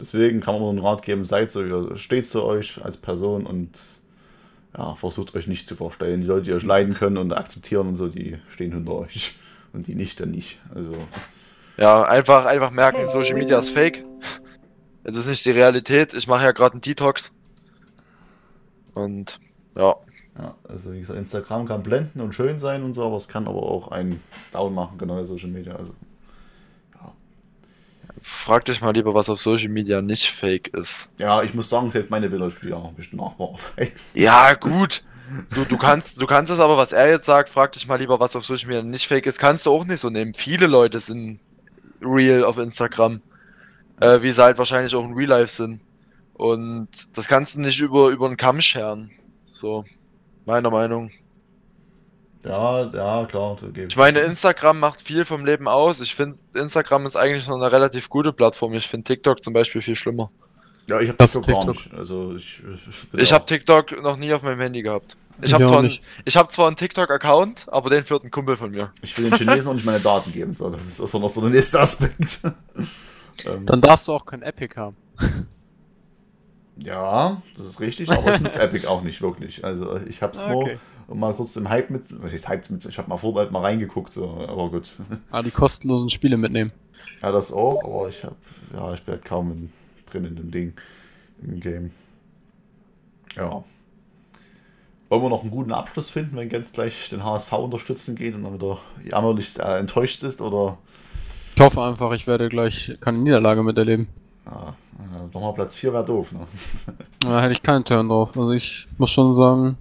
deswegen 0.00 0.40
kann 0.40 0.54
man 0.54 0.62
nur 0.62 0.70
einen 0.70 0.78
Rat 0.80 1.02
geben, 1.02 1.24
seid 1.24 1.50
so, 1.50 1.94
steht 1.96 2.26
zu 2.26 2.42
euch 2.42 2.84
als 2.84 2.96
Person 2.96 3.46
und 3.46 3.78
ja, 4.76 4.94
versucht 4.94 5.34
euch 5.36 5.46
nicht 5.46 5.68
zu 5.68 5.76
verstellen. 5.76 6.22
Die 6.22 6.26
Leute, 6.26 6.44
die 6.44 6.52
euch 6.54 6.64
leiden 6.64 6.94
können 6.94 7.18
und 7.18 7.32
akzeptieren 7.32 7.88
und 7.88 7.96
so, 7.96 8.08
die 8.08 8.38
stehen 8.48 8.72
hinter 8.72 8.92
euch. 8.92 9.36
Und 9.72 9.86
die 9.86 9.94
nicht, 9.94 10.20
dann 10.20 10.30
nicht. 10.30 10.60
Also, 10.74 10.94
Ja, 11.76 12.02
einfach, 12.04 12.44
einfach 12.44 12.70
merken, 12.70 13.08
Social 13.08 13.34
Media 13.34 13.58
ist 13.58 13.70
fake. 13.70 14.04
Es 15.04 15.16
ist 15.16 15.26
nicht 15.26 15.44
die 15.44 15.50
Realität. 15.50 16.14
Ich 16.14 16.26
mache 16.26 16.44
ja 16.44 16.52
gerade 16.52 16.74
einen 16.74 16.80
Detox. 16.80 17.34
Und 18.94 19.40
ja, 19.76 19.96
ja, 20.38 20.54
also 20.66 20.92
wie 20.92 21.00
gesagt, 21.00 21.18
Instagram 21.18 21.66
kann 21.66 21.82
blenden 21.82 22.20
und 22.20 22.34
schön 22.34 22.58
sein 22.58 22.82
und 22.82 22.94
so, 22.94 23.04
aber 23.04 23.16
es 23.16 23.28
kann 23.28 23.46
aber 23.46 23.62
auch 23.62 23.88
einen 23.88 24.22
Down 24.52 24.74
machen, 24.74 24.96
generell 24.98 25.24
Social 25.24 25.50
Media. 25.50 25.76
Also, 25.76 25.94
frag 28.18 28.64
dich 28.64 28.80
mal 28.80 28.92
lieber, 28.92 29.14
was 29.14 29.28
auf 29.28 29.40
Social 29.40 29.68
Media 29.68 30.00
nicht 30.00 30.30
fake 30.30 30.68
ist. 30.68 31.10
ja, 31.18 31.42
ich 31.42 31.54
muss 31.54 31.68
sagen, 31.68 31.90
selbst 31.90 32.10
meine 32.10 32.30
Bilder 32.30 32.50
spielen 32.50 32.74
auch 32.74 32.88
ein 32.88 32.94
bisschen 32.94 33.18
Nachbararbeit. 33.18 33.92
Ja, 34.14 34.54
gut. 34.54 35.02
Du, 35.54 35.64
du, 35.64 35.78
kannst, 35.78 36.20
du 36.20 36.26
kannst 36.26 36.50
es 36.52 36.58
aber, 36.60 36.76
was 36.76 36.92
er 36.92 37.08
jetzt 37.08 37.26
sagt, 37.26 37.48
frag 37.48 37.72
dich 37.72 37.86
mal 37.86 37.98
lieber, 37.98 38.20
was 38.20 38.36
auf 38.36 38.44
Social 38.44 38.68
Media 38.68 38.82
nicht 38.82 39.06
fake 39.06 39.26
ist, 39.26 39.38
kannst 39.38 39.66
du 39.66 39.70
auch 39.70 39.84
nicht 39.84 40.00
so 40.00 40.10
nehmen. 40.10 40.34
Viele 40.34 40.66
Leute 40.66 40.98
sind 41.00 41.40
real 42.02 42.44
auf 42.44 42.58
Instagram, 42.58 43.20
äh, 44.00 44.20
wie 44.22 44.30
sie 44.30 44.42
halt 44.42 44.58
wahrscheinlich 44.58 44.94
auch 44.94 45.04
in 45.04 45.14
Real 45.14 45.28
Life 45.28 45.54
sind. 45.54 45.80
Und 46.34 46.88
das 47.16 47.28
kannst 47.28 47.54
du 47.54 47.60
nicht 47.60 47.80
über, 47.80 48.08
über 48.08 48.26
einen 48.26 48.36
Kamm 48.36 48.60
scheren. 48.60 49.10
So, 49.44 49.84
meiner 50.44 50.70
Meinung. 50.70 51.10
Ja, 52.44 52.82
ja, 52.82 53.26
klar. 53.26 53.56
da 53.60 53.68
gebe 53.68 53.86
Ich 53.86 53.96
meine, 53.96 54.18
Instagram 54.20 54.80
macht 54.80 55.00
viel 55.00 55.24
vom 55.24 55.44
Leben 55.46 55.68
aus. 55.68 56.00
Ich 56.00 56.14
finde, 56.14 56.36
Instagram 56.56 57.06
ist 57.06 57.16
eigentlich 57.16 57.46
noch 57.46 57.56
eine 57.56 57.70
relativ 57.70 58.08
gute 58.08 58.32
Plattform. 58.32 58.74
Ich 58.74 58.88
finde 58.88 59.04
TikTok 59.04 59.42
zum 59.42 59.52
Beispiel 59.52 59.80
viel 59.80 59.94
schlimmer. 59.94 60.30
Ja, 60.90 60.98
ich 61.00 61.08
habe 61.08 61.18
Das 61.18 61.32
TikTok 61.32 61.46
gar 61.46 61.60
TikTok. 61.60 61.76
nicht. 61.76 61.94
Also, 61.94 62.34
ich, 62.34 62.60
ich, 63.12 63.20
Ich 63.20 63.32
habe 63.32 63.46
TikTok 63.46 64.02
noch 64.02 64.16
nie 64.16 64.32
auf 64.32 64.42
meinem 64.42 64.60
Handy 64.60 64.82
gehabt. 64.82 65.16
Ich 65.40 65.52
habe 65.54 65.64
zwar, 65.64 65.84
ich 65.84 66.36
hab 66.36 66.52
zwar 66.52 66.66
einen 66.68 66.76
TikTok-Account, 66.76 67.66
aber 67.68 67.90
den 67.90 68.04
führt 68.04 68.24
ein 68.24 68.30
Kumpel 68.30 68.56
von 68.56 68.70
mir. 68.70 68.92
Ich 69.02 69.16
will 69.16 69.30
den 69.30 69.38
Chinesen 69.38 69.70
auch 69.70 69.74
nicht 69.74 69.86
meine 69.86 70.00
Daten 70.00 70.32
geben, 70.32 70.52
so. 70.52 70.68
Das 70.70 70.86
ist 70.86 71.00
auch 71.00 71.08
so 71.08 71.18
noch 71.18 71.28
so 71.30 71.40
der 71.40 71.50
nächste 71.50 71.80
Aspekt. 71.80 72.40
ähm, 73.46 73.66
Dann 73.66 73.80
darfst 73.80 74.08
du 74.08 74.12
auch 74.12 74.26
kein 74.26 74.42
Epic 74.42 74.76
haben. 74.76 74.96
ja, 76.76 77.42
das 77.56 77.66
ist 77.66 77.80
richtig, 77.80 78.10
aber 78.10 78.34
ich 78.34 78.40
nutze 78.40 78.60
Epic 78.60 78.86
auch 78.86 79.02
nicht 79.02 79.22
wirklich. 79.22 79.64
Also 79.64 79.98
ich 80.06 80.22
hab's 80.22 80.46
nur 80.46 80.62
Okay. 80.62 80.78
um 81.08 81.18
mal 81.18 81.34
kurz 81.34 81.56
im 81.56 81.68
Hype 81.68 81.90
mit. 81.90 82.02
Was 82.22 82.32
heißt 82.32 82.48
Hype 82.48 82.70
mit? 82.70 82.84
Ich 82.84 82.98
habe 82.98 83.08
mal 83.08 83.16
vorher 83.16 83.50
mal 83.50 83.62
reingeguckt, 83.62 84.12
so, 84.12 84.28
aber 84.48 84.70
gut. 84.70 84.96
Ah, 85.30 85.42
die 85.42 85.50
kostenlosen 85.50 86.10
Spiele 86.10 86.36
mitnehmen. 86.36 86.72
Ja, 87.20 87.32
das 87.32 87.52
auch, 87.52 87.82
aber 87.84 88.08
ich 88.08 88.22
hab. 88.22 88.36
Ja, 88.72 88.94
ich 88.94 89.02
bin 89.02 89.14
halt 89.14 89.24
kaum 89.24 89.50
in, 89.52 89.72
drin 90.10 90.24
in 90.24 90.36
dem 90.36 90.50
Ding. 90.50 90.74
Im 91.42 91.58
Game. 91.60 91.90
Ja. 93.36 93.64
Wollen 95.12 95.24
wir 95.24 95.28
noch 95.28 95.42
einen 95.42 95.50
guten 95.50 95.72
Abschluss 95.72 96.08
finden, 96.08 96.36
wenn 96.36 96.48
Gens 96.48 96.72
gleich 96.72 97.10
den 97.10 97.22
HSV 97.22 97.52
unterstützen 97.52 98.16
geht 98.16 98.34
und 98.34 98.44
dann 98.44 98.54
wieder 98.54 98.78
jammerlich 99.04 99.58
äh, 99.58 99.78
enttäuscht 99.78 100.22
ist? 100.22 100.40
Oder 100.40 100.78
Ich 101.54 101.60
hoffe 101.60 101.82
einfach, 101.82 102.12
ich 102.12 102.26
werde 102.26 102.48
gleich 102.48 102.96
keine 102.98 103.18
Niederlage 103.18 103.62
miterleben. 103.62 104.08
ja, 104.46 104.74
äh, 104.98 105.34
nochmal 105.34 105.52
Platz 105.52 105.76
4 105.76 105.92
wäre 105.92 106.04
doof, 106.06 106.32
ne? 106.32 106.46
Da 107.18 107.42
hätte 107.42 107.52
ich 107.52 107.60
keinen 107.60 107.84
Turn 107.84 108.08
drauf. 108.08 108.34
Also 108.34 108.52
ich 108.52 108.88
muss 108.96 109.10
schon 109.10 109.34
sagen, 109.34 109.76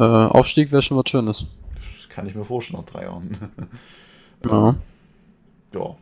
äh, 0.00 0.04
Aufstieg 0.04 0.72
wäre 0.72 0.80
schon 0.80 0.96
was 0.96 1.10
Schönes. 1.10 1.48
Das 1.74 2.08
kann 2.08 2.26
ich 2.26 2.34
mir 2.34 2.46
vorstellen 2.46 2.80
nach 2.80 2.90
drei 2.90 3.02
Jahren. 3.02 3.36
Ja. 4.46 4.74
ja. 5.74 5.96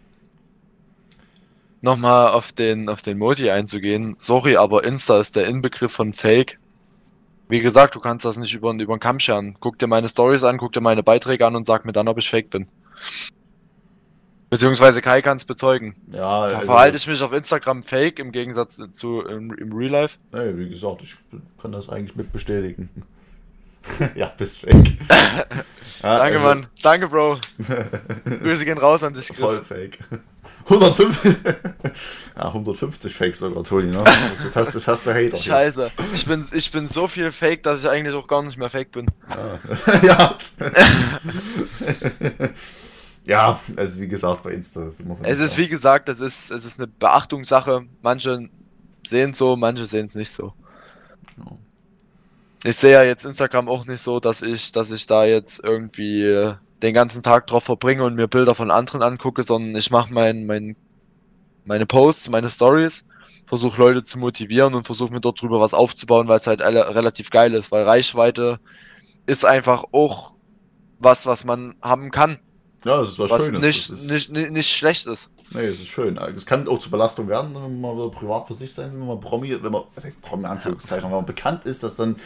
Nochmal 1.80 2.28
auf 2.28 2.52
den, 2.52 2.88
auf 2.88 3.02
den 3.02 3.18
Modi 3.18 3.50
einzugehen. 3.50 4.14
Sorry, 4.16 4.56
aber 4.56 4.84
Insta 4.84 5.20
ist 5.20 5.34
der 5.34 5.46
Inbegriff 5.46 5.90
von 5.90 6.12
Fake. 6.12 6.59
Wie 7.50 7.58
gesagt, 7.58 7.94
du 7.96 8.00
kannst 8.00 8.24
das 8.24 8.36
nicht 8.36 8.54
über, 8.54 8.72
über 8.72 8.96
den 8.96 9.00
Kamm 9.00 9.18
scheren. 9.20 9.56
Guck 9.60 9.78
dir 9.78 9.86
meine 9.88 10.08
Stories 10.08 10.44
an, 10.44 10.56
guck 10.56 10.72
dir 10.72 10.80
meine 10.80 11.02
Beiträge 11.02 11.46
an 11.46 11.56
und 11.56 11.66
sag 11.66 11.84
mir 11.84 11.92
dann, 11.92 12.08
ob 12.08 12.16
ich 12.18 12.30
fake 12.30 12.50
bin. 12.50 12.70
Beziehungsweise 14.50 15.00
Kai 15.02 15.22
kann 15.22 15.36
es 15.36 15.44
bezeugen. 15.44 15.94
Ja, 16.12 16.28
also- 16.40 16.66
Verhalte 16.66 16.96
ich 16.96 17.06
mich 17.06 17.22
auf 17.22 17.32
Instagram 17.32 17.82
fake 17.82 18.18
im 18.18 18.32
Gegensatz 18.32 18.80
zu 18.92 19.20
im, 19.22 19.52
im 19.54 19.72
Real 19.72 19.90
Life? 19.92 20.18
Nee, 20.32 20.56
wie 20.56 20.68
gesagt, 20.68 21.02
ich 21.02 21.16
kann 21.60 21.72
das 21.72 21.88
eigentlich 21.88 22.16
mit 22.16 22.32
bestätigen. 22.32 22.88
ja, 24.14 24.32
bist 24.36 24.60
fake. 24.60 24.74
ja, 25.08 26.18
Danke, 26.18 26.22
also- 26.36 26.40
Mann. 26.40 26.66
Danke, 26.82 27.08
Bro. 27.08 27.38
Grüße 28.42 28.64
gehen 28.64 28.78
raus 28.78 29.02
an 29.04 29.14
dich, 29.14 29.28
Voll 29.28 29.56
Chris. 29.58 29.66
fake. 29.68 29.98
105, 30.70 31.24
ja, 32.36 32.46
150 32.46 33.14
Fakes 33.14 33.40
sogar, 33.40 33.64
Toni, 33.64 33.90
ne? 33.90 34.04
Das, 34.42 34.54
hast, 34.54 34.74
das 34.74 34.86
hast 34.86 35.06
du 35.06 35.10
Hater. 35.10 35.36
hier. 35.36 35.38
Scheiße. 35.38 35.90
Ich 36.14 36.26
bin, 36.26 36.46
ich 36.52 36.70
bin 36.70 36.86
so 36.86 37.08
viel 37.08 37.32
fake, 37.32 37.64
dass 37.64 37.80
ich 37.80 37.88
eigentlich 37.88 38.14
auch 38.14 38.28
gar 38.28 38.42
nicht 38.42 38.56
mehr 38.56 38.70
fake 38.70 38.92
bin. 38.92 39.10
Ja. 39.28 39.58
ja. 40.02 40.38
ja, 43.26 43.60
also 43.76 44.00
wie 44.00 44.06
gesagt, 44.06 44.44
bei 44.44 44.52
Insta 44.52 44.84
das 44.84 45.00
muss 45.00 45.18
man 45.18 45.28
Es 45.28 45.40
ist 45.40 45.58
wie 45.58 45.68
gesagt, 45.68 46.08
es 46.08 46.20
ist, 46.20 46.52
es 46.52 46.64
ist 46.64 46.78
eine 46.78 46.86
Beachtungssache. 46.86 47.82
Manche 48.02 48.48
sehen 49.04 49.30
es 49.30 49.38
so, 49.38 49.56
manche 49.56 49.86
sehen 49.86 50.06
es 50.06 50.14
nicht 50.14 50.30
so. 50.30 50.54
Ja. 51.36 51.56
Ich 52.62 52.76
sehe 52.76 52.92
ja 52.92 53.02
jetzt 53.02 53.24
Instagram 53.24 53.68
auch 53.68 53.86
nicht 53.86 54.02
so, 54.02 54.20
dass 54.20 54.42
ich, 54.42 54.70
dass 54.70 54.92
ich 54.92 55.06
da 55.06 55.24
jetzt 55.24 55.64
irgendwie 55.64 56.54
den 56.82 56.94
ganzen 56.94 57.22
Tag 57.22 57.46
drauf 57.46 57.64
verbringe 57.64 58.04
und 58.04 58.14
mir 58.14 58.28
Bilder 58.28 58.54
von 58.54 58.70
anderen 58.70 59.02
angucke, 59.02 59.42
sondern 59.42 59.76
ich 59.76 59.90
mache 59.90 60.12
mein, 60.12 60.46
mein, 60.46 60.76
meine 61.64 61.86
Posts, 61.86 62.30
meine 62.30 62.50
Stories, 62.50 63.06
versuche 63.46 63.80
Leute 63.80 64.02
zu 64.02 64.18
motivieren 64.18 64.74
und 64.74 64.84
versuche 64.84 65.12
mir 65.12 65.20
dort 65.20 65.40
drüber 65.40 65.60
was 65.60 65.74
aufzubauen, 65.74 66.28
weil 66.28 66.38
es 66.38 66.46
halt 66.46 66.62
alle 66.62 66.94
relativ 66.94 67.30
geil 67.30 67.54
ist, 67.54 67.70
weil 67.72 67.84
Reichweite 67.84 68.60
ist 69.26 69.44
einfach 69.44 69.84
auch 69.92 70.34
was, 70.98 71.26
was 71.26 71.44
man 71.44 71.74
haben 71.82 72.10
kann, 72.10 72.38
Ja, 72.84 73.00
das 73.00 73.10
ist 73.10 73.18
was, 73.18 73.30
was 73.30 73.44
Schönes. 73.44 73.62
nicht, 73.62 73.90
ist, 73.90 74.10
nicht, 74.10 74.30
nicht, 74.30 74.50
nicht 74.52 74.70
schlecht 74.70 75.06
ist. 75.06 75.30
Nee, 75.50 75.66
es 75.66 75.80
ist 75.80 75.88
schön. 75.88 76.16
Es 76.16 76.46
kann 76.46 76.66
auch 76.66 76.78
zur 76.78 76.90
Belastung 76.90 77.28
werden, 77.28 77.54
wenn 77.54 77.80
man 77.80 77.96
mal 77.96 78.10
privat 78.10 78.46
für 78.46 78.54
sich 78.54 78.72
sein, 78.72 78.92
wenn 78.92 79.06
man 79.06 79.20
Promi, 79.20 79.62
wenn 79.62 79.72
man, 79.72 79.82
was 79.94 80.04
heißt 80.04 80.22
Promi, 80.22 80.46
Anführungszeichen, 80.46 81.04
wenn 81.04 81.16
man 81.16 81.26
bekannt 81.26 81.64
ist, 81.66 81.82
dass 81.82 81.96
dann, 81.96 82.16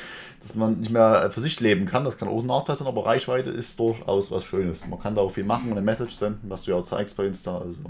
dass 0.40 0.54
man 0.54 0.78
nicht 0.78 0.92
mehr 0.92 1.28
für 1.32 1.40
sich 1.40 1.58
leben 1.58 1.86
kann. 1.86 2.04
Das 2.04 2.16
kann 2.18 2.28
auch 2.28 2.38
ein 2.38 2.46
Nachteil 2.46 2.76
sein, 2.76 2.86
aber 2.86 3.04
Reichweite 3.04 3.50
ist 3.50 3.80
durchaus 3.80 4.30
was 4.30 4.44
Schönes. 4.44 4.86
Man 4.86 5.00
kann 5.00 5.16
da 5.16 5.22
auch 5.22 5.30
viel 5.30 5.44
machen 5.44 5.66
und 5.66 5.72
eine 5.72 5.82
Message 5.82 6.14
senden, 6.14 6.48
was 6.48 6.62
du 6.62 6.70
ja 6.70 6.76
auch 6.76 6.84
zeigst 6.84 7.16
bei 7.16 7.26
Insta. 7.26 7.58
Also, 7.58 7.80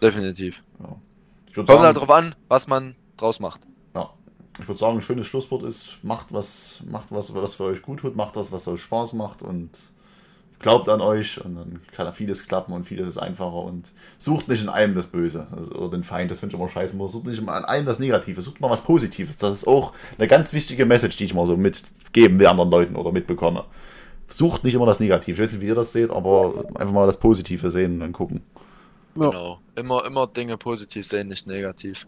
Definitiv. 0.00 0.62
ja. 0.80 0.96
Kommt 1.54 1.68
halt 1.68 1.96
drauf 1.96 2.10
an, 2.10 2.34
was 2.48 2.66
man 2.66 2.94
draus 3.16 3.40
macht. 3.40 3.60
ja. 3.94 4.10
Ich 4.60 4.68
würde 4.68 4.78
sagen, 4.78 4.98
ein 4.98 5.02
schönes 5.02 5.26
Schlusswort 5.26 5.64
ist, 5.64 5.98
macht 6.02 6.28
was, 6.30 6.82
macht 6.88 7.06
was, 7.10 7.34
was 7.34 7.54
für 7.54 7.64
euch 7.64 7.82
gut 7.82 8.00
tut, 8.00 8.14
macht 8.16 8.36
das, 8.36 8.52
was 8.52 8.68
euch 8.68 8.80
Spaß 8.82 9.12
macht 9.14 9.42
und 9.42 9.70
glaubt 10.58 10.88
an 10.88 11.00
euch 11.00 11.44
und 11.44 11.56
dann 11.56 11.80
kann 11.92 12.12
vieles 12.12 12.46
klappen 12.46 12.72
und 12.72 12.84
vieles 12.84 13.08
ist 13.08 13.18
einfacher 13.18 13.56
und 13.56 13.92
sucht 14.18 14.48
nicht 14.48 14.62
in 14.62 14.68
allem 14.68 14.94
das 14.94 15.08
Böse 15.08 15.46
also, 15.54 15.72
oder 15.72 15.90
den 15.90 16.04
Feind, 16.04 16.30
das 16.30 16.40
finde 16.40 16.54
ich 16.54 16.60
immer 16.60 16.70
scheiße, 16.70 16.96
man 16.96 17.08
sucht 17.08 17.26
nicht 17.26 17.38
immer 17.38 17.52
an 17.52 17.64
allem 17.64 17.84
das 17.86 17.98
Negative, 17.98 18.40
sucht 18.40 18.60
mal 18.60 18.70
was 18.70 18.82
Positives. 18.82 19.36
Das 19.36 19.58
ist 19.58 19.66
auch 19.66 19.92
eine 20.18 20.26
ganz 20.26 20.52
wichtige 20.52 20.86
Message, 20.86 21.16
die 21.16 21.24
ich 21.24 21.34
mal 21.34 21.46
so 21.46 21.56
mitgeben 21.56 22.38
will 22.38 22.46
anderen 22.46 22.70
Leuten 22.70 22.96
oder 22.96 23.12
mitbekomme. 23.12 23.64
Sucht 24.28 24.64
nicht 24.64 24.74
immer 24.74 24.86
das 24.86 25.00
Negative. 25.00 25.34
Ich 25.34 25.38
weiß 25.38 25.52
nicht, 25.52 25.60
wie 25.60 25.66
ihr 25.66 25.74
das 25.74 25.92
seht, 25.92 26.10
aber 26.10 26.64
einfach 26.74 26.94
mal 26.94 27.06
das 27.06 27.18
Positive 27.18 27.68
sehen 27.70 27.94
und 27.94 28.00
dann 28.00 28.12
gucken. 28.12 28.42
Ja. 29.16 29.30
Genau. 29.30 29.60
Immer, 29.76 30.04
immer 30.06 30.26
Dinge 30.26 30.56
positiv 30.56 31.06
sehen, 31.06 31.28
nicht 31.28 31.46
negativ. 31.46 32.06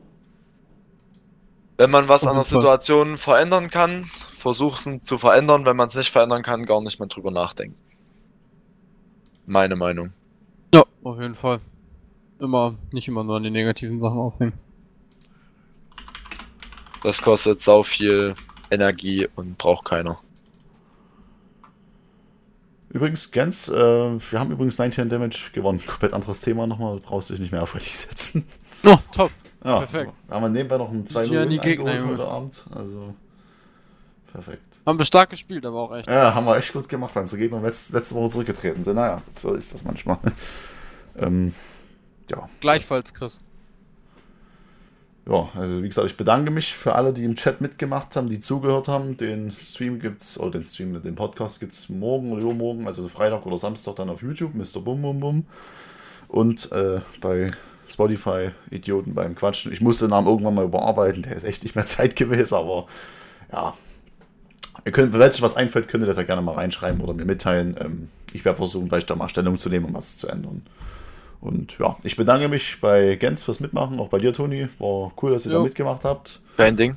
Wenn 1.76 1.90
man 1.90 2.08
was 2.08 2.26
an 2.26 2.36
der. 2.36 2.44
Situation 2.44 3.18
verändern 3.18 3.70
kann, 3.70 4.04
versuchen 4.32 5.04
zu 5.04 5.18
verändern. 5.18 5.66
Wenn 5.66 5.76
man 5.76 5.88
es 5.88 5.94
nicht 5.94 6.10
verändern 6.10 6.42
kann, 6.42 6.64
gar 6.64 6.80
nicht 6.80 6.98
mehr 6.98 7.08
drüber 7.08 7.30
nachdenken. 7.30 7.76
Meine 9.46 9.76
Meinung. 9.76 10.12
Ja, 10.74 10.84
auf 11.04 11.20
jeden 11.20 11.34
Fall. 11.34 11.60
Immer, 12.38 12.74
nicht 12.92 13.08
immer 13.08 13.24
nur 13.24 13.36
an 13.36 13.44
die 13.44 13.50
negativen 13.50 13.98
Sachen 13.98 14.18
aufhängen. 14.18 14.52
Das 17.02 17.22
kostet 17.22 17.60
sau 17.60 17.82
viel 17.82 18.34
Energie 18.70 19.28
und 19.36 19.56
braucht 19.56 19.84
keiner. 19.86 20.18
Übrigens, 22.88 23.30
Gens, 23.30 23.68
äh, 23.68 23.74
wir 23.74 24.40
haben 24.40 24.50
übrigens 24.50 24.78
19 24.78 25.08
Damage 25.08 25.50
gewonnen. 25.52 25.80
Komplett 25.86 26.12
anderes 26.12 26.40
Thema 26.40 26.66
nochmal, 26.66 26.98
brauchst 26.98 27.30
dich 27.30 27.38
nicht 27.38 27.52
mehr 27.52 27.62
auf 27.62 27.74
Ready 27.74 27.84
setzen. 27.90 28.44
Oh, 28.84 28.96
top. 29.12 29.30
Ja, 29.64 29.78
Perfekt. 29.80 30.12
Haben 30.28 30.42
wir 30.44 30.48
nebenbei 30.48 30.78
noch 30.78 30.90
ein 30.90 31.06
2 31.06 31.22
Ja, 31.24 31.44
die 31.44 31.58
Gegner, 31.58 31.92
eingeholt 31.92 32.00
Junge. 32.00 32.22
heute 32.22 32.28
Abend. 32.28 32.64
Also, 32.74 33.14
perfekt. 34.32 34.80
Haben 34.84 34.98
wir 34.98 35.04
stark 35.04 35.30
gespielt, 35.30 35.64
aber 35.64 35.80
auch 35.80 35.96
echt. 35.96 36.08
Ja, 36.08 36.34
haben 36.34 36.46
wir 36.46 36.56
echt 36.56 36.72
gut 36.72 36.88
gemacht, 36.88 37.14
weil 37.14 37.22
unsere 37.22 37.40
Gegner 37.40 37.60
letzte, 37.60 37.96
letzte 37.96 38.14
Woche 38.14 38.30
zurückgetreten 38.30 38.84
sind. 38.84 38.96
Naja, 38.96 39.22
so 39.34 39.52
ist 39.54 39.72
das 39.74 39.84
manchmal. 39.84 40.18
ähm, 41.16 41.54
ja. 42.30 42.48
Gleichfalls, 42.60 43.14
Chris. 43.14 43.38
ja, 45.28 45.48
also 45.54 45.82
wie 45.82 45.88
gesagt, 45.88 46.08
ich 46.08 46.16
bedanke 46.16 46.50
mich 46.50 46.74
für 46.74 46.94
alle, 46.94 47.12
die 47.12 47.24
im 47.24 47.36
Chat 47.36 47.60
mitgemacht 47.60 48.16
haben, 48.16 48.28
die 48.28 48.38
zugehört 48.38 48.88
haben. 48.88 49.16
Den 49.16 49.50
Stream 49.50 49.98
gibt's, 49.98 50.38
oder 50.38 50.52
den 50.52 50.64
Stream, 50.64 51.00
den 51.02 51.14
Podcast 51.14 51.60
gibt's 51.60 51.88
morgen 51.88 52.32
oder 52.32 52.42
übermorgen, 52.42 52.86
also 52.86 53.06
Freitag 53.08 53.46
oder 53.46 53.58
Samstag 53.58 53.96
dann 53.96 54.10
auf 54.10 54.22
YouTube, 54.22 54.54
Mr. 54.54 54.80
Bum 54.80 55.02
Bum 55.02 55.20
Bum. 55.20 55.46
Und 56.28 56.70
äh, 56.72 57.00
bei 57.20 57.50
Spotify, 57.88 58.50
Idioten 58.70 59.14
beim 59.14 59.34
Quatschen. 59.34 59.72
Ich 59.72 59.80
musste 59.80 60.06
den 60.06 60.10
Namen 60.10 60.26
irgendwann 60.26 60.54
mal 60.54 60.64
überarbeiten, 60.64 61.22
der 61.22 61.36
ist 61.36 61.44
echt 61.44 61.62
nicht 61.62 61.74
mehr 61.74 61.84
zeitgemäß, 61.86 62.52
aber 62.52 62.86
ja. 63.52 63.74
Ihr 64.84 64.92
könnt, 64.92 65.12
wenn 65.12 65.22
euch 65.22 65.42
was 65.42 65.56
einfällt, 65.56 65.88
könnt 65.88 66.02
ihr 66.04 66.06
das 66.06 66.16
ja 66.16 66.22
gerne 66.22 66.42
mal 66.42 66.54
reinschreiben 66.54 67.00
oder 67.00 67.14
mir 67.14 67.24
mitteilen. 67.24 67.76
Ähm, 67.80 68.08
ich 68.32 68.44
werde 68.44 68.56
versuchen, 68.58 68.88
vielleicht 68.88 69.10
da 69.10 69.16
mal 69.16 69.28
Stellung 69.28 69.56
zu 69.58 69.68
nehmen, 69.68 69.86
um 69.86 69.94
was 69.94 70.18
zu 70.18 70.28
ändern. 70.28 70.62
Und 71.40 71.78
ja, 71.78 71.96
ich 72.02 72.16
bedanke 72.16 72.48
mich 72.48 72.80
bei 72.80 73.14
Gens 73.16 73.42
fürs 73.42 73.60
Mitmachen, 73.60 74.00
auch 74.00 74.08
bei 74.08 74.18
dir, 74.18 74.32
Toni. 74.32 74.68
War 74.78 75.12
cool, 75.22 75.32
dass 75.32 75.46
ihr 75.46 75.52
da 75.52 75.58
Jo. 75.58 75.64
mitgemacht 75.64 76.04
habt. 76.04 76.40
Kein 76.56 76.76
Ding. 76.76 76.96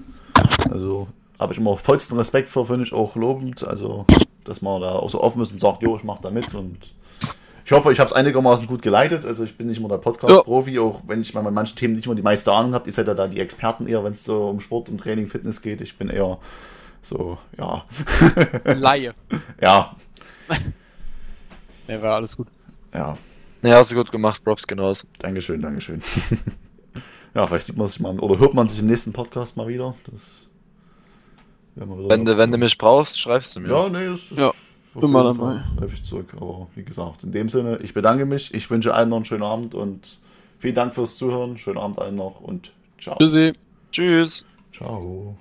Also 0.70 1.08
habe 1.40 1.54
ich 1.54 1.60
immer 1.60 1.78
vollsten 1.78 2.18
Respekt 2.18 2.50
vor, 2.50 2.66
finde 2.66 2.84
ich 2.84 2.94
auch 2.94 3.16
lobend. 3.16 3.64
Also, 3.64 4.06
dass 4.44 4.62
man 4.62 4.82
da 4.82 4.94
auch 4.94 5.10
so 5.10 5.22
offen 5.22 5.42
ist 5.42 5.52
und 5.52 5.62
sagt, 5.62 5.82
jo, 5.84 5.96
ich 5.96 6.04
mache 6.04 6.22
da 6.22 6.32
mit. 6.32 6.54
Und 6.54 6.78
ich 7.66 7.72
hoffe, 7.72 7.92
ich 7.92 8.00
habe 8.00 8.08
es 8.08 8.14
einigermaßen 8.14 8.68
gut 8.68 8.82
geleitet. 8.82 9.26
Also 9.26 9.44
ich 9.44 9.56
bin 9.58 9.68
nicht 9.68 9.78
immer 9.78 9.90
der 9.90 9.98
Podcast-Profi, 9.98 10.80
auch 10.80 11.02
wenn 11.08 11.22
ich 11.22 11.34
mal 11.34 11.42
bei 11.42 11.52
manchen 11.52 11.76
Themen 11.76 11.94
nicht 11.96 12.06
immer 12.06 12.16
die 12.16 12.22
meiste 12.24 12.52
Ahnung 12.52 12.74
habe. 12.74 12.88
Ihr 12.88 12.94
seid 12.94 13.08
ja 13.08 13.14
da 13.14 13.28
die 13.28 13.40
Experten 13.40 13.88
eher, 13.88 14.04
wenn 14.04 14.14
es 14.14 14.24
so 14.24 14.48
um 14.50 14.60
Sport 14.60 14.90
und 14.90 14.98
Training, 15.00 15.28
Fitness 15.28 15.62
geht. 15.62 15.82
Ich 15.82 15.98
bin 15.98 16.10
eher 16.10 16.40
so, 17.02 17.38
ja. 17.58 17.84
Laie. 18.66 19.14
ja, 19.62 19.96
Ne, 21.88 22.02
war 22.02 22.16
alles 22.16 22.38
gut. 22.38 22.48
ja. 22.94 23.18
Ne, 23.62 23.74
hast 23.74 23.92
du 23.92 23.96
gut 23.96 24.12
gemacht, 24.12 24.44
Props 24.44 24.66
genauso. 24.66 25.08
Dankeschön, 25.20 25.62
Dankeschön. 25.62 26.02
ja, 27.34 27.46
vielleicht 27.46 27.66
sieht 27.66 27.78
man 27.78 27.88
sich 27.88 28.00
mal 28.00 28.18
oder 28.20 28.40
hört 28.40 28.54
man 28.54 28.70
sich 28.70 28.80
im 28.80 28.86
nächsten 28.88 29.12
Podcast 29.12 29.58
mal 29.58 29.68
wieder. 29.68 29.96
Das 30.10 30.46
werden 31.76 31.90
wir 31.90 31.98
wieder 31.98 32.10
Wenn 32.10 32.26
du, 32.26 32.38
wenn 32.38 32.52
du 32.52 32.58
mich 32.58 32.78
brauchst, 32.78 33.20
schreibst 33.20 33.56
du 33.56 33.60
mir. 33.60 33.70
Ja, 33.70 33.90
nee, 33.90 34.08
das 34.08 34.32
ist 34.32 34.38
Ja, 34.38 34.52
immer 35.02 35.24
dabei. 35.24 35.36
Fall 35.62 35.66
Helfe 35.80 35.96
ich 35.96 36.04
zurück. 36.04 36.32
Aber 36.38 36.68
wie 36.76 36.84
gesagt, 36.84 37.24
in 37.24 37.32
dem 37.32 37.50
Sinne, 37.50 37.80
ich 37.82 37.94
bedanke 37.94 38.26
mich. 38.26 38.54
Ich 38.54 38.70
wünsche 38.70 38.94
allen 38.94 39.10
noch 39.10 39.18
einen 39.18 39.26
schönen 39.26 39.44
Abend 39.44 39.76
und 39.76 40.20
vielen 40.58 40.76
Dank 40.76 40.94
fürs 40.94 41.18
Zuhören. 41.18 41.58
Schönen 41.58 41.80
Abend 41.80 42.00
allen 42.00 42.16
noch 42.16 42.40
und 42.40 42.72
ciao. 42.98 43.18
Tschüssi. 43.18 43.54
Tschüss. 43.92 44.48
Ciao. 44.72 45.36